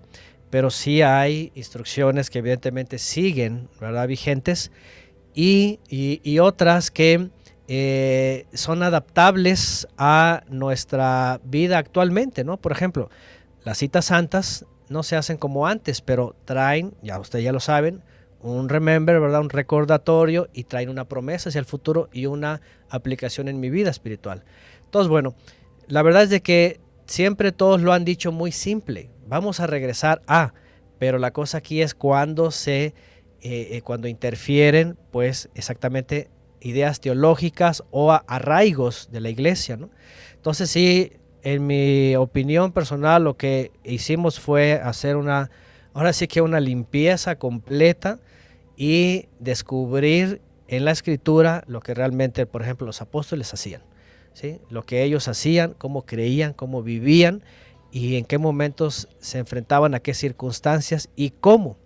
pero 0.49 0.69
sí 0.69 1.01
hay 1.01 1.51
instrucciones 1.55 2.29
que 2.29 2.39
evidentemente 2.39 2.99
siguen, 2.99 3.69
¿verdad? 3.79 4.07
Vigentes 4.07 4.71
y, 5.33 6.39
otras 6.39 6.89
que 6.89 7.29
eh, 7.67 8.45
son 8.53 8.81
adaptables 8.81 9.87
a 9.97 10.43
nuestra 10.49 11.39
vida 11.43 11.77
actualmente, 11.77 12.43
¿no? 12.43 12.57
Por 12.57 12.71
ejemplo, 12.71 13.09
las 13.63 13.77
citas 13.77 14.05
santas 14.05 14.65
no 14.89 15.03
se 15.03 15.15
hacen 15.15 15.37
como 15.37 15.67
antes, 15.67 16.01
pero 16.01 16.35
traen, 16.45 16.93
ya 17.01 17.19
ustedes 17.19 17.43
ya 17.43 17.51
lo 17.51 17.59
saben, 17.59 18.01
un 18.41 18.69
remember, 18.69 19.19
¿verdad? 19.19 19.41
Un 19.41 19.49
recordatorio 19.49 20.47
y 20.53 20.63
traen 20.63 20.89
una 20.89 21.05
promesa 21.05 21.49
hacia 21.49 21.59
el 21.59 21.65
futuro 21.65 22.09
y 22.13 22.27
una 22.27 22.61
aplicación 22.89 23.47
en 23.47 23.59
mi 23.59 23.69
vida 23.69 23.89
espiritual. 23.89 24.43
Entonces, 24.85 25.09
bueno, 25.09 25.35
la 25.87 26.01
verdad 26.01 26.23
es 26.23 26.29
de 26.29 26.41
que 26.41 26.79
siempre 27.05 27.51
todos 27.51 27.81
lo 27.81 27.93
han 27.93 28.05
dicho 28.05 28.31
muy 28.31 28.51
simple. 28.51 29.09
Vamos 29.27 29.59
a 29.59 29.67
regresar 29.67 30.21
a, 30.27 30.53
pero 30.99 31.17
la 31.17 31.31
cosa 31.31 31.57
aquí 31.59 31.81
es 31.81 31.93
cuando 31.93 32.51
se, 32.51 32.85
eh, 32.85 32.93
eh, 33.41 33.81
cuando 33.83 34.07
interfieren, 34.07 34.97
pues 35.11 35.49
exactamente 35.53 36.29
ideas 36.61 37.01
teológicas 37.01 37.83
o 37.91 38.11
arraigos 38.11 39.09
de 39.11 39.19
la 39.19 39.29
iglesia, 39.29 39.77
¿no? 39.77 39.89
Entonces 40.35 40.69
sí, 40.69 41.11
en 41.43 41.67
mi 41.67 42.15
opinión 42.15 42.71
personal, 42.71 43.23
lo 43.23 43.37
que 43.37 43.71
hicimos 43.83 44.39
fue 44.39 44.73
hacer 44.73 45.17
una, 45.17 45.51
ahora 45.93 46.13
sí 46.13 46.27
que 46.27 46.41
una 46.41 46.59
limpieza 46.59 47.37
completa 47.37 48.19
y 48.75 49.27
descubrir 49.39 50.41
en 50.67 50.85
la 50.85 50.91
escritura 50.91 51.63
lo 51.67 51.81
que 51.81 51.93
realmente, 51.93 52.45
por 52.45 52.61
ejemplo, 52.61 52.87
los 52.87 53.01
apóstoles 53.01 53.53
hacían. 53.53 53.81
¿sí? 54.33 54.59
Lo 54.69 54.83
que 54.83 55.03
ellos 55.03 55.27
hacían, 55.27 55.73
cómo 55.77 56.05
creían, 56.05 56.53
cómo 56.53 56.81
vivían 56.81 57.43
y 57.97 58.15
en 58.17 58.25
qué 58.25 58.37
momentos 58.37 59.07
se 59.19 59.39
enfrentaban 59.39 59.95
a 59.95 59.99
qué 59.99 60.13
circunstancias 60.13 61.09
y 61.15 61.31
cómo. 61.31 61.77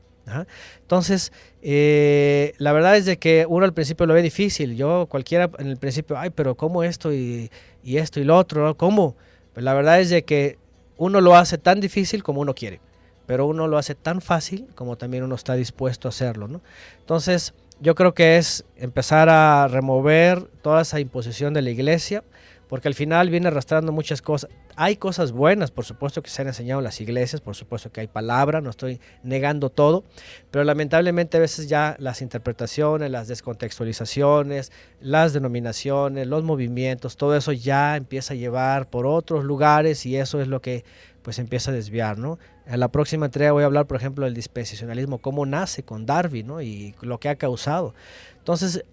Entonces, 0.79 1.33
eh, 1.61 2.53
la 2.57 2.71
verdad 2.71 2.95
es 2.95 3.05
de 3.05 3.17
que 3.17 3.45
uno 3.49 3.65
al 3.65 3.73
principio 3.73 4.05
lo 4.05 4.13
ve 4.13 4.21
difícil. 4.21 4.75
Yo 4.75 5.07
cualquiera 5.09 5.49
en 5.59 5.67
el 5.67 5.77
principio, 5.77 6.17
ay, 6.17 6.29
pero 6.29 6.55
¿cómo 6.55 6.83
esto 6.83 7.11
y, 7.13 7.49
esto 7.83 8.19
y 8.19 8.23
lo 8.23 8.37
otro? 8.37 8.77
¿Cómo? 8.77 9.15
Pues 9.53 9.63
la 9.63 9.73
verdad 9.73 9.99
es 9.99 10.09
de 10.09 10.23
que 10.23 10.57
uno 10.97 11.19
lo 11.19 11.35
hace 11.35 11.57
tan 11.57 11.81
difícil 11.81 12.23
como 12.23 12.41
uno 12.41 12.53
quiere 12.53 12.79
pero 13.25 13.45
uno 13.45 13.67
lo 13.67 13.77
hace 13.77 13.95
tan 13.95 14.19
fácil 14.19 14.67
como 14.75 14.97
también 14.97 15.23
uno 15.23 15.35
está 15.35 15.53
dispuesto 15.53 16.07
a 16.07 16.09
hacerlo. 16.09 16.49
¿no? 16.49 16.59
Entonces, 16.99 17.53
yo 17.79 17.95
creo 17.95 18.13
que 18.13 18.37
es 18.37 18.65
empezar 18.75 19.29
a 19.29 19.69
remover 19.69 20.43
toda 20.61 20.81
esa 20.81 20.99
imposición 20.99 21.53
de 21.53 21.61
la 21.61 21.69
iglesia, 21.69 22.25
porque 22.71 22.87
al 22.87 22.95
final 22.95 23.29
viene 23.29 23.49
arrastrando 23.49 23.91
muchas 23.91 24.21
cosas. 24.21 24.49
Hay 24.77 24.95
cosas 24.95 25.33
buenas, 25.33 25.71
por 25.71 25.83
supuesto, 25.83 26.23
que 26.23 26.29
se 26.29 26.41
han 26.41 26.47
enseñado 26.47 26.79
en 26.79 26.85
las 26.85 27.01
iglesias, 27.01 27.41
por 27.41 27.53
supuesto 27.53 27.91
que 27.91 27.99
hay 27.99 28.07
palabra, 28.07 28.61
no 28.61 28.69
estoy 28.69 29.01
negando 29.23 29.69
todo, 29.69 30.05
pero 30.51 30.63
lamentablemente 30.63 31.35
a 31.35 31.41
veces 31.41 31.67
ya 31.67 31.97
las 31.99 32.21
interpretaciones, 32.21 33.11
las 33.11 33.27
descontextualizaciones, 33.27 34.71
las 35.01 35.33
denominaciones, 35.33 36.27
los 36.27 36.45
movimientos, 36.45 37.17
todo 37.17 37.35
eso 37.35 37.51
ya 37.51 37.97
empieza 37.97 38.35
a 38.35 38.37
llevar 38.37 38.89
por 38.89 39.05
otros 39.05 39.43
lugares 39.43 40.05
y 40.05 40.15
eso 40.15 40.39
es 40.39 40.47
lo 40.47 40.61
que 40.61 40.85
pues 41.23 41.39
empieza 41.39 41.71
a 41.71 41.73
desviar, 41.73 42.19
¿no? 42.19 42.39
En 42.65 42.79
la 42.79 42.87
próxima 42.87 43.25
entrega 43.25 43.51
voy 43.51 43.63
a 43.63 43.65
hablar, 43.65 43.85
por 43.85 43.97
ejemplo, 43.97 44.23
del 44.23 44.33
dispensacionalismo, 44.33 45.17
cómo 45.17 45.45
nace 45.45 45.83
con 45.83 46.05
Darwin, 46.05 46.47
¿no? 46.47 46.61
Y 46.61 46.95
lo 47.01 47.19
que 47.19 47.27
ha 47.27 47.35
causado. 47.35 47.93
Entonces, 48.37 48.85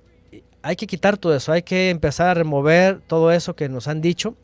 hay 0.63 0.77
que 0.77 0.87
quitar 0.87 1.17
todo 1.17 1.35
eso, 1.35 1.53
hay 1.53 1.63
que 1.63 1.91
empezar 1.91 2.29
a 2.29 2.35
remover 2.35 3.01
todo 3.07 3.33
eso 3.33 3.55
que 3.55 3.69
nos 3.69 3.89
han 3.89 4.01
dicho 4.01 4.35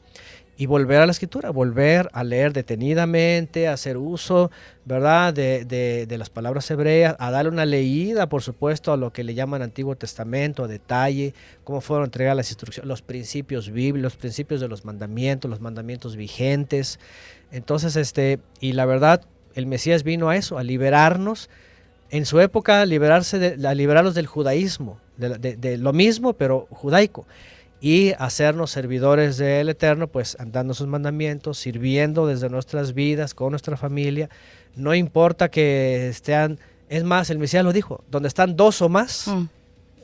y 0.57 0.67
volver 0.67 1.01
a 1.01 1.07
la 1.07 1.11
escritura, 1.11 1.51
volver 1.51 2.09
a 2.13 2.23
leer 2.23 2.53
detenidamente, 2.53 3.67
a 3.67 3.73
hacer 3.73 3.97
uso, 3.97 4.53
¿verdad?, 4.85 5.35
de, 5.35 5.65
de, 5.65 6.19
las 6.19 6.31
palabras 6.31 6.71
hebreas, 6.71 7.17
a 7.19 7.33
darle 7.33 7.51
una 7.51 7.67
leída, 7.67 8.29
por 8.29 8.43
supuesto, 8.43 8.93
a 8.93 8.97
lo 8.97 9.13
que 9.13 9.25
le 9.25 9.35
llaman 9.35 9.63
Antiguo 9.63 9.97
Testamento, 9.97 10.63
a 10.63 10.69
detalle, 10.69 11.35
cómo 11.65 11.81
fueron 11.81 12.05
entregadas 12.05 12.37
las 12.37 12.51
instrucciones, 12.51 12.87
los 12.87 13.03
principios 13.03 13.71
bíblicos, 13.71 14.13
los 14.13 14.17
principios 14.17 14.61
de 14.61 14.69
los 14.69 14.85
mandamientos, 14.85 15.51
los 15.51 15.61
mandamientos 15.61 16.15
vigentes, 16.15 17.01
entonces, 17.55 17.95
este, 17.95 18.41
y 18.61 18.73
la 18.73 18.85
verdad, 18.85 19.23
el 19.55 19.67
Mesías 19.67 20.03
vino 20.03 20.29
a 20.29 20.37
eso, 20.37 20.59
a 20.59 20.65
liberarnos. 20.65 21.49
En 22.11 22.27
su 22.27 22.41
época, 22.41 22.85
liberarse 22.85 23.39
de, 23.39 23.69
a 23.69 23.75
liberarnos 23.75 24.15
del 24.17 24.27
judaísmo, 24.27 24.99
de, 25.17 25.79
lo 25.79 25.93
mismo, 25.93 26.33
pero 26.35 26.67
judaico. 26.71 27.27
Y 27.81 28.13
hacernos 28.19 28.71
servidores 28.71 29.37
del 29.37 29.69
Eterno, 29.69 30.09
pues 30.09 30.37
andando 30.41 30.73
sus 30.73 30.87
mandamientos, 30.87 31.59
sirviendo 31.59 32.27
desde 32.27 32.49
nuestras 32.49 32.95
vidas, 32.95 33.35
con 33.35 33.51
nuestra 33.51 33.77
familia. 33.77 34.31
No 34.75 34.95
importa 34.95 35.51
que 35.51 36.09
estén, 36.09 36.59
es 36.89 37.05
más, 37.05 37.29
el 37.31 37.39
Mesías 37.39 37.65
lo 37.65 37.73
dijo, 37.73 38.03
donde 38.11 38.29
están 38.29 38.57
dos 38.57 38.81
o 38.81 38.89
más, 38.89 39.29
mm. 39.29 39.45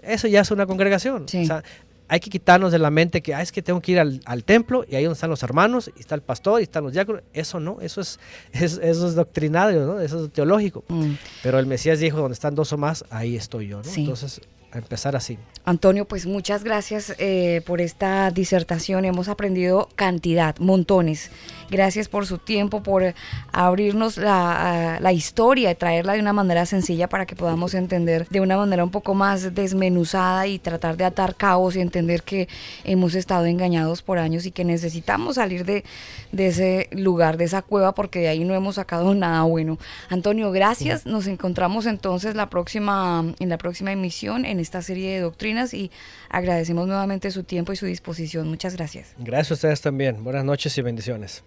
eso 0.02 0.28
ya 0.28 0.40
es 0.40 0.50
una 0.50 0.66
congregación. 0.66 1.24
O 1.24 1.28
sea, 1.28 1.62
hay 2.10 2.18
que 2.18 2.28
quitarnos 2.28 2.72
de 2.72 2.80
la 2.80 2.90
mente 2.90 3.22
que 3.22 3.34
ah, 3.34 3.40
es 3.40 3.52
que 3.52 3.62
tengo 3.62 3.80
que 3.80 3.92
ir 3.92 4.00
al, 4.00 4.44
templo 4.44 4.84
y 4.88 4.96
ahí 4.96 5.04
donde 5.04 5.14
están 5.14 5.30
los 5.30 5.44
hermanos, 5.44 5.92
y 5.96 6.00
está 6.00 6.16
el 6.16 6.22
pastor, 6.22 6.60
y 6.60 6.64
están 6.64 6.82
los 6.82 6.92
diáconos. 6.92 7.22
Eso 7.32 7.60
no, 7.60 7.78
eso 7.80 8.00
es, 8.02 8.18
eso 8.52 8.80
es 8.82 9.14
doctrinario, 9.14 9.86
¿no? 9.86 10.00
eso 10.00 10.24
es 10.24 10.32
teológico. 10.32 10.84
Mm. 10.88 11.12
Pero 11.42 11.60
el 11.60 11.66
Mesías 11.66 12.00
dijo, 12.00 12.18
donde 12.18 12.34
están 12.34 12.56
dos 12.56 12.72
o 12.72 12.76
más, 12.76 13.04
ahí 13.10 13.36
estoy 13.36 13.68
yo. 13.68 13.80
¿no? 13.80 13.90
Entonces, 13.94 14.40
a 14.72 14.78
empezar 14.78 15.16
así. 15.16 15.38
Antonio, 15.64 16.06
pues 16.06 16.26
muchas 16.26 16.64
gracias 16.64 17.14
eh, 17.18 17.62
por 17.66 17.80
esta 17.80 18.30
disertación. 18.30 19.04
Hemos 19.04 19.28
aprendido 19.28 19.88
cantidad, 19.94 20.56
montones. 20.58 21.30
Gracias 21.70 22.08
por 22.08 22.26
su 22.26 22.38
tiempo, 22.38 22.82
por 22.82 23.14
abrirnos 23.52 24.16
la, 24.16 24.98
la, 25.00 25.12
historia 25.12 25.70
y 25.70 25.74
traerla 25.74 26.14
de 26.14 26.20
una 26.20 26.32
manera 26.32 26.66
sencilla 26.66 27.08
para 27.08 27.26
que 27.26 27.36
podamos 27.36 27.74
entender 27.74 28.26
de 28.28 28.40
una 28.40 28.56
manera 28.56 28.82
un 28.82 28.90
poco 28.90 29.14
más 29.14 29.54
desmenuzada 29.54 30.46
y 30.48 30.58
tratar 30.58 30.96
de 30.96 31.04
atar 31.04 31.36
cabos 31.36 31.76
y 31.76 31.80
entender 31.80 32.22
que 32.22 32.48
hemos 32.82 33.14
estado 33.14 33.46
engañados 33.46 34.02
por 34.02 34.18
años 34.18 34.46
y 34.46 34.50
que 34.50 34.64
necesitamos 34.64 35.36
salir 35.36 35.64
de, 35.64 35.84
de 36.32 36.46
ese 36.48 36.88
lugar, 36.92 37.36
de 37.36 37.44
esa 37.44 37.62
cueva, 37.62 37.94
porque 37.94 38.20
de 38.20 38.28
ahí 38.28 38.44
no 38.44 38.54
hemos 38.54 38.76
sacado 38.76 39.14
nada 39.14 39.42
bueno. 39.42 39.78
Antonio, 40.08 40.50
gracias. 40.50 41.06
Nos 41.06 41.26
encontramos 41.26 41.86
entonces 41.86 42.34
la 42.34 42.50
próxima, 42.50 43.24
en 43.38 43.48
la 43.48 43.58
próxima 43.58 43.92
emisión 43.92 44.44
en 44.44 44.59
esta 44.60 44.82
serie 44.82 45.14
de 45.14 45.20
doctrinas 45.20 45.74
y 45.74 45.90
agradecemos 46.28 46.86
nuevamente 46.86 47.30
su 47.30 47.42
tiempo 47.44 47.72
y 47.72 47.76
su 47.76 47.86
disposición. 47.86 48.48
Muchas 48.48 48.76
gracias. 48.76 49.14
Gracias 49.18 49.50
a 49.50 49.54
ustedes 49.54 49.80
también. 49.80 50.22
Buenas 50.22 50.44
noches 50.44 50.76
y 50.78 50.82
bendiciones. 50.82 51.42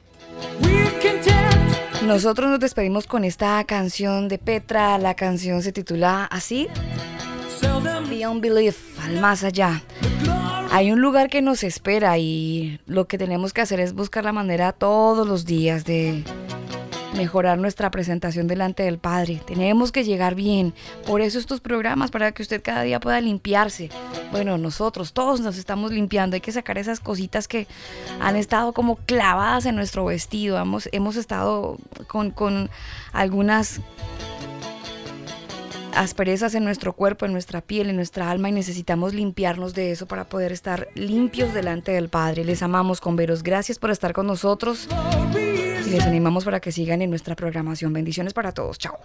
Nosotros 2.05 2.49
nos 2.49 2.59
despedimos 2.59 3.07
con 3.07 3.23
esta 3.23 3.63
canción 3.63 4.27
de 4.27 4.37
Petra. 4.37 4.97
La 4.97 5.13
canción 5.13 5.61
se 5.61 5.71
titula 5.71 6.25
así: 6.25 6.67
Beyond 8.09 8.41
Belief, 8.41 8.99
al 8.99 9.21
más 9.21 9.43
allá. 9.43 9.81
Hay 10.71 10.91
un 10.91 11.01
lugar 11.01 11.29
que 11.29 11.41
nos 11.41 11.63
espera 11.63 12.17
y 12.17 12.79
lo 12.87 13.05
que 13.05 13.17
tenemos 13.17 13.53
que 13.53 13.61
hacer 13.61 13.79
es 13.79 13.93
buscar 13.93 14.25
la 14.25 14.33
manera 14.33 14.71
todos 14.71 15.27
los 15.27 15.45
días 15.45 15.85
de 15.85 16.23
mejorar 17.15 17.57
nuestra 17.57 17.91
presentación 17.91 18.47
delante 18.47 18.83
del 18.83 18.97
Padre. 18.97 19.41
Tenemos 19.45 19.91
que 19.91 20.03
llegar 20.03 20.35
bien. 20.35 20.73
Por 21.05 21.21
eso 21.21 21.39
estos 21.39 21.61
programas, 21.61 22.11
para 22.11 22.31
que 22.31 22.41
usted 22.41 22.61
cada 22.63 22.83
día 22.83 22.99
pueda 22.99 23.21
limpiarse. 23.21 23.89
Bueno, 24.31 24.57
nosotros 24.57 25.13
todos 25.13 25.41
nos 25.41 25.57
estamos 25.57 25.91
limpiando. 25.91 26.35
Hay 26.35 26.41
que 26.41 26.51
sacar 26.51 26.77
esas 26.77 26.99
cositas 26.99 27.47
que 27.47 27.67
han 28.19 28.35
estado 28.35 28.73
como 28.73 28.95
clavadas 28.97 29.65
en 29.65 29.75
nuestro 29.75 30.05
vestido. 30.05 30.57
Hemos, 30.57 30.89
hemos 30.91 31.15
estado 31.15 31.77
con, 32.07 32.31
con 32.31 32.69
algunas 33.11 33.79
asperezas 35.95 36.55
en 36.55 36.63
nuestro 36.63 36.93
cuerpo, 36.93 37.25
en 37.25 37.33
nuestra 37.33 37.61
piel, 37.61 37.89
en 37.89 37.95
nuestra 37.95 38.31
alma 38.31 38.49
y 38.49 38.51
necesitamos 38.51 39.13
limpiarnos 39.13 39.75
de 39.75 39.91
eso 39.91 40.07
para 40.07 40.25
poder 40.25 40.51
estar 40.51 40.87
limpios 40.95 41.53
delante 41.53 41.91
del 41.91 42.09
Padre. 42.09 42.43
Les 42.45 42.63
amamos 42.63 42.99
con 42.99 43.15
veros. 43.15 43.43
Gracias 43.43 43.77
por 43.77 43.91
estar 43.91 44.13
con 44.13 44.25
nosotros 44.25 44.87
y 45.85 45.89
les 45.89 46.03
animamos 46.05 46.45
para 46.45 46.59
que 46.59 46.71
sigan 46.71 47.01
en 47.01 47.09
nuestra 47.09 47.35
programación. 47.35 47.93
Bendiciones 47.93 48.33
para 48.33 48.51
todos. 48.51 48.77
Chao. 48.77 48.99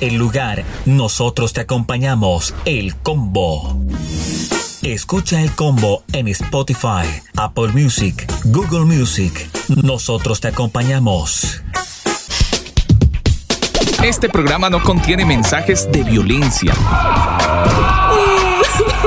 El 0.00 0.14
lugar, 0.14 0.64
nosotros 0.86 1.52
te 1.52 1.60
acompañamos. 1.60 2.54
El 2.64 2.96
Combo. 2.96 3.76
Escucha 4.82 5.42
el 5.42 5.54
combo 5.54 6.04
en 6.14 6.26
Spotify, 6.28 7.04
Apple 7.36 7.68
Music, 7.68 8.26
Google 8.44 8.86
Music. 8.86 9.50
Nosotros 9.68 10.40
te 10.40 10.48
acompañamos. 10.48 11.62
Este 14.02 14.30
programa 14.30 14.70
no 14.70 14.82
contiene 14.82 15.26
mensajes 15.26 15.86
de 15.92 16.02
violencia. 16.02 16.72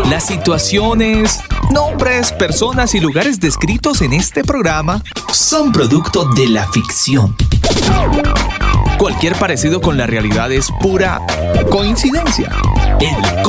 Las 0.09 0.27
situaciones, 0.27 1.39
nombres, 1.71 2.31
personas 2.33 2.93
y 2.93 2.99
lugares 2.99 3.39
descritos 3.39 4.03
en 4.03 4.13
este 4.13 4.43
programa 4.43 5.01
son 5.31 5.71
producto 5.71 6.25
de 6.35 6.49
la 6.49 6.71
ficción. 6.71 7.35
Cualquier 9.03 9.35
parecido 9.35 9.81
con 9.81 9.97
la 9.97 10.07
realidad 10.07 10.49
es 10.49 10.71
pura 10.79 11.19
coincidencia. 11.69 12.49
El. 13.01 13.43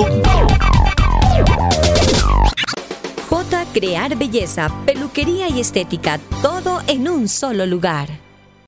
J 3.30 3.64
Crear 3.72 4.16
Belleza, 4.16 4.68
peluquería 4.84 5.48
y 5.48 5.60
estética, 5.60 6.18
todo 6.42 6.82
en 6.88 7.08
un 7.08 7.28
solo 7.28 7.66
lugar. 7.66 8.23